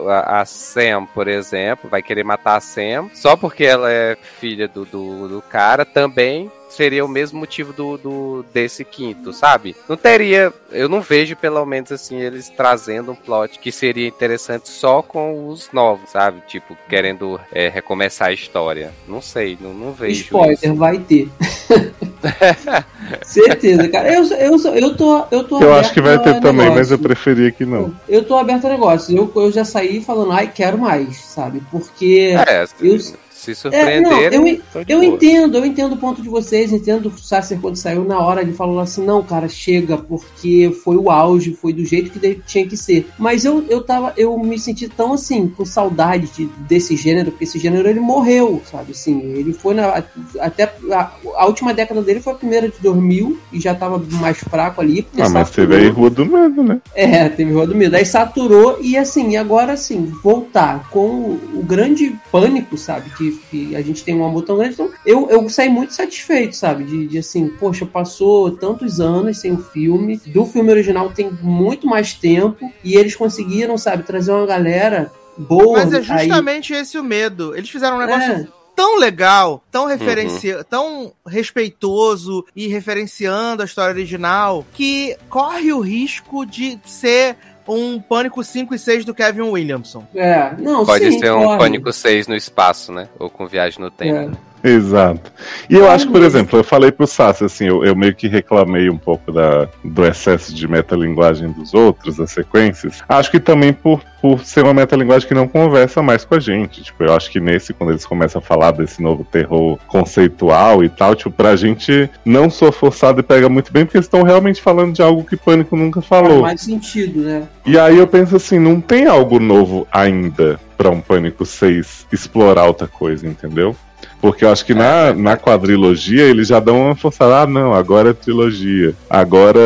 a, 0.10 0.42
a 0.42 0.46
Sam, 0.46 1.06
por 1.14 1.28
exemplo, 1.28 1.90
vai 1.90 2.02
querer 2.02 2.24
matar 2.24 2.58
a 2.58 2.62
Sam 2.62 3.10
só 3.14 3.36
porque 3.36 3.64
ela 3.64 3.92
é 3.92 4.18
filha 4.40 4.68
do, 4.68 4.86
do, 4.86 5.28
do 5.28 5.42
cara, 5.42 5.86
também 5.86 6.52
seria 6.70 7.04
o 7.04 7.08
mesmo 7.08 7.40
motivo 7.40 7.74
do, 7.74 7.98
do 7.98 8.46
desse 8.54 8.86
quinto, 8.86 9.34
sabe? 9.34 9.76
Não 9.88 9.98
teria, 9.98 10.54
eu 10.72 10.88
não 10.88 11.02
vejo 11.02 11.36
pelo 11.36 11.66
menos 11.66 11.92
assim 11.92 12.18
eles 12.18 12.50
trazendo 12.50 13.12
um 13.12 13.16
plot 13.16 13.60
que 13.60 13.72
seria 13.72 14.08
interessante 14.08 14.70
só 14.70 15.02
com 15.02 15.48
os 15.48 15.72
novos, 15.72 16.12
sabe? 16.12 16.42
Tipo 16.48 16.78
querendo 16.88 17.40
é, 17.52 17.68
recomeçar 17.68 18.30
a 18.30 18.34
história. 18.34 18.94
Não 19.08 19.22
sei, 19.22 19.58
não, 19.60 19.74
não 19.74 19.92
vejo. 19.92 20.22
Spoiler, 20.22 20.58
isso. 20.62 20.76
vai 20.76 21.00
ter. 21.00 21.28
Certeza, 23.24 23.88
cara. 23.88 24.14
Eu, 24.14 24.24
eu, 24.26 24.76
eu 24.76 24.96
tô, 24.96 25.24
eu 25.32 25.44
tô 25.44 25.62
Eu 25.62 25.70
aberto 25.70 25.80
acho 25.86 25.94
que 25.94 26.02
vai 26.02 26.20
ter 26.20 26.40
também, 26.40 26.66
negócio. 26.66 26.76
mas 26.76 26.92
eu 26.92 27.00
preferia 27.00 27.52
que 27.52 27.66
não. 27.66 27.94
Eu 28.08 28.24
tô 28.24 28.38
aberto 28.38 28.66
a 28.66 28.70
negócio. 28.70 29.16
Eu, 29.16 29.32
eu 29.36 29.52
já 29.52 29.66
saí 29.66 30.02
falando, 30.02 30.32
ai, 30.32 30.52
quero 30.54 30.78
mais, 30.78 31.18
sabe? 31.18 31.62
Porque. 31.72 32.36
É, 32.48 32.66
eu, 32.82 32.98
se 33.40 33.52
É, 33.72 34.00
não, 34.02 34.10
surpreender. 34.12 34.34
eu, 34.34 34.62
eu 34.88 35.04
entendo, 35.04 35.58
eu 35.58 35.66
entendo 35.66 35.94
o 35.94 35.98
ponto 35.98 36.22
de 36.22 36.30
vocês, 36.30 36.72
entendo 36.74 37.08
o 37.10 37.18
Sasser 37.18 37.60
quando 37.60 37.76
saiu 37.76 38.04
na 38.04 38.20
hora 38.20 38.42
ele 38.42 38.54
falou 38.54 38.80
assim, 38.80 39.04
não, 39.06 39.24
cara, 39.24 39.48
chega, 39.48 39.98
porque 39.98 40.72
foi 40.84 40.98
o 40.98 41.10
auge, 41.10 41.54
foi 41.54 41.74
do 41.74 41.86
jeito 41.86 42.12
que 42.12 42.42
tinha 42.46 42.68
que 42.68 42.76
ser. 42.78 43.08
Mas 43.18 43.46
eu, 43.46 43.64
eu 43.70 43.82
tava, 43.84 44.14
eu 44.18 44.38
me 44.38 44.58
senti 44.60 44.88
tão 44.88 45.14
assim, 45.14 45.48
com 45.48 45.66
saudade 45.66 46.28
de- 46.36 46.50
desse 46.68 46.96
gênero, 46.96 47.32
porque 47.32 47.44
esse 47.46 47.58
gênero 47.60 47.88
ele 47.88 48.00
morreu, 48.00 48.62
sabe? 48.70 48.92
Assim, 48.92 49.20
ele 49.34 49.54
foi 49.54 49.74
na. 49.74 50.04
Até 50.40 50.64
a, 50.92 51.12
a 51.38 51.46
última 51.46 51.74
década 51.74 52.02
dele 52.02 52.20
foi 52.22 52.34
a 52.34 52.36
primeira 52.36 52.68
de 52.70 52.76
2000 52.82 53.38
e 53.54 53.60
já 53.60 53.74
tava 53.76 53.98
mais 54.20 54.38
fraco 54.38 54.82
ali. 54.82 55.06
Ah, 55.18 55.30
mas 55.30 55.48
saturou. 55.50 55.70
teve 55.70 55.76
aí 55.76 55.90
Rua 55.90 56.10
do 56.10 56.26
Medo, 56.26 56.64
né? 56.64 56.82
É, 56.94 57.30
teve 57.30 57.52
Rua 57.52 57.68
do 57.68 57.76
Medo. 57.76 57.96
Aí 57.96 58.06
saturou 58.06 58.78
e 58.82 58.98
assim, 58.98 59.30
e 59.32 59.38
agora 59.38 59.74
assim, 59.74 60.12
voltar 60.24 60.90
com 60.90 61.00
o, 61.00 61.40
o 61.56 61.64
grande 61.64 62.16
pânico, 62.32 62.78
sabe? 62.78 63.10
Que, 63.12 63.29
que 63.32 63.76
a 63.76 63.82
gente 63.82 64.04
tem 64.04 64.16
um 64.16 64.26
amor 64.26 64.44
tão 64.44 64.58
grande. 64.58 64.74
Então, 64.74 64.90
eu, 65.06 65.30
eu 65.30 65.48
saí 65.50 65.70
muito 65.70 65.94
satisfeito, 65.94 66.56
sabe? 66.56 66.84
De, 66.84 67.08
de 67.08 67.18
assim, 67.18 67.48
poxa, 67.48 67.86
passou 67.86 68.52
tantos 68.52 69.00
anos 69.00 69.38
sem 69.40 69.52
o 69.52 69.58
filme. 69.58 70.18
Do 70.28 70.46
filme 70.46 70.72
original 70.72 71.10
tem 71.12 71.30
muito 71.42 71.88
mais 71.88 72.14
tempo. 72.14 72.72
E 72.84 72.96
eles 72.96 73.16
conseguiram, 73.16 73.78
sabe, 73.78 74.04
trazer 74.04 74.32
uma 74.32 74.46
galera 74.46 75.12
boa. 75.38 75.80
Mas 75.80 75.94
é 75.94 75.98
aí- 75.98 76.04
justamente 76.28 76.74
esse 76.74 76.98
o 76.98 77.04
medo. 77.04 77.56
Eles 77.56 77.70
fizeram 77.70 77.98
um 77.98 78.00
negócio 78.00 78.32
É. 78.32 78.48
tão 78.76 78.98
legal, 78.98 79.64
tão 79.72 79.86
referenci... 79.86 80.54
tão 80.70 81.12
respeitoso 81.26 82.46
e 82.56 82.68
referenciando 82.68 83.62
a 83.62 83.66
história 83.66 83.94
original, 83.94 84.66
que 84.74 85.16
corre 85.30 85.74
o 85.74 85.80
risco 85.80 86.46
de 86.46 86.80
ser 86.86 87.36
um 87.70 88.00
Pânico 88.00 88.44
5 88.44 88.74
e 88.74 88.80
6 88.80 89.06
do 89.06 89.14
Kevin 89.14 89.42
Williamson. 89.42 90.04
É, 90.16 90.54
não, 90.58 90.86
Pode 90.86 91.12
sim, 91.12 91.20
ser 91.20 91.32
um. 91.32 91.58
Pânico 91.58 91.92
6 91.92 92.28
no 92.28 92.36
espaço, 92.36 92.92
né? 92.92 93.08
Ou 93.18 93.30
com 93.30 93.46
viagem 93.48 93.80
no 93.80 93.92
tempo. 93.92 94.36
É. 94.36 94.49
Exato. 94.64 95.32
E 95.70 95.76
eu 95.76 95.90
acho 95.90 96.08
que, 96.08 96.12
por 96.12 96.22
exemplo, 96.22 96.60
eu 96.60 96.64
falei 96.64 96.92
pro 96.92 97.08
Sassi, 97.08 97.46
assim, 97.46 97.66
eu, 97.66 97.84
eu 97.84 97.96
meio 97.96 98.14
que 98.14 98.28
reclamei 98.28 98.90
um 98.90 98.98
pouco 98.98 99.32
da, 99.32 99.68
do 99.84 100.06
excesso 100.06 100.54
de 100.54 100.68
metalinguagem 100.68 101.52
dos 101.52 101.74
outros, 101.74 102.18
das 102.18 102.32
sequências. 102.32 103.02
Acho 103.08 103.32
que 103.32 103.40
também 103.40 103.72
por, 103.72 104.02
por 104.22 104.44
ser 104.44 104.64
uma 104.64 104.74
metalinguagem 104.74 105.28
que 105.28 105.34
não 105.34 105.48
conversa 105.48 106.02
mais 106.02 106.26
com 106.26 106.36
a 106.36 106.40
gente. 106.40 106.84
Tipo, 106.84 107.04
eu 107.06 107.14
acho 107.14 107.32
que 107.32 107.40
nesse, 107.40 107.74
quando 107.74 107.92
eles 107.92 108.06
começam 108.06 108.40
a 108.40 108.42
falar 108.42 108.72
desse 108.72 109.02
novo 109.02 109.24
terror 109.24 109.78
conceitual 109.88 110.84
e 110.84 110.90
tal, 110.90 111.16
tipo, 111.16 111.32
pra 111.32 111.56
gente 111.56 112.10
não 112.26 112.50
soa 112.50 112.72
forçado 112.72 113.22
e 113.22 113.24
pega 113.24 113.48
muito 113.48 113.72
bem, 113.72 113.86
porque 113.86 113.98
eles 113.98 114.08
estão 114.08 114.24
realmente 114.24 114.62
falando 114.62 114.94
de 114.94 115.02
algo 115.02 115.24
que 115.24 115.38
Pânico 115.38 115.76
nunca 115.76 116.02
Faz 116.02 116.22
falou. 116.22 116.42
mais 116.42 116.62
sentido, 116.62 117.22
né? 117.22 117.44
E 117.66 117.78
aí 117.78 117.98
eu 117.98 118.08
penso 118.08 118.36
assim, 118.36 118.60
não 118.60 118.82
tem 118.82 119.06
algo 119.06 119.40
novo 119.40 119.88
ainda 119.92 120.60
pra 120.78 120.90
um 120.90 121.02
Pânico 121.02 121.46
6 121.46 122.08
explorar 122.12 122.66
outra 122.66 122.88
coisa, 122.88 123.28
entendeu? 123.28 123.76
Porque 124.22 124.44
eu 124.44 124.52
acho 124.52 124.66
que 124.66 124.74
na, 124.74 125.14
na 125.14 125.38
quadrilogia 125.38 126.24
eles 126.24 126.48
já 126.48 126.60
dão 126.60 126.82
uma 126.82 126.96
forçada, 126.96 127.42
ah 127.42 127.48
não, 127.48 127.74
agora 127.74 128.10
é 128.10 128.14
trilogia, 128.14 128.94
agora 129.10 129.60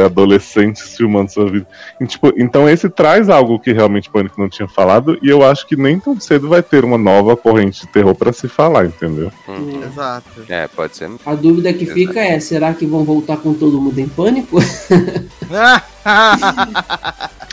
é 0.00 0.04
adolescentes 0.04 0.96
filmando 0.96 1.32
sua 1.32 1.50
vida. 1.50 1.66
E, 2.00 2.06
tipo, 2.06 2.32
então 2.36 2.68
esse 2.68 2.88
traz 2.88 3.28
algo 3.28 3.58
que 3.58 3.72
realmente 3.72 4.08
o 4.08 4.12
Pânico 4.12 4.40
não 4.40 4.48
tinha 4.48 4.68
falado, 4.68 5.18
e 5.20 5.28
eu 5.28 5.44
acho 5.44 5.66
que 5.66 5.76
nem 5.76 5.98
tão 5.98 6.18
cedo 6.20 6.48
vai 6.48 6.62
ter 6.62 6.84
uma 6.84 6.96
nova 6.96 7.36
corrente 7.36 7.80
de 7.80 7.88
terror 7.88 8.14
pra 8.14 8.32
se 8.32 8.48
falar, 8.48 8.86
entendeu? 8.86 9.32
Hum. 9.48 9.80
Exato. 9.84 10.44
É, 10.48 10.68
pode 10.68 10.96
ser. 10.96 11.10
A 11.24 11.34
dúvida 11.34 11.72
que 11.72 11.86
fica 11.86 12.20
é, 12.20 12.38
será 12.38 12.72
que 12.72 12.86
vão 12.86 13.04
voltar 13.04 13.36
com 13.38 13.54
todo 13.54 13.80
mundo 13.80 13.98
em 13.98 14.08
pânico? 14.08 14.58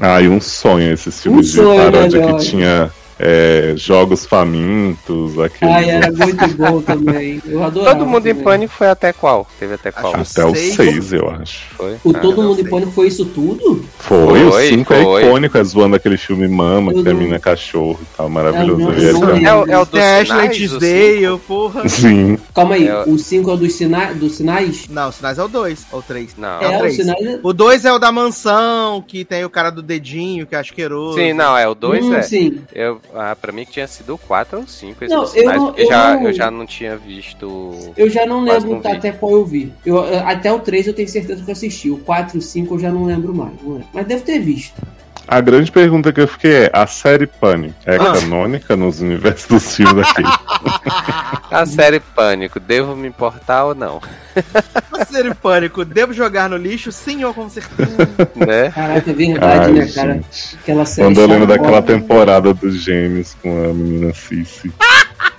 Ah, 0.01 0.21
e 0.21 0.27
um 0.27 0.41
sonho 0.41 0.91
esses 0.91 1.21
filmes 1.21 1.47
de 1.47 1.53
sonho, 1.53 1.91
paródia 1.91 2.25
né, 2.25 2.33
que 2.33 2.39
tinha 2.45 2.91
é, 3.19 3.73
jogos 3.77 4.25
famintos, 4.25 5.39
aquele. 5.39 5.71
Ai, 5.71 5.89
era 5.89 6.11
muito 6.11 6.47
bom 6.57 6.81
também. 6.81 7.41
Eu 7.45 7.63
adorava. 7.63 7.95
Todo 7.97 8.07
mundo 8.07 8.25
em 8.27 8.29
também. 8.31 8.43
pânico 8.43 8.73
foi 8.73 8.87
até 8.87 9.13
qual? 9.13 9.47
Teve 9.59 9.75
até 9.75 9.91
qual? 9.91 10.15
Acho 10.15 10.31
Até 10.31 10.45
o 10.45 10.55
Seis. 10.55 10.75
6, 10.75 11.13
eu 11.13 11.29
acho. 11.29 11.59
Foi? 11.75 11.93
O 12.03 12.11
Ah, 12.15 12.19
Todo 12.19 12.41
Mundo 12.41 12.61
em. 12.61 12.65
Pânico 12.65 12.91
foi 12.91 13.07
isso 13.07 13.25
tudo? 13.25 13.83
Foi, 13.99 14.17
Foi, 14.39 14.43
o 14.45 14.51
5 14.69 14.93
é 14.93 15.01
icônico, 15.25 15.57
é 15.57 15.63
zoando 15.63 15.95
aquele 15.95 16.17
filme 16.17 16.47
Mama, 16.47 16.91
que 16.91 16.97
Tudo. 16.99 17.05
termina 17.05 17.39
cachorro 17.39 17.99
e 18.01 18.17
tal, 18.17 18.29
maravilhoso. 18.29 18.91
É, 18.91 19.11
Eu. 19.11 19.29
É, 19.47 19.53
o- 19.55 19.71
é 19.71 19.77
o 19.79 19.85
dos 19.85 19.89
Tem 19.99 20.01
Ashley 20.01 20.25
sinais, 20.25 20.49
o 20.49 20.53
Tisdale, 20.79 21.39
porra. 21.47 21.87
Sim, 21.89 22.37
Calma 22.53 22.75
aí, 22.75 22.87
É. 22.87 23.03
o 23.05 23.17
5 23.17 23.49
é 23.49 23.53
o 23.53 23.57
dos, 23.57 23.73
sina... 23.73 24.13
dos 24.13 24.35
sinais? 24.35 24.87
Não, 24.89 25.09
os 25.09 25.15
sinais 25.15 25.37
é 25.37 25.43
o 25.43 25.47
2, 25.47 25.85
ou 25.91 25.99
o 25.99 26.01
3. 26.01 26.35
Não. 26.37 26.61
É 26.61 26.67
o 26.67 26.71
é, 26.71 26.75
o 26.75 26.79
três. 26.79 26.95
sinais. 26.95 27.39
O 27.43 27.53
2 27.53 27.85
é 27.85 27.93
o 27.93 27.99
da 27.99 28.11
mansão, 28.11 29.03
que 29.05 29.23
tem 29.25 29.43
o 29.45 29.49
cara 29.49 29.69
do 29.69 29.81
dedinho, 29.81 30.45
que 30.45 30.55
é 30.55 30.59
asqueroso. 30.59 31.17
Sim, 31.17 31.33
não, 31.33 31.57
é 31.57 31.67
o 31.67 31.75
2 31.75 32.03
Hum, 32.05 32.13
é. 32.15 32.21
Sim. 32.21 32.61
Eu, 32.73 32.99
ah, 33.13 33.35
pra 33.35 33.51
mim 33.51 33.65
que 33.65 33.71
tinha 33.73 33.87
sido 33.87 34.15
o 34.15 34.17
4 34.17 34.59
ou 34.59 34.67
5 34.67 35.03
esses 35.03 35.15
Não, 35.15 35.25
sinais, 35.25 35.47
eu 35.55 35.59
não- 35.59 35.65
porque 35.67 35.81
eu 35.81 35.87
já, 35.87 36.13
não- 36.15 36.23
eu 36.27 36.33
já 36.33 36.51
não 36.51 36.65
tinha 36.65 36.97
visto. 36.97 37.93
Eu 37.97 38.09
já 38.09 38.25
não 38.25 38.41
lembro 38.41 38.79
vi. 38.81 38.87
até 38.87 39.11
qual 39.11 39.31
eu 39.33 39.45
vi. 39.45 39.73
Eu, 39.85 39.99
até 40.27 40.51
o 40.51 40.59
3 40.59 40.87
eu 40.87 40.93
tenho 40.93 41.07
certeza 41.07 41.43
que 41.43 41.49
eu 41.49 41.53
assisti. 41.53 41.89
O 41.89 41.97
4 41.99 42.37
e 42.37 42.39
o 42.39 42.41
5 42.41 42.75
eu 42.75 42.79
já 42.79 42.91
não 42.91 43.03
lembro 43.05 43.33
mais. 43.33 43.53
Mas 43.93 44.05
devo 44.05 44.23
ter 44.23 44.39
visto. 44.39 44.81
A 45.27 45.41
grande 45.41 45.71
pergunta 45.71 46.11
que 46.11 46.21
eu 46.21 46.27
fiquei 46.27 46.63
é: 46.65 46.69
a 46.73 46.85
série 46.87 47.25
Pânico 47.27 47.75
é 47.85 47.95
Ah. 47.95 48.13
canônica 48.13 48.75
nos 48.75 49.01
universos 49.01 49.47
dos 49.47 49.75
filmes 49.75 50.07
aqui? 50.09 50.23
A 51.51 51.65
série 51.67 51.99
Pânico, 51.99 52.59
devo 52.59 52.95
me 52.95 53.07
importar 53.07 53.65
ou 53.65 53.75
não? 53.75 54.01
Ser 55.07 55.27
em 55.27 55.33
pânico, 55.33 55.85
devo 55.85 56.11
jogar 56.11 56.49
no 56.49 56.57
lixo? 56.57 56.91
Sim 56.91 57.23
ou 57.25 57.33
com 57.33 57.47
certeza? 57.47 58.09
né? 58.35 58.71
Caraca, 58.71 59.11
é 59.11 59.13
verdade, 59.13 59.65
Ai, 59.65 59.71
né, 59.71 59.87
cara? 59.93 60.13
gente. 60.13 60.57
Aquela 60.63 60.85
série. 60.85 61.07
Quando 61.07 61.21
eu 61.21 61.27
lembro 61.27 61.45
daquela 61.47 61.81
temporada 61.83 62.51
dos 62.55 62.81
gêmeos 62.81 63.35
com 63.41 63.49
a 63.69 63.73
menina 63.73 64.11
Cici. 64.15 64.71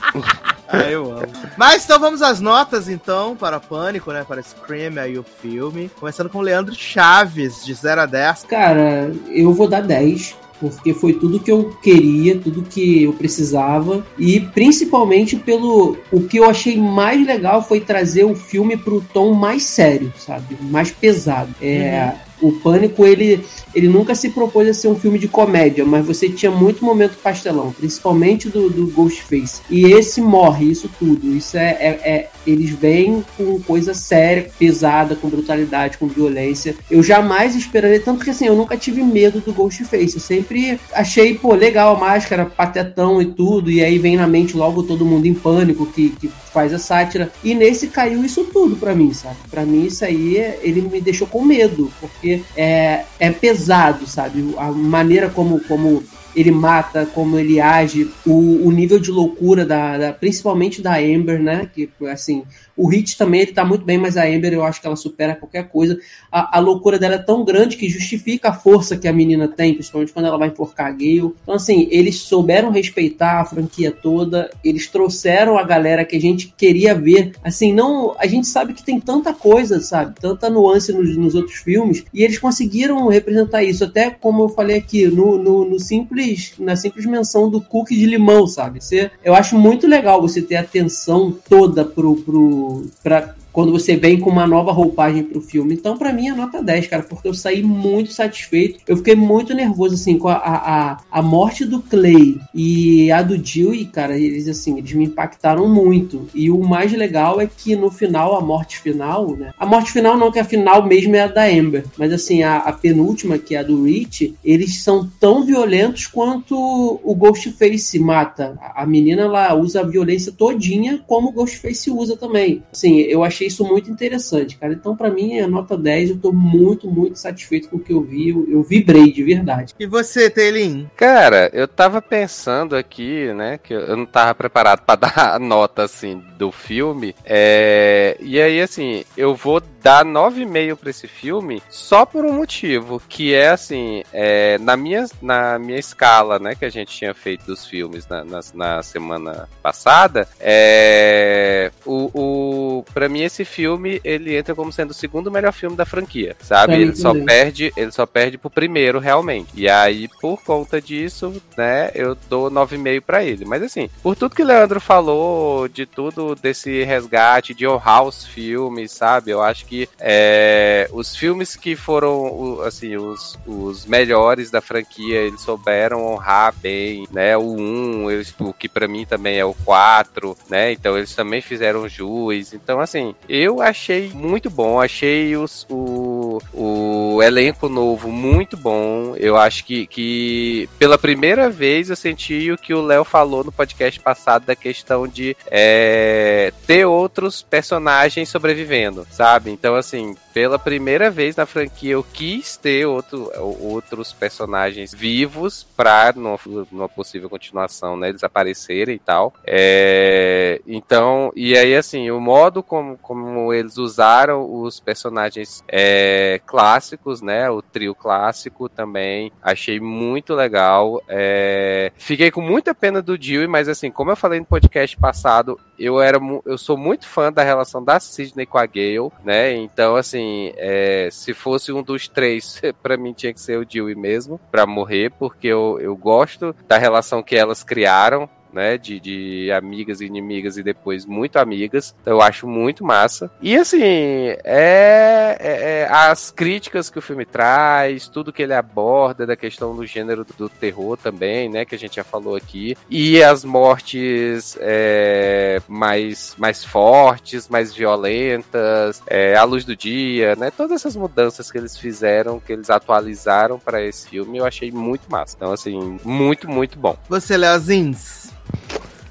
ah, 0.69 0.91
eu 0.91 1.13
amo. 1.13 1.33
Mas 1.57 1.85
então 1.85 1.99
vamos 1.99 2.23
às 2.23 2.41
notas, 2.41 2.89
então, 2.89 3.37
para 3.37 3.61
Pânico, 3.61 4.13
né? 4.13 4.25
Para 4.27 4.43
Scream 4.43 4.99
aí 4.99 5.19
o 5.19 5.25
filme. 5.25 5.91
Começando 5.99 6.29
com 6.29 6.39
o 6.39 6.43
Leandro 6.43 6.75
Chaves, 6.75 7.65
de 7.65 7.75
0 7.75 8.03
a 8.03 8.07
10. 8.07 8.45
Cara, 8.45 9.13
eu 9.29 9.53
vou 9.53 9.69
dar 9.69 9.83
10. 9.83 10.37
Porque 10.61 10.95
foi 10.95 11.13
tudo 11.15 11.41
que 11.41 11.51
eu 11.51 11.77
queria, 11.83 12.39
tudo 12.39 12.63
que 12.63 13.03
eu 13.03 13.13
precisava. 13.13 14.05
E 14.19 14.41
principalmente 14.41 15.37
pelo. 15.37 15.99
O 16.11 16.23
que 16.23 16.39
eu 16.39 16.49
achei 16.49 16.77
mais 16.79 17.27
legal 17.27 17.63
foi 17.63 17.81
trazer 17.81 18.25
o 18.25 18.35
filme 18.35 18.77
pro 18.77 19.05
tom 19.13 19.35
mais 19.35 19.65
sério, 19.65 20.13
sabe? 20.17 20.57
Mais 20.63 20.91
pesado. 20.91 21.55
É. 21.61 22.15
O 22.41 22.53
Pânico, 22.53 23.07
ele, 23.07 23.45
ele 23.75 23.89
nunca 23.89 24.15
se 24.15 24.31
propôs 24.31 24.69
a 24.69 24.75
ser 24.75 24.89
um 24.89 24.97
filme 24.97 25.19
de 25.19 25.29
comédia, 25.29 25.85
mas 25.85 26.05
você 26.05 26.29
tinha 26.29 26.51
muito 26.51 26.85
momento 26.85 27.17
pastelão, 27.23 27.73
principalmente 27.73 28.49
do, 28.49 28.69
do 28.69 28.87
Ghostface. 28.89 29.63
E 29.71 29.85
esse 29.87 30.21
morre, 30.21 30.71
isso 30.71 30.91
tudo. 30.99 31.35
Isso 31.35 31.57
é, 31.57 31.71
é, 31.71 32.01
é- 32.05 32.31
Eles 32.47 32.71
vêm 32.71 33.25
com 33.39 33.59
coisa 33.61 33.95
séria, 33.95 34.51
pesada, 34.59 35.15
com 35.17 35.29
brutalidade, 35.29 35.97
com 35.97 36.07
violência. 36.07 36.75
Eu 36.91 37.03
jamais 37.03 37.55
esperaria, 37.55 38.01
tanto 38.01 38.23
que 38.25 38.31
assim, 38.31 38.47
eu 38.47 38.55
nunca 38.57 38.77
tive 38.77 39.03
medo 39.03 39.41
do 39.41 39.53
Ghostface. 39.53 40.15
Eu 40.15 40.21
sempre 40.21 40.79
achei, 40.93 41.35
pô, 41.35 41.55
legal 41.55 41.97
a 41.97 41.99
máscara, 41.99 42.45
patetão 42.45 43.23
e 43.23 43.27
tudo. 43.27 43.71
E 43.71 43.83
aí 43.83 43.99
vem 43.99 44.17
na 44.17 44.27
mente 44.27 44.57
logo 44.57 44.83
todo 44.83 45.07
mundo 45.07 45.27
em 45.27 45.33
pânico 45.35 45.87
que, 45.87 46.11
que 46.11 46.29
faz 46.53 46.75
a 46.75 46.79
sátira. 46.79 47.33
E 47.43 47.55
nesse 47.55 47.87
caiu 47.89 48.25
isso 48.25 48.45
tudo 48.45 48.77
pra 48.77 48.95
mim, 48.95 49.13
sabe? 49.15 49.37
Pra 49.51 49.65
mim, 49.65 49.87
isso 49.87 50.05
aí, 50.05 50.37
ele 50.63 50.83
me 50.83 51.01
deixou 51.01 51.27
com 51.27 51.43
medo, 51.45 51.91
porque 52.01 52.24
é, 52.57 53.05
é 53.19 53.31
pesado, 53.31 54.07
sabe? 54.07 54.55
A 54.59 54.71
maneira 54.71 55.29
como, 55.31 55.61
como 55.61 56.03
ele 56.35 56.51
mata, 56.51 57.07
como 57.07 57.39
ele 57.39 57.61
age, 57.61 58.11
o, 58.27 58.67
o 58.67 58.71
nível 58.73 58.99
de 58.99 59.11
loucura 59.11 59.65
da, 59.65 59.99
da- 59.99 60.13
principalmente 60.13 60.83
da 60.83 60.97
Amber, 60.99 61.41
né? 61.43 61.69
Que 61.73 61.89
assim, 62.11 62.43
o 62.77 62.89
Hit 62.89 63.17
também 63.17 63.43
ele 63.43 63.53
tá 63.53 63.65
muito 63.65 63.85
bem, 63.85 63.99
mas 63.99 64.17
a 64.17 64.25
Amber 64.25 64.53
eu 64.53 64.65
acho 64.65 64.81
que 64.81 64.87
ela 64.87 64.97
supera 64.97 65.37
qualquer 65.37 65.69
coisa. 65.69 65.99
A, 66.31 66.59
a 66.59 66.61
loucura 66.61 66.99
dela 66.99 67.15
é 67.15 67.19
tão 67.19 67.45
grande 67.45 67.77
que 67.77 67.89
justifica 67.89 68.49
a 68.49 68.53
força 68.53 68.97
que 68.97 69.07
a 69.07 69.13
menina 69.13 69.47
tem, 69.47 69.75
principalmente 69.75 70.13
quando 70.13 70.27
ela 70.27 70.39
vai 70.39 70.49
enforcar 70.49 70.87
a 70.89 70.91
Gale. 70.91 71.33
Então 71.43 71.55
assim, 71.55 71.87
eles 71.91 72.17
souberam 72.17 72.71
respeitar 72.71 73.41
a 73.41 73.45
franquia 73.45 73.93
toda, 73.93 74.51
eles 74.65 74.87
trouxeram 74.89 75.57
a 75.57 75.63
galera 75.63 76.05
que 76.05 76.17
a 76.17 76.21
gente 76.21 76.53
queria 76.57 76.95
ver. 76.95 77.33
Assim, 77.45 77.73
não, 77.73 78.15
a 78.19 78.27
gente 78.27 78.47
sabe 78.49 78.73
que 78.75 78.85
tem 78.85 78.99
tanta 78.99 79.33
coisa, 79.33 79.81
sabe? 79.81 80.15
Tanta 80.21 80.51
nuance 80.51 80.93
nos, 80.93 81.17
nos 81.17 81.35
outros 81.35 81.57
filmes 81.57 82.05
e 82.13 82.23
eles 82.25 82.39
conseguiram 82.39 83.07
representar 83.09 83.63
isso. 83.63 83.85
Até 83.85 84.11
como 84.11 84.43
eu 84.45 84.49
falei 84.49 84.79
aqui, 84.79 85.07
no, 85.07 85.39
no, 85.39 85.65
no 85.65 85.79
simples 85.79 86.24
simples, 86.25 86.55
na 86.59 86.77
simples 86.77 87.07
menção 87.07 87.51
do 87.51 87.61
cookie 87.61 87.97
de 87.97 88.07
limão, 88.07 88.47
sabe? 88.47 88.83
Você, 88.83 89.11
eu 89.23 89.35
acho 89.35 89.59
muito 89.59 89.87
legal 89.87 90.21
você 90.21 90.41
ter 90.41 90.57
atenção 90.57 91.37
toda 91.49 91.85
pro, 91.85 92.17
pro, 92.17 92.87
pra, 93.03 93.35
quando 93.55 93.71
você 93.71 93.97
vem 93.97 94.19
com 94.19 94.29
uma 94.29 94.49
nova 94.49 94.73
roupagem 94.73 95.23
pro 95.23 95.41
filme. 95.41 95.75
Então, 95.75 95.97
para 95.97 96.13
mim, 96.13 96.29
é 96.29 96.35
nota 96.35 96.61
10, 96.61 96.89
cara, 96.89 97.05
porque 97.05 97.29
eu 97.29 97.33
saí 97.33 97.63
muito 97.63 98.13
satisfeito. 98.13 98.81
Eu 98.87 98.97
fiquei 98.97 99.15
muito 99.15 99.55
nervoso, 99.55 99.95
assim, 99.95 100.19
com 100.19 100.29
a, 100.29 100.35
a, 100.35 100.99
a 101.09 101.23
morte 101.23 101.65
do 101.65 101.81
Clay 101.81 102.37
e 102.53 103.13
a 103.13 103.23
do 103.23 103.39
Dewey, 103.39 103.85
cara, 103.85 104.19
eles, 104.19 104.49
assim, 104.49 104.77
eles 104.77 104.93
me 104.93 105.05
impactaram 105.05 105.69
muito. 105.69 106.29
E 106.35 106.51
o 106.51 106.59
mais 106.59 106.93
legal 106.93 107.41
é 107.41 107.47
que 107.47 107.77
no 107.77 107.93
final, 107.93 108.37
a 108.37 108.41
morte 108.41 108.81
final, 108.81 109.37
né? 109.37 109.53
A 109.57 109.65
morte 109.65 109.93
final 109.93 110.17
não, 110.17 110.33
que 110.33 110.41
a 110.41 110.45
final 110.45 110.85
mesmo 110.85 111.15
é 111.15 111.21
a 111.21 111.29
da 111.29 111.45
Amber, 111.47 111.85
mas, 111.97 112.13
assim, 112.13 112.43
a, 112.43 112.57
a 112.57 112.73
penúltima, 112.73 113.39
que 113.39 113.55
é 113.55 113.61
a 113.61 113.63
do 113.63 113.85
Rich, 113.85 114.35
eles 114.45 114.83
são 114.83 115.09
tão 115.21 115.45
violentos 115.45 116.09
quanto 116.09 117.01
o 117.05 117.15
Ghostface 117.15 118.01
mata. 118.01 118.59
A, 118.61 118.83
a 118.83 118.87
menina, 118.87 119.23
ela 119.23 119.55
usa 119.55 119.81
a 119.81 119.85
violência 119.85 120.33
todinha 120.33 121.01
como 121.07 121.29
o 121.29 121.33
Ghostface 121.33 121.89
usa 121.89 122.17
também. 122.17 122.61
Assim, 122.73 122.99
eu 122.99 123.23
achei 123.23 123.44
isso 123.47 123.65
muito 123.65 123.91
interessante, 123.91 124.57
cara. 124.57 124.73
Então, 124.73 124.97
para 124.97 125.11
mim, 125.11 125.39
é 125.39 125.47
nota 125.47 125.77
10. 125.77 126.11
Eu 126.11 126.19
tô 126.19 126.33
muito, 126.33 126.91
muito 126.91 127.19
satisfeito 127.19 127.69
com 127.69 127.77
o 127.77 127.81
que 127.81 127.93
eu 127.93 128.03
vi. 128.03 128.29
Eu, 128.29 128.47
eu 128.49 128.63
vibrei 128.63 129.13
de 129.13 129.23
verdade. 129.23 129.75
E 129.79 129.87
você, 129.87 130.31
Telin? 130.31 130.89
Cara, 130.97 131.51
eu 131.53 131.67
tava 131.67 132.01
pensando 132.01 132.77
aqui, 132.77 133.33
né, 133.33 133.59
que 133.63 133.75
eu 133.75 133.97
não 133.97 134.07
tava 134.07 134.35
preparado 134.35 134.81
para 134.81 134.97
dar 135.09 135.35
a 135.35 135.39
nota, 135.39 135.83
assim, 135.83 136.23
do 136.39 136.51
filme. 136.51 137.15
É... 137.25 138.17
E 138.21 138.41
aí, 138.41 138.61
assim, 138.61 139.05
eu 139.17 139.35
vou 139.35 139.63
dar 139.83 140.05
9,5 140.05 140.77
pra 140.77 140.91
esse 140.91 141.07
filme 141.07 141.63
só 141.69 142.07
por 142.07 142.25
um 142.25 142.33
motivo, 142.33 143.03
que 143.09 143.35
é, 143.35 143.49
assim, 143.49 144.03
é... 144.13 144.59
Na, 144.59 144.77
minha, 144.77 145.07
na 145.21 145.59
minha 145.59 145.79
escala, 145.79 146.39
né, 146.39 146.55
que 146.55 146.65
a 146.65 146.71
gente 146.71 146.97
tinha 146.97 147.15
feito 147.15 147.47
dos 147.47 147.67
filmes 147.67 148.07
na, 148.09 148.25
na, 148.25 148.41
na 148.55 148.83
semana 148.83 149.49
passada, 149.63 150.29
é... 150.41 151.71
O, 151.85 152.11
o... 152.15 152.85
Pra 152.95 153.09
mim, 153.09 153.23
esse 153.23 153.34
filme, 153.43 154.01
ele 154.05 154.37
entra 154.37 154.55
como 154.55 154.71
sendo 154.71 154.91
o 154.91 154.95
segundo 154.95 155.31
melhor 155.31 155.53
filme 155.53 155.75
da 155.77 155.87
franquia, 155.87 156.37
sabe? 156.41 156.75
É, 156.75 156.81
ele 156.81 156.95
só 156.95 157.15
perde, 157.15 157.73
ele 157.75 157.91
só 157.91 158.05
perde 158.05 158.37
pro 158.37 158.51
primeiro, 158.51 158.99
realmente. 158.99 159.49
E 159.55 159.67
aí, 159.67 160.09
por 160.21 160.43
conta 160.43 160.81
disso, 160.81 161.43
né, 161.57 161.91
eu 161.95 162.15
dou 162.29 162.51
9,5 162.51 163.01
pra 163.01 163.25
ele. 163.25 163.47
Mas 163.47 163.63
assim, 163.63 163.89
por 164.03 164.15
tudo 164.15 164.35
que 164.35 164.43
o 164.43 164.47
Leandro 164.47 164.81
falou, 164.81 165.67
de 165.69 165.87
tudo 165.87 166.35
desse 166.35 166.85
resgate 166.85 167.55
de 167.55 167.65
Your 167.65 167.83
House 167.83 168.27
filmes, 168.27 168.93
sabe? 168.93 169.31
Eu 169.31 169.43
acho 169.43 169.65
que 169.65 169.89
é, 169.99 170.89
os 170.93 171.17
filmes 171.17 171.57
que 171.57 171.77
foram, 171.77 172.61
assim, 172.63 172.97
os, 172.97 173.39
os 173.47 173.87
melhores 173.87 174.51
da 174.51 174.61
franquia, 174.61 175.21
eles 175.21 175.41
souberam 175.41 176.05
honrar 176.07 176.55
bem, 176.61 177.07
né? 177.11 177.37
O 177.37 177.55
1, 177.55 178.11
eles, 178.11 178.35
o 178.39 178.53
que 178.53 178.69
pra 178.69 178.89
mim 178.89 179.07
também 179.07 179.39
é 179.39 179.45
o 179.45 179.55
4, 179.65 180.37
né? 180.49 180.73
Então 180.73 180.97
eles 180.97 181.15
também 181.15 181.41
fizeram 181.41 181.89
jus. 181.89 182.53
Então, 182.53 182.81
assim, 182.81 183.15
eu 183.29 183.61
achei 183.61 184.11
muito 184.11 184.51
bom. 184.51 184.81
Achei 184.81 185.37
os, 185.37 185.67
o, 185.71 186.41
o 186.53 187.23
elenco 187.23 187.69
novo 187.69 188.11
muito 188.11 188.57
bom. 188.57 189.15
Eu 189.17 189.37
acho 189.37 189.65
que, 189.65 189.87
que 189.87 190.69
pela 190.79 190.99
primeira 190.99 191.49
vez 191.49 191.91
eu 191.91 191.97
senti 191.97 192.51
o 192.51 192.59
que 192.59 192.75
o 192.75 192.83
Léo 192.83 193.05
falou 193.05 193.45
no 193.45 193.53
podcast 193.53 193.99
passado 194.01 194.45
da 194.45 194.57
questão 194.57 195.07
de 195.07 195.37
é, 195.51 196.53
ter 196.67 196.85
outros 196.85 197.43
personagens 197.43 198.29
sobrevivendo, 198.29 199.07
sabe? 199.11 199.51
Então, 199.51 199.75
assim, 199.75 200.15
pela 200.35 200.59
primeira 200.59 201.13
vez 201.13 201.37
na 201.37 201.47
franquia 201.47 201.93
eu 201.93 202.03
quis 202.03 202.57
ter 202.57 202.85
outro, 202.87 203.31
outros 203.61 204.13
personagens 204.13 204.93
vivos 204.93 205.63
pra 205.77 206.13
numa, 206.13 206.37
numa 206.73 206.89
possível 206.89 207.31
continuação, 207.31 207.97
né? 207.97 208.09
Eles 208.09 208.25
aparecerem 208.25 208.97
e 208.97 208.99
tal. 208.99 209.33
É, 209.47 210.61
então, 210.67 211.33
e 211.37 211.57
aí 211.57 211.77
assim, 211.77 212.11
o 212.11 212.21
modo 212.21 212.65
como, 212.65 212.99
como 212.99 213.53
eles 213.53 213.79
usaram 213.79 214.61
os 214.61 214.81
personagens 214.81 215.63
é, 215.69 216.41
clássicos, 216.45 217.23
né? 217.23 217.49
O 217.49 217.63
trio 217.63 217.95
clássico 217.95 218.69
também, 218.69 219.31
achei 219.41 219.79
muito 219.79 220.35
legal. 220.35 221.01
É, 221.09 221.93
fiquei 221.97 222.33
com 222.33 222.41
muita 222.41 222.75
pena 222.75 223.01
do 223.01 223.17
Dewey, 223.17 223.47
mas 223.47 223.69
assim, 223.69 223.89
como 223.89 224.11
eu 224.11 224.17
falei 224.17 224.41
no 224.41 224.47
podcast 224.47 224.97
passado, 224.97 225.61
eu 225.79 226.01
era 226.01 226.19
eu 226.45 226.59
sou 226.59 226.77
muito 226.77 227.07
fã 227.07 227.33
da 227.33 227.43
relação 227.43 227.83
da 227.83 227.99
Sidney 228.01 228.47
com 228.47 228.59
a 228.59 228.67
Gale, 228.67 229.11
né? 229.25 229.53
Então, 229.55 229.97
assim, 229.97 230.53
é, 230.57 231.09
se 231.11 231.35
fosse 231.35 231.73
um 231.73 231.83
dos 231.83 232.09
três, 232.09 232.61
pra 232.83 232.97
mim 232.97 233.13
tinha 233.13 233.33
que 233.33 233.41
ser 233.41 233.59
o 233.59 233.65
Dewey 233.65 233.95
mesmo, 233.95 234.41
pra 234.51 234.67
morrer, 234.67 235.11
porque 235.19 235.49
eu, 235.49 235.79
eu 235.81 235.97
gosto 235.97 236.55
da 236.67 236.79
relação 236.79 237.23
que 237.23 237.37
elas 237.37 237.63
criaram. 237.63 238.29
Né, 238.55 238.79
de, 238.79 239.01
de 239.01 239.51
amigas 239.51 240.01
e 240.01 240.07
inimigas 240.07 240.57
e 240.57 240.63
depois 240.63 241.05
muito 241.05 241.39
amigas. 241.41 241.93
Então 242.01 242.13
eu 242.13 242.23
acho 242.23 242.47
muito 242.47 242.85
massa. 242.85 243.29
E 243.43 243.57
assim, 243.57 243.83
é, 243.83 245.37
é- 245.41 245.81
é 245.81 245.89
as 245.91 246.31
críticas 246.31 246.89
que 246.89 246.97
o 246.99 247.03
filme 247.03 247.25
traz, 247.27 248.07
tudo 248.07 248.33
que 248.33 248.43
ele 248.43 248.55
aborda 248.55 249.27
da 249.27 249.35
questão 249.35 249.75
do 249.75 249.85
gênero 249.85 250.25
do, 250.25 250.33
do 250.35 250.49
terror 250.49 250.97
também, 250.97 251.49
né? 251.49 251.65
Que 251.65 251.75
a 251.75 251.79
gente 251.79 251.97
já 251.97 252.05
falou 252.05 252.37
aqui. 252.37 252.77
E 252.89 253.21
as 253.25 253.45
mortes 253.45 254.57
é, 254.61 255.61
mais, 255.67 256.37
mais 256.39 256.65
fortes, 256.65 257.49
mais 257.49 257.75
violentas, 257.75 259.03
é, 259.09 259.35
à 259.37 259.43
luz 259.43 259.65
do 259.65 259.75
dia, 259.77 260.37
né? 260.37 260.51
Todas 260.51 260.77
essas 260.81 260.95
mudanças 260.95 261.51
que 261.51 261.59
eles 261.59 261.77
fizeram, 261.77 262.39
que 262.39 262.53
eles 262.53 262.71
atualizaram 262.71 263.59
para 263.59 263.83
esse 263.83 264.09
filme, 264.09 264.39
eu 264.39 264.47
achei 264.47 264.71
muito 264.71 265.11
massa. 265.11 265.35
Então, 265.37 265.53
assim, 265.53 265.99
muito, 266.05 266.49
muito 266.49 266.79
bom. 266.79 266.97
Você, 267.09 267.37
Leozins? 267.37 268.33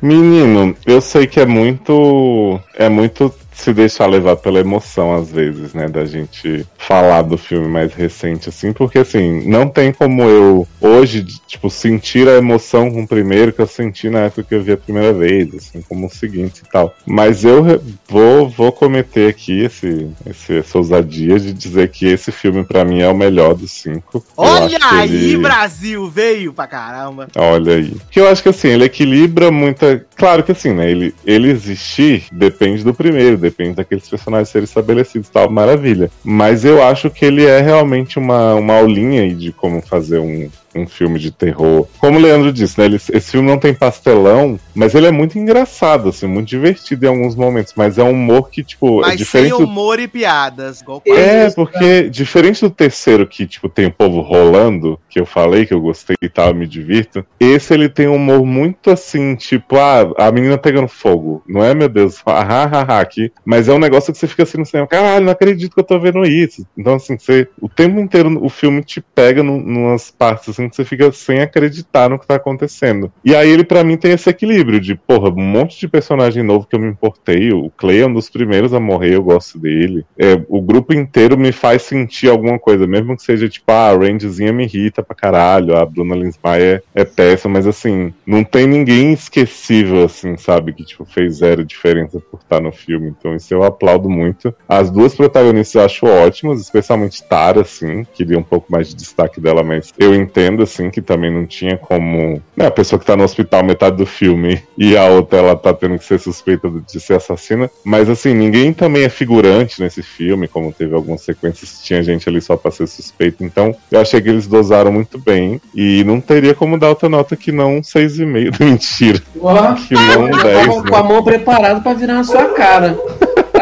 Menino, 0.01 0.75
eu 0.85 0.99
sei 0.99 1.25
que 1.27 1.39
é 1.39 1.45
muito. 1.45 2.59
É 2.75 2.89
muito 2.89 3.33
se 3.53 3.73
deixar 3.73 4.07
levar 4.07 4.35
pela 4.37 4.59
emoção, 4.59 5.15
às 5.15 5.31
vezes, 5.31 5.73
né? 5.73 5.87
Da 5.87 6.05
gente 6.05 6.65
falar 6.77 7.21
do 7.21 7.37
filme 7.37 7.67
mais 7.67 7.93
recente, 7.93 8.49
assim, 8.49 8.73
porque 8.73 8.99
assim, 8.99 9.47
não 9.47 9.67
tem 9.69 9.91
como 9.91 10.23
eu 10.23 10.67
hoje, 10.81 11.23
tipo, 11.47 11.69
sentir 11.69 12.27
a 12.27 12.33
emoção 12.37 12.91
com 12.91 13.03
o 13.03 13.07
primeiro 13.07 13.53
que 13.53 13.61
eu 13.61 13.67
senti 13.67 14.09
na 14.09 14.19
época 14.21 14.43
que 14.43 14.55
eu 14.55 14.61
vi 14.63 14.71
a 14.73 14.77
primeira 14.77 15.13
vez, 15.13 15.53
assim, 15.55 15.81
como 15.87 16.07
o 16.07 16.09
seguinte 16.09 16.61
e 16.65 16.69
tal. 16.69 16.93
Mas 17.05 17.43
eu 17.43 17.81
vou, 18.09 18.49
vou 18.49 18.71
cometer 18.71 19.29
aqui 19.29 19.61
esse, 19.63 20.07
esse, 20.29 20.57
essa 20.57 20.77
ousadia 20.77 21.39
de 21.39 21.53
dizer 21.53 21.89
que 21.89 22.05
esse 22.07 22.31
filme, 22.31 22.63
pra 22.63 22.83
mim, 22.83 23.01
é 23.01 23.07
o 23.09 23.15
melhor 23.15 23.53
dos 23.55 23.71
cinco. 23.71 24.23
Olha 24.35 24.77
aí, 24.81 25.15
ele- 25.33 25.37
Brasil! 25.37 26.09
Veio 26.09 26.53
pra 26.53 26.67
caramba. 26.67 27.27
Olha 27.35 27.75
aí. 27.75 27.95
Que 28.11 28.19
eu 28.19 28.27
acho 28.27 28.41
que 28.43 28.49
assim, 28.49 28.69
ele 28.69 28.85
equilibra 28.85 29.51
muita. 29.51 30.05
Claro 30.15 30.43
que 30.43 30.51
assim, 30.51 30.73
né? 30.73 30.89
Ele, 30.89 31.13
ele 31.25 31.49
existir 31.49 32.25
depende 32.31 32.83
do 32.83 32.93
primeiro, 32.93 33.37
depende 33.43 33.75
daqueles 33.75 34.07
personagens 34.09 34.49
serem 34.49 34.63
estabelecidos 34.63 35.29
tal, 35.29 35.49
maravilha. 35.49 36.09
Mas 36.23 36.63
eu 36.63 36.81
acho 36.81 37.09
que 37.09 37.25
ele 37.25 37.45
é 37.45 37.61
realmente 37.61 38.17
uma, 38.17 38.55
uma 38.55 38.75
aulinha 38.75 39.33
de 39.35 39.51
como 39.51 39.81
fazer 39.81 40.19
um, 40.19 40.49
um 40.75 40.87
filme 40.87 41.19
de 41.19 41.31
terror. 41.31 41.87
Como 41.99 42.17
o 42.17 42.21
Leandro 42.21 42.51
disse, 42.51 42.79
né? 42.79 42.85
ele- 42.85 42.95
esse 42.95 43.31
filme 43.31 43.47
não 43.47 43.57
tem 43.57 43.73
pastelão, 43.73 44.59
mas 44.73 44.93
ele 44.95 45.07
é 45.07 45.11
muito 45.11 45.37
engraçado, 45.37 46.09
assim, 46.09 46.27
muito 46.27 46.47
divertido 46.47 47.05
em 47.05 47.09
alguns 47.09 47.35
momentos. 47.35 47.73
Mas 47.75 47.97
é 47.97 48.03
um 48.03 48.11
humor 48.11 48.49
que, 48.49 48.63
tipo, 48.63 48.99
é 49.03 49.07
Mas 49.09 49.17
diferente 49.17 49.49
sem 49.49 49.57
do 49.59 49.65
humor 49.65 49.99
e 49.99 50.07
piadas. 50.07 50.81
igual 50.81 51.01
é, 51.07 51.47
Isso, 51.47 51.55
porque 51.55 52.09
diferente 52.09 52.61
do 52.61 52.69
terceiro 52.69 53.27
que, 53.27 53.45
tipo, 53.45 53.69
tem 53.69 53.85
o 53.87 53.91
povo 53.91 54.21
rolando, 54.21 54.99
que 55.09 55.19
eu 55.19 55.25
falei 55.25 55.65
que 55.65 55.73
eu 55.73 55.81
gostei 55.81 56.15
e 56.21 56.29
tal, 56.29 56.49
eu 56.49 56.55
me 56.55 56.67
divirto, 56.67 57.25
esse 57.39 57.73
ele 57.73 57.89
tem 57.89 58.07
um 58.07 58.15
humor 58.15 58.45
muito 58.45 58.89
assim, 58.89 59.35
tipo, 59.35 59.77
ah, 59.77 60.11
a 60.17 60.31
menina 60.31 60.57
pegando 60.57 60.87
fogo. 60.87 61.43
Não 61.47 61.63
é, 61.63 61.73
meu 61.73 61.89
Deus, 61.89 62.21
ah, 62.25 62.41
ah, 62.41 62.69
ah, 62.71 62.85
ah, 62.87 62.99
aqui. 62.99 63.31
Mas 63.45 63.67
é 63.67 63.73
um 63.73 63.79
negócio 63.79 64.11
que 64.11 64.19
você 64.19 64.27
fica 64.27 64.43
assim 64.43 64.57
no 64.57 64.65
cinema, 64.65 64.87
caralho, 64.87 65.25
não 65.25 65.31
acredito 65.31 65.73
que 65.73 65.79
eu 65.79 65.83
tô 65.85 65.99
vendo 65.99 66.23
isso. 66.25 66.65
Então, 66.77 66.95
assim, 66.95 67.17
você, 67.17 67.47
o 67.61 67.69
tempo 67.69 67.99
inteiro 67.99 68.43
o 68.43 68.49
filme 68.49 68.83
te 68.83 69.01
pega 69.01 69.43
num, 69.43 69.59
numas 69.59 70.09
partes 70.11 70.49
assim 70.49 70.62
que 70.69 70.75
você 70.75 70.85
fica 70.85 71.11
sem 71.11 71.41
acreditar 71.41 72.09
no 72.09 72.19
que 72.19 72.27
tá 72.27 72.35
acontecendo. 72.35 73.11
E 73.23 73.35
aí 73.35 73.49
ele, 73.49 73.63
pra 73.63 73.83
mim, 73.83 73.97
tem 73.97 74.11
esse 74.11 74.29
equilíbrio 74.29 74.79
de, 74.79 74.95
porra, 74.95 75.29
um 75.29 75.41
monte 75.41 75.79
de 75.79 75.87
personagem 75.87 76.43
novo 76.43 76.67
que 76.67 76.75
eu 76.75 76.79
me 76.79 76.87
importei. 76.87 77.51
O 77.51 77.69
Clay 77.69 78.01
é 78.01 78.07
um 78.07 78.13
dos 78.13 78.29
primeiros 78.29 78.73
a 78.73 78.79
morrer, 78.79 79.15
eu 79.15 79.23
gosto 79.23 79.59
dele. 79.59 80.05
É, 80.17 80.41
o 80.47 80.61
grupo 80.61 80.93
inteiro 80.93 81.37
me 81.37 81.51
faz 81.51 81.83
sentir 81.83 82.29
alguma 82.29 82.59
coisa, 82.59 82.85
mesmo 82.87 83.15
que 83.15 83.23
seja 83.23 83.47
tipo, 83.49 83.71
ah, 83.71 83.89
a 83.89 83.97
Randyzinha 83.97 84.53
me 84.53 84.63
irrita 84.63 85.03
pra 85.03 85.15
caralho, 85.15 85.75
a 85.75 85.85
Bruna 85.85 86.15
Linsmeyer 86.15 86.83
é, 86.95 87.01
é 87.01 87.05
péssima, 87.05 87.53
mas 87.53 87.67
assim, 87.67 88.13
não 88.25 88.43
tem 88.43 88.67
ninguém 88.67 89.13
esquecível, 89.13 90.03
assim, 90.03 90.37
sabe, 90.37 90.73
que 90.73 90.83
tipo, 90.83 91.05
fez 91.05 91.37
zero 91.37 91.65
diferença 91.65 92.19
por 92.19 92.39
estar 92.39 92.61
no 92.61 92.71
filme. 92.71 93.13
Então 93.17 93.35
isso 93.35 93.53
eu 93.53 93.63
aplaudo 93.63 94.09
muito. 94.09 94.53
As 94.67 94.89
duas 94.89 95.15
protagonistas 95.15 95.75
eu 95.75 95.85
acho 95.85 96.05
ótimas, 96.05 96.59
especialmente 96.59 97.23
Tara, 97.23 97.61
assim, 97.61 98.05
queria 98.13 98.37
um 98.37 98.43
pouco 98.43 98.71
mais 98.71 98.89
de 98.89 98.95
destaque 98.95 99.39
dela, 99.39 99.63
mas 99.63 99.93
eu 99.97 100.13
entendo 100.13 100.52
vendo, 100.53 100.63
assim, 100.63 100.89
que 100.89 101.01
também 101.01 101.31
não 101.31 101.45
tinha 101.45 101.77
como. 101.77 102.41
Né, 102.55 102.67
a 102.67 102.71
pessoa 102.71 102.99
que 102.99 103.05
tá 103.05 103.15
no 103.15 103.23
hospital 103.23 103.63
metade 103.63 103.97
do 103.97 104.05
filme 104.05 104.61
e 104.77 104.95
a 104.95 105.05
outra 105.05 105.39
ela 105.39 105.55
tá 105.55 105.73
tendo 105.73 105.97
que 105.97 106.05
ser 106.05 106.19
suspeita 106.19 106.69
de 106.69 106.99
ser 106.99 107.15
assassina. 107.15 107.69
Mas 107.83 108.09
assim, 108.09 108.33
ninguém 108.33 108.71
também 108.73 109.03
é 109.03 109.09
figurante 109.09 109.81
nesse 109.81 110.03
filme, 110.03 110.47
como 110.47 110.71
teve 110.71 110.93
algumas 110.93 111.21
sequências, 111.21 111.81
tinha 111.83 112.03
gente 112.03 112.29
ali 112.29 112.41
só 112.41 112.55
pra 112.55 112.71
ser 112.71 112.87
suspeito. 112.87 113.43
Então, 113.43 113.75
eu 113.91 113.99
achei 113.99 114.21
que 114.21 114.29
eles 114.29 114.47
dosaram 114.47 114.91
muito 114.91 115.17
bem. 115.17 115.59
E 115.73 116.03
não 116.03 116.21
teria 116.21 116.53
como 116.53 116.77
dar 116.77 116.89
outra 116.89 117.09
nota 117.09 117.35
que 117.35 117.51
não 117.51 117.81
6,5. 117.81 118.59
Mentira. 118.63 119.21
Ó, 119.39 119.73
Que 119.73 119.95
não 119.95 120.29
com, 120.29 120.37
10, 120.37 120.67
a, 120.67 120.89
com 120.89 120.95
a 120.95 121.03
né? 121.03 121.09
mão 121.09 121.23
preparada 121.23 121.81
pra 121.81 121.93
virar 121.93 122.15
na 122.15 122.23
sua 122.23 122.45
cara. 122.53 122.97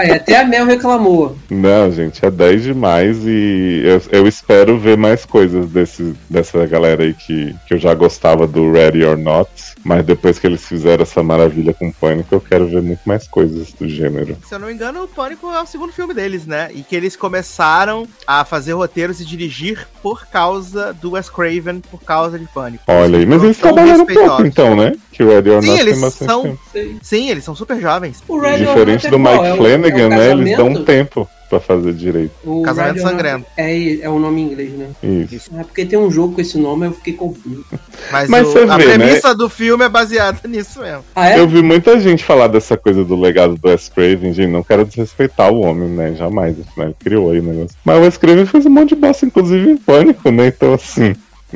Até 0.10 0.38
a 0.40 0.45
Mel 0.45 0.65
reclamou. 0.65 1.36
Não, 1.49 1.91
gente, 1.91 2.26
é 2.26 2.32
10 2.32 2.64
demais 2.64 3.18
e 3.26 3.82
eu, 3.86 4.02
eu 4.19 4.28
espero 4.28 4.78
ver 4.78 4.98
mais 4.98 5.26
coisas 5.26 5.68
desse, 5.69 6.14
dessa 6.30 6.65
galera 6.65 7.03
aí 7.03 7.14
que, 7.14 7.53
que 7.68 7.73
eu 7.73 7.78
já 7.80 7.94
gostava 7.94 8.48
do 8.48 8.72
Ready 8.72 9.03
or 9.03 9.18
Not, 9.18 9.49
mas 9.84 10.06
depois 10.06 10.40
que 10.40 10.48
eles 10.48 10.65
fizeram 10.65 11.03
essa 11.03 11.22
maravilha 11.22 11.73
com 11.73 11.91
Pânico, 11.91 12.34
eu 12.36 12.41
quero 12.41 12.68
ver 12.68 12.82
muito 12.82 13.02
mais 13.06 13.28
coisas 13.28 13.72
do 13.73 13.88
gênero. 13.88 14.38
Se 14.48 14.56
eu 14.56 14.60
não 14.60 14.68
me 14.68 14.73
engano, 14.73 15.03
o 15.03 15.07
Pânico 15.07 15.49
é 15.49 15.61
o 15.61 15.65
segundo 15.65 15.91
filme 15.94 16.14
deles, 16.14 16.45
né? 16.45 16.69
E 16.73 16.82
que 16.84 16.95
eles 16.95 17.15
começaram 17.15 18.07
a 18.26 18.45
fazer 18.45 18.73
roteiros 18.73 19.19
e 19.19 19.26
dirigir 19.26 19.88
por 20.02 20.26
causa 20.28 20.94
do 20.94 21.11
Wes 21.11 21.30
Craven, 21.30 21.82
por 21.91 22.02
causa 22.03 22.38
de 22.40 22.45
Pânico. 22.48 22.84
Olha 22.88 23.18
aí, 23.19 23.26
mas 23.26 23.44
eles 23.44 23.57
São 23.57 23.73
trabalharam 23.73 24.06
pouco 24.06 24.11
respeitosos. 24.14 24.45
então, 24.48 24.76
né? 24.76 24.94
Que 25.11 25.23
o 25.23 25.30
Ready 25.30 25.49
or 25.49 25.61
Sim, 25.61 25.68
Not 25.69 25.80
eles 25.82 25.99
tem 25.99 26.28
são- 26.28 26.41
tempo. 26.44 26.60
Sim, 27.02 27.30
eles 27.30 27.44
são 27.44 27.56
super 27.56 27.80
jovens. 27.80 28.23
O 28.28 28.40
Red 28.40 28.60
Diferente 28.60 29.10
do 29.10 29.19
Mike 29.19 29.57
Flanagan, 29.57 29.90
né? 29.93 30.31
Eles 30.31 30.57
dão 30.57 30.68
um 30.69 30.84
tempo 30.84 31.27
pra 31.49 31.59
fazer 31.59 31.91
direito. 31.93 32.31
O 32.45 32.61
Casamento 32.61 33.01
Not 33.01 33.09
Sangrento. 33.09 33.45
É, 33.57 33.99
é 33.99 34.09
o 34.09 34.18
nome 34.19 34.39
em 34.41 34.45
inglês, 34.45 34.72
né? 34.72 34.88
Isso. 35.03 35.51
É 35.59 35.63
porque 35.63 35.85
tem 35.85 35.99
um 35.99 36.09
jogo 36.09 36.35
com 36.35 36.39
esse 36.41 36.57
nome, 36.57 36.85
eu 36.85 36.93
fiquei 36.93 37.11
confuso. 37.11 37.65
Mas, 38.09 38.30
Mas 38.30 38.47
o- 38.47 38.51
você 38.53 38.59
a 38.69 38.77
vê, 38.77 38.85
né? 38.85 38.93
premissa 38.97 39.35
do 39.35 39.49
filme 39.49 39.84
é 39.84 39.89
baseada 39.89 40.39
nisso 40.47 40.80
mesmo. 40.80 41.03
Ah, 41.13 41.30
é? 41.30 41.39
Eu 41.39 41.47
vi 41.49 41.61
muita 41.61 41.99
gente 41.99 42.23
falar 42.23 42.47
dessa 42.47 42.77
coisa 42.77 43.03
do 43.03 43.19
legado 43.19 43.55
do 43.57 43.68
Wes 43.68 43.89
Craven, 43.89 44.34
gente, 44.34 44.47
não 44.49 44.63
quero 44.63 44.85
desrespeitar 44.85 45.51
o 45.51 45.59
homem, 45.61 45.89
né? 45.89 46.13
Jamais, 46.15 46.55
afinal, 46.57 46.88
ele 46.88 46.95
criou 46.97 47.31
aí 47.31 47.39
o 47.39 47.43
negócio. 47.43 47.76
Mas 47.84 47.97
o 47.97 48.01
Wes 48.01 48.15
Craven 48.18 48.45
fez 48.45 48.65
um 48.65 48.69
monte 48.69 48.89
de 48.89 48.95
bosta, 48.95 49.26
inclusive 49.26 49.72
em 49.72 49.77
pânico, 49.77 50.31
né? 50.31 50.47
Então, 50.47 50.73
assim, 50.73 51.13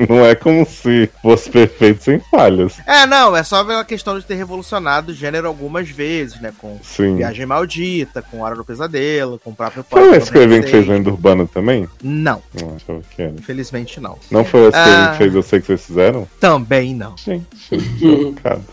não 0.09 0.25
é 0.25 0.35
como 0.35 0.65
se 0.65 1.09
fosse 1.21 1.49
perfeito 1.49 2.03
sem 2.03 2.19
falhas. 2.19 2.73
É, 2.85 3.05
não, 3.05 3.35
é 3.35 3.43
só 3.43 3.63
pela 3.63 3.83
questão 3.85 4.17
de 4.19 4.25
ter 4.25 4.35
revolucionado 4.35 5.11
o 5.11 5.15
gênero 5.15 5.47
algumas 5.47 5.89
vezes, 5.89 6.39
né? 6.41 6.51
Com 6.57 6.79
Sim. 6.83 7.17
Viagem 7.17 7.45
Maldita, 7.45 8.21
com 8.21 8.41
Hora 8.41 8.55
do 8.55 8.65
Pesadelo, 8.65 9.39
com 9.43 9.51
o 9.51 9.55
próprio 9.55 9.85
Foi 9.89 10.01
o 10.01 10.21
Craven 10.25 10.61
que 10.61 10.67
96. 10.67 10.71
fez 10.71 10.87
Lenda 10.87 11.09
Urbana 11.09 11.45
também? 11.51 11.87
Não, 12.03 12.41
Não, 12.59 12.75
achava 12.75 13.01
que 13.15 13.21
era. 13.21 13.31
infelizmente 13.37 13.99
não. 13.99 14.17
Não 14.31 14.43
foi 14.43 14.67
o 14.67 14.71
Craven 14.71 14.93
Ah. 14.93 15.11
que 15.11 15.17
fez 15.17 15.35
Eu 15.35 15.43
Sei 15.43 15.59
Que 15.61 15.67
Vocês 15.67 15.85
Fizeram? 15.85 16.27
Também 16.39 16.93
não. 16.93 17.15
Gente, 17.17 17.45
chocado. 17.99 18.63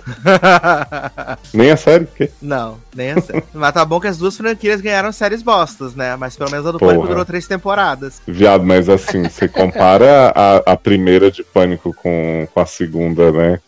Nem 1.52 1.70
a 1.70 1.76
série? 1.76 2.04
O 2.04 2.08
quê? 2.08 2.30
não, 2.40 2.78
nem 2.94 3.12
a 3.12 3.20
série. 3.20 3.42
Mas 3.52 3.72
tá 3.72 3.84
bom 3.84 4.00
que 4.00 4.06
as 4.06 4.18
duas 4.18 4.36
franquias 4.36 4.80
ganharam 4.80 5.12
séries 5.12 5.42
bostas, 5.42 5.94
né? 5.94 6.16
Mas 6.16 6.36
pelo 6.36 6.50
menos 6.50 6.66
a 6.66 6.72
do 6.72 6.78
Porra. 6.78 6.92
Pânico 6.92 7.08
durou 7.08 7.24
três 7.24 7.46
temporadas. 7.46 8.20
Viado, 8.26 8.64
mas 8.64 8.88
assim, 8.88 9.24
você 9.24 9.48
compara 9.48 10.32
a, 10.34 10.72
a 10.72 10.76
primeira 10.76 11.11
de 11.30 11.42
Pânico 11.42 11.94
com, 11.94 12.46
com 12.52 12.60
a 12.60 12.66
segunda, 12.66 13.30
né? 13.32 13.60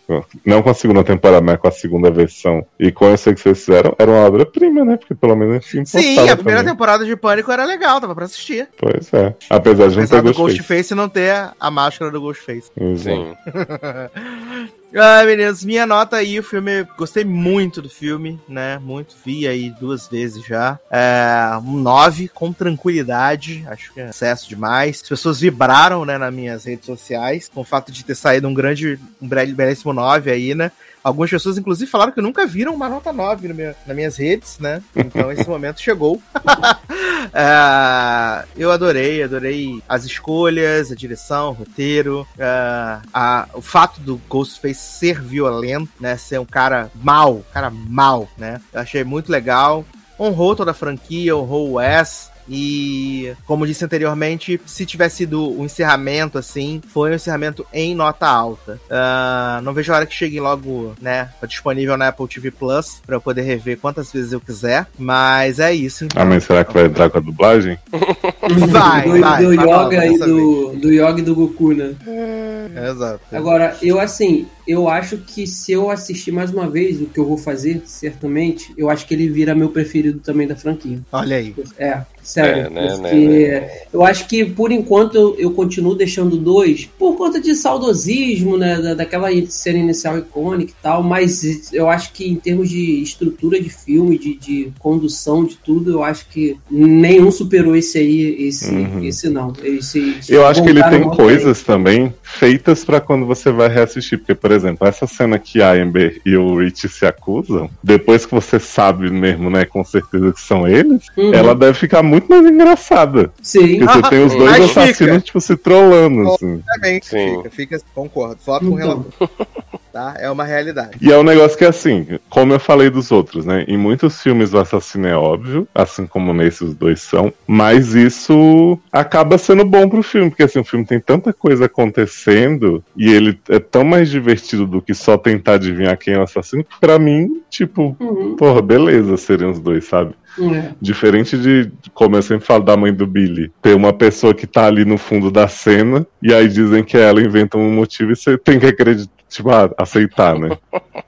Não 0.44 0.62
com 0.62 0.70
a 0.70 0.74
segunda 0.74 1.02
temporada, 1.02 1.40
mas 1.40 1.58
com 1.58 1.68
a 1.68 1.70
segunda 1.70 2.10
versão. 2.10 2.64
E 2.78 2.92
com 2.92 3.16
sei 3.16 3.34
que 3.34 3.40
vocês 3.40 3.64
fizeram, 3.64 3.94
era 3.98 4.10
uma 4.10 4.26
obra-prima, 4.26 4.84
né? 4.84 4.96
Porque 4.96 5.14
pelo 5.14 5.36
menos 5.36 5.64
se 5.66 5.84
Sim, 5.86 6.18
a 6.28 6.36
primeira 6.36 6.60
também. 6.60 6.74
temporada 6.74 7.04
de 7.04 7.16
Pânico 7.16 7.50
era 7.50 7.64
legal, 7.64 8.00
dava 8.00 8.14
pra 8.14 8.24
assistir. 8.24 8.68
Pois 8.78 9.12
é. 9.12 9.34
Apesar 9.48 9.88
de 9.88 9.96
não 9.96 10.02
Apesar 10.02 10.16
ter 10.16 10.22
do 10.22 10.28
gostado. 10.34 10.48
Ghostface 10.48 10.94
não 10.94 11.08
ter 11.08 11.50
a 11.58 11.70
máscara 11.70 12.10
do 12.10 12.20
Ghostface. 12.20 12.70
Sim. 12.96 13.34
Ai, 14.96 15.26
meninos, 15.26 15.64
minha 15.64 15.84
nota 15.84 16.16
aí, 16.18 16.38
o 16.38 16.42
filme, 16.42 16.84
gostei 16.96 17.24
muito 17.24 17.82
do 17.82 17.90
filme, 17.90 18.40
né? 18.48 18.78
Muito, 18.78 19.16
vi 19.24 19.44
aí 19.48 19.68
duas 19.70 20.06
vezes 20.06 20.44
já. 20.46 20.78
É, 20.88 21.56
um 21.64 21.78
9, 21.80 22.28
com 22.28 22.52
tranquilidade, 22.52 23.64
acho 23.66 23.92
que 23.92 24.00
é 24.00 24.08
excesso 24.10 24.48
demais. 24.48 25.00
As 25.02 25.08
pessoas 25.08 25.40
vibraram, 25.40 26.04
né, 26.04 26.16
nas 26.16 26.32
minhas 26.32 26.64
redes 26.64 26.86
sociais, 26.86 27.50
com 27.52 27.62
o 27.62 27.64
fato 27.64 27.90
de 27.90 28.04
ter 28.04 28.14
saído 28.14 28.46
um 28.46 28.54
grande, 28.54 28.96
um 29.20 29.26
bel- 29.26 29.52
belíssimo 29.54 29.92
9 29.92 30.30
aí, 30.30 30.54
né? 30.54 30.70
Algumas 31.04 31.28
pessoas, 31.28 31.58
inclusive, 31.58 31.90
falaram 31.90 32.12
que 32.12 32.20
nunca 32.22 32.46
viram 32.46 32.74
uma 32.74 32.88
nota 32.88 33.12
9 33.12 33.46
no 33.48 33.54
meu- 33.54 33.74
nas 33.86 33.94
minhas 33.94 34.16
redes, 34.16 34.58
né? 34.58 34.82
Então 34.96 35.30
esse 35.30 35.46
momento 35.48 35.80
chegou. 35.80 36.20
É, 37.32 38.44
eu 38.56 38.70
adorei, 38.70 39.22
adorei 39.22 39.82
as 39.88 40.04
escolhas, 40.04 40.92
a 40.92 40.94
direção, 40.94 41.48
o 41.50 41.52
roteiro, 41.52 42.26
é, 42.38 42.98
a- 43.12 43.48
o 43.54 43.60
fato 43.62 43.98
do 44.00 44.20
Ghostface 44.28 44.74
ser 44.98 45.20
violento, 45.20 45.90
né? 45.98 46.16
Ser 46.16 46.38
um 46.38 46.44
cara 46.44 46.90
mal, 46.94 47.42
cara 47.52 47.70
mal, 47.70 48.28
né? 48.36 48.60
Eu 48.72 48.80
achei 48.80 49.02
muito 49.04 49.32
legal. 49.32 49.84
Honrou 50.20 50.54
toda 50.54 50.70
a 50.70 50.74
franquia, 50.74 51.36
honrou 51.36 51.70
o 51.70 51.72
Wes. 51.74 52.30
E, 52.48 53.32
como 53.46 53.66
disse 53.66 53.84
anteriormente, 53.84 54.60
se 54.66 54.84
tivesse 54.84 55.16
sido 55.16 55.50
um 55.58 55.64
encerramento 55.64 56.38
assim, 56.38 56.80
foi 56.88 57.10
um 57.10 57.14
encerramento 57.14 57.66
em 57.72 57.94
nota 57.94 58.26
alta. 58.26 58.80
Ah, 58.90 59.60
não 59.62 59.72
vejo 59.72 59.92
a 59.92 59.96
hora 59.96 60.06
que 60.06 60.14
chegue 60.14 60.40
logo, 60.40 60.94
né? 61.00 61.30
Tá 61.40 61.46
disponível 61.46 61.96
na 61.96 62.08
Apple 62.08 62.28
TV 62.28 62.50
Plus 62.50 63.00
pra 63.06 63.16
eu 63.16 63.20
poder 63.20 63.42
rever 63.42 63.78
quantas 63.78 64.12
vezes 64.12 64.32
eu 64.32 64.40
quiser. 64.40 64.86
Mas 64.98 65.58
é 65.58 65.72
isso. 65.72 66.04
Então. 66.04 66.22
Ah, 66.22 66.24
mas 66.24 66.44
será 66.44 66.64
que 66.64 66.72
vai 66.72 66.84
entrar 66.84 67.10
com 67.10 67.18
a 67.18 67.20
dublagem? 67.20 67.78
Vai, 68.68 69.04
do, 69.04 69.20
vai. 69.20 69.42
do 69.44 69.56
vai 69.56 69.68
Yoga 69.68 70.06
e 70.06 70.18
do, 70.18 70.76
do 70.76 70.92
Yoga 70.92 71.18
e 71.18 71.22
do 71.22 71.34
Goku, 71.34 71.72
né? 71.72 71.94
vez. 72.04 72.90
Exato. 72.90 73.20
Agora, 73.32 73.76
eu 73.82 74.00
assim, 74.00 74.46
eu 74.66 74.88
acho 74.88 75.18
que 75.18 75.46
se 75.46 75.72
eu 75.72 75.90
assistir 75.90 76.32
mais 76.32 76.50
uma 76.50 76.68
vez, 76.68 77.00
o 77.00 77.06
que 77.06 77.18
eu 77.18 77.26
vou 77.26 77.36
fazer, 77.36 77.82
certamente, 77.84 78.72
eu 78.76 78.88
acho 78.88 79.06
que 79.06 79.14
ele 79.14 79.28
vira 79.28 79.54
meu 79.54 79.68
preferido 79.68 80.18
também 80.20 80.46
da 80.46 80.56
franquia. 80.56 81.00
Olha 81.12 81.36
aí. 81.36 81.54
É, 81.78 82.00
sério. 82.22 82.66
É, 82.66 82.70
né, 82.70 82.88
porque 82.88 83.48
né, 83.48 83.70
eu 83.92 84.02
acho 84.02 84.26
que 84.26 84.44
por 84.44 84.72
enquanto 84.72 85.16
eu, 85.16 85.36
eu 85.38 85.50
continuo 85.50 85.94
deixando 85.94 86.36
dois 86.38 86.88
por 86.98 87.16
conta 87.16 87.40
de 87.40 87.54
saudosismo, 87.54 88.56
né? 88.56 88.80
Da, 88.80 88.94
daquela 88.94 89.28
cena 89.48 89.78
inicial 89.78 90.18
icônica 90.18 90.72
e 90.72 90.82
tal, 90.82 91.02
mas 91.02 91.72
eu 91.72 91.88
acho 91.88 92.12
que 92.12 92.26
em 92.26 92.36
termos 92.36 92.70
de 92.70 93.02
estrutura 93.02 93.60
de 93.60 93.68
filme, 93.68 94.18
de, 94.18 94.34
de 94.34 94.72
condução, 94.78 95.44
de 95.44 95.56
tudo, 95.56 95.90
eu 95.90 96.02
acho 96.02 96.26
que 96.28 96.56
nenhum 96.70 97.30
superou 97.30 97.76
esse 97.76 97.98
aí, 97.98 98.33
esse, 98.38 98.70
Uhum. 98.74 99.04
esse 99.04 99.28
não. 99.28 99.52
Esse, 99.62 100.18
Eu 100.28 100.46
acho 100.46 100.62
que 100.62 100.68
ele 100.70 100.82
tem 100.84 101.02
coisas 101.02 101.62
também 101.62 102.12
feitas 102.22 102.84
pra 102.84 103.00
quando 103.00 103.26
você 103.26 103.50
vai 103.52 103.68
reassistir. 103.68 104.18
Porque, 104.18 104.34
por 104.34 104.50
exemplo, 104.52 104.86
essa 104.86 105.06
cena 105.06 105.38
que 105.38 105.62
a 105.62 105.72
Amber 105.72 106.20
e 106.24 106.36
o 106.36 106.58
Rich 106.58 106.88
se 106.88 107.06
acusam, 107.06 107.68
depois 107.82 108.26
que 108.26 108.34
você 108.34 108.58
sabe 108.58 109.10
mesmo, 109.10 109.48
né, 109.50 109.64
com 109.64 109.84
certeza 109.84 110.32
que 110.32 110.40
são 110.40 110.66
eles, 110.66 111.02
Uhum. 111.16 111.32
ela 111.34 111.54
deve 111.54 111.74
ficar 111.74 112.02
muito 112.02 112.28
mais 112.28 112.44
engraçada. 112.46 113.32
Sim. 113.42 113.78
Porque 113.78 113.92
você 113.92 114.02
tem 114.10 114.24
os 114.24 114.32
dois 114.34 114.50
Mas 114.58 114.68
fica. 114.68 114.80
assassinos, 114.82 115.22
tipo, 115.22 115.40
se 115.40 115.56
trollando, 115.56 116.28
assim. 116.32 116.62
Sim. 117.02 117.36
fica, 117.42 117.50
fica, 117.50 117.80
concordo. 117.94 118.38
Voto 118.44 118.66
com 118.66 118.72
o 118.74 118.78
Então. 118.80 119.04
relator. 119.20 119.63
Tá? 119.94 120.16
É 120.18 120.28
uma 120.28 120.42
realidade. 120.42 120.98
E 121.00 121.12
é 121.12 121.16
um 121.16 121.22
negócio 121.22 121.56
que, 121.56 121.64
assim, 121.64 122.18
como 122.28 122.52
eu 122.52 122.58
falei 122.58 122.90
dos 122.90 123.12
outros, 123.12 123.46
né? 123.46 123.64
Em 123.68 123.76
muitos 123.78 124.20
filmes 124.20 124.52
o 124.52 124.58
assassino 124.58 125.06
é 125.06 125.16
óbvio, 125.16 125.68
assim 125.72 126.04
como 126.04 126.34
nesses 126.34 126.74
dois 126.74 127.00
são, 127.00 127.32
mas 127.46 127.94
isso 127.94 128.76
acaba 128.90 129.38
sendo 129.38 129.64
bom 129.64 129.88
pro 129.88 130.02
filme, 130.02 130.30
porque 130.30 130.42
assim, 130.42 130.58
o 130.58 130.64
filme 130.64 130.84
tem 130.84 130.98
tanta 130.98 131.32
coisa 131.32 131.66
acontecendo 131.66 132.82
e 132.96 133.08
ele 133.08 133.38
é 133.48 133.60
tão 133.60 133.84
mais 133.84 134.10
divertido 134.10 134.66
do 134.66 134.82
que 134.82 134.94
só 134.94 135.16
tentar 135.16 135.54
adivinhar 135.54 135.96
quem 135.96 136.14
é 136.14 136.18
o 136.18 136.22
assassino, 136.22 136.64
que 136.64 136.80
pra 136.80 136.98
mim, 136.98 137.40
tipo, 137.48 137.96
Uhum. 138.00 138.34
porra, 138.34 138.60
beleza 138.60 139.16
seriam 139.16 139.52
os 139.52 139.60
dois, 139.60 139.84
sabe? 139.84 140.12
É. 140.40 140.70
Diferente 140.80 141.38
de, 141.38 141.70
como 141.92 142.16
eu 142.16 142.22
sempre 142.22 142.44
falo 142.44 142.64
da 142.64 142.76
mãe 142.76 142.92
do 142.92 143.06
Billy, 143.06 143.52
ter 143.62 143.76
uma 143.76 143.92
pessoa 143.92 144.34
que 144.34 144.48
tá 144.48 144.66
ali 144.66 144.84
no 144.84 144.98
fundo 144.98 145.30
da 145.30 145.46
cena 145.46 146.04
e 146.20 146.34
aí 146.34 146.48
dizem 146.48 146.82
que 146.82 146.96
ela 146.96 147.22
inventa 147.22 147.56
um 147.56 147.70
motivo 147.72 148.10
e 148.10 148.16
você 148.16 148.36
tem 148.36 148.58
que 148.58 148.66
acreditar, 148.66 149.12
tipo, 149.34 149.50
ah, 149.50 149.70
aceitar, 149.78 150.38
né? 150.38 150.56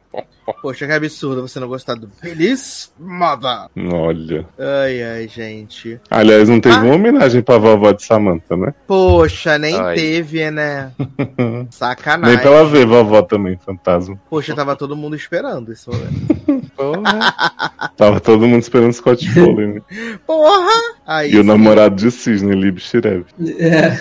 Poxa, 0.62 0.86
que 0.86 0.93
absurdo 0.93 1.43
você 1.47 1.59
não 1.60 1.68
gostar 1.68 1.94
do 1.94 2.09
Feliz 2.20 2.93
Mother. 2.98 3.68
Olha. 3.93 4.47
Ai, 4.59 5.02
ai, 5.02 5.28
gente. 5.28 6.01
Aliás, 6.10 6.48
não 6.48 6.60
teve 6.60 6.77
Ah. 6.77 6.81
uma 6.82 6.94
homenagem 6.94 7.43
pra 7.43 7.59
vovó 7.59 7.93
de 7.93 8.02
Samantha, 8.05 8.56
né? 8.56 8.73
Poxa, 8.86 9.59
nem 9.59 9.78
Ai. 9.81 9.94
teve, 9.97 10.51
né? 10.51 10.93
Sacanagem. 11.70 12.36
Nem 12.36 12.43
pra 12.44 12.52
ela 12.56 12.68
ver 12.68 12.86
vovó 12.86 13.23
também, 13.23 13.59
fantasma. 13.64 14.18
Poxa, 14.31 14.55
tava 14.55 14.77
todo 14.77 14.97
mundo 14.97 15.16
esperando 15.16 15.73
esse 15.73 15.89
momento. 15.89 16.36
Tava 17.97 18.20
todo 18.20 18.47
mundo 18.47 18.60
esperando 18.62 18.93
Scott 18.93 19.28
Foley, 19.31 19.66
né? 19.74 19.81
Porra! 20.27 20.70
Aí, 21.06 21.32
E 21.32 21.39
o 21.39 21.44
namorado 21.44 21.97
de 21.97 22.10
Cisne, 22.10 22.55
Lib 22.55 22.78
Shirev. 22.78 23.24
É. 23.59 23.97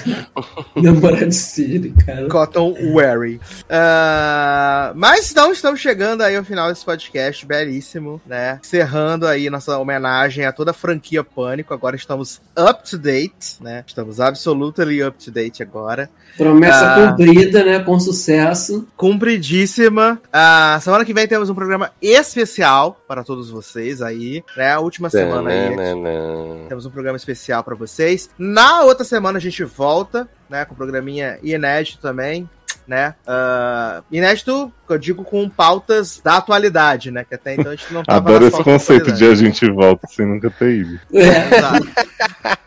Namorado 0.76 1.28
de 1.28 1.36
Siri, 1.36 1.94
cara. 2.06 2.28
Cotton 2.28 2.76
Wary. 2.94 3.40
Ah, 3.70 4.92
mas 4.96 5.32
então 5.32 5.52
estamos 5.52 5.80
chegando 5.80 6.22
aí 6.22 6.35
ao 6.38 6.44
final 6.44 6.70
desse 6.70 6.84
podcast 6.86 7.46
belíssimo, 7.46 8.22
né? 8.26 8.60
Encerrando 8.64 9.28
aí 9.28 9.50
nossa 9.50 9.78
homenagem 9.78 10.46
a 10.46 10.52
toda 10.52 10.72
a 10.72 10.74
franquia 10.74 11.24
Pânico. 11.24 11.74
Agora 11.74 11.96
estamos 11.96 12.42
up 12.58 12.90
to 12.90 12.98
date, 12.98 13.58
né? 13.62 13.84
Estamos 13.86 14.20
absolutely 14.20 15.04
up 15.04 15.18
to 15.24 15.32
date 15.32 15.62
agora. 15.64 16.10
Promessa 16.38 16.86
Ah. 16.96 17.10
cumprida, 17.12 17.64
né? 17.64 17.80
Com 17.80 18.00
sucesso. 18.00 18.88
Cumpridíssima. 18.96 20.22
Ah, 20.32 20.78
semana 20.82 21.06
que 21.06 21.14
vem 21.14 21.28
temos 21.28 21.50
um 21.50 21.56
programa 21.56 21.92
especial 22.02 23.00
para 23.08 23.24
todos 23.24 23.50
vocês 23.50 24.02
aí, 24.02 24.44
né? 24.56 24.72
A 24.74 24.80
última 24.80 25.10
semana 25.10 25.50
aí. 25.50 25.76
Temos 26.70 26.86
um 26.86 26.92
programa 26.92 27.18
especial 27.18 27.64
para 27.64 27.76
vocês. 27.76 28.30
Na 28.38 28.82
outra 28.84 29.04
semana 29.06 29.38
a 29.38 29.42
gente 29.42 29.64
volta, 29.64 30.28
né? 30.50 30.66
Com 30.66 30.74
um 30.74 30.78
programinha 30.78 31.40
inédito 31.44 32.00
também, 32.02 32.50
né? 32.88 33.16
Ah, 33.26 34.04
inédito, 34.12 34.72
eu 34.94 34.98
digo 34.98 35.24
com 35.24 35.48
pautas 35.50 36.22
da 36.24 36.38
atualidade, 36.38 37.12
né? 37.12 37.24
Que 37.28 37.36
até 37.36 37.54
então 37.56 37.72
a 37.72 37.76
gente 37.76 37.94
não 37.94 38.04
tava 38.04 38.18
Adoro 38.20 38.48
esse 38.48 38.58
da 38.58 38.64
conceito 38.64 39.12
de 39.12 39.26
a 39.26 39.36
gente 39.36 39.70
volta 39.72 40.08
sem 40.08 40.26
nunca 40.26 40.50
ter 40.50 40.72
ido. 40.78 41.00
É. 41.14 41.56
Exato. 41.58 41.88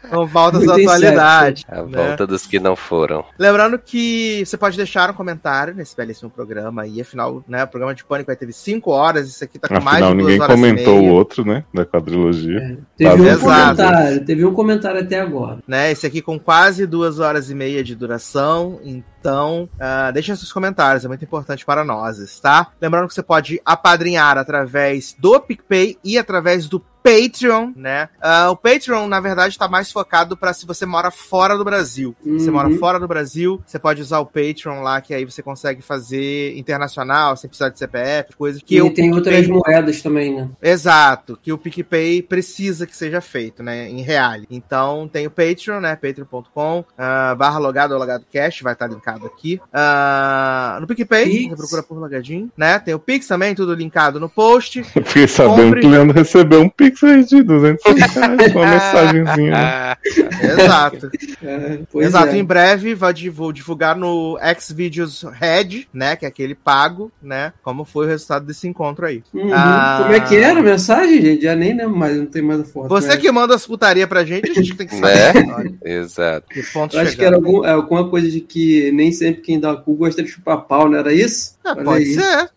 Com 0.08 0.26
pautas 0.26 0.64
da 0.64 0.72
Muito 0.72 0.88
atualidade. 0.88 1.66
A 1.68 1.82
né? 1.82 2.06
volta 2.06 2.26
dos 2.26 2.46
que 2.46 2.58
não 2.58 2.74
foram. 2.74 3.24
Lembrando 3.38 3.78
que 3.78 4.42
você 4.46 4.56
pode 4.56 4.76
deixar 4.76 5.10
um 5.10 5.12
comentário 5.12 5.74
nesse 5.74 5.94
belíssimo 5.94 6.30
programa 6.30 6.82
aí. 6.82 7.00
Afinal, 7.00 7.44
né? 7.46 7.64
O 7.64 7.68
programa 7.68 7.94
de 7.94 8.04
Pânico 8.04 8.28
vai 8.28 8.36
ter 8.36 8.50
5 8.50 8.90
horas. 8.90 9.28
Isso 9.28 9.44
aqui 9.44 9.58
tá 9.58 9.68
com 9.68 9.74
mais 9.74 9.96
Afinal, 10.02 10.12
de 10.12 10.16
duas 10.16 10.26
ninguém 10.32 10.42
horas 10.42 10.54
comentou 10.56 11.02
e 11.02 11.08
o 11.08 11.12
outro, 11.12 11.44
né? 11.44 11.62
Da 11.74 11.84
quadrilogia. 11.84 12.78
Teve 12.96 13.10
Tá 13.10 13.22
um 13.22 13.26
Exato. 13.26 13.42
comentário, 13.42 14.24
teve 14.24 14.44
um 14.46 14.54
comentário 14.54 15.00
até 15.00 15.20
agora. 15.20 15.58
né? 15.68 15.92
Esse 15.92 16.06
aqui 16.06 16.22
com 16.22 16.38
quase 16.38 16.86
duas 16.86 17.18
horas 17.18 17.50
e 17.50 17.54
meia 17.54 17.84
de 17.84 17.94
duração. 17.94 18.80
Então, 18.82 19.68
ah, 19.78 20.10
deixem 20.10 20.34
seus 20.36 20.52
comentários, 20.52 21.04
é 21.04 21.08
muito 21.08 21.24
importante 21.24 21.66
para 21.66 21.84
nós, 21.84 22.07
tá? 22.40 22.72
Lembrando 22.80 23.08
que 23.08 23.14
você 23.14 23.22
pode 23.22 23.60
apadrinhar 23.64 24.38
através 24.38 25.14
do 25.18 25.40
PicPay 25.40 25.98
e 26.02 26.18
através 26.18 26.66
do 26.66 26.80
Patreon, 27.02 27.72
né? 27.76 28.08
Ah, 28.20 28.50
o 28.50 28.56
Patreon, 28.56 29.06
na 29.08 29.20
verdade, 29.20 29.50
está 29.54 29.68
mais 29.68 29.90
focado 29.90 30.36
para 30.36 30.52
se 30.52 30.66
você 30.66 30.84
mora 30.86 31.10
fora 31.10 31.56
do 31.56 31.64
Brasil. 31.64 32.14
Se 32.22 32.30
você 32.40 32.48
Uhum. 32.50 32.56
mora 32.56 32.70
fora 32.78 33.00
do 33.00 33.08
Brasil, 33.08 33.60
você 33.66 33.78
pode 33.78 34.00
usar 34.02 34.18
o 34.20 34.26
Patreon 34.26 34.82
lá, 34.82 35.00
que 35.00 35.14
aí 35.14 35.24
você 35.24 35.42
consegue 35.42 35.80
fazer 35.82 36.56
internacional, 36.58 37.36
sem 37.36 37.48
precisar 37.48 37.68
de 37.70 37.78
CPF, 37.78 38.34
coisas 38.36 38.62
que 38.62 38.76
e 38.76 38.82
o 38.82 38.92
tem 38.92 39.10
PicPay- 39.10 39.14
outras 39.14 39.46
moedas 39.48 40.02
também, 40.02 40.34
né? 40.34 40.48
Exato, 40.62 41.38
que 41.42 41.52
o 41.52 41.58
PicPay 41.58 42.22
precisa 42.22 42.86
que 42.86 42.96
seja 42.96 43.20
feito, 43.20 43.62
né, 43.62 43.88
em 43.88 44.02
real. 44.02 44.28
Então 44.50 45.08
tem 45.10 45.26
o 45.26 45.30
Patreon, 45.30 45.80
né, 45.80 45.96
patreon.com, 45.96 46.84
ah, 46.96 47.34
barra 47.34 47.58
logado 47.58 47.92
ou 47.92 47.98
logado 47.98 48.24
cash, 48.32 48.60
vai 48.62 48.72
estar 48.74 48.86
linkado 48.86 49.26
aqui. 49.26 49.60
Ah, 49.72 50.78
no 50.80 50.86
PicPay, 50.86 51.24
Pix. 51.24 51.50
você 51.50 51.56
procura 51.56 51.82
por 51.82 51.98
logadinho, 51.98 52.50
né, 52.56 52.78
tem 52.78 52.94
o 52.94 52.98
Pix 52.98 53.26
também, 53.26 53.54
tudo 53.54 53.74
linkado 53.74 54.18
no 54.20 54.28
post. 54.28 54.82
Fiquei 55.04 55.26
sabendo 55.28 55.64
Compre. 55.66 55.80
que 55.80 55.86
o 55.86 55.90
Leandro 55.90 56.14
recebeu 56.16 56.60
um 56.62 56.68
pix 56.68 56.87
aí 57.06 57.24
de 57.24 57.42
200 57.42 57.82
reais, 57.84 58.16
uma 58.54 58.66
mensagenzinha. 58.66 59.50
né? 59.50 59.96
Exato. 60.62 61.10
É, 61.42 61.80
Exato, 62.04 62.34
é. 62.34 62.38
em 62.38 62.44
breve 62.44 62.94
vai 62.94 63.12
divulgar 63.12 63.96
no 63.96 64.38
Xvideos 64.58 65.22
Red, 65.22 65.86
né, 65.92 66.16
que 66.16 66.24
é 66.24 66.28
aquele 66.28 66.54
pago, 66.54 67.10
né, 67.22 67.52
como 67.62 67.84
foi 67.84 68.06
o 68.06 68.08
resultado 68.08 68.46
desse 68.46 68.66
encontro 68.68 69.06
aí. 69.06 69.22
Uhum. 69.32 69.50
Ah. 69.52 70.00
Como 70.02 70.14
é 70.14 70.20
que 70.20 70.36
era 70.36 70.60
a 70.60 70.62
mensagem, 70.62 71.20
gente? 71.22 71.42
Já 71.42 71.54
nem 71.54 71.76
lembro 71.76 71.96
mais, 71.96 72.16
não 72.16 72.26
tem 72.26 72.42
mais 72.42 72.60
a 72.60 72.64
foto. 72.64 72.88
Você 72.88 73.08
né? 73.08 73.16
que 73.16 73.30
manda 73.30 73.54
as 73.54 73.66
putaria 73.66 74.06
pra 74.06 74.24
gente, 74.24 74.50
a 74.50 74.54
gente 74.54 74.74
tem 74.74 74.86
que 74.86 74.94
saber. 74.96 75.46
Olha, 75.54 75.74
Exato. 75.84 76.46
que 76.48 76.62
ponto 76.72 76.96
Eu 76.96 77.00
acho 77.02 77.16
que 77.16 77.24
era 77.24 77.36
algum- 77.36 77.64
é, 77.64 77.70
alguma 77.72 78.08
coisa 78.08 78.30
de 78.30 78.40
que 78.40 78.90
nem 78.92 79.12
sempre 79.12 79.42
quem 79.42 79.58
dá 79.60 79.74
cu 79.76 79.94
gosta 79.94 80.22
de 80.22 80.28
chupar 80.28 80.58
pau, 80.62 80.88
não 80.88 80.98
era 80.98 81.12
isso? 81.12 81.56
Olha 81.64 81.84
pode 81.84 82.04
aí. 82.04 82.14
ser. 82.14 82.50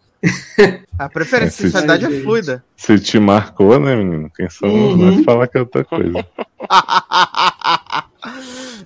A 1.00 1.10
preferência 1.10 1.58
de 1.64 1.68
É, 1.68 1.72
sexualidade 1.72 2.06
sim. 2.06 2.20
é 2.20 2.24
fluida. 2.24 2.64
Se 2.78 3.00
te 3.00 3.20
marcou, 3.20 3.80
né, 3.80 3.96
menino? 3.96 4.30
Quem 4.36 4.50
somos 4.50 4.76
Uhum. 4.94 4.98
nós 5.16 5.24
falar 5.26 5.48
que 5.48 5.58
é 5.58 5.62
outra 5.62 5.84
coisa. 5.84 6.26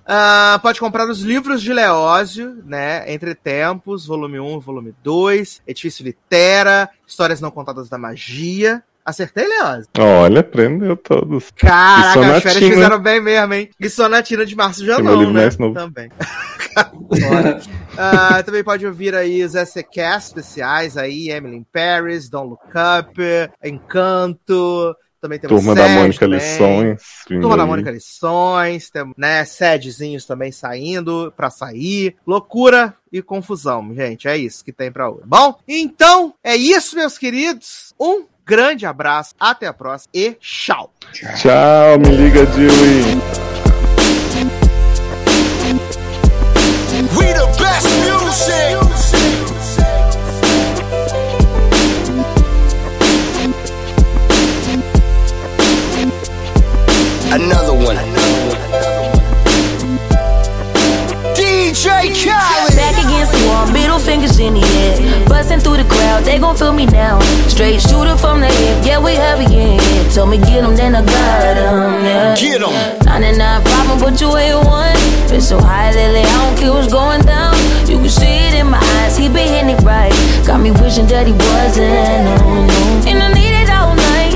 Ah, 0.08 0.60
pode 0.62 0.80
comprar 0.80 1.10
os 1.10 1.20
livros 1.22 1.62
de 1.62 1.74
Leózio, 1.74 2.62
né? 2.66 3.12
Entre 3.12 3.34
Tempos, 3.36 4.06
volume 4.06 4.40
1 4.40 4.58
e 4.58 4.62
volume 4.62 4.94
2, 5.04 5.62
Edifício 5.68 6.04
Litera, 6.06 6.90
Histórias 7.08 7.42
Não 7.42 7.50
Contadas 7.52 7.90
da 7.90 7.98
Magia. 7.98 8.84
Acertei, 9.04 9.46
Leózio? 9.48 9.88
Olha, 10.00 10.42
prendeu 10.44 10.96
todos. 10.96 11.52
Caraca, 11.56 12.38
as 12.38 12.44
férias 12.44 12.64
fizeram 12.74 13.00
bem 13.00 13.20
mesmo, 13.22 13.54
hein? 13.56 13.70
E 13.80 13.90
Sonatina 13.90 14.46
de 14.46 14.56
Março 14.56 14.86
já 14.86 15.00
não, 15.00 15.22
né? 15.32 15.42
mais 15.42 15.58
novo. 15.58 15.74
Também. 15.74 16.10
Ah, 17.98 18.44
também 18.44 18.64
pode 18.64 18.86
ouvir 18.86 19.16
aí 19.16 19.44
os 19.44 19.54
SCCast 19.54 20.28
especiais 20.28 20.98
aí, 20.98 21.30
Emily 21.30 21.58
in 21.58 21.64
Paris, 21.64 22.30
Don't 22.30 22.50
Look 22.50 22.66
Up, 22.70 23.22
Encanto, 23.64 24.96
também 25.26 25.40
temos 25.40 25.58
Turma 25.58 25.74
da 25.74 25.88
Mônica 25.90 26.20
também. 26.20 26.40
Lições. 26.40 27.02
Turma 27.28 27.58
da 27.58 27.64
aí. 27.64 27.70
Mônica 27.70 27.92
Lições, 27.92 28.90
temos, 28.90 29.16
né, 29.18 29.44
sedezinhos 29.44 30.26
também 30.26 30.52
saindo 30.52 31.34
pra 31.36 31.50
sair. 31.50 32.16
Loucura 32.28 32.94
e 33.12 33.22
confusão, 33.22 33.94
gente. 33.96 34.28
É 34.28 34.38
isso 34.38 34.64
que 34.64 34.72
tem 34.72 34.92
pra 34.92 35.10
hoje. 35.10 35.24
Bom, 35.26 35.58
então 35.68 36.34
é 36.44 36.56
isso, 36.56 36.96
meus 36.96 37.18
queridos. 37.18 37.94
Um 38.00 38.26
grande 38.46 38.86
abraço, 38.86 39.34
até 39.40 39.66
a 39.66 39.74
próxima 39.74 40.12
e 40.14 40.34
tchau. 40.34 40.94
Tchau, 41.12 41.98
me 42.00 42.16
liga, 42.16 42.46
Dewey. 42.46 43.55
Music. 48.26 48.85
Fingers 64.16 64.40
in 64.40 64.54
the 64.54 64.64
air. 64.64 65.28
Busting 65.28 65.60
through 65.60 65.78
the 65.78 65.84
crowd, 65.84 66.24
they 66.24 66.40
gon' 66.40 66.56
feel 66.56 66.74
me 66.74 66.86
now. 66.86 67.20
Straight 67.48 67.82
shooter 67.82 68.16
from 68.16 68.40
the 68.40 68.48
hip, 68.48 68.86
yeah, 68.86 69.00
we 69.00 69.14
heavy 69.16 69.46
in 69.46 69.80
here. 69.80 70.04
Told 70.14 70.30
me 70.30 70.38
get 70.38 70.64
'em, 70.64 70.76
then 70.76 70.96
I 70.96 71.02
got 71.04 71.58
'em, 71.58 72.06
yeah. 72.06 72.36
Get 72.36 72.62
'em. 72.62 72.74
99 73.06 73.62
problem, 73.64 74.00
but 74.00 74.20
you 74.22 74.30
ain't 74.38 74.66
one. 74.66 75.00
Been 75.30 75.42
so 75.42 75.60
high 75.60 75.92
lately, 75.92 76.24
I 76.24 76.36
don't 76.44 76.56
care 76.60 76.72
what's 76.72 76.92
going 76.92 77.24
down. 77.24 77.56
You 77.90 77.98
can 78.04 78.10
see 78.10 78.36
it 78.48 78.54
in 78.62 78.68
my 78.70 78.82
eyes, 78.98 79.18
he 79.18 79.28
been 79.28 79.48
hitting 79.54 79.72
it 79.76 79.82
right. 79.84 80.14
Got 80.48 80.60
me 80.62 80.72
wishing 80.72 81.08
that 81.08 81.26
he 81.28 81.34
wasn't, 81.34 82.24
no, 82.28 82.36
no. 82.70 83.10
And 83.10 83.18
I 83.26 83.28
need 83.40 83.56
it 83.64 83.70
all 83.78 83.94
night. 84.12 84.36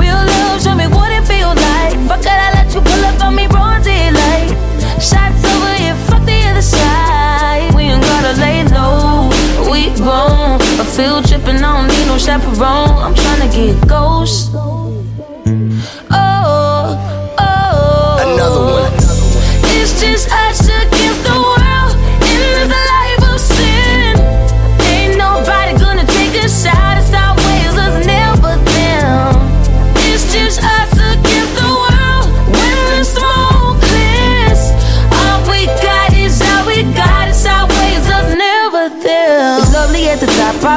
Real 0.00 0.22
love, 0.32 0.62
show 0.62 0.74
me 0.74 0.86
what 0.96 1.10
it 1.16 1.24
feel 1.32 1.52
like. 1.68 1.96
Fuck 2.08 2.26
it, 2.32 2.38
I 2.46 2.48
let 2.56 2.68
you 2.74 2.80
pull 2.88 3.02
up 3.08 3.24
on 3.24 3.34
me, 3.34 3.46
broad 3.48 3.82
daylight. 3.82 4.50
Shots 5.08 5.42
over 5.52 5.72
here, 5.82 5.96
fuck 6.08 6.22
the 6.26 6.38
other 6.50 6.66
side. 6.74 7.05
Grown. 9.96 10.60
A 10.80 10.84
field 10.84 11.26
trip 11.26 11.46
and 11.46 11.64
I 11.64 11.72
don't 11.76 11.88
need 11.88 12.06
no 12.06 12.18
chaperone. 12.18 12.96
I'm 13.04 13.14
tryna 13.14 13.48
get 13.52 13.88
ghost. 13.88 14.52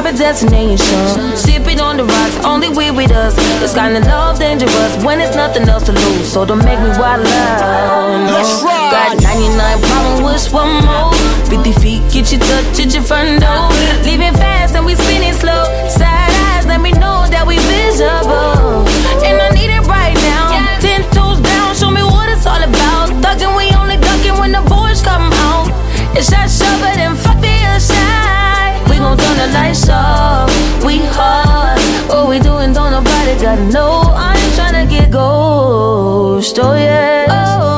Private 0.01 0.17
destination. 0.17 1.35
Sipping 1.35 1.81
on 1.81 1.97
the 1.97 2.05
rocks, 2.05 2.37
only 2.45 2.69
we 2.69 2.89
with 2.89 3.11
us. 3.11 3.35
This 3.59 3.73
kind 3.73 3.97
of 3.97 4.05
love 4.05 4.39
dangerous 4.39 5.03
when 5.03 5.19
it's 5.19 5.35
nothing 5.35 5.67
else 5.67 5.83
to 5.87 5.91
lose. 5.91 6.31
So 6.31 6.45
don't 6.45 6.63
make 6.63 6.79
me 6.79 6.87
wild. 6.95 7.23
No. 7.23 8.31
Let's 8.31 8.63
ride. 8.63 8.91
Got 8.95 9.21
99 9.21 9.79
problem 9.83 10.23
with 10.23 10.53
one 10.53 10.85
more. 10.87 11.11
50 11.51 11.73
feet, 11.83 12.01
get 12.13 12.31
you 12.31 12.39
touch 12.39 12.79
at 12.79 12.93
your 12.93 13.03
front 13.03 13.41
door. 13.43 13.67
Leaving 14.07 14.33
fast 14.39 14.75
and 14.75 14.85
we 14.85 14.95
spinning 14.95 15.33
slow. 15.33 15.67
Side 15.91 16.31
eyes, 16.47 16.65
let 16.65 16.79
me 16.79 16.91
know 16.93 17.27
that 17.27 17.43
we 17.45 17.59
visible. 17.67 18.87
And 19.27 19.35
I 19.35 19.49
need 19.51 19.67
it 19.67 19.83
right 19.83 20.15
now. 20.31 20.79
Ten 20.79 21.03
toes 21.11 21.41
down, 21.41 21.75
show 21.75 21.91
me 21.91 22.03
what 22.03 22.29
it's 22.29 22.47
all 22.47 22.63
about. 22.63 23.11
Thugging, 23.19 23.51
we 23.51 23.67
only 23.75 23.97
ducking 23.97 24.39
when 24.39 24.53
the 24.53 24.63
boys 24.63 25.01
come 25.03 25.27
out. 25.51 25.67
It's 26.15 26.31
that 26.31 26.47
shove 26.47 26.83
it 26.87 26.97
and 26.97 27.18
lights 29.69 29.89
off. 29.89 30.49
We 30.83 30.97
hard. 30.97 31.79
What 32.09 32.27
we 32.29 32.39
doing, 32.39 32.73
don't 32.73 32.91
nobody 32.91 33.39
gotta 33.39 33.65
know. 33.65 34.01
I 34.15 34.35
ain't 34.35 34.53
tryna 34.53 34.89
get 34.89 35.11
ghost. 35.11 36.57
Oh 36.59 36.73
yeah. 36.73 37.68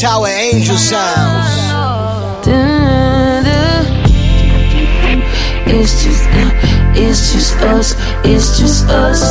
That's 0.00 0.12
how 0.12 0.24
an 0.26 0.30
angel 0.30 0.76
sounds. 0.76 2.46
It's 5.66 6.04
just, 6.04 6.28
it's 6.94 7.32
just 7.32 7.56
us, 7.56 7.96
it's 8.24 8.60
just 8.60 8.86
us. 8.90 9.22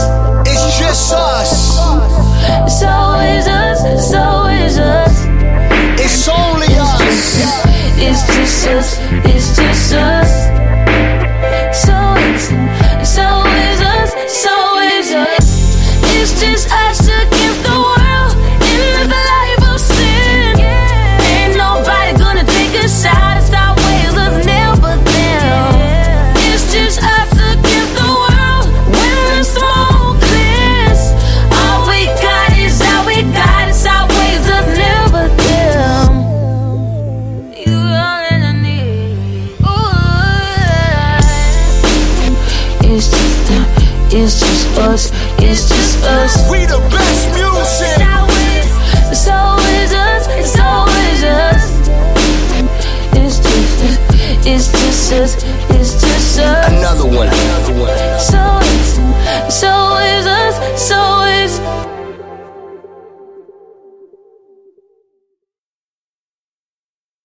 It's 0.46 0.78
just 0.78 1.14
us. 1.14 1.78
It's 2.68 2.84
always 2.84 3.48
us, 3.48 3.80
it's 3.86 4.14
always 4.14 4.78
us. 4.78 5.24
It's 6.04 6.28
only 6.28 6.68
us. 6.76 7.40
It's 7.96 8.28
just 8.28 8.68
us, 8.68 8.98
it's 9.24 9.47
We 46.50 46.66
the 46.66 46.87